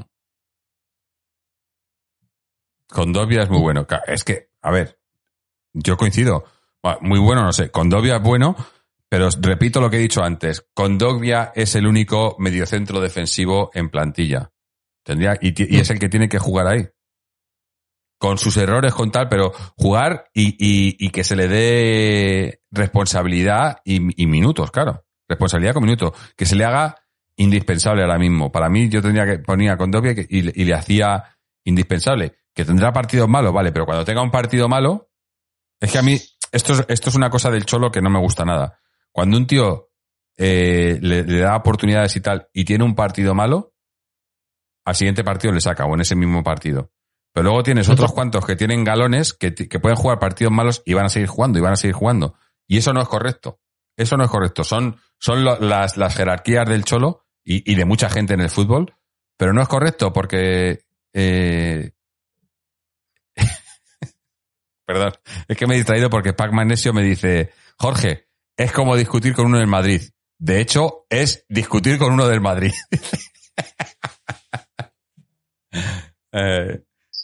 Condovia 2.88 3.44
es 3.44 3.50
muy 3.50 3.62
bueno. 3.62 3.86
Es 4.08 4.24
que, 4.24 4.50
a 4.62 4.72
ver, 4.72 5.00
yo 5.74 5.96
coincido. 5.96 6.46
Muy 7.02 7.20
bueno, 7.20 7.44
no 7.44 7.54
sé. 7.54 7.70
Condovia 7.70 8.16
es 8.16 8.24
bueno, 8.24 8.56
pero 9.08 9.30
repito 9.40 9.80
lo 9.80 9.90
que 9.90 9.98
he 9.98 10.02
dicho 10.02 10.24
antes. 10.24 10.66
Condovia 10.74 11.52
es 11.54 11.76
el 11.76 11.86
único 11.86 12.36
mediocentro 12.40 13.00
defensivo 13.00 13.70
en 13.74 13.90
plantilla. 13.90 14.52
Tendría, 15.04 15.38
y, 15.40 15.54
y 15.76 15.80
es 15.80 15.90
el 15.92 16.00
que 16.00 16.10
tiene 16.10 16.30
que 16.30 16.40
jugar 16.40 16.68
ahí 16.68 16.90
con 18.20 18.38
sus 18.38 18.58
errores, 18.58 18.94
con 18.94 19.12
tal, 19.12 19.30
pero 19.30 19.54
jugar 19.78 20.30
y, 20.34 20.56
y, 20.60 21.10
que 21.10 21.24
se 21.24 21.38
le 21.38 21.48
dé 21.48 22.62
responsabilidad 22.70 23.78
y, 23.86 24.00
minutos, 24.28 24.72
claro. 24.72 25.06
Responsabilidad 25.28 25.74
con 25.74 25.84
minutos. 25.84 26.12
Que 26.36 26.46
se 26.46 26.58
le 26.58 26.66
haga 26.66 26.98
indispensable 27.38 28.02
ahora 28.02 28.20
mismo. 28.20 28.52
Para 28.52 28.70
mí, 28.70 28.90
yo 28.90 29.02
tendría 29.02 29.26
que 29.26 29.40
poner 29.40 29.72
a 29.72 29.78
Condovia 29.78 30.12
y, 30.12 30.26
y 30.30 30.66
le 30.66 30.74
hacía 30.74 31.38
indispensable. 31.64 32.36
Que 32.54 32.66
tendrá 32.66 32.92
partidos 32.92 33.30
malos, 33.30 33.54
vale, 33.54 33.72
pero 33.72 33.86
cuando 33.86 34.04
tenga 34.04 34.22
un 34.22 34.32
partido 34.32 34.68
malo, 34.68 35.10
es 35.80 35.90
que 35.90 35.98
a 35.98 36.02
mí, 36.02 36.20
esto 36.52 36.74
es, 36.74 36.86
esto 36.90 37.10
es 37.10 37.16
una 37.16 37.30
cosa 37.30 37.50
del 37.50 37.66
cholo 37.66 37.90
que 37.90 38.02
no 38.02 38.10
me 38.10 38.20
gusta 38.20 38.44
nada. 38.44 38.80
Cuando 39.14 39.38
un 39.38 39.48
tío 39.48 39.92
eh, 40.36 41.00
le, 41.02 41.24
le 41.24 41.40
da 41.40 41.56
oportunidades 41.56 42.14
y 42.18 42.22
tal 42.22 42.50
y 42.54 42.66
tiene 42.66 42.84
un 42.84 42.96
partido 42.96 43.34
malo, 43.34 43.76
al 44.84 44.96
siguiente 44.96 45.24
partido 45.24 45.54
le 45.54 45.62
saca, 45.62 45.86
o 45.86 45.94
en 45.94 46.02
ese 46.02 46.18
mismo 46.18 46.44
partido. 46.44 46.92
Pero 47.34 47.44
luego 47.44 47.64
tienes 47.64 47.90
otros 47.90 48.12
cuantos 48.12 48.46
que 48.46 48.56
tienen 48.56 48.84
galones 48.84 49.34
que, 49.34 49.54
que, 49.54 49.80
pueden 49.80 49.98
jugar 49.98 50.20
partidos 50.20 50.52
malos 50.52 50.82
y 50.86 50.94
van 50.94 51.06
a 51.06 51.10
seguir 51.10 51.28
jugando 51.28 51.60
y 51.60 51.62
van 51.62 51.74
a 51.74 51.78
seguir 51.78 51.96
jugando. 51.96 52.36
Y 52.68 52.78
eso 52.78 52.94
no 52.94 53.02
es 53.02 53.08
correcto. 53.08 53.60
Eso 53.96 54.18
no 54.18 54.24
es 54.24 54.30
correcto. 54.30 54.64
Son, 54.64 54.98
son 55.20 55.44
lo, 55.44 55.60
las, 55.60 55.98
las 55.98 56.16
jerarquías 56.16 56.68
del 56.68 56.86
cholo 56.86 57.26
y, 57.44 57.72
y, 57.72 57.76
de 57.76 57.86
mucha 57.86 58.10
gente 58.10 58.34
en 58.34 58.42
el 58.42 58.50
fútbol, 58.50 58.96
pero 59.38 59.54
no 59.54 59.62
es 59.62 59.68
correcto 59.68 60.12
porque... 60.12 60.84
Eh... 61.14 61.92
Perdón, 64.86 65.14
es 65.48 65.58
que 65.58 65.68
me 65.68 65.76
he 65.76 65.78
distraído 65.78 66.10
porque 66.10 66.34
Pac 66.34 66.52
Magnesio 66.52 66.94
me 66.94 67.04
dice, 67.04 67.52
Jorge, 67.78 68.28
es 68.58 68.72
como 68.72 68.96
discutir 68.96 69.34
con 69.34 69.46
uno 69.46 69.58
del 69.58 69.68
Madrid. 69.68 70.02
De 70.40 70.62
hecho, 70.62 71.06
es 71.10 71.46
discutir 71.48 71.98
con 71.98 72.14
uno 72.14 72.28
del 72.28 72.42
Madrid. 72.42 72.72
eh, 76.32 76.82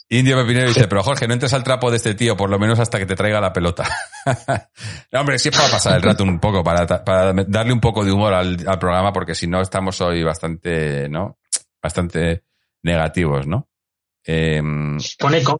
Indio 0.08 0.36
Pepinero 0.36 0.68
dice, 0.68 0.86
pero 0.88 1.02
Jorge, 1.02 1.26
no 1.26 1.34
entres 1.34 1.52
al 1.52 1.64
trapo 1.64 1.90
de 1.90 1.96
este 1.96 2.14
tío, 2.14 2.36
por 2.36 2.50
lo 2.50 2.58
menos 2.58 2.78
hasta 2.78 2.98
que 2.98 3.06
te 3.06 3.16
traiga 3.16 3.40
la 3.40 3.52
pelota. 3.52 3.88
no, 5.12 5.20
hombre, 5.20 5.38
sí 5.38 5.50
para 5.50 5.68
pasar 5.68 5.96
el 5.96 6.02
rato 6.02 6.22
un 6.24 6.38
poco, 6.38 6.62
para, 6.62 6.86
para 7.04 7.32
darle 7.32 7.72
un 7.72 7.80
poco 7.80 8.04
de 8.04 8.12
humor 8.12 8.34
al, 8.34 8.56
al, 8.66 8.78
programa, 8.78 9.12
porque 9.12 9.34
si 9.34 9.46
no 9.46 9.60
estamos 9.60 10.00
hoy 10.00 10.22
bastante, 10.22 11.08
¿no? 11.08 11.38
Bastante 11.82 12.44
negativos, 12.82 13.46
¿no? 13.46 13.68
Eh, 14.24 14.62
Pone 15.18 15.42
con 15.42 15.56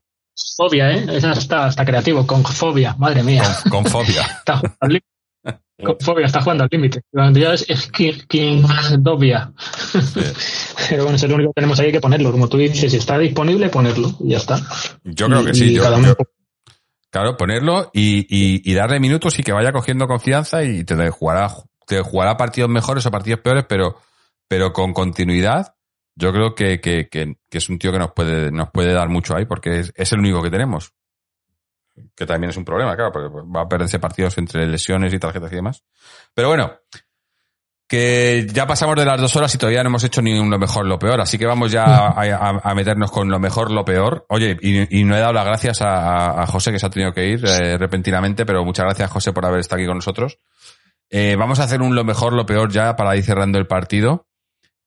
fobia, 0.56 0.90
¿eh? 0.90 1.06
Está, 1.08 1.68
está 1.68 1.84
creativo, 1.84 2.26
con 2.26 2.44
fobia, 2.44 2.94
madre 2.98 3.22
mía. 3.22 3.44
Con, 3.64 3.84
con 3.84 3.90
fobia. 3.90 4.22
está 4.38 4.60
con 5.82 5.98
fobia 6.00 6.26
está 6.26 6.40
jugando 6.40 6.64
al 6.64 6.70
límite. 6.72 7.02
Ya 7.12 7.52
es, 7.52 7.66
es 7.68 7.86
quien 7.88 8.64
dobia. 8.98 9.52
Sí. 9.58 10.20
Pero 10.88 11.02
bueno, 11.02 11.16
es 11.16 11.22
el 11.22 11.32
único 11.32 11.50
que 11.50 11.60
tenemos 11.60 11.78
ahí 11.80 11.92
que 11.92 12.00
ponerlo. 12.00 12.32
Como 12.32 12.48
tú 12.48 12.56
dices, 12.56 12.90
si 12.90 12.96
está 12.96 13.18
disponible, 13.18 13.68
ponerlo 13.68 14.10
y 14.20 14.30
ya 14.30 14.38
está. 14.38 14.58
Yo 15.04 15.26
creo 15.26 15.44
que 15.44 15.54
sí. 15.54 15.74
Yo, 15.74 15.82
yo, 16.00 16.16
claro, 17.10 17.36
ponerlo 17.36 17.90
y, 17.92 18.20
y, 18.20 18.70
y, 18.70 18.74
darle 18.74 19.00
minutos 19.00 19.38
y 19.38 19.42
que 19.42 19.52
vaya 19.52 19.72
cogiendo 19.72 20.06
confianza 20.06 20.64
y 20.64 20.84
te 20.84 21.10
jugará, 21.10 21.50
te 21.86 22.00
jugará 22.00 22.36
partidos 22.36 22.70
mejores 22.70 23.04
o 23.04 23.10
partidos 23.10 23.40
peores, 23.40 23.64
pero, 23.68 23.96
pero 24.48 24.72
con 24.72 24.94
continuidad. 24.94 25.74
Yo 26.18 26.32
creo 26.32 26.54
que, 26.54 26.80
que, 26.80 27.08
que, 27.08 27.36
que 27.50 27.58
es 27.58 27.68
un 27.68 27.78
tío 27.78 27.92
que 27.92 27.98
nos 27.98 28.12
puede, 28.12 28.50
nos 28.50 28.70
puede 28.70 28.94
dar 28.94 29.10
mucho 29.10 29.36
ahí 29.36 29.44
porque 29.44 29.80
es, 29.80 29.92
es 29.94 30.12
el 30.12 30.20
único 30.20 30.42
que 30.42 30.50
tenemos 30.50 30.95
que 32.14 32.26
también 32.26 32.50
es 32.50 32.56
un 32.56 32.64
problema, 32.64 32.94
claro, 32.96 33.12
porque 33.12 33.28
va 33.28 33.62
a 33.62 33.68
perderse 33.68 33.98
partidos 33.98 34.36
entre 34.38 34.66
lesiones 34.66 35.12
y 35.12 35.18
tarjetas 35.18 35.52
y 35.52 35.56
demás. 35.56 35.84
Pero 36.34 36.48
bueno, 36.48 36.72
que 37.88 38.46
ya 38.52 38.66
pasamos 38.66 38.96
de 38.96 39.04
las 39.04 39.20
dos 39.20 39.34
horas 39.36 39.54
y 39.54 39.58
todavía 39.58 39.82
no 39.82 39.90
hemos 39.90 40.02
hecho 40.02 40.20
ni 40.20 40.36
lo 40.36 40.58
mejor 40.58 40.86
lo 40.86 40.98
peor, 40.98 41.20
así 41.20 41.38
que 41.38 41.46
vamos 41.46 41.70
ya 41.70 41.84
a, 41.84 42.20
a, 42.20 42.60
a 42.62 42.74
meternos 42.74 43.10
con 43.10 43.28
lo 43.28 43.38
mejor 43.38 43.70
lo 43.70 43.84
peor. 43.84 44.26
Oye, 44.28 44.56
y, 44.60 45.00
y 45.00 45.04
no 45.04 45.16
he 45.16 45.20
dado 45.20 45.32
las 45.32 45.46
gracias 45.46 45.82
a, 45.82 46.42
a, 46.42 46.46
José 46.46 46.72
que 46.72 46.78
se 46.78 46.86
ha 46.86 46.90
tenido 46.90 47.12
que 47.12 47.26
ir 47.26 47.44
eh, 47.46 47.78
repentinamente, 47.78 48.44
pero 48.44 48.64
muchas 48.64 48.84
gracias 48.84 49.10
José 49.10 49.32
por 49.32 49.46
haber 49.46 49.60
estado 49.60 49.80
aquí 49.80 49.86
con 49.86 49.98
nosotros. 49.98 50.38
Eh, 51.08 51.36
vamos 51.38 51.60
a 51.60 51.64
hacer 51.64 51.82
un 51.82 51.94
lo 51.94 52.02
mejor 52.02 52.32
lo 52.32 52.44
peor 52.44 52.70
ya 52.72 52.96
para 52.96 53.16
ir 53.16 53.22
cerrando 53.22 53.58
el 53.58 53.68
partido 53.68 54.26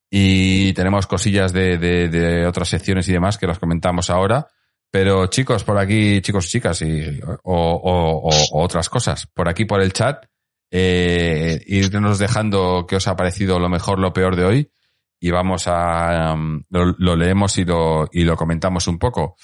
y 0.10 0.74
tenemos 0.74 1.08
cosillas 1.08 1.54
de, 1.54 1.78
de, 1.78 2.10
de 2.10 2.46
otras 2.46 2.68
secciones 2.68 3.08
y 3.08 3.14
demás 3.14 3.38
que 3.38 3.48
las 3.48 3.60
comentamos 3.60 4.10
ahora. 4.10 4.48
Pero 4.92 5.28
chicos, 5.28 5.64
por 5.64 5.78
aquí, 5.78 6.22
chicos 6.22 6.48
y 6.48 6.50
chicas, 6.50 6.82
y, 6.82 7.20
o, 7.44 8.30
otras 8.54 8.90
cosas, 8.90 9.28
por 9.28 9.48
aquí 9.48 9.66
por 9.66 9.82
el 9.82 9.94
chat, 9.94 10.26
eh, 10.72 11.62
irnos 11.68 12.18
dejando 12.18 12.86
qué 12.88 12.96
os 12.96 13.08
ha 13.08 13.16
parecido 13.16 13.60
lo 13.60 13.70
mejor, 13.70 14.00
lo 14.00 14.14
peor 14.14 14.36
de 14.36 14.46
hoy, 14.46 14.72
y 15.20 15.32
vamos 15.32 15.68
a, 15.68 16.34
um, 16.34 16.64
lo, 16.70 16.96
lo, 16.98 17.16
leemos 17.16 17.58
y 17.58 17.66
lo, 17.66 18.08
y 18.12 18.24
lo 18.24 18.36
comentamos 18.36 18.88
un 18.88 18.98
poco. 18.98 19.36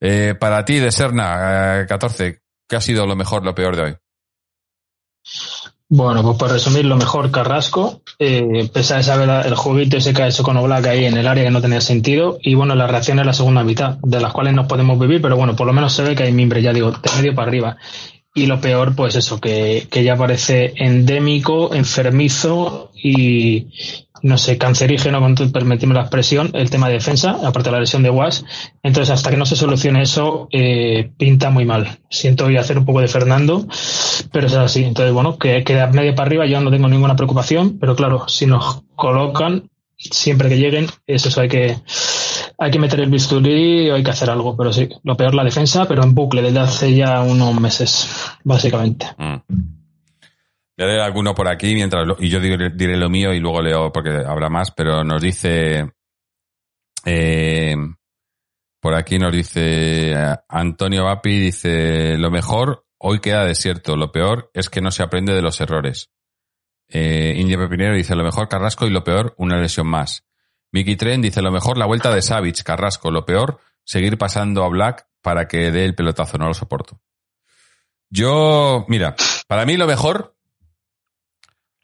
Eh, 0.00 0.34
para 0.38 0.64
ti, 0.64 0.78
de 0.78 0.90
Serna, 0.90 1.80
eh, 1.82 1.86
14, 1.86 2.42
¿qué 2.68 2.76
ha 2.76 2.80
sido 2.80 3.06
lo 3.06 3.16
mejor, 3.16 3.44
lo 3.44 3.54
peor 3.54 3.76
de 3.76 3.82
hoy? 3.82 3.96
Bueno, 5.92 6.22
pues 6.22 6.38
para 6.38 6.52
resumir, 6.52 6.84
lo 6.84 6.94
mejor 6.94 7.32
Carrasco, 7.32 8.00
eh, 8.20 8.70
pese 8.72 8.94
a 8.94 9.02
saber 9.02 9.44
el 9.44 9.56
juguito 9.56 9.96
ese 9.96 10.14
que 10.14 10.22
ha 10.22 10.28
hecho 10.28 10.44
con 10.44 10.56
Oblak 10.56 10.86
ahí 10.86 11.04
en 11.04 11.16
el 11.16 11.26
área 11.26 11.42
que 11.42 11.50
no 11.50 11.60
tenía 11.60 11.80
sentido, 11.80 12.38
y 12.40 12.54
bueno, 12.54 12.76
las 12.76 12.88
reacciones 12.88 13.22
en 13.22 13.26
la 13.26 13.32
segunda 13.32 13.64
mitad, 13.64 13.98
de 14.00 14.20
las 14.20 14.32
cuales 14.32 14.54
no 14.54 14.68
podemos 14.68 15.00
vivir, 15.00 15.20
pero 15.20 15.36
bueno, 15.36 15.56
por 15.56 15.66
lo 15.66 15.72
menos 15.72 15.92
se 15.92 16.04
ve 16.04 16.14
que 16.14 16.22
hay 16.22 16.32
mimbre, 16.32 16.62
ya 16.62 16.72
digo, 16.72 16.92
de 16.92 17.10
medio 17.16 17.34
para 17.34 17.48
arriba. 17.48 17.76
Y 18.34 18.46
lo 18.46 18.60
peor, 18.60 18.94
pues 18.94 19.16
eso, 19.16 19.40
que, 19.40 19.88
que 19.90 20.04
ya 20.04 20.16
parece 20.16 20.72
endémico, 20.76 21.74
enfermizo 21.74 22.92
y, 22.94 23.66
no 24.22 24.38
sé, 24.38 24.56
cancerígeno, 24.56 25.20
con 25.20 25.34
permitirme 25.34 25.94
la 25.94 26.02
expresión, 26.02 26.50
el 26.54 26.70
tema 26.70 26.88
de 26.88 26.94
defensa, 26.94 27.38
aparte 27.44 27.70
de 27.70 27.72
la 27.72 27.80
lesión 27.80 28.02
de 28.02 28.10
Was. 28.10 28.44
Entonces, 28.82 29.12
hasta 29.12 29.30
que 29.30 29.36
no 29.36 29.46
se 29.46 29.56
solucione 29.56 30.02
eso, 30.02 30.48
eh, 30.52 31.10
pinta 31.16 31.50
muy 31.50 31.64
mal. 31.64 31.98
Siento 32.08 32.46
hoy 32.46 32.56
hacer 32.56 32.78
un 32.78 32.84
poco 32.84 33.00
de 33.00 33.08
Fernando, 33.08 33.66
pero 34.32 34.46
es 34.46 34.54
así. 34.54 34.84
Entonces, 34.84 35.12
bueno, 35.12 35.36
que 35.36 35.64
queda 35.64 35.88
medio 35.88 36.14
para 36.14 36.26
arriba, 36.26 36.46
yo 36.46 36.60
no 36.60 36.70
tengo 36.70 36.88
ninguna 36.88 37.16
preocupación, 37.16 37.78
pero 37.80 37.96
claro, 37.96 38.28
si 38.28 38.46
nos 38.46 38.82
colocan, 38.94 39.70
siempre 39.96 40.48
que 40.48 40.58
lleguen, 40.58 40.86
es 41.06 41.26
eso, 41.26 41.40
hay 41.40 41.48
que, 41.48 41.76
hay 42.62 42.70
que 42.70 42.78
meter 42.78 43.00
el 43.00 43.10
bisturí 43.10 43.90
o 43.90 43.94
hay 43.94 44.02
que 44.02 44.10
hacer 44.10 44.28
algo, 44.28 44.54
pero 44.56 44.72
sí, 44.72 44.88
lo 45.02 45.16
peor 45.16 45.34
la 45.34 45.44
defensa, 45.44 45.88
pero 45.88 46.04
en 46.04 46.14
bucle 46.14 46.42
desde 46.42 46.58
hace 46.60 46.94
ya 46.94 47.22
unos 47.22 47.58
meses, 47.58 48.36
básicamente. 48.44 49.06
Mm. 49.16 49.36
Voy 50.76 50.86
a 50.86 50.86
leer 50.86 51.00
alguno 51.00 51.34
por 51.34 51.48
aquí 51.48 51.74
mientras 51.74 52.06
lo, 52.06 52.16
y 52.18 52.28
yo 52.28 52.38
diré, 52.38 52.70
diré, 52.70 52.96
lo 52.96 53.08
mío 53.08 53.32
y 53.32 53.40
luego 53.40 53.62
leo 53.62 53.90
porque 53.90 54.10
habrá 54.10 54.50
más, 54.50 54.70
pero 54.70 55.02
nos 55.04 55.20
dice 55.20 55.90
eh, 57.04 57.74
por 58.80 58.94
aquí 58.94 59.18
nos 59.18 59.32
dice 59.32 60.14
Antonio 60.48 61.04
Vapi 61.04 61.38
dice 61.38 62.16
lo 62.18 62.30
mejor 62.30 62.84
hoy 62.98 63.20
queda 63.20 63.44
desierto. 63.44 63.96
Lo 63.96 64.12
peor 64.12 64.50
es 64.54 64.70
que 64.70 64.80
no 64.80 64.90
se 64.90 65.02
aprende 65.02 65.34
de 65.34 65.42
los 65.42 65.60
errores. 65.60 66.10
Eh, 66.88 67.34
India 67.36 67.58
Pepinero 67.58 67.94
dice 67.94 68.14
lo 68.14 68.24
mejor 68.24 68.48
Carrasco 68.48 68.86
y 68.86 68.90
lo 68.90 69.04
peor 69.04 69.34
una 69.38 69.60
lesión 69.60 69.86
más. 69.86 70.24
Mickey 70.72 70.96
Tren 70.96 71.20
dice 71.22 71.42
lo 71.42 71.50
mejor 71.50 71.78
la 71.78 71.86
vuelta 71.86 72.14
de 72.14 72.22
Savage, 72.22 72.62
Carrasco. 72.64 73.10
Lo 73.10 73.24
peor 73.24 73.60
seguir 73.84 74.18
pasando 74.18 74.64
a 74.64 74.68
Black 74.68 75.06
para 75.22 75.48
que 75.48 75.70
dé 75.70 75.84
el 75.84 75.94
pelotazo. 75.94 76.38
No 76.38 76.46
lo 76.46 76.54
soporto. 76.54 77.00
Yo, 78.08 78.84
mira, 78.88 79.14
para 79.46 79.64
mí 79.66 79.76
lo 79.76 79.86
mejor, 79.86 80.36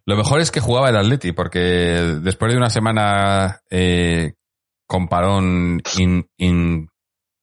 lo 0.05 0.17
mejor 0.17 0.41
es 0.41 0.51
que 0.51 0.61
jugaba 0.61 0.89
el 0.89 0.97
Atleti, 0.97 1.33
porque 1.33 1.61
después 1.61 2.51
de 2.53 2.59
una 2.59 2.71
semana 2.71 3.61
eh, 3.71 4.35
con 4.87 5.09
parón 5.09 5.83
in, 5.99 6.29
in- 6.37 6.89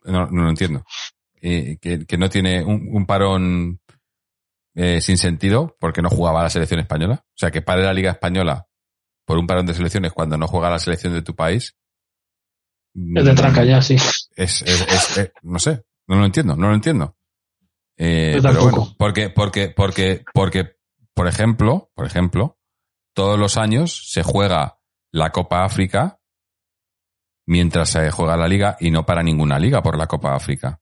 no, 0.06 0.28
no 0.28 0.44
lo 0.44 0.49
entiendo. 0.49 0.84
Eh, 1.41 1.78
que, 1.82 2.06
que 2.06 2.18
no 2.18 2.30
tiene 2.30 2.64
un, 2.64 2.88
un 2.91 3.06
parón 3.06 3.82
eh, 4.76 5.02
sin 5.02 5.18
sentido 5.18 5.76
porque 5.80 6.02
no 6.02 6.10
jugaba 6.10 6.44
la 6.44 6.49
selección 6.49 6.80
española. 6.80 7.24
O 7.26 7.34
sea, 7.38 7.52
que 7.52 7.61
pare 7.61 7.84
la 7.84 7.94
Liga 7.94 8.11
Española 8.11 8.65
por 9.26 9.38
un 9.38 9.48
parón 9.48 9.66
de 9.66 9.74
selecciones 9.74 10.12
cuando 10.14 10.38
no 10.38 10.48
juega 10.48 10.70
la 10.70 10.80
selección 10.80 11.14
de 11.14 11.22
tu 11.22 11.36
país. 11.36 11.76
Es 13.16 13.26
de 13.26 13.34
tranca 13.34 13.64
ya, 13.64 13.82
sí. 13.82 13.95
es, 13.95 14.30
es- 14.36 14.62
es- 14.66 15.18
es- 15.18 15.32
no 15.41 15.58
sé, 15.60 15.84
no 16.08 16.18
lo 16.18 16.26
entiendo, 16.26 16.56
no 16.56 16.68
lo 16.70 16.76
entiendo. 16.76 17.18
Eh, 17.98 18.40
pero 18.41 18.62
bueno, 18.64 18.95
porque, 18.98 19.30
porque, 19.30 19.70
porque, 19.70 20.24
porque, 20.34 20.76
por 21.14 21.28
ejemplo, 21.28 21.91
por 21.95 22.06
ejemplo, 22.06 22.58
todos 23.16 23.38
los 23.40 23.58
años 23.58 24.10
se 24.12 24.24
juega 24.24 24.80
la 25.12 25.32
Copa 25.32 25.64
África 25.64 26.20
mientras 27.45 27.90
se 27.90 28.10
juega 28.12 28.38
la 28.38 28.48
liga 28.48 28.78
y 28.80 28.91
no 28.91 29.06
para 29.06 29.22
ninguna 29.24 29.60
liga 29.60 29.82
por 29.84 29.98
la 29.98 30.08
Copa 30.08 30.36
África. 30.36 30.80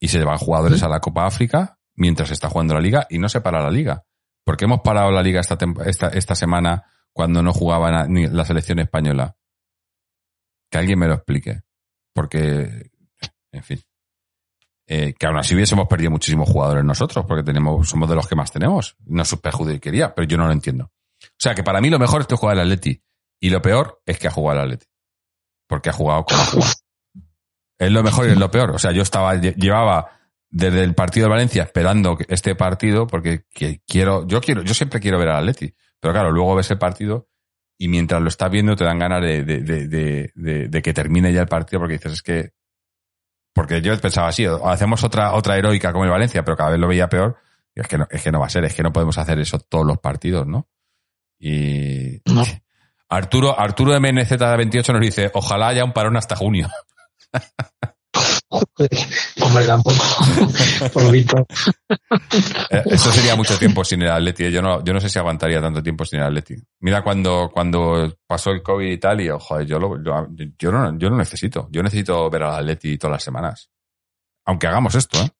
Y 0.00 0.08
se 0.08 0.22
van 0.24 0.38
jugadores 0.38 0.82
a 0.82 0.88
la 0.88 1.00
Copa 1.00 1.26
África 1.26 1.78
mientras 1.94 2.28
se 2.28 2.34
está 2.34 2.48
jugando 2.48 2.74
la 2.74 2.80
liga 2.80 3.06
y 3.10 3.18
no 3.18 3.28
se 3.28 3.40
para 3.40 3.62
la 3.62 3.70
liga. 3.70 4.04
porque 4.44 4.64
hemos 4.64 4.80
parado 4.80 5.10
la 5.12 5.22
liga 5.22 5.40
esta, 5.40 5.56
esta, 5.86 6.08
esta 6.08 6.34
semana 6.34 6.84
cuando 7.14 7.42
no 7.42 7.52
jugaba 7.52 8.06
ni 8.06 8.26
la 8.26 8.44
selección 8.44 8.78
española? 8.78 9.36
Que 10.70 10.78
alguien 10.78 10.98
me 10.98 11.06
lo 11.08 11.14
explique. 11.14 11.60
Porque, 12.14 12.90
en 13.52 13.62
fin. 13.62 13.80
Eh, 14.86 15.14
que 15.18 15.26
aún 15.26 15.38
así 15.38 15.54
hubiésemos 15.54 15.86
perdido 15.88 16.10
muchísimos 16.10 16.48
jugadores 16.48 16.84
nosotros, 16.84 17.24
porque 17.26 17.42
tenemos, 17.44 17.88
somos 17.88 18.08
de 18.08 18.14
los 18.16 18.26
que 18.26 18.34
más 18.36 18.50
tenemos. 18.50 18.96
No 19.06 19.22
es 19.22 19.36
perjudicaría, 19.36 20.14
pero 20.14 20.26
yo 20.26 20.36
no 20.36 20.46
lo 20.46 20.52
entiendo. 20.52 20.86
O 21.24 21.38
sea, 21.38 21.54
que 21.54 21.62
para 21.62 21.80
mí 21.80 21.88
lo 21.88 21.98
mejor 21.98 22.22
es 22.22 22.26
que 22.26 22.36
juega 22.36 22.54
el 22.54 22.60
Atleti. 22.60 23.02
Y 23.40 23.50
lo 23.50 23.62
peor 23.62 24.02
es 24.06 24.18
que 24.18 24.28
ha 24.28 24.30
jugado 24.30 24.58
el 24.60 24.64
Atleti. 24.66 24.86
Porque 25.68 25.90
ha 25.90 25.92
jugado 25.92 26.24
como. 26.24 26.64
Es 27.78 27.90
lo 27.90 28.02
mejor 28.02 28.26
y 28.26 28.30
es 28.32 28.36
lo 28.38 28.50
peor. 28.50 28.70
O 28.72 28.78
sea, 28.78 28.92
yo 28.92 29.02
estaba, 29.02 29.34
lle- 29.36 29.54
llevaba 29.56 30.20
desde 30.50 30.82
el 30.84 30.94
partido 30.94 31.26
de 31.26 31.30
Valencia 31.30 31.62
esperando 31.64 32.16
este 32.28 32.54
partido, 32.54 33.06
porque 33.06 33.44
que- 33.50 33.80
quiero, 33.86 34.26
yo 34.26 34.40
quiero, 34.40 34.62
yo 34.62 34.74
siempre 34.74 35.00
quiero 35.00 35.18
ver 35.18 35.28
al 35.30 35.38
Atleti. 35.48 35.74
Pero 36.02 36.12
claro, 36.12 36.32
luego 36.32 36.56
ves 36.56 36.70
el 36.72 36.78
partido 36.78 37.28
y 37.78 37.86
mientras 37.88 38.20
lo 38.20 38.28
estás 38.28 38.50
viendo 38.50 38.74
te 38.76 38.84
dan 38.84 38.98
ganas 38.98 39.22
de, 39.22 39.44
de, 39.44 39.60
de, 39.60 39.86
de- 39.88 40.32
de- 40.34 40.68
de 40.68 40.82
que 40.82 40.92
termine 40.92 41.32
ya 41.32 41.40
el 41.42 41.48
partido 41.48 41.78
porque 41.80 41.94
dices, 41.94 42.12
es 42.14 42.22
que, 42.22 42.50
porque 43.54 43.80
yo 43.80 43.96
pensaba 44.00 44.28
así, 44.28 44.44
hacemos 44.64 45.04
otra, 45.04 45.32
otra 45.34 45.56
heroica 45.56 45.92
como 45.92 46.04
el 46.04 46.10
Valencia, 46.10 46.44
pero 46.44 46.56
cada 46.56 46.70
vez 46.70 46.80
lo 46.80 46.88
veía 46.88 47.08
peor. 47.08 47.36
Y 47.74 47.80
es 47.80 47.86
que 47.88 47.98
no, 47.98 48.06
es 48.10 48.22
que 48.22 48.32
no 48.32 48.40
va 48.40 48.46
a 48.46 48.50
ser, 48.50 48.64
es 48.64 48.74
que 48.74 48.82
no 48.82 48.92
podemos 48.92 49.16
hacer 49.16 49.38
eso 49.38 49.58
todos 49.60 49.86
los 49.86 49.98
partidos, 49.98 50.46
¿no? 50.46 50.68
Y 51.38 52.20
No. 52.26 52.42
Arturo, 53.08 53.58
Arturo 53.58 53.94
MNZ28 53.94 54.92
nos 54.92 55.00
dice, 55.00 55.30
ojalá 55.34 55.68
haya 55.68 55.84
un 55.84 55.92
parón 55.92 56.16
hasta 56.16 56.34
junio. 56.34 56.68
Hombre, 58.52 59.66
tampoco. 59.66 59.96
Por 60.92 61.02
lo 61.04 61.10
visto. 61.10 61.46
Eh, 62.70 62.82
Eso 62.86 63.10
sería 63.10 63.34
mucho 63.34 63.58
tiempo 63.58 63.84
sin 63.84 64.02
el 64.02 64.10
Atleti. 64.10 64.44
¿eh? 64.44 64.52
Yo 64.52 64.60
no, 64.60 64.84
yo 64.84 64.92
no 64.92 65.00
sé 65.00 65.08
si 65.08 65.18
aguantaría 65.18 65.60
tanto 65.60 65.82
tiempo 65.82 66.04
sin 66.04 66.20
el 66.20 66.26
Atleti. 66.26 66.56
Mira 66.80 67.02
cuando, 67.02 67.50
cuando 67.52 68.18
pasó 68.26 68.50
el 68.50 68.62
COVID 68.62 68.90
y 68.90 68.98
tal, 68.98 69.20
y 69.20 69.30
oh, 69.30 69.38
joder, 69.38 69.66
yo, 69.66 69.78
lo, 69.78 70.02
yo, 70.02 70.26
yo 70.58 70.72
no, 70.72 70.98
yo 70.98 71.10
no 71.10 71.16
necesito. 71.16 71.68
Yo 71.70 71.82
necesito 71.82 72.28
ver 72.28 72.42
al 72.42 72.60
Atleti 72.60 72.98
todas 72.98 73.12
las 73.14 73.24
semanas. 73.24 73.70
Aunque 74.44 74.66
hagamos 74.66 74.94
esto, 74.94 75.18
¿eh? 75.20 75.30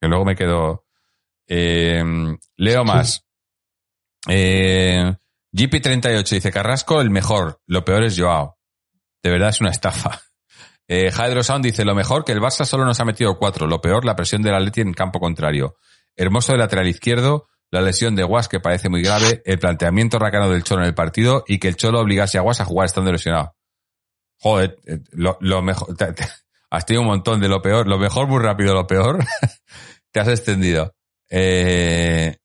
Que 0.00 0.08
luego 0.08 0.24
me 0.24 0.36
quedo. 0.36 0.84
Eh, 1.46 2.04
leo 2.56 2.84
más. 2.84 3.24
Eh, 4.28 5.14
GP38 5.52 6.28
dice 6.28 6.52
Carrasco, 6.52 7.00
el 7.00 7.10
mejor. 7.10 7.60
Lo 7.66 7.84
peor 7.84 8.04
es 8.04 8.18
Joao. 8.18 8.58
De 9.22 9.30
verdad 9.30 9.48
es 9.48 9.60
una 9.60 9.70
estafa. 9.70 10.20
Eh, 10.88 11.10
Hydro 11.12 11.42
Sound 11.42 11.64
dice, 11.64 11.84
lo 11.84 11.94
mejor 11.94 12.24
que 12.24 12.32
el 12.32 12.40
Barça 12.40 12.64
solo 12.64 12.84
nos 12.84 12.98
ha 13.00 13.04
metido 13.04 13.38
cuatro. 13.38 13.66
Lo 13.66 13.80
peor, 13.80 14.04
la 14.04 14.16
presión 14.16 14.42
del 14.42 14.54
Atleti 14.54 14.80
en 14.80 14.94
campo 14.94 15.20
contrario. 15.20 15.76
Hermoso 16.16 16.52
de 16.52 16.58
lateral 16.58 16.88
izquierdo, 16.88 17.48
la 17.70 17.82
lesión 17.82 18.16
de 18.16 18.24
Guas 18.24 18.48
que 18.48 18.58
parece 18.60 18.88
muy 18.88 19.02
grave, 19.02 19.42
el 19.44 19.58
planteamiento 19.58 20.18
racano 20.18 20.48
del 20.50 20.64
Cholo 20.64 20.82
en 20.82 20.88
el 20.88 20.94
partido 20.94 21.44
y 21.46 21.58
que 21.58 21.68
el 21.68 21.76
Cholo 21.76 22.00
obligase 22.00 22.38
a 22.38 22.40
Guas 22.40 22.60
a 22.60 22.64
jugar 22.64 22.86
estando 22.86 23.12
lesionado. 23.12 23.54
Joder, 24.40 24.78
eh, 24.86 24.98
lo, 25.12 25.36
lo 25.40 25.60
mejor, 25.62 25.94
te- 25.96 26.12
te- 26.14 26.26
has 26.70 26.86
tenido 26.86 27.02
un 27.02 27.08
montón 27.08 27.40
de 27.40 27.48
lo 27.48 27.60
peor, 27.60 27.86
lo 27.86 27.98
mejor 27.98 28.26
muy 28.26 28.42
rápido, 28.42 28.72
lo 28.74 28.86
peor, 28.86 29.18
te 30.12 30.20
has 30.20 30.28
extendido. 30.28 30.94
Eh, 31.28 32.36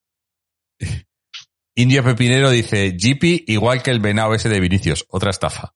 Indio 1.75 2.03
Pepinero 2.03 2.49
dice, 2.49 2.91
GP 2.91 3.45
igual 3.47 3.81
que 3.81 3.91
el 3.91 3.99
venado 3.99 4.33
ese 4.35 4.49
de 4.49 4.59
Vinicius, 4.59 5.05
otra 5.09 5.29
estafa. 5.31 5.73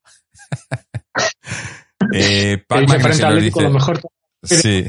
eh, 2.13 2.63
Pac 2.67 2.81
dice 2.81 2.97
nos 2.99 3.21
al 3.21 3.25
Atlético, 3.33 3.61
lo 3.61 3.67
dice- 3.67 3.73
mejor. 3.79 4.01
Sí, 4.43 4.85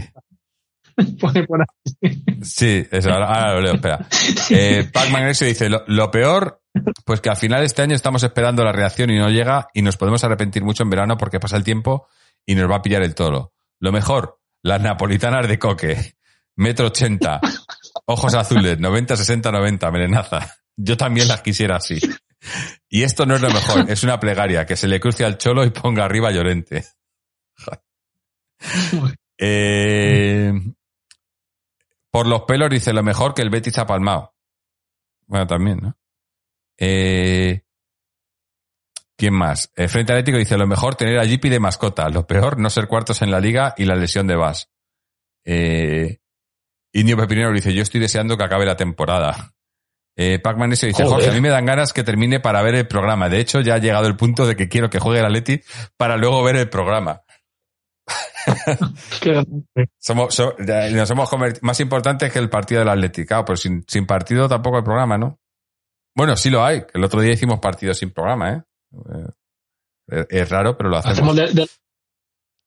Pone 1.20 1.44
por 1.44 1.60
ahí. 1.60 2.22
Sí, 2.42 2.84
eso, 2.90 3.10
ahora, 3.10 3.26
ahora 3.26 3.54
lo 3.54 3.60
leo, 3.60 3.74
espera. 3.74 4.06
Eh, 4.50 4.88
Pac 4.92 5.10
Magnesio 5.10 5.46
dice, 5.46 5.68
lo, 5.68 5.84
lo 5.86 6.10
peor, 6.10 6.62
pues 7.04 7.20
que 7.20 7.28
al 7.30 7.36
final 7.36 7.60
de 7.60 7.66
este 7.66 7.82
año 7.82 7.94
estamos 7.94 8.22
esperando 8.22 8.64
la 8.64 8.72
reacción 8.72 9.10
y 9.10 9.18
no 9.18 9.28
llega 9.30 9.68
y 9.74 9.82
nos 9.82 9.96
podemos 9.96 10.24
arrepentir 10.24 10.64
mucho 10.64 10.82
en 10.82 10.90
verano 10.90 11.16
porque 11.16 11.38
pasa 11.38 11.56
el 11.56 11.64
tiempo 11.64 12.08
y 12.46 12.54
nos 12.54 12.70
va 12.70 12.76
a 12.76 12.82
pillar 12.82 13.02
el 13.02 13.14
toro. 13.14 13.52
Lo 13.78 13.92
mejor, 13.92 14.40
las 14.62 14.80
napolitanas 14.80 15.46
de 15.46 15.58
coque, 15.58 16.14
metro 16.56 16.86
ochenta, 16.88 17.40
ojos 18.06 18.34
azules, 18.34 18.78
90, 18.80 19.16
60, 19.16 19.52
90, 19.52 19.90
merenaza. 19.90 20.56
Yo 20.76 20.96
también 20.96 21.28
las 21.28 21.42
quisiera 21.42 21.76
así. 21.76 21.98
Y 22.88 23.02
esto 23.02 23.26
no 23.26 23.34
es 23.36 23.42
lo 23.42 23.50
mejor, 23.50 23.90
es 23.90 24.02
una 24.02 24.18
plegaria, 24.18 24.64
que 24.66 24.76
se 24.76 24.88
le 24.88 24.98
cruce 24.98 25.24
al 25.24 25.38
cholo 25.38 25.64
y 25.64 25.70
ponga 25.70 26.04
arriba 26.04 26.30
Llorente. 26.32 26.86
Eh, 29.40 30.52
por 32.10 32.26
los 32.26 32.42
pelos 32.42 32.70
dice 32.70 32.92
lo 32.92 33.04
mejor 33.04 33.34
que 33.34 33.42
el 33.42 33.50
Betis 33.50 33.78
ha 33.78 33.86
palmado. 33.86 34.34
Bueno, 35.28 35.46
también, 35.46 35.78
¿no? 35.80 35.96
Eh, 36.76 37.62
¿Quién 39.16 39.34
más? 39.34 39.72
Eh, 39.76 39.88
Frente 39.88 40.12
Atlético 40.12 40.38
dice 40.38 40.56
lo 40.56 40.66
mejor 40.66 40.94
tener 40.94 41.18
a 41.18 41.24
Jipi 41.26 41.48
de 41.48 41.58
mascota. 41.58 42.08
Lo 42.08 42.26
peor 42.26 42.58
no 42.58 42.70
ser 42.70 42.86
cuartos 42.86 43.20
en 43.22 43.30
la 43.30 43.40
liga 43.40 43.74
y 43.76 43.84
la 43.84 43.96
lesión 43.96 44.26
de 44.26 44.36
Vas. 44.36 44.70
Eh, 45.44 46.18
Indio 46.92 47.16
Pepinero 47.16 47.52
dice 47.52 47.74
yo 47.74 47.82
estoy 47.82 48.00
deseando 48.00 48.36
que 48.36 48.44
acabe 48.44 48.64
la 48.64 48.76
temporada. 48.76 49.54
Eh, 50.16 50.38
Pac-Man 50.38 50.70
dice 50.70 50.92
Joder. 50.92 51.08
Jorge, 51.08 51.30
a 51.30 51.32
mí 51.32 51.40
me 51.40 51.48
dan 51.48 51.66
ganas 51.66 51.92
que 51.92 52.04
termine 52.04 52.40
para 52.40 52.62
ver 52.62 52.74
el 52.74 52.88
programa. 52.88 53.28
De 53.28 53.40
hecho, 53.40 53.60
ya 53.60 53.74
ha 53.74 53.78
llegado 53.78 54.06
el 54.06 54.16
punto 54.16 54.46
de 54.46 54.56
que 54.56 54.68
quiero 54.68 54.88
que 54.88 54.98
juegue 54.98 55.20
el 55.20 55.26
Atleti 55.26 55.60
para 55.96 56.16
luego 56.16 56.42
ver 56.42 56.56
el 56.56 56.68
programa. 56.68 57.22
Somos, 59.98 60.34
so- 60.34 60.54
nos 60.58 61.10
hemos 61.10 61.28
convertido, 61.28 61.60
más 61.66 61.80
importante 61.80 62.30
que 62.30 62.38
el 62.38 62.48
partido 62.48 62.80
del 62.80 62.88
Atlético, 62.88 63.28
claro, 63.28 63.44
pues 63.44 63.60
sin, 63.60 63.84
sin 63.86 64.06
partido 64.06 64.48
tampoco 64.48 64.78
el 64.78 64.84
programa, 64.84 65.18
¿no? 65.18 65.38
Bueno, 66.16 66.36
sí 66.36 66.50
lo 66.50 66.64
hay, 66.64 66.82
el 66.94 67.04
otro 67.04 67.20
día 67.20 67.32
hicimos 67.32 67.60
partido 67.60 67.94
sin 67.94 68.10
programa, 68.10 68.52
¿eh? 68.52 68.62
Eh, 70.10 70.26
Es, 70.30 70.48
raro, 70.50 70.76
pero 70.76 70.88
lo 70.90 70.96
hacemos. 70.98 71.18
Hacemos, 71.18 71.36
de- 71.36 71.52
de- 71.52 71.68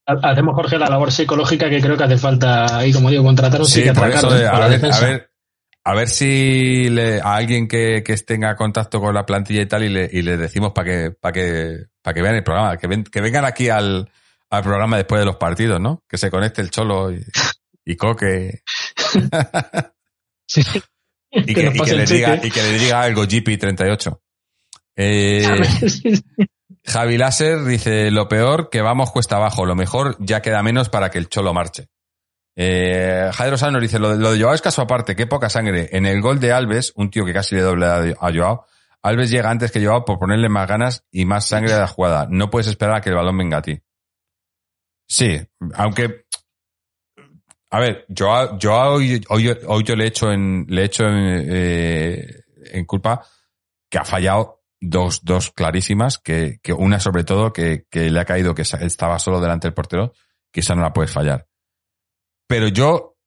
hacemos, 0.08 0.56
Jorge, 0.56 0.78
la 0.78 0.88
labor 0.88 1.12
psicológica 1.12 1.70
que 1.70 1.82
creo 1.82 1.98
que 1.98 2.04
hace 2.04 2.18
falta 2.18 2.78
ahí, 2.78 2.94
como 2.94 3.10
digo, 3.10 3.24
contratar 3.24 3.60
a 3.60 3.64
un 3.64 3.68
Sí, 3.70 3.76
psiquiatra 3.84 4.08
de- 4.08 4.48
a, 4.48 4.52
ver, 4.54 4.62
a 4.64 4.70
defensa. 4.70 5.06
ver, 5.06 5.32
a 5.84 5.96
ver 5.96 6.08
si 6.08 6.90
le- 6.90 7.20
a 7.22 7.36
alguien 7.36 7.68
que, 7.68 8.04
que 8.06 8.16
tenga 8.18 8.56
contacto 8.56 9.00
con 9.02 9.14
la 9.16 9.26
plantilla 9.26 9.62
y 9.64 9.66
tal 9.66 9.84
y 9.84 9.90
le, 9.90 10.10
y 10.12 10.22
le 10.22 10.38
decimos 10.38 10.72
para 10.74 10.86
que, 10.90 11.12
para 11.12 11.34
que, 11.34 11.78
para 12.04 12.14
que 12.14 12.22
vean 12.22 12.36
el 12.36 12.44
programa, 12.44 12.78
que, 12.78 12.88
ven- 12.88 13.04
que 13.04 13.22
vengan 13.22 13.46
aquí 13.46 13.70
al, 13.70 14.10
al 14.52 14.64
programa 14.64 14.98
después 14.98 15.20
de 15.20 15.26
los 15.26 15.38
partidos, 15.38 15.80
¿no? 15.82 16.04
Que 16.08 16.18
se 16.18 16.30
conecte 16.30 16.62
el 16.62 16.70
Cholo 16.70 17.12
y, 17.12 17.26
y 17.86 17.96
Coque. 17.96 18.62
Sí. 20.48 20.62
y 21.32 21.54
que, 21.54 21.62
y 21.74 21.86
le 21.96 22.06
diga, 22.06 22.36
y 22.44 22.52
que 22.52 22.62
le 22.62 22.78
diga 22.80 23.02
algo 23.02 23.24
GP38. 23.24 24.20
Eh, 24.98 25.48
Javi 26.86 27.18
Láser 27.18 27.64
dice, 27.64 28.12
lo 28.12 28.28
peor 28.28 28.70
que 28.70 28.82
vamos 28.82 29.12
cuesta 29.12 29.38
abajo, 29.38 29.66
lo 29.66 29.76
mejor 29.76 30.18
ya 30.20 30.42
queda 30.42 30.62
menos 30.64 30.90
para 30.90 31.10
que 31.10 31.18
el 31.18 31.30
cholo 31.30 31.54
marche. 31.54 31.88
Eh, 32.58 33.30
Jairo 33.34 33.58
Sanos 33.58 33.82
dice, 33.82 33.98
lo, 34.00 34.10
de- 34.10 34.18
lo 34.22 34.34
de 34.34 34.42
Joao 34.42 34.54
es 34.54 34.62
caso 34.62 34.82
aparte, 34.82 35.16
qué 35.16 35.26
poca 35.26 35.50
sangre. 35.50 35.88
En 35.94 36.06
el 36.06 36.20
gol 36.22 36.40
de 36.42 36.52
Alves, 36.52 36.92
un 36.96 37.10
tío 37.10 37.24
que 37.26 37.34
casi 37.34 37.56
le 37.56 37.62
doble 37.62 37.86
a, 37.86 38.00
a 38.00 38.34
Joao, 38.34 38.66
Alves 39.02 39.30
llega 39.32 39.50
antes 39.50 39.72
que 39.72 39.84
Joao 39.84 40.04
por 40.04 40.20
ponerle 40.20 40.50
más 40.50 40.68
ganas 40.68 41.06
y 41.12 41.24
más 41.26 41.48
sangre 41.48 41.74
a 41.74 41.80
la 41.80 41.88
jugada. 41.88 42.28
No 42.30 42.50
puedes 42.50 42.68
esperar 42.68 42.96
a 42.98 43.02
que 43.02 43.10
el 43.10 43.16
balón 43.16 43.38
venga 43.38 43.58
a 43.60 43.62
ti. 43.62 43.80
Sí, 45.12 45.38
aunque 45.74 46.24
a 47.70 47.80
ver, 47.82 48.06
yo, 48.08 48.58
yo 48.58 48.74
hoy, 48.74 49.22
hoy, 49.28 49.84
yo 49.84 49.96
le 49.98 50.06
he 50.06 50.08
hecho 50.08 50.32
en, 50.32 50.66
le 50.70 50.84
he 50.84 50.86
hecho 50.86 51.04
en, 51.04 51.48
eh, 51.50 52.44
en 52.72 52.86
culpa 52.86 53.22
que 53.90 53.98
ha 53.98 54.06
fallado 54.06 54.62
dos, 54.80 55.26
dos 55.26 55.52
clarísimas, 55.52 56.18
que, 56.18 56.60
que 56.64 56.72
una 56.72 57.02
sobre 57.02 57.26
todo 57.26 57.52
que, 57.52 57.88
que 57.90 58.10
le 58.10 58.22
ha 58.22 58.26
caído 58.26 58.56
que 58.56 58.62
estaba 58.62 59.20
solo 59.20 59.42
delante 59.42 59.68
del 59.68 59.74
portero, 59.74 60.14
que 60.50 60.62
esa 60.62 60.76
no 60.76 60.82
la 60.82 60.94
puedes 60.94 61.12
fallar. 61.12 61.46
Pero 62.48 62.70
yo, 62.70 63.18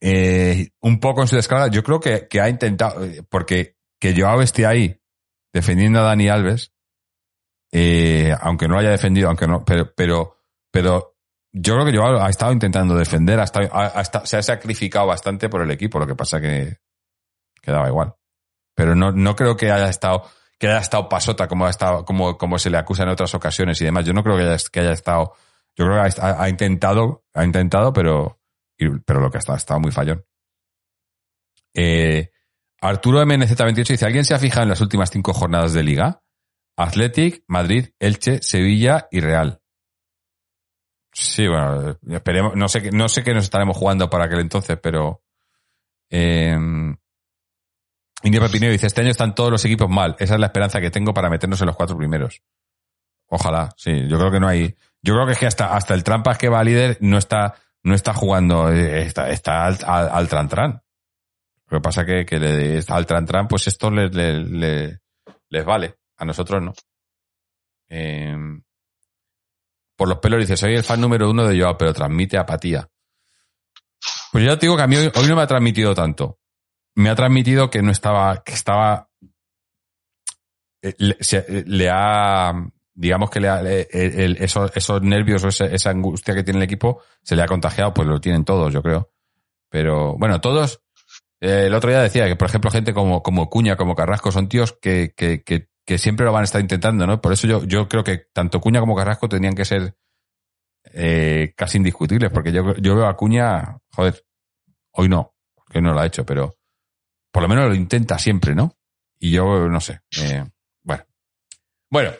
eh, 0.00 0.70
un 0.80 0.98
poco 0.98 1.20
en 1.20 1.28
su 1.28 1.36
descarga, 1.36 1.68
yo 1.68 1.82
creo 1.82 2.00
que, 2.00 2.26
que 2.26 2.40
ha 2.40 2.48
intentado, 2.48 3.02
porque 3.28 3.76
que 4.00 4.18
Joao 4.18 4.40
esté 4.40 4.64
ahí 4.64 4.98
defendiendo 5.52 5.98
a 5.98 6.04
Dani 6.04 6.30
Alves, 6.30 6.72
eh, 7.70 8.34
aunque 8.40 8.66
no 8.66 8.78
haya 8.78 8.88
defendido, 8.88 9.28
aunque 9.28 9.46
no, 9.46 9.62
pero, 9.62 9.92
pero 9.94 10.38
yo 11.60 11.74
creo 11.74 11.86
que 11.86 11.96
Joao 11.96 12.22
ha 12.22 12.30
estado 12.30 12.52
intentando 12.52 12.94
defender, 12.94 13.40
ha 13.40 13.44
estado- 13.44 14.26
se 14.26 14.36
ha 14.36 14.42
sacrificado 14.42 15.06
bastante 15.06 15.48
por 15.48 15.62
el 15.62 15.70
equipo, 15.70 15.98
lo 15.98 16.06
que 16.06 16.14
pasa 16.14 16.40
que, 16.40 16.76
que 17.60 17.70
daba 17.70 17.88
igual. 17.88 18.14
Pero 18.74 18.94
no, 18.94 19.12
no 19.12 19.34
creo 19.34 19.56
que 19.56 19.70
haya 19.72 19.88
estado, 19.88 20.22
que 20.58 20.68
haya 20.68 20.78
estado 20.78 21.08
pasota 21.08 21.48
como 21.48 21.66
ha 21.66 21.70
estado, 21.70 22.04
como, 22.04 22.38
como 22.38 22.58
se 22.58 22.70
le 22.70 22.78
acusa 22.78 23.02
en 23.02 23.08
otras 23.08 23.34
ocasiones 23.34 23.80
y 23.80 23.84
demás. 23.84 24.04
Yo 24.04 24.12
no 24.12 24.22
creo 24.22 24.36
que 24.36 24.44
haya, 24.44 24.56
que 24.70 24.80
haya 24.80 24.92
estado, 24.92 25.32
yo 25.76 25.84
creo 25.86 26.02
que 26.02 26.20
ha, 26.20 26.42
ha 26.42 26.48
intentado, 26.48 27.24
ha 27.34 27.44
intentado, 27.44 27.92
pero, 27.92 28.40
pero 29.04 29.20
lo 29.20 29.30
que 29.30 29.38
ha 29.38 29.40
estado, 29.40 29.54
ha 29.54 29.58
estado 29.58 29.80
muy 29.80 29.90
fallón. 29.90 30.24
Eh, 31.74 32.30
Arturo 32.80 33.20
MNZ28 33.22 33.86
dice, 33.88 34.06
¿alguien 34.06 34.24
se 34.24 34.34
ha 34.34 34.38
fijado 34.38 34.62
en 34.62 34.68
las 34.70 34.80
últimas 34.80 35.10
cinco 35.10 35.32
jornadas 35.34 35.72
de 35.72 35.82
liga? 35.82 36.22
Athletic, 36.76 37.42
Madrid, 37.48 37.88
Elche, 37.98 38.40
Sevilla 38.42 39.08
y 39.10 39.20
Real. 39.20 39.60
Sí, 41.12 41.48
bueno, 41.48 41.96
esperemos, 42.10 42.54
no 42.54 42.68
sé, 42.68 42.90
no 42.92 43.08
sé 43.08 43.24
qué 43.24 43.34
nos 43.34 43.44
estaremos 43.44 43.76
jugando 43.76 44.08
para 44.10 44.24
aquel 44.26 44.40
entonces, 44.40 44.78
pero, 44.80 45.22
eh, 46.10 46.56
India 48.22 48.40
Pepineo 48.40 48.70
dice, 48.70 48.86
este 48.86 49.00
año 49.00 49.10
están 49.10 49.34
todos 49.34 49.50
los 49.50 49.64
equipos 49.64 49.88
mal. 49.88 50.16
Esa 50.18 50.34
es 50.34 50.40
la 50.40 50.46
esperanza 50.46 50.80
que 50.80 50.90
tengo 50.90 51.14
para 51.14 51.30
meternos 51.30 51.60
en 51.60 51.66
los 51.68 51.76
cuatro 51.76 51.96
primeros. 51.96 52.42
Ojalá, 53.28 53.68
sí. 53.76 54.08
Yo 54.08 54.18
creo 54.18 54.30
que 54.30 54.40
no 54.40 54.48
hay. 54.48 54.74
Yo 55.02 55.14
creo 55.14 55.26
que 55.26 55.32
es 55.32 55.38
que 55.38 55.46
hasta, 55.46 55.76
hasta 55.76 55.94
el 55.94 56.02
Trampas 56.02 56.38
que 56.38 56.48
va 56.48 56.64
líder 56.64 56.98
no 57.00 57.18
está, 57.18 57.54
no 57.84 57.94
está 57.94 58.14
jugando, 58.14 58.72
eh, 58.72 59.02
está, 59.02 59.30
está 59.30 59.66
al, 59.66 59.78
al, 59.86 60.28
al 60.28 60.48
tran. 60.48 60.82
Lo 61.68 61.78
que 61.78 61.82
pasa 61.82 62.04
que, 62.04 62.24
que 62.26 62.82
al 62.88 63.06
tran 63.06 63.26
tran, 63.26 63.46
pues 63.46 63.66
esto 63.68 63.90
le- 63.90 64.08
le- 64.08 65.00
les 65.50 65.64
vale. 65.64 65.96
A 66.16 66.24
nosotros 66.24 66.62
no. 66.62 66.72
Eh, 67.90 68.34
por 69.98 70.08
los 70.08 70.18
pelos 70.18 70.38
dice, 70.38 70.56
soy 70.56 70.74
el 70.76 70.84
fan 70.84 71.00
número 71.00 71.28
uno 71.28 71.44
de 71.44 71.60
Joao, 71.60 71.76
pero 71.76 71.92
transmite 71.92 72.38
apatía. 72.38 72.88
Pues 74.30 74.44
ya 74.44 74.56
te 74.56 74.66
digo 74.66 74.76
que 74.76 74.82
a 74.82 74.86
mí 74.86 74.96
hoy, 74.96 75.10
no 75.28 75.34
me 75.36 75.42
ha 75.42 75.46
transmitido 75.48 75.92
tanto. 75.92 76.38
Me 76.94 77.10
ha 77.10 77.16
transmitido 77.16 77.68
que 77.68 77.82
no 77.82 77.90
estaba, 77.90 78.44
que 78.44 78.52
estaba, 78.52 79.08
eh, 80.82 80.94
le, 80.98 81.16
se- 81.20 81.64
le 81.66 81.90
ha, 81.90 82.52
digamos 82.94 83.28
que 83.30 83.40
le 83.40 83.48
ha, 83.48 83.60
eh, 83.64 83.88
esos, 84.38 84.70
esos 84.76 85.02
nervios 85.02 85.42
o 85.42 85.48
esa, 85.48 85.66
esa 85.66 85.90
angustia 85.90 86.34
que 86.34 86.44
tiene 86.44 86.58
el 86.58 86.64
equipo 86.64 87.02
se 87.22 87.34
le 87.34 87.42
ha 87.42 87.46
contagiado, 87.46 87.92
pues 87.92 88.06
lo 88.06 88.20
tienen 88.20 88.44
todos, 88.44 88.72
yo 88.72 88.82
creo. 88.82 89.10
Pero 89.68 90.16
bueno, 90.16 90.40
todos, 90.40 90.80
eh, 91.40 91.64
el 91.66 91.74
otro 91.74 91.90
día 91.90 92.02
decía 92.02 92.28
que, 92.28 92.36
por 92.36 92.48
ejemplo, 92.48 92.70
gente 92.70 92.94
como, 92.94 93.20
como 93.24 93.50
Cuña, 93.50 93.76
como 93.76 93.96
Carrasco, 93.96 94.30
son 94.30 94.48
tíos 94.48 94.78
que, 94.80 95.12
que, 95.16 95.42
que, 95.42 95.68
que 95.88 95.96
siempre 95.96 96.26
lo 96.26 96.32
van 96.32 96.42
a 96.42 96.44
estar 96.44 96.60
intentando, 96.60 97.06
¿no? 97.06 97.18
Por 97.18 97.32
eso 97.32 97.46
yo, 97.46 97.64
yo 97.64 97.88
creo 97.88 98.04
que 98.04 98.26
tanto 98.34 98.60
Cuña 98.60 98.78
como 98.78 98.94
Carrasco 98.94 99.26
tenían 99.26 99.54
que 99.54 99.64
ser 99.64 99.96
eh, 100.92 101.54
casi 101.56 101.78
indiscutibles, 101.78 102.30
porque 102.30 102.52
yo, 102.52 102.74
yo 102.76 102.94
veo 102.94 103.06
a 103.06 103.16
Cuña, 103.16 103.78
joder, 103.92 104.22
hoy 104.92 105.08
no, 105.08 105.34
que 105.66 105.80
no 105.80 105.94
lo 105.94 106.00
ha 106.00 106.04
hecho, 106.04 106.26
pero 106.26 106.54
por 107.32 107.42
lo 107.42 107.48
menos 107.48 107.70
lo 107.70 107.74
intenta 107.74 108.18
siempre, 108.18 108.54
¿no? 108.54 108.76
Y 109.18 109.30
yo 109.30 109.66
no 109.66 109.80
sé. 109.80 110.02
eh, 110.20 110.44
bueno. 110.82 111.04
Bueno. 111.88 112.10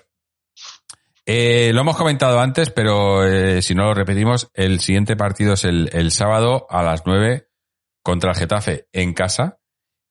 Eh, 1.27 1.71
lo 1.75 1.83
hemos 1.83 1.99
comentado 1.99 2.41
antes, 2.41 2.71
pero 2.71 3.23
eh, 3.23 3.61
si 3.61 3.75
no 3.75 3.85
lo 3.85 3.93
repetimos, 3.93 4.51
el 4.55 4.81
siguiente 4.81 5.15
partido 5.15 5.53
es 5.53 5.65
el, 5.65 5.91
el 5.93 6.11
sábado 6.11 6.67
a 6.71 6.83
las 6.83 7.03
9 7.05 7.51
contra 8.03 8.31
el 8.31 8.37
Getafe 8.39 8.89
en 8.93 9.13
casa. 9.13 9.58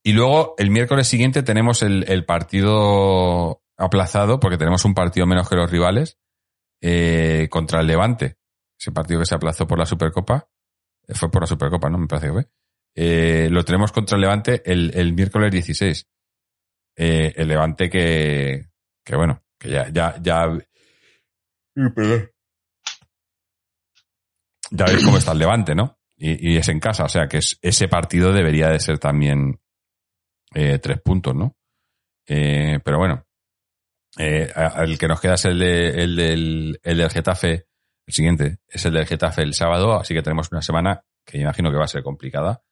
Y 0.08 0.14
luego 0.14 0.56
el 0.58 0.70
miércoles 0.72 1.06
siguiente 1.08 1.44
tenemos 1.44 1.84
el, 1.84 2.06
el 2.08 2.24
partido 2.24 3.62
aplazado, 3.78 4.40
porque 4.40 4.58
tenemos 4.58 4.86
un 4.86 4.94
partido 4.94 5.26
menos 5.28 5.50
que 5.50 5.58
los 5.58 5.70
rivales, 5.70 6.18
eh, 6.82 7.48
contra 7.52 7.82
el 7.82 7.88
Levante. 7.88 8.38
Ese 8.80 8.94
partido 8.94 9.20
que 9.20 9.26
se 9.26 9.36
aplazó 9.36 9.68
por 9.68 9.78
la 9.78 9.86
Supercopa. 9.86 10.48
Eh, 11.08 11.14
Fue 11.14 11.30
por 11.30 11.42
la 11.42 11.48
Supercopa, 11.48 11.90
¿no? 11.90 11.98
Me 11.98 12.08
parece 12.08 12.28
que 12.28 12.34
fue. 12.34 12.46
Eh, 12.96 13.50
lo 13.52 13.66
tenemos 13.66 13.92
contra 13.92 14.16
el 14.16 14.22
Levante 14.22 14.62
el, 14.66 14.92
el 14.96 15.12
miércoles 15.14 15.52
16. 15.52 16.08
Eh, 16.96 17.34
el 17.36 17.48
Levante 17.50 17.90
que, 17.90 18.70
que 19.04 19.16
bueno, 19.18 19.44
que 19.60 19.72
ya, 19.72 19.90
ya, 19.90 20.16
ya. 20.22 20.46
Ya 24.72 24.86
veis 24.86 25.04
cómo 25.04 25.18
está 25.18 25.34
el 25.34 25.40
Levante, 25.40 25.76
¿no? 25.76 26.00
Y, 26.16 26.54
y 26.54 26.58
es 26.58 26.70
en 26.70 26.80
casa, 26.80 27.04
o 27.04 27.10
sea 27.10 27.28
que 27.28 27.40
es- 27.40 27.60
ese 27.62 27.90
partido 27.90 28.32
debería 28.32 28.70
de 28.70 28.80
ser 28.80 29.00
también 29.00 29.60
eh, 30.58 30.80
tres 30.80 31.00
puntos, 31.02 31.36
¿no? 31.36 31.56
Eh, 32.26 32.80
pero 32.84 32.98
bueno, 32.98 33.24
eh, 34.18 34.52
el 34.78 34.98
que 34.98 35.08
nos 35.08 35.22
queda 35.22 35.36
es 35.36 35.46
el, 35.46 35.60
de, 35.60 35.90
el, 35.90 36.16
del, 36.16 36.80
el 36.82 36.98
del 36.98 37.10
Getafe, 37.12 37.68
el 38.08 38.14
siguiente 38.14 38.58
es 38.68 38.84
el 38.86 38.94
del 38.94 39.06
Getafe 39.06 39.44
el 39.44 39.54
sábado, 39.54 39.94
así 39.94 40.16
que 40.16 40.24
tenemos 40.24 40.52
una 40.52 40.64
semana 40.64 41.04
que 41.24 41.38
imagino 41.38 41.70
que 41.70 41.78
va 41.78 41.84
a 41.86 41.90
ser 41.90 42.02
complicada 42.02 42.64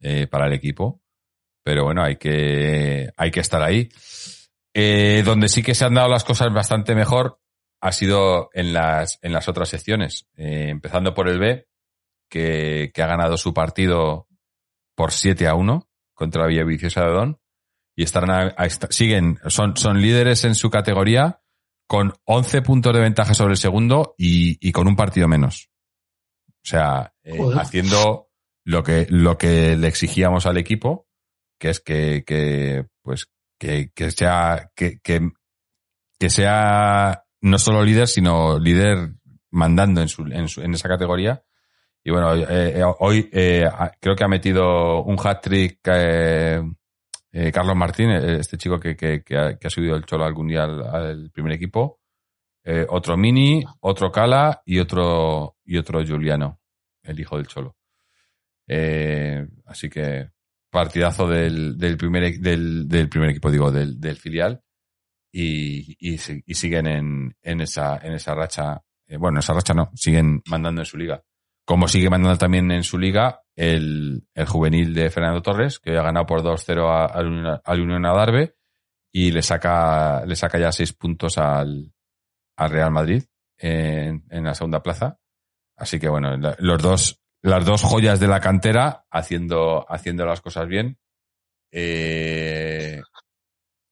eh, 0.00 0.26
para 0.26 0.48
el 0.48 0.52
equipo, 0.52 1.00
pero 1.64 1.84
bueno, 1.84 2.02
hay 2.02 2.16
que, 2.16 3.10
hay 3.16 3.30
que 3.30 3.40
estar 3.40 3.62
ahí. 3.62 3.88
Eh, 4.74 5.22
donde 5.24 5.48
sí 5.48 5.62
que 5.62 5.74
se 5.74 5.86
han 5.86 5.94
dado 5.94 6.08
las 6.08 6.24
cosas 6.24 6.52
bastante 6.52 6.94
mejor 6.94 7.40
ha 7.80 7.92
sido 7.92 8.50
en 8.52 8.74
las, 8.74 9.18
en 9.22 9.32
las 9.32 9.48
otras 9.48 9.70
secciones, 9.70 10.28
Eh, 10.36 10.68
empezando 10.68 11.14
por 11.14 11.28
el 11.30 11.38
B, 11.38 11.66
que, 12.28 12.90
que 12.92 13.02
ha 13.02 13.06
ganado 13.06 13.38
su 13.38 13.54
partido 13.54 14.28
por 14.94 15.12
7 15.12 15.48
a 15.48 15.54
1 15.54 15.89
contra 16.20 16.46
Villaviciosa 16.46 17.00
de 17.00 17.06
Odón 17.12 17.40
y 17.96 18.02
estarán 18.04 18.52
a- 18.56 18.68
siguen, 18.90 19.38
son, 19.48 19.74
son 19.78 20.00
líderes 20.02 20.44
en 20.44 20.54
su 20.54 20.68
categoría 20.68 21.40
con 21.88 22.12
11 22.24 22.60
puntos 22.62 22.92
de 22.94 23.00
ventaja 23.00 23.32
sobre 23.34 23.52
el 23.52 23.56
segundo 23.56 24.14
y, 24.18 24.58
y 24.66 24.70
con 24.70 24.86
un 24.86 24.96
partido 24.96 25.26
menos. 25.28 25.70
O 26.62 26.68
sea, 26.68 27.14
eh, 27.24 27.38
haciendo 27.58 28.28
lo 28.66 28.82
que, 28.82 29.06
lo 29.08 29.38
que 29.38 29.76
le 29.78 29.88
exigíamos 29.88 30.44
al 30.44 30.58
equipo, 30.58 31.08
que 31.58 31.70
es 31.70 31.80
que, 31.80 32.22
que 32.26 32.86
pues, 33.02 33.30
que, 33.58 33.90
que 33.94 34.10
sea, 34.10 34.70
que, 34.76 35.00
que, 35.00 35.30
que 36.18 36.28
sea 36.30 37.24
no 37.40 37.58
solo 37.58 37.82
líder, 37.82 38.08
sino 38.08 38.58
líder 38.58 39.14
mandando 39.50 40.02
en, 40.02 40.08
su, 40.08 40.22
en, 40.26 40.48
su- 40.48 40.60
en 40.60 40.74
esa 40.74 40.88
categoría. 40.88 41.42
Y 42.10 42.12
bueno, 42.12 42.34
eh, 42.34 42.80
eh, 42.80 42.82
hoy 42.98 43.30
eh, 43.32 43.70
creo 44.00 44.16
que 44.16 44.24
ha 44.24 44.28
metido 44.28 45.04
un 45.04 45.16
hat-trick 45.16 45.78
eh, 45.86 46.60
Carlos 47.52 47.76
Martín, 47.76 48.10
este 48.10 48.58
chico 48.58 48.80
que, 48.80 48.96
que, 48.96 49.22
ha, 49.38 49.56
que 49.56 49.66
ha 49.68 49.70
subido 49.70 49.94
el 49.94 50.04
Cholo 50.04 50.24
algún 50.24 50.48
día 50.48 50.64
al, 50.64 51.30
primer 51.30 51.52
equipo. 51.52 52.00
Otro 52.88 53.16
Mini, 53.16 53.62
otro 53.78 54.10
Cala 54.10 54.60
y 54.64 54.80
otro, 54.80 55.56
y 55.64 55.78
otro 55.78 56.04
Juliano, 56.04 56.58
el 57.04 57.20
hijo 57.20 57.36
del 57.36 57.46
Cholo. 57.46 57.76
Así 59.66 59.88
que 59.88 60.30
partidazo 60.68 61.28
del, 61.28 61.78
del, 61.78 61.96
primer, 61.96 62.24
e- 62.24 62.38
del, 62.40 62.88
del 62.88 63.08
primer 63.08 63.30
equipo, 63.30 63.52
digo, 63.52 63.70
del, 63.70 64.00
del 64.00 64.16
filial. 64.16 64.60
Y, 65.30 65.96
y, 66.00 66.18
si- 66.18 66.42
y 66.44 66.54
siguen 66.54 66.88
en, 66.88 67.36
en, 67.40 67.60
esa, 67.60 67.98
en 67.98 68.14
esa 68.14 68.34
racha. 68.34 68.82
eh, 69.06 69.16
bueno, 69.16 69.36
en 69.36 69.44
esa 69.44 69.54
racha 69.54 69.74
no, 69.74 69.92
siguen 69.94 70.42
mandando 70.50 70.80
en 70.80 70.86
su 70.86 70.96
liga. 70.98 71.22
Como 71.66 71.86
sigue 71.88 72.10
mandando 72.10 72.36
también 72.38 72.70
en 72.72 72.82
su 72.82 72.98
liga 72.98 73.42
el, 73.54 74.26
el 74.34 74.46
juvenil 74.46 74.92
de 74.94 75.10
Fernando 75.10 75.42
Torres, 75.42 75.78
que 75.78 75.96
ha 75.96 76.02
ganado 76.02 76.26
por 76.26 76.42
2-0 76.42 76.88
a- 76.88 77.06
al 77.06 77.26
Unión- 77.28 77.60
al 77.64 77.80
Unión 77.80 78.06
Adarve 78.06 78.56
y 79.12 79.30
le 79.30 79.42
saca, 79.42 80.24
le 80.26 80.34
saca 80.36 80.58
ya 80.58 80.72
seis 80.72 80.92
puntos 80.92 81.38
al, 81.38 81.92
al 82.56 82.70
Real 82.70 82.90
Madrid 82.90 83.24
en, 83.58 84.24
en 84.30 84.44
la 84.44 84.54
segunda 84.54 84.82
plaza. 84.82 85.18
Así 85.76 85.98
que 86.00 86.08
bueno, 86.08 86.36
los 86.58 86.82
dos, 86.82 87.20
las 87.42 87.64
dos 87.64 87.82
joyas 87.82 88.18
de 88.20 88.28
la 88.28 88.40
cantera 88.40 89.06
haciendo, 89.10 89.84
haciendo 89.88 90.26
las 90.26 90.40
cosas 90.40 90.66
bien. 90.66 90.98
Eh, 91.72 93.00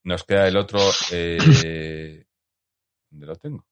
nos 0.04 0.24
queda 0.24 0.48
el 0.48 0.56
otro. 0.56 0.80
Eh, 1.12 1.38
¿Dónde 3.10 3.26
lo 3.26 3.36
tengo? 3.36 3.64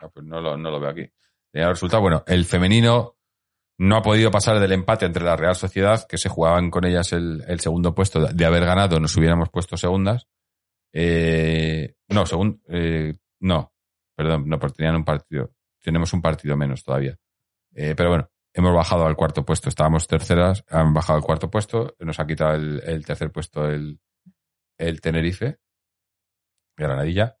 Ah, 0.00 0.08
pues 0.08 0.24
no 0.24 0.40
lo, 0.40 0.56
no 0.56 0.70
lo 0.70 0.80
veo 0.80 0.90
aquí. 0.90 1.12
El 1.52 1.68
resultado. 1.68 2.02
Bueno, 2.02 2.24
el 2.26 2.44
femenino 2.44 3.16
no 3.78 3.96
ha 3.96 4.02
podido 4.02 4.30
pasar 4.30 4.58
del 4.58 4.72
empate 4.72 5.06
entre 5.06 5.24
la 5.24 5.36
Real 5.36 5.54
Sociedad, 5.54 6.06
que 6.08 6.18
se 6.18 6.28
jugaban 6.28 6.70
con 6.70 6.84
ellas 6.84 7.12
el, 7.12 7.42
el 7.46 7.60
segundo 7.60 7.94
puesto. 7.94 8.20
De 8.20 8.44
haber 8.44 8.64
ganado, 8.64 9.00
nos 9.00 9.16
hubiéramos 9.16 9.50
puesto 9.50 9.76
segundas. 9.76 10.28
Eh, 10.92 11.94
no, 12.08 12.26
según, 12.26 12.62
eh, 12.68 13.14
no, 13.40 13.72
perdón, 14.16 14.48
no, 14.48 14.58
porque 14.58 14.76
tenían 14.76 14.96
un 14.96 15.04
partido. 15.04 15.52
Tenemos 15.82 16.12
un 16.12 16.22
partido 16.22 16.56
menos 16.56 16.84
todavía. 16.84 17.18
Eh, 17.74 17.94
pero 17.96 18.10
bueno, 18.10 18.30
hemos 18.52 18.74
bajado 18.74 19.06
al 19.06 19.16
cuarto 19.16 19.44
puesto. 19.44 19.68
Estábamos 19.68 20.06
terceras, 20.06 20.64
han 20.68 20.92
bajado 20.92 21.18
al 21.18 21.24
cuarto 21.24 21.50
puesto. 21.50 21.94
Nos 22.00 22.20
ha 22.20 22.26
quitado 22.26 22.54
el, 22.54 22.82
el 22.84 23.04
tercer 23.04 23.32
puesto 23.32 23.68
el, 23.68 23.98
el 24.78 25.00
Tenerife, 25.00 25.58
Granadilla. 26.76 27.39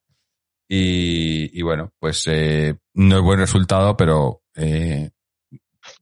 Y, 0.72 1.58
y 1.58 1.62
bueno, 1.62 1.92
pues 1.98 2.22
eh, 2.28 2.76
no 2.94 3.16
es 3.16 3.22
buen 3.22 3.40
resultado, 3.40 3.96
pero 3.96 4.44
eh, 4.54 5.10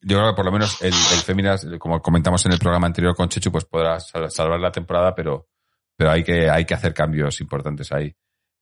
yo 0.02 0.18
creo 0.18 0.30
que 0.30 0.36
por 0.36 0.44
lo 0.44 0.52
menos 0.52 0.82
el, 0.82 0.92
el 0.92 1.78
como 1.78 2.02
comentamos 2.02 2.44
en 2.44 2.52
el 2.52 2.58
programa 2.58 2.86
anterior 2.86 3.14
con 3.16 3.30
Chechu, 3.30 3.50
pues 3.50 3.64
podrá 3.64 3.98
sal- 3.98 4.30
salvar 4.30 4.60
la 4.60 4.70
temporada, 4.70 5.14
pero, 5.14 5.48
pero 5.96 6.10
hay 6.10 6.22
que, 6.22 6.50
hay 6.50 6.66
que 6.66 6.74
hacer 6.74 6.92
cambios 6.92 7.40
importantes 7.40 7.90
ahí. 7.92 8.14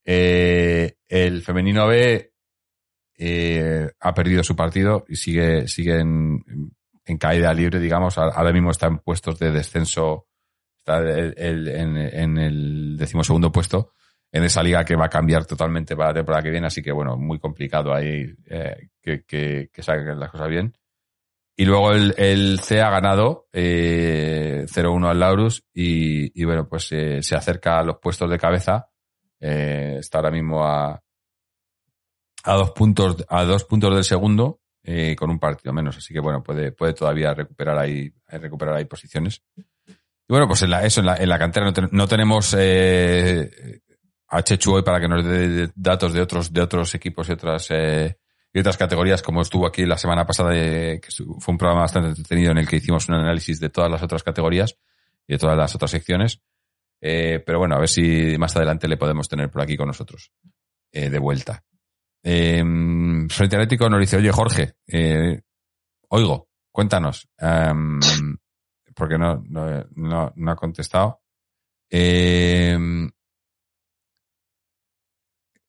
Eh, 0.05 0.95
el 1.09 1.41
femenino 1.43 1.87
B 1.87 2.31
eh, 3.17 3.91
ha 3.99 4.13
perdido 4.13 4.43
su 4.43 4.55
partido 4.55 5.03
y 5.09 5.17
sigue, 5.17 5.67
sigue 5.67 5.99
en, 5.99 6.41
en 7.03 7.17
caída 7.17 7.53
libre, 7.53 7.79
digamos. 7.81 8.17
Ahora 8.17 8.33
ahora 8.33 8.53
mismo 8.53 8.71
está 8.71 8.87
en 8.87 8.99
puestos 8.99 9.37
de 9.39 9.51
descenso, 9.51 10.27
está 10.79 10.99
el- 10.99 11.33
el- 11.37 11.67
en, 11.67 11.97
en 11.97 12.37
el 12.37 12.95
decimosegundo 12.97 13.51
puesto 13.51 13.91
en 14.31 14.43
esa 14.43 14.61
liga 14.61 14.83
que 14.83 14.95
va 14.95 15.05
a 15.05 15.09
cambiar 15.09 15.45
totalmente 15.45 15.95
para 15.95 16.09
la 16.09 16.15
temporada 16.15 16.43
que 16.43 16.51
viene, 16.51 16.67
así 16.67 16.81
que 16.81 16.91
bueno, 16.91 17.17
muy 17.17 17.39
complicado 17.39 17.93
ahí 17.93 18.25
eh, 18.47 18.89
que, 19.01 19.23
que, 19.25 19.69
salgan 19.81 20.19
las 20.19 20.29
cosas 20.31 20.49
bien. 20.49 20.73
Y 21.55 21.65
luego 21.65 21.91
el, 21.91 22.13
el 22.17 22.59
C 22.59 22.81
ha 22.81 22.89
ganado 22.91 23.47
eh, 23.51 24.65
0-1 24.67 25.09
al 25.09 25.19
Laurus 25.19 25.63
y, 25.73 26.43
bueno, 26.43 26.67
pues 26.67 26.91
eh, 26.91 27.23
se 27.23 27.35
acerca 27.35 27.79
a 27.79 27.83
los 27.83 27.97
puestos 27.97 28.29
de 28.29 28.37
cabeza. 28.37 28.89
Eh, 29.39 29.95
está 29.99 30.19
ahora 30.19 30.29
mismo 30.29 30.63
a, 30.63 31.01
a 32.43 32.53
dos 32.53 32.71
puntos, 32.71 33.25
a 33.27 33.43
dos 33.43 33.63
puntos 33.63 33.95
del 33.95 34.03
segundo, 34.03 34.59
eh, 34.83 35.15
con 35.15 35.31
un 35.31 35.39
partido 35.39 35.73
menos. 35.73 35.97
Así 35.97 36.13
que 36.13 36.19
bueno, 36.19 36.43
puede, 36.43 36.73
puede 36.73 36.93
todavía 36.93 37.33
recuperar 37.33 37.79
ahí, 37.79 38.13
recuperar 38.27 38.75
ahí 38.75 38.85
posiciones. 38.85 39.41
Y 39.57 39.93
bueno, 40.29 40.47
pues 40.47 40.61
en 40.61 40.69
la, 40.69 40.85
eso, 40.85 40.99
en 40.99 41.07
la, 41.07 41.15
en 41.15 41.29
la 41.29 41.39
cantera 41.39 41.65
no, 41.65 41.73
ten- 41.73 41.89
no 41.91 42.07
tenemos 42.07 42.53
eh, 42.55 43.81
a 44.29 44.43
Chechu 44.43 44.83
para 44.83 44.99
que 44.99 45.07
nos 45.07 45.23
dé 45.23 45.69
datos 45.75 46.13
de 46.13 46.21
otros, 46.21 46.51
de 46.51 46.61
otros 46.61 46.93
equipos 46.95 47.29
y 47.29 47.31
otras, 47.33 47.67
eh, 47.71 48.17
y 48.53 48.59
otras 48.59 48.77
categorías, 48.77 49.21
como 49.21 49.41
estuvo 49.41 49.65
aquí 49.65 49.85
la 49.85 49.97
semana 49.97 50.25
pasada, 50.25 50.51
eh, 50.53 50.99
que 51.01 51.09
fue 51.11 51.51
un 51.51 51.57
programa 51.57 51.81
bastante 51.81 52.09
entretenido 52.09 52.51
en 52.51 52.57
el 52.57 52.67
que 52.67 52.77
hicimos 52.77 53.07
un 53.07 53.15
análisis 53.15 53.59
de 53.59 53.69
todas 53.69 53.89
las 53.89 54.03
otras 54.03 54.23
categorías 54.23 54.77
y 55.27 55.33
de 55.33 55.39
todas 55.39 55.57
las 55.57 55.73
otras 55.75 55.91
secciones. 55.91 56.41
Eh, 56.99 57.41
pero 57.45 57.59
bueno, 57.59 57.75
a 57.75 57.79
ver 57.79 57.89
si 57.89 58.37
más 58.37 58.55
adelante 58.55 58.87
le 58.87 58.97
podemos 58.97 59.27
tener 59.27 59.49
por 59.49 59.61
aquí 59.61 59.77
con 59.77 59.87
nosotros, 59.87 60.31
eh, 60.91 61.09
de 61.09 61.19
vuelta. 61.19 61.63
Eh, 62.23 62.63
Frente 63.29 63.55
Atlético 63.55 63.89
nos 63.89 63.99
dice, 63.99 64.17
oye 64.17 64.31
Jorge, 64.31 64.73
eh, 64.87 65.41
oigo, 66.09 66.49
cuéntanos, 66.71 67.29
em, 67.37 67.99
porque 68.95 69.17
no, 69.17 69.43
no, 69.47 69.85
no, 69.95 70.33
no 70.35 70.51
ha 70.51 70.55
contestado. 70.55 71.21
Eh, 71.89 72.77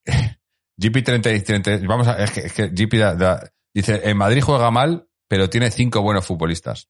GP30, 0.80 1.44
30, 1.44 1.78
vamos 1.86 2.06
a, 2.08 2.22
es 2.22 2.30
que, 2.30 2.40
es 2.40 2.52
que 2.52 2.68
GP 2.68 2.94
da- 2.98 3.14
da- 3.14 3.50
dice, 3.74 4.00
en 4.08 4.16
Madrid 4.16 4.42
juega 4.42 4.70
mal, 4.70 5.08
pero 5.28 5.48
tiene 5.50 5.70
cinco 5.70 6.02
buenos 6.02 6.26
futbolistas. 6.26 6.88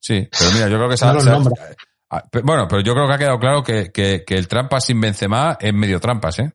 Sí, 0.00 0.28
pero 0.36 0.50
mira, 0.52 0.68
yo 0.68 0.76
creo 0.78 0.88
que 0.88 0.96
No 1.06 1.22
nombra. 1.32 1.54
Ah, 2.10 2.24
Bueno, 2.44 2.68
pero 2.68 2.82
yo 2.82 2.92
creo 2.94 3.06
que 3.08 3.14
ha 3.14 3.18
quedado 3.18 3.38
claro 3.38 3.62
que, 3.62 3.90
que, 3.90 4.22
que 4.26 4.34
el 4.34 4.46
trampas 4.48 4.84
sin 4.84 5.00
Benzema 5.00 5.56
es 5.60 5.72
medio 5.72 5.98
trampas, 6.00 6.38
¿eh? 6.40 6.52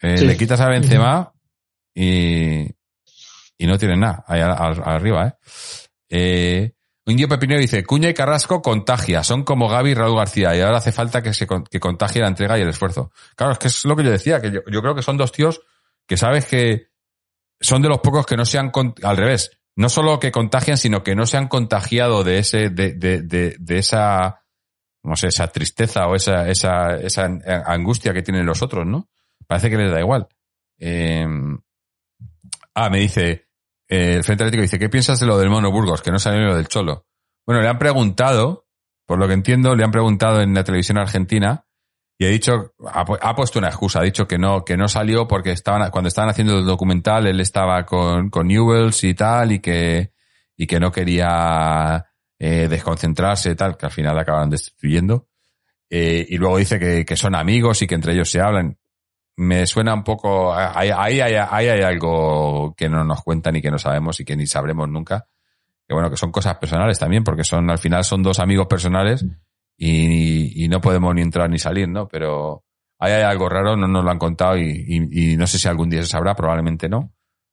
Eh, 0.00 0.18
Sí. 0.18 0.26
Le 0.26 0.36
quitas 0.36 0.60
a 0.60 0.68
Benzema 0.68 1.32
y, 1.94 2.62
y 3.58 3.66
no 3.66 3.78
tienen 3.78 4.00
nada 4.00 4.24
ahí 4.26 4.40
a- 4.40 4.52
a- 4.52 4.94
arriba, 4.94 5.28
¿eh? 5.28 5.34
eh 6.10 6.72
Indio 7.10 7.28
Pepinero 7.28 7.60
dice, 7.60 7.84
Cuña 7.84 8.08
y 8.08 8.14
Carrasco 8.14 8.62
contagia, 8.62 9.22
son 9.22 9.44
como 9.44 9.68
Gaby 9.68 9.90
y 9.90 9.94
Raúl 9.94 10.16
García 10.16 10.56
y 10.56 10.60
ahora 10.60 10.78
hace 10.78 10.92
falta 10.92 11.22
que 11.22 11.34
se 11.34 11.46
que 11.46 11.80
contagie 11.80 12.20
la 12.20 12.28
entrega 12.28 12.58
y 12.58 12.62
el 12.62 12.68
esfuerzo. 12.68 13.12
Claro, 13.36 13.52
es 13.52 13.58
que 13.58 13.68
es 13.68 13.84
lo 13.84 13.96
que 13.96 14.04
yo 14.04 14.10
decía, 14.10 14.40
que 14.40 14.50
yo, 14.50 14.62
creo 14.62 14.94
que 14.94 15.02
son 15.02 15.16
dos 15.16 15.32
tíos 15.32 15.60
que 16.06 16.16
sabes 16.16 16.46
que 16.46 16.88
son 17.60 17.82
de 17.82 17.88
los 17.88 18.00
pocos 18.00 18.26
que 18.26 18.36
no 18.36 18.44
se 18.44 18.58
han, 18.58 18.72
al 19.02 19.16
revés, 19.16 19.60
no 19.76 19.88
solo 19.88 20.18
que 20.18 20.32
contagian, 20.32 20.76
sino 20.76 21.02
que 21.02 21.14
no 21.14 21.26
se 21.26 21.36
han 21.36 21.48
contagiado 21.48 22.24
de 22.24 22.38
ese, 22.38 22.70
de, 22.70 22.94
de, 22.94 23.22
de, 23.22 23.78
esa, 23.78 24.42
no 25.02 25.16
sé, 25.16 25.28
esa 25.28 25.48
tristeza 25.48 26.06
o 26.06 26.16
esa, 26.16 26.48
esa, 26.48 26.96
esa 26.96 27.24
angustia 27.66 28.12
que 28.12 28.22
tienen 28.22 28.46
los 28.46 28.62
otros, 28.62 28.86
¿no? 28.86 29.08
Parece 29.46 29.70
que 29.70 29.76
les 29.76 29.92
da 29.92 30.00
igual. 30.00 30.28
Eh, 30.78 31.26
ah, 32.74 32.90
me 32.90 32.98
dice, 32.98 33.49
el 33.90 34.24
Frente 34.24 34.44
Atlético 34.44 34.62
dice, 34.62 34.78
¿qué 34.78 34.88
piensas 34.88 35.18
de 35.20 35.26
lo 35.26 35.36
del 35.38 35.50
Mono 35.50 35.70
Burgos? 35.70 36.00
Que 36.02 36.10
no 36.10 36.18
salió 36.18 36.40
lo 36.46 36.56
del 36.56 36.68
Cholo. 36.68 37.06
Bueno, 37.46 37.60
le 37.60 37.68
han 37.68 37.78
preguntado, 37.78 38.66
por 39.06 39.18
lo 39.18 39.26
que 39.26 39.34
entiendo, 39.34 39.74
le 39.74 39.84
han 39.84 39.90
preguntado 39.90 40.40
en 40.40 40.54
la 40.54 40.62
televisión 40.64 40.98
argentina 40.98 41.66
y 42.18 42.26
ha 42.26 42.28
dicho, 42.28 42.74
ha, 42.86 43.04
pu- 43.04 43.18
ha 43.20 43.34
puesto 43.34 43.58
una 43.58 43.68
excusa, 43.68 44.00
ha 44.00 44.04
dicho 44.04 44.28
que 44.28 44.38
no, 44.38 44.64
que 44.64 44.76
no 44.76 44.88
salió 44.88 45.26
porque 45.26 45.52
estaban, 45.52 45.90
cuando 45.90 46.08
estaban 46.08 46.30
haciendo 46.30 46.58
el 46.58 46.66
documental, 46.66 47.26
él 47.26 47.40
estaba 47.40 47.84
con, 47.86 48.30
Newells 48.44 49.02
y 49.04 49.14
tal, 49.14 49.52
y 49.52 49.58
que, 49.60 50.12
y 50.56 50.66
que 50.66 50.78
no 50.78 50.92
quería 50.92 52.06
eh, 52.38 52.68
desconcentrarse 52.68 53.50
y 53.50 53.54
tal, 53.56 53.76
que 53.76 53.86
al 53.86 53.92
final 53.92 54.18
acabaron 54.18 54.50
destituyendo. 54.50 55.28
Eh, 55.88 56.24
y 56.28 56.36
luego 56.36 56.58
dice 56.58 56.78
que, 56.78 57.04
que 57.04 57.16
son 57.16 57.34
amigos 57.34 57.82
y 57.82 57.86
que 57.86 57.94
entre 57.96 58.12
ellos 58.12 58.30
se 58.30 58.40
hablan. 58.40 58.78
Me 59.40 59.66
suena 59.66 59.94
un 59.94 60.04
poco, 60.04 60.52
ahí, 60.54 60.90
ahí, 60.90 61.20
ahí 61.20 61.68
hay 61.68 61.82
algo 61.82 62.74
que 62.76 62.88
no 62.88 63.04
nos 63.04 63.22
cuentan 63.22 63.56
y 63.56 63.62
que 63.62 63.70
no 63.70 63.78
sabemos 63.78 64.20
y 64.20 64.24
que 64.24 64.36
ni 64.36 64.46
sabremos 64.46 64.88
nunca. 64.88 65.26
Que 65.86 65.94
bueno, 65.94 66.10
que 66.10 66.16
son 66.16 66.30
cosas 66.30 66.56
personales 66.56 66.98
también, 66.98 67.24
porque 67.24 67.44
son, 67.44 67.70
al 67.70 67.78
final 67.78 68.04
son 68.04 68.22
dos 68.22 68.38
amigos 68.38 68.66
personales 68.66 69.24
y, 69.76 70.68
no 70.68 70.80
podemos 70.80 71.14
ni 71.14 71.22
entrar 71.22 71.48
ni 71.48 71.58
salir, 71.58 71.88
¿no? 71.88 72.06
Pero 72.06 72.64
ahí 72.98 73.12
hay 73.12 73.22
algo 73.22 73.48
raro, 73.48 73.76
no 73.76 73.88
nos 73.88 74.04
lo 74.04 74.10
han 74.10 74.18
contado 74.18 74.56
y 74.56 75.36
no 75.36 75.46
sé 75.46 75.58
si 75.58 75.68
algún 75.68 75.90
día 75.90 76.02
se 76.02 76.08
sabrá, 76.08 76.34
probablemente 76.34 76.88
no. 76.88 77.12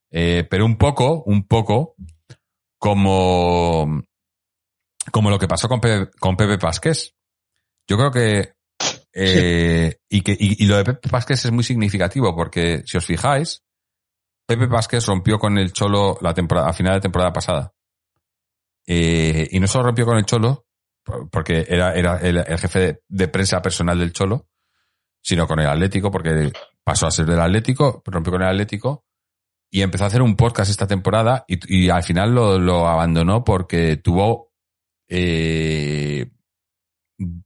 Eh, 0.10 0.48
pero 0.50 0.66
un 0.66 0.78
poco, 0.78 1.24
un 1.24 1.48
poco, 1.48 1.96
como, 2.78 4.04
como 5.12 5.30
lo 5.30 5.40
que 5.40 5.48
pasó 5.48 5.68
con 5.68 5.82
Pepe, 5.82 6.12
con 6.20 6.36
Pepe 6.36 6.58
Pasqués. 6.58 7.16
Yo 7.88 7.98
creo 7.98 8.12
que, 8.12 8.54
eh, 9.20 10.00
y 10.10 10.22
que, 10.22 10.36
y, 10.40 10.66
lo 10.68 10.78
de 10.78 10.84
Pepe 10.86 11.10
Pasqués 11.10 11.44
es 11.46 11.52
muy 11.52 11.64
significativo 11.64 12.36
porque, 12.36 12.84
si 12.86 12.98
os 12.98 13.06
fijáis, 13.06 13.64
Pepe 14.46 14.68
Pasqués 14.68 15.06
rompió 15.06 15.40
con 15.40 15.58
el 15.58 15.74
Cholo 15.74 16.18
la 16.22 16.34
temporada, 16.34 16.70
a 16.70 16.74
final 16.74 16.94
de 16.96 17.02
temporada 17.02 17.34
pasada. 17.34 17.74
Eh, 18.86 19.48
y 19.52 19.60
no 19.60 19.68
solo 19.68 19.86
rompió 19.86 20.06
con 20.06 20.18
el 20.18 20.26
Cholo, 20.26 20.66
por- 21.04 21.30
porque 21.30 21.66
era, 21.68 21.94
era 21.94 22.18
el, 22.20 22.38
el 22.38 22.58
jefe 22.60 23.02
de, 23.08 23.28
prensa 23.28 23.62
personal 23.62 24.00
del 24.00 24.14
Cholo, 24.14 24.48
sino 25.22 25.48
con 25.48 25.60
el 25.60 25.68
Atlético, 25.68 26.12
porque 26.12 26.52
pasó 26.84 27.08
a 27.08 27.12
ser 27.12 27.26
del 27.26 27.42
Atlético, 27.42 28.02
rompió 28.06 28.32
con 28.34 28.44
el 28.44 28.50
Atlético 28.50 29.04
y 29.70 29.82
empezó 29.82 30.06
a 30.06 30.08
hacer 30.08 30.22
un 30.22 30.38
podcast 30.38 30.72
esta 30.72 30.88
temporada 30.88 31.44
y, 31.48 31.86
y 31.86 31.90
al 31.90 32.04
final 32.04 32.34
lo, 32.34 32.58
lo 32.58 32.88
abandonó 32.88 33.44
porque 33.44 33.98
tuvo 33.98 34.54
eh, 35.10 36.30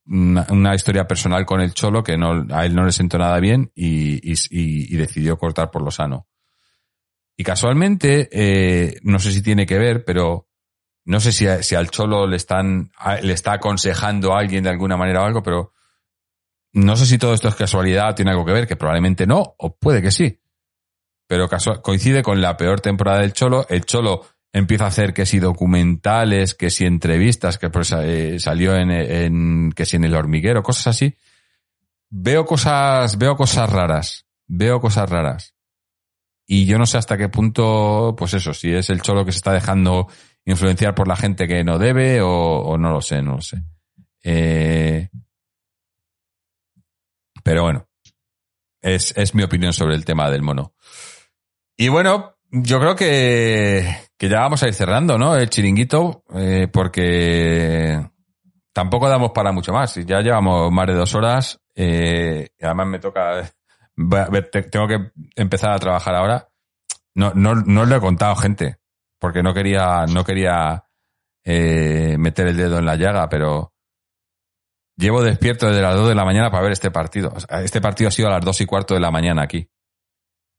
una, 0.06 0.76
historia 0.76 1.08
personal 1.08 1.46
con 1.46 1.62
el 1.62 1.74
Cholo 1.74 2.04
que 2.04 2.18
no, 2.18 2.46
a 2.54 2.66
él 2.66 2.76
no 2.76 2.86
le 2.86 2.92
sentó 2.92 3.18
nada 3.18 3.40
bien 3.40 3.72
y, 3.74 4.96
decidió 4.98 5.38
cortar 5.38 5.72
por 5.72 5.82
lo 5.82 5.92
sano. 5.92 6.28
Y 7.38 7.44
casualmente, 7.44 8.30
eh, 8.32 9.00
no 9.04 9.20
sé 9.20 9.32
si 9.32 9.42
tiene 9.42 9.66
que 9.66 9.78
ver, 9.78 10.04
pero 10.04 10.48
no 11.06 11.20
sé 11.20 11.32
si, 11.32 11.46
si 11.62 11.76
al 11.76 11.90
Cholo 11.90 12.28
le 12.28 12.36
están, 12.36 12.92
le 13.24 13.34
está 13.34 13.54
aconsejando 13.54 14.34
a 14.34 14.40
alguien 14.40 14.64
de 14.64 14.70
alguna 14.70 14.98
manera 14.98 15.22
o 15.22 15.26
algo, 15.26 15.42
pero 15.42 15.74
no 16.74 16.96
sé 16.96 17.06
si 17.06 17.18
todo 17.18 17.34
esto 17.34 17.48
es 17.48 17.56
casualidad, 17.56 18.16
tiene 18.16 18.32
algo 18.32 18.46
que 18.46 18.54
ver, 18.54 18.68
que 18.68 18.76
probablemente 18.76 19.26
no, 19.26 19.56
o 19.58 19.76
puede 19.76 20.02
que 20.02 20.12
sí. 20.12 20.40
Pero 21.28 21.48
coincide 21.82 22.22
con 22.24 22.42
la 22.42 22.58
peor 22.58 22.82
temporada 22.82 23.22
del 23.22 23.34
Cholo. 23.34 23.66
El 23.70 23.86
Cholo 23.86 24.26
empieza 24.54 24.86
a 24.86 24.90
hacer 24.90 25.14
que 25.14 25.26
si 25.26 25.40
documentales, 25.40 26.56
que 26.56 26.70
si 26.70 26.86
entrevistas, 26.86 27.58
que 27.58 27.70
pues, 27.70 27.92
eh, 27.94 28.40
salió 28.40 28.76
en, 28.76 28.92
en, 28.92 29.72
que 29.72 29.86
si 29.86 29.96
en 29.96 30.04
el 30.04 30.16
hormiguero, 30.16 30.64
cosas 30.64 30.88
así. 30.88 31.16
Veo 32.10 32.46
cosas, 32.46 33.18
veo 33.18 33.36
cosas 33.36 33.70
raras. 33.70 34.26
Veo 34.48 34.82
cosas 34.82 35.10
raras. 35.10 35.56
Y 36.46 36.66
yo 36.66 36.78
no 36.78 36.86
sé 36.86 36.98
hasta 36.98 37.18
qué 37.18 37.30
punto, 37.30 38.16
pues 38.18 38.34
eso, 38.34 38.54
si 38.54 38.74
es 38.74 38.90
el 38.90 39.02
Cholo 39.02 39.24
que 39.24 39.32
se 39.32 39.38
está 39.38 39.54
dejando 39.54 40.08
influenciar 40.44 40.96
por 40.96 41.08
la 41.08 41.16
gente 41.16 41.48
que 41.48 41.64
no 41.64 41.78
debe 41.78 42.22
o, 42.22 42.30
o 42.30 42.78
no 42.78 42.92
lo 42.92 43.02
sé, 43.02 43.22
no 43.22 43.36
lo 43.36 43.42
sé. 43.42 43.64
Eh, 44.24 45.10
pero 47.44 47.64
bueno, 47.64 47.88
es, 48.82 49.14
es 49.16 49.34
mi 49.34 49.44
opinión 49.44 49.72
sobre 49.74 49.96
el 49.96 50.06
tema 50.06 50.30
del 50.30 50.42
mono. 50.42 50.74
Y 51.78 51.88
bueno, 51.88 52.36
yo 52.52 52.80
creo 52.80 52.96
que, 52.96 53.86
que 54.18 54.30
ya 54.30 54.42
vamos 54.42 54.62
a 54.62 54.68
ir 54.68 54.74
cerrando, 54.74 55.18
¿no? 55.18 55.36
El 55.36 55.50
chiringuito, 55.50 56.24
eh, 56.36 56.68
porque 56.72 58.00
tampoco 58.74 59.08
damos 59.10 59.32
para 59.32 59.52
mucho 59.52 59.72
más. 59.72 59.96
Ya 60.06 60.22
llevamos 60.22 60.72
más 60.72 60.88
de 60.88 60.94
dos 60.94 61.16
horas. 61.16 61.60
eh, 61.76 62.50
y 62.60 62.66
además 62.66 62.88
me 62.88 63.00
toca. 63.00 63.50
tengo 64.70 64.88
que 64.88 65.12
empezar 65.36 65.72
a 65.72 65.80
trabajar 65.80 66.16
ahora. 66.16 66.50
no, 67.16 67.32
no, 67.34 67.56
no 67.56 67.86
lo 67.86 67.96
he 67.96 68.00
contado, 68.02 68.36
gente, 68.36 68.78
porque 69.20 69.44
no 69.44 69.54
quería, 69.54 70.06
no 70.08 70.24
quería 70.24 70.86
eh, 71.44 72.16
meter 72.18 72.48
el 72.48 72.58
dedo 72.58 72.80
en 72.80 72.86
la 72.86 72.96
llaga, 72.96 73.30
pero 73.30 73.74
llevo 74.98 75.24
despierto 75.24 75.68
desde 75.68 75.82
las 75.82 75.96
2 75.96 76.10
de 76.10 76.16
la 76.16 76.26
mañana 76.26 76.52
para 76.52 76.64
ver 76.64 76.74
este 76.74 76.92
partido. 76.92 77.34
Este 77.64 77.82
partido 77.82 78.10
ha 78.10 78.12
sido 78.12 78.28
a 78.28 78.32
las 78.32 78.46
2 78.46 78.62
y 78.62 78.66
cuarto 78.66 78.94
de 78.94 79.00
la 79.00 79.12
mañana 79.12 79.44
aquí. 79.44 79.70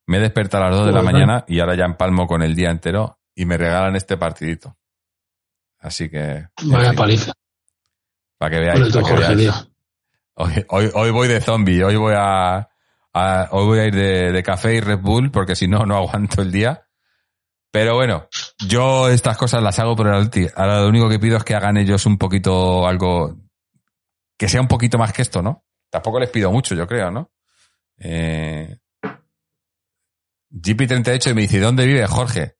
Me 0.06 0.18
he 0.18 0.20
despertado 0.20 0.64
a 0.64 0.68
las 0.68 0.78
2 0.78 0.86
de 0.86 0.92
la 0.92 1.02
mañana 1.02 1.44
y 1.48 1.60
ahora 1.60 1.74
ya 1.76 1.84
empalmo 1.84 2.26
con 2.26 2.42
el 2.42 2.54
día 2.54 2.70
entero 2.70 3.18
y 3.34 3.44
me 3.46 3.56
regalan 3.56 3.94
este 3.96 4.16
partidito. 4.16 4.76
Así 5.78 6.08
que, 6.10 6.46
Vaya 6.64 6.92
paliza. 6.92 7.32
para 8.38 8.50
que 8.50 8.60
veáis. 8.60 8.92
para 8.92 9.06
que 9.08 9.14
veáis. 9.14 9.68
Hoy, 10.34 10.64
hoy, 10.68 10.90
hoy 10.94 11.10
voy 11.10 11.28
de 11.28 11.40
zombie, 11.40 11.82
hoy 11.84 11.96
voy 11.96 12.14
a, 12.16 12.68
a- 13.12 13.48
hoy 13.52 13.66
voy 13.66 13.78
a 13.80 13.84
ir 13.86 13.94
de, 13.94 14.32
de 14.32 14.42
café 14.42 14.74
y 14.74 14.80
Red 14.80 15.00
Bull 15.00 15.30
porque 15.30 15.54
si 15.56 15.68
no, 15.68 15.84
no 15.86 15.96
aguanto 15.96 16.42
el 16.42 16.50
día. 16.50 16.86
Pero 17.70 17.94
bueno, 17.94 18.28
yo 18.66 19.08
estas 19.08 19.36
cosas 19.38 19.62
las 19.62 19.78
hago 19.78 19.96
por 19.96 20.06
el 20.08 20.14
Atleti. 20.14 20.46
Ahora 20.56 20.80
lo 20.82 20.88
único 20.88 21.08
que 21.08 21.18
pido 21.18 21.36
es 21.38 21.44
que 21.44 21.54
hagan 21.54 21.76
ellos 21.78 22.04
un 22.06 22.18
poquito 22.18 22.86
algo, 22.86 23.36
que 24.36 24.48
sea 24.48 24.60
un 24.60 24.68
poquito 24.68 24.98
más 24.98 25.12
que 25.12 25.22
esto, 25.22 25.42
¿no? 25.42 25.64
Tampoco 25.90 26.20
les 26.20 26.28
pido 26.30 26.50
mucho, 26.52 26.74
yo 26.74 26.86
creo, 26.86 27.10
¿no? 27.10 27.30
Eh, 27.98 28.78
GP38 30.52 31.30
y 31.30 31.34
me 31.34 31.42
dice, 31.42 31.60
¿dónde 31.60 31.86
vive 31.86 32.06
Jorge? 32.06 32.56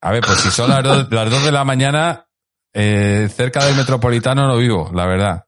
A 0.00 0.10
ver, 0.10 0.22
pues 0.22 0.40
si 0.40 0.50
son 0.50 0.70
las 0.70 0.82
dos, 0.82 1.08
de 1.44 1.52
la 1.52 1.64
mañana, 1.64 2.28
eh, 2.72 3.28
cerca 3.34 3.64
del 3.64 3.76
Metropolitano 3.76 4.46
no 4.46 4.56
vivo, 4.56 4.90
la 4.94 5.06
verdad. 5.06 5.46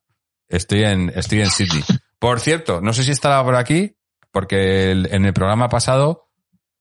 Estoy 0.48 0.84
en, 0.84 1.12
estoy 1.14 1.40
en 1.40 1.51
Sydney. 1.51 1.82
Por 2.18 2.40
cierto, 2.40 2.80
no 2.80 2.93
sé 2.93 3.02
si 3.02 3.10
estará 3.10 3.43
por 3.44 3.56
aquí, 3.56 3.97
porque 4.30 4.93
en 4.93 5.24
el 5.24 5.32
programa 5.32 5.68
pasado, 5.68 6.30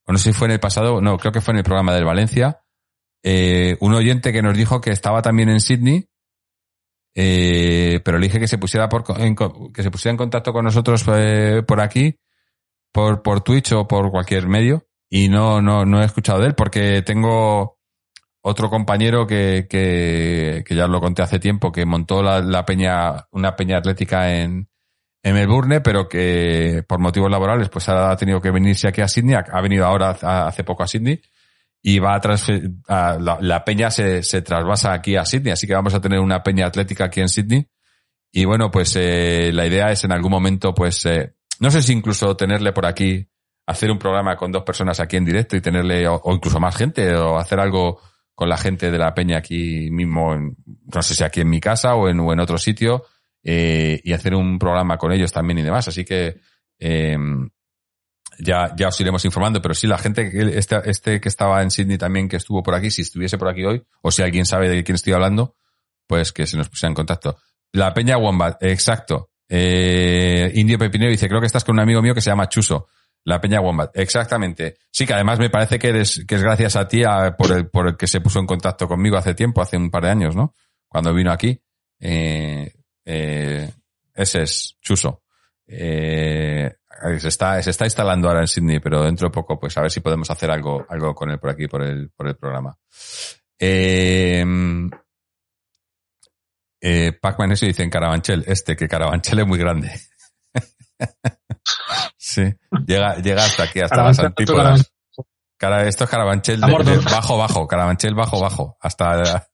o 0.06 0.12
no 0.12 0.18
sé 0.18 0.32
si 0.32 0.38
fue 0.38 0.48
en 0.48 0.54
el 0.54 0.60
pasado, 0.60 1.02
no, 1.02 1.18
creo 1.18 1.32
que 1.32 1.42
fue 1.42 1.54
en 1.54 1.60
el 1.60 1.64
programa 1.64 1.94
del 1.94 2.06
Valencia, 2.06 2.62
eh, 3.24 3.76
un 3.80 3.94
oyente 3.94 4.32
que 4.32 4.42
nos 4.42 4.56
dijo 4.56 4.80
que 4.80 4.92
estaba 4.92 5.22
también 5.22 5.50
en 5.50 5.60
Sydney, 5.60 6.08
eh, 7.14 8.00
pero 8.04 8.20
le 8.20 8.28
dije 8.28 8.40
que 8.40 8.48
se 8.48 8.58
pusiera 8.58 8.88
por, 8.88 9.04
que 9.74 9.84
se 9.84 9.92
pusiera 9.92 10.12
en 10.12 10.18
contacto 10.18 10.54
con 10.54 10.64
nosotros 10.64 11.04
por 11.04 11.82
aquí, 11.82 12.18
por, 12.96 13.22
por 13.22 13.42
Twitch 13.42 13.74
o 13.74 13.86
por 13.90 14.10
cualquier 14.10 14.48
medio, 14.48 14.88
y 15.10 15.28
no, 15.28 15.62
no, 15.62 15.84
no 15.84 16.02
he 16.02 16.06
escuchado 16.06 16.40
de 16.40 16.48
él, 16.48 16.56
porque 16.56 17.02
tengo 17.02 17.78
otro 18.42 18.70
compañero 18.70 19.28
que, 19.28 19.68
que, 19.70 20.64
que 20.66 20.76
ya 20.76 20.88
lo 20.88 21.02
conté 21.02 21.22
hace 21.22 21.38
tiempo, 21.38 21.74
que 21.74 21.86
montó 21.86 22.24
la, 22.24 22.66
peña, 22.66 23.28
una 23.32 23.58
peña 23.58 23.80
atlética 23.80 24.34
en, 24.38 24.70
en 25.24 25.34
Melbourne, 25.34 25.82
pero 25.82 26.08
que 26.08 26.86
por 26.88 27.00
motivos 27.00 27.30
laborales, 27.30 27.68
pues 27.68 27.90
ha 27.90 28.16
tenido 28.16 28.40
que 28.40 28.52
venirse 28.52 28.88
aquí 28.88 29.02
a 29.02 29.10
Sydney, 29.10 29.36
ha, 29.36 29.62
venido 29.62 29.86
ahora 29.86 30.12
hace 30.12 30.64
poco 30.64 30.84
a 30.84 30.88
Sydney, 30.88 31.22
y 31.84 32.00
va 32.00 32.16
a 32.16 32.22
a- 32.88 33.18
la, 33.20 33.38
la 33.42 33.66
peña 33.66 33.92
se, 33.92 34.24
se 34.24 34.42
trasvasa 34.42 34.94
aquí 34.94 35.18
a 35.18 35.26
Sydney, 35.26 35.52
así 35.52 35.68
que 35.68 35.76
vamos 35.76 35.94
a 35.94 36.00
tener 36.00 36.22
una 36.22 36.44
peña 36.44 36.66
atlética 36.66 37.06
aquí 37.06 37.20
en 37.20 37.28
Sydney. 37.28 37.68
Y 38.32 38.46
bueno, 38.46 38.72
pues 38.72 38.96
eh, 38.96 39.52
la 39.54 39.66
idea 39.68 39.92
es 39.92 40.06
en 40.06 40.14
algún 40.14 40.32
momento, 40.32 40.74
pues, 40.74 41.06
eh, 41.06 41.35
no 41.60 41.72
sé 41.72 41.82
si 41.82 41.94
incluso 41.94 42.36
tenerle 42.36 42.72
por 42.74 42.86
aquí, 42.86 43.28
hacer 43.66 43.92
un 43.92 43.98
programa 43.98 44.36
con 44.36 44.52
dos 44.52 44.64
personas 44.64 45.00
aquí 45.00 45.18
en 45.18 45.26
directo 45.26 45.56
y 45.56 45.62
tenerle, 45.62 46.08
o, 46.08 46.22
incluso 46.34 46.60
más 46.60 46.76
gente, 46.76 47.16
o 47.16 47.38
hacer 47.38 47.60
algo 47.60 48.00
con 48.34 48.50
la 48.50 48.58
gente 48.58 48.92
de 48.92 48.98
la 48.98 49.14
peña 49.14 49.38
aquí 49.38 49.90
mismo, 49.92 50.34
en- 50.34 50.56
no 50.94 51.02
sé 51.02 51.16
si 51.16 51.24
aquí 51.24 51.42
en 51.42 51.50
mi 51.50 51.60
casa 51.60 51.96
o 51.96 52.10
en, 52.10 52.40
otro 52.40 52.58
sitio, 52.58 53.06
eh, 53.44 54.02
y 54.04 54.14
hacer 54.14 54.36
un 54.36 54.60
programa 54.60 54.98
con 54.98 55.12
ellos 55.12 55.32
también 55.32 55.60
y 55.60 55.64
demás. 55.64 55.88
Así 55.88 56.04
que 56.04 56.42
eh, 56.80 57.18
ya, 58.40 58.76
ya 58.76 58.90
os 58.90 59.00
iremos 59.00 59.24
informando, 59.26 59.62
pero 59.62 59.74
sí, 59.74 59.88
la 59.88 59.98
gente, 59.98 60.30
este, 60.58 60.78
este 60.90 61.22
que 61.22 61.30
estaba 61.30 61.62
en 61.62 61.72
Sydney 61.72 61.98
también, 61.98 62.28
que 62.28 62.38
estuvo 62.38 62.62
por 62.62 62.76
aquí, 62.76 62.92
si 62.92 63.02
estuviese 63.04 63.38
por 63.38 63.48
aquí 63.48 63.64
hoy, 63.64 63.84
o 64.02 64.12
si 64.12 64.22
alguien 64.22 64.46
sabe 64.46 64.70
de 64.70 64.84
quién 64.84 64.96
estoy 64.96 65.14
hablando, 65.14 65.56
pues 66.08 66.32
que 66.32 66.46
se 66.46 66.58
nos 66.58 66.70
pusiera 66.70 66.90
en 66.90 66.96
contacto. 66.96 67.38
La 67.72 67.94
Peña 67.94 68.18
Wombat, 68.18 68.62
exacto. 68.64 69.32
Eh, 69.48 70.52
Indio 70.56 70.78
Pepinero 70.78 71.12
dice, 71.12 71.28
creo 71.28 71.40
que 71.40 71.48
estás 71.48 71.64
con 71.64 71.76
un 71.76 71.82
amigo 71.82 72.02
mío 72.02 72.14
que 72.14 72.22
se 72.22 72.30
llama 72.30 72.50
Chuso. 72.50 72.88
La 73.26 73.42
Peña 73.42 73.60
Wombat, 73.60 73.98
exactamente. 73.98 74.78
Sí, 74.92 75.08
que 75.08 75.14
además 75.14 75.40
me 75.40 75.50
parece 75.50 75.80
que, 75.80 75.90
eres, 75.90 76.24
que 76.28 76.36
es 76.36 76.44
gracias 76.44 76.76
a 76.76 76.88
ti 76.88 77.02
por, 77.38 77.52
el, 77.52 77.68
por 77.70 77.88
el 77.88 77.98
que 77.98 78.06
se 78.06 78.22
puso 78.22 78.40
en 78.40 78.46
contacto 78.46 78.88
conmigo 78.88 79.18
hace 79.18 79.34
tiempo, 79.34 79.64
hace 79.64 79.78
un 79.78 79.90
par 79.90 80.04
de 80.04 80.12
años, 80.12 80.36
¿no? 80.36 80.54
Cuando 80.88 81.12
vino 81.12 81.32
aquí. 81.32 81.60
Eh, 82.00 82.72
eh, 83.04 83.72
ese 84.14 84.44
es 84.44 84.78
Chuso. 84.80 85.24
Eh, 85.68 86.72
se 87.18 87.28
está, 87.28 87.62
se 87.64 87.72
está 87.72 87.86
instalando 87.86 88.28
ahora 88.28 88.42
en 88.42 88.48
Sydney, 88.48 88.80
pero 88.80 89.02
dentro 89.04 89.28
de 89.28 89.34
poco, 89.34 89.60
pues 89.60 89.76
a 89.78 89.82
ver 89.82 89.92
si 89.92 90.02
podemos 90.02 90.30
hacer 90.30 90.52
algo, 90.52 90.86
algo 90.88 91.16
con 91.16 91.32
él 91.32 91.40
por 91.40 91.50
aquí, 91.50 91.68
por 91.68 91.82
el, 91.82 92.12
por 92.12 92.28
el 92.28 92.36
programa. 92.36 92.78
Eh, 93.58 94.46
eh, 96.82 97.12
Pac-Man 97.20 97.52
eso 97.54 97.66
dice 97.66 97.84
en 97.84 97.90
Carabanchel, 97.90 98.44
este, 98.48 98.76
que 98.76 98.88
Carabanchel 98.88 99.40
es 99.40 99.48
muy 99.48 99.58
grande. 99.60 99.92
sí, 102.18 102.44
llega, 102.86 103.16
llega 103.18 103.46
hasta 103.46 103.64
aquí, 103.64 103.80
hasta 103.82 104.04
las 104.04 104.20
antípodas. 104.20 104.92
Cara, 105.58 105.88
esto 105.88 106.04
es 106.04 106.10
Carabanchel 106.10 106.60
bajo, 106.60 107.38
bajo, 107.38 107.68
Carabanchel 107.68 108.14
bajo, 108.14 108.40
bajo, 108.42 108.78
hasta, 108.82 109.48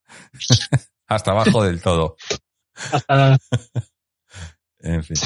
hasta 1.07 1.31
abajo 1.31 1.63
del 1.63 1.81
todo. 1.81 2.15
En 4.79 5.03
fin. 5.03 5.17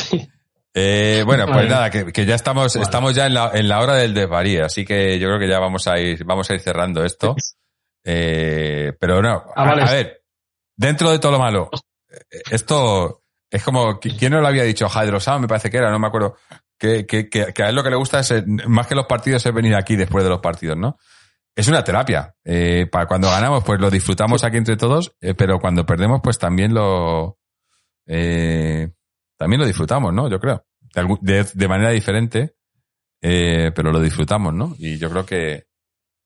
Eh, 0.73 1.23
bueno, 1.26 1.45
pues 1.47 1.69
nada, 1.69 1.89
que, 1.89 2.11
que 2.11 2.26
ya 2.26 2.35
estamos, 2.35 2.73
Vale. 2.73 2.84
estamos 2.84 3.15
ya 3.15 3.27
en 3.27 3.34
la, 3.34 3.51
en 3.53 3.69
la 3.69 3.80
hora 3.80 3.95
del 3.95 4.13
desvarío, 4.13 4.65
así 4.65 4.84
que 4.84 5.17
yo 5.17 5.27
creo 5.30 5.39
que 5.39 5.47
ya 5.47 5.59
vamos 5.59 5.88
a 5.88 5.97
ir, 5.97 6.26
vamos 6.26 6.49
a 6.49 6.53
ir 6.55 6.59
cerrando 6.59 7.05
esto. 7.05 7.35
Eh, 8.03 8.91
pero 8.99 9.22
no, 9.22 9.45
Ah, 9.55 9.63
a, 9.63 9.65
vale. 9.65 9.84
a 9.84 9.91
ver, 9.91 10.23
dentro 10.76 11.10
de 11.11 11.19
todo 11.19 11.31
lo 11.34 11.39
malo, 11.39 11.69
eh, 12.10 12.41
esto 12.52 13.23
es 13.49 13.64
como, 13.64 13.99
¿qui- 13.99 14.18
¿quién 14.18 14.31
nos 14.34 14.41
lo 14.41 14.47
había 14.47 14.64
dicho? 14.64 14.89
Jairo 14.89 15.19
Sao, 15.19 15.39
me 15.39 15.47
parece 15.47 15.69
que 15.69 15.77
era, 15.77 15.91
no 15.91 15.99
me 15.99 16.07
acuerdo. 16.07 16.35
Que, 16.77 17.06
que, 17.06 17.30
que, 17.30 17.53
que 17.53 17.64
a 17.64 17.69
él 17.69 17.76
lo 17.76 17.84
que 17.84 17.89
le 17.89 17.95
gusta 17.95 18.19
es, 18.19 18.31
eh, 18.31 18.43
más 18.68 18.85
que 18.88 18.95
los 18.95 19.06
partidos, 19.06 19.45
es 19.45 19.53
venir 19.53 19.76
aquí 19.76 19.95
después 19.95 20.23
de 20.26 20.30
los 20.30 20.41
partidos, 20.41 20.77
¿no? 20.77 20.97
Es 21.56 21.69
una 21.69 21.84
terapia. 21.85 22.35
Eh, 22.43 22.88
para 22.91 23.06
cuando 23.07 23.30
ganamos, 23.30 23.64
pues 23.64 23.80
lo 23.80 23.89
disfrutamos 23.89 24.43
aquí 24.43 24.57
entre 24.57 24.76
todos, 24.76 25.15
eh, 25.22 25.34
pero 25.35 25.60
cuando 25.60 25.85
perdemos, 25.85 26.19
pues 26.22 26.38
también 26.38 26.73
lo, 26.73 27.38
eh, 28.07 28.89
también 29.38 29.61
lo 29.61 29.65
disfrutamos, 29.68 30.14
¿no? 30.14 30.30
Yo 30.30 30.39
creo. 30.39 30.65
De, 30.93 31.18
de, 31.22 31.45
de 31.53 31.68
manera 31.68 31.91
diferente, 31.91 32.56
eh, 33.22 33.72
pero 33.73 33.91
lo 33.91 33.99
disfrutamos, 34.02 34.53
¿no? 34.53 34.76
Y 34.77 34.97
yo 34.97 35.10
creo 35.10 35.26
que, 35.26 35.65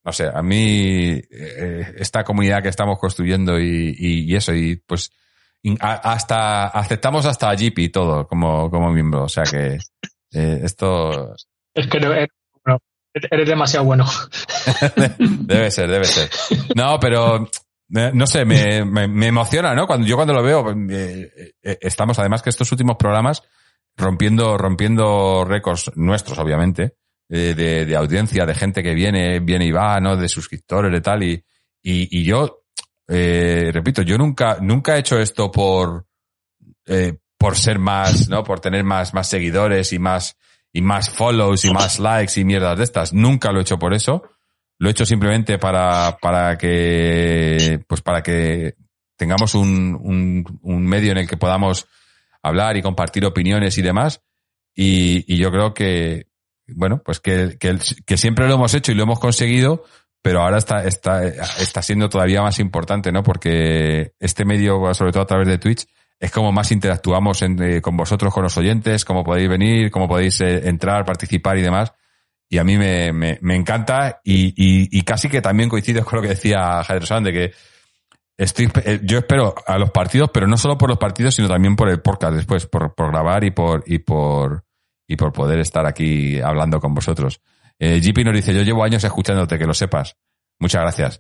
no 0.04 0.12
sé, 0.14 0.30
a 0.34 0.42
mí, 0.42 1.20
eh, 1.32 1.94
esta 1.98 2.24
comunidad 2.24 2.62
que 2.64 2.70
estamos 2.70 2.98
construyendo 3.00 3.60
y, 3.60 3.96
y, 3.98 4.32
y 4.32 4.36
eso, 4.36 4.54
y 4.54 4.78
pues, 4.78 5.12
in- 5.64 5.78
a- 5.82 6.12
hasta, 6.14 6.68
aceptamos 6.68 7.26
hasta 7.26 7.50
a 7.50 7.56
Jeep 7.56 7.78
y 7.80 7.90
todo 7.90 8.28
como, 8.28 8.70
como 8.72 8.92
miembro. 8.92 9.24
O 9.24 9.30
sea 9.30 9.44
que, 9.44 9.78
eh, 10.34 10.60
esto 10.64 11.36
Es 11.74 11.88
que 11.88 12.00
no- 12.00 12.14
eres, 12.14 13.48
demasiado 13.48 13.86
bueno. 13.86 14.06
debe 15.20 15.72
ser, 15.72 15.90
debe 15.90 16.06
ser. 16.06 16.30
No, 16.76 17.00
pero, 17.00 17.50
eh, 17.96 18.12
no 18.14 18.28
sé, 18.28 18.46
me, 18.46 18.86
me, 18.86 19.08
me 19.08 19.28
emociona, 19.28 19.74
¿no? 19.74 19.88
Cuando, 19.88 20.06
yo 20.08 20.16
cuando 20.16 20.34
lo 20.34 20.44
veo, 20.44 20.72
eh, 20.90 21.54
eh, 21.62 21.78
estamos, 21.82 22.20
además 22.20 22.42
que 22.42 22.52
estos 22.52 22.72
últimos 22.72 22.96
programas, 22.98 23.44
rompiendo, 23.98 24.58
rompiendo 24.58 25.44
récords 25.44 25.92
nuestros, 25.96 26.38
obviamente, 26.40 26.94
de, 27.30 27.86
de 27.86 27.96
audiencia, 27.96 28.46
de 28.46 28.56
gente 28.56 28.82
que 28.82 28.94
viene, 28.94 29.40
viene 29.40 29.66
y 29.66 29.72
va, 29.72 30.00
¿no? 30.00 30.18
De 30.18 30.28
suscriptores, 30.28 30.92
de 30.92 31.02
tal, 31.02 31.24
y, 31.24 31.34
y, 31.82 32.20
y 32.20 32.24
yo, 32.24 32.64
eh, 33.08 33.70
repito, 33.72 34.02
yo 34.02 34.18
nunca, 34.18 34.58
nunca 34.62 34.96
he 34.96 35.00
hecho 35.00 35.20
esto 35.20 35.52
por, 35.52 36.08
eh, 36.86 37.18
por 37.38 37.56
ser 37.56 37.80
más, 37.80 38.28
¿no? 38.30 38.44
Por 38.44 38.60
tener 38.60 38.84
más, 38.84 39.14
más 39.14 39.30
seguidores 39.30 39.94
y 39.94 40.00
más, 40.00 40.38
y 40.74 40.82
más 40.82 41.10
follows 41.10 41.66
y 41.66 41.72
más 41.72 42.00
likes 42.00 42.40
y 42.40 42.44
mierdas 42.44 42.78
de 42.78 42.84
estas. 42.84 43.14
Nunca 43.14 43.52
lo 43.52 43.60
he 43.60 43.62
hecho 43.62 43.80
por 43.80 43.94
eso. 43.94 44.24
Lo 44.78 44.88
he 44.88 44.92
hecho 44.92 45.06
simplemente 45.06 45.58
para, 45.58 46.18
para 46.22 46.58
que, 46.58 47.84
pues 47.88 48.02
para 48.02 48.22
que 48.22 48.76
tengamos 49.18 49.54
un, 49.56 49.98
un, 50.02 50.60
un 50.62 50.86
medio 50.86 51.12
en 51.12 51.18
el 51.18 51.28
que 51.28 51.38
podamos 51.38 51.88
hablar 52.42 52.78
y 52.78 52.82
compartir 52.82 53.26
opiniones 53.26 53.78
y 53.78 53.82
demás. 53.82 54.22
Y, 54.74 55.34
y 55.34 55.38
yo 55.38 55.52
creo 55.52 55.74
que, 55.74 56.29
bueno, 56.76 57.02
pues 57.04 57.20
que, 57.20 57.58
que, 57.60 57.78
que 58.06 58.18
siempre 58.18 58.48
lo 58.48 58.56
hemos 58.56 58.74
hecho 58.74 58.92
y 58.92 58.96
lo 58.96 59.04
hemos 59.04 59.20
conseguido, 59.20 59.84
pero 60.22 60.42
ahora 60.42 60.58
está, 60.58 60.84
está, 60.86 61.26
está 61.26 61.82
siendo 61.82 62.10
todavía 62.10 62.42
más 62.42 62.60
importante, 62.60 63.12
¿no? 63.12 63.24
Porque 63.24 64.14
este 64.20 64.46
medio, 64.46 64.94
sobre 64.94 65.12
todo 65.12 65.24
a 65.24 65.28
través 65.28 65.48
de 65.48 65.58
Twitch, 65.58 65.86
es 66.20 66.32
como 66.32 66.52
más 66.52 66.72
interactuamos 66.72 67.42
en- 67.42 67.62
eh, 67.64 67.82
con 67.82 67.96
vosotros, 67.96 68.34
con 68.34 68.44
los 68.44 68.58
oyentes, 68.58 69.06
cómo 69.06 69.24
podéis 69.24 69.48
venir, 69.50 69.90
cómo 69.90 70.08
podéis 70.08 70.42
eh, 70.42 70.68
entrar, 70.68 71.06
participar 71.06 71.58
y 71.58 71.62
demás. 71.62 71.94
Y 72.50 72.58
a 72.58 72.64
mí 72.64 72.78
me, 72.78 73.14
me, 73.14 73.38
me 73.42 73.56
encanta 73.56 74.20
y, 74.24 74.48
y, 74.48 74.90
y 74.92 75.02
casi 75.04 75.30
que 75.30 75.40
también 75.42 75.70
coincido 75.70 76.04
con 76.04 76.18
lo 76.18 76.22
que 76.24 76.30
decía 76.30 76.84
Javier 76.84 77.06
San, 77.06 77.24
de 77.24 77.32
que 77.32 77.52
estoy, 78.38 78.70
eh, 78.84 79.00
yo 79.04 79.20
espero 79.20 79.56
a 79.68 79.78
los 79.78 79.92
partidos, 79.92 80.32
pero 80.34 80.48
no 80.48 80.58
solo 80.58 80.78
por 80.78 80.90
los 80.90 80.98
partidos, 80.98 81.36
sino 81.36 81.48
también 81.48 81.76
por 81.76 81.90
el 81.90 82.02
podcast 82.02 82.34
después, 82.34 82.66
por, 82.66 82.96
por 82.96 83.12
grabar 83.12 83.44
y 83.44 83.52
por, 83.52 83.84
y 83.86 84.00
por, 84.00 84.64
y 85.10 85.16
por 85.16 85.34
poder 85.34 85.60
estar 85.60 85.88
aquí 85.88 86.40
hablando 86.40 86.80
con 86.80 86.94
vosotros. 86.94 87.42
Eh, 87.80 88.00
GP 88.00 88.24
nos 88.26 88.36
dice, 88.36 88.54
yo 88.54 88.62
llevo 88.62 88.84
años 88.84 89.04
escuchándote, 89.04 89.58
que 89.58 89.66
lo 89.66 89.74
sepas. 89.74 90.16
Muchas 90.60 90.82
gracias. 90.82 91.20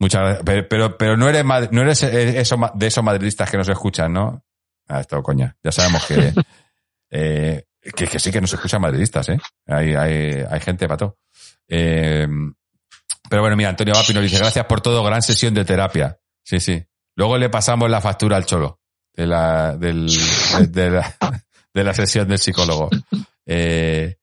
Muchas 0.00 0.22
gracias. 0.22 0.42
Pero, 0.44 0.68
pero, 0.68 0.98
pero 0.98 1.16
no 1.16 1.28
eres, 1.28 1.44
no 1.70 1.82
eres 1.82 2.02
eh, 2.02 2.40
eso, 2.40 2.56
de 2.74 2.86
esos 2.88 3.04
madridistas 3.04 3.48
que 3.48 3.56
nos 3.56 3.68
escuchan, 3.68 4.12
¿no? 4.12 4.44
Ah, 4.88 5.00
esto 5.00 5.22
coña. 5.22 5.56
Ya 5.62 5.70
sabemos 5.70 6.04
que, 6.04 6.34
eh, 7.10 7.64
que, 7.94 8.08
que 8.08 8.18
sí 8.18 8.32
que 8.32 8.40
nos 8.40 8.52
escuchan 8.52 8.82
madridistas, 8.82 9.28
¿eh? 9.28 9.38
Hay, 9.68 9.94
hay, 9.94 10.44
hay 10.50 10.60
gente 10.60 10.88
para 10.88 10.96
todo. 10.96 11.18
Eh, 11.68 12.26
pero 13.30 13.42
bueno, 13.42 13.56
mira, 13.56 13.68
Antonio 13.68 13.94
Vapi 13.94 14.12
nos 14.14 14.24
dice, 14.24 14.38
gracias 14.38 14.66
por 14.66 14.80
todo, 14.80 15.04
gran 15.04 15.22
sesión 15.22 15.54
de 15.54 15.64
terapia. 15.64 16.18
Sí, 16.42 16.58
sí. 16.58 16.84
Luego 17.14 17.38
le 17.38 17.50
pasamos 17.50 17.88
la 17.88 18.00
factura 18.00 18.36
al 18.36 18.46
cholo 18.46 18.80
de 19.14 19.26
la, 19.28 19.76
del, 19.76 20.08
de, 20.08 20.66
de 20.66 20.90
la, 20.90 21.16
de 21.74 21.84
la 21.84 21.94
sesión 21.94 22.28
del 22.28 22.38
psicólogo. 22.38 22.88
Eh, 23.44 24.18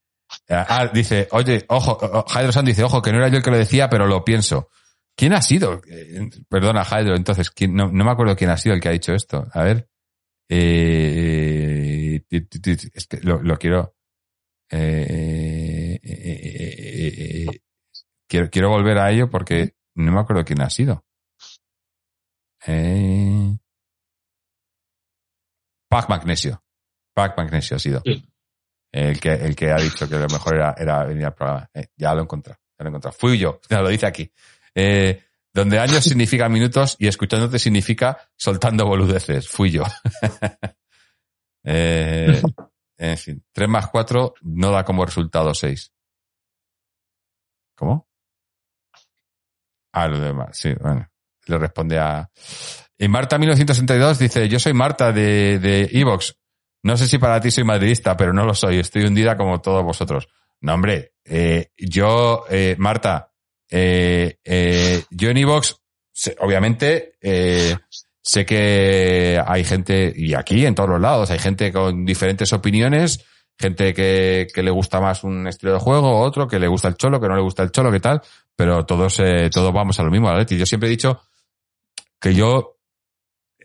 ah, 0.50 0.90
dice, 0.94 1.28
oye, 1.32 1.66
ojo, 1.68 1.98
Jairo 2.30 2.54
San 2.54 2.64
dice, 2.64 2.86
ojo, 2.86 3.02
que 3.02 3.12
no 3.12 3.18
era 3.18 3.28
yo 3.28 3.36
el 3.38 3.44
que 3.44 3.52
lo 3.52 3.58
decía, 3.58 3.90
pero 3.90 4.08
lo 4.08 4.24
pienso. 4.24 4.70
¿Quién 5.14 5.34
ha 5.34 5.42
sido? 5.42 5.82
Eh, 5.90 6.30
Perdona, 6.48 6.86
Jairo, 6.86 7.18
entonces, 7.18 7.50
¿quién- 7.52 7.74
no, 7.76 7.92
no 7.92 8.06
me 8.06 8.12
acuerdo 8.12 8.38
quién 8.38 8.50
ha 8.50 8.56
sido 8.56 8.76
el 8.76 8.82
que 8.82 8.88
ha 8.88 8.94
dicho 8.94 9.14
esto. 9.14 9.46
A 9.54 9.64
ver. 9.64 9.90
Eh, 10.48 12.22
es 12.30 13.08
que 13.08 13.18
lo, 13.24 13.42
lo 13.44 13.58
quiero. 13.58 13.94
eh, 14.72 16.00
eh, 16.02 17.46
eh, 17.46 17.62
quiero, 18.28 18.50
quiero 18.50 18.70
volver 18.70 19.00
a 19.00 19.12
ello 19.12 19.30
porque 19.30 19.76
no 19.96 20.14
me 20.14 20.22
acuerdo 20.22 20.46
quién 20.46 20.62
ha 20.62 20.70
sido. 20.70 21.04
Eh, 22.66 23.58
Pac 25.90 26.08
Magnesio. 26.10 26.64
Pac 27.14 27.38
Magnesio 27.38 27.78
ha 27.78 27.80
sido. 27.80 28.02
Sí. 28.06 28.24
El 28.92 29.20
que, 29.20 29.34
el 29.34 29.56
que 29.56 29.72
ha 29.72 29.78
dicho 29.78 30.10
que 30.10 30.18
lo 30.18 30.28
mejor 30.28 30.56
era, 30.56 30.76
era 30.78 31.04
venir 31.06 31.26
al 31.26 31.36
programa. 31.36 31.70
Eh, 31.74 31.88
ya 31.96 32.14
lo 32.14 32.22
he 32.22 32.24
encontrado. 32.24 32.60
Ya 32.78 32.84
lo 32.84 32.88
he 32.88 32.90
encontrado. 32.90 33.16
Fui 33.18 33.38
yo. 33.38 33.60
Ya 33.70 33.82
lo 33.82 33.90
dice 33.90 34.08
aquí. 34.08 34.32
Eh, 34.74 35.24
donde 35.54 35.80
años 35.80 36.04
significa 36.04 36.48
minutos 36.50 36.96
y 37.00 37.08
escuchándote 37.08 37.60
significa 37.60 38.18
soltando 38.36 38.86
boludeces. 38.86 39.48
Fui 39.48 39.72
yo. 39.72 39.84
eh, 41.64 42.42
en 42.98 43.18
fin. 43.18 43.44
3 43.52 43.70
más 43.70 43.88
4 43.90 44.34
no 44.42 44.72
da 44.72 44.84
como 44.84 45.06
resultado 45.06 45.54
6. 45.54 45.92
¿Cómo? 47.76 48.08
Ah, 49.92 50.08
lo 50.08 50.20
demás. 50.20 50.58
Sí, 50.58 50.74
bueno. 50.80 51.10
Le 51.46 51.58
responde 51.58 51.98
a... 51.98 52.30
Y 52.98 53.08
Marta 53.08 53.38
1962 53.38 54.20
dice, 54.20 54.50
yo 54.50 54.60
soy 54.60 54.74
Marta 54.74 55.12
de, 55.12 55.58
de 55.58 55.90
Evox. 55.92 56.36
No 56.84 56.98
sé 56.98 57.08
si 57.08 57.18
para 57.18 57.42
ti 57.42 57.52
soy 57.52 57.64
madridista, 57.64 58.16
pero 58.16 58.34
no 58.34 58.46
lo 58.46 58.54
soy. 58.54 58.80
Estoy 58.80 59.04
hundida 59.04 59.36
como 59.38 59.62
todos 59.62 59.84
vosotros. 59.84 60.28
No, 60.62 60.74
hombre, 60.74 61.14
eh, 61.26 61.72
yo, 61.78 62.46
eh, 62.50 62.76
Marta, 62.78 63.32
eh, 63.70 64.38
eh, 64.44 65.04
yo 65.10 65.30
en 65.30 65.38
Evox, 65.38 65.78
obviamente, 66.40 67.14
eh, 67.22 67.76
sé 68.22 68.46
que 68.46 69.42
hay 69.46 69.64
gente, 69.64 70.12
y 70.16 70.34
aquí 70.34 70.66
en 70.66 70.76
todos 70.76 70.90
los 70.90 71.02
lados, 71.02 71.32
hay 71.32 71.40
gente 71.40 71.72
con 71.72 72.06
diferentes 72.06 72.52
opiniones, 72.52 73.26
gente 73.58 73.94
que, 73.94 74.48
que 74.54 74.64
le 74.64 74.72
gusta 74.72 75.00
más 75.00 75.24
un 75.24 75.48
estilo 75.48 75.74
de 75.74 75.80
juego, 75.80 76.20
otro 76.20 76.48
que 76.48 76.60
le 76.60 76.68
gusta 76.68 76.88
el 76.88 76.96
cholo, 76.96 77.20
que 77.20 77.28
no 77.28 77.36
le 77.36 77.42
gusta 77.42 77.64
el 77.64 77.72
cholo, 77.72 77.92
que 77.92 78.00
tal, 78.00 78.22
pero 78.56 78.86
todos, 78.86 79.20
eh, 79.20 79.50
todos 79.52 79.74
vamos 79.74 80.00
a 80.00 80.04
lo 80.04 80.12
mismo, 80.12 80.34
Leti. 80.34 80.58
Yo 80.58 80.66
siempre 80.66 80.88
he 80.88 80.92
dicho 80.92 81.22
que 82.20 82.34
yo, 82.34 82.79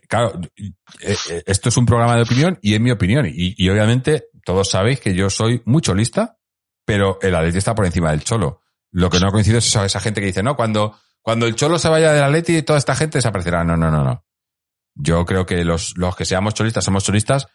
claro, 0.07 0.39
eh, 0.55 0.71
eh, 1.01 1.43
esto 1.45 1.69
es 1.69 1.77
un 1.77 1.85
programa 1.85 2.15
de 2.15 2.23
opinión 2.23 2.59
y 2.61 2.73
es 2.73 2.79
mi 2.79 2.91
opinión. 2.91 3.25
Y, 3.25 3.55
y 3.57 3.69
obviamente 3.69 4.29
todos 4.43 4.69
sabéis 4.69 4.99
que 4.99 5.13
yo 5.13 5.29
soy 5.29 5.61
muy 5.65 5.81
cholista, 5.81 6.37
pero 6.85 7.19
el 7.21 7.35
Atleti 7.35 7.57
está 7.57 7.75
por 7.75 7.85
encima 7.85 8.11
del 8.11 8.23
cholo. 8.23 8.61
Lo 8.91 9.09
que 9.09 9.19
no 9.19 9.31
coincido 9.31 9.57
es 9.57 9.67
esa, 9.67 9.85
esa 9.85 9.99
gente 9.99 10.21
que 10.21 10.27
dice, 10.27 10.43
no, 10.43 10.55
cuando, 10.55 10.97
cuando 11.21 11.47
el 11.47 11.55
cholo 11.55 11.79
se 11.79 11.89
vaya 11.89 12.13
del 12.13 12.23
Atleti, 12.23 12.61
toda 12.61 12.79
esta 12.79 12.95
gente 12.95 13.17
desaparecerá. 13.17 13.63
No, 13.63 13.75
no, 13.75 13.91
no, 13.91 14.03
no. 14.03 14.23
Yo 14.93 15.25
creo 15.25 15.45
que 15.45 15.65
los, 15.65 15.97
los 15.97 16.15
que 16.15 16.23
seamos 16.23 16.53
cholistas 16.53 16.85
somos 16.85 17.03
cholistas 17.03 17.47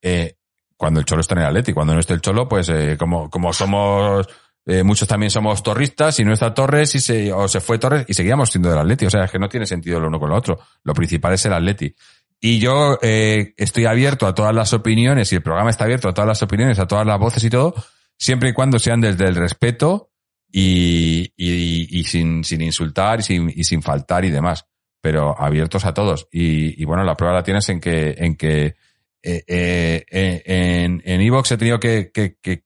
eh, 0.00 0.36
cuando 0.76 1.00
el 1.00 1.06
cholo 1.06 1.22
está 1.22 1.34
en 1.34 1.40
el 1.40 1.46
Atleti. 1.46 1.72
Cuando 1.72 1.94
no 1.94 2.00
esté 2.00 2.14
el 2.14 2.20
cholo, 2.20 2.48
pues 2.48 2.68
eh, 2.68 2.96
como, 2.98 3.28
como 3.30 3.52
somos 3.52 4.28
eh, 4.66 4.82
muchos 4.82 5.06
también 5.06 5.30
somos 5.30 5.62
torristas 5.62 6.18
y 6.20 6.24
no 6.24 6.32
está 6.32 6.54
Torres 6.54 6.94
y 6.94 7.00
se, 7.00 7.32
o 7.32 7.48
se 7.48 7.60
fue 7.60 7.78
Torres 7.78 8.06
y 8.08 8.14
seguíamos 8.14 8.50
siendo 8.50 8.70
del 8.70 8.78
Atleti. 8.78 9.04
O 9.06 9.10
sea, 9.10 9.24
es 9.24 9.30
que 9.30 9.38
no 9.38 9.48
tiene 9.48 9.66
sentido 9.66 10.00
lo 10.00 10.08
uno 10.08 10.18
con 10.18 10.30
lo 10.30 10.36
otro. 10.36 10.58
Lo 10.82 10.94
principal 10.94 11.34
es 11.34 11.44
el 11.44 11.52
Atleti. 11.52 11.94
Y 12.40 12.58
yo 12.58 12.98
eh, 13.02 13.52
estoy 13.56 13.84
abierto 13.84 14.26
a 14.26 14.34
todas 14.34 14.54
las 14.54 14.72
opiniones 14.72 15.32
y 15.32 15.36
el 15.36 15.42
programa 15.42 15.70
está 15.70 15.84
abierto 15.84 16.08
a 16.08 16.14
todas 16.14 16.28
las 16.28 16.42
opiniones, 16.42 16.78
a 16.78 16.86
todas 16.86 17.06
las 17.06 17.18
voces 17.18 17.44
y 17.44 17.50
todo, 17.50 17.74
siempre 18.16 18.50
y 18.50 18.52
cuando 18.52 18.78
sean 18.78 19.00
desde 19.00 19.26
el 19.26 19.34
respeto 19.34 20.10
y, 20.50 21.32
y, 21.36 22.00
y 22.00 22.04
sin, 22.04 22.44
sin 22.44 22.62
insultar 22.62 23.20
y 23.20 23.22
sin, 23.22 23.50
y 23.54 23.64
sin 23.64 23.82
faltar 23.82 24.24
y 24.24 24.30
demás. 24.30 24.66
Pero 25.00 25.38
abiertos 25.38 25.84
a 25.84 25.92
todos. 25.92 26.28
Y, 26.32 26.80
y 26.80 26.84
bueno, 26.86 27.04
la 27.04 27.14
prueba 27.14 27.34
la 27.34 27.42
tienes 27.42 27.68
en 27.68 27.80
que, 27.80 28.14
en 28.16 28.36
que 28.36 28.76
eh, 29.22 29.42
eh, 29.46 30.04
eh, 30.10 30.42
en 30.46 31.02
en 31.04 31.20
Evox 31.20 31.52
he 31.52 31.56
tenido 31.58 31.80
que, 31.80 32.10
que, 32.12 32.36
que 32.42 32.64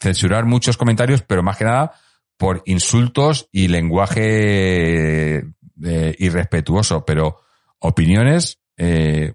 censurar 0.00 0.46
muchos 0.46 0.76
comentarios, 0.76 1.22
pero 1.22 1.42
más 1.42 1.56
que 1.56 1.64
nada 1.64 1.92
por 2.36 2.62
insultos 2.64 3.48
y 3.52 3.68
lenguaje 3.68 5.36
eh, 5.84 6.14
irrespetuoso. 6.18 7.04
Pero 7.04 7.40
opiniones, 7.80 8.58
eh, 8.76 9.34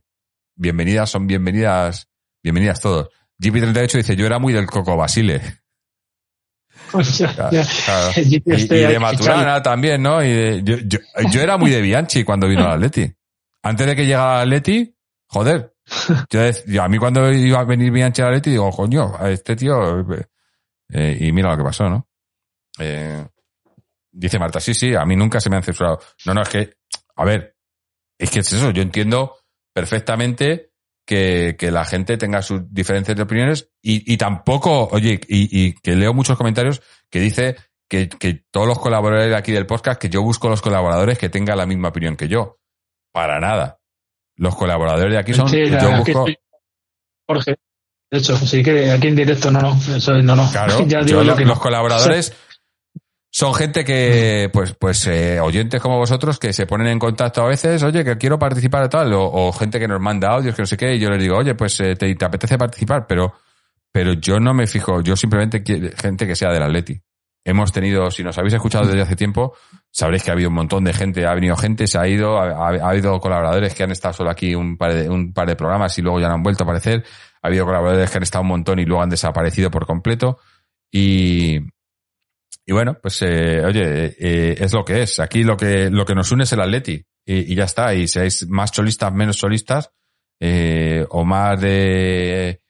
bienvenidas, 0.56 1.12
son 1.12 1.28
bienvenidas, 1.28 2.10
bienvenidas 2.44 2.82
todos. 2.82 3.10
GP38 3.40 3.92
dice, 3.98 4.16
yo 4.16 4.26
era 4.26 4.40
muy 4.40 4.54
del 4.54 4.66
Coco 4.66 4.98
Basile. 4.98 5.42
Pues 6.92 7.18
Claro, 7.18 7.50
claro. 7.86 8.12
Y, 8.16 8.40
de 8.40 9.00
Maturana 9.00 9.62
también, 9.62 10.02
¿no? 10.02 10.24
Y 10.24 10.32
de- 10.32 10.64
yo, 10.64 10.78
yo, 10.78 11.00
yo 11.32 11.42
era 11.42 11.58
muy 11.58 11.70
de 11.70 11.82
Bianchi 11.82 12.24
cuando 12.24 12.48
vino 12.48 12.64
al 12.64 12.74
Atleti. 12.84 13.14
Antes 13.64 13.88
de 13.88 13.96
que 13.96 14.06
llegara 14.06 14.42
al 14.42 14.48
Atleti, 14.48 14.96
joder. 15.28 15.74
Yo, 16.30 16.82
a 16.84 16.88
mí 16.88 16.98
cuando 16.98 17.32
iba 17.32 17.60
a 17.60 17.66
venir 17.66 17.92
Bianchi 17.92 18.22
al 18.22 18.30
Atleti, 18.30 18.52
digo, 18.52 18.72
coño, 18.72 19.16
a 19.20 19.30
este 19.30 19.56
tío... 19.56 20.06
eh, 20.90 21.18
y 21.20 21.32
mira 21.32 21.52
lo 21.52 21.58
que 21.58 21.64
pasó, 21.64 21.90
¿no? 21.90 22.08
Eh, 22.80 23.26
dice 24.12 24.40
Marta, 24.40 24.60
sí, 24.60 24.74
sí, 24.74 24.96
a 24.96 25.06
mí 25.06 25.16
nunca 25.16 25.40
se 25.40 25.50
me 25.50 25.58
han 25.58 25.64
censurado. 25.64 26.00
No, 26.26 26.34
no, 26.34 26.42
es 26.42 26.50
que, 26.50 26.74
a 27.16 27.26
ver, 27.26 27.56
es 28.18 28.30
que 28.30 28.40
es 28.40 28.54
eso, 28.54 28.72
yo 28.72 28.82
entiendo 28.82 29.38
perfectamente 29.74 30.72
que, 31.06 31.56
que 31.58 31.72
la 31.72 31.86
gente 31.86 32.18
tenga 32.18 32.42
sus 32.42 32.62
diferencias 32.74 33.16
de 33.16 33.24
opiniones 33.24 33.72
y, 33.82 34.12
y 34.12 34.18
tampoco, 34.18 34.88
oye, 34.92 35.20
y, 35.28 35.68
y 35.68 35.74
que 35.74 35.96
leo 35.96 36.14
muchos 36.14 36.38
comentarios 36.38 36.82
que 37.10 37.20
dice 37.20 37.56
que, 37.88 38.10
que 38.10 38.46
todos 38.52 38.68
los 38.68 38.80
colaboradores 38.80 39.30
de 39.30 39.38
aquí 39.38 39.52
del 39.52 39.68
podcast, 39.68 40.02
que 40.02 40.10
yo 40.10 40.22
busco 40.22 40.50
los 40.50 40.62
colaboradores 40.62 41.18
que 41.18 41.30
tengan 41.30 41.58
la 41.58 41.66
misma 41.66 41.90
opinión 41.90 42.16
que 42.16 42.28
yo. 42.28 42.58
Para 43.12 43.40
nada. 43.40 43.80
Los 44.38 44.56
colaboradores 44.56 45.14
de 45.14 45.20
aquí 45.20 45.34
son, 45.34 45.48
Sí, 45.48 45.70
yo 45.70 45.98
busco, 45.98 46.26
Jorge. 47.28 47.56
De 48.16 48.22
hecho, 48.22 48.38
sí 48.38 48.64
que 48.64 48.90
aquí 48.92 49.08
en 49.08 49.16
directo 49.18 49.52
no, 49.52 49.60
no. 49.60 49.80
Eso 49.96 50.14
no, 50.22 50.36
no. 50.36 50.50
Claro, 50.52 50.80
ya 50.88 51.00
yo 51.02 51.06
digo 51.06 51.22
yo 51.24 51.32
lo- 51.32 51.36
que 51.36 51.46
los 51.46 51.58
no. 51.58 51.62
colaboradores 51.62 52.34
son 53.30 53.54
gente 53.54 53.84
que, 53.84 54.50
pues, 54.54 54.74
pues, 54.80 55.06
eh, 55.08 55.40
oyentes 55.42 55.82
como 55.82 55.98
vosotros 55.98 56.40
que 56.40 56.54
se 56.54 56.66
ponen 56.66 56.88
en 56.88 57.00
contacto 57.00 57.42
a 57.44 57.48
veces, 57.48 57.84
oye, 57.84 58.06
que 58.06 58.18
quiero 58.18 58.40
participar 58.40 58.84
de 58.84 58.90
tal, 58.90 59.12
o, 59.14 59.24
o 59.30 59.52
gente 59.52 59.78
que 59.78 59.90
nos 59.90 60.00
manda 60.00 60.30
audios, 60.30 60.56
que 60.56 60.62
no 60.62 60.66
sé 60.66 60.78
qué, 60.78 60.96
y 60.96 61.00
yo 61.00 61.10
les 61.10 61.20
digo, 61.22 61.36
oye, 61.38 61.54
pues, 61.56 61.78
eh, 61.82 61.98
te, 61.98 62.16
te 62.16 62.26
apetece 62.26 62.58
participar, 62.58 63.06
pero, 63.06 63.34
pero 63.92 64.14
yo 64.14 64.40
no 64.40 64.54
me 64.54 64.68
fijo, 64.68 65.02
yo 65.02 65.18
simplemente 65.18 65.62
quiero 65.64 65.90
gente 66.02 66.26
que 66.26 66.36
sea 66.38 66.52
del 66.52 66.64
Atleti. 66.64 66.98
Hemos 67.44 67.72
tenido, 67.74 68.10
si 68.10 68.24
nos 68.24 68.38
habéis 68.38 68.54
escuchado 68.56 68.86
desde 68.88 69.02
hace 69.02 69.16
tiempo, 69.18 69.54
sabréis 69.92 70.24
que 70.24 70.32
ha 70.32 70.34
habido 70.34 70.48
un 70.50 70.56
montón 70.56 70.84
de 70.86 70.94
gente, 70.94 71.28
ha 71.28 71.34
venido 71.36 71.56
gente, 71.58 71.86
se 71.88 71.98
ha 72.00 72.08
ido, 72.08 72.40
ha, 72.40 72.46
ha- 72.70 72.86
ha 72.86 72.90
habido 72.90 73.20
colaboradores 73.20 73.76
que 73.76 73.84
han 73.84 73.92
estado 73.92 74.14
solo 74.14 74.32
aquí 74.32 74.56
un 74.56 74.78
par 74.78 74.94
de, 74.94 75.10
un 75.10 75.32
par 75.34 75.48
de 75.48 75.56
programas 75.58 75.96
y 76.00 76.02
luego 76.02 76.20
ya 76.22 76.30
no 76.30 76.36
han 76.36 76.42
vuelto 76.44 76.64
a 76.64 76.66
aparecer. 76.66 77.04
Ha 77.46 77.48
habido 77.48 77.66
colaboradores 77.66 78.10
que 78.10 78.18
han 78.18 78.24
estado 78.24 78.42
un 78.42 78.48
montón 78.48 78.80
y 78.80 78.86
luego 78.86 79.04
han 79.04 79.10
desaparecido 79.12 79.70
por 79.70 79.86
completo. 79.86 80.40
Y, 80.92 81.58
y 82.66 82.74
bueno, 82.74 82.98
pues 83.00 83.22
eh, 83.22 83.64
oye, 83.64 84.16
eh, 84.18 84.56
es 84.58 84.74
lo 84.74 84.84
que 84.84 85.04
es. 85.04 85.20
Aquí 85.20 85.44
lo 85.44 85.56
que, 85.56 85.92
lo 85.92 86.08
que 86.08 86.16
nos 86.16 86.32
une 86.32 86.46
es 86.46 86.54
el 86.54 86.62
Atleti. 86.62 87.06
Y, 87.24 87.54
ya 87.54 87.66
está. 87.66 87.94
Y 87.94 88.08
seáis 88.08 88.48
más 88.48 88.72
cholistas, 88.72 89.14
menos 89.14 89.38
cholistas, 89.38 89.92
eh, 90.40 91.06
o 91.12 91.24
más 91.24 91.62
de, 91.62 92.62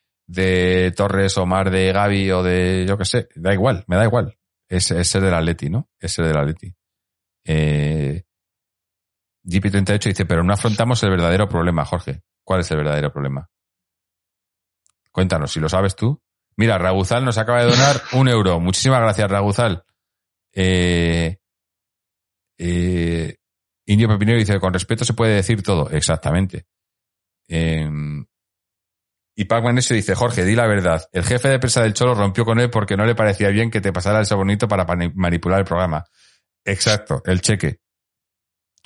Torres, 0.94 1.38
o 1.38 1.46
más 1.46 1.72
de 1.72 1.94
Gaby, 1.94 2.32
o 2.32 2.44
de, 2.44 2.86
yo 2.86 2.98
qué 2.98 3.06
sé, 3.06 3.30
da 3.36 3.54
igual, 3.54 3.86
me 3.88 3.96
da 3.96 4.04
igual. 4.04 4.38
Es, 4.68 4.92
es 4.92 5.14
del 5.14 5.34
Atleti, 5.34 5.70
¿no? 5.70 5.90
Es 5.98 6.12
ser 6.12 6.26
del 6.26 6.38
Atleti. 6.38 6.76
Eh, 7.46 8.26
GP38 9.46 10.04
dice, 10.04 10.26
pero 10.26 10.44
no 10.44 10.52
afrontamos 10.52 11.02
el 11.04 11.12
verdadero 11.12 11.48
problema, 11.48 11.86
Jorge. 11.86 12.24
¿Cuál 12.44 12.60
es 12.60 12.72
el 12.72 12.78
verdadero 12.78 13.14
problema? 13.14 13.50
Cuéntanos, 15.16 15.50
si 15.54 15.62
lo 15.62 15.70
sabes 15.70 15.96
tú. 15.96 16.22
Mira, 16.58 16.78
Raguzal 16.78 17.24
nos 17.24 17.38
acaba 17.38 17.64
de 17.64 17.72
donar 17.72 18.02
un 18.12 18.28
euro. 18.28 18.60
Muchísimas 18.60 19.00
gracias, 19.00 19.32
Raguzal. 19.32 19.86
Eh, 20.54 21.38
eh, 22.58 23.38
Indio 23.86 24.10
Pepinero 24.10 24.38
dice, 24.38 24.60
con 24.60 24.74
respeto 24.74 25.06
se 25.06 25.14
puede 25.14 25.36
decir 25.36 25.64
todo. 25.64 25.90
Exactamente. 25.90 26.66
Eh, 27.48 27.90
Y 29.38 29.46
Pac-Man 29.46 29.78
ese 29.78 29.94
dice, 29.94 30.16
Jorge, 30.16 30.44
di 30.44 30.54
la 30.54 30.68
verdad. 30.68 31.08
El 31.14 31.24
jefe 31.24 31.48
de 31.48 31.60
prensa 31.60 31.82
del 31.82 31.94
Cholo 31.94 32.14
rompió 32.14 32.44
con 32.44 32.60
él 32.60 32.70
porque 32.70 32.98
no 32.98 33.06
le 33.06 33.16
parecía 33.16 33.48
bien 33.50 33.72
que 33.72 33.80
te 33.80 33.94
pasara 33.94 34.20
ese 34.20 34.36
bonito 34.36 34.68
para 34.68 34.86
manipular 35.14 35.60
el 35.60 35.66
programa. 35.66 36.04
Exacto, 36.66 37.22
el 37.26 37.40
cheque. 37.40 37.80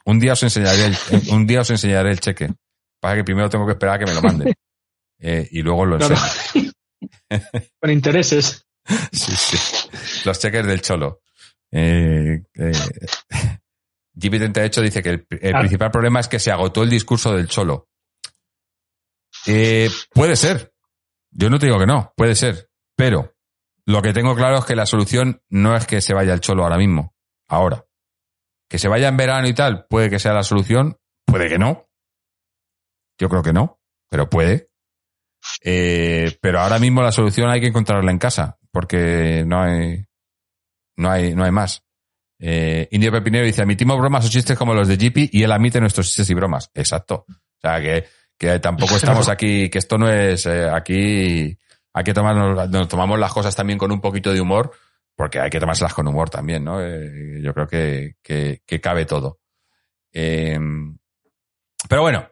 Un 0.05 0.19
día 0.19 0.33
os 0.33 0.43
enseñaré 0.43 0.85
el, 0.85 0.95
un 1.31 1.47
día 1.47 1.61
os 1.61 1.69
enseñaré 1.71 2.11
el 2.11 2.19
cheque. 2.19 2.49
Pasa 2.99 3.15
que 3.15 3.23
primero 3.23 3.49
tengo 3.49 3.65
que 3.65 3.71
esperar 3.71 3.95
a 3.95 3.99
que 3.99 4.05
me 4.05 4.13
lo 4.13 4.21
manden. 4.21 4.53
Eh, 5.19 5.47
y 5.51 5.61
luego 5.61 5.85
lo 5.85 5.97
Claro. 5.97 6.15
Con 7.81 7.89
intereses. 7.91 8.65
Sí, 9.11 9.35
sí. 9.35 9.57
Los 10.25 10.39
cheques 10.39 10.65
del 10.65 10.81
Cholo. 10.81 11.21
Eh, 11.71 12.41
eh, 12.55 12.71
GP38 14.15 14.81
dice 14.81 15.03
que 15.03 15.09
el, 15.09 15.27
el 15.41 15.55
Ah. 15.55 15.59
principal 15.59 15.91
problema 15.91 16.19
es 16.19 16.27
que 16.27 16.39
se 16.39 16.49
agotó 16.51 16.81
el 16.81 16.89
discurso 16.89 17.33
del 17.35 17.47
Cholo. 17.47 17.87
Eh, 19.45 19.89
puede 20.11 20.35
ser. 20.35 20.73
Yo 21.31 21.49
no 21.51 21.59
te 21.59 21.67
digo 21.67 21.77
que 21.77 21.85
no, 21.85 22.13
puede 22.17 22.33
ser. 22.35 22.69
Pero 22.95 23.35
lo 23.85 24.01
que 24.01 24.11
tengo 24.13 24.35
claro 24.35 24.57
es 24.57 24.65
que 24.65 24.75
la 24.75 24.85
solución 24.87 25.41
no 25.49 25.75
es 25.75 25.85
que 25.85 26.01
se 26.01 26.13
vaya 26.15 26.33
el 26.33 26.41
Cholo 26.41 26.63
ahora 26.63 26.77
mismo, 26.77 27.13
ahora. 27.47 27.85
Que 28.67 28.79
se 28.79 28.87
vaya 28.87 29.07
en 29.07 29.17
verano 29.17 29.47
y 29.47 29.53
tal, 29.53 29.85
puede 29.87 30.09
que 30.09 30.19
sea 30.19 30.33
la 30.33 30.43
solución, 30.43 30.97
puede 31.25 31.47
que 31.47 31.59
no. 31.59 31.87
Yo 33.19 33.29
creo 33.29 33.43
que 33.43 33.53
no, 33.53 33.79
pero 34.09 34.29
puede. 34.29 34.68
Eh, 35.63 36.37
pero 36.41 36.59
ahora 36.59 36.79
mismo 36.79 37.01
la 37.01 37.11
solución 37.11 37.49
hay 37.49 37.61
que 37.61 37.67
encontrarla 37.67 38.11
en 38.11 38.17
casa, 38.17 38.57
porque 38.71 39.43
no 39.45 39.61
hay, 39.61 40.05
no 40.97 41.09
hay, 41.09 41.35
no 41.35 41.43
hay 41.43 41.51
más. 41.51 41.83
Eh, 42.39 42.87
Indio 42.91 43.11
Pepinero 43.11 43.45
dice, 43.45 43.63
emitimos 43.63 43.97
bromas 43.97 44.25
o 44.25 44.29
chistes 44.29 44.57
como 44.57 44.73
los 44.73 44.87
de 44.87 44.95
GP 44.95 45.29
y 45.33 45.43
él 45.43 45.51
admite 45.51 45.81
nuestros 45.81 46.07
chistes 46.07 46.29
y 46.29 46.33
bromas. 46.33 46.71
Exacto. 46.73 47.25
O 47.27 47.61
sea, 47.61 47.81
que, 47.81 48.05
que 48.37 48.59
tampoco 48.59 48.95
estamos 48.97 49.27
aquí, 49.27 49.69
que 49.69 49.79
esto 49.79 49.97
no 49.97 50.09
es, 50.09 50.45
eh, 50.45 50.69
aquí 50.69 51.57
hay 51.93 52.03
que 52.03 52.13
tomarnos, 52.13 52.69
nos 52.69 52.87
tomamos 52.87 53.19
las 53.19 53.33
cosas 53.33 53.55
también 53.55 53.77
con 53.77 53.91
un 53.91 53.99
poquito 53.99 54.33
de 54.33 54.39
humor, 54.39 54.71
porque 55.15 55.39
hay 55.39 55.49
que 55.49 55.59
tomárselas 55.59 55.93
con 55.93 56.07
humor 56.07 56.29
también, 56.29 56.63
¿no? 56.63 56.81
Eh, 56.81 57.41
yo 57.41 57.53
creo 57.53 57.67
que, 57.67 58.15
que, 58.21 58.61
que 58.65 58.79
cabe 58.79 59.05
todo. 59.05 59.39
Pero 60.11 62.01
bueno, 62.01 62.29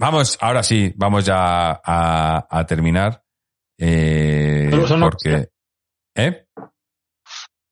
vamos, 0.00 0.36
ahora 0.40 0.62
sí, 0.62 0.92
vamos 0.96 1.24
ya 1.24 1.80
a, 1.84 2.46
a 2.50 2.66
terminar. 2.66 3.22
Eh, 3.78 4.70
una 4.72 5.06
porque, 5.10 5.48
¿eh? 6.16 6.44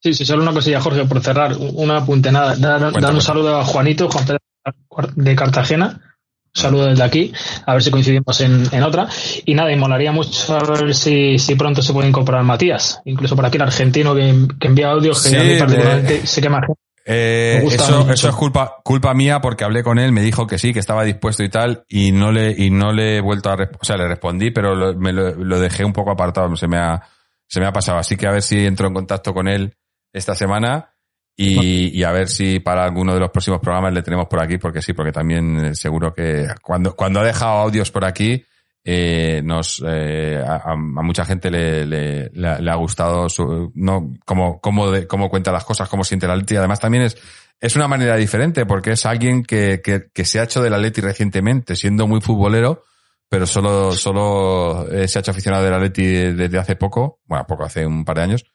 Sí, 0.01 0.13
sí, 0.13 0.25
solo 0.25 0.43
una 0.43 0.53
cosilla, 0.53 0.79
Jorge, 0.79 1.05
por 1.05 1.21
cerrar. 1.21 1.55
Un 1.57 1.91
apunte, 1.91 2.31
nada. 2.31 2.55
Dar, 2.55 2.79
dar 2.79 2.91
Cuenta, 2.91 3.09
un 3.09 3.13
cuenta. 3.15 3.21
saludo 3.21 3.57
a 3.59 3.65
Juanito, 3.65 4.09
Juan 4.09 4.25
Pedro 4.25 4.39
de 5.15 5.35
Cartagena. 5.35 6.01
Un 6.55 6.61
saludo 6.61 6.85
desde 6.87 7.03
aquí, 7.03 7.31
a 7.65 7.73
ver 7.73 7.83
si 7.83 7.91
coincidimos 7.91 8.41
en, 8.41 8.63
en 8.71 8.81
otra. 8.83 9.07
Y 9.45 9.53
nada, 9.53 9.71
y 9.71 9.75
molaría 9.75 10.11
mucho 10.11 10.57
a 10.57 10.63
ver 10.63 10.95
si, 10.95 11.37
si 11.37 11.55
pronto 11.55 11.81
se 11.83 11.93
puede 11.93 12.07
incorporar 12.07 12.43
Matías. 12.43 13.01
Incluso 13.05 13.35
por 13.35 13.45
aquí 13.45 13.57
el 13.57 13.63
argentino 13.63 14.15
que, 14.15 14.47
que 14.59 14.67
envía 14.67 14.89
audios, 14.91 15.21
que 15.21 15.29
Sí, 15.29 15.35
a 15.35 15.43
mí 15.43 15.49
de- 15.49 15.59
particularmente 15.59 16.25
sé 16.25 16.41
que 16.41 16.49
más 16.49 16.61
gente. 16.65 16.81
Eh, 17.05 17.61
eso, 17.65 18.11
eso 18.11 18.29
es 18.29 18.35
culpa, 18.35 18.77
culpa 18.83 19.13
mía 19.13 19.41
porque 19.41 19.63
hablé 19.63 19.83
con 19.83 19.97
él, 19.97 20.11
me 20.11 20.21
dijo 20.21 20.45
que 20.45 20.57
sí, 20.59 20.73
que 20.73 20.79
estaba 20.79 21.03
dispuesto 21.03 21.43
y 21.43 21.49
tal, 21.49 21.83
y 21.87 22.11
no 22.11 22.31
le, 22.31 22.51
y 22.51 22.69
no 22.69 22.91
le 22.91 23.17
he 23.17 23.21
vuelto 23.21 23.49
a 23.49 23.55
o 23.55 23.85
sea, 23.85 23.97
le 23.97 24.07
respondí, 24.07 24.51
pero 24.51 24.75
lo, 24.75 24.95
me 24.95 25.11
lo, 25.11 25.33
lo 25.35 25.59
dejé 25.59 25.83
un 25.83 25.93
poco 25.93 26.11
apartado, 26.11 26.55
se 26.55 26.67
me 26.67 26.77
ha, 26.77 27.01
se 27.47 27.59
me 27.59 27.65
ha 27.65 27.73
pasado. 27.73 27.97
Así 27.97 28.15
que 28.15 28.27
a 28.27 28.31
ver 28.31 28.43
si 28.43 28.65
entro 28.65 28.87
en 28.87 28.93
contacto 28.93 29.33
con 29.33 29.47
él 29.47 29.75
esta 30.13 30.35
semana 30.35 30.93
y, 31.35 31.97
y 31.97 32.03
a 32.03 32.11
ver 32.11 32.27
si 32.27 32.59
para 32.59 32.83
alguno 32.83 33.13
de 33.13 33.21
los 33.21 33.29
próximos 33.29 33.61
programas 33.61 33.93
le 33.93 34.03
tenemos 34.03 34.27
por 34.27 34.43
aquí, 34.43 34.57
porque 34.57 34.81
sí, 34.81 34.93
porque 34.93 35.13
también 35.13 35.65
eh, 35.65 35.75
seguro 35.75 36.13
que 36.13 36.47
cuando, 36.61 36.95
cuando 36.95 37.21
ha 37.21 37.23
dejado 37.23 37.59
audios 37.59 37.91
por 37.91 38.03
aquí, 38.03 38.43
eh, 38.83 39.41
nos 39.43 39.83
eh, 39.85 40.41
a, 40.45 40.71
a- 40.71 40.75
mucha 40.75 41.25
gente 41.25 41.51
le, 41.51 41.85
le, 41.85 42.29
le 42.33 42.61
le 42.61 42.71
ha 42.71 42.75
gustado 42.75 43.29
su, 43.29 43.71
no 43.75 44.11
cómo, 44.25 44.59
cómo, 44.61 44.89
de- 44.91 45.07
cómo 45.07 45.29
cuenta 45.29 45.51
las 45.51 45.65
cosas, 45.65 45.89
cómo 45.89 46.03
siente 46.03 46.27
la 46.27 46.35
Leti. 46.35 46.55
Además 46.55 46.79
también 46.79 47.03
es, 47.03 47.17
es 47.59 47.75
una 47.75 47.87
manera 47.87 48.15
diferente 48.15 48.65
porque 48.65 48.91
es 48.93 49.05
alguien 49.05 49.43
que, 49.43 49.81
que, 49.83 50.09
que 50.13 50.25
se 50.25 50.39
ha 50.39 50.43
hecho 50.43 50.61
de 50.61 50.69
la 50.69 50.77
Leti 50.77 51.01
recientemente, 51.01 51.75
siendo 51.75 52.07
muy 52.07 52.21
futbolero, 52.21 52.83
pero 53.27 53.45
solo, 53.45 53.91
solo 53.91 54.87
eh, 54.91 55.07
se 55.07 55.19
ha 55.19 55.21
hecho 55.21 55.31
aficionado 55.31 55.63
de 55.63 55.71
la 55.71 55.79
Leti 55.79 56.03
desde 56.05 56.57
hace 56.57 56.75
poco, 56.75 57.19
bueno, 57.25 57.45
poco, 57.47 57.63
hace 57.65 57.85
un 57.85 58.05
par 58.05 58.15
de 58.17 58.23
años. 58.23 58.45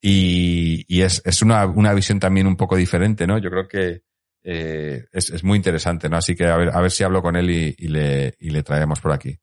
Y, 0.00 0.84
y 0.88 1.02
es, 1.02 1.22
es 1.24 1.42
una, 1.42 1.64
una 1.66 1.94
visión 1.94 2.18
también 2.18 2.46
un 2.46 2.56
poco 2.56 2.76
diferente, 2.76 3.26
¿no? 3.26 3.38
Yo 3.38 3.50
creo 3.50 3.68
que 3.68 4.02
eh, 4.42 5.04
es, 5.12 5.30
es 5.30 5.44
muy 5.44 5.56
interesante, 5.56 6.08
¿no? 6.08 6.16
Así 6.16 6.34
que 6.34 6.46
a 6.46 6.56
ver, 6.56 6.70
a 6.74 6.80
ver 6.80 6.90
si 6.90 7.04
hablo 7.04 7.22
con 7.22 7.36
él 7.36 7.50
y, 7.50 7.74
y 7.78 7.88
le, 7.88 8.34
y 8.40 8.50
le 8.50 8.62
traemos 8.64 9.00
por 9.00 9.12
aquí. 9.12 9.38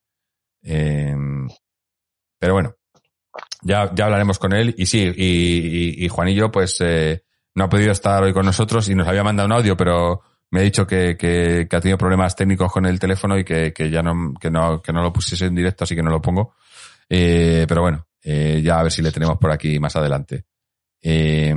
Eh, 0.63 1.15
pero 2.39 2.53
bueno, 2.53 2.75
ya, 3.61 3.91
ya 3.93 4.05
hablaremos 4.05 4.39
con 4.39 4.53
él. 4.53 4.73
Y 4.77 4.85
sí, 4.85 5.11
y, 5.15 6.01
y, 6.01 6.05
y 6.05 6.07
Juanillo, 6.07 6.51
pues, 6.51 6.77
eh, 6.81 7.23
no 7.55 7.65
ha 7.65 7.69
podido 7.69 7.91
estar 7.91 8.23
hoy 8.23 8.33
con 8.33 8.45
nosotros 8.45 8.87
y 8.89 8.95
nos 8.95 9.07
había 9.07 9.23
mandado 9.23 9.47
un 9.47 9.53
audio, 9.53 9.75
pero 9.75 10.21
me 10.51 10.61
ha 10.61 10.63
dicho 10.63 10.87
que, 10.87 11.15
que, 11.17 11.67
que 11.69 11.75
ha 11.75 11.81
tenido 11.81 11.97
problemas 11.97 12.35
técnicos 12.35 12.71
con 12.71 12.85
el 12.85 12.99
teléfono 12.99 13.37
y 13.37 13.43
que, 13.43 13.73
que 13.73 13.89
ya 13.89 14.01
no, 14.01 14.33
que 14.39 14.49
no, 14.49 14.81
que 14.81 14.93
no 14.93 15.03
lo 15.03 15.13
pusiese 15.13 15.45
en 15.45 15.55
directo, 15.55 15.83
así 15.83 15.95
que 15.95 16.03
no 16.03 16.09
lo 16.09 16.21
pongo. 16.21 16.55
Eh, 17.07 17.65
pero 17.67 17.81
bueno, 17.81 18.07
eh, 18.23 18.61
ya 18.63 18.79
a 18.79 18.83
ver 18.83 18.91
si 18.91 19.01
le 19.01 19.11
tenemos 19.11 19.37
por 19.37 19.51
aquí 19.51 19.79
más 19.79 19.95
adelante. 19.95 20.45
Eh, 21.01 21.53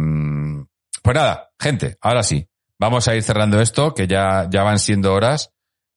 pues 1.02 1.16
nada, 1.16 1.50
gente, 1.58 1.96
ahora 2.00 2.22
sí, 2.22 2.46
vamos 2.78 3.08
a 3.08 3.14
ir 3.14 3.22
cerrando 3.22 3.60
esto, 3.60 3.94
que 3.94 4.06
ya, 4.06 4.48
ya 4.50 4.62
van 4.62 4.78
siendo 4.78 5.12
horas. 5.14 5.52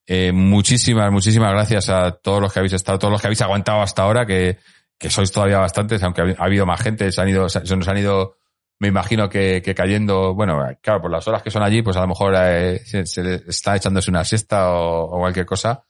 Eh, 0.06 0.32
muchísimas, 0.32 1.10
muchísimas 1.10 1.52
gracias 1.52 1.88
a 1.88 2.12
todos 2.12 2.40
los 2.40 2.52
que 2.52 2.60
habéis 2.60 2.74
estado, 2.74 2.98
todos 2.98 3.12
los 3.12 3.20
que 3.20 3.26
habéis 3.26 3.42
aguantado 3.42 3.82
hasta 3.82 4.02
ahora, 4.02 4.24
que, 4.24 4.58
que 4.98 5.10
sois 5.10 5.32
todavía 5.32 5.58
bastantes, 5.58 6.02
aunque 6.02 6.22
ha, 6.22 6.24
ha 6.38 6.44
habido 6.44 6.64
más 6.66 6.80
gente, 6.80 7.10
se 7.10 7.20
han 7.20 7.28
ido, 7.28 7.48
se, 7.48 7.60
nos 7.76 7.88
han 7.88 7.98
ido, 7.98 8.36
me 8.78 8.88
imagino 8.88 9.28
que, 9.28 9.62
que 9.62 9.74
cayendo, 9.74 10.34
bueno, 10.34 10.60
claro, 10.80 11.02
por 11.02 11.10
las 11.10 11.26
horas 11.26 11.42
que 11.42 11.50
son 11.50 11.62
allí, 11.62 11.82
pues 11.82 11.96
a 11.96 12.02
lo 12.02 12.08
mejor 12.08 12.34
eh, 12.38 12.78
se, 12.84 13.04
se 13.06 13.42
está 13.48 13.76
echándose 13.76 14.10
una 14.10 14.24
siesta 14.24 14.70
o, 14.72 15.04
o 15.04 15.18
cualquier 15.18 15.46
cosa. 15.46 15.84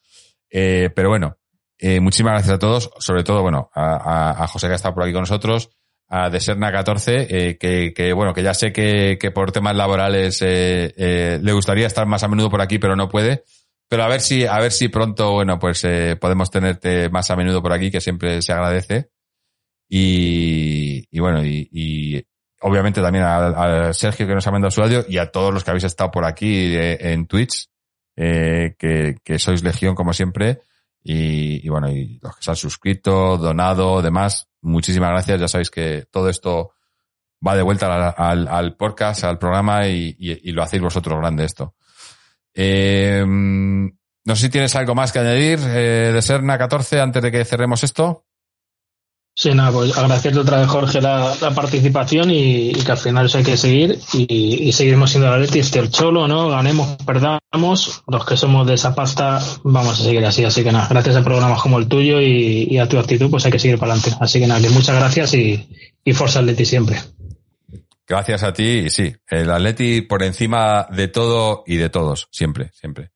Eh, 0.51 0.91
pero 0.95 1.11
bueno, 1.11 1.37
eh, 1.79 2.01
muchísimas 2.01 2.33
gracias 2.35 2.55
a 2.55 2.59
todos, 2.59 2.91
sobre 2.99 3.23
todo, 3.23 3.43
bueno, 3.43 3.71
a, 3.75 3.97
a, 4.31 4.45
a 4.45 4.47
José 4.47 4.67
que 4.69 4.73
ha 4.73 4.77
estado 4.77 4.95
por 4.95 5.05
aquí 5.05 5.13
con 5.13 5.23
nosotros, 5.23 5.71
a 6.09 6.31
Deserna 6.31 6.71
14, 6.71 7.27
eh, 7.29 7.59
que, 7.59 7.93
que, 7.95 8.13
bueno, 8.13 8.33
que 8.33 8.43
ya 8.43 8.55
sé 8.55 8.73
que, 8.73 9.19
que 9.21 9.31
por 9.31 9.53
temas 9.53 9.75
laborales 9.75 10.41
eh, 10.43 10.95
eh, 10.97 11.39
le 11.43 11.53
gustaría 11.53 11.87
estar 11.87 12.07
más 12.07 12.23
a 12.23 12.29
menudo 12.29 12.51
por 12.51 12.63
aquí, 12.63 12.79
pero 12.79 12.97
no 12.97 13.09
puede. 13.09 13.45
Pero 13.89 14.03
a 14.03 14.09
ver 14.09 14.21
si, 14.21 14.45
a 14.47 14.59
ver 14.59 14.73
si 14.73 14.89
pronto, 14.89 15.33
bueno, 15.33 15.59
pues 15.59 15.85
eh, 15.85 16.17
podemos 16.21 16.51
tenerte 16.51 17.09
más 17.09 17.31
a 17.31 17.37
menudo 17.37 17.63
por 17.63 17.73
aquí, 17.73 17.91
que 17.91 18.01
siempre 18.01 18.43
se 18.43 18.53
agradece. 18.53 19.11
Y, 19.89 21.07
y 21.11 21.21
bueno, 21.21 21.45
y, 21.45 21.69
y 21.71 22.23
obviamente 22.61 23.01
también 23.01 23.25
a, 23.25 23.89
a, 23.89 23.93
Sergio 23.93 24.27
que 24.27 24.35
nos 24.35 24.47
ha 24.47 24.51
mandado 24.51 24.71
su 24.73 24.83
audio 24.83 25.05
y 25.09 25.19
a 25.19 25.31
todos 25.31 25.55
los 25.55 25.63
que 25.63 25.71
habéis 25.71 25.85
estado 25.85 26.11
por 26.11 26.25
aquí 26.25 26.75
eh, 26.75 27.13
en 27.13 27.27
Twitch, 27.27 27.69
eh, 28.17 28.75
que, 28.79 29.17
que 29.23 29.39
sois 29.39 29.63
legión 29.63 29.95
como 29.95 30.13
siempre. 30.13 30.61
Y, 31.03 31.65
y, 31.65 31.69
bueno, 31.69 31.89
y 31.89 32.19
los 32.21 32.37
que 32.37 32.43
se 32.43 32.51
han 32.51 32.57
suscrito, 32.57 33.37
donado, 33.37 34.03
demás, 34.03 34.49
muchísimas 34.63 35.11
gracias. 35.11 35.41
Ya 35.41 35.47
sabéis 35.47 35.71
que 35.71 36.07
todo 36.11 36.29
esto 36.29 36.73
va 37.47 37.55
de 37.55 37.63
vuelta 37.63 37.87
al, 37.95 38.15
al, 38.17 38.49
al 38.49 38.77
podcast, 38.77 39.23
al 39.23 39.39
programa 39.39 39.87
y, 39.87 40.17
y, 40.19 40.49
y, 40.49 40.53
lo 40.53 40.65
hacéis 40.65 40.83
vosotros 40.83 41.21
grande 41.21 41.45
esto. 41.45 41.77
Eh, 42.57 43.25
no 43.27 44.35
sé 44.35 44.43
si 44.43 44.49
tienes 44.49 44.75
algo 44.75 44.95
más 44.95 45.13
que 45.13 45.21
añadir 45.21 45.61
eh, 45.63 46.11
de 46.13 46.23
Serna 46.23 46.59
14 46.59 47.01
antes 47.01 47.23
de 47.23 47.31
que 47.31 47.45
cerremos 47.45 47.85
esto. 47.85 48.25
Sí, 49.39 49.53
nada, 49.53 49.71
pues 49.71 49.97
agradecerte 49.97 50.39
otra 50.39 50.61
vez, 50.61 50.67
Jorge, 50.67 51.03
la, 51.03 51.35
participación 51.55 52.31
y, 52.31 52.73
que 52.73 52.91
al 52.91 52.97
final 52.97 53.27
eso 53.27 53.37
hay 53.37 53.45
que 53.45 53.59
seguir 53.59 53.99
y, 54.15 54.67
y 54.67 54.73
seguiremos 54.73 55.11
siendo 55.11 55.29
la 55.29 55.37
Leti, 55.37 55.59
este 55.59 55.79
el 55.79 55.91
cholo, 55.91 56.27
¿no? 56.27 56.49
Ganemos, 56.49 56.97
perdamos, 57.05 58.03
los 58.09 58.25
que 58.25 58.39
somos 58.39 58.67
de 58.67 58.75
esa 58.75 58.95
pasta 58.95 59.39
vamos 59.63 60.01
a 60.01 60.05
seguir 60.05 60.25
así, 60.25 60.43
así 60.43 60.65
que 60.65 60.73
nada, 60.73 60.89
gracias 60.89 61.17
a 61.17 61.23
programas 61.23 61.61
como 61.61 61.79
el 61.79 61.87
tuyo 61.87 62.19
y, 62.19 62.79
a 62.79 62.89
tu 62.89 62.99
actitud, 62.99 63.31
pues 63.31 63.45
hay 63.45 63.53
que 63.53 63.59
seguir 63.59 63.79
para 63.79 63.93
adelante. 63.93 64.17
Así 64.21 64.41
que 64.41 64.47
nada, 64.47 64.59
que 64.59 64.71
muchas 64.71 64.97
gracias 64.97 65.35
y, 65.35 65.69
y 66.03 66.13
Forza 66.15 66.39
Atleti 66.39 66.65
siempre. 66.65 66.99
Gracias 68.07 68.43
a 68.45 68.53
ti 68.53 68.85
y 68.87 68.91
sí, 68.91 69.17
el 69.29 69.51
Atleti 69.51 70.03
por 70.03 70.23
encima 70.23 70.87
de 70.91 71.09
todo 71.09 71.65
y 71.67 71.77
de 71.77 71.89
todos, 71.89 72.29
siempre, 72.31 72.71
siempre. 72.73 73.11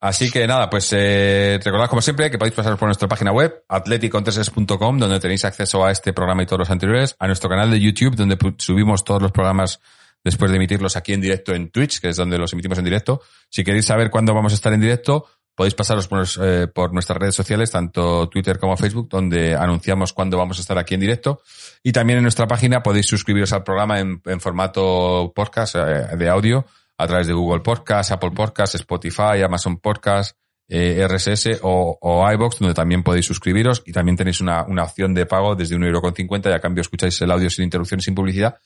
Así 0.00 0.30
que 0.30 0.46
nada, 0.46 0.68
pues 0.68 0.92
eh, 0.92 1.58
recordad 1.64 1.88
como 1.88 2.02
siempre 2.02 2.30
que 2.30 2.36
podéis 2.36 2.54
pasar 2.54 2.76
por 2.76 2.88
nuestra 2.88 3.08
página 3.08 3.32
web, 3.32 3.64
atleticontreses.com, 3.68 4.98
donde 4.98 5.18
tenéis 5.20 5.46
acceso 5.46 5.82
a 5.82 5.92
este 5.92 6.12
programa 6.12 6.42
y 6.42 6.46
todos 6.46 6.58
los 6.58 6.70
anteriores, 6.70 7.16
a 7.18 7.26
nuestro 7.26 7.48
canal 7.48 7.70
de 7.70 7.80
YouTube, 7.80 8.14
donde 8.14 8.36
subimos 8.58 9.02
todos 9.02 9.22
los 9.22 9.32
programas 9.32 9.80
después 10.22 10.50
de 10.50 10.56
emitirlos 10.56 10.96
aquí 10.96 11.12
en 11.12 11.20
directo 11.20 11.54
en 11.54 11.70
Twitch, 11.70 12.00
que 12.00 12.08
es 12.08 12.16
donde 12.16 12.36
los 12.36 12.52
emitimos 12.52 12.76
en 12.78 12.84
directo. 12.84 13.22
Si 13.48 13.62
queréis 13.62 13.86
saber 13.86 14.10
cuándo 14.10 14.34
vamos 14.34 14.52
a 14.52 14.56
estar 14.56 14.72
en 14.72 14.80
directo, 14.80 15.26
podéis 15.54 15.74
pasaros 15.74 16.08
por, 16.08 16.24
eh, 16.42 16.66
por 16.66 16.92
nuestras 16.92 17.18
redes 17.18 17.34
sociales, 17.34 17.70
tanto 17.70 18.28
Twitter 18.28 18.58
como 18.58 18.76
Facebook, 18.76 19.08
donde 19.08 19.54
anunciamos 19.54 20.12
cuándo 20.12 20.36
vamos 20.36 20.58
a 20.58 20.60
estar 20.60 20.78
aquí 20.78 20.94
en 20.94 21.00
directo. 21.00 21.40
Y 21.82 21.92
también 21.92 22.18
en 22.18 22.24
nuestra 22.24 22.46
página 22.46 22.82
podéis 22.82 23.06
suscribiros 23.06 23.52
al 23.52 23.62
programa 23.62 24.00
en, 24.00 24.20
formato 24.40 25.32
podcast 25.34 25.76
eh, 25.76 26.16
de 26.16 26.28
audio 26.28 26.66
a 26.98 27.06
través 27.06 27.26
de 27.26 27.32
Google 27.32 27.60
Podcast, 27.60 28.12
Apple 28.12 28.32
Podcast, 28.32 28.74
Spotify, 28.74 29.42
Amazon 29.44 29.78
Podcast, 29.78 30.36
eh, 30.68 31.06
RSS 31.06 31.60
o, 31.62 31.98
o 32.00 32.32
iBox, 32.32 32.58
donde 32.58 32.74
también 32.74 33.02
podéis 33.02 33.26
suscribiros 33.26 33.82
y 33.84 33.92
también 33.92 34.16
tenéis 34.16 34.40
una, 34.40 34.62
opción 34.62 35.12
de 35.14 35.26
pago 35.26 35.54
desde 35.54 35.76
1,50€ 35.76 36.50
y 36.50 36.52
a 36.52 36.60
cambio 36.60 36.80
escucháis 36.80 37.20
el 37.20 37.30
audio 37.30 37.50
sin 37.50 37.64
interrupciones, 37.64 38.04
sin 38.04 38.14
publicidad 38.14 38.56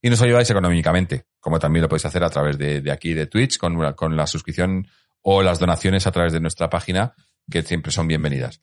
y 0.00 0.10
nos 0.10 0.22
ayudáis 0.22 0.48
económicamente, 0.48 1.24
como 1.40 1.58
también 1.58 1.82
lo 1.82 1.88
podéis 1.88 2.04
hacer 2.04 2.22
a 2.22 2.30
través 2.30 2.56
de, 2.56 2.80
de 2.80 2.92
aquí 2.92 3.14
de 3.14 3.26
Twitch 3.26 3.58
con, 3.58 3.92
con 3.94 4.16
la 4.16 4.26
suscripción 4.26 4.86
o 5.22 5.42
las 5.42 5.58
donaciones 5.58 6.06
a 6.06 6.12
través 6.12 6.32
de 6.32 6.40
nuestra 6.40 6.70
página 6.70 7.14
que 7.50 7.62
siempre 7.62 7.92
son 7.92 8.06
bienvenidas. 8.06 8.60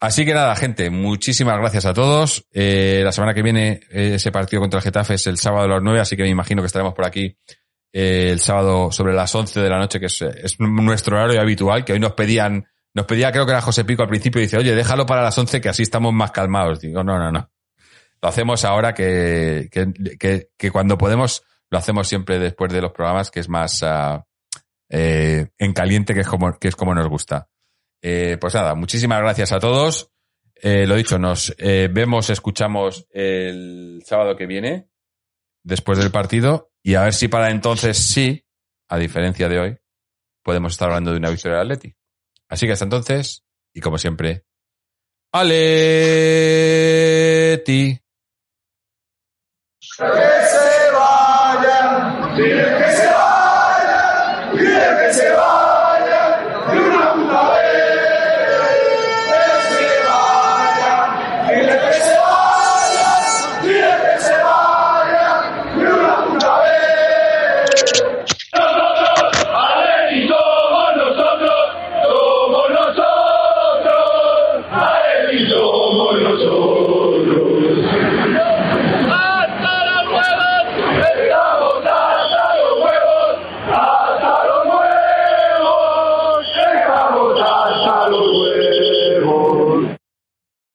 Así 0.00 0.24
que 0.24 0.34
nada, 0.34 0.56
gente, 0.56 0.90
muchísimas 0.90 1.58
gracias 1.58 1.84
a 1.84 1.94
todos. 1.94 2.46
Eh, 2.52 3.02
la 3.04 3.12
semana 3.12 3.34
que 3.34 3.42
viene 3.42 3.80
eh, 3.90 4.14
ese 4.14 4.32
partido 4.32 4.60
contra 4.60 4.78
el 4.78 4.84
Getafe 4.84 5.14
es 5.14 5.26
el 5.26 5.38
sábado 5.38 5.64
a 5.64 5.68
las 5.68 5.82
9, 5.82 6.00
así 6.00 6.16
que 6.16 6.22
me 6.22 6.30
imagino 6.30 6.62
que 6.62 6.66
estaremos 6.66 6.94
por 6.94 7.04
aquí 7.04 7.36
eh, 7.92 8.30
el 8.30 8.40
sábado 8.40 8.90
sobre 8.90 9.12
las 9.12 9.34
11 9.34 9.60
de 9.60 9.68
la 9.68 9.78
noche, 9.78 10.00
que 10.00 10.06
es, 10.06 10.22
es, 10.22 10.58
nuestro 10.58 11.16
horario 11.16 11.40
habitual, 11.40 11.84
que 11.84 11.92
hoy 11.92 12.00
nos 12.00 12.12
pedían, 12.12 12.66
nos 12.94 13.06
pedía, 13.06 13.30
creo 13.30 13.44
que 13.44 13.52
era 13.52 13.60
José 13.60 13.84
Pico 13.84 14.02
al 14.02 14.08
principio, 14.08 14.40
y 14.40 14.44
dice, 14.44 14.56
oye, 14.56 14.74
déjalo 14.74 15.04
para 15.04 15.22
las 15.22 15.36
11 15.36 15.60
que 15.60 15.68
así 15.68 15.82
estamos 15.82 16.12
más 16.12 16.30
calmados. 16.30 16.80
Digo, 16.80 17.04
no, 17.04 17.18
no, 17.18 17.30
no. 17.30 17.50
Lo 18.22 18.28
hacemos 18.28 18.64
ahora 18.64 18.94
que, 18.94 19.68
que, 19.70 19.92
que, 20.18 20.48
que 20.56 20.70
cuando 20.70 20.96
podemos, 20.96 21.42
lo 21.68 21.76
hacemos 21.76 22.08
siempre 22.08 22.38
después 22.38 22.72
de 22.72 22.80
los 22.80 22.92
programas, 22.92 23.30
que 23.30 23.40
es 23.40 23.50
más 23.50 23.82
uh, 23.82 24.22
eh, 24.88 25.48
en 25.58 25.72
caliente, 25.72 26.14
que 26.14 26.20
es 26.20 26.28
como, 26.28 26.58
que 26.58 26.68
es 26.68 26.76
como 26.76 26.94
nos 26.94 27.08
gusta. 27.08 27.48
Eh, 28.02 28.36
pues 28.40 28.54
nada, 28.54 28.74
muchísimas 28.74 29.20
gracias 29.20 29.52
a 29.52 29.58
todos. 29.58 30.10
Eh, 30.54 30.86
lo 30.86 30.94
dicho, 30.96 31.18
nos 31.18 31.54
eh, 31.58 31.88
vemos, 31.90 32.30
escuchamos 32.30 33.06
el 33.10 34.02
sábado 34.04 34.36
que 34.36 34.46
viene, 34.46 34.88
después 35.62 35.98
del 35.98 36.10
partido, 36.10 36.70
y 36.82 36.94
a 36.94 37.02
ver 37.04 37.14
si 37.14 37.28
para 37.28 37.50
entonces 37.50 37.98
sí, 37.98 38.46
a 38.88 38.98
diferencia 38.98 39.48
de 39.48 39.58
hoy, 39.58 39.78
podemos 40.42 40.72
estar 40.72 40.88
hablando 40.88 41.12
de 41.12 41.18
una 41.18 41.30
victoria 41.30 41.58
del 41.58 41.72
Atleti. 41.72 41.96
Así 42.48 42.66
que 42.66 42.72
hasta 42.72 42.84
entonces, 42.84 43.44
y 43.72 43.80
como 43.80 43.98
siempre, 43.98 44.44
Aleti. 45.32 45.60